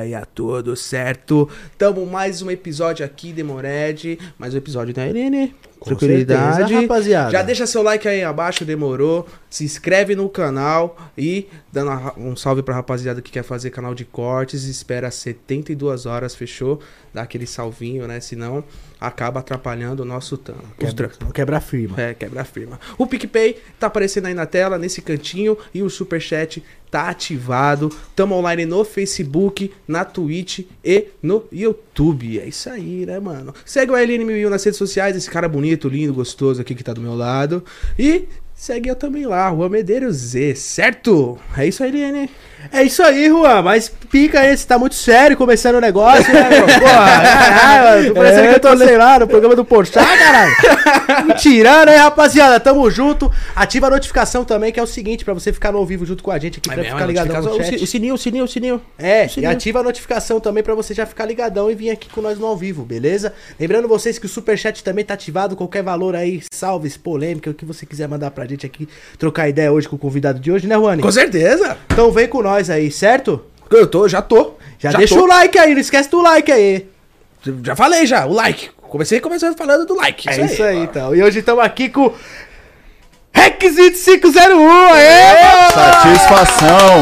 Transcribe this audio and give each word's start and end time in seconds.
aí 0.00 0.14
a 0.14 0.24
todos, 0.24 0.80
certo? 0.80 1.48
Tamo 1.78 2.04
mais 2.06 2.42
um 2.42 2.50
episódio 2.50 3.04
aqui, 3.04 3.32
Demored. 3.32 4.18
Mais 4.38 4.54
um 4.54 4.56
episódio 4.56 4.92
da 4.94 5.06
Irene. 5.06 5.54
Com 5.78 5.98
certeza, 5.98 6.66
rapaziada. 6.66 7.30
Já 7.30 7.42
deixa 7.42 7.66
seu 7.66 7.82
like 7.82 8.06
aí 8.06 8.22
abaixo, 8.22 8.64
demorou. 8.64 9.26
Se 9.48 9.64
inscreve 9.64 10.14
no 10.14 10.28
canal 10.28 10.96
e 11.16 11.48
dando 11.72 11.90
um 12.18 12.36
salve 12.36 12.62
pra 12.62 12.74
rapaziada 12.74 13.22
que 13.22 13.30
quer 13.30 13.42
fazer 13.42 13.70
canal 13.70 13.94
de 13.94 14.04
cortes. 14.04 14.64
Espera 14.64 15.10
72 15.10 16.04
horas, 16.04 16.34
fechou? 16.34 16.80
Dá 17.14 17.22
aquele 17.22 17.46
salvinho, 17.46 18.06
né? 18.06 18.20
Senão 18.20 18.64
acaba 19.00 19.40
atrapalhando 19.40 20.02
o 20.02 20.04
nosso 20.04 20.36
trampo. 20.36 20.68
Quebra, 20.78 21.10
quebra 21.32 21.56
a 21.56 21.60
firma. 21.60 22.00
É, 22.00 22.14
quebra 22.14 22.44
firma. 22.44 22.78
O 22.98 23.06
PicPay 23.06 23.56
tá 23.78 23.86
aparecendo 23.86 24.26
aí 24.26 24.34
na 24.34 24.46
tela, 24.46 24.78
nesse 24.78 25.00
cantinho. 25.00 25.56
E 25.72 25.82
o 25.82 25.88
Superchat 25.88 26.62
tá 26.90 27.08
ativado. 27.08 27.90
Tamo 28.14 28.34
online 28.34 28.66
no 28.66 28.84
Facebook, 28.84 29.72
na 29.88 30.04
Twitch 30.04 30.66
e 30.84 31.06
no 31.22 31.44
YouTube. 31.50 32.38
É 32.38 32.46
isso 32.46 32.68
aí, 32.68 33.06
né, 33.06 33.18
mano? 33.18 33.54
Segue 33.64 33.92
o 33.92 33.94
LN1000 33.94 34.48
nas 34.48 34.64
redes 34.64 34.78
sociais, 34.78 35.16
esse 35.16 35.30
cara 35.30 35.48
bonito, 35.48 35.88
lindo, 35.88 36.12
gostoso 36.12 36.60
aqui 36.60 36.74
que 36.74 36.84
tá 36.84 36.92
do 36.92 37.00
meu 37.00 37.14
lado. 37.14 37.64
E 37.98 38.28
segue 38.54 38.90
eu 38.90 38.96
também 38.96 39.24
lá, 39.24 39.48
Rua 39.48 39.68
Medeiros 39.68 40.16
Z, 40.16 40.54
certo? 40.56 41.38
É 41.56 41.66
isso 41.66 41.82
aí, 41.82 41.90
LN. 41.90 42.28
É 42.72 42.82
isso 42.82 43.02
aí, 43.02 43.28
Juan, 43.28 43.62
mas 43.62 43.88
pica 44.10 44.44
esse, 44.46 44.66
tá 44.66 44.78
muito 44.78 44.94
sério 44.94 45.36
começando 45.36 45.76
o 45.76 45.80
negócio, 45.80 46.32
né, 46.32 46.48
meu? 46.48 46.66
Porra, 46.66 47.20
caralho, 47.60 48.08
tô 48.08 48.14
parecendo 48.14 48.44
É, 48.44 48.48
que 48.48 48.54
eu 48.54 48.60
tô, 48.60 48.76
sei 48.76 48.96
lá, 48.96 49.18
no 49.18 49.26
programa 49.26 49.56
do 49.56 49.64
Porchat, 49.64 50.04
caralho. 50.04 50.52
Me 51.26 51.34
tirando 51.34 51.88
aí, 51.88 51.96
rapaziada, 51.96 52.58
tamo 52.60 52.88
junto. 52.90 53.30
Ativa 53.54 53.86
a 53.86 53.90
notificação 53.90 54.44
também, 54.44 54.72
que 54.72 54.78
é 54.78 54.82
o 54.82 54.86
seguinte, 54.86 55.24
pra 55.24 55.34
você 55.34 55.52
ficar 55.52 55.72
no 55.72 55.78
ao 55.78 55.86
vivo 55.86 56.04
junto 56.04 56.22
com 56.22 56.30
a 56.30 56.38
gente 56.38 56.58
aqui, 56.58 56.68
pra 56.68 56.76
mesmo, 56.76 56.92
ficar 56.92 57.06
ligadão 57.06 57.42
no 57.42 57.64
chat. 57.64 57.82
O 57.82 57.86
sininho, 57.86 58.14
o 58.14 58.18
sininho, 58.18 58.44
o 58.44 58.48
sininho. 58.48 58.82
É, 58.98 59.26
Sim, 59.26 59.40
e 59.40 59.42
né? 59.44 59.50
ativa 59.50 59.80
a 59.80 59.82
notificação 59.82 60.38
também 60.38 60.62
pra 60.62 60.74
você 60.74 60.92
já 60.92 61.06
ficar 61.06 61.24
ligadão 61.24 61.70
e 61.70 61.74
vir 61.74 61.90
aqui 61.90 62.08
com 62.10 62.20
nós 62.20 62.38
no 62.38 62.46
ao 62.46 62.56
vivo, 62.56 62.84
beleza? 62.84 63.32
Lembrando 63.58 63.88
vocês 63.88 64.18
que 64.18 64.26
o 64.26 64.28
Superchat 64.28 64.84
também 64.84 65.04
tá 65.04 65.14
ativado, 65.14 65.56
qualquer 65.56 65.82
valor 65.82 66.14
aí, 66.14 66.42
salves, 66.52 66.96
polêmica, 66.96 67.50
o 67.50 67.54
que 67.54 67.64
você 67.64 67.86
quiser 67.86 68.08
mandar 68.08 68.30
pra 68.30 68.46
gente 68.46 68.66
aqui, 68.66 68.88
trocar 69.18 69.48
ideia 69.48 69.72
hoje 69.72 69.88
com 69.88 69.96
o 69.96 69.98
convidado 69.98 70.38
de 70.38 70.52
hoje, 70.52 70.66
né, 70.66 70.74
Juani? 70.74 71.02
Com 71.02 71.12
certeza. 71.12 71.76
Então 71.90 72.10
vem 72.10 72.28
com 72.28 72.42
nós 72.42 72.49
aí, 72.54 72.90
certo? 72.90 73.44
Eu 73.70 73.86
tô, 73.86 74.08
já 74.08 74.20
tô. 74.20 74.54
Já, 74.78 74.90
deixa 74.92 75.14
tô. 75.14 75.22
o 75.22 75.26
like 75.26 75.58
aí, 75.58 75.74
não 75.74 75.80
esquece 75.80 76.10
do 76.10 76.20
like 76.20 76.50
aí. 76.50 76.88
Já 77.62 77.76
falei 77.76 78.06
já, 78.06 78.26
o 78.26 78.32
like. 78.32 78.70
Comecei 78.80 79.20
começando 79.20 79.56
falando 79.56 79.86
do 79.86 79.94
like. 79.94 80.28
É 80.28 80.44
isso 80.44 80.62
aí, 80.62 80.78
então. 80.78 81.14
E 81.14 81.22
hoje 81.22 81.38
estamos 81.38 81.64
aqui 81.64 81.88
com 81.88 82.12
Requisite 83.32 84.18
501, 84.20 84.92
aê! 84.92 85.44
mano! 85.44 85.72
Satisfação. 85.72 86.98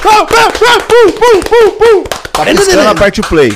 Pum, 0.00 0.26
pum, 0.26 0.50
pum, 0.50 1.12
pum, 1.12 1.40
pum, 1.42 1.70
pum. 1.72 2.04
Tá 2.32 2.44
piscando 2.46 2.88
a 2.88 2.94
parte 2.94 3.20
play. 3.22 3.52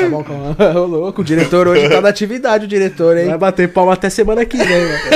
Tá 0.00 0.08
bom, 0.10 0.24
calma. 0.24 0.56
Ô, 0.80 0.86
louco, 0.86 1.22
o 1.22 1.24
diretor 1.24 1.68
hoje 1.68 1.88
tá 1.88 2.00
na 2.00 2.08
atividade, 2.08 2.64
o 2.64 2.68
diretor, 2.68 3.16
hein? 3.16 3.28
Vai 3.28 3.38
bater 3.38 3.72
palma 3.72 3.92
até 3.92 4.10
semana 4.10 4.44
que 4.44 4.56
vem, 4.56 4.84
mano. 4.84 4.98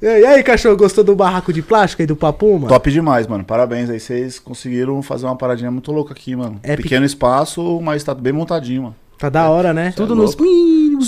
E 0.00 0.06
aí, 0.06 0.44
cachorro, 0.44 0.76
gostou 0.76 1.02
do 1.02 1.16
barraco 1.16 1.52
de 1.52 1.60
plástico 1.60 2.02
aí 2.02 2.06
do 2.06 2.14
Papuma? 2.14 2.68
Top 2.68 2.88
demais, 2.88 3.26
mano. 3.26 3.42
Parabéns 3.42 3.90
aí. 3.90 3.98
Vocês 3.98 4.38
conseguiram 4.38 5.02
fazer 5.02 5.26
uma 5.26 5.34
paradinha 5.34 5.72
muito 5.72 5.90
louca 5.90 6.12
aqui, 6.12 6.36
mano. 6.36 6.60
É 6.62 6.76
Pequeno 6.76 7.04
espaço, 7.04 7.80
mas 7.82 8.04
tá 8.04 8.14
bem 8.14 8.32
montadinho, 8.32 8.84
mano. 8.84 8.96
Tá 9.18 9.28
da 9.28 9.50
hora, 9.50 9.74
né? 9.74 9.92
Tudo 9.96 10.14
é 10.14 10.16
nos... 10.16 10.36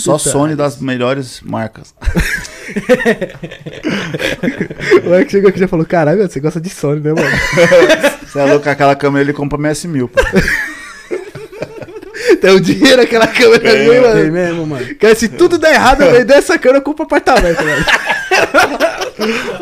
Só 0.02 0.18
Sony 0.18 0.56
das 0.56 0.80
melhores 0.80 1.40
marcas. 1.40 1.94
O 5.04 5.14
Eric 5.14 5.30
chegou 5.30 5.48
aqui 5.48 5.58
e 5.58 5.60
já 5.60 5.68
falou: 5.68 5.84
caralho, 5.86 6.18
mano, 6.18 6.30
você 6.30 6.40
gosta 6.40 6.60
de 6.60 6.68
Sony, 6.70 7.00
né, 7.00 7.12
mano? 7.12 7.26
Você 8.30 8.38
é 8.38 8.44
louco, 8.44 8.68
aquela 8.68 8.94
câmera 8.94 9.24
ele 9.24 9.32
compra 9.32 9.58
MS1000, 9.58 10.08
pô. 10.08 10.20
Tem 12.40 12.50
o 12.52 12.60
dinheiro 12.60 13.02
aquela 13.02 13.26
câmera 13.26 13.68
ali, 13.70 13.88
Tem 13.88 14.00
mano. 14.00 14.32
mesmo, 14.32 14.66
mano. 14.66 14.94
Cara, 14.94 15.14
se 15.16 15.28
tudo 15.28 15.58
der 15.58 15.74
errado, 15.74 16.02
eu 16.02 16.12
vender 16.12 16.34
essa 16.34 16.56
câmera, 16.58 16.78
eu 16.78 16.82
compro 16.82 17.04
apartamento, 17.04 17.62
velho. 17.62 17.84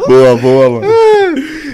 boa, 0.06 0.36
boa, 0.36 0.70
mano. 0.70 0.86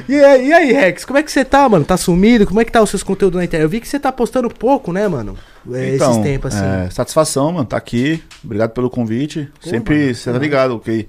E 0.09 0.15
aí, 0.17 0.49
e 0.49 0.53
aí, 0.53 0.73
Rex, 0.73 1.05
como 1.05 1.19
é 1.19 1.23
que 1.23 1.33
você 1.33 1.45
tá, 1.45 1.69
mano? 1.69 1.85
Tá 1.85 1.97
sumido? 1.97 2.47
Como 2.47 2.61
é 2.61 2.65
que 2.65 2.73
tá 2.73 2.83
os 2.83 2.91
seus 2.91 3.03
conteúdos 3.03 3.39
na 3.39 3.45
internet? 3.45 3.65
Eu 3.65 3.69
vi 3.69 3.81
que 3.81 3.89
você 3.89 3.99
tá 3.99 4.13
postando 4.13 4.51
pouco, 4.51 4.93
né, 4.93 5.09
mano? 5.09 5.37
É, 5.73 5.95
Esses 5.95 6.19
tempos, 6.19 6.55
assim. 6.55 6.87
é, 6.87 6.91
satisfação, 6.91 7.53
mano, 7.53 7.65
tá 7.65 7.77
aqui. 7.77 8.23
Obrigado 8.45 8.71
pelo 8.71 8.91
convite. 8.91 9.49
Sempre, 9.61 9.99
mano, 10.03 10.15
você 10.15 10.33
tá 10.33 10.39
ligado, 10.39 10.77
ok? 10.77 11.09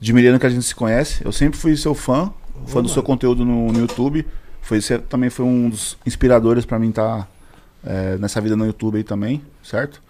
Admirando 0.00 0.40
que 0.40 0.46
a 0.46 0.50
gente 0.50 0.64
se 0.64 0.74
conhece. 0.74 1.24
Eu 1.24 1.30
sempre 1.30 1.58
fui 1.58 1.76
seu 1.76 1.94
fã, 1.94 2.32
fã 2.66 2.82
do 2.82 2.88
seu 2.88 3.02
conteúdo 3.02 3.44
no, 3.44 3.70
no 3.70 3.78
YouTube. 3.78 4.26
Foi, 4.60 4.80
você 4.80 4.98
também 4.98 5.30
foi 5.30 5.44
um 5.46 5.68
dos 5.68 5.96
inspiradores 6.04 6.64
pra 6.64 6.78
mim 6.78 6.88
estar 6.88 7.28
nessa 8.18 8.40
vida 8.40 8.56
no 8.56 8.64
YouTube 8.66 8.96
aí 8.96 9.04
também, 9.04 9.42
certo? 9.62 10.00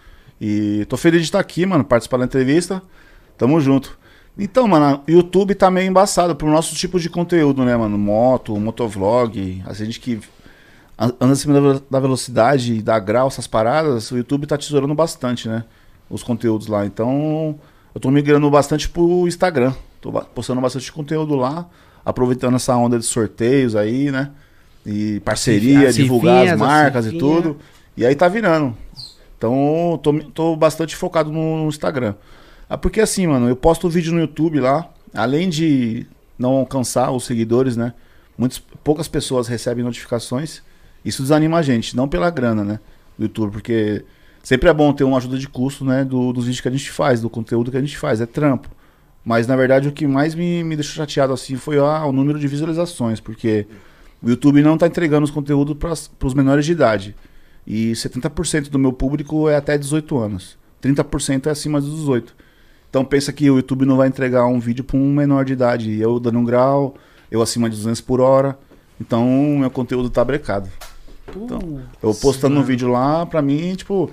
E 0.40 0.84
tô 0.88 0.96
feliz 0.96 1.20
de 1.20 1.26
estar 1.26 1.38
aqui, 1.40 1.64
mano, 1.64 1.84
participar 1.84 2.16
da 2.18 2.24
entrevista. 2.24 2.82
Tamo 3.36 3.60
junto. 3.60 3.98
Então, 4.38 4.66
mano, 4.66 5.02
o 5.06 5.10
YouTube 5.10 5.54
tá 5.54 5.70
meio 5.70 5.88
embaçado 5.88 6.34
pro 6.34 6.50
nosso 6.50 6.74
tipo 6.74 6.98
de 6.98 7.10
conteúdo, 7.10 7.64
né, 7.64 7.76
mano? 7.76 7.98
Moto, 7.98 8.58
motovlog, 8.58 9.62
a 9.66 9.72
gente 9.74 10.00
que 10.00 10.20
an- 10.98 11.12
anda 11.20 11.32
acima 11.34 11.52
da 11.54 11.60
velo- 11.60 11.82
da 11.90 12.00
velocidade 12.00 12.74
e 12.74 12.82
dá 12.82 12.98
grau, 12.98 13.28
essas 13.28 13.46
paradas, 13.46 14.10
o 14.10 14.16
YouTube 14.16 14.46
tá 14.46 14.56
tesourando 14.56 14.94
bastante, 14.94 15.48
né? 15.48 15.64
Os 16.08 16.22
conteúdos 16.22 16.66
lá. 16.66 16.86
Então, 16.86 17.58
eu 17.94 18.00
tô 18.00 18.10
migrando 18.10 18.48
bastante 18.50 18.88
pro 18.88 19.26
Instagram. 19.28 19.74
Tô 20.00 20.10
postando 20.12 20.60
bastante 20.60 20.90
conteúdo 20.90 21.34
lá, 21.36 21.66
aproveitando 22.04 22.56
essa 22.56 22.74
onda 22.76 22.98
de 22.98 23.04
sorteios 23.04 23.76
aí, 23.76 24.10
né? 24.10 24.30
E 24.84 25.20
parceria, 25.20 25.88
As 25.90 25.94
divulgar 25.94 26.38
cifinhas, 26.40 26.54
as 26.54 26.60
as 26.62 26.68
marcas 26.68 27.06
e 27.06 27.10
cifinhas. 27.10 27.36
tudo. 27.42 27.56
E 27.96 28.04
aí 28.06 28.14
tá 28.16 28.26
virando. 28.28 28.74
Então, 29.36 30.00
tô, 30.02 30.12
tô 30.34 30.56
bastante 30.56 30.96
focado 30.96 31.30
no 31.30 31.68
Instagram. 31.68 32.14
Ah, 32.72 32.78
porque 32.78 33.02
assim, 33.02 33.26
mano, 33.26 33.50
eu 33.50 33.54
posto 33.54 33.86
vídeo 33.86 34.14
no 34.14 34.20
YouTube 34.20 34.58
lá, 34.58 34.90
além 35.12 35.50
de 35.50 36.06
não 36.38 36.52
alcançar 36.52 37.10
os 37.10 37.24
seguidores, 37.24 37.76
né? 37.76 37.92
Muitas, 38.38 38.60
poucas 38.82 39.06
pessoas 39.06 39.46
recebem 39.46 39.84
notificações. 39.84 40.62
Isso 41.04 41.20
desanima 41.20 41.58
a 41.58 41.62
gente, 41.62 41.94
não 41.94 42.08
pela 42.08 42.30
grana, 42.30 42.64
né? 42.64 42.80
Do 43.18 43.24
YouTube, 43.24 43.52
porque 43.52 44.02
sempre 44.42 44.70
é 44.70 44.72
bom 44.72 44.90
ter 44.94 45.04
uma 45.04 45.18
ajuda 45.18 45.36
de 45.36 45.46
custo, 45.46 45.84
né? 45.84 46.02
Do, 46.02 46.32
dos 46.32 46.44
vídeos 46.46 46.62
que 46.62 46.68
a 46.68 46.70
gente 46.70 46.90
faz, 46.90 47.20
do 47.20 47.28
conteúdo 47.28 47.70
que 47.70 47.76
a 47.76 47.80
gente 47.80 47.98
faz, 47.98 48.22
é 48.22 48.26
trampo. 48.26 48.70
Mas 49.22 49.46
na 49.46 49.54
verdade 49.54 49.88
o 49.88 49.92
que 49.92 50.06
mais 50.06 50.34
me, 50.34 50.64
me 50.64 50.74
deixou 50.74 50.94
chateado 50.94 51.34
assim 51.34 51.56
foi 51.56 51.78
ah, 51.78 52.06
o 52.06 52.10
número 52.10 52.38
de 52.38 52.48
visualizações, 52.48 53.20
porque 53.20 53.66
o 54.22 54.30
YouTube 54.30 54.62
não 54.62 54.78
tá 54.78 54.86
entregando 54.86 55.24
os 55.24 55.30
conteúdos 55.30 55.76
para 55.76 55.92
os 56.26 56.32
menores 56.32 56.64
de 56.64 56.72
idade. 56.72 57.14
E 57.66 57.92
70% 57.92 58.70
do 58.70 58.78
meu 58.78 58.94
público 58.94 59.46
é 59.46 59.56
até 59.56 59.76
18 59.76 60.16
anos. 60.16 60.56
30% 60.82 61.48
é 61.48 61.50
acima 61.50 61.78
dos 61.78 61.90
18. 61.96 62.34
Então 62.92 63.06
pensa 63.06 63.32
que 63.32 63.50
o 63.50 63.56
YouTube 63.56 63.86
não 63.86 63.96
vai 63.96 64.06
entregar 64.06 64.44
um 64.44 64.60
vídeo 64.60 64.84
para 64.84 64.98
um 64.98 65.14
menor 65.14 65.46
de 65.46 65.54
idade. 65.54 65.90
E 65.90 65.98
Eu 65.98 66.20
dando 66.20 66.38
um 66.38 66.44
grau, 66.44 66.94
eu 67.30 67.40
acima 67.40 67.70
de 67.70 67.76
200 67.76 68.02
por 68.02 68.20
hora. 68.20 68.58
Então 69.00 69.26
meu 69.58 69.70
conteúdo 69.70 70.10
tá 70.10 70.22
brecado. 70.22 70.68
Então, 71.34 71.80
eu 72.02 72.14
postando 72.14 72.60
um 72.60 72.62
vídeo 72.62 72.88
lá, 72.88 73.24
pra 73.24 73.40
mim, 73.40 73.74
tipo, 73.74 74.10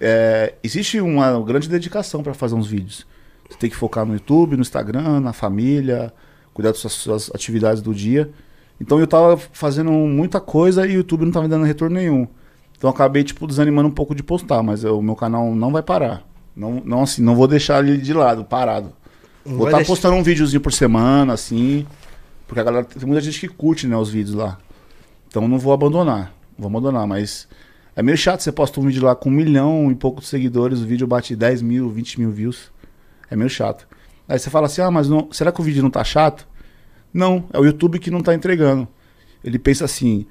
é, 0.00 0.54
existe 0.64 0.98
uma 0.98 1.38
grande 1.42 1.68
dedicação 1.68 2.22
pra 2.22 2.32
fazer 2.32 2.54
uns 2.54 2.66
vídeos. 2.66 3.06
Você 3.50 3.58
tem 3.58 3.68
que 3.68 3.76
focar 3.76 4.06
no 4.06 4.14
YouTube, 4.14 4.56
no 4.56 4.62
Instagram, 4.62 5.20
na 5.20 5.34
família, 5.34 6.10
cuidar 6.54 6.70
das 6.70 6.78
suas, 6.78 6.92
suas 6.94 7.30
atividades 7.34 7.82
do 7.82 7.92
dia. 7.94 8.30
Então 8.80 8.98
eu 8.98 9.06
tava 9.06 9.36
fazendo 9.36 9.92
muita 9.92 10.40
coisa 10.40 10.86
e 10.86 10.92
o 10.92 10.94
YouTube 10.94 11.26
não 11.26 11.32
tava 11.32 11.44
me 11.44 11.50
dando 11.50 11.66
retorno 11.66 11.96
nenhum. 11.96 12.26
Então 12.78 12.88
acabei, 12.88 13.24
tipo, 13.24 13.46
desanimando 13.46 13.90
um 13.90 13.92
pouco 13.92 14.14
de 14.14 14.22
postar, 14.22 14.62
mas 14.62 14.84
o 14.84 15.02
meu 15.02 15.14
canal 15.14 15.54
não 15.54 15.70
vai 15.70 15.82
parar. 15.82 16.31
Não, 16.54 16.82
não 16.84 17.02
assim, 17.02 17.22
não 17.22 17.34
vou 17.34 17.46
deixar 17.48 17.82
ele 17.86 17.96
de 17.98 18.12
lado, 18.12 18.44
parado. 18.44 18.92
Não 19.44 19.56
vou 19.56 19.66
estar 19.66 19.78
deixar- 19.78 19.92
postando 19.92 20.16
um 20.16 20.22
videozinho 20.22 20.60
por 20.60 20.72
semana, 20.72 21.32
assim. 21.32 21.86
Porque 22.46 22.60
a 22.60 22.64
galera, 22.64 22.84
tem 22.84 23.06
muita 23.06 23.20
gente 23.22 23.40
que 23.40 23.48
curte, 23.48 23.86
né, 23.86 23.96
os 23.96 24.10
vídeos 24.10 24.34
lá. 24.34 24.58
Então 25.28 25.48
não 25.48 25.58
vou 25.58 25.72
abandonar. 25.72 26.32
Vou 26.58 26.68
abandonar, 26.68 27.06
mas 27.06 27.48
é 27.96 28.02
meio 28.02 28.16
chato 28.18 28.40
você 28.42 28.52
posta 28.52 28.78
um 28.78 28.86
vídeo 28.86 29.02
lá 29.04 29.14
com 29.16 29.30
um 29.30 29.32
milhão 29.32 29.90
e 29.90 29.94
pouco 29.94 30.20
de 30.20 30.26
seguidores, 30.26 30.80
o 30.80 30.86
vídeo 30.86 31.06
bate 31.06 31.34
10 31.34 31.62
mil, 31.62 31.88
20 31.90 32.20
mil 32.20 32.30
views. 32.30 32.70
É 33.30 33.34
meio 33.36 33.48
chato. 33.48 33.88
Aí 34.28 34.38
você 34.38 34.50
fala 34.50 34.66
assim, 34.66 34.82
ah, 34.82 34.90
mas 34.90 35.08
não- 35.08 35.28
será 35.32 35.50
que 35.50 35.60
o 35.60 35.64
vídeo 35.64 35.82
não 35.82 35.90
tá 35.90 36.04
chato? 36.04 36.46
Não, 37.12 37.44
é 37.52 37.58
o 37.58 37.64
YouTube 37.64 37.98
que 37.98 38.10
não 38.10 38.20
tá 38.20 38.34
entregando. 38.34 38.86
Ele 39.42 39.58
pensa 39.58 39.84
assim, 39.86 40.26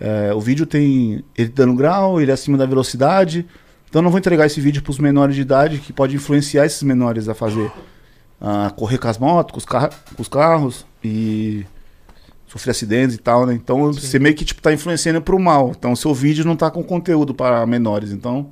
é, 0.00 0.32
o 0.32 0.40
vídeo 0.40 0.64
tem 0.66 1.24
ele 1.36 1.48
dando 1.48 1.74
grau, 1.74 2.20
ele 2.20 2.30
é 2.30 2.34
acima 2.34 2.56
da 2.56 2.64
velocidade, 2.66 3.44
então 3.94 4.00
eu 4.00 4.02
não 4.06 4.10
vou 4.10 4.18
entregar 4.18 4.44
esse 4.44 4.60
vídeo 4.60 4.82
pros 4.82 4.98
menores 4.98 5.36
de 5.36 5.42
idade 5.42 5.78
que 5.78 5.92
pode 5.92 6.16
influenciar 6.16 6.66
esses 6.66 6.82
menores 6.82 7.28
a 7.28 7.34
fazer. 7.34 7.70
a 8.40 8.68
correr 8.70 8.98
com 8.98 9.06
as 9.06 9.18
motos, 9.18 9.52
com 9.52 9.58
os, 9.58 9.64
carra- 9.64 9.90
com 10.16 10.20
os 10.20 10.26
carros 10.26 10.84
e 11.04 11.64
sofrer 12.48 12.72
acidentes 12.72 13.14
e 13.14 13.18
tal, 13.20 13.46
né? 13.46 13.54
Então 13.54 13.92
você 13.92 14.18
meio 14.18 14.34
que 14.34 14.44
tipo, 14.44 14.60
tá 14.60 14.72
influenciando 14.72 15.22
pro 15.22 15.38
mal. 15.38 15.70
Então 15.78 15.92
o 15.92 15.96
seu 15.96 16.12
vídeo 16.12 16.44
não 16.44 16.56
tá 16.56 16.72
com 16.72 16.82
conteúdo 16.82 17.32
para 17.32 17.64
menores. 17.66 18.10
Então 18.10 18.50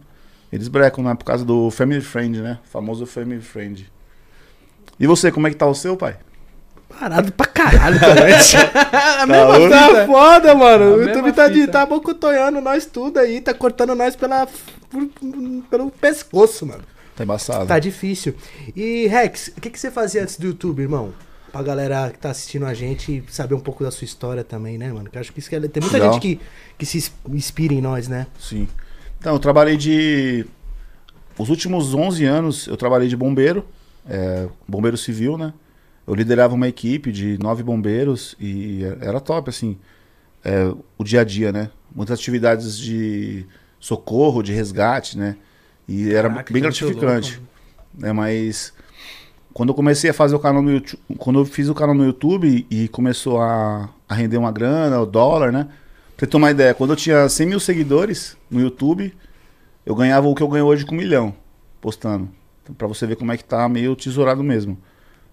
eles 0.53 0.69
brecam, 0.69 1.03
né? 1.03 1.13
Por 1.13 1.25
causa 1.25 1.45
do 1.45 1.73
Family 1.73 2.03
Friend, 2.03 2.41
né? 2.41 2.61
O 2.65 2.69
famoso 2.69 3.05
Family 3.05 3.41
Friend. 3.41 3.91
E 5.01 5.09
você, 5.09 5.33
como 5.33 5.49
é 5.49 5.51
que 5.51 5.57
tá 5.57 5.67
o 5.67 5.75
seu, 5.75 5.97
pai? 5.97 6.19
Parado 6.89 7.33
pra 7.33 7.47
caralho, 7.47 7.99
cara. 7.99 8.21
a 9.23 9.27
mesma 9.27 9.69
tá 9.71 9.89
fita. 9.89 10.07
foda, 10.07 10.55
mano. 10.55 10.85
A 10.85 10.97
o 10.99 11.03
YouTube 11.03 11.33
tá, 11.33 11.49
de, 11.49 11.67
tá 11.67 11.85
bocotonhando 11.85 12.61
nós 12.61 12.87
tudo 12.87 13.19
aí, 13.19 13.41
tá 13.41 13.53
cortando 13.53 13.95
nós 13.97 14.15
pela, 14.15 14.47
por- 14.93 15.63
pelo 15.71 15.91
pescoço, 15.91 16.67
mano. 16.67 16.83
Tá 17.17 17.25
embaçado. 17.25 17.67
Tá 17.67 17.79
difícil. 17.79 18.35
E, 18.75 19.07
Rex, 19.07 19.49
o 19.57 19.61
que, 19.61 19.71
que 19.71 19.79
você 19.79 19.91
fazia 19.91 20.23
antes 20.23 20.37
do 20.39 20.47
YouTube, 20.47 20.81
irmão? 20.83 21.13
Pra 21.51 21.63
galera 21.63 22.11
que 22.11 22.19
tá 22.19 22.31
assistindo 22.31 22.65
a 22.65 22.73
gente 22.73 23.23
saber 23.29 23.55
um 23.55 23.61
pouco 23.61 23.85
da 23.85 23.91
sua 23.91 24.05
história 24.07 24.43
também, 24.43 24.79
né, 24.79 24.91
mano? 24.91 25.11
Que 25.11 25.19
acho 25.19 25.31
que 25.33 25.39
isso 25.39 25.51
que 25.51 25.57
é... 25.57 25.61
Tem 25.61 25.83
muita 25.83 25.99
Legal. 25.99 26.15
gente 26.15 26.23
que, 26.23 26.41
que 26.79 26.87
se 26.87 27.13
inspira 27.29 27.75
em 27.75 27.81
nós, 27.83 28.09
né? 28.09 28.27
Sim. 28.41 28.67
Então, 29.19 29.35
eu 29.35 29.39
trabalhei 29.39 29.77
de. 29.77 30.47
Os 31.39 31.49
últimos 31.51 31.95
11 31.95 32.25
anos 32.25 32.67
eu 32.67 32.77
trabalhei 32.77 33.09
de 33.09 33.17
bombeiro, 33.17 33.65
é, 34.09 34.49
bombeiro 34.67 34.97
civil, 34.97 35.37
né? 35.39 35.53
Eu 36.07 36.15
liderava 36.15 36.55
uma 36.55 36.67
equipe 36.69 37.13
de 37.13 37.39
nove 37.39 37.63
bombeiros 37.63 38.35
e 38.41 38.83
era 39.01 39.21
top, 39.21 39.49
assim, 39.49 39.79
é, 40.45 40.73
o 40.99 41.05
dia 41.05 41.21
a 41.21 41.25
dia, 41.25 41.53
né? 41.53 41.71
Muitas 41.95 42.19
atividades 42.19 42.77
de 42.79 43.47
socorro, 43.83 44.43
de 44.43 44.53
resgate, 44.53 45.19
né? 45.19 45.37
E 45.89 46.15
era 46.15 46.29
Caraca, 46.29 46.53
bem 46.53 46.63
que 46.63 46.69
muito 46.69 46.99
gratificante. 47.01 47.43
né? 47.93 48.13
Mas 48.13 48.73
quando 49.53 49.71
eu 49.71 49.75
comecei 49.75 50.09
a 50.09 50.15
fazer 50.15 50.37
o 50.37 50.39
canal 50.39 50.63
no 50.63 50.71
YouTube, 50.71 51.01
quando 51.19 51.41
eu 51.41 51.45
fiz 51.45 51.69
o 51.69 51.75
canal 51.75 51.95
no 51.95 52.05
YouTube 52.05 52.65
e 52.71 52.89
começou 52.89 53.43
a, 53.43 53.91
a 54.09 54.15
render 54.15 54.37
uma 54.37 54.53
grana, 54.53 55.01
o 55.01 55.05
dólar, 55.05 55.53
né? 55.53 55.65
Pra 56.17 56.25
você 56.25 56.27
ter 56.29 56.37
uma 56.37 56.51
ideia, 56.51 56.73
quando 56.73 56.91
eu 56.91 56.97
tinha 56.97 57.29
100 57.29 57.47
mil 57.47 57.59
seguidores 57.59 58.37
no 58.49 58.61
YouTube, 58.61 59.13
eu 59.85 59.97
ganhava 59.97 60.29
o 60.29 60.35
que 60.35 60.43
eu 60.43 60.49
ganho 60.49 60.67
hoje 60.67 60.87
com 60.87 60.95
um 60.95 60.99
milhão 60.99 61.35
postando. 61.81 62.29
Então, 62.63 62.75
pra 62.77 62.87
você 62.87 63.05
ver 63.05 63.17
como 63.17 63.33
é 63.33 63.37
que 63.37 63.45
tá 63.45 63.69
meio 63.69 63.97
tesourado 63.97 64.45
mesmo. 64.45 64.79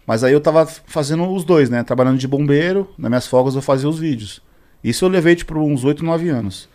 Mas 0.07 0.23
aí 0.23 0.33
eu 0.33 0.41
tava 0.41 0.65
fazendo 0.65 1.31
os 1.31 1.43
dois, 1.43 1.69
né? 1.69 1.83
Trabalhando 1.83 2.17
de 2.17 2.27
bombeiro, 2.27 2.89
nas 2.97 3.09
minhas 3.09 3.27
folgas 3.27 3.53
eu 3.53 3.61
fazia 3.61 3.87
os 3.87 3.99
vídeos. 3.99 4.41
Isso 4.83 5.05
eu 5.05 5.09
levei 5.09 5.35
tipo 5.35 5.53
uns 5.59 5.83
8, 5.83 6.03
9 6.03 6.29
anos. 6.29 6.67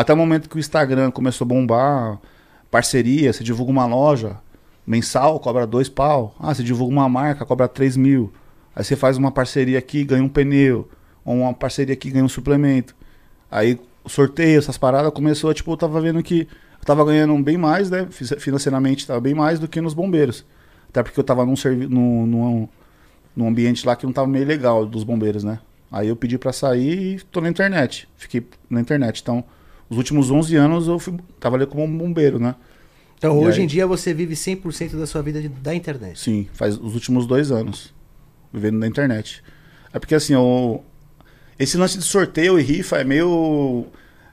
Até 0.00 0.14
o 0.14 0.16
momento 0.16 0.48
que 0.48 0.56
o 0.56 0.58
Instagram 0.58 1.10
começou 1.10 1.44
a 1.44 1.48
bombar, 1.48 2.18
parceria, 2.70 3.30
você 3.34 3.44
divulga 3.44 3.70
uma 3.70 3.84
loja, 3.84 4.38
mensal, 4.86 5.38
cobra 5.38 5.66
dois 5.66 5.90
pau. 5.90 6.34
Ah, 6.40 6.54
você 6.54 6.62
divulga 6.62 6.90
uma 6.90 7.06
marca, 7.06 7.44
cobra 7.44 7.68
3 7.68 7.98
mil. 7.98 8.32
Aí 8.74 8.82
você 8.82 8.96
faz 8.96 9.18
uma 9.18 9.30
parceria 9.30 9.78
aqui, 9.78 10.02
ganha 10.02 10.24
um 10.24 10.28
pneu. 10.28 10.88
Ou 11.22 11.36
uma 11.36 11.52
parceria 11.52 11.92
aqui, 11.92 12.10
ganha 12.10 12.24
um 12.24 12.30
suplemento. 12.30 12.96
Aí 13.50 13.78
sorteio, 14.06 14.58
essas 14.58 14.78
paradas, 14.78 15.12
começou, 15.12 15.52
tipo, 15.52 15.70
eu 15.70 15.76
tava 15.76 16.00
vendo 16.00 16.22
que 16.22 16.48
eu 16.80 16.84
tava 16.86 17.04
ganhando 17.04 17.36
bem 17.42 17.58
mais, 17.58 17.90
né? 17.90 18.06
Fi- 18.10 18.40
Financeiramente 18.40 19.06
tava 19.06 19.20
bem 19.20 19.34
mais 19.34 19.58
do 19.58 19.68
que 19.68 19.82
nos 19.82 19.92
bombeiros. 19.92 20.46
Até 20.88 21.02
porque 21.02 21.20
eu 21.20 21.24
tava 21.24 21.44
num, 21.44 21.54
servi 21.56 21.86
num, 21.86 22.24
num, 22.24 22.68
num 23.36 23.48
ambiente 23.48 23.86
lá 23.86 23.94
que 23.94 24.06
não 24.06 24.14
tava 24.14 24.28
meio 24.28 24.46
legal 24.46 24.86
dos 24.86 25.04
bombeiros, 25.04 25.44
né? 25.44 25.58
Aí 25.92 26.08
eu 26.08 26.16
pedi 26.16 26.38
pra 26.38 26.54
sair 26.54 27.16
e 27.16 27.20
tô 27.20 27.42
na 27.42 27.50
internet. 27.50 28.08
Fiquei 28.16 28.46
na 28.70 28.80
internet. 28.80 29.20
Então, 29.20 29.44
os 29.90 29.98
últimos 29.98 30.30
11 30.30 30.56
anos 30.56 30.86
eu 30.88 30.98
fui, 30.98 31.14
ali 31.42 31.66
como 31.66 31.84
um 31.84 31.98
bombeiro, 31.98 32.38
né? 32.38 32.54
Então, 33.18 33.42
E 33.42 33.46
hoje 33.46 33.58
aí? 33.58 33.64
em 33.64 33.66
dia, 33.66 33.86
você 33.86 34.14
vive 34.14 34.34
100% 34.34 34.96
da 34.96 35.06
sua 35.06 35.20
vida 35.20 35.42
de- 35.42 35.48
da 35.50 35.74
internet. 35.74 36.18
Sim, 36.18 36.48
faz 36.54 36.78
os 36.78 36.94
últimos 36.94 37.26
dois 37.26 37.50
anos. 37.50 37.92
Vivendo 38.50 38.78
na 38.78 38.86
internet. 38.86 39.42
É 39.92 39.98
porque 39.98 40.14
assim, 40.14 40.34
o... 40.34 40.80
esse 41.58 41.76
lance 41.76 41.98
de 41.98 42.04
sorteio 42.04 42.58
e 42.58 42.62
rifa 42.62 42.96
é 42.98 43.04
meio. 43.04 43.84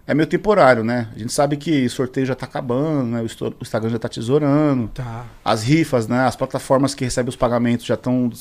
É 0.10 0.14
meio 0.14 0.26
temporário, 0.28 0.86
né? 0.86 1.10
A 1.14 1.20
gente 1.20 1.34
sabe 1.34 1.58
que 1.58 1.90
sorteio 1.90 2.26
já 2.26 2.34
tá 2.34 2.46
acabando, 2.46 3.10
né? 3.10 3.22
O 3.22 3.26
o 3.50 3.56
Instagram 3.62 3.90
já 3.90 4.00
tá 4.00 4.08
tesourando. 4.08 4.88
Tá. 4.94 5.26
As 5.44 5.64
rifas, 5.64 6.08
né? 6.08 6.22
As 6.22 6.36
plataformas 6.38 6.96
que 6.96 7.04
recebem 7.04 7.28
os 7.28 7.36
pagamentos 7.36 7.86
já 7.86 7.96
estão 7.96 8.32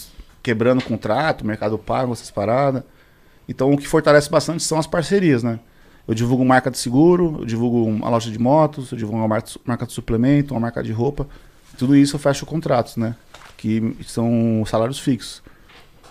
quebrando 0.45 0.79
o 0.79 0.85
contrato, 0.85 1.41
o 1.43 1.47
mercado 1.47 1.77
pago, 1.77 2.13
essas 2.13 2.31
paradas. 2.31 2.85
Então 3.49 3.73
o 3.73 3.77
que 3.77 3.89
fortalece 3.89 4.31
bastante 4.31 4.63
são 4.63 4.79
as 4.79 4.87
parcerias, 4.87 5.43
né? 5.43 5.59
Eu 6.07 6.15
divulgo 6.15 6.45
marca 6.45 6.71
de 6.71 6.79
seguro, 6.79 7.39
eu 7.41 7.45
divulgo 7.45 7.85
uma 7.85 8.09
loja 8.09 8.31
de 8.31 8.39
motos, 8.39 8.93
eu 8.93 8.99
divulgo 8.99 9.19
uma 9.19 9.29
marca, 9.65 9.87
de 9.87 9.93
suplemento, 9.93 10.55
uma 10.55 10.61
marca 10.61 10.83
de 10.83 10.93
roupa. 10.93 11.27
Tudo 11.77 11.97
isso 11.97 12.17
eu 12.17 12.21
fecho 12.21 12.47
contratos, 12.47 12.97
né? 12.97 13.15
Que 13.57 13.97
são 14.07 14.65
salários 14.67 14.99
fixos. 14.99 15.43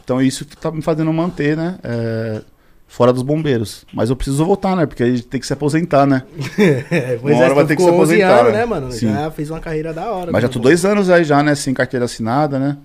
Então 0.03 0.21
isso 0.21 0.45
que 0.45 0.55
tá 0.55 0.71
me 0.71 0.81
fazendo 0.81 1.11
manter, 1.13 1.55
né? 1.55 1.79
é, 1.83 2.41
fora 2.87 3.11
dos 3.11 3.23
bombeiros. 3.23 3.85
Mas 3.93 4.09
eu 4.09 4.15
preciso 4.15 4.45
voltar, 4.45 4.75
né? 4.75 4.85
Porque 4.85 5.03
a 5.03 5.07
gente 5.07 5.23
tem 5.23 5.39
que 5.39 5.47
se 5.47 5.53
aposentar, 5.53 6.05
né? 6.05 6.23
É, 6.91 7.17
pois 7.21 7.35
Uma 7.35 7.45
é, 7.45 7.53
vai 7.53 7.65
ter 7.65 7.75
que 7.75 7.81
se 7.81 7.89
11 7.89 7.95
aposentar, 7.95 8.39
anos, 8.39 8.51
né? 8.51 8.59
né, 8.59 8.65
mano? 8.65 8.91
Sim. 8.91 9.07
Já 9.11 9.31
fez 9.31 9.49
uma 9.49 9.59
carreira 9.59 9.93
da 9.93 10.11
hora. 10.11 10.31
Mas 10.31 10.41
já 10.41 10.47
né, 10.47 10.53
tô 10.53 10.59
mano? 10.59 10.69
dois 10.69 10.85
anos 10.85 11.09
aí 11.09 11.23
já, 11.23 11.41
né? 11.43 11.55
Sem 11.55 11.73
carteira 11.73 12.05
assinada, 12.05 12.59
né? 12.59 12.77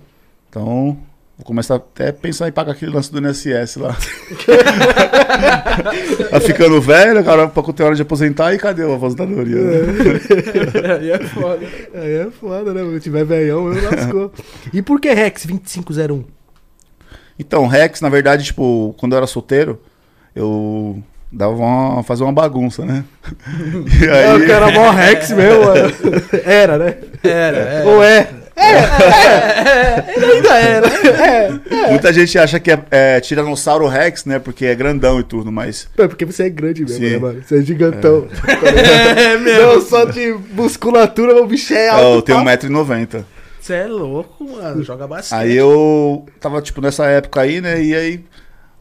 Então, 0.49 0.97
vou 1.41 1.45
começar 1.45 1.75
até 1.75 2.09
a 2.09 2.13
pensar 2.13 2.47
em 2.47 2.51
pagar 2.51 2.73
aquele 2.73 2.91
lance 2.91 3.11
do 3.11 3.19
INSS 3.19 3.77
lá. 3.77 3.97
tá 6.29 6.39
ficando 6.39 6.79
velho, 6.79 7.23
cara, 7.23 7.47
pra 7.47 7.63
ter 7.73 7.81
hora 7.83 7.95
de 7.95 8.03
aposentar, 8.03 8.53
e 8.53 8.59
cadê 8.59 8.83
a 8.83 8.95
aposentadoria? 8.95 9.55
né? 9.57 9.81
Aí 10.99 11.09
é 11.09 11.19
foda. 11.19 11.65
Aí 11.95 12.13
é 12.13 12.27
foda, 12.29 12.71
né? 12.73 12.83
Se 12.93 12.99
tiver 13.01 13.25
velhão, 13.25 13.73
eu 13.73 13.83
lascou. 13.83 14.31
e 14.71 14.83
por 14.83 15.01
que 15.01 15.11
Rex 15.11 15.47
2501? 15.47 16.23
Então, 17.39 17.65
Rex, 17.65 18.01
na 18.01 18.09
verdade, 18.09 18.43
tipo, 18.43 18.93
quando 18.99 19.13
eu 19.13 19.17
era 19.17 19.25
solteiro, 19.25 19.81
eu 20.35 21.01
dava 21.31 21.53
uma, 21.53 22.03
fazer 22.03 22.23
uma 22.23 22.31
bagunça, 22.31 22.85
né? 22.85 23.03
E 23.99 24.05
É, 24.05 24.35
o 24.35 24.45
cara 24.45 24.69
é 24.69 24.73
mó 24.75 24.91
Rex 24.91 25.31
mesmo, 25.31 25.65
mano. 25.65 25.91
Era, 26.45 26.77
né? 26.77 26.97
Era, 27.23 27.57
é. 27.57 27.83
Ou 27.85 28.03
é? 28.03 28.29
Ele 30.15 30.25
ainda 30.25 30.55
era. 30.59 31.61
Muita 31.89 32.13
gente 32.13 32.37
acha 32.37 32.59
que 32.59 32.71
é, 32.71 32.79
é 32.91 33.19
Tiranossauro 33.19 33.87
Rex, 33.87 34.25
né? 34.25 34.39
Porque 34.39 34.65
é 34.65 34.75
grandão 34.75 35.19
e 35.19 35.23
tudo, 35.23 35.51
mas 35.51 35.87
É 35.97 36.07
porque 36.07 36.25
você 36.25 36.43
é 36.43 36.49
grande 36.49 36.81
mesmo, 36.81 36.97
Sim. 36.97 37.11
né, 37.11 37.17
mano? 37.17 37.43
Você 37.45 37.59
é 37.59 37.61
gigantão. 37.61 38.27
É 38.47 39.37
mesmo. 39.37 39.61
Não 39.73 39.81
só 39.81 40.05
de 40.05 40.35
musculatura, 40.51 41.41
o 41.41 41.45
bicho 41.47 41.73
é 41.73 41.89
alto. 41.89 42.03
eu 42.17 42.21
tenho 42.21 42.43
pá. 42.43 42.57
1,90m. 42.57 43.23
Você 43.59 43.73
é 43.73 43.87
louco, 43.87 44.43
mano. 44.43 44.83
Joga 44.83 45.07
bastante. 45.07 45.39
Aí 45.39 45.55
eu 45.55 46.25
tava, 46.39 46.61
tipo, 46.61 46.81
nessa 46.81 47.05
época 47.05 47.41
aí, 47.41 47.61
né? 47.61 47.81
E 47.81 47.93
aí, 47.95 48.23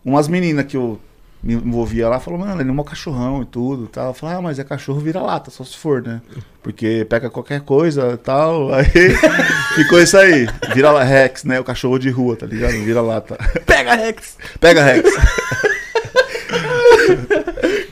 umas 0.05 0.27
meninas 0.27 0.65
que 0.65 0.77
eu 0.77 0.99
me 1.43 1.55
envolvia 1.55 2.09
lá 2.09 2.21
falaram, 2.21 2.45
mano, 2.45 2.61
ele 2.61 2.69
é 2.69 2.73
um 2.73 2.85
cachorrão 2.85 3.43
e 3.43 3.47
tudo 3.47 3.87
tal. 3.87 4.09
Eu 4.09 4.15
falei, 4.15 4.37
ah, 4.37 4.43
mas 4.43 4.59
é 4.59 4.65
cachorro 4.65 5.01
vira-lata, 5.01 5.51
só 5.51 5.65
se 5.65 5.77
for, 5.77 6.03
né? 6.03 6.21
Porque 6.63 7.07
pega 7.09 7.31
qualquer 7.31 7.63
coisa 7.63 8.13
e 8.13 8.17
tal. 8.19 8.73
Aí 8.75 8.85
ficou 9.75 10.01
isso 10.01 10.19
aí. 10.19 10.47
Vira 10.75 11.03
Rex, 11.03 11.45
né? 11.45 11.59
O 11.59 11.65
cachorro 11.65 11.99
de 11.99 12.11
rua, 12.11 12.37
tá 12.37 12.47
ligado? 12.47 12.73
Vira-lata. 12.73 13.39
Pega 13.65 13.95
Rex. 13.95 14.37
Pega 14.61 14.83
Rex. 14.83 15.11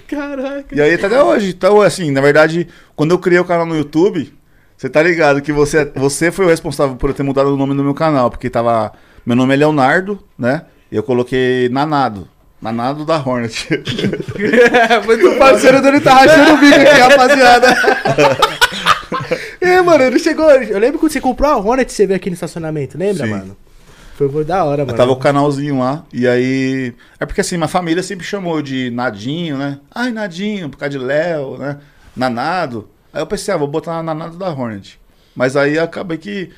Caraca. 0.06 0.75
E 0.75 0.80
aí 0.80 0.99
tá 0.99 1.06
até 1.06 1.22
hoje. 1.22 1.50
Então, 1.50 1.80
assim, 1.80 2.11
na 2.11 2.20
verdade, 2.20 2.68
quando 2.96 3.12
eu 3.12 3.18
criei 3.18 3.38
o 3.38 3.44
canal 3.44 3.64
no 3.64 3.76
YouTube, 3.76 4.32
você 4.76 4.88
tá 4.88 5.02
ligado 5.02 5.40
que 5.40 5.52
você, 5.52 5.84
você 5.94 6.30
foi 6.30 6.44
o 6.44 6.49
responsável 6.49 6.96
por 6.96 7.11
eu 7.11 7.14
ter 7.14 7.22
mudado 7.22 7.52
o 7.52 7.56
nome 7.56 7.75
do 7.75 7.84
meu 7.84 7.94
canal, 7.94 8.30
porque 8.30 8.50
tava. 8.50 8.92
Meu 9.25 9.37
nome 9.37 9.54
é 9.54 9.56
Leonardo, 9.56 10.22
né? 10.38 10.62
E 10.90 10.96
eu 10.96 11.02
coloquei 11.02 11.68
Nanado. 11.68 12.28
Nanado 12.60 13.04
da 13.04 13.16
Hornet. 13.16 13.68
Muito 15.06 15.28
O 15.28 15.38
parceiro 15.38 15.80
dele 15.80 16.00
tá 16.00 16.14
rachando 16.14 16.54
o 16.54 16.56
bico 16.58 16.74
aqui, 16.74 17.00
rapaziada. 17.00 17.76
é, 19.60 19.80
mano, 19.80 20.04
ele 20.04 20.18
chegou. 20.18 20.50
Eu 20.50 20.78
lembro 20.78 20.98
quando 20.98 21.12
você 21.12 21.20
comprou 21.20 21.50
a 21.50 21.56
Hornet, 21.56 21.92
você 21.92 22.06
veio 22.06 22.16
aqui 22.16 22.30
no 22.30 22.34
estacionamento, 22.34 22.98
lembra, 22.98 23.26
Sim. 23.26 23.30
mano? 23.30 23.56
Foi 24.16 24.28
foi 24.28 24.44
da 24.44 24.64
hora, 24.64 24.84
mano. 24.84 24.98
Tava 24.98 25.12
o 25.12 25.16
canalzinho 25.16 25.78
lá. 25.78 26.04
E 26.12 26.26
aí. 26.26 26.92
É 27.20 27.24
porque 27.24 27.40
assim, 27.40 27.56
minha 27.56 27.68
família 27.68 28.02
sempre 28.02 28.26
chamou 28.26 28.56
eu 28.56 28.62
de 28.62 28.90
Nadinho, 28.90 29.56
né? 29.56 29.78
Ai, 29.94 30.10
Nadinho, 30.10 30.68
por 30.68 30.76
causa 30.76 30.98
de 30.98 30.98
Léo, 30.98 31.56
né? 31.56 31.78
Nanado. 32.16 32.88
Aí 33.12 33.22
eu 33.22 33.26
pensei, 33.26 33.54
ah, 33.54 33.56
vou 33.56 33.68
botar 33.68 34.02
Nanado 34.02 34.36
da 34.36 34.48
Hornet. 34.48 34.98
Mas 35.36 35.56
aí 35.56 35.78
acabei 35.78 36.18
que 36.18 36.50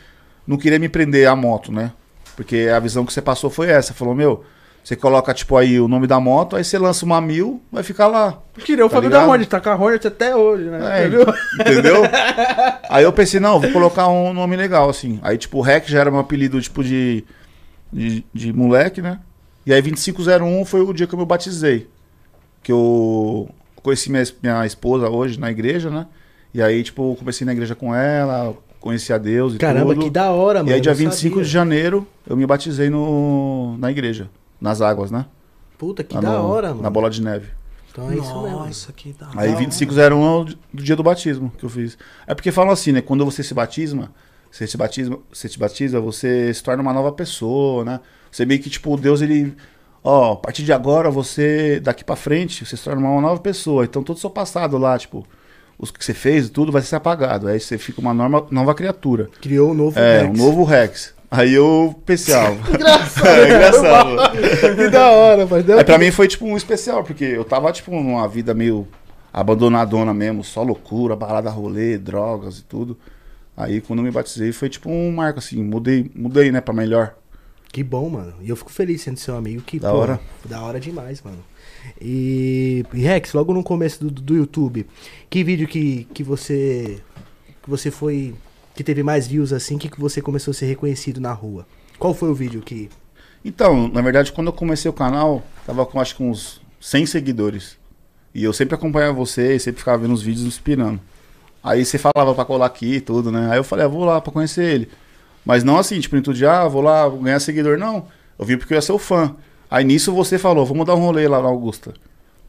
não 0.46 0.56
queria 0.56 0.78
me 0.78 0.88
prender 0.88 1.28
à 1.28 1.36
moto, 1.36 1.70
né? 1.70 1.92
Porque 2.34 2.70
a 2.74 2.78
visão 2.80 3.04
que 3.04 3.12
você 3.12 3.20
passou 3.20 3.50
foi 3.50 3.68
essa. 3.68 3.92
Falou, 3.92 4.14
meu, 4.14 4.42
você 4.82 4.96
coloca, 4.96 5.32
tipo, 5.34 5.56
aí 5.56 5.78
o 5.78 5.86
nome 5.86 6.06
da 6.06 6.18
moto, 6.18 6.56
aí 6.56 6.64
você 6.64 6.78
lança 6.78 7.04
uma 7.04 7.20
mil, 7.20 7.62
vai 7.70 7.82
ficar 7.82 8.06
lá. 8.06 8.38
Queria 8.64 8.84
o 8.84 8.88
Tá 8.88 8.96
Fábio 8.96 9.10
da 9.10 9.24
Hornet, 9.26 9.48
tá 9.48 9.60
com 9.60 9.68
a 9.70 9.76
Hornet 9.76 10.06
até 10.06 10.34
hoje, 10.34 10.64
né? 10.64 10.78
É, 11.02 11.06
Entendeu? 11.06 11.34
entendeu? 11.60 12.02
Aí 12.88 13.04
eu 13.04 13.12
pensei, 13.12 13.38
não, 13.38 13.60
vou 13.60 13.70
colocar 13.72 14.08
um 14.08 14.32
nome 14.32 14.56
legal, 14.56 14.88
assim. 14.90 15.20
Aí, 15.22 15.38
tipo, 15.38 15.58
o 15.58 15.60
Rec 15.60 15.86
já 15.88 16.00
era 16.00 16.10
meu 16.10 16.20
apelido, 16.20 16.60
tipo, 16.60 16.82
de, 16.82 17.24
de, 17.92 18.24
de 18.34 18.52
moleque, 18.52 19.00
né? 19.00 19.20
E 19.64 19.72
aí 19.72 19.80
2501 19.80 20.64
foi 20.64 20.80
o 20.80 20.92
dia 20.92 21.06
que 21.06 21.14
eu 21.14 21.18
me 21.18 21.24
batizei. 21.24 21.86
Que 22.62 22.72
eu 22.72 23.48
conheci 23.82 24.10
minha, 24.10 24.24
minha 24.42 24.66
esposa 24.66 25.08
hoje 25.08 25.38
na 25.38 25.50
igreja, 25.50 25.88
né? 25.90 26.06
E 26.52 26.60
aí, 26.60 26.82
tipo, 26.82 27.14
comecei 27.16 27.44
na 27.44 27.52
igreja 27.52 27.74
com 27.76 27.94
ela, 27.94 28.54
conheci 28.80 29.12
a 29.12 29.18
Deus 29.18 29.54
e 29.54 29.58
Caramba, 29.58 29.94
tudo. 29.94 30.04
que 30.06 30.10
da 30.10 30.30
hora, 30.32 30.60
mano. 30.60 30.70
E 30.70 30.74
aí, 30.74 30.80
dia 30.80 30.90
eu 30.90 30.96
25 30.96 31.34
sabia. 31.34 31.44
de 31.44 31.50
janeiro, 31.50 32.06
eu 32.26 32.36
me 32.36 32.44
batizei 32.46 32.90
no, 32.90 33.76
na 33.78 33.90
igreja, 33.90 34.28
nas 34.60 34.80
águas, 34.80 35.10
né? 35.10 35.26
Puta, 35.78 36.04
que 36.04 36.18
da 36.18 36.40
hora, 36.42 36.68
mano. 36.68 36.82
Na 36.82 36.90
bola 36.90 37.08
de 37.08 37.22
neve. 37.22 37.48
Então 37.90 38.10
é 38.10 38.14
isso 38.16 38.42
mesmo. 38.42 38.58
Nossa, 38.58 38.92
que 38.92 39.12
da 39.12 39.28
Aí 39.34 39.48
Da 39.50 39.56
2501 39.56 40.24
é 40.24 40.30
o 40.40 40.44
do 40.44 40.82
dia 40.82 40.94
do 40.94 41.02
batismo 41.02 41.50
que 41.58 41.64
eu 41.64 41.70
fiz. 41.70 41.98
É 42.26 42.34
porque 42.34 42.52
falam 42.52 42.70
assim, 42.72 42.92
né? 42.92 43.00
Quando 43.00 43.24
você 43.24 43.42
se 43.42 43.52
batisma, 43.54 44.12
você 44.50 44.66
se 44.66 44.76
batiza, 44.76 45.18
você 45.32 45.48
te 45.48 45.58
batiza, 45.58 46.00
você 46.00 46.52
se 46.54 46.62
torna 46.62 46.82
uma 46.82 46.92
nova 46.92 47.10
pessoa, 47.12 47.84
né? 47.84 48.00
Você 48.30 48.44
meio 48.44 48.60
que, 48.60 48.70
tipo, 48.70 48.96
Deus, 48.96 49.20
ele. 49.22 49.54
Ó, 50.04 50.32
a 50.32 50.36
partir 50.36 50.62
de 50.62 50.72
agora, 50.72 51.10
você, 51.10 51.80
daqui 51.80 52.04
pra 52.04 52.16
frente, 52.16 52.64
você 52.64 52.76
se 52.76 52.84
torna 52.84 53.00
uma 53.06 53.20
nova 53.20 53.40
pessoa. 53.40 53.84
Então, 53.84 54.02
todo 54.02 54.16
o 54.16 54.20
seu 54.20 54.30
passado 54.30 54.78
lá, 54.78 54.96
tipo, 54.98 55.26
os 55.78 55.90
que 55.90 56.04
você 56.04 56.14
fez, 56.14 56.48
tudo 56.48 56.70
vai 56.70 56.82
ser 56.82 56.96
apagado. 56.96 57.48
Aí 57.48 57.58
você 57.58 57.76
fica 57.76 58.00
uma 58.00 58.14
norma, 58.14 58.46
nova 58.50 58.74
criatura. 58.74 59.28
Criou 59.40 59.70
um 59.72 59.74
novo 59.74 59.98
É, 59.98 60.22
Rex. 60.22 60.30
um 60.38 60.42
novo 60.44 60.64
Rex. 60.64 61.14
Aí 61.30 61.54
eu 61.54 61.94
pensei, 62.04 62.34
ah, 62.34 62.50
Engraçado. 62.74 63.28
é 63.28 63.44
engraçado. 63.44 64.76
que 64.76 64.88
da 64.88 65.10
hora, 65.10 65.46
mas 65.46 65.64
deu 65.64 65.78
Aí 65.78 65.84
pra 65.84 65.96
mim 65.96 66.10
foi 66.10 66.26
tipo 66.26 66.44
um 66.44 66.56
especial, 66.56 67.04
porque 67.04 67.24
eu 67.24 67.44
tava 67.44 67.70
tipo 67.70 67.92
numa 67.92 68.26
vida 68.26 68.52
meio 68.52 68.88
abandonadona 69.32 70.12
mesmo, 70.12 70.42
só 70.42 70.62
loucura, 70.62 71.14
balada 71.14 71.48
rolê, 71.48 71.96
drogas 71.96 72.58
e 72.58 72.64
tudo. 72.64 72.98
Aí 73.56 73.80
quando 73.80 74.00
eu 74.00 74.04
me 74.04 74.10
batizei 74.10 74.50
foi 74.50 74.68
tipo 74.68 74.90
um 74.90 75.12
marco 75.12 75.38
assim, 75.38 75.62
mudei, 75.62 76.10
mudei, 76.16 76.50
né, 76.50 76.60
pra 76.60 76.74
melhor. 76.74 77.14
Que 77.72 77.84
bom, 77.84 78.10
mano. 78.10 78.34
E 78.40 78.48
eu 78.48 78.56
fico 78.56 78.72
feliz 78.72 79.00
sendo 79.00 79.18
seu 79.18 79.36
amigo. 79.36 79.62
Que 79.62 79.78
Da 79.78 79.92
pô, 79.92 79.98
hora. 79.98 80.20
Da 80.44 80.60
hora 80.62 80.80
demais, 80.80 81.22
mano. 81.22 81.38
E, 82.00 82.84
e 82.92 83.02
Rex, 83.02 83.32
logo 83.32 83.54
no 83.54 83.62
começo 83.62 84.04
do, 84.04 84.10
do 84.10 84.34
YouTube, 84.34 84.86
que 85.28 85.44
vídeo 85.44 85.68
que, 85.68 86.04
que 86.12 86.24
você 86.24 86.98
que 87.62 87.70
você 87.70 87.90
foi 87.90 88.34
que 88.74 88.84
teve 88.84 89.02
mais 89.02 89.26
views 89.26 89.52
assim, 89.52 89.78
que, 89.78 89.90
você 90.00 90.22
começou 90.22 90.52
a 90.52 90.54
ser 90.54 90.66
reconhecido 90.66 91.20
na 91.20 91.32
rua? 91.32 91.66
Qual 91.98 92.14
foi 92.14 92.30
o 92.30 92.34
vídeo 92.34 92.62
que 92.62 92.88
Então, 93.44 93.88
na 93.88 94.00
verdade, 94.00 94.32
quando 94.32 94.48
eu 94.48 94.52
comecei 94.52 94.90
o 94.90 94.94
canal, 94.94 95.42
tava 95.66 95.84
com 95.84 96.00
acho 96.00 96.16
que 96.16 96.22
uns 96.22 96.60
100 96.80 97.06
seguidores. 97.06 97.76
E 98.34 98.44
eu 98.44 98.52
sempre 98.52 98.74
acompanhava 98.74 99.12
você, 99.12 99.58
sempre 99.58 99.80
ficava 99.80 99.98
vendo 99.98 100.14
os 100.14 100.22
vídeos 100.22 100.46
inspirando. 100.46 101.00
Aí 101.62 101.84
você 101.84 101.98
falava 101.98 102.34
pra 102.34 102.44
colar 102.44 102.66
aqui 102.66 102.96
e 102.96 103.00
tudo, 103.00 103.30
né? 103.30 103.50
Aí 103.50 103.58
eu 103.58 103.64
falei, 103.64 103.84
ah, 103.84 103.88
vou 103.88 104.04
lá 104.04 104.20
pra 104.20 104.32
conhecer 104.32 104.64
ele. 104.64 104.88
Mas 105.44 105.64
não 105.64 105.78
assim, 105.78 105.98
tipo, 106.00 106.20
tudo 106.22 106.36
de, 106.36 106.46
ah, 106.46 106.66
vou 106.66 106.82
lá 106.82 107.08
ganhar 107.08 107.40
seguidor, 107.40 107.78
não. 107.78 108.06
Eu 108.38 108.44
vim 108.44 108.56
porque 108.56 108.72
eu 108.72 108.76
ia 108.76 108.82
ser 108.82 108.92
o 108.92 108.98
fã. 108.98 109.36
Aí 109.70 109.84
nisso 109.84 110.12
você 110.12 110.38
falou, 110.38 110.64
vamos 110.64 110.86
dar 110.86 110.94
um 110.94 111.00
rolê 111.00 111.28
lá 111.28 111.42
na 111.42 111.48
Augusta. 111.48 111.92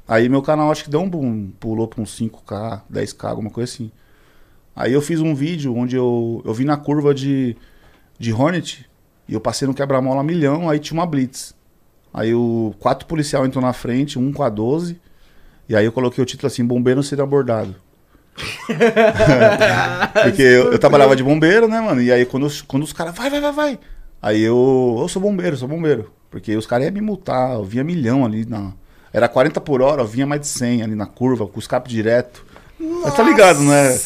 Aí 0.07 0.27
meu 0.29 0.41
canal 0.41 0.71
acho 0.71 0.83
que 0.83 0.89
deu 0.89 1.01
um 1.01 1.09
boom, 1.09 1.51
pulou 1.59 1.87
pra 1.87 2.01
uns 2.01 2.17
5k, 2.17 2.81
10k, 2.91 3.29
alguma 3.29 3.49
coisa 3.49 3.71
assim. 3.71 3.91
Aí 4.75 4.93
eu 4.93 5.01
fiz 5.01 5.19
um 5.19 5.35
vídeo 5.35 5.75
onde 5.75 5.95
eu, 5.95 6.41
eu 6.45 6.53
vim 6.53 6.65
na 6.65 6.77
curva 6.77 7.13
de, 7.13 7.55
de 8.17 8.33
Hornet 8.33 8.85
e 9.27 9.33
eu 9.33 9.41
passei 9.41 9.67
no 9.67 9.73
quebra-mola 9.73 10.23
milhão, 10.23 10.69
aí 10.69 10.79
tinha 10.79 10.99
uma 10.99 11.05
blitz. 11.05 11.53
Aí 12.13 12.33
o 12.33 12.73
quatro 12.79 13.07
policial 13.07 13.45
entrou 13.45 13.63
na 13.63 13.73
frente, 13.73 14.19
um 14.19 14.31
com 14.31 14.43
a 14.43 14.49
12, 14.49 14.99
e 15.69 15.75
aí 15.75 15.85
eu 15.85 15.91
coloquei 15.91 16.21
o 16.21 16.25
título 16.25 16.47
assim, 16.47 16.65
bombeiro 16.65 17.01
sendo 17.01 17.21
abordado. 17.21 17.75
Porque 20.23 20.41
eu, 20.41 20.71
eu 20.71 20.79
trabalhava 20.79 21.15
de 21.15 21.23
bombeiro, 21.23 21.67
né, 21.67 21.79
mano? 21.79 22.01
E 22.01 22.11
aí 22.11 22.25
quando, 22.25 22.47
quando 22.65 22.83
os 22.83 22.93
caras, 22.93 23.15
vai, 23.15 23.29
vai, 23.29 23.41
vai, 23.41 23.51
vai. 23.51 23.79
Aí 24.21 24.41
eu, 24.41 24.97
eu 24.99 25.07
sou 25.07 25.21
bombeiro, 25.21 25.57
sou 25.57 25.67
bombeiro. 25.67 26.11
Porque 26.29 26.55
os 26.55 26.65
caras 26.65 26.85
iam 26.85 26.93
me 26.93 27.01
multar, 27.01 27.53
eu 27.53 27.63
vinha 27.63 27.83
milhão 27.83 28.25
ali 28.25 28.45
na. 28.45 28.73
Era 29.11 29.27
40 29.27 29.59
por 29.59 29.81
hora, 29.81 30.01
eu 30.01 30.07
vinha 30.07 30.25
mais 30.25 30.41
de 30.41 30.47
100 30.47 30.83
ali 30.83 30.95
na 30.95 31.05
curva, 31.05 31.45
com 31.45 31.59
escape 31.59 31.89
direto. 31.89 32.45
Mas 33.03 33.13
tá 33.13 33.23
ligado, 33.23 33.59
né? 33.61 33.97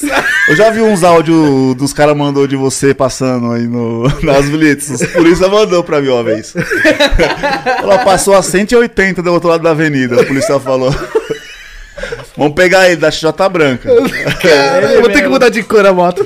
Eu 0.50 0.56
já 0.56 0.70
vi 0.70 0.82
uns 0.82 1.04
áudios 1.04 1.76
dos 1.76 1.94
caras 1.94 2.16
mandou 2.16 2.46
de 2.46 2.56
você 2.56 2.94
passando 2.94 3.52
aí 3.52 3.68
no, 3.68 4.04
nas 4.22 4.50
blitz. 4.50 4.90
Os 4.90 5.08
polícia 5.08 5.48
mandou 5.48 5.84
pra 5.84 6.02
mim 6.02 6.10
uma 6.10 6.24
vez. 6.24 6.54
Ela 7.82 8.00
passou 8.00 8.36
a 8.36 8.44
180 8.44 9.22
do 9.22 9.34
outro 9.34 9.50
lado 9.50 9.64
da 9.64 9.72
avenida, 9.72 10.22
o 10.22 10.26
policial 10.26 10.60
falou. 10.60 10.94
Vamos 12.38 12.54
pegar 12.54 12.88
ele 12.88 12.98
da 12.98 13.10
XJ 13.10 13.32
branca. 13.52 13.90
Cara, 14.42 14.94
eu 14.94 15.02
vou 15.02 15.10
ter 15.10 15.22
que 15.22 15.30
mudar 15.30 15.50
de 15.50 15.64
cor 15.64 15.86
a 15.86 15.94
moto. 15.94 16.26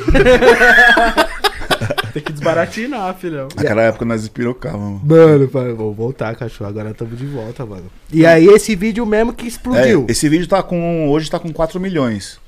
Tem 2.14 2.22
que 2.24 2.32
desbaratinar, 2.32 3.16
filhão. 3.16 3.48
Naquela 3.56 3.82
época 3.84 4.06
nós 4.06 4.24
espirocávamos. 4.24 5.02
Mano, 5.04 5.48
pai, 5.48 5.74
vou 5.74 5.94
voltar, 5.94 6.36
cachorro. 6.36 6.70
Agora 6.70 6.92
estamos 6.92 7.18
de 7.18 7.26
volta, 7.26 7.66
mano. 7.66 7.90
E 8.12 8.26
aí, 8.26 8.46
esse 8.48 8.76
vídeo 8.76 9.06
mesmo 9.06 9.34
que 9.34 9.48
explodiu. 9.48 10.06
É, 10.08 10.12
esse 10.12 10.28
vídeo 10.30 10.48
tá 10.48 10.62
com. 10.64 11.10
Hoje 11.10 11.30
tá 11.30 11.40
com 11.40 11.52
4 11.52 11.80
milhões. 11.80 12.40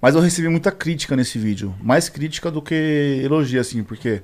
Mas 0.00 0.14
eu 0.14 0.20
recebi 0.20 0.48
muita 0.48 0.72
crítica 0.72 1.14
nesse 1.14 1.38
vídeo. 1.38 1.74
Mais 1.82 2.08
crítica 2.08 2.50
do 2.50 2.62
que 2.62 3.20
elogio, 3.22 3.60
assim, 3.60 3.82
porque 3.82 4.22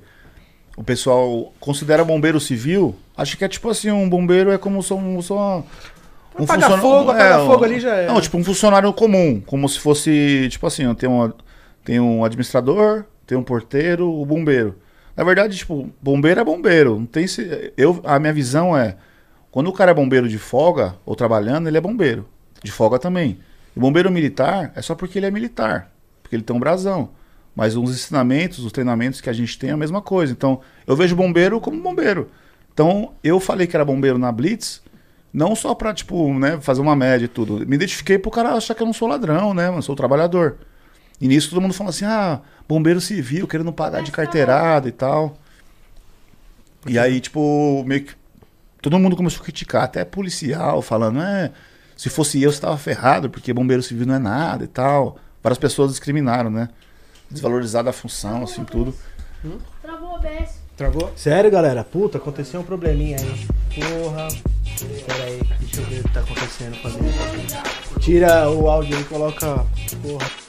o 0.75 0.83
pessoal 0.83 1.53
considera 1.59 2.03
bombeiro 2.03 2.39
civil. 2.39 2.95
Acho 3.15 3.37
que 3.37 3.45
é 3.45 3.47
tipo 3.47 3.69
assim, 3.69 3.91
um 3.91 4.09
bombeiro 4.09 4.51
é 4.51 4.57
como 4.57 4.81
só 4.81 4.95
um. 4.95 5.21
Só 5.21 5.63
um 6.39 6.43
Apaga 6.43 6.61
funciona- 6.69 6.81
fogo, 6.81 7.11
apaga 7.11 7.43
um- 7.43 7.47
fogo 7.47 7.63
ali 7.63 7.79
já 7.79 7.95
é. 7.95 8.07
Não, 8.07 8.19
tipo 8.21 8.37
um 8.37 8.43
funcionário 8.43 8.91
comum. 8.93 9.41
Como 9.45 9.67
se 9.69 9.79
fosse, 9.79 10.47
tipo 10.49 10.65
assim, 10.65 10.85
ó, 10.87 10.93
tem 10.95 11.07
um, 11.09 11.31
tem 11.83 11.99
um 11.99 12.23
administrador, 12.25 13.05
tem 13.25 13.37
um 13.37 13.43
porteiro, 13.43 14.07
o 14.11 14.25
bombeiro. 14.25 14.75
Na 15.17 15.23
verdade, 15.23 15.57
tipo, 15.57 15.89
bombeiro 15.99 16.39
é 16.39 16.43
bombeiro. 16.43 16.99
Não 16.99 17.07
tem 17.07 17.23
esse, 17.23 17.73
eu, 17.75 17.99
a 18.03 18.19
minha 18.19 18.31
visão 18.31 18.77
é, 18.77 18.97
quando 19.49 19.67
o 19.67 19.73
cara 19.73 19.89
é 19.89 19.93
bombeiro 19.93 20.29
de 20.29 20.37
folga 20.37 20.95
ou 21.03 21.15
trabalhando, 21.15 21.67
ele 21.67 21.77
é 21.77 21.81
bombeiro. 21.81 22.29
De 22.63 22.71
folga 22.71 22.99
também. 22.99 23.39
E 23.75 23.79
bombeiro 23.79 24.11
militar 24.11 24.71
é 24.75 24.81
só 24.83 24.93
porque 24.93 25.17
ele 25.17 25.25
é 25.25 25.31
militar, 25.31 25.91
porque 26.21 26.35
ele 26.35 26.43
tem 26.43 26.55
um 26.55 26.59
brasão. 26.59 27.09
Mas 27.55 27.75
os 27.75 27.89
ensinamentos, 27.89 28.59
os 28.59 28.71
treinamentos 28.71 29.19
que 29.19 29.31
a 29.31 29.33
gente 29.33 29.57
tem 29.57 29.71
é 29.71 29.73
a 29.73 29.77
mesma 29.77 30.03
coisa. 30.03 30.31
Então, 30.31 30.61
eu 30.85 30.95
vejo 30.95 31.15
bombeiro 31.15 31.59
como 31.59 31.81
bombeiro. 31.81 32.29
Então, 32.71 33.13
eu 33.23 33.39
falei 33.39 33.65
que 33.65 33.75
era 33.75 33.83
bombeiro 33.83 34.19
na 34.19 34.31
Blitz, 34.31 34.83
não 35.33 35.55
só 35.55 35.73
pra, 35.73 35.91
tipo, 35.91 36.31
né, 36.37 36.59
fazer 36.61 36.81
uma 36.81 36.95
média 36.95 37.25
e 37.25 37.27
tudo. 37.27 37.65
Me 37.67 37.75
identifiquei 37.75 38.19
pro 38.19 38.29
cara 38.29 38.51
achar 38.51 38.75
que 38.75 38.83
eu 38.83 38.85
não 38.85 38.93
sou 38.93 39.07
ladrão, 39.07 39.55
né, 39.55 39.67
mano? 39.71 39.81
Sou 39.81 39.95
trabalhador. 39.95 40.57
E 41.19 41.27
nisso 41.27 41.49
todo 41.49 41.61
mundo 41.61 41.73
fala 41.73 41.89
assim, 41.89 42.05
ah, 42.05 42.41
bombeiro 42.67 42.99
civil, 42.99 43.47
querendo 43.47 43.71
pagar 43.71 44.03
de 44.03 44.11
carteirada 44.11 44.87
e 44.87 44.91
tal. 44.91 45.37
E 46.85 46.97
aí, 46.99 47.19
tipo, 47.19 47.83
meio 47.85 48.05
que 48.05 48.13
todo 48.81 48.99
mundo 48.99 49.15
começou 49.15 49.41
a 49.41 49.43
criticar, 49.43 49.83
até 49.83 50.05
policial, 50.05 50.81
falando, 50.81 51.21
é, 51.21 51.51
se 51.95 52.09
fosse 52.09 52.41
eu, 52.41 52.51
você 52.51 52.61
tava 52.61 52.77
ferrado, 52.77 53.29
porque 53.29 53.53
bombeiro 53.53 53.83
civil 53.83 54.05
não 54.05 54.15
é 54.15 54.19
nada 54.19 54.63
e 54.63 54.67
tal. 54.67 55.17
Várias 55.41 55.57
pessoas 55.57 55.91
discriminaram, 55.91 56.49
né? 56.49 56.69
Desvalorizada 57.29 57.89
a 57.89 57.93
função, 57.93 58.43
assim, 58.43 58.63
tudo. 58.63 58.93
Travou 59.81 60.09
o 60.09 60.15
OBS. 60.15 60.59
Travou? 60.75 61.11
Sério, 61.15 61.49
galera? 61.49 61.83
Puta, 61.83 62.17
aconteceu 62.17 62.59
um 62.59 62.63
probleminha 62.63 63.17
aí. 63.19 63.47
Porra. 63.75 64.27
Pera 65.05 65.23
aí, 65.23 65.41
deixa 65.59 65.81
eu 65.81 65.85
ver 65.85 65.99
o 65.99 66.03
que 66.03 66.13
tá 66.13 66.19
acontecendo. 66.19 66.77
Tira 67.99 68.49
o 68.49 68.69
áudio 68.69 68.95
aí 68.95 69.01
e 69.01 69.05
coloca. 69.05 69.65
Porra. 70.01 70.46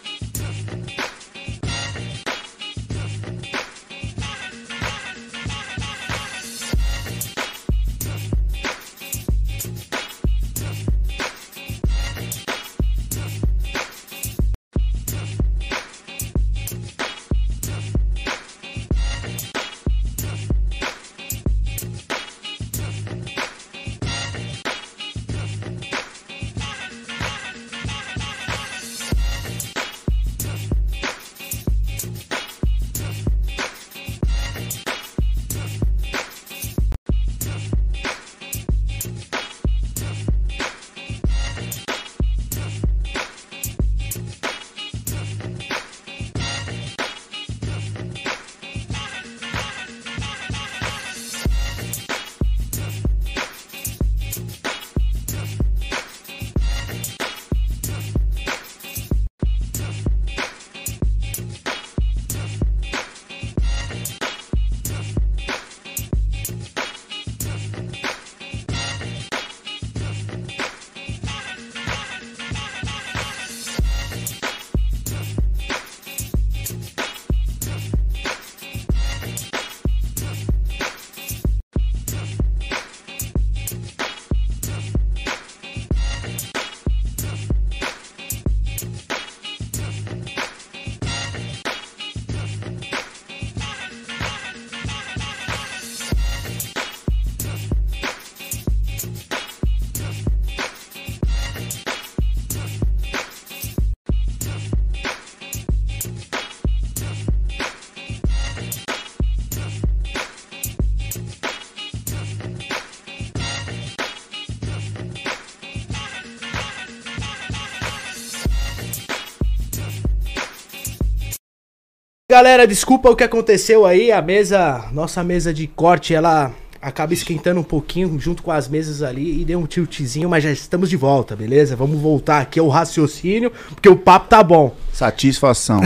Galera, 122.38 122.68
desculpa 122.68 123.10
o 123.10 123.16
que 123.16 123.24
aconteceu 123.24 123.84
aí. 123.84 124.12
A 124.12 124.22
mesa, 124.22 124.84
nossa 124.92 125.24
mesa 125.24 125.52
de 125.52 125.66
corte, 125.66 126.14
ela 126.14 126.54
acaba 126.80 127.12
esquentando 127.12 127.58
um 127.58 127.64
pouquinho 127.64 128.16
junto 128.20 128.44
com 128.44 128.52
as 128.52 128.68
mesas 128.68 129.02
ali 129.02 129.40
e 129.40 129.44
deu 129.44 129.58
um 129.58 129.66
tiltzinho, 129.66 130.28
mas 130.28 130.44
já 130.44 130.52
estamos 130.52 130.88
de 130.88 130.96
volta, 130.96 131.34
beleza? 131.34 131.74
Vamos 131.74 132.00
voltar 132.00 132.40
aqui 132.40 132.60
ao 132.60 132.68
raciocínio, 132.68 133.50
porque 133.70 133.88
o 133.88 133.96
papo 133.96 134.28
tá 134.28 134.40
bom. 134.40 134.72
Satisfação. 134.92 135.80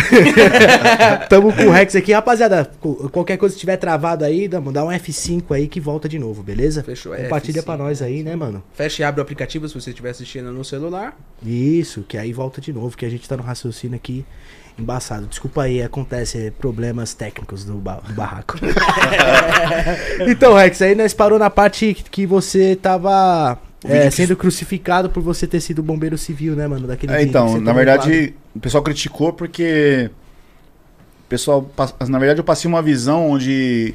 Tamo 1.30 1.54
com 1.54 1.68
o 1.68 1.70
Rex 1.70 1.96
aqui, 1.96 2.12
rapaziada. 2.12 2.70
Qualquer 3.10 3.38
coisa 3.38 3.54
que 3.54 3.56
estiver 3.56 3.78
travado 3.78 4.22
aí, 4.22 4.46
dá 4.46 4.60
dá 4.60 4.84
um 4.84 4.88
F5 4.88 5.52
aí 5.52 5.66
que 5.66 5.80
volta 5.80 6.06
de 6.06 6.18
novo, 6.18 6.42
beleza? 6.42 6.84
Fechou, 6.84 7.14
é 7.14 7.22
Compartilha 7.22 7.62
F5, 7.62 7.64
pra 7.64 7.78
nós 7.78 8.02
aí, 8.02 8.22
né, 8.22 8.36
mano? 8.36 8.62
Fecha 8.74 9.00
e 9.00 9.04
abre 9.06 9.22
o 9.22 9.24
aplicativo 9.24 9.66
se 9.66 9.74
você 9.74 9.88
estiver 9.88 10.10
assistindo 10.10 10.52
no 10.52 10.66
celular. 10.66 11.16
Isso, 11.42 12.04
que 12.06 12.18
aí 12.18 12.30
volta 12.30 12.60
de 12.60 12.74
novo, 12.74 12.94
que 12.94 13.06
a 13.06 13.10
gente 13.10 13.26
tá 13.26 13.38
no 13.38 13.42
raciocínio 13.42 13.96
aqui 13.96 14.22
embaçado. 14.78 15.26
Desculpa 15.26 15.62
aí, 15.62 15.82
acontece 15.82 16.52
problemas 16.58 17.14
técnicos 17.14 17.64
do, 17.64 17.74
ba- 17.74 18.00
do 18.06 18.12
barraco. 18.14 18.58
então, 20.28 20.54
Rex, 20.54 20.80
aí 20.82 20.94
nós 20.94 21.14
parou 21.14 21.38
na 21.38 21.50
parte 21.50 21.94
que 22.10 22.26
você 22.26 22.76
tava 22.76 23.58
é, 23.84 24.10
sendo 24.10 24.36
crucificado 24.36 25.10
por 25.10 25.22
você 25.22 25.46
ter 25.46 25.60
sido 25.60 25.82
bombeiro 25.82 26.16
civil, 26.16 26.54
né, 26.54 26.66
mano? 26.66 26.86
Daquele 26.86 27.12
É, 27.12 27.22
então, 27.22 27.60
na 27.60 27.72
verdade, 27.72 28.34
o 28.54 28.60
pessoal 28.60 28.82
criticou 28.82 29.32
porque. 29.32 30.10
O 31.24 31.28
pessoal. 31.28 31.70
Na 32.08 32.18
verdade, 32.18 32.40
eu 32.40 32.44
passei 32.44 32.68
uma 32.68 32.82
visão 32.82 33.30
onde 33.30 33.94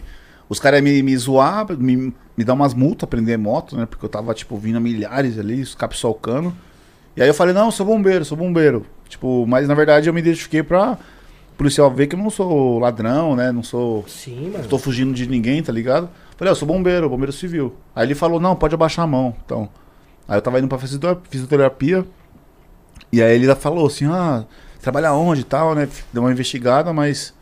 os 0.49 0.59
caras 0.59 0.81
me, 0.81 1.01
me 1.03 1.15
zoar, 1.17 1.65
me, 1.77 2.13
me 2.35 2.43
dar 2.43 2.53
umas 2.53 2.73
multas, 2.73 3.07
prender 3.07 3.37
moto, 3.37 3.75
né? 3.77 3.85
Porque 3.85 4.03
eu 4.03 4.09
tava, 4.09 4.33
tipo, 4.33 4.57
vindo 4.57 4.77
a 4.77 4.79
milhares 4.79 5.37
ali, 5.37 5.61
os 5.61 5.75
solcando. 5.93 6.53
E 7.15 7.21
aí 7.21 7.27
eu 7.27 7.33
falei, 7.33 7.53
não, 7.53 7.65
eu 7.65 7.71
sou 7.71 7.85
bombeiro, 7.85 8.23
sou 8.23 8.37
bombeiro. 8.37 8.85
Tipo, 9.07 9.45
mas 9.47 9.67
na 9.67 9.73
verdade 9.73 10.09
eu 10.09 10.13
me 10.13 10.19
identifiquei 10.19 10.61
pra 10.63 10.97
o 11.53 11.57
policial 11.57 11.89
ver 11.91 12.07
que 12.07 12.15
eu 12.15 12.19
não 12.19 12.29
sou 12.29 12.79
ladrão, 12.79 13.35
né? 13.35 13.51
Não 13.51 13.63
sou. 13.63 14.05
Sim, 14.07 14.45
Não 14.47 14.51
mano. 14.53 14.67
tô 14.67 14.77
fugindo 14.77 15.13
de 15.13 15.27
ninguém, 15.27 15.61
tá 15.63 15.71
ligado? 15.71 16.09
Falei, 16.37 16.51
eu 16.51 16.55
sou 16.55 16.67
bombeiro, 16.67 17.09
bombeiro 17.09 17.31
civil. 17.31 17.75
Aí 17.95 18.05
ele 18.05 18.13
falou, 18.15 18.39
não, 18.39 18.55
pode 18.55 18.75
abaixar 18.75 19.03
a 19.05 19.07
mão. 19.07 19.35
Então. 19.45 19.67
Aí 20.27 20.37
eu 20.37 20.41
tava 20.41 20.59
indo 20.59 20.67
pra 20.67 20.77
fisio- 20.77 20.99
fisioterapia. 21.29 22.05
E 23.11 23.21
aí 23.21 23.33
ele 23.35 23.53
falou 23.55 23.87
assim, 23.87 24.05
ah, 24.05 24.43
trabalha 24.81 25.13
onde 25.13 25.41
e 25.41 25.43
tal, 25.45 25.73
né? 25.73 25.87
Deu 26.13 26.21
uma 26.23 26.31
investigada, 26.31 26.91
mas 26.93 27.33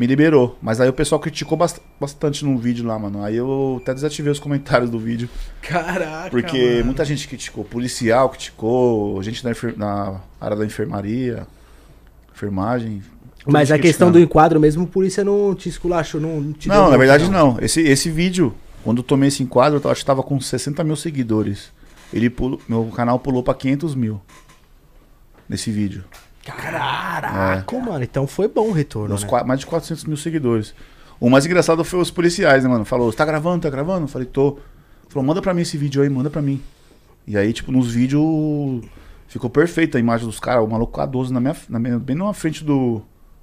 me 0.00 0.06
liberou. 0.06 0.56
Mas 0.62 0.80
aí 0.80 0.88
o 0.88 0.94
pessoal 0.94 1.20
criticou 1.20 1.58
bast- 1.58 1.78
bastante 2.00 2.42
no 2.42 2.56
vídeo 2.56 2.86
lá, 2.86 2.98
mano. 2.98 3.22
Aí 3.22 3.36
eu 3.36 3.78
até 3.82 3.92
desativei 3.92 4.32
os 4.32 4.40
comentários 4.40 4.88
do 4.88 4.98
vídeo. 4.98 5.28
Caraca. 5.60 6.30
Porque 6.30 6.56
mano. 6.76 6.84
muita 6.86 7.04
gente 7.04 7.28
criticou. 7.28 7.64
Policial 7.66 8.30
criticou, 8.30 9.22
gente 9.22 9.44
da, 9.44 9.50
enfer- 9.50 9.76
na 9.76 10.22
área 10.40 10.56
da 10.56 10.64
enfermaria, 10.64 11.46
enfermagem. 12.34 13.02
Mas 13.46 13.70
a 13.70 13.78
questão 13.78 14.10
do 14.10 14.18
enquadro 14.18 14.58
mesmo, 14.58 14.90
isso 15.04 15.22
não 15.22 15.54
te 15.54 15.68
esculachou, 15.68 16.18
não, 16.18 16.40
não 16.40 16.52
te 16.54 16.66
deu 16.68 16.76
Não, 16.78 16.90
na 16.90 16.96
verdade 16.96 17.28
não. 17.30 17.58
Esse, 17.60 17.82
esse 17.82 18.10
vídeo, 18.10 18.54
quando 18.82 18.98
eu 18.98 19.02
tomei 19.02 19.28
esse 19.28 19.42
enquadro, 19.42 19.78
eu 19.84 19.90
acho 19.90 20.00
que 20.00 20.06
tava 20.06 20.22
com 20.22 20.40
60 20.40 20.82
mil 20.82 20.96
seguidores. 20.96 21.70
Ele 22.10 22.30
pulou, 22.30 22.58
meu 22.66 22.86
canal 22.86 23.18
pulou 23.18 23.42
pra 23.42 23.52
500 23.52 23.94
mil. 23.94 24.18
Nesse 25.46 25.70
vídeo. 25.70 26.04
Caraca, 26.44 27.78
mano. 27.78 28.02
Então 28.02 28.26
foi 28.26 28.48
bom 28.48 28.68
o 28.68 28.72
retorno, 28.72 29.14
Uns 29.14 29.24
né? 29.24 29.42
mais 29.44 29.60
de 29.60 29.66
400 29.66 30.04
mil 30.04 30.16
seguidores. 30.16 30.74
O 31.18 31.28
mais 31.28 31.44
engraçado 31.44 31.84
foi 31.84 32.00
os 32.00 32.10
policiais, 32.10 32.64
né, 32.64 32.70
mano? 32.70 32.84
Falou, 32.84 33.10
você 33.10 33.18
tá 33.18 33.26
gravando, 33.26 33.62
tá 33.62 33.70
gravando? 33.70 34.04
Eu 34.04 34.08
falei, 34.08 34.26
tô. 34.26 34.58
Falou, 35.08 35.26
manda 35.26 35.42
pra 35.42 35.52
mim 35.52 35.62
esse 35.62 35.76
vídeo 35.76 36.02
aí, 36.02 36.08
manda 36.08 36.30
pra 36.30 36.40
mim. 36.40 36.62
E 37.26 37.36
aí, 37.36 37.52
tipo, 37.52 37.70
nos 37.70 37.92
vídeos 37.92 38.82
ficou 39.28 39.50
perfeita 39.50 39.98
a 39.98 40.00
imagem 40.00 40.26
dos 40.26 40.40
caras. 40.40 40.64
O 40.64 40.66
maluco 40.66 40.92
com 40.92 41.00
a 41.00 41.06
12 41.06 41.32
na 41.32 41.40
minha, 41.40 41.56
na 41.68 41.78
minha, 41.78 41.98
bem 41.98 42.16
na 42.16 42.32
frente 42.32 42.64
do, 42.64 43.02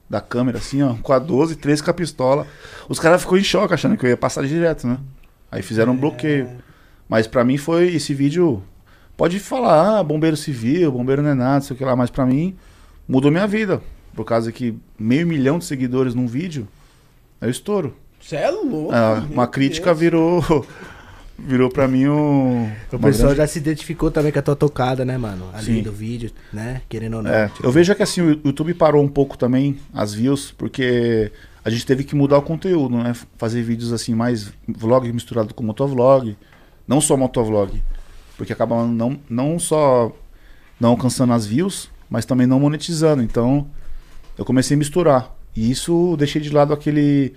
da 0.09 0.19
câmera, 0.19 0.57
assim, 0.57 0.81
ó. 0.81 0.95
Com 1.03 1.13
a 1.13 1.19
12, 1.19 1.55
13 1.57 1.83
com 1.83 1.91
a 1.91 1.93
pistola. 1.93 2.47
Os 2.89 2.99
caras 2.99 3.21
ficou 3.21 3.37
em 3.37 3.43
choque, 3.43 3.73
achando 3.75 3.95
que 3.95 4.05
eu 4.05 4.09
ia 4.09 4.17
passar 4.17 4.45
direto, 4.47 4.87
né? 4.87 4.97
Aí 5.51 5.61
fizeram 5.61 5.93
um 5.93 5.97
bloqueio. 5.97 6.49
Mas 7.07 7.27
pra 7.27 7.43
mim 7.43 7.57
foi 7.57 7.93
esse 7.93 8.13
vídeo. 8.13 8.63
Pode 9.15 9.39
falar, 9.39 9.99
ah, 9.99 10.03
bombeiro 10.03 10.35
civil, 10.35 10.91
bombeiro 10.91 11.21
não 11.21 11.29
é 11.29 11.35
nada, 11.35 11.61
sei 11.61 11.75
o 11.75 11.77
que 11.77 11.85
lá, 11.85 11.95
mas 11.95 12.09
pra 12.09 12.25
mim 12.25 12.55
mudou 13.07 13.31
minha 13.31 13.47
vida. 13.47 13.81
Por 14.15 14.25
causa 14.25 14.51
que 14.51 14.75
meio 14.97 15.27
milhão 15.27 15.59
de 15.59 15.65
seguidores 15.65 16.15
num 16.15 16.27
vídeo 16.27 16.67
é 17.39 17.45
o 17.47 17.49
estouro. 17.49 17.95
Você 18.19 18.35
é 18.35 18.49
louco. 18.49 18.91
Meu 18.91 19.31
uma 19.31 19.47
crítica 19.47 19.87
Deus. 19.87 19.99
virou. 19.99 20.65
Virou 21.39 21.69
pra 21.69 21.87
mim 21.87 22.07
um. 22.07 22.63
O 22.91 22.97
pessoal 22.97 23.27
grande- 23.27 23.37
já 23.37 23.45
se 23.45 23.59
identificou 23.59 24.09
também 24.09 24.31
com 24.31 24.39
a 24.39 24.41
tua 24.41 24.55
tocada, 24.55 25.05
né, 25.05 25.19
mano? 25.19 25.47
Ali 25.53 25.65
Sim. 25.65 25.81
do 25.83 25.91
vídeo, 25.91 26.31
né? 26.51 26.81
Querendo 26.89 27.17
ou 27.17 27.21
não. 27.21 27.29
É, 27.29 27.51
eu 27.61 27.71
vejo 27.71 27.93
que 27.93 28.01
assim, 28.01 28.21
o 28.21 28.41
YouTube 28.43 28.73
parou 28.73 29.03
um 29.03 29.07
pouco 29.07 29.37
também 29.37 29.77
as 29.93 30.15
views, 30.15 30.51
porque 30.57 31.31
a 31.63 31.69
gente 31.69 31.85
teve 31.85 32.03
que 32.03 32.15
mudar 32.15 32.39
o 32.39 32.41
conteúdo, 32.41 32.97
né? 32.97 33.13
Fazer 33.37 33.61
vídeos 33.61 33.93
assim, 33.93 34.15
mais 34.15 34.51
vlog 34.67 35.13
misturado 35.13 35.53
com 35.53 35.63
motovlog. 35.63 36.35
Não 36.87 36.99
só 36.99 37.15
motovlog. 37.15 37.83
Porque 38.35 38.51
acaba 38.51 38.83
não, 38.87 39.19
não 39.29 39.59
só 39.59 40.11
não 40.79 40.89
alcançando 40.89 41.33
as 41.33 41.45
views, 41.45 41.87
mas 42.09 42.25
também 42.25 42.47
não 42.47 42.59
monetizando. 42.59 43.21
Então, 43.23 43.67
eu 44.37 44.45
comecei 44.45 44.75
a 44.75 44.77
misturar. 44.77 45.35
E 45.55 45.71
isso 45.71 46.15
deixei 46.17 46.41
de 46.41 46.49
lado 46.49 46.73
aquele. 46.73 47.33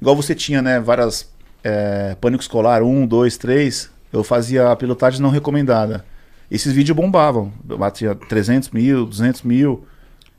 Igual 0.00 0.14
você 0.14 0.34
tinha, 0.34 0.60
né? 0.62 0.78
Várias. 0.80 1.30
é, 1.64 2.16
pânico 2.20 2.42
escolar, 2.42 2.82
um, 2.82 3.06
dois, 3.06 3.36
três. 3.36 3.90
Eu 4.12 4.22
fazia 4.24 4.74
pilotagem 4.76 5.20
não 5.20 5.30
recomendada. 5.30 6.04
Esses 6.50 6.72
vídeos 6.72 6.96
bombavam. 6.96 7.52
Eu 7.68 7.78
batia 7.78 8.14
300 8.14 8.70
mil, 8.70 9.06
200 9.06 9.42
mil. 9.42 9.86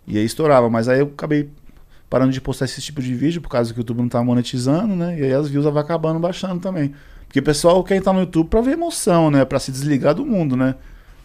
E 0.07 0.17
aí 0.17 0.25
estourava. 0.25 0.69
Mas 0.69 0.87
aí 0.87 0.99
eu 0.99 1.07
acabei 1.07 1.49
parando 2.09 2.31
de 2.31 2.41
postar 2.41 2.65
esse 2.65 2.81
tipo 2.81 3.01
de 3.01 3.13
vídeo 3.13 3.41
por 3.41 3.49
causa 3.49 3.71
que 3.71 3.79
o 3.79 3.81
YouTube 3.81 3.99
não 3.99 4.09
tá 4.09 4.23
monetizando, 4.23 4.95
né? 4.95 5.19
E 5.19 5.23
aí 5.23 5.33
as 5.33 5.47
views 5.47 5.65
vai 5.65 5.83
acabando 5.83 6.19
baixando 6.19 6.59
também. 6.59 6.93
Porque 7.27 7.39
o 7.39 7.43
pessoal 7.43 7.83
quer 7.83 7.95
entrar 7.95 8.13
no 8.13 8.21
YouTube 8.21 8.49
pra 8.49 8.61
ver 8.61 8.71
emoção, 8.71 9.29
né? 9.29 9.45
Pra 9.45 9.59
se 9.59 9.71
desligar 9.71 10.15
do 10.15 10.25
mundo, 10.25 10.57
né? 10.57 10.75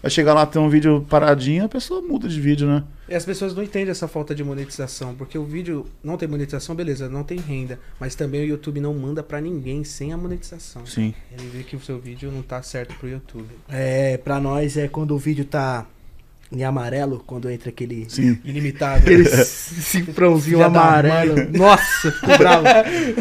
Vai 0.04 0.10
chegar 0.10 0.34
lá, 0.34 0.44
ter 0.44 0.58
um 0.58 0.68
vídeo 0.68 1.06
paradinho, 1.08 1.64
a 1.64 1.68
pessoa 1.68 2.02
muda 2.02 2.28
de 2.28 2.38
vídeo, 2.38 2.66
né? 2.66 2.84
E 3.08 3.14
as 3.14 3.24
pessoas 3.24 3.54
não 3.54 3.62
entendem 3.62 3.90
essa 3.90 4.06
falta 4.06 4.34
de 4.34 4.44
monetização, 4.44 5.14
porque 5.14 5.38
o 5.38 5.46
vídeo 5.46 5.86
não 6.02 6.18
tem 6.18 6.28
monetização, 6.28 6.74
beleza, 6.74 7.08
não 7.08 7.24
tem 7.24 7.38
renda, 7.38 7.80
mas 7.98 8.14
também 8.14 8.42
o 8.42 8.44
YouTube 8.44 8.80
não 8.80 8.92
manda 8.92 9.22
pra 9.22 9.40
ninguém 9.40 9.82
sem 9.82 10.12
a 10.12 10.16
monetização. 10.18 10.84
Sim. 10.84 11.14
Ele 11.32 11.48
vê 11.48 11.62
que 11.62 11.74
o 11.74 11.80
seu 11.80 11.98
vídeo 11.98 12.30
não 12.30 12.42
tá 12.42 12.62
certo 12.62 12.94
pro 12.96 13.08
YouTube. 13.08 13.48
É, 13.66 14.18
pra 14.18 14.38
nós 14.38 14.76
é 14.76 14.88
quando 14.88 15.14
o 15.14 15.18
vídeo 15.18 15.46
tá 15.46 15.86
em 16.56 16.64
amarelo, 16.64 17.22
quando 17.26 17.50
entra 17.50 17.68
aquele. 17.68 18.06
Sim. 18.08 18.38
Ilimitado. 18.44 18.98
Aquele 18.98 19.24
cifrãozinho 19.44 20.62
amarelo. 20.62 21.34
Nossa, 21.52 22.12
ficou 22.12 22.36
bravo. 22.38 22.64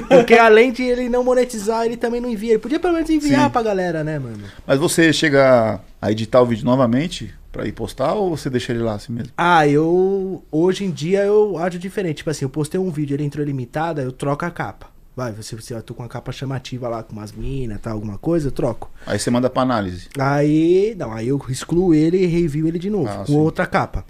Porque 0.09 0.33
além 0.35 0.71
de 0.71 0.83
ele 0.83 1.09
não 1.09 1.23
monetizar, 1.23 1.85
ele 1.85 1.97
também 1.97 2.21
não 2.21 2.29
envia. 2.29 2.51
Ele 2.51 2.59
podia 2.59 2.79
pelo 2.79 2.93
menos 2.93 3.09
enviar 3.09 3.45
Sim. 3.45 3.49
pra 3.49 3.61
galera, 3.61 4.03
né, 4.03 4.19
mano? 4.19 4.43
Mas 4.65 4.79
você 4.79 5.11
chega 5.11 5.79
a 6.01 6.11
editar 6.11 6.41
o 6.41 6.45
vídeo 6.45 6.65
novamente 6.65 7.33
pra 7.51 7.67
ir 7.67 7.71
postar 7.71 8.13
ou 8.13 8.35
você 8.35 8.49
deixa 8.49 8.73
ele 8.73 8.81
lá 8.81 8.95
assim 8.95 9.13
mesmo? 9.13 9.31
Ah, 9.37 9.67
eu. 9.67 10.43
Hoje 10.51 10.83
em 10.85 10.91
dia 10.91 11.21
eu 11.23 11.57
acho 11.57 11.77
diferente. 11.77 12.17
Tipo 12.17 12.29
assim, 12.29 12.45
eu 12.45 12.49
postei 12.49 12.79
um 12.79 12.89
vídeo, 12.89 13.15
ele 13.15 13.23
entrou 13.23 13.45
limitada, 13.45 14.01
eu 14.01 14.11
troco 14.11 14.43
a 14.43 14.51
capa. 14.51 14.92
Vai, 15.15 15.31
você, 15.31 15.55
você 15.55 15.75
eu 15.75 15.83
tô 15.83 15.93
com 15.93 16.01
uma 16.01 16.09
capa 16.09 16.31
chamativa 16.31 16.87
lá, 16.89 17.03
com 17.03 17.13
umas 17.13 17.31
minas, 17.31 17.79
tá, 17.79 17.91
alguma 17.91 18.17
coisa, 18.17 18.47
eu 18.47 18.51
troco. 18.51 18.89
Aí 19.05 19.19
você 19.19 19.29
manda 19.29 19.49
pra 19.49 19.61
análise. 19.61 20.07
Aí, 20.17 20.95
não, 20.97 21.13
aí 21.13 21.27
eu 21.27 21.39
excluo 21.49 21.93
ele 21.93 22.17
e 22.17 22.25
review 22.25 22.67
ele 22.67 22.79
de 22.79 22.89
novo, 22.89 23.07
Ah, 23.09 23.17
com 23.17 23.25
sim. 23.27 23.37
outra 23.37 23.67
capa. 23.67 24.03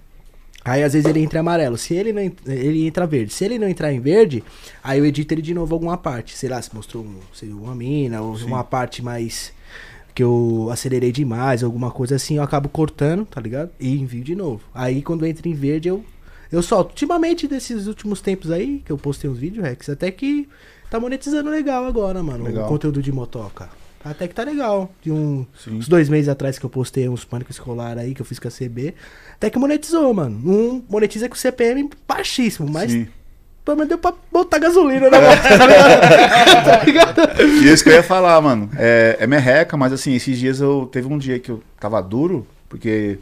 Aí 0.64 0.82
às 0.82 0.94
vezes 0.94 1.06
ele 1.06 1.20
entra 1.20 1.38
em 1.38 1.40
amarelo. 1.40 1.76
Se 1.76 1.92
ele 1.94 2.10
não 2.10 2.22
ele 2.46 2.86
entra 2.86 3.06
verde. 3.06 3.34
Se 3.34 3.44
ele 3.44 3.58
não 3.58 3.68
entrar 3.68 3.92
em 3.92 4.00
verde, 4.00 4.42
aí 4.82 4.98
eu 4.98 5.04
edito 5.04 5.34
ele 5.34 5.42
de 5.42 5.52
novo 5.52 5.74
alguma 5.74 5.98
parte. 5.98 6.34
Sei 6.34 6.48
lá, 6.48 6.60
se 6.62 6.74
mostrou 6.74 7.04
um, 7.04 7.16
sei, 7.34 7.50
uma 7.52 7.74
mina 7.74 8.22
ou 8.22 8.38
Sim. 8.38 8.46
uma 8.46 8.64
parte 8.64 9.02
mais 9.02 9.52
que 10.14 10.22
eu 10.22 10.68
acelerei 10.72 11.12
demais, 11.12 11.62
alguma 11.62 11.90
coisa 11.90 12.14
assim, 12.14 12.36
eu 12.36 12.42
acabo 12.42 12.68
cortando, 12.70 13.26
tá 13.26 13.40
ligado? 13.40 13.72
E 13.78 14.00
envio 14.00 14.24
de 14.24 14.34
novo. 14.34 14.62
Aí 14.72 15.02
quando 15.02 15.26
entra 15.26 15.46
em 15.46 15.54
verde 15.54 15.88
eu 15.88 16.02
eu 16.50 16.62
solto. 16.62 16.90
Ultimamente 16.90 17.46
desses 17.46 17.86
últimos 17.86 18.20
tempos 18.22 18.50
aí 18.50 18.80
que 18.86 18.92
eu 18.92 18.96
postei 18.96 19.28
uns 19.28 19.36
vídeos, 19.36 19.66
Rex, 19.66 19.90
até 19.90 20.10
que 20.10 20.48
tá 20.90 21.00
monetizando 21.00 21.50
legal 21.50 21.84
agora, 21.86 22.22
mano, 22.22 22.44
Legal. 22.44 22.64
o 22.64 22.68
conteúdo 22.68 23.02
de 23.02 23.12
motoca. 23.12 23.68
Até 24.04 24.28
que 24.28 24.34
tá 24.34 24.42
legal. 24.42 24.92
De 25.00 25.10
um, 25.10 25.46
uns 25.68 25.88
dois 25.88 26.10
meses 26.10 26.28
atrás 26.28 26.58
que 26.58 26.66
eu 26.66 26.68
postei 26.70 27.08
uns 27.08 27.24
pânico 27.24 27.50
escolar 27.50 27.96
aí 27.96 28.14
que 28.14 28.20
eu 28.20 28.26
fiz 28.26 28.38
com 28.38 28.46
a 28.48 28.50
CB. 28.50 28.94
Até 29.34 29.48
que 29.48 29.58
monetizou, 29.58 30.12
mano. 30.12 30.36
Um 30.44 30.84
monetiza 30.90 31.26
com 31.26 31.34
CPM 31.34 31.88
baixíssimo, 32.06 32.70
mas 32.70 32.92
Sim. 32.92 33.06
pelo 33.64 33.78
menos 33.78 33.88
deu 33.88 33.96
pra 33.98 34.12
botar 34.30 34.58
gasolina 34.58 35.08
na 35.08 35.20
moto, 35.22 35.40
tá? 35.42 36.60
Tá 36.78 36.84
ligado? 36.84 37.42
E 37.42 37.72
isso 37.72 37.82
que 37.82 37.88
eu 37.88 37.94
ia 37.94 38.02
falar, 38.02 38.38
mano. 38.42 38.68
É, 38.76 39.16
é 39.20 39.26
merreca, 39.26 39.74
mas 39.74 39.90
assim, 39.90 40.14
esses 40.14 40.38
dias 40.38 40.60
eu. 40.60 40.86
Teve 40.92 41.08
um 41.08 41.16
dia 41.16 41.38
que 41.38 41.50
eu 41.50 41.62
tava 41.80 42.02
duro, 42.02 42.46
porque 42.68 43.18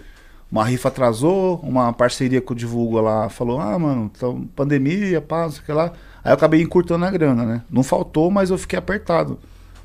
uma 0.52 0.66
rifa 0.66 0.88
atrasou, 0.88 1.58
uma 1.62 1.94
parceria 1.94 2.38
que 2.42 2.52
eu 2.52 2.54
divulgo 2.54 3.00
lá 3.00 3.30
falou, 3.30 3.58
ah, 3.58 3.78
mano, 3.78 4.10
então, 4.14 4.46
pandemia, 4.54 5.18
pá, 5.22 5.44
não 5.44 5.50
sei 5.50 5.62
o 5.62 5.64
que 5.64 5.72
lá. 5.72 5.94
Aí 6.22 6.30
eu 6.30 6.34
acabei 6.34 6.60
encurtando 6.60 7.06
a 7.06 7.10
grana, 7.10 7.46
né? 7.46 7.62
Não 7.70 7.82
faltou, 7.82 8.30
mas 8.30 8.50
eu 8.50 8.58
fiquei 8.58 8.78
apertado. 8.78 9.38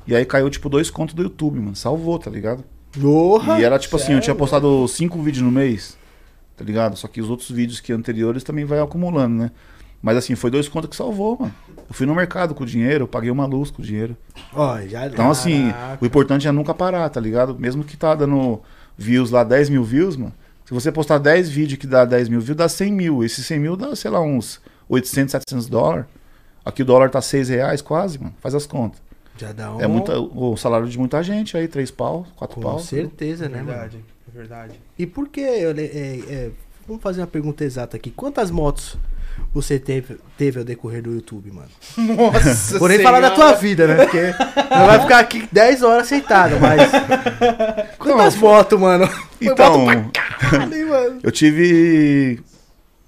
E 0.06 0.14
aí 0.14 0.26
caiu, 0.26 0.50
tipo, 0.50 0.68
dois 0.68 0.90
contos 0.90 1.14
do 1.14 1.22
YouTube, 1.22 1.58
mano. 1.58 1.74
Salvou, 1.74 2.18
tá 2.18 2.30
ligado? 2.30 2.62
Porra! 3.00 3.58
E 3.58 3.64
era 3.64 3.78
tipo 3.78 3.96
assim, 3.96 4.12
eu 4.12 4.20
tinha 4.20 4.34
sério? 4.34 4.38
postado 4.38 4.86
cinco 4.88 5.22
vídeos 5.22 5.42
no 5.42 5.50
mês, 5.50 5.96
tá 6.54 6.62
ligado? 6.62 6.96
Só 6.96 7.08
que 7.08 7.22
os 7.22 7.30
outros 7.30 7.50
vídeos 7.50 7.80
que 7.80 7.90
anteriores 7.90 8.44
também 8.44 8.66
vai 8.66 8.78
acumulando, 8.78 9.36
né? 9.36 9.50
Mas 10.02 10.18
assim, 10.18 10.34
foi 10.34 10.50
dois 10.50 10.68
contos 10.68 10.90
que 10.90 10.96
salvou, 10.96 11.38
mano. 11.40 11.54
Eu 11.78 11.94
fui 11.94 12.06
no 12.06 12.14
mercado 12.14 12.54
com 12.54 12.62
o 12.62 12.66
dinheiro, 12.66 13.04
eu 13.04 13.08
paguei 13.08 13.30
uma 13.30 13.46
luz 13.46 13.70
com 13.70 13.80
o 13.80 13.84
dinheiro. 13.84 14.14
Ó, 14.52 14.78
já 14.82 15.06
Então, 15.06 15.30
assim, 15.30 15.70
Caraca. 15.72 16.04
o 16.04 16.06
importante 16.06 16.46
é 16.46 16.52
nunca 16.52 16.74
parar, 16.74 17.08
tá 17.08 17.18
ligado? 17.18 17.56
Mesmo 17.58 17.82
que 17.82 17.96
tá 17.96 18.14
dando 18.14 18.60
views 18.96 19.30
lá, 19.30 19.42
10 19.42 19.70
mil 19.70 19.82
views, 19.82 20.14
mano. 20.16 20.32
Se 20.68 20.74
você 20.74 20.92
postar 20.92 21.16
10 21.16 21.48
vídeos 21.48 21.80
que 21.80 21.86
dá 21.86 22.04
10 22.04 22.28
mil 22.28 22.42
views, 22.42 22.54
dá 22.54 22.68
100 22.68 22.92
mil. 22.92 23.24
Esses 23.24 23.46
100 23.46 23.58
mil 23.58 23.74
dá, 23.74 23.96
sei 23.96 24.10
lá, 24.10 24.20
uns 24.20 24.60
800, 24.86 25.32
700 25.32 25.66
dólares. 25.66 26.04
Aqui 26.62 26.82
o 26.82 26.84
dólar 26.84 27.08
tá 27.08 27.22
6 27.22 27.48
reais 27.48 27.80
quase, 27.80 28.18
mano. 28.18 28.34
Faz 28.38 28.54
as 28.54 28.66
contas. 28.66 29.00
Já 29.38 29.50
dá 29.50 29.74
um. 29.74 29.80
É 29.80 29.86
muita, 29.86 30.20
o 30.20 30.58
salário 30.58 30.86
de 30.86 30.98
muita 30.98 31.22
gente 31.22 31.56
aí, 31.56 31.66
3 31.66 31.90
pau, 31.90 32.26
4 32.36 32.54
Com 32.54 32.60
pau. 32.60 32.78
certeza, 32.80 33.48
né, 33.48 33.62
mano? 33.62 33.68
verdade, 33.68 34.04
é 34.28 34.38
verdade. 34.38 34.80
E 34.98 35.06
por 35.06 35.30
que. 35.30 35.40
eu 35.40 35.70
é, 35.70 35.80
é, 35.80 36.50
vamos 36.86 37.02
fazer 37.02 37.22
uma 37.22 37.26
pergunta 37.26 37.64
exata 37.64 37.96
aqui. 37.96 38.10
Quantas 38.10 38.50
motos 38.50 38.98
você 39.52 39.78
teve, 39.78 40.18
teve 40.36 40.58
ao 40.58 40.64
decorrer 40.64 41.02
do 41.02 41.12
YouTube, 41.12 41.50
mano? 41.52 41.68
Nossa 41.96 42.78
Vou 42.78 42.88
nem 42.88 43.00
falar 43.00 43.20
da 43.20 43.30
tua 43.30 43.52
vida, 43.54 43.86
né? 43.86 43.96
Porque 44.04 44.34
não 44.70 44.86
vai 44.86 45.00
ficar 45.00 45.18
aqui 45.18 45.48
10 45.50 45.82
horas 45.82 46.06
sentado, 46.06 46.56
mas. 46.60 46.90
Quantas 47.98 48.36
motos, 48.36 48.78
mano? 48.78 49.06
Foi 49.38 49.46
Então, 49.48 50.10
caralho, 50.12 50.74
hein, 50.74 50.84
mano? 50.84 51.20
eu 51.22 51.30
tive 51.32 52.40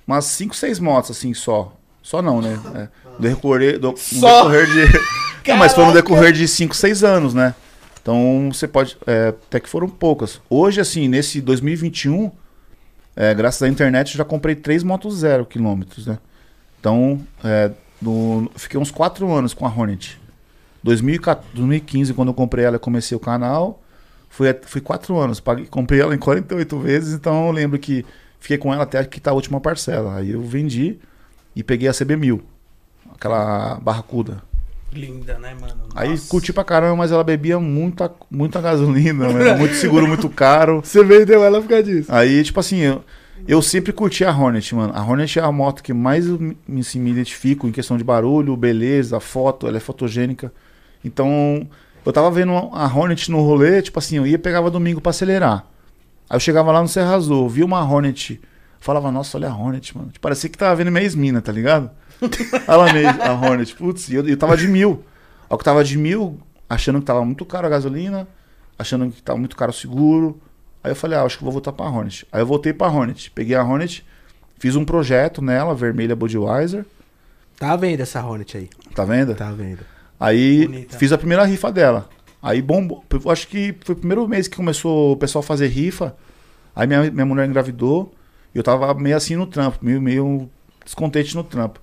umas 0.07 0.25
5, 0.27 0.55
6 0.57 0.79
motos, 0.79 1.11
assim, 1.11 1.35
só. 1.35 1.73
Só 2.03 2.23
não, 2.23 2.41
né? 2.41 2.59
É, 2.75 2.89
no 3.19 3.21
decorrer, 3.21 3.79
do, 3.79 3.91
no 3.91 3.97
Só? 3.97 4.49
decorrer 4.49 4.67
de. 4.67 5.01
Não, 5.49 5.57
mas 5.57 5.73
foi 5.73 5.85
no 5.85 5.93
decorrer 5.93 6.33
de 6.33 6.47
5, 6.49 6.75
6 6.75 7.05
anos, 7.05 7.35
né? 7.35 7.55
Então 8.03 8.51
você 8.53 8.67
pode. 8.67 8.97
é, 9.07 9.29
até 9.29 9.61
que 9.61 9.69
foram 9.69 9.89
poucas. 9.89 10.41
Hoje, 10.49 10.81
assim, 10.81 11.07
nesse 11.09 11.41
2021, 11.41 12.31
é, 13.17 13.35
graças 13.35 13.63
à 13.63 13.69
internet, 13.69 14.13
eu 14.13 14.19
já 14.19 14.25
comprei 14.25 14.55
três 14.55 14.83
motos 14.83 15.19
zero 15.19 15.45
quilômetros, 15.45 16.07
né? 16.07 16.19
Então, 16.79 17.21
é, 17.45 17.71
fiquei 18.57 18.81
uns 18.81 18.91
4 18.91 19.31
anos 19.33 19.53
com 19.53 19.67
a 19.67 19.69
Hornet. 19.69 20.19
2014 20.83 21.49
2015, 21.53 22.15
quando 22.15 22.29
eu 22.29 22.35
comprei 22.35 22.65
ela, 22.65 22.79
comecei 22.79 23.15
o 23.17 23.21
canal. 23.21 23.83
Fui, 24.31 24.47
fui 24.63 24.81
4 24.81 25.19
anos. 25.19 25.41
Paguei, 25.41 25.67
comprei 25.67 26.01
ela 26.01 26.15
em 26.15 26.19
48 26.19 26.79
vezes, 26.79 27.15
então 27.15 27.47
eu 27.47 27.53
lembro 27.53 27.79
que 27.79 28.05
fiquei 28.39 28.57
com 28.57 28.73
ela 28.73 28.85
até 28.85 29.05
que 29.05 29.21
tá 29.21 29.31
a 29.31 29.35
última 29.35 29.61
parcela. 29.61 30.17
Aí 30.17 30.31
eu 30.31 30.43
vendi 30.43 30.99
e 31.55 31.63
peguei 31.63 31.89
a 31.89 31.93
CB1000, 31.93 32.41
aquela 33.15 33.79
barracuda. 33.83 34.43
Linda, 34.93 35.39
né, 35.39 35.55
mano? 35.61 35.75
Aí 35.95 36.11
Nossa. 36.11 36.29
curti 36.29 36.53
pra 36.53 36.65
caramba, 36.65 36.97
mas 36.97 37.13
ela 37.13 37.23
bebia 37.23 37.59
muita, 37.61 38.11
muita 38.31 38.61
gasolina, 38.61 39.29
mano, 39.29 39.55
muito 39.59 39.75
seguro, 39.75 40.07
muito 40.09 40.29
caro. 40.29 40.81
Você 40.85 41.05
vendeu 41.05 41.45
ela 41.45 41.61
por 41.61 41.69
causa 41.69 41.85
disso. 41.85 42.13
Aí, 42.13 42.43
tipo 42.43 42.59
assim, 42.59 42.79
eu, 42.79 43.05
eu 43.47 43.63
sempre 43.63 43.93
curti 43.93 44.25
a 44.25 44.37
Hornet, 44.37 44.75
mano. 44.75 44.93
A 44.95 45.03
Hornet 45.05 45.39
é 45.39 45.43
a 45.43 45.53
moto 45.53 45.83
que 45.83 45.93
mais 45.93 46.27
me, 46.27 46.57
me- 46.67 46.81
assim, 46.81 46.99
me 46.99 47.11
identifico 47.11 47.69
em 47.69 47.73
questão 47.73 47.97
de 47.97 48.03
barulho, 48.03 48.57
beleza, 48.57 49.21
foto, 49.21 49.67
ela 49.69 49.77
é 49.77 49.81
fotogênica. 49.81 50.53
Então, 51.05 51.67
eu 52.05 52.13
tava 52.13 52.31
vendo 52.31 52.53
a 52.53 52.85
Hornet 52.87 53.31
no 53.31 53.41
rolê, 53.43 53.81
tipo 53.83 53.99
assim, 53.99 54.17
eu 54.17 54.27
ia 54.27 54.35
e 54.35 54.39
pegava 54.39 54.71
domingo 54.71 55.01
pra 55.01 55.11
acelerar. 55.11 55.67
Aí 56.29 56.37
eu 56.37 56.41
chegava 56.41 56.73
lá 56.73 56.83
no 56.83 56.89
Serra 56.89 57.15
Azul, 57.15 57.49
via 57.49 57.65
uma 57.65 57.83
Hornet, 57.85 58.41
falava, 58.81 59.11
nossa, 59.13 59.39
olha 59.39 59.49
a 59.51 59.57
Hornet, 59.57 59.97
mano. 59.97 60.09
Tipo, 60.11 60.21
parecia 60.21 60.51
que 60.51 60.59
tava 60.59 60.75
vendo 60.75 60.91
minha 60.91 61.03
ex-mina, 61.03 61.41
tá 61.41 61.53
ligado? 61.53 61.91
Olha 62.69 62.93
mesmo, 62.93 63.23
a 63.23 63.33
Hornet, 63.33 63.75
putz, 63.75 64.09
e 64.09 64.15
eu, 64.15 64.29
eu 64.29 64.37
tava 64.37 64.57
de 64.57 64.69
mil. 64.69 65.05
Aí 65.49 65.55
eu 65.55 65.59
tava 65.59 65.83
de 65.83 65.97
mil, 65.97 66.39
achando 66.69 67.01
que 67.01 67.07
tava 67.07 67.25
muito 67.25 67.45
caro 67.45 67.67
a 67.67 67.71
gasolina, 67.71 68.29
achando 68.79 69.11
que 69.11 69.23
tava 69.23 69.39
muito 69.39 69.57
caro 69.57 69.71
o 69.71 69.75
seguro. 69.75 70.41
Aí 70.83 70.91
eu 70.93 70.97
falei, 70.97 71.19
ah, 71.19 71.23
acho 71.23 71.39
que 71.39 71.45
vou 71.45 71.53
voltar 71.53 71.73
pra 71.73 71.87
Hornet. 71.87 72.27
Aí 72.33 72.41
eu 72.41 72.47
voltei 72.47 72.73
pra 72.73 72.89
Hornet. 72.89 73.31
Peguei 73.31 73.55
a 73.55 73.63
Hornet, 73.63 74.05
fiz 74.59 74.77
um 74.77 74.85
projeto 74.85 75.43
nela, 75.43 75.75
vermelha 75.75 76.17
Budweiser. 76.17 76.85
Tá 77.59 77.77
vendo 77.77 78.01
essa 78.01 78.25
Hornet 78.25 78.57
aí? 78.57 78.71
Tá 78.95 79.05
vendo? 79.05 79.35
Tá 79.35 79.51
vendo. 79.51 79.81
Aí 80.19 80.67
Bonita. 80.67 80.99
fiz 80.99 81.13
a 81.13 81.19
primeira 81.19 81.45
rifa 81.45 81.71
dela. 81.71 82.09
Aí 82.43 82.63
bombou. 82.63 83.05
Acho 83.31 83.47
que 83.49 83.75
foi 83.85 83.95
o 83.95 83.99
primeiro 83.99 84.27
mês 84.27 84.49
que 84.49 84.57
começou 84.57 85.13
o 85.13 85.17
pessoal 85.17 85.43
a 85.43 85.47
fazer 85.47 85.67
rifa. 85.69 86.17
Aí 86.75 86.87
minha, 86.87 87.11
minha 87.11 87.27
mulher 87.27 87.47
engravidou. 87.47 88.15
E 88.55 88.59
eu 88.59 88.63
tava 88.63 88.93
meio 88.95 89.17
assim 89.17 89.37
no 89.37 89.47
trampo, 89.47 89.79
meio, 89.83 90.01
meio 90.01 90.51
descontente 90.85 91.35
no 91.37 91.45
trampo. 91.45 91.81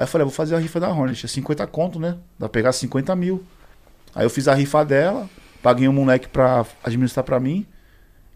Aí 0.00 0.04
eu 0.04 0.06
falei, 0.08 0.22
"Ah, 0.22 0.28
vou 0.28 0.32
fazer 0.34 0.54
a 0.54 0.58
rifa 0.58 0.80
da 0.80 0.88
Hornet. 0.88 1.26
É 1.26 1.28
50 1.28 1.66
conto, 1.66 2.00
né? 2.00 2.12
Dá 2.38 2.48
pra 2.48 2.48
pegar 2.48 2.72
50 2.72 3.14
mil. 3.14 3.44
Aí 4.14 4.24
eu 4.24 4.30
fiz 4.30 4.48
a 4.48 4.54
rifa 4.54 4.82
dela, 4.82 5.28
paguei 5.62 5.86
um 5.86 5.92
moleque 5.92 6.26
pra 6.26 6.64
administrar 6.82 7.22
pra 7.22 7.38
mim. 7.38 7.66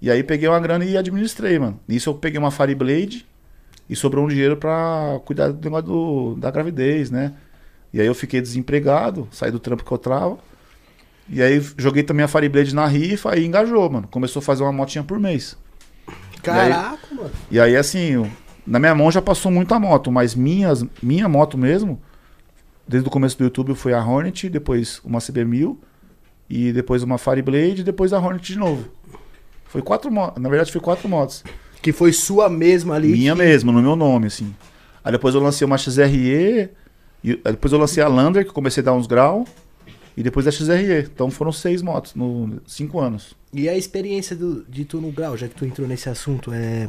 E 0.02 0.10
aí 0.10 0.22
peguei 0.22 0.46
uma 0.46 0.60
grana 0.60 0.84
e 0.84 0.94
administrei, 0.94 1.58
mano. 1.58 1.80
Nisso 1.88 2.10
eu 2.10 2.14
peguei 2.14 2.38
uma 2.38 2.50
Fireblade 2.50 3.24
e 3.88 3.96
sobrou 3.96 4.26
um 4.26 4.28
dinheiro 4.28 4.58
pra 4.58 5.18
cuidar 5.24 5.52
do 5.52 5.64
negócio 5.64 5.86
do- 5.86 6.34
da 6.38 6.50
gravidez, 6.50 7.10
né? 7.10 7.32
E 7.94 7.98
aí 8.00 8.06
eu 8.06 8.14
fiquei 8.14 8.42
desempregado, 8.42 9.26
saí 9.32 9.50
do 9.50 9.58
trampo 9.58 9.84
que 9.86 9.90
eu 9.90 9.96
trava. 9.96 10.36
E 11.30 11.40
aí 11.40 11.64
joguei 11.78 12.02
também 12.02 12.24
a 12.24 12.28
Fireblade 12.28 12.74
na 12.74 12.86
rifa 12.86 13.34
e 13.38 13.46
engajou, 13.46 13.88
mano. 13.88 14.06
Começou 14.10 14.40
a 14.40 14.42
fazer 14.42 14.62
uma 14.64 14.72
motinha 14.72 15.02
por 15.02 15.18
mês. 15.18 15.56
Caraca, 16.42 16.98
mano. 17.14 17.30
E 17.50 17.58
aí, 17.58 17.74
assim, 17.74 18.30
na 18.66 18.78
minha 18.78 18.94
mão 18.94 19.10
já 19.10 19.20
passou 19.22 19.50
muita 19.52 19.78
moto, 19.78 20.10
mas 20.10 20.34
minhas, 20.34 20.84
minha 21.02 21.28
moto 21.28 21.56
mesmo, 21.58 22.00
desde 22.86 23.08
o 23.08 23.10
começo 23.10 23.36
do 23.38 23.44
YouTube 23.44 23.74
foi 23.74 23.92
a 23.92 24.04
Hornet, 24.04 24.48
depois 24.48 25.00
uma 25.04 25.18
CB1000, 25.18 25.76
e 26.48 26.72
depois 26.72 27.02
uma 27.02 27.18
Fireblade, 27.18 27.80
e 27.80 27.84
depois 27.84 28.12
a 28.12 28.18
Hornet 28.18 28.52
de 28.52 28.58
novo. 28.58 28.84
Foi 29.66 29.82
quatro 29.82 30.10
motos, 30.10 30.42
na 30.42 30.48
verdade 30.48 30.70
foi 30.70 30.80
quatro 30.80 31.08
motos. 31.08 31.42
Que 31.82 31.92
foi 31.92 32.12
sua 32.12 32.48
mesma 32.48 32.94
ali. 32.94 33.08
Minha 33.12 33.32
que- 33.34 33.38
mesmo, 33.42 33.70
no 33.72 33.82
meu 33.82 33.96
nome, 33.96 34.26
assim. 34.28 34.54
Aí 35.02 35.12
depois 35.12 35.34
eu 35.34 35.40
lancei 35.42 35.66
uma 35.66 35.76
XRE, 35.76 36.70
e 37.22 37.36
depois 37.36 37.72
eu 37.72 37.78
lancei 37.78 38.02
a 38.02 38.08
Lander, 38.08 38.44
que 38.46 38.52
comecei 38.52 38.82
a 38.82 38.84
dar 38.86 38.92
uns 38.94 39.06
graus, 39.06 39.48
e 40.16 40.22
depois 40.22 40.46
a 40.46 40.50
XRE. 40.50 41.00
Então 41.12 41.30
foram 41.30 41.52
seis 41.52 41.82
motos, 41.82 42.14
no 42.14 42.60
cinco 42.66 43.00
anos. 43.00 43.34
E 43.52 43.68
a 43.68 43.76
experiência 43.76 44.34
do- 44.34 44.64
de 44.68 44.84
tu 44.84 45.00
no 45.00 45.10
grau, 45.10 45.36
já 45.36 45.46
que 45.48 45.54
tu 45.54 45.64
entrou 45.66 45.86
nesse 45.86 46.08
assunto, 46.08 46.52
é. 46.52 46.88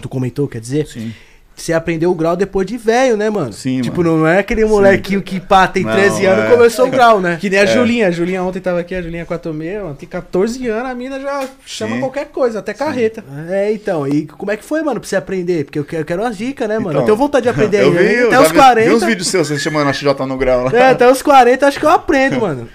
Tu 0.00 0.08
comentou, 0.08 0.46
quer 0.48 0.60
dizer? 0.60 0.86
Sim. 0.86 1.12
Você 1.58 1.72
aprendeu 1.72 2.10
o 2.10 2.14
grau 2.14 2.36
depois 2.36 2.66
de 2.66 2.76
velho, 2.76 3.16
né, 3.16 3.30
mano? 3.30 3.50
Sim, 3.50 3.80
Tipo, 3.80 4.04
mano. 4.04 4.18
não 4.18 4.26
é 4.26 4.40
aquele 4.40 4.66
molequinho 4.66 5.22
que 5.22 5.40
pá, 5.40 5.66
tem 5.66 5.84
Não, 5.84 5.92
13 5.94 6.26
anos 6.26 6.44
e 6.44 6.46
é. 6.48 6.50
começou 6.50 6.86
o 6.86 6.90
grau, 6.90 7.18
né? 7.18 7.38
Que 7.40 7.48
nem 7.48 7.58
a 7.60 7.64
Julinha. 7.64 8.08
A 8.08 8.10
Julinha 8.10 8.42
ontem 8.42 8.60
tava 8.60 8.78
aqui, 8.80 8.94
a 8.94 9.00
Julinha 9.00 9.24
46, 9.24 9.82
mano, 9.82 9.94
tem 9.94 10.06
14 10.06 10.68
anos, 10.68 10.90
a 10.90 10.94
mina 10.94 11.18
já 11.18 11.48
chama 11.64 11.94
Sim. 11.94 12.00
qualquer 12.00 12.26
coisa, 12.26 12.58
até 12.58 12.74
carreta. 12.74 13.24
É, 13.48 13.72
então, 13.72 14.06
e 14.06 14.26
como 14.26 14.50
é 14.52 14.56
que 14.58 14.64
foi, 14.66 14.82
mano, 14.82 15.00
pra 15.00 15.08
você 15.08 15.16
aprender? 15.16 15.64
Porque 15.64 15.78
eu 15.78 15.84
quero, 15.86 16.02
eu 16.02 16.04
quero 16.06 16.22
umas 16.24 16.36
dicas, 16.36 16.68
né, 16.68 16.74
mano? 16.78 16.90
Então, 16.90 17.00
eu 17.00 17.06
tenho 17.06 17.16
vontade 17.16 17.44
de 17.44 17.48
aprender 17.48 17.80
eu 17.84 17.88
ainda. 17.88 18.02
vi, 18.02 18.14
eu 18.16 18.26
até 18.26 18.40
os 18.40 18.48
vi, 18.48 18.54
40. 18.54 18.88
vi 18.90 18.94
uns 18.94 19.04
vídeos 19.04 19.28
seus, 19.28 19.48
você 19.48 19.58
chamando 19.58 19.88
a 19.88 19.94
XJ 19.94 20.12
no 20.28 20.36
grau 20.36 20.64
lá. 20.64 20.72
É, 20.78 20.90
até 20.90 21.10
os 21.10 21.22
40 21.22 21.66
acho 21.66 21.80
que 21.80 21.86
eu 21.86 21.90
aprendo, 21.90 22.38
mano. 22.42 22.68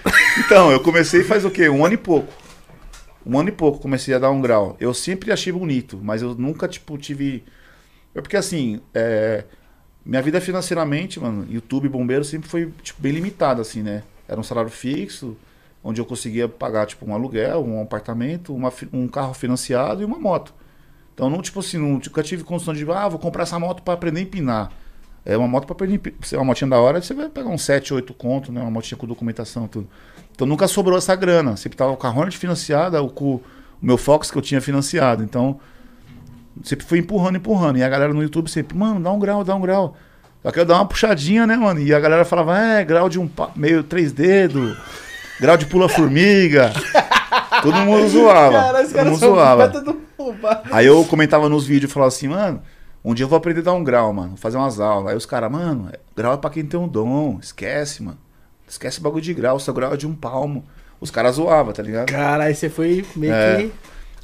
Então, 0.44 0.72
eu 0.72 0.80
comecei 0.80 1.22
faz 1.22 1.44
o 1.44 1.50
quê? 1.50 1.68
Um 1.68 1.84
ano 1.84 1.94
e 1.94 1.98
pouco. 1.98 2.26
Um 3.24 3.38
ano 3.38 3.50
e 3.50 3.52
pouco 3.52 3.78
comecei 3.78 4.14
a 4.14 4.18
dar 4.18 4.30
um 4.30 4.40
grau. 4.40 4.76
Eu 4.80 4.92
sempre 4.92 5.32
achei 5.32 5.52
bonito, 5.52 5.98
mas 6.02 6.22
eu 6.22 6.34
nunca, 6.34 6.66
tipo, 6.66 6.98
tive. 6.98 7.44
É 8.14 8.20
porque 8.20 8.36
assim, 8.36 8.80
é, 8.92 9.44
minha 10.04 10.20
vida 10.20 10.40
financeiramente, 10.40 11.20
mano, 11.20 11.46
YouTube 11.48 11.88
bombeiro 11.88 12.24
sempre 12.24 12.48
foi, 12.48 12.72
tipo, 12.82 13.00
bem 13.00 13.12
limitada, 13.12 13.62
assim, 13.62 13.82
né? 13.82 14.02
Era 14.26 14.40
um 14.40 14.42
salário 14.42 14.70
fixo, 14.70 15.36
onde 15.82 16.00
eu 16.00 16.04
conseguia 16.04 16.48
pagar, 16.48 16.86
tipo, 16.86 17.08
um 17.08 17.14
aluguel, 17.14 17.64
um 17.64 17.80
apartamento, 17.80 18.54
uma 18.54 18.72
um 18.92 19.06
carro 19.06 19.34
financiado 19.34 20.02
e 20.02 20.04
uma 20.04 20.18
moto. 20.18 20.52
Então, 21.14 21.28
não, 21.30 21.42
tipo 21.42 21.60
assim, 21.60 21.78
nunca 21.78 22.22
tive 22.22 22.42
condição 22.42 22.74
de, 22.74 22.90
ah, 22.90 23.08
vou 23.08 23.18
comprar 23.18 23.44
essa 23.44 23.58
moto 23.58 23.82
pra 23.82 23.94
aprender 23.94 24.20
a 24.20 24.22
empinar. 24.22 24.72
É 25.24 25.36
uma 25.36 25.46
moto 25.46 25.66
pra 25.66 25.74
aprender 25.74 25.92
a 25.92 25.96
empinar. 25.96 26.18
É 26.32 26.36
uma 26.36 26.44
motinha 26.46 26.70
da 26.70 26.80
hora, 26.80 27.00
você 27.00 27.14
vai 27.14 27.28
pegar 27.28 27.48
uns 27.50 27.62
7, 27.62 27.94
8 27.94 28.12
conto, 28.14 28.50
né? 28.50 28.60
Uma 28.60 28.70
motinha 28.70 28.98
com 28.98 29.06
documentação, 29.06 29.68
tudo. 29.68 29.88
Então 30.42 30.48
nunca 30.48 30.66
sobrou 30.66 30.98
essa 30.98 31.14
grana. 31.14 31.56
Sempre 31.56 31.78
tava 31.78 31.96
com 31.96 32.04
a 32.04 32.10
Hornet 32.10 32.36
financiada, 32.36 33.00
com 33.10 33.34
o 33.34 33.42
meu 33.80 33.96
Fox 33.96 34.28
que 34.28 34.36
eu 34.36 34.42
tinha 34.42 34.60
financiado. 34.60 35.22
Então, 35.22 35.60
sempre 36.64 36.84
fui 36.84 36.98
empurrando, 36.98 37.36
empurrando. 37.36 37.78
E 37.78 37.82
a 37.84 37.88
galera 37.88 38.12
no 38.12 38.20
YouTube 38.20 38.50
sempre, 38.50 38.76
mano, 38.76 38.98
dá 38.98 39.12
um 39.12 39.20
grau, 39.20 39.44
dá 39.44 39.54
um 39.54 39.60
grau. 39.60 39.96
Só 40.42 40.50
que 40.50 40.58
eu 40.58 40.64
dar 40.64 40.74
uma 40.74 40.84
puxadinha, 40.84 41.46
né, 41.46 41.56
mano? 41.56 41.78
E 41.78 41.94
a 41.94 42.00
galera 42.00 42.24
falava, 42.24 42.58
é, 42.58 42.84
grau 42.84 43.08
de 43.08 43.20
um 43.20 43.30
meio 43.54 43.84
três 43.84 44.10
dedos, 44.10 44.76
grau 45.38 45.56
de 45.56 45.66
pula-formiga. 45.66 46.72
Todo 47.62 47.76
mundo 47.76 48.08
zoava. 48.08 48.72
todo 48.88 49.04
mundo 49.04 49.18
zoava. 49.20 49.72
Aí 50.72 50.86
eu 50.86 51.04
comentava 51.04 51.48
nos 51.48 51.64
vídeos 51.64 51.88
e 51.88 51.94
falava 51.94 52.08
assim, 52.08 52.26
mano, 52.26 52.60
um 53.04 53.14
dia 53.14 53.22
eu 53.22 53.28
vou 53.28 53.36
aprender 53.36 53.60
a 53.60 53.64
dar 53.64 53.74
um 53.74 53.84
grau, 53.84 54.12
mano, 54.12 54.36
fazer 54.36 54.56
umas 54.56 54.80
aulas. 54.80 55.12
Aí 55.12 55.16
os 55.16 55.24
caras, 55.24 55.52
mano, 55.52 55.88
grau 56.16 56.34
é 56.34 56.36
pra 56.36 56.50
quem 56.50 56.66
tem 56.66 56.80
um 56.80 56.88
dom, 56.88 57.38
esquece, 57.40 58.02
mano. 58.02 58.18
Esquece 58.72 59.00
o 59.00 59.02
bagulho 59.02 59.22
de 59.22 59.34
grau, 59.34 59.60
seu 59.60 59.74
grau 59.74 59.92
é 59.92 59.98
de 59.98 60.06
um 60.06 60.14
palmo. 60.14 60.64
Os 60.98 61.10
caras 61.10 61.36
zoavam, 61.36 61.74
tá 61.74 61.82
ligado? 61.82 62.08
Cara, 62.08 62.44
aí 62.44 62.54
você 62.54 62.70
foi 62.70 63.04
meio 63.14 63.30
É. 63.34 63.56
que. 63.56 63.72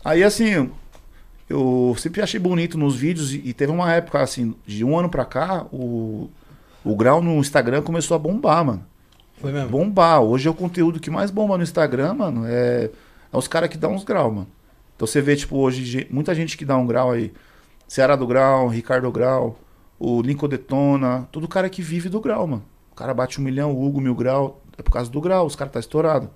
Aí 0.03 0.25
assim, 0.25 0.71
eu 1.51 1.95
sempre 1.99 2.23
achei 2.23 2.41
bonito 2.41 2.79
nos 2.79 2.97
vídeos 2.97 3.35
e, 3.35 3.53
teve 3.53 3.71
uma 3.71 3.93
época 3.93 4.23
assim, 4.23 4.55
de 4.67 4.83
um 4.83 4.99
ano 4.99 5.11
pra 5.11 5.27
cá, 5.27 5.67
o, 5.71 6.31
o 6.83 6.97
grau 6.97 7.21
no 7.23 7.39
Instagram 7.39 7.83
começou 7.83 8.15
a 8.15 8.19
bombar, 8.19 8.65
mano. 8.65 8.87
Foi 9.37 9.53
mesmo? 9.53 9.69
Bombar. 9.69 10.23
Hoje 10.23 10.49
é 10.49 10.51
o 10.51 10.55
conteúdo 10.55 10.99
que 10.99 11.11
mais 11.11 11.31
bomba 11.31 11.59
no 11.59 11.63
Instagram, 11.63 12.15
mano. 12.15 12.47
É, 12.47 12.89
é 13.31 13.37
os 13.37 13.47
caras 13.47 13.69
que 13.69 13.77
dão 13.77 13.93
uns 13.93 14.03
graus, 14.03 14.33
mano. 14.33 14.49
Então 14.97 15.07
você 15.07 15.21
vê, 15.21 15.37
tipo, 15.37 15.59
hoje, 15.59 16.07
muita 16.11 16.35
gente 16.35 16.57
que 16.57 16.65
dá 16.65 16.75
um 16.75 16.87
grau 16.87 17.11
aí. 17.11 17.35
Ceará 17.87 18.17
do 18.17 18.27
Grau, 18.27 18.67
Ricardo 18.69 19.13
Grau, 19.13 19.59
o 19.99 20.23
Lincoln 20.23 20.49
Detona, 20.49 21.29
todo 21.31 21.47
cara 21.47 21.69
que 21.69 21.83
vive 21.83 22.09
do 22.09 22.19
grau, 22.19 22.47
mano. 22.47 22.65
Cara 22.99 23.15
bate 23.15 23.41
um 23.41 23.45
milhão, 23.45 23.73
o 23.73 23.87
Hugo 23.87 24.01
mil 24.01 24.13
grau, 24.13 24.61
é 24.77 24.83
por 24.83 24.91
causa 24.91 25.09
do 25.09 25.21
grau, 25.21 25.47
os 25.47 25.55
caras 25.55 25.73
tá 25.73 25.79
estourado. 25.79 26.29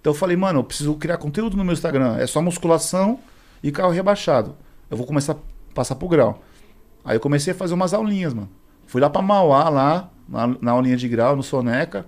Então 0.00 0.12
eu 0.12 0.14
falei, 0.14 0.36
mano, 0.36 0.58
eu 0.58 0.64
preciso 0.64 0.92
criar 0.96 1.18
conteúdo 1.18 1.56
no 1.56 1.64
meu 1.64 1.72
Instagram. 1.72 2.16
É 2.16 2.26
só 2.26 2.42
musculação 2.42 3.20
e 3.62 3.70
carro 3.70 3.92
rebaixado. 3.92 4.56
Eu 4.90 4.96
vou 4.96 5.06
começar 5.06 5.34
a 5.34 5.36
passar 5.72 5.94
pro 5.94 6.08
grau. 6.08 6.42
Aí 7.04 7.14
eu 7.14 7.20
comecei 7.20 7.52
a 7.52 7.56
fazer 7.56 7.74
umas 7.74 7.94
aulinhas, 7.94 8.34
mano. 8.34 8.50
Fui 8.88 9.00
lá 9.00 9.08
pra 9.08 9.22
Mauá, 9.22 9.68
lá, 9.68 10.10
na, 10.28 10.48
na 10.60 10.72
aulinha 10.72 10.96
de 10.96 11.08
grau, 11.08 11.36
no 11.36 11.44
Soneca. 11.44 12.04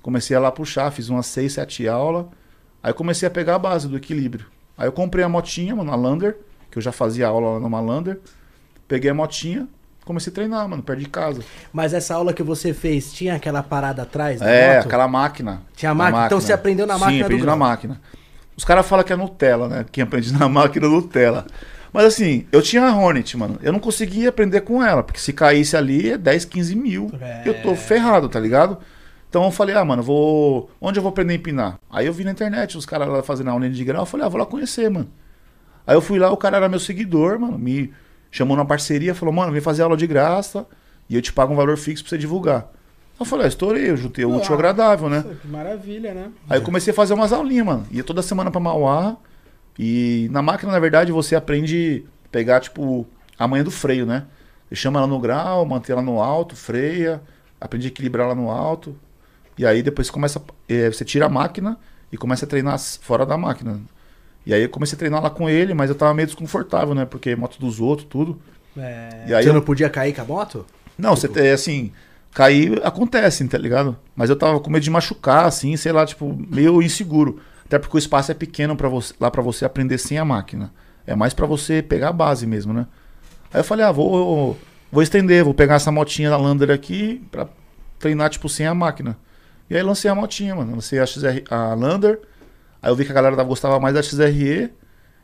Comecei 0.00 0.36
a 0.36 0.40
lá 0.40 0.52
puxar, 0.52 0.92
fiz 0.92 1.08
umas 1.08 1.26
6, 1.26 1.54
7 1.54 1.88
aulas. 1.88 2.26
Aí 2.80 2.92
comecei 2.92 3.26
a 3.26 3.30
pegar 3.30 3.56
a 3.56 3.58
base 3.58 3.88
do 3.88 3.96
equilíbrio. 3.96 4.46
Aí 4.78 4.86
eu 4.86 4.92
comprei 4.92 5.24
a 5.24 5.28
motinha, 5.28 5.74
mano, 5.74 5.90
a 5.90 5.96
Lander, 5.96 6.38
que 6.70 6.78
eu 6.78 6.82
já 6.82 6.92
fazia 6.92 7.26
aula 7.26 7.54
lá 7.54 7.58
numa 7.58 7.80
Lander. 7.80 8.20
Peguei 8.86 9.10
a 9.10 9.14
motinha, 9.14 9.68
comecei 10.10 10.30
a 10.30 10.34
treinar, 10.34 10.68
mano, 10.68 10.82
perto 10.82 10.98
de 10.98 11.08
casa. 11.08 11.42
Mas 11.72 11.94
essa 11.94 12.14
aula 12.14 12.32
que 12.32 12.42
você 12.42 12.74
fez, 12.74 13.12
tinha 13.12 13.36
aquela 13.36 13.62
parada 13.62 14.02
atrás 14.02 14.42
É, 14.42 14.76
moto? 14.76 14.86
aquela 14.86 15.06
máquina. 15.06 15.62
Tinha 15.76 15.92
a 15.92 15.94
máquina? 15.94 16.26
Então 16.26 16.40
você 16.40 16.52
aprendeu 16.52 16.86
na 16.86 16.98
máquina 16.98 17.18
Sim, 17.18 17.22
aprendi 17.22 17.46
na 17.46 17.56
máquina. 17.56 18.00
Os 18.56 18.64
caras 18.64 18.86
falam 18.86 19.04
que 19.04 19.12
é 19.12 19.16
Nutella, 19.16 19.68
né? 19.68 19.86
Quem 19.90 20.02
aprende 20.02 20.32
na 20.36 20.48
máquina 20.48 20.86
é 20.86 20.88
Nutella. 20.88 21.46
Mas 21.92 22.04
assim, 22.04 22.46
eu 22.52 22.60
tinha 22.60 22.84
a 22.84 22.94
Hornet, 22.96 23.36
mano. 23.36 23.58
Eu 23.62 23.72
não 23.72 23.80
conseguia 23.80 24.28
aprender 24.28 24.60
com 24.62 24.82
ela, 24.84 25.02
porque 25.02 25.18
se 25.20 25.32
caísse 25.32 25.76
ali 25.76 26.10
é 26.10 26.18
10, 26.18 26.44
15 26.44 26.76
mil. 26.76 27.10
É. 27.20 27.42
Eu 27.44 27.62
tô 27.62 27.74
ferrado, 27.74 28.28
tá 28.28 28.38
ligado? 28.38 28.78
Então 29.28 29.44
eu 29.44 29.50
falei, 29.52 29.76
ah, 29.76 29.84
mano, 29.84 30.02
vou. 30.02 30.70
Onde 30.80 30.98
eu 30.98 31.02
vou 31.02 31.10
aprender 31.10 31.32
a 31.34 31.36
empinar? 31.36 31.78
Aí 31.90 32.06
eu 32.06 32.12
vi 32.12 32.24
na 32.24 32.32
internet 32.32 32.76
os 32.76 32.84
caras 32.84 33.08
lá 33.08 33.22
fazendo 33.22 33.48
a 33.48 33.52
aulinha 33.52 33.70
de 33.70 33.84
grau. 33.84 34.02
Eu 34.02 34.06
falei, 34.06 34.26
ah, 34.26 34.28
vou 34.28 34.40
lá 34.40 34.46
conhecer, 34.46 34.90
mano. 34.90 35.08
Aí 35.86 35.96
eu 35.96 36.00
fui 36.00 36.18
lá, 36.18 36.30
o 36.30 36.36
cara 36.36 36.56
era 36.56 36.68
meu 36.68 36.80
seguidor, 36.80 37.38
mano. 37.38 37.58
Me 37.58 37.92
chamou 38.30 38.56
na 38.56 38.64
parceria, 38.64 39.14
falou, 39.14 39.34
mano, 39.34 39.52
vem 39.52 39.60
fazer 39.60 39.82
aula 39.82 39.96
de 39.96 40.06
graça 40.06 40.66
e 41.08 41.16
eu 41.16 41.22
te 41.22 41.32
pago 41.32 41.52
um 41.52 41.56
valor 41.56 41.76
fixo 41.76 42.04
pra 42.04 42.10
você 42.10 42.18
divulgar. 42.18 42.70
Eu 43.18 43.26
falei, 43.26 43.44
ah, 43.44 43.48
estourei, 43.48 43.90
eu 43.90 43.96
juntei 43.96 44.24
o 44.24 44.30
útil 44.36 44.54
agradável, 44.54 45.10
né? 45.10 45.24
Que 45.42 45.48
maravilha, 45.48 46.14
né? 46.14 46.30
Aí 46.48 46.58
eu 46.58 46.62
comecei 46.62 46.90
a 46.92 46.94
fazer 46.94 47.12
umas 47.12 47.32
aulinhas, 47.32 47.66
mano. 47.66 47.86
Ia 47.90 48.02
toda 48.02 48.22
semana 48.22 48.50
pra 48.50 48.60
Mauá. 48.60 49.16
E 49.78 50.28
na 50.30 50.40
máquina, 50.42 50.72
na 50.72 50.78
verdade, 50.78 51.12
você 51.12 51.34
aprende 51.36 52.04
a 52.24 52.28
pegar, 52.28 52.60
tipo, 52.60 53.06
a 53.38 53.46
manha 53.46 53.62
do 53.64 53.70
freio, 53.70 54.06
né? 54.06 54.24
Você 54.68 54.76
chama 54.76 54.98
ela 55.00 55.06
no 55.06 55.18
grau, 55.18 55.66
mantém 55.66 55.92
ela 55.92 56.02
no 56.02 56.20
alto, 56.22 56.56
freia, 56.56 57.20
aprende 57.60 57.86
a 57.86 57.88
equilibrar 57.88 58.26
ela 58.26 58.34
no 58.34 58.50
alto. 58.50 58.96
E 59.58 59.66
aí 59.66 59.82
depois 59.82 60.06
você 60.06 60.12
começa. 60.12 60.40
eh, 60.68 60.88
você 60.90 61.04
tira 61.04 61.26
a 61.26 61.28
máquina 61.28 61.78
e 62.10 62.16
começa 62.16 62.44
a 62.46 62.48
treinar 62.48 62.78
fora 62.78 63.26
da 63.26 63.36
máquina. 63.36 63.80
E 64.46 64.54
aí 64.54 64.62
eu 64.62 64.68
comecei 64.68 64.96
a 64.96 64.98
treinar 64.98 65.22
lá 65.22 65.30
com 65.30 65.48
ele, 65.48 65.74
mas 65.74 65.90
eu 65.90 65.94
tava 65.96 66.14
meio 66.14 66.26
desconfortável, 66.26 66.94
né? 66.94 67.04
Porque 67.04 67.36
moto 67.36 67.58
dos 67.58 67.80
outros, 67.80 68.06
tudo. 68.10 68.40
É. 68.76 69.24
E 69.28 69.34
aí 69.34 69.42
Você 69.42 69.50
eu- 69.50 69.54
não 69.54 69.60
podia 69.60 69.88
cair 69.90 70.14
com 70.14 70.22
a 70.22 70.24
moto? 70.24 70.64
não, 70.96 71.14
você 71.16 71.28
tem, 71.28 71.50
assim, 71.50 71.92
cair 72.32 72.80
acontece, 72.84 73.46
tá 73.48 73.58
ligado? 73.58 73.96
Mas 74.14 74.30
eu 74.30 74.36
tava 74.36 74.60
com 74.60 74.70
medo 74.70 74.82
de 74.82 74.90
machucar, 74.90 75.44
assim, 75.46 75.76
sei 75.76 75.92
lá, 75.92 76.04
tipo, 76.06 76.36
meio 76.48 76.80
inseguro. 76.82 77.40
Até 77.64 77.78
porque 77.78 77.96
o 77.96 77.98
espaço 77.98 78.30
é 78.30 78.34
pequeno 78.34 78.74
para 78.76 78.88
você, 78.88 79.14
lá 79.20 79.30
pra 79.30 79.42
você 79.42 79.64
aprender 79.64 79.98
sem 79.98 80.18
a 80.18 80.24
máquina. 80.24 80.72
É 81.06 81.14
mais 81.14 81.32
pra 81.34 81.46
você 81.46 81.82
pegar 81.82 82.08
a 82.08 82.12
base 82.12 82.46
mesmo, 82.46 82.72
né? 82.72 82.86
Aí 83.52 83.60
eu 83.60 83.64
falei, 83.64 83.84
ah, 83.84 83.92
vou, 83.92 84.56
vou 84.90 85.02
estender, 85.02 85.44
vou 85.44 85.54
pegar 85.54 85.74
essa 85.76 85.90
motinha 85.92 86.30
da 86.30 86.36
Lander 86.36 86.70
aqui 86.70 87.22
pra 87.30 87.46
treinar, 87.98 88.30
tipo, 88.30 88.48
sem 88.48 88.66
a 88.66 88.74
máquina. 88.74 89.16
E 89.68 89.76
aí 89.76 89.82
lancei 89.82 90.10
a 90.10 90.14
motinha, 90.14 90.54
mano. 90.54 90.74
Lancei 90.74 90.98
a, 90.98 91.06
XR, 91.06 91.42
a 91.50 91.74
Lander. 91.74 92.20
Aí 92.82 92.90
eu 92.90 92.96
vi 92.96 93.04
que 93.04 93.10
a 93.10 93.14
galera 93.14 93.42
gostava 93.42 93.78
mais 93.80 93.94
da 93.94 94.02
XRE. 94.02 94.70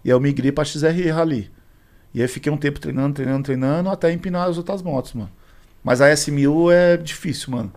E 0.05 0.11
aí 0.11 0.11
eu 0.11 0.21
migrei 0.21 0.53
pra 0.53 0.65
XRE 0.65 1.11
Rally. 1.11 1.51
E 2.15 2.23
aí 2.23 2.29
fiquei 2.29 2.51
um 2.51 2.57
tempo 2.57 2.79
treinando, 2.81 3.15
treinando, 3.15 3.43
treinando, 3.45 3.91
até 3.91 4.13
empinar 4.13 4.49
as 4.49 4.57
outras 4.57 4.81
motos, 4.83 5.13
mano. 5.15 5.31
Mas 5.83 6.01
a 6.01 6.09
S1000 6.09 6.71
é 6.73 6.97
difícil, 6.97 7.51
mano. 7.53 7.73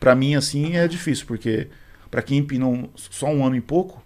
Pra 0.00 0.14
mim, 0.14 0.34
assim, 0.34 0.76
é 0.76 0.86
difícil, 0.88 1.26
porque 1.26 1.68
pra 2.10 2.20
quem 2.22 2.38
empina 2.38 2.66
um- 2.66 2.88
só 2.94 3.26
um 3.28 3.44
ano 3.44 3.56
e 3.56 3.60
pouco, 3.60 4.02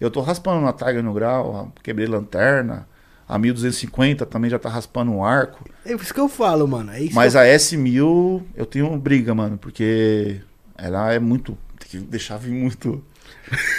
eu 0.00 0.10
tô 0.10 0.20
raspando 0.20 0.60
na 0.64 0.72
Tiger 0.72 1.02
no 1.02 1.12
grau, 1.12 1.72
quebrei 1.82 2.06
lanterna, 2.06 2.86
a 3.28 3.38
1250 3.38 4.26
também 4.26 4.50
já 4.50 4.58
tá 4.58 4.68
raspando 4.68 5.10
um 5.12 5.24
arco. 5.24 5.64
É 5.84 5.92
isso 5.94 6.12
que 6.12 6.20
eu 6.20 6.28
falo, 6.28 6.66
mano. 6.68 6.90
É 6.92 7.00
Mas 7.12 7.34
a 7.36 7.44
S1000 7.44 8.42
eu 8.54 8.66
tenho 8.66 8.94
briga, 8.98 9.34
mano, 9.34 9.56
porque 9.58 10.40
ela 10.76 11.12
é 11.12 11.18
muito. 11.18 11.56
Tem 11.78 11.88
que 11.88 11.98
deixar 12.06 12.36
vir 12.36 12.52
muito. 12.52 13.02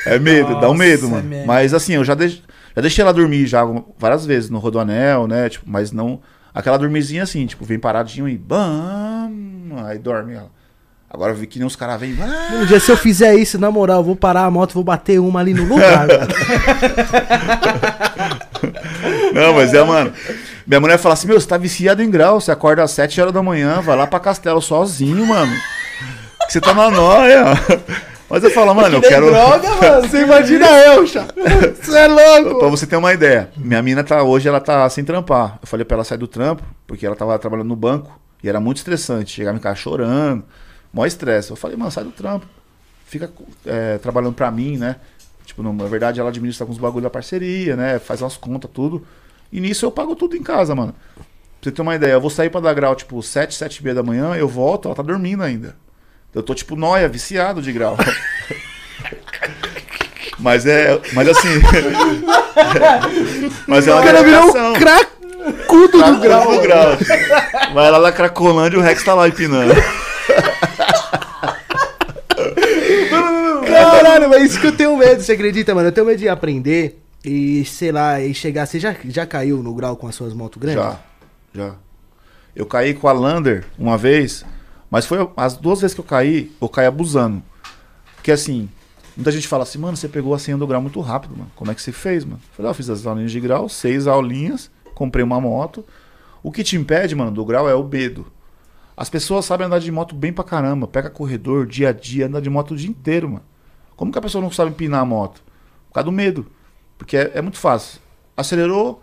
É 0.06 0.20
medo, 0.20 0.60
dá 0.60 0.70
um 0.70 0.74
Nossa, 0.74 0.76
medo, 0.76 1.06
é 1.06 1.10
mano. 1.10 1.24
mesmo. 1.30 1.48
Mas 1.48 1.74
assim, 1.74 1.94
eu 1.94 2.04
já, 2.04 2.14
deix... 2.14 2.42
já 2.76 2.82
deixei 2.82 3.02
ela 3.02 3.14
dormir 3.14 3.48
já 3.48 3.64
várias 3.98 4.26
vezes 4.26 4.50
no 4.50 4.60
Rodoanel, 4.60 5.28
né? 5.28 5.50
Tipo, 5.50 5.66
mas 5.70 5.92
não. 5.92 6.20
Aquela 6.54 6.78
dormizinha 6.78 7.24
assim, 7.24 7.46
tipo, 7.46 7.64
vem 7.64 7.80
paradinho 7.80 8.28
e. 8.28 8.38
Bam! 8.38 9.32
Aí 9.86 9.98
dorme 9.98 10.34
ela. 10.34 10.50
Agora 11.10 11.32
eu 11.34 11.36
vi 11.36 11.46
que 11.48 11.60
nem 11.60 11.68
os 11.68 11.76
caras 11.76 12.00
vêm. 12.00 12.16
"Ah!" 12.22 12.54
Um 12.56 12.66
dia 12.66 12.80
se 12.80 12.90
eu 12.92 12.96
fizer 12.98 13.36
isso, 13.36 13.60
na 13.60 13.70
moral, 13.70 13.98
eu 14.00 14.04
vou 14.04 14.16
parar 14.16 14.46
a 14.46 14.52
moto, 14.52 14.74
vou 14.74 14.84
bater 14.84 15.20
uma 15.20 15.40
ali 15.42 15.54
no 15.54 15.66
lugar. 15.66 16.08
Não, 19.34 19.54
mas 19.54 19.74
é, 19.74 19.84
mano. 19.84 20.14
Minha 20.66 20.80
mulher 20.80 20.98
fala 20.98 21.14
assim: 21.14 21.28
Meu, 21.28 21.40
você 21.40 21.48
tá 21.48 21.58
viciado 21.58 22.02
em 22.02 22.10
grau. 22.10 22.40
Você 22.40 22.52
acorda 22.52 22.84
às 22.84 22.92
7 22.92 23.20
horas 23.22 23.34
da 23.34 23.44
manhã, 23.44 23.82
vai 23.82 23.96
lá 23.98 24.08
pra 24.08 24.20
Castelo 24.20 24.62
sozinho, 24.62 25.26
mano. 25.26 25.52
Você 26.48 26.62
tá 26.62 26.74
na 26.74 26.90
noia. 26.90 27.46
Mas 28.32 28.46
eu 28.46 28.50
falo, 28.50 28.74
mano, 28.74 28.96
eu 28.96 29.02
quero. 29.02 29.26
droga, 29.28 29.70
mano. 29.76 30.02
Você 30.08 30.22
imagina 30.22 30.65
eu, 30.86 31.06
chá. 31.06 31.28
Você 31.82 31.98
é 31.98 32.08
louco. 32.08 32.60
Pra 32.60 32.70
você 32.70 32.88
ter 32.88 32.96
uma 32.96 33.12
ideia, 33.12 33.52
minha 33.58 33.82
mina 33.82 34.06
tá 34.06 34.24
hoje 34.24 34.48
ela 34.48 34.62
tá 34.62 34.89
sem 34.89 35.04
trampar. 35.04 35.60
Eu 35.62 35.67
falei 35.67 35.84
pra 35.84 35.96
ela 35.96 36.04
sair 36.06 36.17
do 36.17 36.30
trampo, 36.30 36.63
porque 36.88 37.06
ela 37.06 37.15
tava 37.15 37.38
trabalhando 37.38 37.67
no 37.67 37.76
banco 37.76 38.17
e 38.41 38.48
era 38.48 38.62
muito 38.62 38.78
estressante. 38.78 39.34
Chegava 39.34 39.58
em 39.58 39.60
casa 39.60 39.76
chorando, 39.76 40.46
maior 40.94 41.08
estresse. 41.08 41.52
Eu 41.52 41.58
falei, 41.58 41.76
mano, 41.76 41.91
sai 41.91 42.06
do 42.06 42.12
trampo. 42.12 42.46
Fica 43.06 43.30
é, 43.65 43.98
trabalhando 43.98 44.34
pra 44.34 44.50
mim, 44.50 44.78
né? 44.78 44.96
Tipo, 45.46 45.62
não, 45.62 45.74
na 45.74 45.86
verdade 45.86 46.22
ela 46.22 46.30
administra 46.30 46.63
alguns 46.63 46.78
bagulho 46.78 47.04
da 47.04 47.10
parceria, 47.10 47.76
né? 47.76 48.00
Faz 48.00 48.22
umas 48.22 48.38
contas, 48.38 48.72
tudo. 48.74 49.06
E 49.52 49.60
nisso 49.60 49.86
eu 49.86 49.91
pago 49.91 50.15
tudo 50.15 50.38
em 50.38 50.41
casa, 50.41 50.74
mano. 50.74 50.96
Pra 51.15 51.26
você 51.62 51.72
ter 51.72 51.82
uma 51.82 51.96
ideia, 51.96 52.13
eu 52.13 52.22
vou 52.22 52.30
sair 52.30 52.50
pra 52.50 52.62
dar 52.62 52.74
grau, 52.74 52.96
tipo, 52.96 53.22
7, 53.22 53.54
7 53.54 53.76
e 53.76 53.84
meia 53.84 53.96
da 53.96 54.04
manhã, 54.04 54.36
eu 54.36 54.48
volto, 54.48 54.88
ela 54.88 54.96
tá 54.96 55.04
dormindo 55.04 55.44
ainda. 55.44 55.76
Eu 56.34 56.41
tô, 56.41 56.56
tipo, 56.56 56.76
noia, 56.76 57.10
viciado 57.10 57.62
de 57.62 57.72
grau. 57.74 57.98
Mas 60.39 60.65
é. 60.65 61.00
Mas 61.13 61.28
assim. 61.28 61.50
mas 63.67 63.88
é 63.88 63.94
uma 63.94 64.02
O 64.02 64.04
cara 64.04 64.24
virou 64.24 64.46
um 64.46 64.74
cracudo 64.74 66.04
do 66.04 66.20
grau. 66.20 66.52
do 66.52 66.62
grau. 66.62 66.98
Vai 67.74 67.91
lá 67.91 68.00
na 68.00 68.12
Cracolândia 68.12 68.78
e 68.78 68.80
o 68.80 68.84
Rex 68.84 69.04
tá 69.04 69.13
lá 69.13 69.28
empinando. 69.28 69.74
Caralho, 73.65 74.30
mas 74.30 74.44
isso 74.44 74.60
que 74.60 74.67
eu 74.67 74.76
tenho 74.76 74.98
medo, 74.98 75.22
você 75.22 75.34
acredita, 75.34 75.76
mano? 75.76 75.89
Eu 75.89 75.91
tenho 75.91 76.08
medo 76.08 76.17
de 76.17 76.28
aprender 76.28 77.00
e, 77.24 77.63
sei 77.65 77.91
lá, 77.91 78.20
e 78.20 78.34
chegar. 78.34 78.65
Você 78.65 78.80
já, 78.80 78.96
já 79.06 79.26
caiu 79.26 79.62
no 79.62 79.74
grau 79.74 79.96
com 79.96 80.08
as 80.08 80.15
suas 80.15 80.34
motos 80.34 80.62
grandes? 80.62 80.84
Já, 80.84 81.00
já. 81.54 81.76
Eu 82.56 82.65
caí 82.65 82.94
com 82.94 83.08
a 83.08 83.13
Lander 83.13 83.65
uma 83.78 83.98
vez, 83.98 84.44
mas 84.92 85.06
foi 85.06 85.18
as 85.38 85.56
duas 85.56 85.80
vezes 85.80 85.96
que 85.96 86.02
eu 86.02 86.06
caí, 86.06 86.52
eu 86.62 86.68
caí 86.68 86.86
abusando. 86.86 87.42
Porque 88.16 88.30
assim, 88.30 88.70
muita 89.16 89.32
gente 89.32 89.48
fala 89.48 89.64
assim, 89.64 89.80
mano, 89.80 89.96
você 89.96 90.10
pegou 90.10 90.34
a 90.34 90.38
senha 90.38 90.58
do 90.58 90.68
grau 90.68 90.82
muito 90.82 91.00
rápido, 91.00 91.32
mano. 91.36 91.50
Como 91.56 91.72
é 91.72 91.74
que 91.74 91.82
você 91.82 91.94
fez, 91.94 92.26
mano? 92.26 92.42
Eu 92.44 92.56
falei, 92.56 92.70
ah, 92.70 92.72
eu 92.72 92.76
fiz 92.76 92.90
as 92.90 93.08
aulinhas 93.08 93.32
de 93.32 93.40
grau, 93.40 93.70
seis 93.70 94.06
aulinhas, 94.06 94.70
comprei 94.94 95.24
uma 95.24 95.40
moto. 95.40 95.86
O 96.44 96.52
que 96.52 96.62
te 96.62 96.76
impede, 96.76 97.16
mano, 97.16 97.32
do 97.32 97.46
grau 97.46 97.70
é 97.70 97.74
o 97.74 97.84
medo. 97.86 98.28
As 98.98 99.10
pessoas 99.10 99.46
sabem 99.46 99.66
andar 99.66 99.80
de 99.80 99.90
moto 99.92 100.14
bem 100.14 100.34
pra 100.34 100.44
caramba, 100.44 100.86
pega 100.88 101.10
corredor, 101.10 101.66
dia 101.66 101.90
a 101.90 101.94
dia, 101.94 102.28
anda 102.28 102.42
de 102.42 102.50
moto 102.50 102.72
o 102.72 102.78
dia 102.78 102.90
inteiro, 102.90 103.30
mano. 103.30 103.46
Como 103.96 104.12
que 104.12 104.20
a 104.20 104.22
pessoa 104.22 104.42
não 104.42 104.52
sabe 104.52 104.72
empinar 104.72 105.02
a 105.02 105.06
moto? 105.06 105.42
Por 105.88 105.94
causa 105.94 106.06
do 106.06 106.12
medo. 106.12 106.48
Porque 106.98 107.16
é, 107.16 107.32
é 107.36 107.42
muito 107.42 107.58
fácil. 107.58 108.02
Acelerou, 108.36 109.02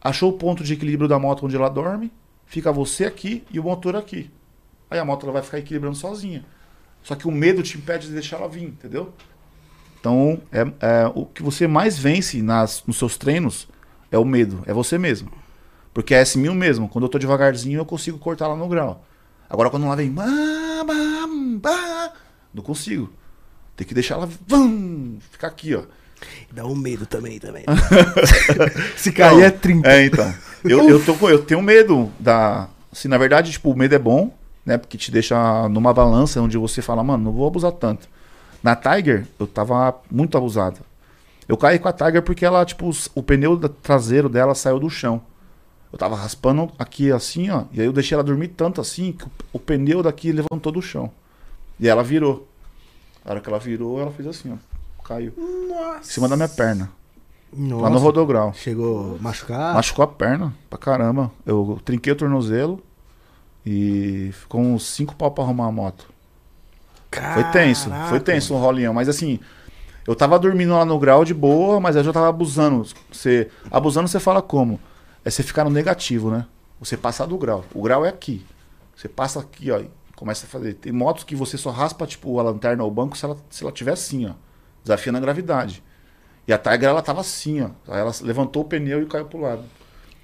achou 0.00 0.30
o 0.30 0.38
ponto 0.38 0.64
de 0.64 0.72
equilíbrio 0.72 1.06
da 1.06 1.18
moto 1.18 1.44
onde 1.44 1.54
ela 1.54 1.68
dorme, 1.68 2.10
fica 2.46 2.72
você 2.72 3.04
aqui 3.04 3.44
e 3.50 3.60
o 3.60 3.62
motor 3.62 3.94
aqui. 3.94 4.30
Aí 4.90 4.98
a 4.98 5.04
moto 5.04 5.24
ela 5.24 5.32
vai 5.32 5.42
ficar 5.42 5.58
equilibrando 5.58 5.96
sozinha. 5.96 6.44
Só 7.02 7.14
que 7.14 7.28
o 7.28 7.32
medo 7.32 7.62
te 7.62 7.78
impede 7.78 8.08
de 8.08 8.12
deixar 8.12 8.36
ela 8.36 8.48
vir, 8.48 8.64
entendeu? 8.64 9.12
Então, 10.00 10.40
é, 10.52 10.60
é, 10.60 11.12
o 11.14 11.26
que 11.26 11.42
você 11.42 11.66
mais 11.66 11.98
vence 11.98 12.40
nas, 12.42 12.82
nos 12.86 12.98
seus 12.98 13.16
treinos 13.16 13.68
é 14.10 14.18
o 14.18 14.24
medo, 14.24 14.62
é 14.66 14.72
você 14.72 14.96
mesmo. 14.96 15.30
Porque 15.92 16.14
é 16.14 16.22
S1000 16.22 16.54
mesmo, 16.54 16.88
quando 16.88 17.04
eu 17.04 17.08
tô 17.08 17.18
devagarzinho 17.18 17.78
eu 17.78 17.84
consigo 17.84 18.18
cortar 18.18 18.46
lá 18.46 18.56
no 18.56 18.68
grau. 18.68 19.04
Agora 19.50 19.70
quando 19.70 19.86
ela 19.86 19.96
vem, 19.96 20.14
não 22.54 22.62
consigo. 22.62 23.10
Tem 23.76 23.86
que 23.86 23.94
deixar 23.94 24.14
ela 24.14 24.28
vum, 24.46 25.18
ficar 25.30 25.48
aqui, 25.48 25.74
ó. 25.74 25.82
Dá 26.52 26.66
um 26.66 26.74
medo 26.74 27.06
também, 27.06 27.38
também. 27.38 27.64
Se 28.96 29.12
cair 29.12 29.44
é 29.44 29.50
30. 29.50 29.88
É, 29.88 30.04
então. 30.04 30.34
Eu, 30.64 30.88
eu, 30.88 31.04
tô, 31.04 31.28
eu 31.28 31.44
tenho 31.44 31.62
medo 31.62 32.12
da. 32.18 32.68
Assim, 32.90 33.06
na 33.08 33.18
verdade, 33.18 33.52
tipo, 33.52 33.70
o 33.70 33.76
medo 33.76 33.94
é 33.94 33.98
bom, 33.98 34.36
né? 34.68 34.76
Porque 34.76 34.98
te 34.98 35.10
deixa 35.10 35.66
numa 35.70 35.94
balança 35.94 36.42
onde 36.42 36.58
você 36.58 36.82
fala, 36.82 37.02
mano, 37.02 37.24
não 37.24 37.32
vou 37.32 37.46
abusar 37.46 37.72
tanto. 37.72 38.06
Na 38.62 38.76
Tiger, 38.76 39.26
eu 39.38 39.46
tava 39.46 39.98
muito 40.10 40.36
abusado. 40.36 40.80
Eu 41.48 41.56
caí 41.56 41.78
com 41.78 41.88
a 41.88 41.92
Tiger 41.92 42.22
porque 42.22 42.44
ela, 42.44 42.62
tipo, 42.66 42.90
o 43.14 43.22
pneu 43.22 43.58
traseiro 43.58 44.28
dela 44.28 44.54
saiu 44.54 44.78
do 44.78 44.90
chão. 44.90 45.22
Eu 45.90 45.98
tava 45.98 46.14
raspando 46.14 46.70
aqui 46.78 47.10
assim, 47.10 47.48
ó. 47.48 47.64
E 47.72 47.80
aí 47.80 47.86
eu 47.86 47.94
deixei 47.94 48.14
ela 48.14 48.22
dormir 48.22 48.48
tanto 48.48 48.78
assim 48.78 49.12
que 49.12 49.26
o, 49.54 49.58
pneu 49.58 50.02
daqui 50.02 50.30
levantou 50.32 50.70
do 50.70 50.82
chão. 50.82 51.10
E 51.80 51.88
ela 51.88 52.04
virou. 52.04 52.46
Na 53.24 53.30
hora 53.30 53.40
que 53.40 53.48
ela 53.48 53.58
virou, 53.58 53.98
ela 53.98 54.10
fez 54.10 54.28
assim, 54.28 54.52
ó. 54.52 55.02
Caiu. 55.02 55.32
Nossa. 55.34 56.00
Em 56.00 56.02
cima 56.04 56.28
da 56.28 56.36
minha 56.36 56.48
perna. 56.48 56.90
Nossa. 57.50 57.84
Lá 57.84 57.88
no 57.88 57.98
rodograu. 57.98 58.52
Chegou 58.52 59.16
a 59.18 59.22
machucar? 59.22 59.72
Machucou 59.72 60.02
a 60.02 60.08
perna 60.08 60.54
pra 60.68 60.78
caramba. 60.78 61.30
Eu 61.46 61.80
trinquei 61.82 62.12
o 62.12 62.16
tornozelo 62.16 62.82
e 63.70 64.32
ficou 64.32 64.62
uns 64.62 64.86
cinco 64.86 65.14
pau 65.14 65.30
pra 65.30 65.44
arrumar 65.44 65.66
a 65.66 65.72
moto. 65.72 66.08
Foi 67.34 67.44
tenso, 67.52 67.90
Caraca, 67.90 68.08
foi 68.08 68.20
tenso 68.20 68.54
o 68.54 68.58
rolinho. 68.58 68.94
Mas 68.94 69.10
assim, 69.10 69.38
eu 70.06 70.16
tava 70.16 70.38
dormindo 70.38 70.72
lá 70.72 70.86
no 70.86 70.98
grau 70.98 71.22
de 71.22 71.34
boa, 71.34 71.78
mas 71.78 71.94
eu 71.94 72.02
já 72.02 72.10
tava 72.10 72.28
abusando. 72.28 72.86
Você, 73.12 73.50
abusando 73.70 74.08
você 74.08 74.18
fala 74.18 74.40
como? 74.40 74.80
É 75.22 75.28
você 75.28 75.42
ficar 75.42 75.64
no 75.64 75.70
negativo, 75.70 76.30
né? 76.30 76.46
Você 76.80 76.96
passar 76.96 77.26
do 77.26 77.36
grau. 77.36 77.62
O 77.74 77.82
grau 77.82 78.06
é 78.06 78.08
aqui. 78.08 78.42
Você 78.96 79.06
passa 79.06 79.40
aqui, 79.40 79.70
ó, 79.70 79.78
e 79.80 79.90
começa 80.16 80.46
a 80.46 80.48
fazer. 80.48 80.72
Tem 80.74 80.90
motos 80.90 81.24
que 81.24 81.36
você 81.36 81.58
só 81.58 81.70
raspa, 81.70 82.06
tipo, 82.06 82.38
a 82.38 82.42
lanterna 82.42 82.82
ou 82.82 82.90
o 82.90 82.94
banco 82.94 83.18
se 83.18 83.24
ela, 83.26 83.36
se 83.50 83.62
ela 83.62 83.72
tiver 83.72 83.92
assim, 83.92 84.26
ó. 84.26 84.32
Desafiando 84.82 85.18
a 85.18 85.20
gravidade. 85.20 85.82
E 86.46 86.54
a 86.54 86.58
Tiger, 86.58 86.88
ela 86.88 87.02
tava 87.02 87.20
assim, 87.20 87.60
ó. 87.60 87.68
Aí 87.86 88.00
ela 88.00 88.12
levantou 88.22 88.62
o 88.62 88.64
pneu 88.64 89.02
e 89.02 89.06
caiu 89.06 89.26
pro 89.26 89.42
lado. 89.42 89.64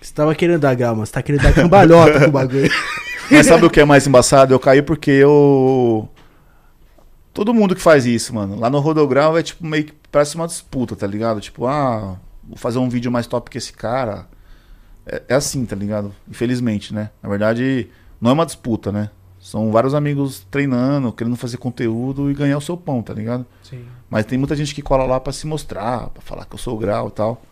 Você 0.00 0.14
tava 0.14 0.34
querendo 0.34 0.60
dar 0.60 0.74
grau, 0.74 0.96
mas 0.96 1.10
você 1.10 1.14
tá 1.14 1.22
querendo 1.22 1.42
dar 1.42 1.52
cambalhota 1.52 2.20
com 2.20 2.26
o 2.26 2.32
bagulho. 2.32 2.70
Mas 3.30 3.46
sabe 3.46 3.64
o 3.64 3.70
que 3.70 3.80
é 3.80 3.84
mais 3.84 4.06
embaçado? 4.06 4.52
Eu 4.54 4.60
caí 4.60 4.82
porque 4.82 5.10
eu. 5.10 6.08
Todo 7.32 7.54
mundo 7.54 7.74
que 7.74 7.80
faz 7.80 8.06
isso, 8.06 8.34
mano. 8.34 8.58
Lá 8.58 8.70
no 8.70 8.78
Rodograu 8.78 9.36
é 9.36 9.42
tipo 9.42 9.66
meio 9.66 9.84
que 9.86 9.94
parece 10.10 10.36
uma 10.36 10.46
disputa, 10.46 10.94
tá 10.94 11.06
ligado? 11.06 11.40
Tipo, 11.40 11.66
ah, 11.66 12.16
vou 12.42 12.56
fazer 12.56 12.78
um 12.78 12.88
vídeo 12.88 13.10
mais 13.10 13.26
top 13.26 13.50
que 13.50 13.58
esse 13.58 13.72
cara. 13.72 14.26
É, 15.06 15.22
é 15.28 15.34
assim, 15.34 15.64
tá 15.66 15.74
ligado? 15.74 16.14
Infelizmente, 16.28 16.94
né? 16.94 17.10
Na 17.22 17.28
verdade, 17.28 17.88
não 18.20 18.30
é 18.30 18.34
uma 18.34 18.46
disputa, 18.46 18.92
né? 18.92 19.10
São 19.40 19.70
vários 19.70 19.94
amigos 19.94 20.46
treinando, 20.50 21.12
querendo 21.12 21.36
fazer 21.36 21.58
conteúdo 21.58 22.30
e 22.30 22.34
ganhar 22.34 22.56
o 22.56 22.62
seu 22.62 22.78
pão, 22.78 23.02
tá 23.02 23.12
ligado? 23.12 23.44
Sim. 23.62 23.84
Mas 24.08 24.24
tem 24.24 24.38
muita 24.38 24.56
gente 24.56 24.74
que 24.74 24.80
cola 24.80 25.04
lá 25.04 25.20
pra 25.20 25.34
se 25.34 25.46
mostrar, 25.46 26.08
pra 26.08 26.22
falar 26.22 26.46
que 26.46 26.54
eu 26.54 26.58
sou 26.58 26.74
o 26.74 26.78
grau 26.78 27.08
e 27.08 27.10
tal. 27.10 27.42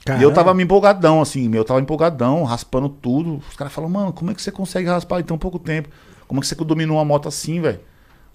E 0.00 0.04
Caramba. 0.04 0.24
eu 0.24 0.32
tava 0.32 0.54
me 0.54 0.62
empolgadão, 0.62 1.20
assim, 1.20 1.48
meu, 1.48 1.60
eu 1.60 1.64
tava 1.64 1.80
empolgadão, 1.80 2.42
raspando 2.44 2.88
tudo. 2.88 3.42
Os 3.48 3.56
caras 3.56 3.72
falam, 3.72 3.90
mano, 3.90 4.12
como 4.12 4.30
é 4.30 4.34
que 4.34 4.40
você 4.40 4.50
consegue 4.50 4.88
raspar 4.88 5.20
em 5.20 5.24
tão 5.24 5.36
pouco 5.36 5.58
tempo? 5.58 5.88
Como 6.26 6.38
é 6.38 6.42
que 6.42 6.46
você 6.46 6.54
dominou 6.54 6.96
uma 6.96 7.04
moto 7.04 7.28
assim, 7.28 7.60
velho? 7.60 7.80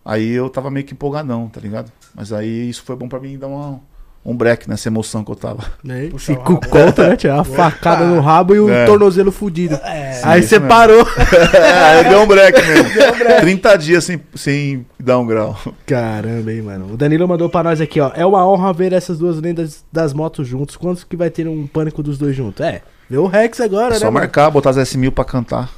Aí 0.04 0.30
eu 0.30 0.50
tava 0.50 0.70
meio 0.70 0.86
que 0.86 0.94
empolgadão, 0.94 1.48
tá 1.50 1.60
ligado? 1.60 1.92
Mas 2.14 2.32
aí 2.32 2.70
isso 2.70 2.84
foi 2.84 2.96
bom 2.96 3.10
pra 3.10 3.20
mim 3.20 3.40
dar 3.40 3.48
uma, 3.48 3.82
um 4.26 4.36
break 4.36 4.68
nessa 4.68 4.90
emoção 4.90 5.24
que 5.24 5.30
eu 5.32 5.36
tava. 5.36 5.64
Né? 5.84 6.08
Puxar 6.10 6.34
o 6.34 6.36
Fico 6.36 6.54
rabo. 6.56 6.68
conta, 6.70 7.10
né? 7.10 7.18
Uma 7.32 7.44
facada 7.44 8.06
no 8.06 8.20
rabo 8.20 8.56
e 8.56 8.60
o 8.60 8.70
É. 8.70 8.86
tornozelo 8.86 9.32
fudido. 9.32 9.76
É. 9.84 10.20
Aí 10.24 10.42
você 10.42 10.56
mesmo. 10.58 10.68
parou. 10.68 11.06
é, 11.54 12.04
deu 12.10 12.22
um 12.22 12.26
break 12.28 12.60
mesmo. 12.62 12.90
30 13.42 13.76
dias 13.78 14.04
sem, 14.04 14.20
sem 14.34 14.86
dar 15.00 15.20
um 15.20 15.28
grau. 15.28 15.56
Caramba, 15.86 16.52
hein, 16.52 16.62
mano. 16.64 16.94
O 16.94 16.98
Danilo 16.98 17.28
mandou 17.28 17.50
pra 17.50 17.62
nós 17.64 17.80
aqui, 17.80 18.00
ó. 18.02 18.12
É 18.16 18.26
uma 18.26 18.48
honra 18.50 18.74
ver 18.74 18.94
essas 18.94 19.20
duas 19.20 19.40
lendas 19.40 19.86
das 19.92 20.12
motos 20.12 20.48
juntos. 20.48 20.76
Quantos 20.76 21.04
que 21.04 21.16
vai 21.16 21.30
ter 21.30 21.48
um 21.48 21.68
pânico 21.68 22.02
dos 22.02 22.18
dois 22.18 22.36
juntos? 22.36 22.66
É, 22.66 22.82
vê 23.08 23.18
o 23.18 23.28
Rex 23.28 23.62
agora, 23.62 23.90
É 23.90 23.94
né? 23.94 24.00
só 24.00 24.06
mano? 24.06 24.18
marcar, 24.20 24.50
botar 24.50 24.72
as 24.72 24.78
S1000 24.78 25.12
pra 25.12 25.24
cantar. 25.24 25.70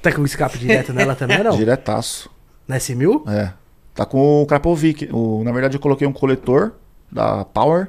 Tá 0.00 0.12
com 0.12 0.24
escape 0.24 0.58
direto 0.58 0.92
nela 0.92 1.14
também, 1.16 1.42
não? 1.42 1.56
Diretaço. 1.56 2.30
Na 2.68 2.76
S1000? 2.78 3.28
É. 3.28 3.50
Tá 3.94 4.06
com 4.06 4.42
o 4.42 4.46
Krapovic. 4.46 5.08
O, 5.12 5.42
na 5.44 5.50
verdade, 5.52 5.76
eu 5.76 5.80
coloquei 5.80 6.06
um 6.06 6.12
coletor 6.12 6.72
da 7.10 7.44
Power. 7.44 7.88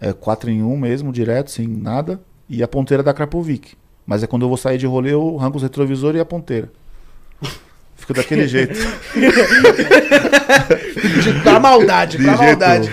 É 0.00 0.12
4 0.12 0.50
em 0.50 0.62
1 0.62 0.76
mesmo, 0.76 1.12
direto, 1.12 1.50
sem 1.50 1.66
nada. 1.66 2.20
E 2.48 2.62
a 2.62 2.68
ponteira 2.68 3.02
da 3.02 3.14
Krapovic. 3.14 3.74
Mas 4.04 4.22
é 4.22 4.26
quando 4.26 4.42
eu 4.42 4.48
vou 4.48 4.56
sair 4.56 4.78
de 4.78 4.86
rolê, 4.86 5.12
eu 5.12 5.36
arranco 5.38 5.56
os 5.56 5.62
retrovisores 5.62 6.18
e 6.18 6.20
a 6.20 6.24
ponteira. 6.24 6.70
Fica 7.94 8.14
daquele 8.14 8.48
jeito. 8.48 8.74
Pra 11.42 11.60
maldade, 11.60 12.18
De 12.18 12.24
pra 12.24 12.36
jeito. 12.36 12.58
maldade. 12.58 12.90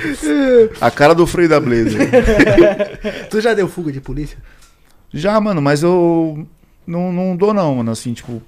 A 0.79 0.91
cara 0.91 1.13
do 1.15 1.25
freio 1.25 1.49
da 1.49 1.59
Blazer. 1.59 2.09
Tu 3.29 3.41
já 3.41 3.53
deu 3.53 3.67
fuga 3.67 3.91
de 3.91 3.99
polícia? 4.01 4.37
Já, 5.11 5.39
mano, 5.41 5.61
mas 5.61 5.81
eu 5.81 6.47
não, 6.85 7.11
não 7.11 7.35
dou 7.35 7.53
não, 7.53 7.75
mano. 7.75 7.91
Assim, 7.91 8.13
tipo, 8.13 8.41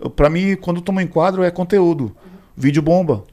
eu, 0.00 0.10
pra 0.10 0.28
mim, 0.28 0.56
quando 0.56 0.78
eu 0.78 0.82
tomo 0.82 1.00
enquadro, 1.00 1.42
é 1.44 1.50
conteúdo. 1.50 2.14
Vídeo 2.56 2.82
bomba. 2.82 3.24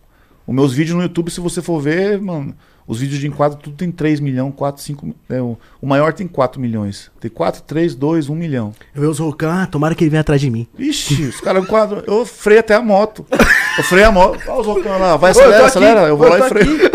Os 0.46 0.54
meus 0.54 0.74
vídeos 0.74 0.96
no 0.96 1.02
YouTube, 1.04 1.32
se 1.32 1.40
você 1.42 1.62
for 1.62 1.82
ver, 1.82 2.22
mano, 2.22 2.56
os 2.88 3.00
vídeos 3.00 3.20
de 3.20 3.28
enquadro 3.28 3.60
tudo 3.62 3.76
tem 3.76 3.92
3 3.92 4.22
milhões, 4.22 4.54
4, 4.56 4.82
5. 4.82 5.14
É, 5.30 5.42
o, 5.42 5.58
maior 5.82 6.14
tem 6.14 6.26
4 6.26 6.62
milhões. 6.62 7.12
Tem 7.20 7.30
4, 7.30 7.62
3, 7.64 7.94
2, 7.94 8.30
1 8.30 8.36
milhão. 8.36 8.74
Eu 8.96 9.02
vi 9.02 9.08
os 9.08 9.20
Rocan, 9.20 9.64
ah, 9.64 9.68
tomara 9.68 9.94
que 9.94 10.06
ele 10.06 10.10
venha 10.10 10.22
atrás 10.22 10.40
de 10.40 10.50
mim. 10.50 10.66
Ixi, 10.80 11.24
os 11.24 11.42
caras 11.42 11.64
enquadram. 11.64 12.02
Eu 12.08 12.26
freio 12.26 12.62
até 12.62 12.76
a 12.76 12.82
moto. 12.82 13.26
Eu 13.78 13.84
freio 13.84 14.08
a 14.08 14.12
moto. 14.12 14.40
Olha 14.48 14.62
os 14.62 14.66
rocão 14.66 14.98
lá. 14.98 15.18
Vai, 15.18 15.34
Ô, 15.34 15.36
eu 15.36 15.42
acelera, 15.42 15.66
acelera. 15.66 16.02
Eu 16.08 16.16
vou 16.18 16.28
Ô, 16.28 16.30
lá 16.30 16.40
e 16.40 16.50
freio. 16.50 16.78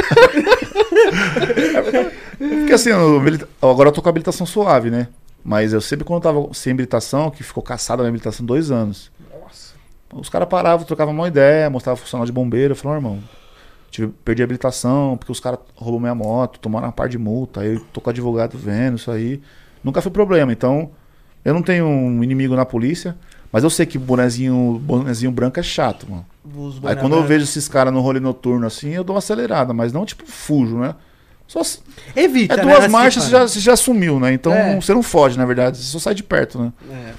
Porque 2.38 2.72
assim, 2.72 2.88
eu 2.88 3.22
agora 3.61 3.90
eu 3.90 3.92
tô 3.92 4.00
com 4.00 4.09
a 4.09 4.11
habilitação 4.11 4.46
suave, 4.46 4.90
né? 4.90 5.09
Mas 5.44 5.74
eu 5.74 5.81
sempre 5.81 6.05
quando 6.05 6.24
eu 6.24 6.33
tava 6.33 6.55
sem 6.55 6.72
habilitação, 6.72 7.31
que 7.31 7.42
ficou 7.42 7.62
caçada 7.62 8.00
a 8.00 8.05
minha 8.05 8.11
habilitação 8.11 8.46
dois 8.46 8.70
anos. 8.70 9.11
Nossa. 9.31 9.74
Os 10.14 10.31
caras 10.31 10.48
paravam, 10.48 10.87
trocavam 10.87 11.12
uma 11.12 11.28
ideia, 11.28 11.68
mostravam 11.68 12.02
funcional 12.02 12.24
de 12.24 12.33
bombeiro. 12.33 12.72
Eu 12.72 12.76
falei, 12.76 12.94
"Ó, 12.94 12.98
irmão, 12.98 13.18
tive, 13.92 14.09
perdi 14.24 14.42
a 14.42 14.44
habilitação 14.44 15.16
porque 15.16 15.31
os 15.31 15.38
caras 15.38 15.61
roubou 15.76 16.00
minha 16.00 16.14
moto, 16.14 16.59
tomaram 16.59 16.87
uma 16.87 16.92
par 16.92 17.09
de 17.09 17.18
multa. 17.18 17.61
Aí 17.61 17.74
eu 17.74 17.81
tô 17.92 18.00
com 18.00 18.09
o 18.09 18.11
advogado 18.11 18.59
vendo 18.59 18.96
isso 18.96 19.11
aí. 19.11 19.40
Nunca 19.85 20.00
foi 20.00 20.11
problema. 20.11 20.50
Então, 20.52 20.90
eu 21.44 21.52
não 21.55 21.62
tenho 21.62 21.87
um 21.87 22.24
inimigo 22.24 22.57
na 22.57 22.64
polícia, 22.64 23.16
mas 23.52 23.62
eu 23.62 23.70
sei 23.70 23.85
que 23.87 23.98
bonezinho, 23.98 24.81
bonezinho 24.83 25.31
branco 25.31 25.61
é 25.61 25.62
chato, 25.62 26.11
mano. 26.11 26.26
Aí 26.85 26.96
quando 26.96 27.14
eu 27.14 27.22
vejo 27.22 27.44
esses 27.44 27.68
caras 27.68 27.92
no 27.92 28.00
rolê 28.00 28.18
noturno 28.18 28.66
assim, 28.66 28.90
eu 28.90 29.05
dou 29.05 29.14
uma 29.14 29.18
acelerada, 29.18 29.72
mas 29.72 29.92
não 29.92 30.05
tipo 30.05 30.24
fujo, 30.26 30.78
né? 30.78 30.94
Só, 31.46 31.61
Evita, 32.16 32.55
é 32.55 32.57
né? 32.57 32.62
duas 32.62 32.78
Assim, 32.85 32.88
marchas, 32.88 33.24
você 33.24 33.31
já, 33.31 33.42
você 33.46 33.61
já 33.61 33.76
sumiu, 33.76 34.18
né? 34.18 34.33
Então 34.33 34.52
É. 34.52 34.81
você 34.81 34.94
não 34.94 35.02
foge, 35.02 35.37
na 35.37 35.44
verdade, 35.44 35.76
você 35.76 35.85
só 35.85 35.98
sai 35.98 36.14
de 36.14 36.22
perto, 36.22 36.59
né? 36.59 36.72
É. 36.90 37.12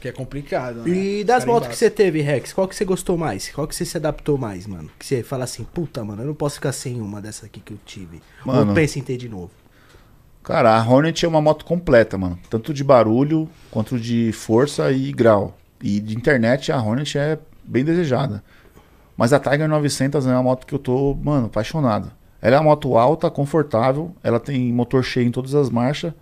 Que 0.00 0.08
é 0.08 0.12
complicado, 0.12 0.82
né? 0.82 0.90
E 0.90 1.24
das 1.24 1.44
motos 1.44 1.68
que 1.68 1.76
você 1.76 1.90
teve, 1.90 2.20
Rex, 2.20 2.52
qual 2.52 2.68
que 2.68 2.76
você 2.76 2.84
gostou 2.84 3.16
mais? 3.16 3.50
Qual 3.50 3.66
que 3.66 3.74
você 3.74 3.84
se 3.84 3.96
adaptou 3.96 4.38
mais, 4.38 4.66
mano? 4.66 4.88
Que 4.98 5.04
você 5.04 5.22
fala 5.22 5.44
assim, 5.44 5.64
puta, 5.64 6.04
mano, 6.04 6.22
eu 6.22 6.26
não 6.26 6.34
posso 6.34 6.56
ficar 6.56 6.72
sem 6.72 7.00
uma 7.00 7.20
dessa 7.20 7.46
aqui 7.46 7.60
que 7.60 7.72
eu 7.72 7.78
tive. 7.84 8.22
Ou 8.46 8.54
Mano. 8.54 8.74
pensa 8.74 8.98
em 8.98 9.02
ter 9.02 9.16
de 9.16 9.28
novo. 9.28 9.50
Cara, 10.42 10.78
a 10.78 10.88
Hornet 10.88 11.24
é 11.24 11.28
uma 11.28 11.40
moto 11.42 11.64
completa, 11.64 12.16
mano. 12.16 12.38
Tanto 12.48 12.72
de 12.72 12.82
barulho, 12.84 13.48
quanto 13.70 13.98
de 13.98 14.32
força 14.32 14.90
e 14.92 15.12
grau. 15.12 15.58
E 15.82 16.00
de 16.00 16.16
internet, 16.16 16.72
a 16.72 16.80
Hornet 16.80 17.18
é 17.18 17.38
bem 17.64 17.84
desejada. 17.84 18.42
Mas 19.16 19.32
a 19.32 19.40
Tiger 19.40 19.68
900 19.68 20.26
é 20.26 20.30
uma 20.30 20.42
moto 20.42 20.64
que 20.64 20.74
eu 20.74 20.78
tô, 20.78 21.14
mano, 21.14 21.46
apaixonado. 21.46 22.10
Ela 22.40 22.56
é 22.56 22.58
uma 22.60 22.70
moto 22.70 22.96
alta, 22.96 23.28
confortável. 23.30 24.14
Ela 24.22 24.38
tem 24.38 24.72
motor 24.72 25.02
cheio 25.02 25.26
em 25.26 25.32
todas 25.32 25.54
as 25.56 25.68
marchas. 25.68 26.12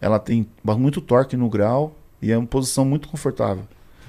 Ela 0.00 0.18
tem 0.18 0.48
muito 0.64 1.00
torque 1.00 1.36
no 1.36 1.48
grau. 1.48 1.94
E 2.22 2.30
é 2.30 2.38
uma 2.38 2.46
posição 2.46 2.84
muito 2.84 3.08
confortável. 3.08 3.64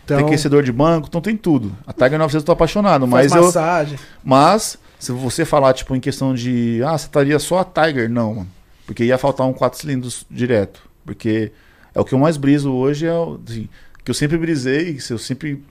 Então, 0.06 0.17
Tem 0.17 0.26
aquecedor 0.26 0.62
de 0.63 0.71
banco, 0.71 1.08
então 1.08 1.19
tem 1.19 1.36
tudo. 1.36 1.76
A 1.88 1.91
Tiger 1.91 2.19
900 2.19 2.36
eu 2.36 2.45
tô 2.45 2.52
apaixonado, 2.52 3.08
Faz 3.08 3.32
mas 3.32 3.36
eu, 3.36 3.45
massagem. 3.45 3.97
mas, 4.23 4.77
se 5.00 5.12
você 5.12 5.44
falar, 5.46 5.73
tipo, 5.73 5.96
em 5.96 6.00
questão 6.00 6.33
de. 6.33 6.81
Ah, 6.85 6.98
você 6.98 7.06
estaria 7.06 7.40
só 7.40 7.60
a 7.60 7.65
Tiger? 7.65 8.10
Não, 8.10 8.35
mano. 8.35 8.48
Porque 8.85 9.06
ia 9.06 9.17
faltar 9.17 9.48
um 9.48 9.54
4 9.54 9.79
cilindros 9.79 10.25
direto. 10.29 10.87
Porque 11.06 11.52
é 11.96 12.00
o 12.00 12.06
que 12.06 12.13
eu 12.13 12.19
mais 12.19 12.37
briso 12.37 12.71
hoje, 12.71 13.08
é 13.08 13.13
o. 13.13 13.40
Assim, 13.48 13.69
que 14.04 14.12
eu 14.12 14.15
sempre 14.15 14.37
brisei, 14.37 14.96
que 14.96 15.13
eu 15.13 15.17
sempre 15.17 15.63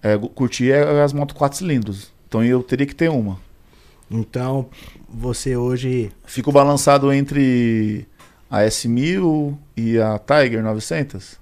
é, 0.00 0.16
curti 0.16 0.70
é 0.70 1.02
as 1.02 1.12
motos 1.12 1.36
4 1.36 1.58
cilindros. 1.58 2.12
Então 2.28 2.42
eu 2.44 2.62
teria 2.62 2.86
que 2.86 2.94
ter 2.94 3.10
uma. 3.10 3.38
então, 4.10 4.68
você 5.08 5.56
hoje. 5.56 6.12
Fico 6.24 6.52
balançado 6.52 7.12
entre 7.12 8.06
a 8.48 8.60
S1000 8.60 9.56
e 9.76 9.98
a 9.98 10.18
Tiger 10.20 10.62
900. 10.62 11.41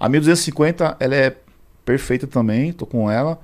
A 0.00 0.08
1250, 0.08 0.96
ela 0.98 1.14
é 1.14 1.36
perfeita 1.84 2.26
também, 2.26 2.72
tô 2.72 2.86
com 2.86 3.10
ela. 3.10 3.38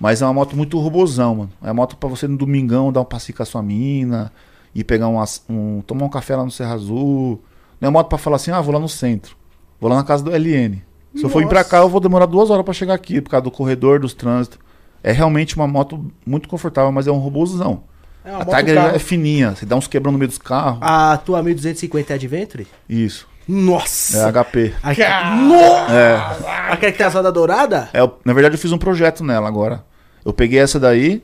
Mas 0.00 0.20
é 0.20 0.26
uma 0.26 0.34
moto 0.34 0.56
muito 0.56 0.76
robozão, 0.80 1.36
mano. 1.36 1.50
É 1.62 1.66
uma 1.66 1.74
moto 1.74 1.96
pra 1.96 2.08
você 2.08 2.26
no 2.26 2.36
domingão 2.36 2.92
dar 2.92 3.02
um 3.02 3.04
passeio 3.04 3.36
com 3.36 3.44
a 3.44 3.46
sua 3.46 3.62
mina 3.62 4.32
e 4.74 4.82
pegar 4.82 5.06
um, 5.06 5.22
um 5.48 5.80
tomar 5.86 6.06
um 6.06 6.08
café 6.08 6.34
lá 6.34 6.44
no 6.44 6.50
Serra 6.50 6.74
Azul. 6.74 7.40
Não 7.80 7.88
é 7.88 7.90
moto 7.90 8.08
pra 8.08 8.18
falar 8.18 8.36
assim, 8.36 8.50
ah, 8.50 8.60
vou 8.60 8.74
lá 8.74 8.80
no 8.80 8.88
centro. 8.88 9.36
Vou 9.80 9.88
lá 9.88 9.94
na 9.94 10.02
casa 10.02 10.24
do 10.24 10.32
LN. 10.32 10.82
Se 11.14 11.22
eu 11.22 11.28
for 11.28 11.40
ir 11.42 11.46
pra 11.46 11.60
Nossa. 11.60 11.70
cá, 11.70 11.78
eu 11.78 11.88
vou 11.88 12.00
demorar 12.00 12.26
duas 12.26 12.50
horas 12.50 12.64
pra 12.64 12.74
chegar 12.74 12.94
aqui, 12.94 13.20
por 13.20 13.30
causa 13.30 13.44
do 13.44 13.50
corredor, 13.50 14.00
dos 14.00 14.14
trânsitos. 14.14 14.58
É 15.04 15.12
realmente 15.12 15.54
uma 15.54 15.68
moto 15.68 16.10
muito 16.26 16.48
confortável, 16.48 16.90
mas 16.90 17.06
é 17.06 17.12
um 17.12 17.18
robozão. 17.18 17.84
É 18.24 18.30
A 18.30 18.44
Tiger 18.44 18.78
é 18.94 18.98
fininha, 18.98 19.54
você 19.54 19.66
dá 19.66 19.76
uns 19.76 19.88
quebrão 19.88 20.12
no 20.12 20.18
meio 20.18 20.28
dos 20.28 20.38
carros. 20.38 20.78
A 20.80 21.16
tua 21.16 21.42
1250 21.42 22.12
é 22.12 22.14
Adventure? 22.14 22.66
Isso. 22.88 23.28
Nossa! 23.48 24.28
É 24.28 24.32
HP. 24.32 24.74
A... 24.82 25.36
Nossa! 25.36 25.92
É, 25.92 26.72
Aquela 26.72 26.92
que 26.92 26.98
tem 26.98 27.06
a 27.06 27.10
roda 27.10 27.32
dourada? 27.32 27.88
é, 27.92 28.00
eu- 28.00 28.18
na 28.24 28.32
verdade, 28.32 28.54
eu 28.54 28.58
fiz 28.58 28.72
um 28.72 28.78
projeto 28.78 29.24
nela 29.24 29.48
agora. 29.48 29.84
Eu 30.24 30.32
peguei 30.32 30.58
essa 30.60 30.78
daí, 30.78 31.22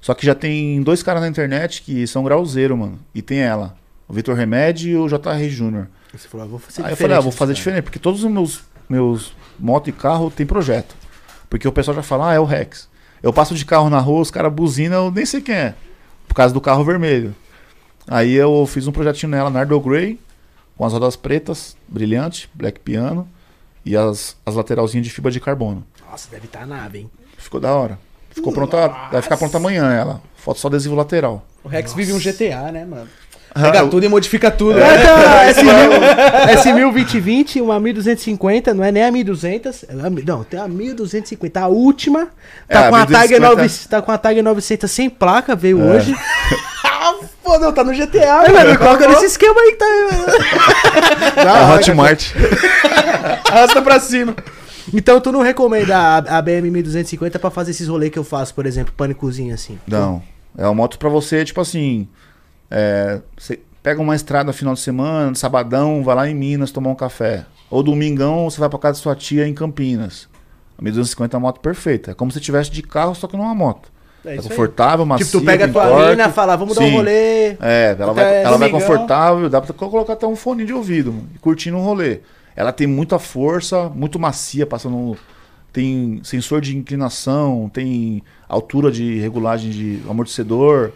só 0.00 0.14
que 0.14 0.24
já 0.24 0.34
tem 0.34 0.80
dois 0.82 1.02
caras 1.02 1.20
na 1.22 1.28
internet 1.28 1.82
que 1.82 2.06
são 2.06 2.22
grauzeiro, 2.22 2.76
mano. 2.76 2.98
E 3.14 3.20
tem 3.20 3.40
ela. 3.40 3.74
O 4.08 4.12
Vitor 4.14 4.36
Remédio 4.36 4.88
e 4.90 4.96
o 4.96 5.08
JR 5.08 5.48
Júnior. 5.48 5.88
Você 6.14 6.28
falou, 6.28 6.46
ah, 6.46 6.48
vou 6.48 6.58
fazer 6.60 6.84
Aí 6.84 6.92
eu 6.92 6.96
falei, 6.96 7.16
ah, 7.16 7.20
vou 7.20 7.32
fazer 7.32 7.52
cara. 7.52 7.56
diferente, 7.56 7.82
porque 7.82 7.98
todos 7.98 8.22
os 8.24 8.30
meus 8.30 8.62
meus 8.88 9.32
moto 9.58 9.88
e 9.90 9.92
carro 9.92 10.30
tem 10.30 10.46
projeto. 10.46 10.94
Porque 11.50 11.66
o 11.66 11.72
pessoal 11.72 11.96
já 11.96 12.02
fala, 12.04 12.30
ah, 12.30 12.34
é 12.34 12.40
o 12.40 12.44
Rex. 12.44 12.88
Eu 13.20 13.32
passo 13.32 13.54
de 13.56 13.64
carro 13.64 13.90
na 13.90 13.98
rua, 13.98 14.20
os 14.20 14.30
caras 14.30 14.52
buzinam, 14.52 15.06
eu 15.06 15.10
nem 15.10 15.26
sei 15.26 15.40
quem 15.40 15.54
é. 15.56 15.74
Por 16.28 16.34
causa 16.34 16.54
do 16.54 16.60
carro 16.60 16.84
vermelho. 16.84 17.34
Aí 18.06 18.32
eu 18.34 18.64
fiz 18.66 18.86
um 18.86 18.92
projetinho 18.92 19.30
nela, 19.30 19.50
Nardo 19.50 19.78
Grey, 19.80 20.20
com 20.76 20.84
as 20.84 20.92
rodas 20.92 21.16
pretas, 21.16 21.76
brilhante, 21.88 22.48
black 22.54 22.80
piano, 22.80 23.28
e 23.84 23.96
as, 23.96 24.36
as 24.44 24.54
lateralzinhas 24.54 25.06
de 25.06 25.12
fibra 25.12 25.30
de 25.30 25.40
carbono. 25.40 25.86
Nossa, 26.10 26.28
deve 26.30 26.46
estar 26.46 26.60
tá 26.60 26.66
nave, 26.66 26.98
hein? 27.00 27.10
Ficou 27.38 27.60
da 27.60 27.74
hora. 27.74 27.98
Ficou 28.30 28.52
pronta, 28.52 28.88
vai 29.10 29.22
ficar 29.22 29.36
pronta 29.36 29.56
amanhã 29.56 29.90
ela. 29.92 30.20
Foto 30.36 30.60
só 30.60 30.68
adesivo 30.68 30.94
lateral. 30.94 31.46
O 31.64 31.68
Rex 31.68 31.94
vive 31.94 32.12
um 32.12 32.18
GTA, 32.18 32.70
né, 32.70 32.84
mano? 32.84 33.08
Pega 33.54 33.80
Ah, 33.80 33.86
tudo 33.86 34.04
e 34.04 34.08
modifica 34.08 34.50
tudo. 34.50 34.78
É, 34.78 34.82
né? 34.82 35.52
então, 35.52 35.64
S1000, 35.64 36.74
S1000 36.74 36.92
2020, 36.92 37.60
uma 37.62 37.80
1250, 37.80 38.74
não 38.74 38.84
é 38.84 38.92
nem 38.92 39.02
a 39.02 39.10
1200, 39.10 39.84
é 39.84 39.94
não, 40.26 40.44
tem 40.44 40.60
a 40.60 40.68
1250, 40.68 41.60
a 41.60 41.66
última, 41.66 42.26
tá, 42.26 42.30
É, 42.68 42.76
a 42.76 42.90
com, 42.90 42.96
a 42.96 43.06
Tiger 43.06 43.40
1250 43.40 43.48
9, 43.56 43.88
tá 43.88 44.02
com 44.02 44.12
a 44.12 44.18
Tiger 44.18 44.44
900 44.44 44.90
sem 44.90 45.08
placa, 45.08 45.56
veio 45.56 45.80
É. 45.80 45.96
hoje. 45.96 46.14
Pô, 47.46 47.60
não, 47.60 47.72
tá 47.72 47.84
no 47.84 47.92
GTA, 47.92 48.42
mano, 48.42 48.54
mano. 48.54 48.78
coloca 48.78 49.06
nesse 49.06 49.26
esquema 49.26 49.60
aí 49.60 49.70
que 49.70 49.76
tá... 49.76 49.86
a 51.48 51.74
Hotmart. 51.74 52.32
Arrasta 53.48 53.80
pra 53.80 54.00
cima. 54.00 54.34
Então 54.92 55.20
tu 55.20 55.30
não 55.30 55.42
recomenda 55.42 55.96
a, 55.96 56.16
a 56.38 56.42
BM 56.42 56.68
1250 56.72 57.38
pra 57.38 57.48
fazer 57.48 57.70
esses 57.70 57.86
rolês 57.86 58.10
que 58.10 58.18
eu 58.18 58.24
faço, 58.24 58.52
por 58.52 58.66
exemplo, 58.66 58.92
pânicozinho 58.96 59.54
assim? 59.54 59.78
Não. 59.86 60.20
É 60.58 60.64
uma 60.64 60.74
moto 60.74 60.98
pra 60.98 61.08
você, 61.08 61.44
tipo 61.44 61.60
assim. 61.60 62.08
é, 62.68 63.20
você 63.38 63.60
pega 63.80 64.02
uma 64.02 64.16
estrada 64.16 64.52
final 64.52 64.74
de 64.74 64.80
semana, 64.80 65.32
sabadão, 65.36 66.02
vai 66.02 66.16
lá 66.16 66.28
em 66.28 66.34
Minas 66.34 66.72
tomar 66.72 66.90
um 66.90 66.96
café. 66.96 67.46
Ou 67.70 67.80
domingão, 67.80 68.50
você 68.50 68.58
vai 68.58 68.68
pra 68.68 68.78
casa 68.80 68.94
de 68.94 69.02
sua 69.04 69.14
tia 69.14 69.46
em 69.46 69.54
Campinas. 69.54 70.28
A 70.76 70.82
1250 70.82 71.36
é 71.36 71.38
uma 71.38 71.46
moto 71.46 71.60
perfeita. 71.60 72.10
É 72.10 72.14
como 72.14 72.32
se 72.32 72.40
você 72.40 72.44
tivesse 72.44 72.72
de 72.72 72.82
carro, 72.82 73.14
só 73.14 73.28
que 73.28 73.36
não 73.36 73.44
é 73.44 73.46
uma 73.46 73.54
moto. 73.54 73.88
É 74.26 74.30
É, 74.30 74.32
aí. 74.32 74.42
confortável, 74.42 75.06
macia, 75.06 75.24
tipo, 75.26 75.38
tu 75.40 75.44
pega 75.44 75.64
a 75.66 75.68
tua 75.68 75.86
torque. 75.88 76.10
mina, 76.10 76.28
fala, 76.30 76.56
vamos 76.56 76.74
dar 76.76 76.82
um 76.82 76.88
Sim. 76.88 76.96
rolê. 76.96 77.50
É, 77.60 77.96
ela 77.98 78.12
vai, 78.12 78.42
ela 78.42 78.56
vai 78.58 78.68
confortável, 78.70 79.48
dá 79.48 79.60
pra 79.60 79.72
colocar 79.72 80.14
até 80.14 80.26
um 80.26 80.34
fone 80.36 80.64
de 80.64 80.72
ouvido, 80.72 81.12
mano, 81.12 81.28
e 81.34 81.38
curtindo 81.38 81.76
um 81.76 81.82
rolê. 81.84 82.20
Ela 82.56 82.72
tem 82.72 82.86
muita 82.86 83.18
força, 83.18 83.88
muito 83.88 84.18
macia, 84.18 84.66
passando. 84.66 85.16
Tem 85.72 86.20
sensor 86.24 86.60
de 86.62 86.74
inclinação, 86.76 87.70
tem 87.72 88.22
altura 88.48 88.90
de 88.90 89.18
regulagem 89.18 89.70
de 89.70 90.00
amortecedor. 90.08 90.90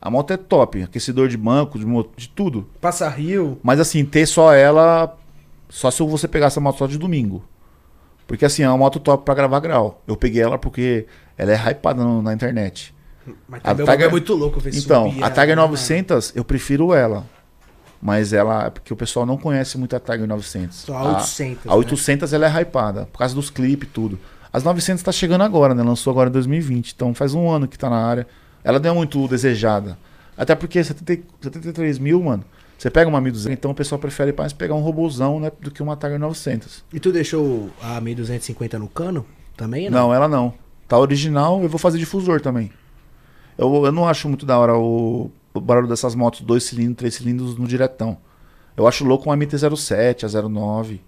A 0.00 0.10
moto 0.10 0.32
é 0.32 0.36
top, 0.36 0.82
aquecedor 0.82 1.26
de 1.28 1.36
banco, 1.38 1.78
de, 1.78 1.86
mo- 1.86 2.06
de 2.16 2.28
tudo. 2.28 2.66
Passa 2.80 3.08
rio. 3.08 3.58
Mas 3.62 3.80
assim, 3.80 4.04
ter 4.04 4.26
só 4.26 4.52
ela, 4.54 5.16
só 5.70 5.90
se 5.90 6.02
você 6.02 6.28
pegar 6.28 6.46
essa 6.46 6.60
moto 6.60 6.78
só 6.78 6.86
de 6.86 6.98
domingo. 6.98 7.42
Porque 8.26 8.44
assim, 8.44 8.62
é 8.62 8.68
uma 8.68 8.78
moto 8.78 9.00
top 9.00 9.24
pra 9.24 9.34
gravar 9.34 9.58
grau. 9.60 10.02
Eu 10.06 10.16
peguei 10.16 10.40
ela 10.42 10.56
porque 10.58 11.06
ela 11.40 11.52
é 11.52 11.70
hypada 11.70 12.02
no- 12.04 12.20
na 12.22 12.32
internet. 12.34 12.94
Mas 13.48 13.60
A 13.64 13.74
Tiger- 13.74 14.02
é 14.02 14.08
muito 14.08 14.34
louco 14.34 14.60
ver 14.60 14.74
Então, 14.74 15.08
subir, 15.10 15.22
a 15.22 15.28
né, 15.28 15.34
Tiger 15.34 15.56
mano? 15.56 15.68
900, 15.68 16.32
eu 16.34 16.44
prefiro 16.44 16.92
ela. 16.94 17.24
Mas 18.02 18.32
ela, 18.32 18.66
é 18.66 18.70
porque 18.70 18.92
o 18.92 18.96
pessoal 18.96 19.26
não 19.26 19.36
conhece 19.36 19.76
muito 19.78 19.94
a 19.94 20.00
Tiger 20.00 20.26
900. 20.26 20.76
Só 20.78 20.96
a 20.96 21.16
800, 21.18 21.66
A, 21.66 21.72
a 21.72 21.76
800 21.76 22.32
ela 22.32 22.46
é 22.46 22.60
hypada, 22.62 23.06
por 23.12 23.18
causa 23.18 23.34
dos 23.34 23.50
clipes 23.50 23.88
e 23.88 23.92
tudo. 23.92 24.18
As 24.52 24.62
900 24.64 25.02
tá 25.02 25.12
chegando 25.12 25.42
agora, 25.44 25.74
né? 25.74 25.82
Lançou 25.82 26.10
agora 26.10 26.28
em 26.28 26.32
2020, 26.32 26.92
então 26.92 27.14
faz 27.14 27.34
um 27.34 27.48
ano 27.50 27.68
que 27.68 27.78
tá 27.78 27.88
na 27.90 28.04
área. 28.04 28.26
Ela 28.64 28.78
não 28.78 28.90
é 28.90 28.92
muito 28.94 29.28
desejada. 29.28 29.96
Até 30.36 30.54
porque 30.54 30.82
70, 30.82 31.22
73 31.42 31.98
mil, 31.98 32.22
mano, 32.22 32.42
você 32.78 32.90
pega 32.90 33.08
uma 33.08 33.20
1200, 33.20 33.52
então 33.58 33.70
o 33.70 33.74
pessoal 33.74 33.98
prefere 33.98 34.32
mais 34.36 34.52
pegar 34.54 34.74
um 34.74 34.80
robôzão, 34.80 35.38
né? 35.38 35.52
Do 35.60 35.70
que 35.70 35.82
uma 35.82 35.94
Tiger 35.94 36.18
900. 36.18 36.82
E 36.92 36.98
tu 36.98 37.12
deixou 37.12 37.70
a 37.82 38.00
1250 38.00 38.78
no 38.78 38.88
cano? 38.88 39.26
Também 39.56 39.90
Não, 39.90 40.12
ela 40.12 40.26
não. 40.26 40.54
Tá 40.90 40.98
original, 40.98 41.62
eu 41.62 41.68
vou 41.68 41.78
fazer 41.78 41.98
difusor 41.98 42.40
também. 42.40 42.72
Eu, 43.56 43.86
eu 43.86 43.92
não 43.92 44.08
acho 44.08 44.28
muito 44.28 44.44
da 44.44 44.58
hora 44.58 44.76
o, 44.76 45.30
o 45.54 45.60
barulho 45.60 45.86
dessas 45.86 46.16
motos, 46.16 46.40
dois 46.40 46.64
cilindros, 46.64 46.96
três 46.96 47.14
cilindros 47.14 47.56
no 47.56 47.64
diretão. 47.64 48.18
Eu 48.76 48.88
acho 48.88 49.04
louco 49.04 49.30
uma 49.30 49.36
MT-07, 49.36 50.24
a 50.24 50.48
09. 50.48 51.00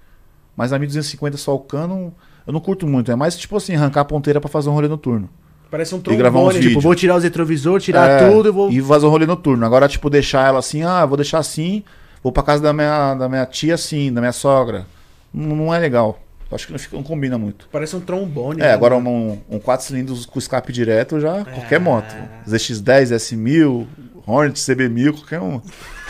Mas 0.56 0.72
a 0.72 0.78
1250 0.78 1.36
só 1.36 1.52
o 1.52 1.58
cano, 1.58 2.14
eu 2.46 2.52
não 2.52 2.60
curto 2.60 2.86
muito. 2.86 3.10
É 3.10 3.16
mais 3.16 3.36
tipo 3.36 3.56
assim, 3.56 3.74
arrancar 3.74 4.02
a 4.02 4.04
ponteira 4.04 4.40
pra 4.40 4.48
fazer 4.48 4.70
um 4.70 4.72
rolê 4.72 4.86
noturno. 4.86 5.28
Parece 5.68 5.96
um 5.96 5.98
E 5.98 6.14
gravar 6.14 6.38
uns 6.38 6.50
trombone. 6.50 6.68
Tipo, 6.68 6.80
vou 6.80 6.94
tirar 6.94 7.16
os 7.16 7.24
retrovisor, 7.24 7.80
tirar 7.80 8.08
É, 8.08 8.30
tudo 8.30 8.50
e 8.50 8.52
vou... 8.52 8.70
E 8.70 8.80
fazer 8.82 9.06
um 9.06 9.10
rolê 9.10 9.26
noturno. 9.26 9.66
Agora, 9.66 9.88
tipo, 9.88 10.08
deixar 10.08 10.46
ela 10.46 10.60
assim, 10.60 10.84
ah, 10.84 11.04
vou 11.04 11.16
deixar 11.16 11.40
assim, 11.40 11.82
vou 12.22 12.30
pra 12.30 12.44
casa 12.44 12.62
da 12.62 12.72
minha, 12.72 13.16
da 13.16 13.28
minha 13.28 13.44
tia 13.46 13.74
assim, 13.74 14.12
da 14.12 14.20
minha 14.20 14.32
sogra. 14.32 14.86
Não, 15.34 15.56
não 15.56 15.74
é 15.74 15.80
legal. 15.80 16.21
Acho 16.54 16.66
que 16.66 16.72
não, 16.72 16.78
fica- 16.78 16.96
não 16.96 17.02
combina 17.02 17.38
muito. 17.38 17.68
Parece 17.72 17.94
um 17.96 18.00
trombone. 18.00 18.60
É, 18.60 18.64
né, 18.66 18.72
agora 18.72 18.96
um, 18.96 19.40
um 19.48 19.58
4 19.58 19.86
cilindros 19.86 20.26
com 20.26 20.38
escape 20.38 20.72
direto 20.72 21.18
já, 21.20 21.38
É. 21.40 21.44
qualquer 21.44 21.80
moto. 21.80 22.14
ZX10, 22.46 23.12
S1000, 23.12 23.86
Hornet, 24.26 24.58
CB1000, 24.58 25.12
qualquer 25.12 25.40
um. 25.40 25.60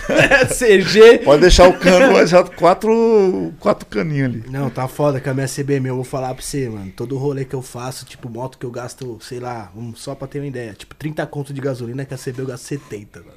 CG. 0.52 1.18
Pode 1.24 1.42
deixar 1.42 1.68
o 1.68 1.78
cano 1.78 2.26
já 2.26 2.42
quatro, 2.44 3.52
quatro 3.60 3.86
caninhos 3.86 4.28
ali. 4.30 4.44
Não, 4.50 4.68
tá 4.68 4.88
foda 4.88 5.20
com 5.20 5.30
a 5.30 5.34
minha 5.34 5.46
CB 5.46 5.78
meu. 5.80 5.92
Eu 5.92 5.96
vou 5.96 6.04
falar 6.04 6.34
pra 6.34 6.42
você, 6.42 6.68
mano. 6.68 6.90
Todo 6.96 7.16
rolê 7.16 7.44
que 7.44 7.54
eu 7.54 7.62
faço, 7.62 8.04
tipo, 8.04 8.28
moto 8.28 8.58
que 8.58 8.66
eu 8.66 8.70
gasto, 8.70 9.18
sei 9.22 9.38
lá, 9.38 9.70
um, 9.76 9.94
só 9.94 10.14
pra 10.14 10.26
ter 10.26 10.40
uma 10.40 10.46
ideia. 10.48 10.74
Tipo, 10.74 10.94
30 10.96 11.24
conto 11.26 11.52
de 11.54 11.60
gasolina, 11.60 12.04
que 12.04 12.12
a 12.14 12.18
CB 12.18 12.42
eu 12.42 12.46
gasto 12.46 12.64
70, 12.64 13.20
mano. 13.20 13.32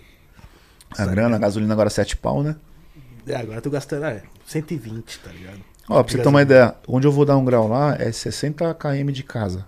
A 0.98 1.06
grana, 1.06 1.36
a 1.36 1.40
gasolina 1.40 1.74
agora 1.74 1.90
7 1.90 2.18
pau, 2.18 2.42
né? 2.42 2.56
É, 3.28 3.36
agora 3.36 3.58
eu 3.58 3.62
tô 3.62 3.70
gastando, 3.70 4.06
é, 4.06 4.24
120, 4.46 5.20
tá 5.20 5.32
ligado? 5.32 5.60
Ó, 5.88 6.02
pra 6.02 6.12
você 6.12 6.18
ter 6.18 6.28
uma 6.28 6.42
ideia, 6.42 6.76
onde 6.88 7.06
eu 7.06 7.12
vou 7.12 7.26
dar 7.26 7.38
um 7.38 7.46
grau 7.46 7.68
lá 7.68 7.96
é 8.00 8.12
60 8.12 8.74
km 8.74 9.12
de 9.12 9.24
casa. 9.24 9.66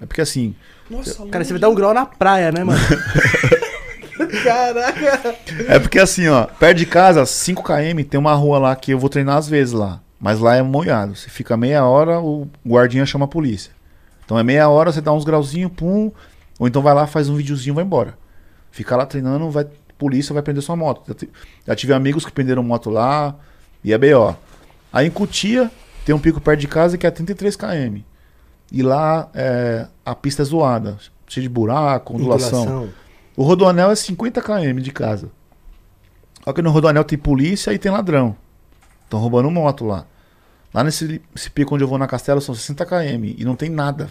É 0.00 0.04
porque 0.04 0.20
assim, 0.20 0.54
Nossa, 0.90 1.26
Cara, 1.26 1.42
você 1.42 1.52
vai 1.52 1.60
dar 1.60 1.70
um 1.70 1.74
grau 1.74 1.94
na 1.94 2.04
praia, 2.04 2.52
né, 2.52 2.62
mano? 2.62 2.78
Caraca. 4.42 5.36
É 5.68 5.78
porque 5.78 5.98
assim, 5.98 6.28
ó, 6.28 6.44
perto 6.44 6.78
de 6.78 6.86
casa, 6.86 7.24
5 7.24 7.62
km, 7.62 8.02
tem 8.08 8.20
uma 8.20 8.34
rua 8.34 8.58
lá 8.58 8.76
que 8.76 8.92
eu 8.92 8.98
vou 8.98 9.08
treinar 9.08 9.36
às 9.36 9.48
vezes 9.48 9.72
lá. 9.72 10.00
Mas 10.18 10.38
lá 10.38 10.56
é 10.56 10.62
molhado. 10.62 11.14
Você 11.14 11.28
fica 11.28 11.56
meia 11.56 11.84
hora, 11.84 12.20
o 12.20 12.48
guardinha 12.66 13.04
chama 13.04 13.26
a 13.26 13.28
polícia. 13.28 13.72
Então 14.24 14.38
é 14.38 14.42
meia 14.42 14.68
hora, 14.68 14.90
você 14.92 15.00
dá 15.00 15.12
uns 15.12 15.24
grauzinhos, 15.24 15.72
pum. 15.72 16.10
Ou 16.58 16.66
então 16.66 16.82
vai 16.82 16.94
lá, 16.94 17.06
faz 17.06 17.28
um 17.28 17.36
videozinho 17.36 17.74
e 17.74 17.76
vai 17.76 17.84
embora. 17.84 18.18
Fica 18.70 18.96
lá 18.96 19.06
treinando, 19.06 19.50
vai, 19.50 19.66
polícia 19.98 20.32
vai 20.32 20.42
prender 20.42 20.62
sua 20.62 20.76
moto. 20.76 21.14
Já 21.66 21.74
tive 21.74 21.92
amigos 21.92 22.24
que 22.24 22.32
prenderam 22.32 22.62
moto 22.62 22.90
lá, 22.90 23.34
e 23.84 23.92
é 23.92 23.98
B.O. 23.98 24.34
Aí 24.96 25.08
em 25.08 25.10
Cutia, 25.10 25.70
tem 26.06 26.14
um 26.14 26.18
pico 26.18 26.40
perto 26.40 26.58
de 26.58 26.66
casa 26.66 26.96
que 26.96 27.06
é 27.06 27.10
33 27.10 27.54
km. 27.54 27.98
E 28.72 28.82
lá 28.82 29.28
é, 29.34 29.86
a 30.02 30.14
pista 30.14 30.40
é 30.40 30.44
zoada, 30.46 30.96
cheia 31.28 31.42
de 31.42 31.50
buraco, 31.50 32.14
ondulação. 32.14 32.88
O 33.36 33.42
Rodoanel 33.42 33.90
é 33.90 33.94
50 33.94 34.40
km 34.40 34.80
de 34.80 34.90
casa. 34.90 35.30
Só 36.42 36.50
que 36.50 36.62
no 36.62 36.70
Rodoanel 36.70 37.04
tem 37.04 37.18
polícia 37.18 37.74
e 37.74 37.78
tem 37.78 37.92
ladrão. 37.92 38.34
Estão 39.04 39.20
roubando 39.20 39.50
moto 39.50 39.84
lá. 39.84 40.06
Lá 40.72 40.82
nesse 40.82 41.20
esse 41.34 41.50
pico 41.50 41.74
onde 41.74 41.84
eu 41.84 41.88
vou 41.88 41.98
na 41.98 42.06
Castela 42.06 42.40
são 42.40 42.54
60 42.54 42.86
km 42.86 43.34
e 43.36 43.44
não 43.44 43.54
tem 43.54 43.68
nada. 43.68 44.08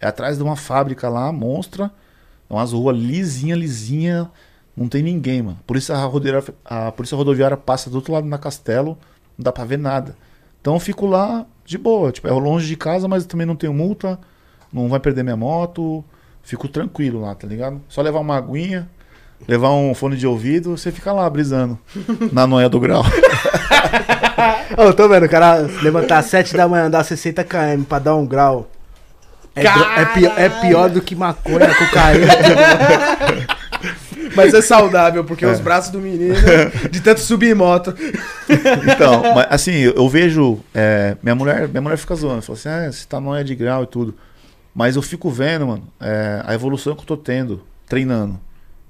É 0.00 0.06
atrás 0.06 0.36
de 0.36 0.44
uma 0.44 0.54
fábrica 0.54 1.08
lá, 1.08 1.32
monstra. 1.32 1.90
É 2.48 2.54
umas 2.54 2.72
ruas 2.72 2.96
lisinha, 2.96 3.56
lisinha. 3.56 4.30
Não 4.76 4.86
tem 4.86 5.02
ninguém, 5.02 5.42
mano. 5.42 5.58
Por 5.66 5.76
isso 5.76 5.92
a, 5.92 5.96
rodoviária, 5.96 6.44
a 6.64 6.92
polícia 6.92 7.16
rodoviária 7.16 7.56
passa 7.56 7.90
do 7.90 7.96
outro 7.96 8.12
lado 8.12 8.28
na 8.28 8.38
Castelo. 8.38 8.96
Não 9.38 9.44
dá 9.44 9.52
pra 9.52 9.64
ver 9.64 9.78
nada. 9.78 10.16
Então 10.60 10.74
eu 10.74 10.80
fico 10.80 11.06
lá 11.06 11.44
de 11.64 11.76
boa. 11.78 12.12
Tipo, 12.12 12.28
é 12.28 12.32
longe 12.32 12.66
de 12.66 12.76
casa, 12.76 13.08
mas 13.08 13.24
também 13.26 13.46
não 13.46 13.56
tenho 13.56 13.72
multa. 13.74 14.18
Não 14.72 14.88
vai 14.88 15.00
perder 15.00 15.22
minha 15.22 15.36
moto. 15.36 16.04
Fico 16.42 16.66
tranquilo 16.68 17.20
lá, 17.20 17.34
tá 17.34 17.46
ligado? 17.46 17.80
Só 17.88 18.02
levar 18.02 18.18
uma 18.20 18.36
aguinha, 18.36 18.88
levar 19.46 19.70
um 19.70 19.94
fone 19.94 20.16
de 20.16 20.26
ouvido, 20.26 20.76
você 20.76 20.90
fica 20.90 21.12
lá 21.12 21.28
brisando 21.30 21.78
na 22.32 22.46
noia 22.48 22.68
do 22.68 22.80
grau. 22.80 23.04
Ô, 24.76 24.82
eu 24.82 24.94
tô 24.94 25.08
vendo, 25.08 25.26
o 25.26 25.28
cara 25.28 25.58
levantar 25.82 26.18
às 26.18 26.26
7 26.26 26.56
da 26.56 26.66
manhã, 26.66 26.86
andar 26.86 27.04
60 27.04 27.44
km 27.44 27.82
pra 27.88 27.98
dar 28.00 28.16
um 28.16 28.26
grau. 28.26 28.68
É, 29.54 29.62
dro- 29.62 29.84
é, 29.84 30.04
pior, 30.06 30.32
é 30.38 30.48
pior 30.48 30.90
do 30.90 31.00
que 31.02 31.14
maconha, 31.14 31.72
cocaína. 31.74 32.26
Mas 34.36 34.54
é 34.54 34.62
saudável, 34.62 35.24
porque 35.24 35.44
É. 35.44 35.50
os 35.50 35.60
braços 35.60 35.90
do 35.90 36.00
menino, 36.00 36.34
de 36.90 37.00
tanto 37.00 37.20
subir 37.20 37.50
em 37.50 37.54
moto. 37.54 37.94
Então, 38.92 39.22
mas, 39.34 39.46
assim, 39.50 39.72
eu, 39.72 40.08
vejo. 40.08 40.60
é, 40.74 41.16
minha, 41.22 41.34
mulher, 41.34 41.68
minha 41.68 41.80
mulher 41.80 41.96
fica 41.96 42.14
zoando, 42.14 42.42
fala 42.42 42.58
assim, 42.58 42.68
ah, 42.68 42.90
você 42.92 43.06
tá 43.06 43.20
noia 43.20 43.44
de 43.44 43.54
grau 43.54 43.82
e 43.84 43.86
tudo. 43.86 44.14
Mas 44.74 44.96
eu 44.96 45.02
fico 45.02 45.30
vendo, 45.30 45.66
mano, 45.66 45.86
é, 46.00 46.42
a 46.46 46.54
evolução 46.54 46.94
que 46.94 47.02
eu 47.02 47.06
tô 47.06 47.16
tendo, 47.16 47.62
treinando. 47.86 48.38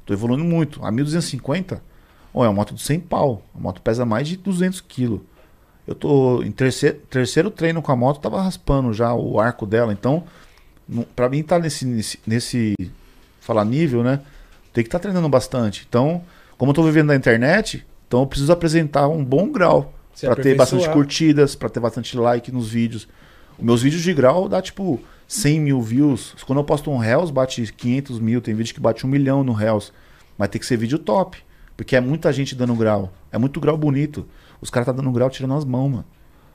Tô 0.07 0.13
evoluindo 0.13 0.45
muito. 0.45 0.85
A 0.85 0.91
1250, 0.91 1.83
ó, 2.33 2.45
é 2.45 2.49
uma 2.49 2.55
moto 2.55 2.75
de 2.75 2.83
100 2.83 3.01
pau. 3.01 3.43
A 3.55 3.59
moto 3.61 3.81
pesa 3.81 4.05
mais 4.05 4.29
de 4.29 4.37
200 4.37 4.81
quilos. 4.81 5.21
Eu 5.87 5.95
tô 5.97 6.43
em 6.45 6.53
terceiro, 6.53 6.99
terceiro 7.11 7.51
treino 7.51 7.83
com 7.83 7.91
a 7.91 7.97
moto, 7.97 8.21
tava 8.21 8.41
raspando 8.41 8.93
já 8.93 9.13
o 9.13 9.41
arco 9.41 9.67
dela. 9.67 9.93
Então, 9.93 10.23
pra 11.17 11.29
mim 11.29 11.43
tá 11.43 11.59
nesse, 11.59 11.85
nesse, 11.85 12.19
nesse 12.25 12.75
falar 13.41 13.65
nível, 13.65 14.05
né? 14.05 14.21
Tem 14.73 14.83
que 14.83 14.89
estar 14.89 14.99
treinando 14.99 15.29
bastante. 15.29 15.87
Então, 15.89 16.23
como 16.57 16.71
eu 16.71 16.75
tô 16.75 16.83
vivendo 16.83 17.09
na 17.09 17.17
internet, 17.17 17.87
então 18.07 18.21
eu 18.21 18.27
preciso 18.27 18.53
apresentar 18.53 19.09
um 19.09 19.25
bom 19.25 19.51
grau 19.51 19.93
Pra 20.21 20.37
ter 20.37 20.55
bastante 20.55 20.89
curtidas, 20.91 21.55
pra 21.55 21.69
ter 21.69 21.81
bastante 21.81 22.17
like 22.17 22.53
nos 22.53 22.69
vídeos. 22.71 23.09
Os 23.59 23.65
meus 23.65 23.83
vídeos 23.83 24.03
de 24.03 24.13
grau 24.13 24.49
dá 24.49 24.61
tipo 24.61 25.01
100 25.27 25.61
mil 25.61 25.81
views. 25.81 26.35
Quando 26.47 26.59
eu 26.59 26.65
posto 26.65 26.91
um 26.91 27.03
Hells, 27.03 27.33
bate 27.33 27.73
500 27.73 28.21
mil. 28.21 28.41
Tem 28.41 28.55
vídeo 28.55 28.75
que 28.75 28.81
bate 28.81 29.07
um 29.07 29.09
milhão 29.09 29.43
no 29.43 29.59
Hells. 29.59 29.91
Mas 30.37 30.49
tem 30.51 30.61
que 30.61 30.67
ser 30.67 30.77
vídeo 30.77 30.99
top. 30.99 31.39
Porque 31.77 31.97
é 31.97 32.01
muita 32.01 32.33
gente 32.33 32.55
dando 32.55 32.75
grau. 32.75 33.13
É 33.31 33.39
muito 33.39 33.59
grau 33.59 33.77
bonito. 33.77 34.27
Os 34.61 34.71
caras 34.71 34.87
tá 34.87 34.93
dando 34.93 35.11
grau 35.11 35.31
tirando 35.31 35.55
as 35.55 35.65
mãos, 35.65 35.89
mano. 35.89 36.05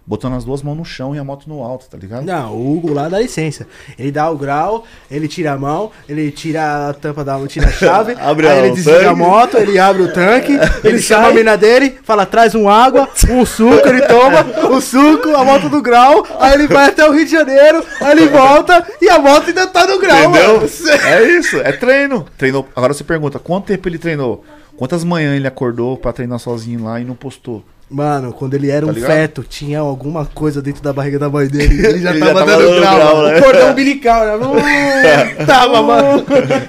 Botando 0.07 0.35
as 0.35 0.45
duas 0.45 0.63
mãos 0.63 0.77
no 0.77 0.85
chão 0.85 1.13
e 1.13 1.19
a 1.19 1.23
moto 1.23 1.49
no 1.49 1.61
alto, 1.61 1.89
tá 1.89 1.97
ligado? 1.97 2.23
Não, 2.23 2.53
o 2.53 2.77
Hugo 2.77 2.93
lá 2.93 3.09
dá 3.09 3.19
licença. 3.19 3.67
Ele 3.99 4.09
dá 4.09 4.31
o 4.31 4.37
grau, 4.37 4.85
ele 5.11 5.27
tira 5.27 5.51
a 5.51 5.57
mão, 5.57 5.91
ele 6.07 6.31
tira 6.31 6.87
a 6.89 6.93
tampa 6.93 7.25
da 7.25 7.37
tira 7.45 7.67
a 7.67 7.71
chave, 7.71 8.15
Abre 8.21 8.47
aí 8.47 8.59
ele 8.59 8.75
desliga 8.75 8.99
a 8.99 9.03
tanque. 9.03 9.15
moto, 9.19 9.57
ele 9.57 9.77
abre 9.77 10.03
o 10.03 10.13
tanque, 10.13 10.57
ele 10.87 10.99
chama 10.99 11.27
a 11.27 11.33
mina 11.33 11.57
dele, 11.57 11.97
fala, 12.03 12.25
traz 12.25 12.55
um 12.55 12.69
água, 12.69 13.09
um 13.29 13.45
suco, 13.45 13.85
ele 13.85 14.01
toma 14.03 14.45
o 14.71 14.79
suco, 14.79 15.35
a 15.35 15.43
moto 15.43 15.67
do 15.67 15.81
grau, 15.81 16.25
aí 16.39 16.53
ele 16.53 16.67
vai 16.67 16.87
até 16.87 17.05
o 17.05 17.11
Rio 17.11 17.25
de 17.25 17.31
Janeiro, 17.31 17.83
aí 17.99 18.11
ele 18.17 18.27
volta 18.29 18.87
e 19.01 19.09
a 19.09 19.19
moto 19.19 19.49
ainda 19.49 19.67
tá 19.67 19.85
no 19.85 19.99
grau, 19.99 20.29
Entendeu? 20.29 20.53
mano. 20.55 20.69
É 21.05 21.23
isso, 21.37 21.57
é 21.57 21.73
treino. 21.73 22.25
Treinou. 22.37 22.65
Agora 22.73 22.93
você 22.93 23.03
pergunta, 23.03 23.39
quanto 23.39 23.65
tempo 23.65 23.89
ele 23.89 23.97
treinou? 23.97 24.45
Quantas 24.77 25.03
manhãs 25.03 25.35
ele 25.35 25.47
acordou 25.47 25.97
pra 25.97 26.13
treinar 26.13 26.39
sozinho 26.39 26.85
lá 26.85 26.97
e 26.99 27.03
não 27.03 27.15
postou? 27.15 27.61
Mano, 27.89 28.33
quando 28.33 28.53
ele 28.53 28.69
era 28.69 28.85
Tá 28.85 28.91
um 28.91 28.95
ligado? 28.95 29.09
feto, 29.09 29.43
tinha 29.43 29.79
alguma 29.79 30.25
coisa 30.25 30.61
dentro 30.61 30.83
da 30.83 30.91
barriga 30.91 31.17
da 31.17 31.29
mãe 31.29 31.47
dele. 31.47 31.73
Ele 31.87 31.99
já 31.99 32.09
Ele 32.11 32.19
tava 32.19 32.33
já 32.33 32.45
tava 32.45 32.57
dando 32.57 32.79
grau, 32.81 33.23
né? 33.23 33.39
O 33.39 33.43
cordão 33.43 33.71
umbilical, 33.71 34.25
né? 34.25 34.33
Uh, 35.37 35.45
Tava, 35.45 35.81
mano. 35.81 36.25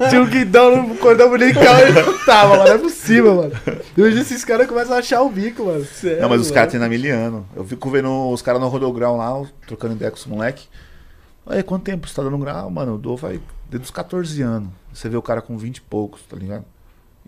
Tinha 0.09 0.23
um 0.23 0.27
guidão 0.27 0.87
no 0.87 0.95
cordão 0.97 1.29
umbilical 1.29 1.75
e 1.89 2.25
tava, 2.25 2.51
mano. 2.51 2.65
Não 2.69 2.73
é 2.75 2.79
possível, 2.79 3.35
mano. 3.35 3.53
E 3.97 4.03
hoje 4.03 4.21
esses 4.21 4.45
caras 4.45 4.67
começam 4.69 4.95
a 4.95 4.99
achar 5.01 5.23
o 5.23 5.29
bico, 5.29 5.65
mano. 5.65 5.85
Não, 6.21 6.29
mas 6.29 6.41
os 6.41 6.51
caras 6.53 6.71
treinam 6.71 6.89
miliano. 6.89 7.47
Eu 7.57 7.65
fico 7.65 7.91
vendo 7.91 8.31
os 8.31 8.41
caras 8.41 8.61
no 8.61 8.69
rodograu 8.69 9.17
lá, 9.17 9.43
trocando 9.67 9.95
ideia 9.95 10.11
com 10.11 10.17
os 10.17 10.27
moleque. 10.27 10.67
Olha, 11.45 11.65
quanto 11.65 11.83
tempo 11.83 12.07
você 12.07 12.15
tá 12.15 12.23
dando 12.23 12.39
grau? 12.39 12.71
Mano, 12.71 12.93
eu 12.93 12.99
dou 12.99 13.17
vai 13.17 13.41
desde 13.69 13.87
os 13.87 13.91
14 13.91 14.41
anos. 14.43 14.69
Você 14.93 15.09
vê 15.09 15.17
o 15.17 15.23
cara 15.23 15.41
com 15.43 15.57
20 15.57 15.79
e 15.79 15.81
poucos, 15.81 16.21
tá 16.29 16.37
ligado? 16.37 16.65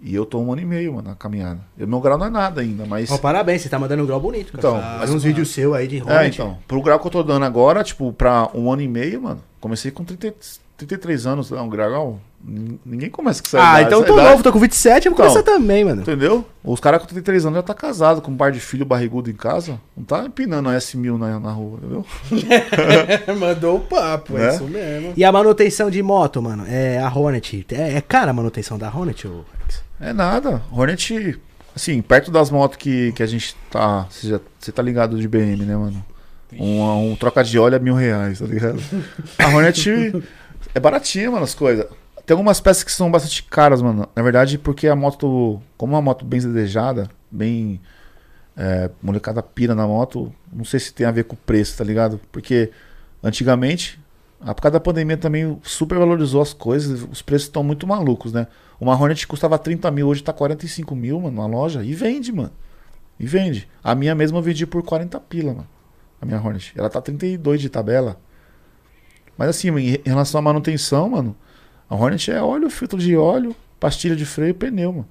E 0.02 0.14
eu 0.14 0.24
tô 0.24 0.38
um 0.40 0.50
ano 0.52 0.62
e 0.62 0.64
meio, 0.64 0.94
mano, 0.94 1.08
na 1.10 1.14
caminhada. 1.14 1.60
E 1.78 1.84
meu 1.84 2.00
grau 2.00 2.16
não 2.16 2.26
é 2.26 2.30
nada 2.30 2.60
ainda, 2.62 2.86
mas. 2.86 3.10
Ó, 3.10 3.18
parabéns, 3.18 3.60
você 3.62 3.68
tá 3.68 3.78
mandando 3.78 4.02
um 4.02 4.06
grau 4.06 4.18
bonito, 4.20 4.52
cara. 4.52 4.58
Então, 4.58 4.76
Ah, 4.76 4.96
mas- 5.00 5.10
uns 5.10 5.22
vídeos 5.22 5.50
seus 5.50 5.74
aí 5.74 5.86
de 5.86 5.98
É, 5.98 6.02
Hornet. 6.02 6.34
então. 6.34 6.56
Pro 6.66 6.80
grau 6.80 6.98
que 6.98 7.06
eu 7.06 7.10
tô 7.10 7.22
dando 7.22 7.44
agora, 7.44 7.84
tipo, 7.84 8.10
pra 8.12 8.48
um 8.54 8.72
ano 8.72 8.80
e 8.82 8.88
meio, 8.88 9.20
mano. 9.22 9.40
Comecei 9.60 9.90
com 9.90 10.02
30, 10.02 10.32
33 10.78 11.26
anos, 11.26 11.52
é 11.52 11.60
um 11.60 11.68
grau. 11.68 12.18
nin- 12.42 12.80
Ninguém 12.86 13.10
começa 13.10 13.42
com 13.42 13.48
essa 13.48 13.58
Ah, 13.58 13.72
idade, 13.82 13.86
então 13.88 13.98
essa 13.98 14.06
tô 14.08 14.14
idade, 14.14 14.30
novo, 14.30 14.42
tô 14.42 14.50
com 14.50 14.58
27, 14.58 15.04
eu 15.06 15.12
vou 15.12 15.20
Então. 15.22 15.34
começar 15.34 15.42
também, 15.58 15.84
mano. 15.84 16.00
Entendeu? 16.00 16.42
Os 16.64 16.80
caras 16.80 16.98
com 17.02 17.06
33 17.06 17.44
anos 17.44 17.56
já 17.58 17.62
tá 17.62 17.74
casado, 17.74 18.22
com 18.22 18.30
um 18.30 18.36
par 18.38 18.50
de 18.50 18.58
filho 18.60 18.86
barrigudo 18.86 19.28
em 19.28 19.34
casa. 19.34 19.78
Não 19.94 20.02
tá 20.02 20.24
empinando 20.24 20.70
a 20.70 20.72
S1000 20.72 21.18
na, 21.18 21.38
na 21.38 21.52
rua, 21.52 21.76
entendeu? 21.76 22.06
Mandou 23.38 23.76
o 23.76 23.80
papo, 23.80 24.38
é 24.38 24.40
Né? 24.46 24.54
isso 24.54 24.64
mesmo. 24.64 25.12
E 25.14 25.22
a 25.22 25.30
manutenção 25.30 25.90
de 25.90 26.02
moto, 26.02 26.40
mano? 26.40 26.64
É 26.66 26.98
a 26.98 27.08
Hornet. 27.14 27.66
É, 27.72 27.96
é 27.96 28.00
cara 28.00 28.30
a 28.30 28.34
manutenção 28.34 28.78
da 28.78 28.88
Hornet, 28.88 29.26
ô 29.28 29.44
É 30.00 30.12
nada. 30.12 30.62
Hornet, 30.72 31.38
assim, 31.74 32.00
perto 32.00 32.30
das 32.30 32.50
motos 32.50 32.76
que, 32.76 33.12
que 33.12 33.22
a 33.22 33.26
gente 33.26 33.56
tá. 33.70 34.06
Você 34.10 34.72
tá 34.72 34.82
ligado 34.82 35.18
de 35.18 35.28
BM, 35.28 35.64
né, 35.64 35.76
mano? 35.76 36.04
Um, 36.58 37.12
um 37.12 37.16
troca 37.16 37.44
de 37.44 37.58
óleo 37.58 37.76
é 37.76 37.78
mil 37.78 37.94
reais, 37.94 38.40
tá 38.40 38.46
ligado? 38.46 38.80
A 39.38 39.48
Hornet 39.48 39.88
é 40.74 40.80
baratinha, 40.80 41.30
mano, 41.30 41.44
as 41.44 41.54
coisas. 41.54 41.86
Tem 42.26 42.34
algumas 42.34 42.60
peças 42.60 42.82
que 42.82 42.92
são 42.92 43.10
bastante 43.10 43.42
caras, 43.44 43.82
mano. 43.82 44.08
Na 44.14 44.22
verdade, 44.22 44.58
porque 44.58 44.88
a 44.88 44.96
moto, 44.96 45.60
como 45.76 45.94
é 45.94 45.96
uma 45.96 46.02
moto 46.02 46.24
bem 46.24 46.40
desejada, 46.40 47.08
bem. 47.30 47.80
É, 48.56 48.90
molecada 49.00 49.42
pira 49.42 49.74
na 49.74 49.86
moto, 49.86 50.30
não 50.52 50.64
sei 50.64 50.80
se 50.80 50.92
tem 50.92 51.06
a 51.06 51.10
ver 51.10 51.24
com 51.24 51.34
o 51.34 51.38
preço, 51.38 51.78
tá 51.78 51.84
ligado? 51.84 52.20
Porque 52.30 52.70
antigamente, 53.22 53.99
a 54.40 54.54
por 54.54 54.62
causa 54.62 54.72
da 54.72 54.80
pandemia 54.80 55.16
também 55.16 55.58
super 55.62 55.98
valorizou 55.98 56.40
as 56.40 56.54
coisas, 56.54 57.02
os 57.10 57.20
preços 57.20 57.48
estão 57.48 57.62
muito 57.62 57.86
malucos, 57.86 58.32
né? 58.32 58.46
Uma 58.80 58.94
Hornet 58.94 59.26
custava 59.26 59.58
30 59.58 59.90
mil, 59.90 60.08
hoje 60.08 60.22
tá 60.22 60.32
45 60.32 60.96
mil, 60.96 61.20
mano, 61.20 61.36
na 61.36 61.46
loja. 61.46 61.84
E 61.84 61.92
vende, 61.92 62.32
mano. 62.32 62.50
E 63.18 63.26
vende. 63.26 63.68
A 63.84 63.94
minha 63.94 64.14
mesma 64.14 64.38
eu 64.38 64.42
vendi 64.42 64.66
por 64.66 64.82
40 64.82 65.20
pila, 65.20 65.52
mano. 65.52 65.68
A 66.20 66.24
minha 66.24 66.40
Hornet. 66.40 66.72
Ela 66.74 66.88
tá 66.88 67.00
32 67.02 67.60
de 67.60 67.68
tabela. 67.68 68.18
Mas 69.36 69.50
assim, 69.50 69.68
em 69.68 70.00
relação 70.04 70.38
à 70.38 70.42
manutenção, 70.42 71.10
mano, 71.10 71.36
a 71.88 71.94
Hornet 71.94 72.30
é 72.30 72.42
óleo, 72.42 72.70
filtro 72.70 72.98
de 72.98 73.14
óleo, 73.16 73.54
pastilha 73.78 74.16
de 74.16 74.24
freio 74.24 74.50
e 74.50 74.54
pneu, 74.54 74.92
mano. 74.92 75.08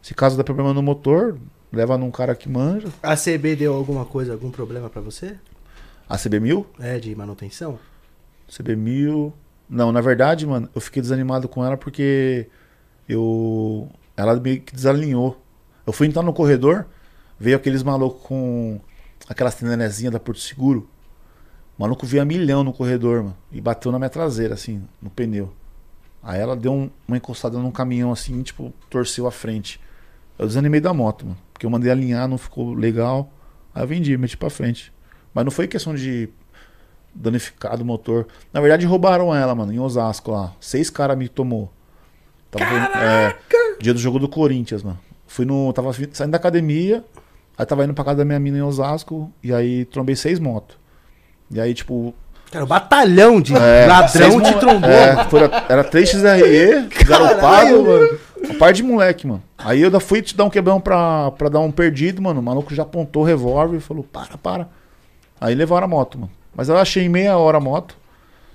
Se 0.00 0.14
caso 0.14 0.36
der 0.36 0.42
problema 0.42 0.74
no 0.74 0.82
motor, 0.82 1.38
leva 1.72 1.96
num 1.96 2.10
cara 2.10 2.34
que 2.34 2.48
manja. 2.48 2.88
A 3.00 3.16
CB 3.16 3.54
deu 3.54 3.74
alguma 3.74 4.04
coisa, 4.04 4.32
algum 4.32 4.50
problema 4.50 4.90
pra 4.90 5.00
você? 5.00 5.36
A 6.08 6.16
CB1000? 6.16 6.66
É, 6.80 6.98
de 6.98 7.14
manutenção? 7.14 7.78
CB1000. 8.50 9.32
Não, 9.68 9.90
na 9.92 10.00
verdade, 10.00 10.46
mano, 10.46 10.68
eu 10.74 10.80
fiquei 10.80 11.00
desanimado 11.00 11.48
com 11.48 11.64
ela 11.64 11.76
porque 11.76 12.48
eu. 13.08 13.88
Ela 14.16 14.38
meio 14.38 14.60
que 14.60 14.74
desalinhou. 14.74 15.40
Eu 15.86 15.92
fui 15.92 16.06
entrar 16.06 16.22
no 16.22 16.32
corredor, 16.32 16.86
veio 17.38 17.56
aqueles 17.56 17.82
malucos 17.82 18.22
com 18.22 18.80
aquelas 19.28 19.54
tenenezinhas 19.54 20.12
da 20.12 20.20
Porto 20.20 20.40
Seguro. 20.40 20.88
O 21.78 21.82
maluco 21.82 22.06
veio 22.06 22.22
a 22.22 22.26
milhão 22.26 22.62
no 22.62 22.72
corredor, 22.72 23.22
mano, 23.22 23.36
e 23.50 23.60
bateu 23.60 23.90
na 23.90 23.98
minha 23.98 24.10
traseira, 24.10 24.54
assim, 24.54 24.82
no 25.00 25.10
pneu. 25.10 25.52
Aí 26.22 26.38
ela 26.38 26.54
deu 26.54 26.72
um- 26.72 26.90
uma 27.08 27.16
encostada 27.16 27.58
num 27.58 27.70
caminhão, 27.72 28.12
assim, 28.12 28.42
tipo, 28.42 28.72
torceu 28.88 29.26
a 29.26 29.32
frente. 29.32 29.80
Eu 30.38 30.46
desanimei 30.46 30.80
da 30.80 30.92
moto, 30.94 31.24
mano, 31.26 31.38
porque 31.52 31.66
eu 31.66 31.70
mandei 31.70 31.90
alinhar, 31.90 32.28
não 32.28 32.38
ficou 32.38 32.74
legal. 32.74 33.32
Aí 33.74 33.82
eu 33.82 33.88
vendi, 33.88 34.16
meti 34.16 34.36
pra 34.36 34.50
frente. 34.50 34.92
Mas 35.34 35.44
não 35.44 35.50
foi 35.50 35.66
questão 35.66 35.94
de 35.94 36.28
danificado 37.14 37.82
o 37.82 37.86
motor. 37.86 38.26
Na 38.52 38.60
verdade, 38.60 38.86
roubaram 38.86 39.34
ela, 39.34 39.54
mano, 39.54 39.72
em 39.72 39.78
Osasco 39.78 40.30
lá. 40.30 40.52
Seis 40.60 40.90
caras 40.90 41.16
me 41.16 41.28
tomou. 41.28 41.70
Tava, 42.50 42.64
é, 42.98 43.34
dia 43.80 43.94
do 43.94 44.00
jogo 44.00 44.18
do 44.18 44.28
Corinthians, 44.28 44.82
mano. 44.82 44.98
Fui 45.26 45.44
no. 45.44 45.72
Tava 45.72 45.92
saindo 46.12 46.30
da 46.32 46.36
academia, 46.36 47.02
aí 47.56 47.64
tava 47.64 47.84
indo 47.84 47.94
pra 47.94 48.04
casa 48.04 48.18
da 48.18 48.24
minha 48.24 48.38
mina 48.38 48.58
em 48.58 48.62
Osasco, 48.62 49.32
e 49.42 49.52
aí 49.54 49.84
trombei 49.86 50.14
seis 50.14 50.38
motos. 50.38 50.76
E 51.50 51.60
aí, 51.60 51.72
tipo. 51.74 52.14
Cara, 52.50 52.64
o 52.66 52.68
batalhão 52.68 53.40
de 53.40 53.54
é, 53.56 53.86
ladrão 53.86 54.38
te 54.42 54.52
mo- 54.52 54.58
trombou, 54.60 54.90
É, 54.90 55.24
foi- 55.30 55.40
era 55.70 55.82
3 55.82 56.06
XRE, 56.10 56.86
garopado, 57.06 57.82
mano. 57.82 58.18
Um 58.50 58.58
par 58.58 58.74
de 58.74 58.82
moleque, 58.82 59.26
mano. 59.26 59.42
Aí 59.56 59.80
eu 59.80 60.00
fui 60.00 60.20
te 60.20 60.36
dar 60.36 60.44
um 60.44 60.50
quebrão 60.50 60.78
pra, 60.78 61.30
pra 61.30 61.48
dar 61.48 61.60
um 61.60 61.70
perdido, 61.70 62.20
mano. 62.20 62.40
O 62.40 62.42
maluco 62.42 62.74
já 62.74 62.82
apontou 62.82 63.22
o 63.22 63.24
revólver 63.24 63.78
e 63.78 63.80
falou: 63.80 64.04
para, 64.04 64.36
para. 64.36 64.68
Aí 65.40 65.54
levaram 65.54 65.86
a 65.86 65.88
moto, 65.88 66.18
mano. 66.18 66.30
Mas 66.54 66.68
eu 66.68 66.76
achei 66.76 67.04
em 67.04 67.08
meia 67.08 67.36
hora 67.36 67.58
a 67.58 67.60
moto. 67.60 67.96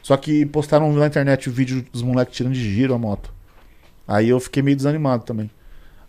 Só 0.02 0.16
que 0.16 0.45
postaram 0.45 0.91
na 0.93 1.08
internet 1.08 1.50
o 1.50 1.52
vídeo 1.52 1.86
dos 1.91 2.02
moleques 2.02 2.36
tirando 2.36 2.54
de 2.54 2.74
giro 2.74 2.93
a 2.93 2.98
moto. 2.98 3.34
Aí 4.08 4.30
eu 4.30 4.39
fiquei 4.39 4.64
meio 4.64 4.78
desanimado 4.78 5.24
também. 5.24 5.52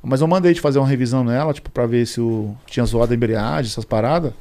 Mas 0.03 0.21
eu 0.21 0.29
mandei 0.29 0.55
de 0.55 0.61
fazer 0.61 0.79
uma 0.79 0.87
revisão 0.87 1.25
nela, 1.25 1.53
tipo, 1.53 1.71
pra 1.71 1.85
ver 1.85 2.07
se 2.07 2.21
o... 2.21 2.55
tinha 2.67 2.87
zoado 2.87 3.13
a 3.13 3.17
embreagem, 3.17 3.71
essas 3.71 3.85
paradas. 3.85 4.33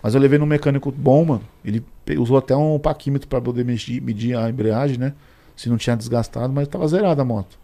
Mas 0.00 0.14
eu 0.14 0.20
levei 0.20 0.38
num 0.38 0.46
mecânico 0.46 0.92
bom, 0.92 1.24
mano. 1.24 1.42
Ele 1.64 1.84
usou 2.16 2.36
até 2.36 2.54
um 2.54 2.78
paquímetro 2.78 3.28
pra 3.28 3.40
poder 3.40 3.64
medir, 3.64 4.00
medir 4.00 4.36
a 4.36 4.48
embreagem, 4.48 4.98
né? 4.98 5.12
Se 5.56 5.68
não 5.68 5.76
tinha 5.76 5.96
desgastado, 5.96 6.52
mas 6.52 6.68
tava 6.68 6.86
zerada 6.86 7.22
a 7.22 7.24
moto. 7.24 7.58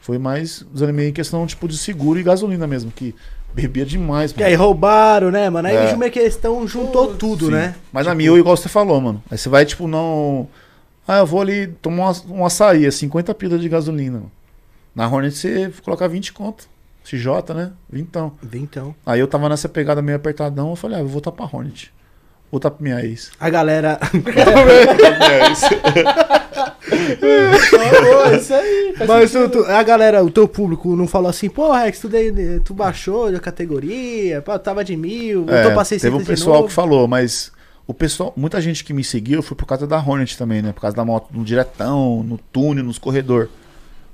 Foi 0.00 0.18
mais 0.18 0.64
desanimei 0.72 1.08
em 1.08 1.12
questão, 1.12 1.46
tipo, 1.46 1.68
de 1.68 1.76
seguro 1.76 2.18
e 2.18 2.22
gasolina 2.22 2.66
mesmo, 2.66 2.90
que 2.90 3.14
bebia 3.56 3.86
demais, 3.86 4.34
E 4.36 4.42
aí 4.44 4.54
roubaram, 4.54 5.30
né, 5.30 5.48
mano? 5.48 5.66
Aí 5.66 5.74
É. 5.74 5.90
é. 5.90 5.96
meio 5.96 6.12
que 6.12 6.20
questão 6.20 6.68
juntou 6.68 7.14
tudo, 7.14 7.46
Sim. 7.46 7.52
né? 7.52 7.74
Mas 7.90 8.06
na 8.06 8.14
minha, 8.14 8.30
igual 8.36 8.54
você 8.56 8.68
falou, 8.68 9.00
mano. 9.00 9.22
Aí 9.30 9.38
você 9.38 9.48
vai, 9.48 9.64
tipo, 9.64 9.88
não. 9.88 10.46
Ah, 11.08 11.18
eu 11.18 11.26
vou 11.26 11.40
ali 11.40 11.68
tomar 11.68 12.14
um, 12.28 12.44
açaí, 12.44 12.84
é 12.84 12.90
50 12.90 13.32
pilas 13.34 13.60
de 13.60 13.68
gasolina. 13.68 14.18
mano. 14.18 14.32
Na 14.94 15.08
Hornet 15.08 15.34
você 15.36 15.72
coloca 15.82 16.06
20 16.08 16.32
conto. 16.32 16.68
XJ, 17.04 17.54
né? 17.54 17.72
Vintão. 17.88 18.32
Então. 18.52 18.94
Aí 19.06 19.20
eu 19.20 19.28
tava 19.28 19.48
nessa 19.48 19.68
pegada 19.68 20.02
meio 20.02 20.16
apertadão, 20.16 20.70
eu 20.70 20.76
falei, 20.76 20.96
ah, 20.98 21.00
eu 21.00 21.04
vou 21.04 21.12
voltar 21.12 21.32
pra 21.32 21.46
Hornet. 21.46 21.92
Voltar 22.50 22.70
pra 22.70 22.82
minha 22.82 23.00
ex. 23.04 23.30
A 23.40 23.50
galera. 23.50 23.98
isso 28.40 28.54
aí. 28.54 28.94
Mas 29.06 29.30
sentido. 29.30 29.50
tu- 29.50 29.64
tu- 29.64 29.70
a 29.70 29.82
galera, 29.82 30.24
o 30.24 30.30
teu 30.30 30.46
público 30.48 30.94
não 30.96 31.06
falou 31.06 31.28
assim, 31.28 31.48
pô, 31.48 31.72
Rex, 31.72 32.00
tu, 32.00 32.08
dei- 32.08 32.60
tu 32.60 32.72
baixou 32.74 33.30
de 33.32 33.40
categoria, 33.40 34.40
pô, 34.42 34.58
tava 34.58 34.84
de 34.84 34.96
mil, 34.96 35.44
voltou 35.44 35.72
pra 35.72 35.84
600 35.84 36.02
teve 36.02 36.16
um 36.16 36.18
de 36.20 36.24
pessoal 36.26 36.64
que 36.64 36.72
falou, 36.72 37.06
mas 37.08 37.52
o 37.86 37.94
pessoal, 37.94 38.32
muita 38.36 38.60
gente 38.60 38.84
que 38.84 38.92
me 38.92 39.04
seguiu 39.04 39.42
foi 39.42 39.56
por 39.56 39.66
causa 39.66 39.86
da 39.86 39.98
Hornet 39.98 40.36
também, 40.36 40.62
né? 40.62 40.72
Por 40.72 40.80
causa 40.80 40.96
da 40.96 41.04
moto 41.04 41.28
no 41.32 41.44
diretão, 41.44 42.22
no 42.22 42.38
túnel, 42.52 42.84
nos 42.84 42.98
corredor. 42.98 43.48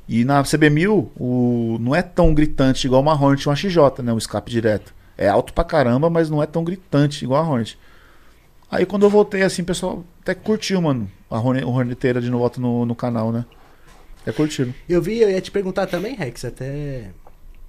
E 0.08 0.24
na 0.24 0.42
CB1000, 0.42 1.06
o, 1.18 1.76
não 1.80 1.94
é 1.94 2.02
tão 2.02 2.34
gritante 2.34 2.86
igual 2.86 3.00
uma 3.00 3.12
Hornet 3.14 3.42
e 3.44 3.48
uma 3.48 3.56
XJ, 3.56 4.02
né? 4.02 4.12
O 4.12 4.18
escape 4.18 4.50
direto. 4.50 4.92
É 5.16 5.28
alto 5.28 5.52
pra 5.52 5.62
caramba, 5.64 6.10
mas 6.10 6.28
não 6.28 6.42
é 6.42 6.46
tão 6.46 6.64
gritante 6.64 7.24
igual 7.24 7.42
a 7.44 7.48
Hornet. 7.48 7.78
Aí 8.72 8.86
quando 8.86 9.02
eu 9.02 9.10
voltei 9.10 9.42
assim, 9.42 9.60
o 9.60 9.66
pessoal 9.66 10.02
até 10.22 10.34
curtiu, 10.34 10.80
mano. 10.80 11.08
A 11.30 11.38
Horneteira 11.38 12.22
de 12.22 12.30
volta 12.30 12.58
no, 12.58 12.86
no 12.86 12.94
canal, 12.94 13.30
né? 13.30 13.44
Até 14.22 14.32
curtiram. 14.32 14.72
Eu 14.88 15.02
vi, 15.02 15.18
eu 15.20 15.30
ia 15.30 15.42
te 15.42 15.50
perguntar 15.50 15.86
também, 15.86 16.14
Rex, 16.14 16.46
até 16.46 17.10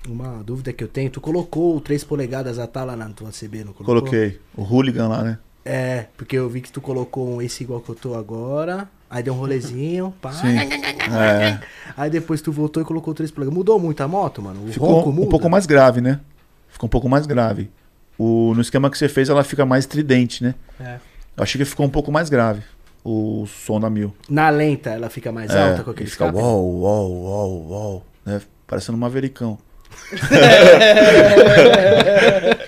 Uma 0.08 0.41
dúvida 0.41 0.72
que 0.72 0.82
eu 0.82 0.88
tenho, 0.88 1.10
tu 1.10 1.20
colocou 1.20 1.76
o 1.76 1.82
3 1.82 2.06
polegadas 2.06 2.58
a 2.58 2.66
tá 2.68 2.86
lá 2.86 2.95
na 2.95 3.10
tua 3.10 3.32
CB, 3.32 3.66
não 3.66 3.74
colocou? 3.74 3.86
Coloquei. 3.86 4.39
O 4.56 4.64
hooligan 4.64 5.10
lá, 5.10 5.24
né? 5.24 5.39
É, 5.66 6.08
porque 6.16 6.38
eu 6.38 6.47
vi 6.49 6.62
que 6.62 6.72
tu 6.72 6.80
colocou 6.80 7.41
esse 7.41 7.64
igual 7.64 7.82
que 7.82 7.89
eu 7.89 7.95
tô 7.95 8.16
agora. 8.16 8.88
Aí 9.10 9.22
deu 9.22 9.34
um 9.34 9.38
rolezinho, 9.38 10.14
pá. 10.22 10.32
Sim. 10.32 10.56
É. 11.04 11.60
Aí 11.97 12.10
depois 12.10 12.41
tu 12.41 12.49
voltou 12.49 12.82
e 12.82 12.86
colocou 12.86 13.14
3 13.14 13.30
polegadas. 13.30 13.58
Mudou 13.58 13.78
muito 13.78 14.01
a 14.01 14.08
moto, 14.08 14.41
mano? 14.41 14.64
O 14.64 14.72
Ficou 14.72 15.10
um 15.10 15.28
pouco 15.28 15.49
mais 15.49 15.66
grave, 15.66 15.99
né? 15.99 16.22
Ficou 16.70 16.88
um 16.88 16.89
pouco 16.89 17.10
mais 17.10 17.26
grave. 17.26 17.70
O, 18.18 18.53
no 18.55 18.61
esquema 18.61 18.89
que 18.89 18.97
você 18.97 19.09
fez, 19.09 19.30
ela 19.30 19.43
fica 19.43 19.66
mais 19.66 19.86
tridente, 19.86 20.43
né? 20.43 20.55
É. 20.80 20.97
Eu 21.36 21.43
achei 21.43 21.57
que 21.59 21.66
ficou 21.66 21.86
um 21.86 21.89
pouco 21.89 22.11
mais 22.11 22.30
grave. 22.30 22.61
O 23.03 23.45
som 23.47 23.80
da 23.80 23.89
mil. 23.89 24.14
Na 24.30 24.49
lenta 24.49 24.89
ela 24.91 25.09
fica 25.09 25.32
mais 25.32 25.51
É, 25.51 25.61
alta 25.72 25.84
com 25.84 25.91
aquele 25.91 26.05
ele 26.05 26.11
fica 26.11 26.26
escape? 26.26 26.41
uau, 26.41 26.66
uau, 26.80 27.11
uau, 27.11 27.68
uau, 27.70 28.05
né? 28.26 28.41
Parecendo 28.66 28.97
um 28.97 29.01
mavericão. 29.01 29.57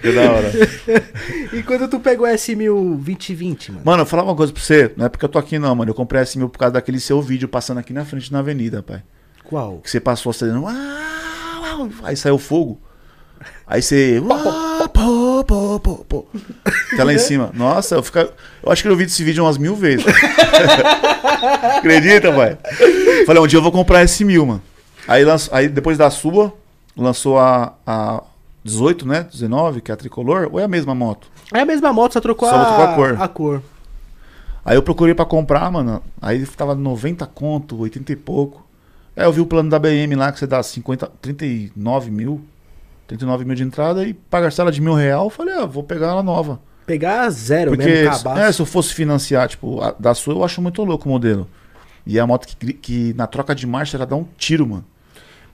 que 0.02 0.12
da 0.12 0.32
hora. 0.32 0.52
E 1.54 1.64
quando 1.64 1.88
tu 1.88 2.00
pegou 2.00 2.28
S1000 2.28 2.68
2020, 2.98 3.72
mano? 3.72 3.82
Mano, 3.86 4.02
eu 4.04 4.06
falar 4.06 4.24
uma 4.24 4.36
coisa 4.36 4.52
pra 4.54 4.62
você. 4.62 4.92
Não 4.96 5.06
é 5.06 5.10
porque 5.10 5.26
eu 5.26 5.30
tô 5.30 5.40
aqui, 5.40 5.58
não, 5.58 5.74
mano. 5.76 5.90
Eu 5.92 5.96
comprei 5.96 6.22
esse 6.22 6.38
mil 6.38 6.50
por 6.50 6.60
causa 6.60 6.74
daquele 6.74 7.00
seu 7.00 7.22
vídeo 7.22 7.48
passando 7.48 7.78
aqui 7.80 7.94
na 7.94 8.06
frente 8.06 8.32
na 8.32 8.40
avenida, 8.40 8.84
pai. 8.84 9.02
Qual? 9.44 9.78
Que 9.80 9.90
você 9.90 10.00
passou 10.00 10.34
uau, 10.62 11.90
Aí 12.04 12.16
saiu 12.16 12.38
fogo. 12.38 12.80
Aí 13.68 13.82
você. 13.82 14.20
uau, 14.20 14.90
pô, 15.44 15.80
pô, 15.80 15.80
pô, 15.80 16.06
pô. 16.06 16.26
Tá 16.96 17.04
lá 17.04 17.14
em 17.14 17.18
cima. 17.18 17.52
Nossa, 17.54 17.96
eu, 17.96 18.04
fica... 18.04 18.30
eu 18.64 18.72
acho 18.72 18.82
que 18.82 18.88
eu 18.88 18.96
vi 18.96 19.06
esse 19.06 19.24
vídeo 19.24 19.44
umas 19.44 19.58
mil 19.58 19.76
vezes. 19.76 20.06
Acredita, 21.78 22.32
pai? 22.32 22.58
Falei, 23.26 23.42
um 23.42 23.48
dia 23.48 23.58
eu 23.58 23.64
vou 23.64 23.72
comprar 23.72 24.04
esse 24.04 24.24
mil, 24.24 24.46
mano. 24.46 24.62
Aí, 25.08 25.24
lanç... 25.24 25.50
Aí 25.52 25.68
depois 25.68 25.98
da 25.98 26.10
sua, 26.10 26.54
lançou 26.96 27.38
a, 27.38 27.74
a 27.86 28.24
18, 28.64 29.08
né? 29.08 29.28
19, 29.32 29.82
que 29.82 29.92
é 29.92 29.94
a 29.94 29.98
tricolor, 29.98 30.50
ou 30.52 30.60
é 30.60 30.64
a 30.64 30.68
mesma 30.68 30.96
moto? 30.96 31.28
É 31.54 31.60
a 31.60 31.66
mesma 31.66 31.94
moto, 31.94 32.14
só 32.14 32.22
trocou, 32.22 32.50
Só 32.50 32.56
a... 32.56 32.66
trocou 32.66 32.84
a 32.84 32.96
cor. 32.96 33.22
a 33.22 33.28
cor. 33.28 33.62
Aí 34.66 34.76
eu 34.76 34.82
procurei 34.82 35.14
pra 35.14 35.26
comprar, 35.26 35.72
mano. 35.72 36.02
Aí 36.20 36.44
tava 36.48 36.74
90 36.74 37.26
conto, 37.28 37.78
80 37.78 38.12
e 38.12 38.16
pouco. 38.16 38.66
Aí 39.16 39.24
eu 39.24 39.32
vi 39.32 39.40
o 39.40 39.46
plano 39.46 39.70
da 39.70 39.78
BM 39.78 40.16
lá 40.16 40.32
que 40.32 40.40
você 40.40 40.48
dá 40.48 40.62
50, 40.62 41.08
39 41.22 42.10
mil. 42.10 42.42
39 43.08 43.46
mil 43.46 43.56
de 43.56 43.64
entrada 43.64 44.04
e 44.04 44.14
paga 44.14 44.50
ela 44.58 44.72
de 44.72 44.82
mil 44.82 44.94
real. 44.94 45.26
Eu 45.26 45.30
falei, 45.30 45.54
ah, 45.56 45.66
vou 45.66 45.84
pegar 45.84 46.08
ela 46.08 46.24
nova. 46.24 46.60
Pegar 46.86 47.30
zero 47.30 47.72
Porque 47.72 47.86
mesmo, 47.86 48.12
cabaço. 48.12 48.42
é, 48.42 48.52
se 48.52 48.62
eu 48.62 48.66
fosse 48.66 48.94
financiar, 48.94 49.48
tipo, 49.48 49.82
a, 49.82 49.96
da 49.98 50.14
sua 50.14 50.34
eu 50.34 50.44
acho 50.44 50.62
muito 50.62 50.84
louco 50.84 51.10
o 51.10 51.12
modelo. 51.12 51.48
E 52.06 52.18
é 52.18 52.22
a 52.22 52.28
moto 52.28 52.46
que, 52.48 52.74
que 52.74 53.14
na 53.16 53.26
troca 53.26 53.56
de 53.56 53.66
marcha 53.66 53.98
ela 53.98 54.06
dá 54.06 54.16
um 54.16 54.26
tiro, 54.38 54.68
mano. 54.68 54.86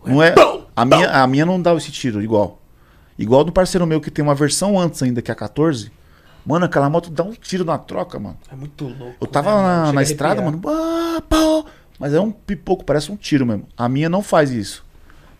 Não 0.06 0.22
é. 0.22 0.34
A 0.76 0.84
minha, 0.84 1.10
a 1.10 1.28
minha 1.28 1.46
não 1.46 1.62
dá 1.62 1.74
esse 1.76 1.92
tiro 1.92 2.22
igual. 2.22 2.60
Igual 3.18 3.44
do 3.44 3.52
parceiro 3.52 3.86
meu 3.86 4.02
que 4.02 4.10
tem 4.10 4.24
uma 4.24 4.36
versão 4.36 4.80
antes 4.80 5.02
ainda, 5.04 5.22
que 5.22 5.32
é 5.32 5.34
a 5.34 5.36
14. 5.36 5.92
Mano, 6.46 6.66
aquela 6.66 6.90
moto 6.90 7.10
dá 7.10 7.24
um 7.24 7.34
tiro 7.34 7.64
na 7.64 7.78
troca, 7.78 8.20
mano. 8.20 8.38
É 8.52 8.56
muito 8.56 8.86
louco. 8.86 9.16
Eu 9.22 9.28
tava 9.28 9.56
né, 9.56 9.62
na, 9.62 9.94
na 9.94 10.00
a 10.00 10.04
estrada, 10.04 10.42
mano. 10.42 10.60
ah, 10.66 11.22
pô, 11.30 11.66
mas 12.00 12.14
é 12.14 12.20
um 12.20 12.32
pipoco, 12.32 12.84
parece 12.84 13.12
um 13.12 13.16
tiro 13.16 13.46
mesmo. 13.46 13.68
A 13.78 13.88
minha 13.88 14.10
não 14.10 14.24
faz 14.24 14.52
isso. 14.52 14.84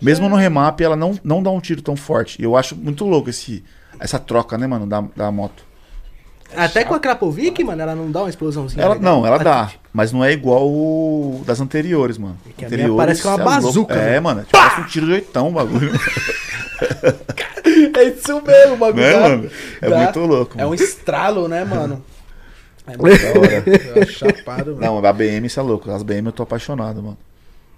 Mesmo 0.02 0.28
no 0.28 0.36
remap, 0.36 0.82
ela 0.82 0.96
não, 0.96 1.18
não 1.24 1.44
dá 1.44 1.52
um 1.52 1.60
tiro 1.60 1.82
tão 1.82 1.96
forte. 1.96 2.42
E 2.42 2.44
eu 2.46 2.56
acho 2.58 2.76
muito 2.76 3.06
louco 3.06 3.30
esse, 3.30 3.64
essa 4.00 4.18
troca, 4.18 4.58
né, 4.58 4.66
mano, 4.66 4.88
da, 4.88 5.02
da 5.16 5.32
moto. 5.32 5.64
Até 6.56 6.84
com 6.84 6.94
a 6.94 7.00
Krapovic, 7.00 7.64
mano, 7.64 7.82
ela 7.82 7.96
não 7.96 8.12
dá 8.12 8.22
uma 8.22 8.30
explosãozinha. 8.30 8.84
Ela, 8.84 8.96
não, 8.96 9.26
ela 9.26 9.38
dá. 9.38 9.68
tipo, 9.68 9.84
Mas 9.94 10.12
não 10.12 10.24
é 10.24 10.34
igual 10.34 10.68
o 10.68 11.42
das 11.46 11.62
anteriores, 11.62 12.18
mano. 12.18 12.38
que 12.58 12.66
a 12.66 12.68
minha 12.68 12.68
Anteriores, 12.68 12.98
parece 12.98 13.22
que 13.22 13.28
é 13.28 13.32
uma 13.32 13.38
bazuca, 13.38 13.94
É, 13.96 14.20
mano. 14.20 14.42
Tipo, 14.42 14.52
parece 14.52 14.82
um 14.82 14.86
tiro 14.86 15.06
de 15.06 15.14
oitão 15.14 15.48
o 15.48 15.52
bagulho. 15.52 15.92
É 17.98 18.04
isso 18.06 18.42
mesmo, 18.42 18.74
o 18.74 18.78
bagulho. 18.78 19.06
né, 19.06 19.20
mano? 19.20 19.52
É 19.82 19.90
dá. 19.90 19.98
muito 19.98 20.20
louco. 20.20 20.54
É 20.58 20.66
um 20.66 20.70
mano. 20.70 20.82
estralo, 20.82 21.48
né, 21.48 21.64
mano? 21.64 22.04
É 22.88 22.98
muito 22.98 23.22
Da 23.22 23.40
hora. 23.40 23.64
É 24.02 24.06
chapado, 24.08 24.76
mano. 24.76 24.80
Não, 24.82 25.06
a 25.06 25.14
BM, 25.14 25.46
isso 25.46 25.60
é 25.60 25.64
louco. 25.64 25.90
As 25.92 26.02
BM 26.02 26.26
eu 26.26 26.32
tô 26.32 26.42
apaixonado, 26.42 27.02
mano. 27.02 27.18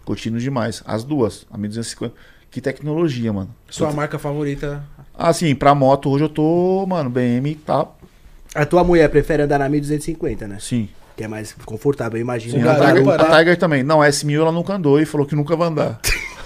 Curtindo 0.05 0.39
demais. 0.39 0.83
As 0.85 1.03
duas, 1.03 1.45
a 1.51 1.57
1250. 1.57 2.13
Que 2.51 2.61
tecnologia, 2.61 3.33
mano. 3.33 3.49
Sua 3.69 3.91
marca 3.91 4.19
favorita? 4.19 4.83
Assim, 5.17 5.55
pra 5.55 5.73
moto 5.73 6.09
hoje 6.09 6.25
eu 6.25 6.29
tô, 6.29 6.85
mano, 6.87 7.09
BM 7.09 7.55
tá. 7.55 7.87
A 8.53 8.65
tua 8.65 8.83
mulher 8.83 9.09
prefere 9.09 9.43
andar 9.43 9.57
na 9.57 9.67
1250, 9.67 10.47
né? 10.47 10.57
Sim. 10.59 10.87
Que 11.17 11.23
é 11.23 11.27
mais 11.27 11.55
confortável, 11.65 12.17
eu 12.17 12.21
imagino. 12.21 12.53
Sim, 12.59 12.67
a, 12.67 12.75
Tiger, 12.75 13.05
né? 13.05 13.15
a 13.15 13.37
Tiger 13.39 13.57
também. 13.57 13.83
Não, 13.83 14.01
a 14.01 14.07
S1000 14.07 14.39
ela 14.39 14.51
nunca 14.51 14.73
andou 14.73 14.99
e 14.99 15.05
falou 15.05 15.25
que 15.25 15.35
nunca 15.35 15.55
vai 15.55 15.67
andar. 15.67 15.99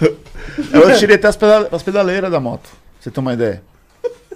eu 0.72 0.98
tirei 0.98 1.16
até 1.16 1.28
as, 1.28 1.38
as 1.72 1.82
pedaleiras 1.82 2.30
da 2.30 2.40
moto. 2.40 2.62
Pra 2.70 2.78
você 3.00 3.10
ter 3.10 3.20
uma 3.20 3.34
ideia. 3.34 3.62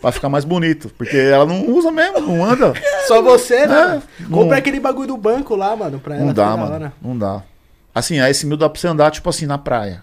Pra 0.00 0.12
ficar 0.12 0.28
mais 0.28 0.44
bonito. 0.44 0.90
Porque 0.98 1.16
ela 1.16 1.46
não 1.46 1.66
usa 1.70 1.90
mesmo, 1.90 2.20
não 2.20 2.44
anda. 2.44 2.72
Só 3.06 3.22
você, 3.22 3.66
né? 3.66 4.02
É, 4.20 4.24
Compra 4.24 4.50
não- 4.50 4.56
aquele 4.58 4.80
bagulho 4.80 5.08
do 5.08 5.16
banco 5.16 5.54
lá, 5.54 5.74
mano, 5.76 5.98
pra 5.98 6.16
ela. 6.16 6.24
Não 6.24 6.32
dá, 6.34 6.56
mano. 6.56 6.74
hora. 6.74 6.92
Não 7.00 7.16
dá. 7.16 7.42
Assim, 7.94 8.18
a 8.20 8.28
S1000 8.30 8.56
dá 8.56 8.68
pra 8.68 8.80
você 8.80 8.88
andar, 8.88 9.10
tipo 9.10 9.28
assim, 9.28 9.46
na 9.46 9.58
praia. 9.58 10.02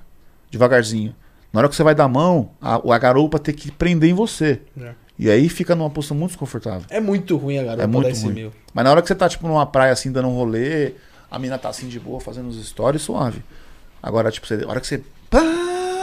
Devagarzinho. 0.52 1.16
Na 1.52 1.60
hora 1.62 1.70
que 1.70 1.76
você 1.76 1.84
vai 1.84 1.96
dar 1.96 2.08
mão, 2.08 2.52
a, 2.62 2.76
a 2.76 2.98
garupa 2.98 3.40
tem 3.40 3.54
que 3.54 3.72
prender 3.72 4.10
em 4.10 4.14
você. 4.14 4.62
É. 4.80 4.92
E 5.18 5.30
aí 5.30 5.50
fica 5.50 5.76
numa 5.76 5.90
posição 5.90 6.16
muito 6.16 6.32
desconfortável. 6.32 6.84
É 6.90 7.00
muito 7.00 7.36
ruim 7.36 7.58
a 7.58 7.64
garupa 7.64 7.84
É 7.84 7.88
muito 7.88 8.06
da 8.08 8.12
S1000. 8.14 8.24
ruim. 8.24 8.52
Mas 8.74 8.86
na 8.86 8.92
hora 8.92 9.02
que 9.02 9.08
você 9.08 9.16
tá, 9.16 9.28
tipo, 9.28 9.48
numa 9.48 9.66
praia 9.66 9.92
assim, 9.92 10.12
dando 10.12 10.28
um 10.28 10.36
rolê, 10.36 10.94
a 11.30 11.38
mina 11.40 11.58
tá 11.58 11.70
assim 11.70 11.88
de 11.88 12.00
boa, 12.00 12.20
fazendo 12.20 12.48
os 12.48 12.64
stories, 12.68 13.02
suave. 13.02 13.44
Agora, 14.02 14.32
tipo, 14.32 14.46
você, 14.48 14.64
a 14.64 14.68
hora 14.70 14.80
que 14.80 14.88
você. 14.88 15.02
Pá, 15.30 15.42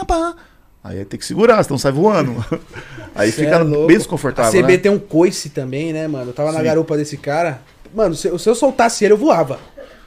pá, 0.05 0.35
aí 0.83 1.03
tem 1.05 1.19
que 1.19 1.25
segurar, 1.25 1.63
senão 1.63 1.77
sai 1.77 1.91
voando. 1.91 2.45
aí 3.15 3.31
Cê 3.31 3.43
fica 3.45 3.55
é 3.55 3.63
bem 3.63 3.95
A 3.95 3.97
desconfortável. 3.99 4.51
CB 4.61 4.73
Né? 4.73 4.77
tem 4.77 4.91
um 4.91 4.99
coice 4.99 5.49
também, 5.49 5.91
né, 5.93 6.07
mano? 6.07 6.29
Eu 6.29 6.33
tava 6.33 6.51
na 6.51 6.59
Sim. 6.59 6.65
garupa 6.65 6.95
desse 6.97 7.17
cara. 7.17 7.61
Mano, 7.95 8.13
se, 8.13 8.37
se 8.37 8.49
eu 8.49 8.53
soltasse 8.53 9.03
ele, 9.05 9.13
eu 9.13 9.17
voava. 9.17 9.59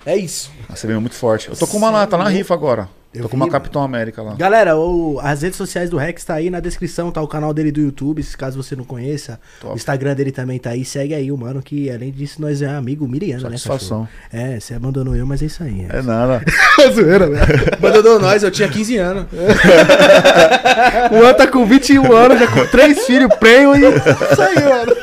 É 0.07 0.17
isso. 0.17 0.51
A 0.69 0.75
CB 0.75 0.93
é 0.95 0.99
muito 0.99 1.15
forte. 1.17 1.49
Eu 1.49 1.57
tô 1.57 1.67
com 1.67 1.77
uma 1.77 1.91
lá, 1.91 2.07
tá 2.07 2.17
na 2.17 2.29
rifa 2.29 2.55
agora. 2.55 2.89
Eu 3.13 3.23
tô 3.23 3.29
com 3.29 3.33
vi, 3.33 3.37
uma 3.37 3.47
mano. 3.47 3.53
Capitão 3.53 3.83
América 3.83 4.23
lá. 4.23 4.35
Galera, 4.35 4.77
o- 4.77 5.19
as 5.21 5.43
redes 5.43 5.57
sociais 5.59 5.91
do 5.91 5.97
Rex 5.97 6.25
tá 6.25 6.35
aí 6.35 6.49
na 6.49 6.61
descrição, 6.61 7.11
tá 7.11 7.21
o 7.21 7.27
canal 7.27 7.53
dele 7.53 7.73
do 7.73 7.81
YouTube, 7.81 8.23
se 8.23 8.37
caso 8.37 8.63
você 8.63 8.77
não 8.77 8.85
conheça. 8.85 9.41
Top. 9.61 9.75
O 9.75 9.77
Instagram 9.77 10.15
dele 10.15 10.31
também 10.31 10.61
tá 10.61 10.71
aí, 10.71 10.85
segue 10.85 11.13
aí 11.13 11.33
o 11.33 11.37
mano, 11.37 11.61
que 11.61 11.91
além 11.91 12.13
disso 12.13 12.41
nós 12.41 12.63
é 12.63 12.69
amigo 12.69 13.09
Miriana, 13.09 13.43
né? 13.51 13.59
Satisfação. 13.59 14.07
cachorro? 14.07 14.09
É, 14.33 14.61
você 14.61 14.75
abandonou 14.75 15.17
eu, 15.17 15.27
mas 15.27 15.43
é 15.43 15.47
isso 15.47 15.61
aí. 15.63 15.87
É 15.89 16.01
nada. 16.03 16.41
É 16.81 16.91
zoeira, 16.93 17.27
né? 17.27 17.41
Abandonou 17.77 18.21
nós, 18.21 18.43
eu 18.45 18.51
tinha 18.51 18.69
15 18.69 18.97
anos. 18.97 19.27
O 21.13 21.19
Juan 21.19 21.35
tá 21.35 21.47
com 21.47 21.67
21 21.67 22.13
anos, 22.13 22.39
já 22.39 22.47
com 22.47 22.65
três 22.67 23.05
filhos, 23.07 23.35
prêmio 23.37 23.75
e 23.77 23.81
isso 23.81 24.41
aí, 24.43 24.55
mano. 24.65 24.97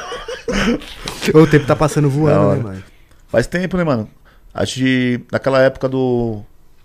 O 1.33 1.47
tempo 1.47 1.65
tá 1.67 1.75
passando 1.75 2.09
voando, 2.09 2.55
né, 2.55 2.63
mano? 2.63 2.83
Faz 3.27 3.45
tempo, 3.47 3.75
né, 3.77 3.83
mano? 3.83 4.09
Acho 4.57 4.75
que 4.75 5.21
naquela 5.31 5.61
época 5.61 5.87
do. 5.87 6.41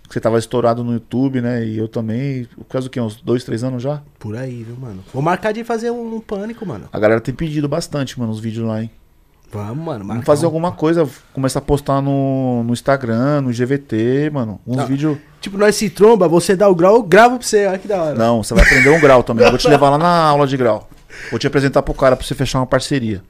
Que 0.07 0.13
você 0.13 0.19
tava 0.19 0.37
estourado 0.37 0.83
no 0.83 0.93
YouTube, 0.93 1.41
né? 1.41 1.65
E 1.65 1.77
eu 1.77 1.87
também. 1.87 2.45
Por 2.55 2.65
causa 2.65 2.87
do 2.87 2.91
quê? 2.91 3.01
Uns 3.01 3.15
dois, 3.21 3.43
três 3.43 3.63
anos 3.63 3.81
já? 3.81 4.01
Por 4.19 4.35
aí, 4.37 4.63
viu, 4.63 4.75
mano? 4.79 5.03
Vou 5.13 5.21
marcar 5.23 5.51
de 5.53 5.63
fazer 5.63 5.89
um, 5.91 6.15
um 6.15 6.19
pânico, 6.19 6.65
mano. 6.65 6.85
A 6.93 6.99
galera 6.99 7.19
tem 7.19 7.33
pedido 7.33 7.67
bastante, 7.67 8.19
mano, 8.19 8.31
os 8.31 8.39
vídeos 8.39 8.67
lá, 8.67 8.81
hein? 8.83 8.91
Vamos, 9.51 9.85
mano. 9.85 10.05
Vamos 10.05 10.25
fazer 10.25 10.45
um- 10.45 10.49
alguma 10.49 10.71
coisa, 10.71 11.07
começar 11.31 11.59
a 11.59 11.61
postar 11.61 12.01
no, 12.01 12.63
no 12.63 12.73
Instagram, 12.73 13.41
no 13.41 13.51
GVT, 13.53 14.29
mano. 14.31 14.59
Uns 14.65 14.79
Ah. 14.79 14.85
vídeos. 14.85 15.17
Tipo, 15.39 15.57
nós 15.57 15.75
se 15.75 15.89
tromba, 15.89 16.27
você 16.27 16.55
dá 16.55 16.67
o 16.69 16.75
grau, 16.75 16.95
eu 16.95 17.03
gravo 17.03 17.37
pra 17.37 17.47
você, 17.47 17.65
olha 17.67 17.77
que 17.77 17.87
da 17.87 18.01
hora. 18.01 18.15
Não, 18.15 18.43
você 18.43 18.53
vai 18.53 18.63
aprender 18.63 18.89
um 18.89 18.99
grau 18.99 19.21
também. 19.23 19.45
Eu 19.45 19.51
vou 19.51 19.59
te 19.59 19.67
levar 19.67 19.89
lá 19.91 19.97
na 19.97 20.07
aula 20.25 20.45
de 20.47 20.57
grau. 20.57 20.89
Vou 21.29 21.39
te 21.39 21.45
apresentar 21.47 21.81
pro 21.83 21.93
cara 21.93 22.15
pra 22.15 22.25
você 22.25 22.33
fechar 22.35 22.59
uma 22.59 22.65
parceria. 22.67 23.23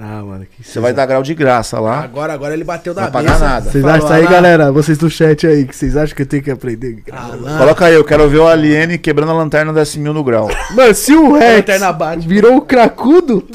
Ah, 0.00 0.22
mano, 0.22 0.46
que 0.46 0.62
Você 0.62 0.78
vai 0.78 0.92
dar 0.92 1.06
grau 1.06 1.24
de 1.24 1.34
graça 1.34 1.80
lá. 1.80 1.98
Agora, 2.04 2.32
agora 2.32 2.54
ele 2.54 2.62
bateu 2.62 2.94
da 2.94 3.02
Não 3.02 3.10
vai 3.10 3.20
pagar 3.24 3.32
mesa. 3.34 3.44
nada. 3.48 3.68
Vocês 3.70 3.82
Falou, 3.82 3.96
acham 4.06 4.12
aí, 4.16 4.26
"Ah, 4.26 4.30
galera? 4.30 4.70
Vocês 4.70 4.96
do 4.96 5.10
chat 5.10 5.44
aí, 5.44 5.64
que 5.66 5.74
vocês 5.74 5.96
acham 5.96 6.14
que 6.14 6.22
eu 6.22 6.26
tenho 6.26 6.40
que 6.40 6.50
aprender? 6.52 7.02
Alan, 7.10 7.58
Coloca 7.58 7.84
aí, 7.86 7.94
eu 7.94 8.04
quero 8.04 8.28
ver 8.28 8.38
o 8.38 8.46
Aliene 8.46 8.96
quebrando 8.96 9.32
a 9.32 9.34
lanterna 9.34 9.72
da 9.72 9.82
S1000 9.82 10.12
no 10.12 10.22
grau. 10.22 10.48
Mano, 10.70 10.94
se 10.94 11.12
o 11.14 11.32
Rex 11.36 11.56
lanterna 11.56 11.92
bate. 11.92 12.28
virou 12.28 12.58
o 12.58 12.60
cracudo, 12.60 13.44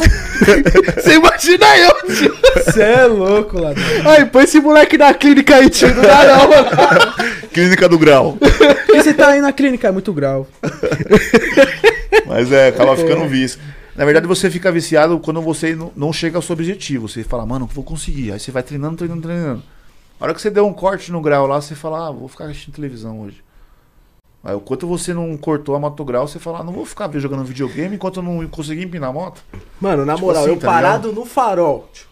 você 0.98 1.14
imagina 1.16 1.66
eu, 1.78 2.14
tio. 2.14 2.36
Você 2.56 2.82
é 2.82 3.06
louco, 3.06 3.62
Ladrão. 3.62 3.84
Aí, 4.06 4.26
põe 4.26 4.44
esse 4.44 4.60
moleque 4.60 4.98
na 4.98 5.14
clínica 5.14 5.56
aí, 5.56 5.70
tio. 5.70 5.96
Não 5.96 6.02
dá 6.04 6.26
não, 6.28 6.50
mano. 6.50 7.14
Clínica 7.54 7.88
do 7.88 7.98
grau. 8.00 8.34
Por 8.34 8.50
que 8.96 9.02
você 9.04 9.14
tá 9.14 9.30
aí 9.30 9.39
na 9.39 9.54
clínica? 9.54 9.88
É 9.88 9.91
muito 9.91 10.12
grau. 10.12 10.46
Mas 12.26 12.52
é, 12.52 12.68
acaba 12.70 12.98
ficando 12.98 13.28
vício. 13.28 13.60
Na 13.96 14.06
verdade, 14.06 14.26
você 14.26 14.50
fica 14.50 14.72
viciado 14.72 15.20
quando 15.20 15.41
você 15.41 15.78
não- 15.96 16.12
chega 16.14 16.38
ao 16.38 16.41
seu 16.41 16.54
objetivo. 16.54 17.08
Você 17.08 17.24
fala, 17.24 17.46
mano, 17.46 17.68
vou 17.68 17.84
conseguir. 17.84 18.32
Aí 18.32 18.39
você 18.39 18.52
vai 18.52 18.64
treinando, 18.64 18.98
treinando, 18.98 19.22
treinando. 19.22 19.64
A 20.20 20.24
hora 20.26 20.34
que 20.34 20.41
você 20.41 20.50
deu 20.50 20.66
um 20.66 20.74
corte 20.74 21.12
no 21.12 21.22
grau 21.22 21.46
lá, 21.46 21.62
você 21.62 21.76
fala, 21.76 22.08
ah, 22.08 22.12
vou 22.12 22.28
ficar 22.28 22.46
assistindo 22.46 22.74
televisão 22.76 23.22
hoje. 23.22 23.44
Aí, 24.44 24.56
enquanto 24.56 24.88
você 24.88 25.14
não 25.14 25.38
cortou 25.38 25.76
a 25.76 25.80
moto 25.80 26.04
grau, 26.04 26.28
você 26.28 26.39
fala, 26.39 26.60
ah, 26.60 26.64
não 26.64 26.74
vou 26.74 26.86
ficar 26.86 27.10
jogando 27.20 27.44
videogame 27.46 27.96
enquanto 27.96 28.18
eu 28.18 28.24
não 28.24 28.46
conseguir 28.48 28.84
empinar 28.84 29.10
a 29.10 29.14
moto. 29.14 29.41
Mano, 29.80 30.06
na 30.06 30.16
Tipo 30.16 30.28
moral, 30.28 30.44
assim, 30.44 30.52
eu 30.52 30.60
tá 30.60 30.68
parado 30.68 31.14
no 31.14 31.26
farol, 31.26 31.88
tio, 31.94 32.08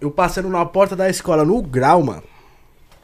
eu 0.00 0.10
passando 0.10 0.48
na 0.48 0.64
porta 0.66 0.94
da 0.94 1.08
escola 1.08 1.44
no 1.44 1.62
grau, 1.62 2.02
mano. 2.02 2.22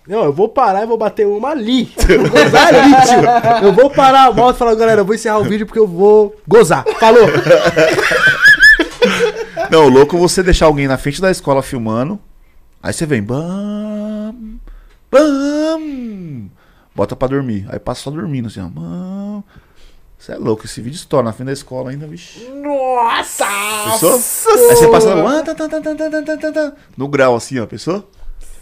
Não, 0.07 0.25
eu 0.25 0.33
vou 0.33 0.49
parar 0.49 0.85
e 0.85 0.87
vou 0.87 0.97
bater 0.97 1.27
uma 1.27 1.49
ali. 1.51 1.93
Eu 2.09 2.21
vou 2.29 2.31
gozar 2.31 2.75
ali, 2.75 2.93
tio. 3.07 3.67
Eu 3.67 3.73
vou 3.73 3.91
parar, 3.91 4.31
volto 4.31 4.57
e 4.57 4.59
falar, 4.59 4.75
galera, 4.77 5.01
eu 5.01 5.05
vou 5.05 5.15
encerrar 5.15 5.39
o 5.39 5.45
vídeo 5.45 5.67
porque 5.67 5.79
eu 5.79 5.87
vou 5.87 6.37
gozar. 6.47 6.85
Falou! 7.01 7.27
Não, 9.71 9.89
louco 9.89 10.17
você 10.17 10.43
deixar 10.45 10.67
alguém 10.67 10.87
na 10.87 10.97
frente 10.97 11.21
da 11.21 11.31
escola 11.31 11.61
filmando. 11.63 12.21
Aí 12.81 12.93
você 12.93 13.05
vem. 13.05 13.21
Bam, 13.21 14.33
bam, 15.11 16.51
bota 16.95 17.17
pra 17.17 17.27
dormir. 17.27 17.67
Aí 17.69 17.81
passa 17.81 18.03
só 18.03 18.11
dormindo 18.11 18.47
assim, 18.47 18.61
ó. 18.61 18.69
Bam. 18.69 19.43
Você 20.19 20.33
é 20.33 20.37
louco, 20.37 20.65
esse 20.65 20.81
vídeo 20.81 20.97
estoura 20.97 21.25
na 21.25 21.33
frente 21.33 21.47
da 21.47 21.53
escola 21.53 21.91
ainda, 21.91 22.07
vixi. 22.07 22.49
Nossa! 22.49 23.45
Pensou? 23.91 24.15
Aí 24.15 24.77
você 24.77 24.89
passa 24.89 25.15
no 26.97 27.09
grau 27.09 27.37
assim, 27.37 27.59
ó, 27.59 27.67
pensou? 27.67 28.09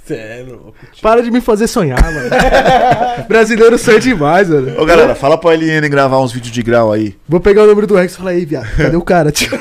Sério, 0.07 0.75
Para 1.01 1.23
de 1.23 1.31
me 1.31 1.41
fazer 1.41 1.67
sonhar, 1.67 1.99
mano. 2.03 2.29
Brasileiro 3.27 3.79
sonha 3.79 3.99
demais, 3.99 4.51
mano. 4.51 4.79
Ô 4.79 4.85
galera, 4.85 5.15
fala 5.15 5.39
pra 5.39 5.55
LN 5.55 5.89
gravar 5.89 6.21
uns 6.21 6.31
vídeos 6.31 6.53
de 6.53 6.63
grau 6.63 6.93
aí. 6.93 7.17
Vou 7.27 7.41
pegar 7.41 7.63
o 7.63 7.67
número 7.67 7.87
do 7.87 7.95
Rex 7.95 8.13
e 8.13 8.17
falar, 8.17 8.31
aí, 8.33 8.45
viado, 8.45 8.69
cadê 8.77 8.97
o 8.97 9.03
cara, 9.03 9.33
tio? 9.33 9.59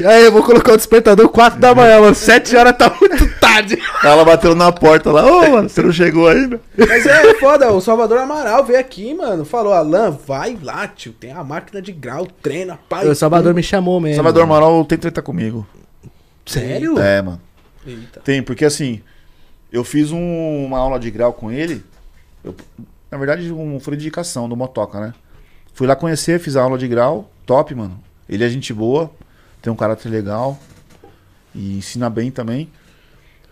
e 0.00 0.04
aí, 0.06 0.24
eu 0.24 0.32
vou 0.32 0.42
colocar 0.42 0.72
o 0.72 0.76
despertador 0.76 1.28
4 1.28 1.60
da 1.60 1.72
manhã, 1.72 2.00
mano. 2.00 2.16
7 2.16 2.56
horas 2.56 2.76
tá 2.76 2.92
muito 3.00 3.28
tarde. 3.38 3.78
Ela 4.02 4.24
bateu 4.24 4.56
na 4.56 4.72
porta 4.72 5.12
lá, 5.12 5.24
ô, 5.24 5.50
mano, 5.52 5.68
você 5.68 5.82
não 5.82 5.92
chegou 5.92 6.26
ainda? 6.26 6.60
Mas 6.76 7.06
é 7.06 7.34
foda, 7.34 7.70
o 7.70 7.80
Salvador 7.80 8.18
Amaral 8.18 8.64
veio 8.64 8.80
aqui, 8.80 9.14
mano. 9.14 9.44
Falou, 9.44 9.72
Alan, 9.72 10.10
vai 10.26 10.58
lá, 10.60 10.88
tio. 10.88 11.12
Tem 11.12 11.30
a 11.30 11.44
máquina 11.44 11.80
de 11.80 11.92
grau, 11.92 12.26
treina, 12.42 12.76
pai. 12.88 13.06
O 13.06 13.14
Salvador 13.14 13.54
me 13.54 13.62
chamou 13.62 14.00
mesmo. 14.00 14.16
Salvador 14.16 14.42
Amaral 14.42 14.84
tem 14.84 14.98
treta 14.98 15.22
comigo. 15.22 15.64
Sério? 16.44 16.98
É, 16.98 17.22
mano. 17.22 17.40
Eita. 17.86 18.20
Tem, 18.20 18.42
porque 18.42 18.64
assim, 18.64 19.00
eu 19.72 19.82
fiz 19.82 20.12
um, 20.12 20.66
uma 20.66 20.78
aula 20.78 21.00
de 21.00 21.10
grau 21.10 21.32
com 21.32 21.50
ele. 21.50 21.82
Eu, 22.44 22.54
na 23.10 23.16
verdade, 23.16 23.50
um, 23.50 23.80
foi 23.80 23.96
de 23.96 24.04
indicação 24.04 24.48
do 24.48 24.54
Motoca, 24.54 25.00
né? 25.00 25.14
Fui 25.72 25.86
lá 25.86 25.96
conhecer, 25.96 26.38
fiz 26.38 26.56
a 26.56 26.62
aula 26.62 26.76
de 26.76 26.86
grau. 26.86 27.30
Top, 27.46 27.74
mano. 27.74 27.98
Ele 28.28 28.44
é 28.44 28.48
gente 28.48 28.72
boa, 28.72 29.10
tem 29.62 29.72
um 29.72 29.76
caráter 29.76 30.10
legal 30.10 30.58
e 31.54 31.78
ensina 31.78 32.10
bem 32.10 32.30
também. 32.30 32.70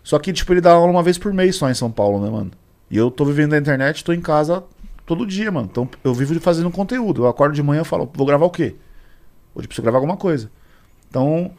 Só 0.02 0.18
que, 0.18 0.32
tipo, 0.32 0.52
ele 0.52 0.60
dá 0.60 0.72
aula 0.72 0.90
uma 0.90 1.02
vez 1.02 1.18
por 1.18 1.32
mês 1.32 1.56
só 1.56 1.70
em 1.70 1.74
São 1.74 1.90
Paulo, 1.90 2.22
né, 2.22 2.30
mano? 2.30 2.50
E 2.90 2.96
eu 2.96 3.10
tô 3.10 3.24
vivendo 3.24 3.52
na 3.52 3.58
internet, 3.58 4.04
tô 4.04 4.12
em 4.12 4.20
casa 4.20 4.62
todo 5.06 5.26
dia, 5.26 5.50
mano. 5.50 5.68
Então 5.70 5.88
eu 6.04 6.12
vivo 6.12 6.38
fazendo 6.40 6.70
conteúdo. 6.70 7.24
Eu 7.24 7.28
acordo 7.28 7.54
de 7.54 7.62
manhã 7.62 7.82
e 7.82 7.84
falo, 7.84 8.10
vou 8.14 8.26
gravar 8.26 8.46
o 8.46 8.50
quê? 8.50 8.76
Hoje 9.54 9.66
preciso 9.66 9.82
gravar 9.82 9.98
alguma 9.98 10.16
coisa. 10.16 10.50
Então, 11.08 11.50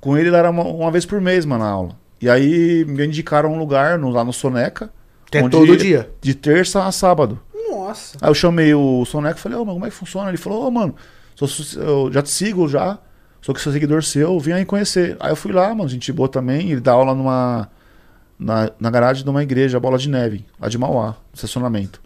com 0.00 0.16
ele 0.16 0.34
era 0.34 0.50
uma, 0.50 0.64
uma 0.64 0.90
vez 0.90 1.04
por 1.04 1.20
mês, 1.20 1.44
mano, 1.44 1.64
a 1.64 1.68
aula. 1.68 2.01
E 2.22 2.30
aí 2.30 2.84
me 2.84 3.04
indicaram 3.04 3.52
um 3.52 3.58
lugar 3.58 3.98
no, 3.98 4.08
lá 4.08 4.22
no 4.22 4.32
Soneca. 4.32 4.90
Que 5.28 5.38
é 5.38 5.48
todo 5.48 5.76
dia? 5.76 6.08
De 6.20 6.34
terça 6.34 6.86
a 6.86 6.92
sábado. 6.92 7.40
Nossa. 7.68 8.16
Aí 8.20 8.30
eu 8.30 8.34
chamei 8.34 8.72
o 8.72 9.04
Soneca 9.04 9.36
e 9.36 9.40
falei, 9.40 9.58
ô, 9.58 9.62
oh, 9.62 9.66
como 9.66 9.84
é 9.84 9.90
que 9.90 9.94
funciona? 9.96 10.28
Ele 10.28 10.36
falou, 10.36 10.62
ô, 10.62 10.66
oh, 10.68 10.70
mano, 10.70 10.94
sou, 11.34 11.48
eu 11.82 12.12
já 12.12 12.22
te 12.22 12.30
sigo 12.30 12.68
já. 12.68 12.98
Sou 13.40 13.52
que 13.52 13.60
sou 13.60 13.72
seguidor 13.72 14.04
seu, 14.04 14.38
vim 14.38 14.52
aí 14.52 14.64
conhecer. 14.64 15.16
Aí 15.18 15.32
eu 15.32 15.36
fui 15.36 15.50
lá, 15.50 15.74
mano, 15.74 15.88
gente 15.88 16.12
boa 16.12 16.28
também. 16.28 16.70
Ele 16.70 16.80
dá 16.80 16.92
aula 16.92 17.12
numa. 17.12 17.68
Na, 18.38 18.70
na 18.78 18.90
garagem 18.90 19.24
de 19.24 19.30
uma 19.30 19.42
igreja, 19.42 19.78
Bola 19.78 19.96
de 19.98 20.08
Neve, 20.08 20.44
lá 20.60 20.68
de 20.68 20.76
Mauá, 20.76 21.08
no 21.10 21.34
estacionamento. 21.34 22.00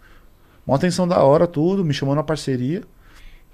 Uma 0.65 0.75
atenção 0.75 1.07
da 1.07 1.23
hora, 1.23 1.47
tudo, 1.47 1.83
me 1.83 1.93
chamou 1.93 2.13
na 2.13 2.21
parceria. 2.21 2.83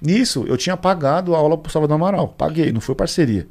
Nisso, 0.02 0.44
eu 0.48 0.58
tinha 0.58 0.76
pagado 0.76 1.34
a 1.34 1.38
aula 1.38 1.58
pro 1.58 1.72
Salvador 1.72 1.96
Amaral. 1.96 2.30
Paguei, 2.30 2.74
não 2.74 2.82
foi 2.82 2.96
parceria. 2.96 3.48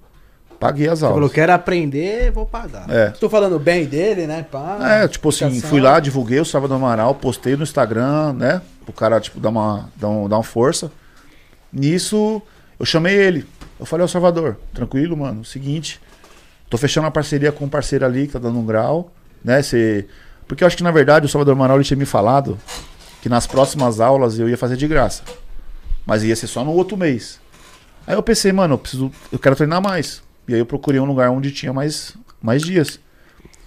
Paguei 0.63 0.89
as 0.89 1.03
aulas. 1.03 1.17
Você 1.17 1.21
falou, 1.21 1.31
quero 1.31 1.53
aprender, 1.53 2.31
vou 2.31 2.47
pagar. 2.47 2.89
É. 2.89 3.09
Estou 3.09 3.29
falando 3.29 3.59
bem 3.59 3.85
dele, 3.85 4.29
né? 4.29 4.47
Pá, 4.49 4.79
é, 4.81 5.09
tipo 5.09 5.29
assim, 5.31 5.61
fui 5.61 5.81
lá, 5.81 5.99
divulguei 5.99 6.39
o 6.39 6.45
Salvador 6.45 6.77
Amaral, 6.77 7.17
postei 7.17 7.57
no 7.57 7.65
Instagram, 7.65 8.35
né? 8.35 8.63
O 8.87 8.93
cara, 8.93 9.19
tipo, 9.19 9.41
dar 9.41 9.49
uma, 9.49 9.91
dar, 9.97 10.09
um, 10.09 10.29
dar 10.29 10.37
uma 10.37 10.45
força. 10.45 10.93
Nisso, 11.73 12.41
eu 12.79 12.87
chamei 12.87 13.13
ele. 13.13 13.45
Eu 13.81 13.85
falei, 13.85 14.05
ô 14.05 14.09
Salvador, 14.09 14.57
tranquilo, 14.73 15.17
mano, 15.17 15.45
seguinte, 15.45 16.01
tô 16.71 16.79
fechando 16.79 17.07
uma 17.07 17.11
parceria 17.11 17.51
com 17.51 17.65
um 17.65 17.69
parceiro 17.69 18.07
ali 18.07 18.29
que 18.29 18.35
tá 18.35 18.39
dando 18.39 18.57
um 18.57 18.65
grau, 18.65 19.11
né? 19.45 19.61
Cê... 19.63 20.07
Porque 20.47 20.63
eu 20.63 20.67
acho 20.69 20.77
que, 20.77 20.85
na 20.85 20.93
verdade, 20.93 21.27
o 21.27 21.29
Salvador 21.29 21.57
Amaral 21.57 21.79
ele 21.79 21.85
tinha 21.85 21.97
me 21.97 22.07
falado 22.07 22.57
que 23.21 23.29
nas 23.29 23.49
próximas 23.49 23.99
aulas 23.99 24.39
eu 24.39 24.49
ia 24.49 24.57
fazer 24.57 24.77
de 24.77 24.87
graça. 24.87 25.25
Mas 26.07 26.23
ia 26.23 26.37
ser 26.37 26.47
só 26.47 26.65
no 26.65 26.71
outro 26.71 26.97
mês. 26.97 27.41
Aí 28.07 28.15
eu 28.15 28.23
pensei, 28.23 28.53
mano, 28.53 28.75
eu 28.75 28.79
preciso. 28.79 29.11
Eu 29.33 29.41
quero 29.41 29.57
treinar 29.57 29.83
mais. 29.83 30.23
E 30.47 30.55
aí 30.55 30.61
eu 30.61 30.67
procurei 30.67 31.01
um 31.01 31.05
lugar 31.05 31.31
onde 31.31 31.51
tinha 31.51 31.73
mais, 31.73 32.17
mais 32.41 32.63
dias. 32.63 33.01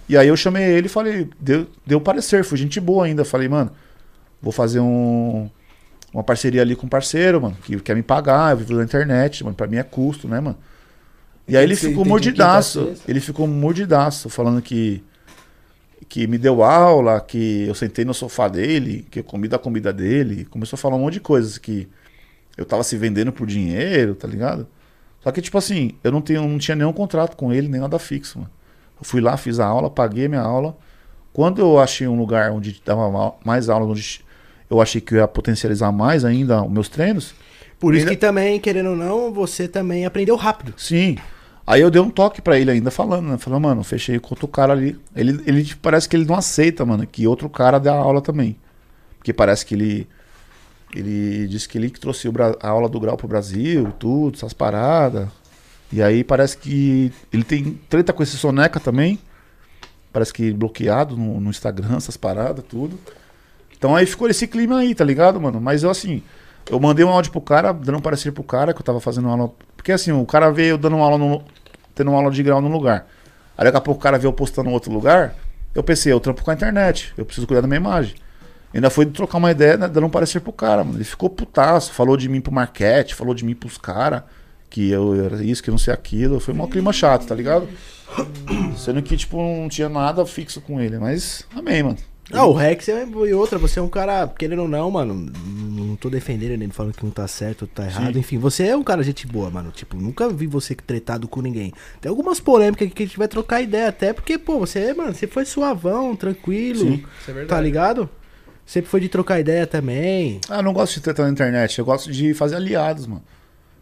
E 0.08 0.16
aí 0.16 0.28
eu 0.28 0.36
chamei 0.36 0.64
ele 0.64 0.86
e 0.86 0.90
falei, 0.90 1.28
deu, 1.40 1.66
deu 1.84 2.00
parecer, 2.00 2.44
foi 2.44 2.58
gente 2.58 2.80
boa 2.80 3.06
ainda. 3.06 3.24
Falei, 3.24 3.48
mano, 3.48 3.70
vou 4.40 4.52
fazer 4.52 4.80
um, 4.80 5.50
uma 6.12 6.22
parceria 6.22 6.62
ali 6.62 6.76
com 6.76 6.86
um 6.86 6.88
parceiro, 6.88 7.40
mano, 7.40 7.56
que 7.62 7.78
quer 7.80 7.96
me 7.96 8.02
pagar, 8.02 8.52
eu 8.52 8.58
vivo 8.58 8.74
na 8.74 8.84
internet, 8.84 9.42
mano, 9.42 9.56
pra 9.56 9.66
mim 9.66 9.76
é 9.76 9.82
custo, 9.82 10.28
né, 10.28 10.40
mano? 10.40 10.56
E 11.48 11.56
aí 11.56 11.62
ele 11.62 11.76
ficou 11.76 12.04
mordidaço, 12.04 12.94
ele 13.06 13.20
ficou 13.20 13.46
mordidaço, 13.46 14.28
falando 14.28 14.60
que 14.60 15.02
que 16.08 16.26
me 16.26 16.38
deu 16.38 16.62
aula, 16.62 17.20
que 17.20 17.64
eu 17.66 17.74
sentei 17.74 18.04
no 18.04 18.14
sofá 18.14 18.46
dele, 18.48 19.04
que 19.10 19.20
eu 19.20 19.24
comi 19.24 19.48
da 19.48 19.58
comida 19.58 19.92
dele, 19.92 20.44
começou 20.44 20.76
a 20.76 20.78
falar 20.78 20.96
um 20.96 21.00
monte 21.00 21.14
de 21.14 21.20
coisas 21.20 21.58
que 21.58 21.88
eu 22.56 22.64
tava 22.64 22.84
se 22.84 22.96
vendendo 22.96 23.32
por 23.32 23.46
dinheiro, 23.46 24.14
tá 24.14 24.28
ligado? 24.28 24.68
Só 25.26 25.32
que, 25.32 25.42
tipo 25.42 25.58
assim, 25.58 25.90
eu 26.04 26.12
não, 26.12 26.20
tenho, 26.20 26.46
não 26.46 26.56
tinha 26.56 26.76
nenhum 26.76 26.92
contrato 26.92 27.36
com 27.36 27.52
ele, 27.52 27.66
nem 27.66 27.80
nada 27.80 27.98
fixo, 27.98 28.38
mano. 28.38 28.50
Eu 28.96 29.04
fui 29.04 29.20
lá, 29.20 29.36
fiz 29.36 29.58
a 29.58 29.66
aula, 29.66 29.90
paguei 29.90 30.28
minha 30.28 30.40
aula. 30.40 30.78
Quando 31.32 31.60
eu 31.60 31.80
achei 31.80 32.06
um 32.06 32.16
lugar 32.16 32.52
onde 32.52 32.80
dava 32.84 33.34
mais 33.44 33.68
aula, 33.68 33.86
onde 33.86 34.20
eu 34.70 34.80
achei 34.80 35.00
que 35.00 35.14
eu 35.14 35.18
ia 35.18 35.26
potencializar 35.26 35.90
mais 35.90 36.24
ainda 36.24 36.62
os 36.62 36.70
meus 36.70 36.88
treinos. 36.88 37.34
Por 37.76 37.92
isso 37.92 38.06
que 38.06 38.14
também, 38.14 38.60
querendo 38.60 38.90
ou 38.90 38.96
não, 38.96 39.32
você 39.32 39.66
também 39.66 40.06
aprendeu 40.06 40.36
rápido. 40.36 40.72
Sim. 40.76 41.18
Aí 41.66 41.80
eu 41.80 41.90
dei 41.90 42.00
um 42.00 42.08
toque 42.08 42.40
para 42.40 42.56
ele 42.56 42.70
ainda 42.70 42.92
falando, 42.92 43.26
né? 43.26 43.36
Falando, 43.36 43.62
mano, 43.62 43.82
fechei 43.82 44.20
com 44.20 44.28
outro 44.30 44.46
cara 44.46 44.74
ali. 44.74 44.96
Ele, 45.16 45.42
ele 45.44 45.64
tipo, 45.64 45.82
parece 45.82 46.08
que 46.08 46.14
ele 46.14 46.24
não 46.24 46.36
aceita, 46.36 46.86
mano, 46.86 47.04
que 47.04 47.26
outro 47.26 47.48
cara 47.48 47.80
dê 47.80 47.88
a 47.88 47.94
aula 47.94 48.22
também. 48.22 48.56
Porque 49.18 49.32
parece 49.32 49.66
que 49.66 49.74
ele 49.74 50.06
ele 50.94 51.46
disse 51.48 51.68
que 51.68 51.78
ele 51.78 51.90
que 51.90 52.00
trouxe 52.00 52.28
a 52.60 52.68
aula 52.68 52.88
do 52.88 53.00
grau 53.00 53.16
pro 53.16 53.28
Brasil, 53.28 53.92
tudo, 53.98 54.36
essas 54.36 54.52
paradas. 54.52 55.28
E 55.92 56.02
aí 56.02 56.24
parece 56.24 56.56
que 56.56 57.12
ele 57.32 57.44
tem 57.44 57.78
treta 57.88 58.12
com 58.12 58.22
esse 58.22 58.36
Soneca 58.36 58.80
também. 58.80 59.18
Parece 60.12 60.32
que 60.32 60.52
bloqueado 60.52 61.16
no, 61.16 61.40
no 61.40 61.50
Instagram, 61.50 61.96
essas 61.98 62.16
paradas, 62.16 62.64
tudo. 62.68 62.98
Então 63.76 63.94
aí 63.94 64.06
ficou 64.06 64.28
esse 64.28 64.46
clima 64.46 64.78
aí, 64.78 64.94
tá 64.94 65.04
ligado, 65.04 65.40
mano? 65.40 65.60
Mas 65.60 65.82
eu 65.82 65.90
assim, 65.90 66.22
eu 66.70 66.80
mandei 66.80 67.04
um 67.04 67.10
áudio 67.10 67.30
pro 67.30 67.40
cara, 67.40 67.72
dando 67.72 67.98
um 67.98 68.00
parecer 68.00 68.32
pro 68.32 68.42
cara 68.42 68.72
que 68.72 68.80
eu 68.80 68.84
tava 68.84 69.00
fazendo 69.00 69.28
aula. 69.28 69.52
Porque 69.76 69.92
assim, 69.92 70.12
o 70.12 70.24
cara 70.24 70.50
veio 70.50 70.78
dando 70.78 70.96
uma 70.96 71.04
aula 71.04 71.18
no, 71.18 71.42
tendo 71.94 72.10
uma 72.10 72.18
aula 72.18 72.30
de 72.30 72.42
grau 72.42 72.60
num 72.60 72.72
lugar. 72.72 73.06
Aí 73.56 73.64
daqui 73.64 73.76
a 73.76 73.80
pouco 73.80 74.00
o 74.00 74.02
cara 74.02 74.18
veio 74.18 74.32
postando 74.32 74.70
em 74.70 74.72
outro 74.72 74.92
lugar. 74.92 75.34
Eu 75.74 75.82
pensei, 75.82 76.12
eu 76.12 76.18
trampo 76.18 76.42
com 76.42 76.50
a 76.50 76.54
internet, 76.54 77.12
eu 77.18 77.24
preciso 77.24 77.46
cuidar 77.46 77.60
da 77.60 77.68
minha 77.68 77.78
imagem. 77.78 78.14
Ainda 78.76 78.90
foi 78.90 79.06
trocar 79.06 79.38
uma 79.38 79.50
ideia, 79.50 79.78
né, 79.78 79.88
dando 79.88 80.06
um 80.06 80.10
parecer 80.10 80.38
pro 80.40 80.52
cara, 80.52 80.84
mano. 80.84 80.98
Ele 80.98 81.04
ficou 81.04 81.30
putaço, 81.30 81.94
falou 81.94 82.14
de 82.14 82.28
mim 82.28 82.42
pro 82.42 82.52
Marquete, 82.52 83.14
falou 83.14 83.34
de 83.34 83.42
mim 83.42 83.54
pros 83.54 83.78
caras, 83.78 84.22
que 84.68 84.90
eu 84.90 85.24
era 85.24 85.42
isso, 85.42 85.62
que 85.62 85.70
eu 85.70 85.72
não 85.72 85.78
sei 85.78 85.94
aquilo. 85.94 86.38
Foi 86.38 86.52
um 86.52 86.66
clima 86.66 86.92
chato, 86.92 87.26
tá 87.26 87.34
ligado? 87.34 87.66
Sendo 88.76 89.00
que, 89.00 89.16
tipo, 89.16 89.38
não 89.38 89.66
tinha 89.70 89.88
nada 89.88 90.26
fixo 90.26 90.60
com 90.60 90.78
ele, 90.78 90.98
mas 90.98 91.46
amém, 91.56 91.82
mano. 91.82 91.96
Ah, 92.30 92.44
o 92.44 92.52
Rex 92.52 92.86
é 92.90 93.06
e 93.06 93.32
outra, 93.32 93.58
você 93.58 93.78
é 93.78 93.82
um 93.82 93.88
cara, 93.88 94.28
querendo 94.28 94.62
ou 94.62 94.68
não, 94.68 94.90
mano, 94.90 95.32
não 95.46 95.96
tô 95.96 96.10
defendendo 96.10 96.58
nem 96.58 96.68
falando 96.68 96.92
que 96.92 97.06
um 97.06 97.10
tá 97.10 97.26
certo, 97.26 97.62
outro 97.62 97.76
tá 97.76 97.86
errado. 97.86 98.12
Sim. 98.12 98.18
Enfim, 98.18 98.36
você 98.36 98.66
é 98.66 98.76
um 98.76 98.82
cara 98.82 99.02
gente 99.02 99.26
boa, 99.26 99.48
mano. 99.48 99.70
Tipo, 99.70 99.96
nunca 99.96 100.28
vi 100.28 100.46
você 100.46 100.74
tretado 100.74 101.26
com 101.28 101.40
ninguém. 101.40 101.72
Tem 101.98 102.10
algumas 102.10 102.40
polêmicas 102.40 102.92
que 102.92 103.04
a 103.04 103.06
gente 103.06 103.16
vai 103.16 103.28
trocar 103.28 103.62
ideia 103.62 103.88
até, 103.88 104.12
porque, 104.12 104.36
pô, 104.36 104.58
você, 104.58 104.92
mano, 104.92 105.14
você 105.14 105.26
foi 105.26 105.46
suavão, 105.46 106.14
tranquilo. 106.14 106.80
Sim. 106.80 107.04
É 107.26 107.44
tá 107.46 107.58
ligado? 107.58 108.10
Sempre 108.66 108.90
foi 108.90 109.00
de 109.00 109.08
trocar 109.08 109.38
ideia 109.38 109.64
também. 109.64 110.40
Ah, 110.50 110.56
eu 110.56 110.62
não 110.64 110.72
gosto 110.72 110.94
de 110.94 111.00
tretar 111.00 111.24
na 111.24 111.30
internet. 111.30 111.78
Eu 111.78 111.84
gosto 111.84 112.10
de 112.10 112.34
fazer 112.34 112.56
aliados, 112.56 113.06
mano. 113.06 113.22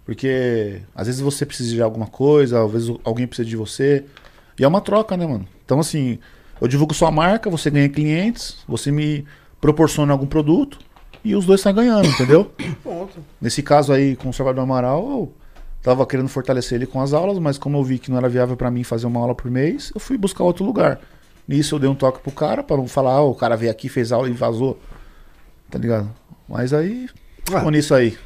Porque 0.04 0.82
às 0.94 1.06
vezes 1.06 1.22
você 1.22 1.46
precisa 1.46 1.74
de 1.74 1.80
alguma 1.80 2.06
coisa, 2.06 2.62
às 2.62 2.70
vezes 2.70 2.94
alguém 3.02 3.26
precisa 3.26 3.48
de 3.48 3.56
você. 3.56 4.04
E 4.58 4.62
é 4.62 4.68
uma 4.68 4.82
troca, 4.82 5.16
né, 5.16 5.26
mano? 5.26 5.48
Então, 5.64 5.80
assim, 5.80 6.18
eu 6.60 6.68
divulgo 6.68 6.92
sua 6.92 7.10
marca, 7.10 7.48
você 7.48 7.70
ganha 7.70 7.88
clientes, 7.88 8.58
você 8.68 8.92
me 8.92 9.24
proporciona 9.58 10.12
algum 10.12 10.26
produto 10.26 10.78
e 11.24 11.34
os 11.34 11.46
dois 11.46 11.60
estão 11.60 11.72
ganhando, 11.72 12.06
entendeu? 12.06 12.52
Ponto. 12.84 13.24
Nesse 13.40 13.62
caso 13.62 13.90
aí, 13.90 14.14
com 14.14 14.28
o 14.28 14.34
Salvador 14.34 14.62
Amaral, 14.62 15.08
eu 15.08 15.32
tava 15.82 16.06
querendo 16.06 16.28
fortalecer 16.28 16.76
ele 16.76 16.86
com 16.86 17.00
as 17.00 17.14
aulas, 17.14 17.38
mas 17.38 17.56
como 17.56 17.78
eu 17.78 17.82
vi 17.82 17.98
que 17.98 18.10
não 18.10 18.18
era 18.18 18.28
viável 18.28 18.56
para 18.56 18.70
mim 18.70 18.84
fazer 18.84 19.06
uma 19.06 19.20
aula 19.20 19.34
por 19.34 19.50
mês, 19.50 19.90
eu 19.94 20.00
fui 20.00 20.18
buscar 20.18 20.44
outro 20.44 20.62
lugar. 20.62 21.00
Nisso 21.46 21.74
eu 21.74 21.78
dei 21.78 21.88
um 21.88 21.94
toque 21.94 22.20
pro 22.20 22.32
cara, 22.32 22.62
pra 22.62 22.76
não 22.76 22.88
falar, 22.88 23.22
oh, 23.22 23.30
o 23.30 23.34
cara 23.34 23.56
veio 23.56 23.70
aqui, 23.70 23.88
fez 23.88 24.12
aula 24.12 24.28
e 24.28 24.32
vazou. 24.32 24.78
Tá 25.70 25.78
ligado? 25.78 26.10
Mas 26.48 26.72
aí, 26.72 27.08
ficou 27.44 27.68
ah. 27.68 27.70
nisso 27.70 27.94
aí. 27.94 28.16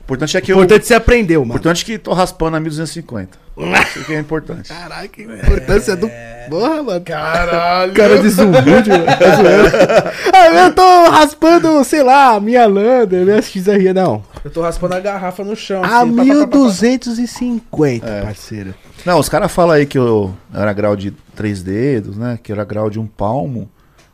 O 0.00 0.04
importante 0.04 0.36
é 0.36 0.40
que 0.40 0.52
O 0.52 0.54
eu. 0.54 0.58
Importante 0.58 0.86
você 0.86 0.94
aprendeu, 0.94 1.40
mano. 1.40 1.52
importante 1.52 1.82
é 1.82 1.86
que 1.86 1.98
tô 1.98 2.12
raspando 2.12 2.56
a 2.56 2.60
1250. 2.60 3.38
Isso 3.86 4.04
que 4.04 4.14
é 4.14 4.18
importante. 4.18 4.68
Caralho, 4.68 5.08
que 5.08 5.22
importância 5.22 5.94
do. 5.94 6.10
Porra, 6.48 6.82
mano. 6.82 7.00
Caralho. 7.02 7.92
Cara 7.92 8.16
de 8.16 8.22
desumilde, 8.22 8.90
mano. 8.90 9.06
Tá 9.06 9.36
zoando. 9.36 10.10
ah, 10.32 10.64
eu 10.64 10.74
tô 10.74 11.10
raspando, 11.10 11.84
sei 11.84 12.02
lá, 12.02 12.40
minha 12.40 12.66
Lander, 12.66 13.24
minha 13.24 13.40
XRE, 13.40 13.92
não. 13.92 14.24
Eu 14.44 14.50
tô 14.50 14.60
raspando 14.62 14.94
a 14.94 15.00
garrafa 15.00 15.44
no 15.44 15.54
chão. 15.54 15.82
A 15.84 16.00
assim, 16.02 16.16
pá, 16.16 16.22
pá, 16.24 16.28
pá, 16.28 16.34
pá, 16.40 16.46
pá. 16.46 16.56
1250, 16.58 18.06
É. 18.06 18.22
parceiro. 18.22 18.74
Não, 19.06 19.18
os 19.18 19.28
caras 19.28 19.52
falam 19.52 19.74
aí 19.76 19.86
que 19.86 19.98
eu 19.98 20.34
era 20.52 20.72
grau 20.72 20.96
de 20.96 21.10
três 21.34 21.62
dedos, 21.62 22.16
né? 22.16 22.38
Que 22.42 22.50
era 22.52 22.64
grau 22.64 22.90
de 22.90 22.98
um 22.98 23.06
palmo, 23.06 23.70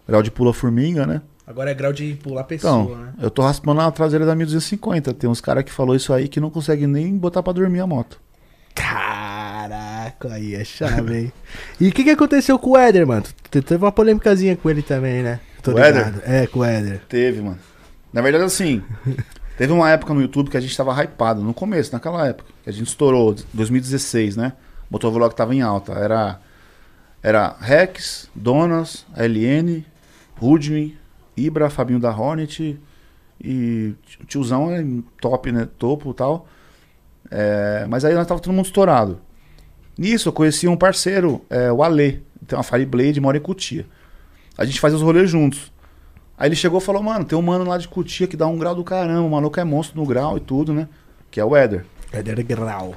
grau 0.07 0.23
de 0.23 0.31
pula-formiga, 0.31 1.07
né? 1.07 1.23
Agora 1.47 1.71
é 1.71 1.75
grau 1.75 1.95
de 1.95 2.13
pular 2.23 2.45
pessoa, 2.45 2.83
Então, 2.83 2.97
né? 2.97 3.13
eu 3.23 3.31
tô 3.31 3.41
raspando 3.41 3.81
a 3.81 3.91
traseira 3.91 4.27
da 4.27 4.35
1250. 4.35 5.15
Tem 5.15 5.31
uns 5.31 5.41
caras 5.41 5.65
que 5.65 5.73
falou 5.73 5.97
isso 5.97 6.13
aí 6.13 6.29
que 6.29 6.41
não 6.41 6.51
consegue 6.51 6.87
nem 6.87 7.17
botar 7.17 7.43
pra 7.43 7.55
dormir 7.55 7.81
a 7.81 7.87
moto. 7.87 8.21
Caraca, 8.75 10.35
aí 10.35 10.55
é 10.55 10.63
chave, 10.65 11.19
hein? 11.19 11.33
E 11.81 11.89
o 11.89 11.93
que, 11.93 12.05
que 12.05 12.11
aconteceu 12.11 12.59
com 12.59 12.71
o 12.73 12.77
Éder, 12.77 13.07
mano? 13.07 13.25
Teve 13.51 13.77
uma 13.77 13.91
polêmicazinha 13.91 14.57
com 14.57 14.69
ele 14.69 14.83
também, 14.83 15.23
né? 15.23 15.41
Tô 15.63 15.73
Com 15.73 15.79
o 15.79 15.83
Éder? 15.83 16.05
ligado. 16.07 16.23
É, 16.27 16.47
com 16.47 16.61
o 16.61 16.65
Éder. 16.65 17.01
Teve, 17.09 17.41
mano. 17.41 17.59
Na 18.13 18.21
verdade, 18.21 18.45
assim, 18.45 18.83
teve 19.59 19.73
uma 19.73 19.91
época 19.91 20.15
no 20.15 20.23
YouTube 20.23 20.49
que 20.49 20.57
a 20.57 20.61
gente 20.61 20.75
tava 20.75 20.93
hypado, 21.03 21.43
no 21.43 21.53
começo, 21.53 21.93
naquela 21.93 22.29
época, 22.29 22.51
que 22.63 22.71
a 22.71 22.73
gente 22.73 22.87
estourou, 22.87 23.35
2016, 23.53 24.37
né? 24.37 24.53
O 24.89 24.95
motovlog 24.95 25.35
tava 25.35 25.53
em 25.55 25.61
alta. 25.61 25.93
Era, 25.93 26.41
era 27.21 27.57
Rex, 27.61 28.31
Donas, 28.35 29.05
LN, 29.17 29.85
Rudmin, 30.37 30.97
Ibra, 31.37 31.69
Fabinho 31.69 31.99
da 31.99 32.17
Hornet 32.17 32.81
e 33.41 33.95
tiozão 34.27 34.71
é 34.71 34.85
top, 35.21 35.51
né? 35.51 35.69
Topo 35.77 36.13
e 36.13 36.15
tal. 36.15 36.49
É, 37.29 37.85
mas 37.89 38.05
aí 38.05 38.15
nós 38.15 38.27
tava 38.27 38.41
todo 38.41 38.55
mundo 38.55 38.67
estourado. 38.67 39.21
Nisso 39.99 40.29
eu 40.29 40.33
conheci 40.33 40.69
um 40.69 40.77
parceiro, 40.77 41.45
é, 41.51 41.73
o 41.73 41.83
Ale, 41.83 42.25
tem 42.47 42.57
uma 42.57 42.63
Fireblade, 42.63 43.21
mora 43.21 43.37
em 43.37 43.41
Cutia. 43.41 43.85
A 44.57 44.65
gente 44.65 44.79
fazia 44.79 44.97
os 44.97 45.03
rolês 45.03 45.29
juntos. 45.29 45.73
Aí 46.39 46.49
ele 46.49 46.57
chegou 46.57 46.79
e 46.79 46.83
falou, 46.83 47.03
mano, 47.03 47.25
tem 47.25 47.37
um 47.37 47.43
mano 47.43 47.65
lá 47.65 47.77
de 47.77 47.89
Cutia 47.89 48.29
que 48.29 48.37
dá 48.37 48.47
um 48.47 48.57
grau 48.57 48.75
do 48.75 48.85
caramba, 48.85 49.27
o 49.27 49.31
maluco 49.31 49.59
é 49.59 49.65
monstro 49.65 50.01
no 50.01 50.07
grau 50.07 50.37
e 50.37 50.41
tudo, 50.41 50.73
né? 50.73 50.89
Que 51.31 51.41
é 51.41 51.45
o 51.45 51.57
Éder. 51.57 51.85
Éder 52.13 52.45
Grau. 52.47 52.95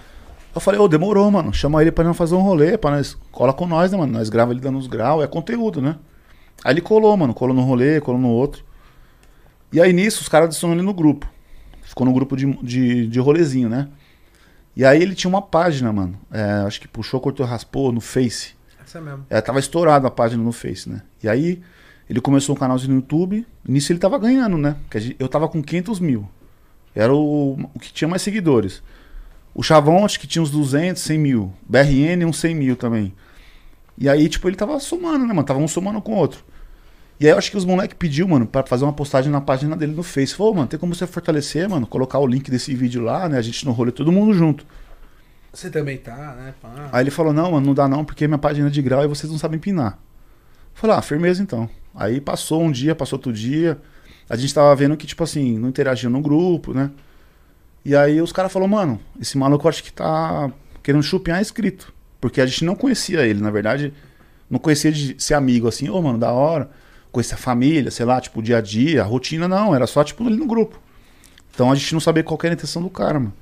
Eu 0.54 0.62
falei, 0.62 0.80
ô, 0.80 0.88
demorou, 0.88 1.30
mano. 1.32 1.54
Chama 1.54 1.82
ele 1.82 1.92
pra 1.92 2.04
nós 2.04 2.16
fazer 2.16 2.36
um 2.36 2.42
rolê, 2.42 2.78
pra 2.78 2.92
nós. 2.92 3.18
Cola 3.32 3.54
com 3.54 3.66
nós, 3.66 3.92
né, 3.92 3.98
mano? 3.98 4.14
Nós 4.14 4.30
grava 4.30 4.52
ele 4.52 4.60
dando 4.60 4.78
os 4.78 4.88
graus, 4.88 5.24
é 5.24 5.28
conteúdo, 5.28 5.82
né? 5.82 5.98
Aí 6.64 6.74
ele 6.74 6.82
colou, 6.82 7.16
mano. 7.18 7.34
Colou 7.34 7.56
no 7.56 7.62
rolê, 7.62 8.00
colou 8.00 8.20
no 8.20 8.30
outro. 8.30 8.64
E 9.72 9.82
aí 9.82 9.94
nisso, 9.94 10.22
os 10.22 10.30
caras 10.30 10.48
adicionaram 10.48 10.80
ele 10.80 10.86
no 10.86 10.94
grupo. 10.94 11.28
Ficou 11.82 12.06
no 12.06 12.14
grupo 12.14 12.36
de, 12.36 12.54
de, 12.62 13.08
de 13.08 13.20
rolezinho, 13.20 13.70
né? 13.70 13.88
E 14.76 14.86
aí 14.86 15.02
ele 15.02 15.16
tinha 15.16 15.30
uma 15.30 15.42
página, 15.42 15.92
mano. 15.92 16.18
É, 16.32 16.64
acho 16.66 16.80
que 16.80 16.88
puxou, 16.88 17.20
cortou, 17.20 17.46
raspou 17.46 17.92
no 17.92 18.02
Face. 18.02 18.54
Essa 18.84 18.98
é 18.98 19.02
mesmo. 19.02 19.26
É, 19.30 19.42
tava 19.42 19.60
estourado 19.60 20.06
a 20.06 20.12
página 20.12 20.44
no 20.44 20.52
Face, 20.52 20.90
né? 20.90 21.02
E 21.24 21.30
aí 21.30 21.62
ele 22.10 22.20
começou 22.22 22.56
um 22.56 22.60
canalzinho 22.60 22.94
no 22.94 23.00
YouTube. 23.00 23.46
Nisso 23.68 23.92
ele 23.92 24.00
tava 24.00 24.18
ganhando, 24.18 24.58
né? 24.58 24.76
Porque 24.90 25.16
eu 25.18 25.28
tava 25.28 25.48
com 25.48 25.62
500 25.62 26.00
mil. 26.00 26.28
Era 26.94 27.14
o, 27.14 27.54
o 27.74 27.80
que 27.80 27.94
tinha 27.94 28.08
mais 28.08 28.22
seguidores. 28.22 28.84
O 29.54 29.64
Chavão 29.64 30.06
acho 30.06 30.20
que 30.20 30.28
tinha 30.28 30.42
uns 30.42 30.52
200, 30.52 31.02
100 31.02 31.18
mil. 31.18 31.54
BRN 31.68 32.26
uns 32.26 32.38
100 32.38 32.56
mil 32.56 32.76
também. 32.76 33.14
E 33.98 34.10
aí, 34.10 34.28
tipo, 34.28 34.48
ele 34.48 34.56
tava 34.56 34.80
somando, 34.80 35.26
né, 35.26 35.34
mano? 35.34 35.44
Tava 35.44 35.60
um 35.60 35.68
somando 35.68 36.02
com 36.02 36.14
o 36.14 36.18
outro. 36.18 36.44
E 37.20 37.26
aí 37.26 37.32
eu 37.32 37.38
acho 37.38 37.52
que 37.52 37.58
os 37.58 37.66
moleques 37.66 37.96
pediu, 38.00 38.28
mano, 38.28 38.48
pra 38.48 38.64
fazer 38.66 38.84
uma 38.84 38.94
postagem 38.94 39.32
na 39.32 39.40
página 39.40 39.76
dele 39.76 39.94
no 39.94 40.02
Face. 40.02 40.34
Falou, 40.34 40.56
mano, 40.56 40.68
tem 40.68 40.80
como 40.80 40.96
você 40.96 41.06
fortalecer, 41.06 41.70
mano? 41.70 41.86
Colocar 41.86 42.18
o 42.18 42.26
link 42.26 42.50
desse 42.50 42.74
vídeo 42.74 43.04
lá, 43.04 43.30
né? 43.30 43.38
A 43.38 43.42
gente 43.42 43.64
no 43.64 43.72
rolê, 43.72 43.92
todo 43.92 44.12
mundo 44.12 44.34
junto. 44.34 44.66
Você 45.54 45.70
também 45.70 45.98
tá, 45.98 46.34
né? 46.36 46.54
Pá. 46.62 46.90
Aí 46.92 47.04
ele 47.04 47.12
falou, 47.12 47.32
não, 47.32 47.52
mano, 47.52 47.68
não 47.68 47.74
dá 47.74 47.88
não, 47.88 48.04
porque 48.04 48.28
minha 48.28 48.40
página 48.40 48.68
é 48.68 48.72
de 48.72 48.82
grau 48.82 49.04
e 49.04 49.08
vocês 49.08 49.32
não 49.32 49.38
sabem 49.38 49.58
empinar. 49.58 50.00
Falei, 50.82 50.96
ah, 50.96 51.02
firmeza 51.04 51.44
então. 51.44 51.70
Aí 51.94 52.20
passou 52.20 52.64
um 52.64 52.72
dia, 52.72 52.96
passou 52.96 53.20
outro 53.20 53.32
dia. 53.32 53.80
A 54.28 54.36
gente 54.36 54.52
tava 54.52 54.76
vendo 54.76 54.98
que, 54.98 55.06
tipo 55.06 55.24
assim, 55.24 55.56
não 55.56 55.70
interagia 55.70 56.10
no 56.10 56.20
grupo, 56.20 56.74
né? 56.74 56.90
E 57.86 57.96
aí 57.96 58.20
os 58.20 58.32
caras 58.32 58.52
falaram, 58.52 58.72
mano, 58.72 59.00
esse 59.20 59.38
maluco 59.38 59.70
acho 59.70 59.84
que 59.84 59.94
tá 59.94 60.52
querendo 60.82 61.04
chupinhar 61.04 61.40
inscrito. 61.40 61.94
Porque 62.20 62.42
a 62.42 62.48
gente 62.48 62.66
não 62.66 62.74
conhecia 62.74 63.28
ele, 63.28 63.40
na 63.40 63.52
verdade, 63.52 63.94
não 64.50 64.58
conhecia 64.58 64.92
de 64.92 65.16
ser 65.22 65.36
amigo 65.36 65.68
assim, 65.68 65.88
ô, 65.88 66.02
mano, 66.02 66.18
da 66.18 66.32
hora. 66.32 66.68
Conhecia 67.12 67.36
a 67.36 67.38
família, 67.38 67.92
sei 67.92 68.08
lá, 68.08 68.20
tipo, 68.20 68.42
dia 68.42 68.58
a 68.58 68.62
dia, 68.62 69.04
a 69.04 69.06
rotina, 69.06 69.48
não, 69.48 69.76
era 69.76 69.86
só, 69.86 70.04
tipo, 70.04 70.26
ali 70.26 70.36
no 70.36 70.48
grupo. 70.48 70.82
Então 71.54 71.72
a 71.72 71.76
gente 71.76 71.94
não 71.94 72.00
sabia 72.00 72.24
qual 72.24 72.40
era 72.42 72.54
a 72.54 72.56
intenção 72.56 72.82
do 72.82 72.90
cara, 72.90 73.20
mano. 73.20 73.34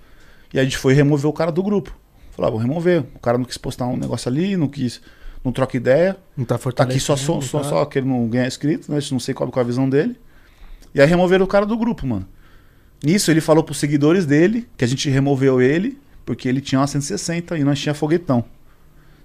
E 0.54 0.60
a 0.60 0.64
gente 0.66 0.78
foi 0.78 0.94
remover 0.94 1.30
o 1.30 1.34
cara 1.34 1.54
do 1.54 1.64
grupo. 1.64 1.96
Falar, 2.32 2.50
vou 2.50 2.60
remover. 2.60 3.06
O 3.16 3.20
cara 3.20 3.38
não 3.38 3.46
quis 3.46 3.58
postar 3.58 3.88
um 3.88 3.96
negócio 3.96 4.28
ali, 4.30 4.58
não 4.58 4.68
quis, 4.68 5.00
não 5.50 5.54
troca 5.54 5.76
ideia. 5.76 6.16
Não 6.38 6.46
tá 6.46 6.56
Tá 6.56 6.60
fortalecendo. 6.60 6.98
aqui 6.98 7.06
só, 7.06 7.16
só, 7.16 7.42
só, 7.42 7.60
tá? 7.60 7.70
só 7.70 7.86
que 7.86 8.00
ele 8.00 8.08
não 8.08 8.28
ganha 8.28 8.48
inscrito, 8.48 8.92
né? 8.92 8.98
A 8.98 9.00
gente 9.00 9.12
não 9.12 9.20
sei 9.20 9.34
qual, 9.34 9.50
qual 9.52 9.62
é 9.62 9.66
a 9.66 9.68
visão 9.68 9.90
dele. 9.90 10.16
E 10.94 11.02
aí 11.02 11.08
removeram 11.08 11.46
o 11.46 11.48
cara 11.48 11.66
do 11.66 11.78
grupo, 11.78 12.06
mano. 12.06 12.28
Nisso 13.04 13.32
ele 13.32 13.42
falou 13.42 13.64
pros 13.64 13.78
seguidores 13.80 14.26
dele 14.26 14.68
que 14.78 14.84
a 14.84 14.88
gente 14.88 15.10
removeu 15.10 15.62
ele 15.62 15.98
porque 16.26 16.48
ele 16.48 16.62
tinha 16.62 16.80
uma 16.80 16.86
160 16.88 17.58
e 17.58 17.64
nós 17.64 17.80
tinha 17.80 17.94
foguetão. 17.94 18.44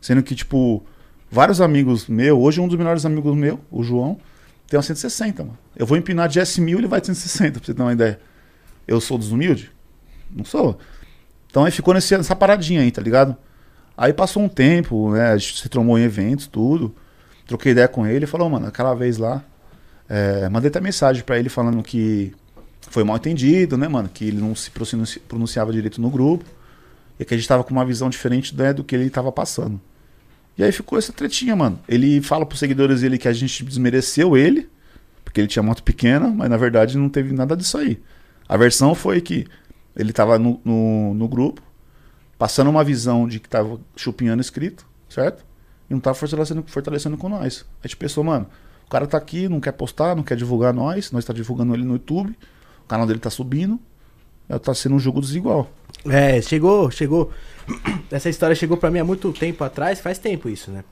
Sendo 0.01 0.22
que, 0.22 0.35
tipo, 0.35 0.83
vários 1.31 1.61
amigos 1.61 2.07
meus, 2.07 2.39
hoje 2.39 2.61
um 2.61 2.68
dos 2.68 2.79
melhores 2.79 3.05
amigos 3.05 3.35
meu, 3.37 3.61
o 3.70 3.83
João, 3.83 4.18
tem 4.66 4.79
uma 4.79 4.83
160, 4.83 5.43
mano. 5.43 5.59
Eu 5.77 5.85
vou 5.87 5.99
empinar 5.99 6.29
de 6.29 6.41
S1000 6.41 6.79
ele 6.79 6.87
vai 6.87 7.01
de 7.01 7.09
160, 7.09 7.59
pra 7.59 7.66
você 7.66 7.75
ter 7.75 7.83
uma 7.83 7.93
ideia. 7.93 8.18
Eu 8.89 9.01
sou 9.01 9.18
desumilde? 9.18 9.70
Não 10.31 10.45
sou. 10.45 10.79
Então 11.51 11.64
aí 11.64 11.70
ficou 11.70 11.93
nesse, 11.93 12.16
nessa 12.16 12.35
paradinha 12.35 12.81
aí, 12.81 12.91
tá 12.91 13.03
ligado? 13.03 13.37
Aí 13.97 14.13
passou 14.13 14.43
um 14.43 14.49
tempo, 14.49 15.13
né? 15.13 15.29
A 15.33 15.37
gente 15.37 15.61
se 15.61 15.69
trombou 15.69 15.99
em 15.99 16.03
eventos, 16.03 16.47
tudo. 16.47 16.95
Troquei 17.47 17.73
ideia 17.73 17.87
com 17.89 18.07
ele 18.07 18.27
falou, 18.27 18.49
mano, 18.51 18.67
aquela 18.67 18.95
vez 18.95 19.19
lá. 19.19 19.43
é, 20.09 20.49
mandei 20.49 20.69
até 20.69 20.81
mensagem 20.81 21.23
pra 21.23 21.39
ele 21.39 21.49
falando 21.49 21.83
que 21.83 22.33
foi 22.91 23.05
mal 23.05 23.17
entendido, 23.17 23.77
né, 23.77 23.89
mano? 23.89 24.09
Que 24.13 24.27
ele 24.27 24.39
não 24.41 24.55
se 24.55 24.71
pronunci- 24.71 25.21
pronunciava 25.21 25.73
direito 25.73 26.01
no 26.01 26.11
grupo. 26.11 26.45
E 27.19 27.25
que 27.25 27.33
a 27.35 27.37
gente 27.37 27.47
tava 27.49 27.63
com 27.63 27.71
uma 27.71 27.85
visão 27.85 28.11
diferente 28.11 28.57
né, 28.57 28.73
do 28.73 28.83
que 28.83 28.95
ele 28.95 29.09
tava 29.09 29.31
passando. 29.31 29.81
E 30.59 30.65
aí 30.65 30.73
ficou 30.73 30.99
essa 30.99 31.13
tretinha, 31.13 31.55
mano. 31.55 31.79
Ele 31.89 32.21
fala 32.21 32.45
pros 32.45 32.59
seguidores 32.59 33.01
dele 33.03 33.19
que 33.19 33.29
a 33.29 33.33
gente 33.33 33.65
desmereceu 33.65 34.37
ele, 34.37 34.69
porque 35.25 35.41
ele 35.41 35.49
tinha 35.49 35.63
moto 35.63 35.83
pequena, 35.83 36.29
mas 36.29 36.51
na 36.51 36.57
verdade 36.57 36.99
não 36.99 37.09
teve 37.09 37.33
nada 37.33 37.57
disso 37.57 37.79
aí. 37.79 38.01
A 38.49 38.57
versão 38.57 38.95
foi 38.95 39.21
que 39.21 39.47
ele 39.97 40.13
tava 40.13 40.39
no, 40.39 40.61
no, 40.65 41.15
no 41.15 41.29
grupo, 41.29 41.63
passando 42.39 42.70
uma 42.70 42.85
visão 42.85 43.26
de 43.26 43.41
que 43.41 43.49
tava 43.49 43.80
chupinhando 43.97 44.41
escrito, 44.41 44.87
certo? 45.09 45.45
E 45.89 45.95
não 45.95 46.01
tava 46.01 46.14
fortalecendo, 46.14 46.64
fortalecendo 46.66 47.16
com 47.16 47.28
nós. 47.28 47.64
A 47.82 47.87
gente 47.87 47.97
pensou, 47.97 48.24
mano, 48.24 48.47
o 48.87 48.91
cara 48.91 49.07
tá 49.07 49.18
aqui, 49.18 49.49
não 49.49 49.61
quer 49.61 49.72
postar, 49.72 50.14
não 50.14 50.22
quer 50.22 50.37
divulgar 50.37 50.72
nós, 50.72 51.11
nós 51.12 51.24
tá 51.24 51.32
divulgando 51.32 51.74
ele 51.74 51.85
no 51.85 51.95
YouTube, 51.95 52.37
o 52.85 52.89
canal 52.89 53.07
dele 53.07 53.18
tá 53.18 53.30
subindo, 53.30 53.78
é, 54.49 54.59
tá 54.59 54.74
sendo 54.74 54.95
um 54.95 54.99
jogo 54.99 55.20
desigual. 55.20 55.70
É, 56.07 56.41
chegou, 56.43 56.91
chegou. 56.91 57.30
Essa 58.11 58.28
história 58.28 58.55
chegou 58.55 58.76
pra 58.76 58.91
mim 58.91 58.99
há 58.99 59.05
muito 59.05 59.32
tempo 59.32 59.64
atrás, 59.64 60.01
faz 60.01 60.18
tempo 60.18 60.49
isso, 60.49 60.70
né? 60.70 60.85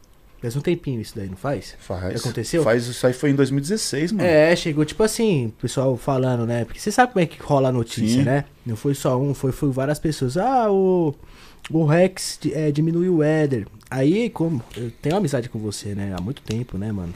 Faz 0.42 0.56
um 0.56 0.60
tempinho 0.60 1.00
isso 1.00 1.12
daí, 1.14 1.28
não 1.28 1.36
faz? 1.36 1.76
Faz. 1.78 2.20
Aconteceu? 2.20 2.64
Faz, 2.64 2.88
isso 2.88 3.06
aí 3.06 3.12
foi 3.12 3.30
em 3.30 3.34
2016, 3.36 4.10
mano. 4.10 4.28
É, 4.28 4.56
chegou 4.56 4.84
tipo 4.84 5.00
assim, 5.04 5.46
o 5.46 5.52
pessoal 5.52 5.96
falando, 5.96 6.44
né? 6.44 6.64
Porque 6.64 6.80
você 6.80 6.90
sabe 6.90 7.12
como 7.12 7.22
é 7.22 7.26
que 7.26 7.40
rola 7.40 7.68
a 7.68 7.72
notícia, 7.72 8.18
Sim. 8.18 8.24
né? 8.24 8.44
Não 8.66 8.74
foi 8.74 8.92
só 8.92 9.16
um, 9.20 9.34
foi, 9.34 9.52
foi 9.52 9.70
várias 9.70 10.00
pessoas. 10.00 10.36
Ah, 10.36 10.68
o, 10.68 11.14
o 11.70 11.84
Rex 11.84 12.40
é, 12.50 12.72
diminuiu 12.72 13.18
o 13.18 13.22
Éder. 13.22 13.68
Aí, 13.88 14.28
como 14.30 14.60
eu 14.76 14.90
tenho 15.00 15.14
amizade 15.14 15.48
com 15.48 15.60
você, 15.60 15.94
né? 15.94 16.12
Há 16.18 16.20
muito 16.20 16.42
tempo, 16.42 16.76
né, 16.76 16.90
mano? 16.90 17.14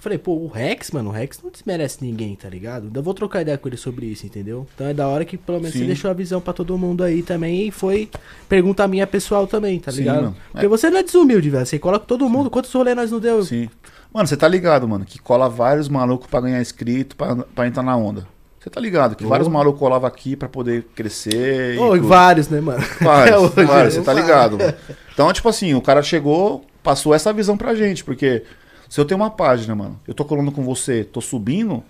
Eu 0.00 0.02
falei, 0.02 0.16
pô, 0.16 0.32
o 0.32 0.46
Rex, 0.48 0.90
mano, 0.92 1.10
o 1.10 1.12
Rex 1.12 1.40
não 1.44 1.50
desmerece 1.50 1.98
ninguém, 2.00 2.34
tá 2.34 2.48
ligado? 2.48 2.84
Ainda 2.84 3.02
vou 3.02 3.12
trocar 3.12 3.42
ideia 3.42 3.58
com 3.58 3.68
ele 3.68 3.76
sobre 3.76 4.06
isso, 4.06 4.24
entendeu? 4.24 4.66
Então 4.74 4.86
é 4.86 4.94
da 4.94 5.06
hora 5.06 5.26
que 5.26 5.36
pelo 5.36 5.58
menos 5.58 5.74
você 5.74 5.80
Sim. 5.80 5.86
deixou 5.86 6.10
a 6.10 6.14
visão 6.14 6.40
pra 6.40 6.54
todo 6.54 6.76
mundo 6.78 7.04
aí 7.04 7.22
também. 7.22 7.68
E 7.68 7.70
foi 7.70 8.08
pergunta 8.48 8.88
minha 8.88 9.06
pessoal 9.06 9.46
também, 9.46 9.78
tá 9.78 9.92
Sim, 9.92 9.98
ligado? 9.98 10.22
mano. 10.22 10.36
Porque 10.52 10.64
É. 10.64 10.68
você 10.70 10.88
não 10.88 10.96
é 10.98 11.02
desumilde, 11.02 11.50
velho. 11.50 11.66
Você 11.66 11.78
coloca 11.78 12.06
todo 12.06 12.26
mundo. 12.30 12.48
Quantos 12.48 12.72
rolês 12.72 12.96
nós 12.96 13.10
não 13.10 13.20
deu? 13.20 13.44
Sim. 13.44 13.68
Mano, 14.10 14.26
você 14.26 14.38
tá 14.38 14.48
ligado, 14.48 14.88
mano, 14.88 15.04
que 15.04 15.18
cola 15.18 15.50
vários 15.50 15.86
malucos 15.86 16.26
pra 16.28 16.40
ganhar 16.40 16.62
inscrito, 16.62 17.14
pra, 17.14 17.36
pra 17.36 17.66
entrar 17.66 17.82
na 17.82 17.94
onda. 17.94 18.26
Você 18.58 18.70
tá 18.70 18.80
ligado 18.80 19.14
que 19.16 19.24
Oh. 19.24 19.28
vários 19.28 19.48
malucos 19.48 19.78
colavam 19.78 20.08
aqui 20.08 20.34
pra 20.34 20.48
poder 20.48 20.86
crescer. 20.94 21.74
E 21.74 21.76
tudo. 21.78 22.08
vários, 22.08 22.48
né, 22.48 22.60
mano? 22.62 22.82
Vários, 23.02 23.36
hoje, 23.56 23.64
vários, 23.66 23.92
você 23.94 24.00
né? 24.00 24.06
tá 24.06 24.12
ligado, 24.14 24.56
mano. 24.58 24.74
Então, 25.12 25.30
tipo 25.32 25.48
assim, 25.48 25.74
o 25.74 25.82
cara 25.82 26.02
chegou, 26.02 26.64
passou 26.82 27.14
essa 27.14 27.32
visão 27.34 27.56
pra 27.56 27.74
gente, 27.74 28.02
porque 28.02 28.42
se 28.90 29.00
eu 29.00 29.04
tenho 29.06 29.18
uma 29.20 29.30
página, 29.30 29.74
mano, 29.74 29.98
eu 30.06 30.12
tô 30.12 30.24
colando 30.24 30.52
com 30.52 30.62
você, 30.64 31.04
tô 31.04 31.20
subindo, 31.20 31.82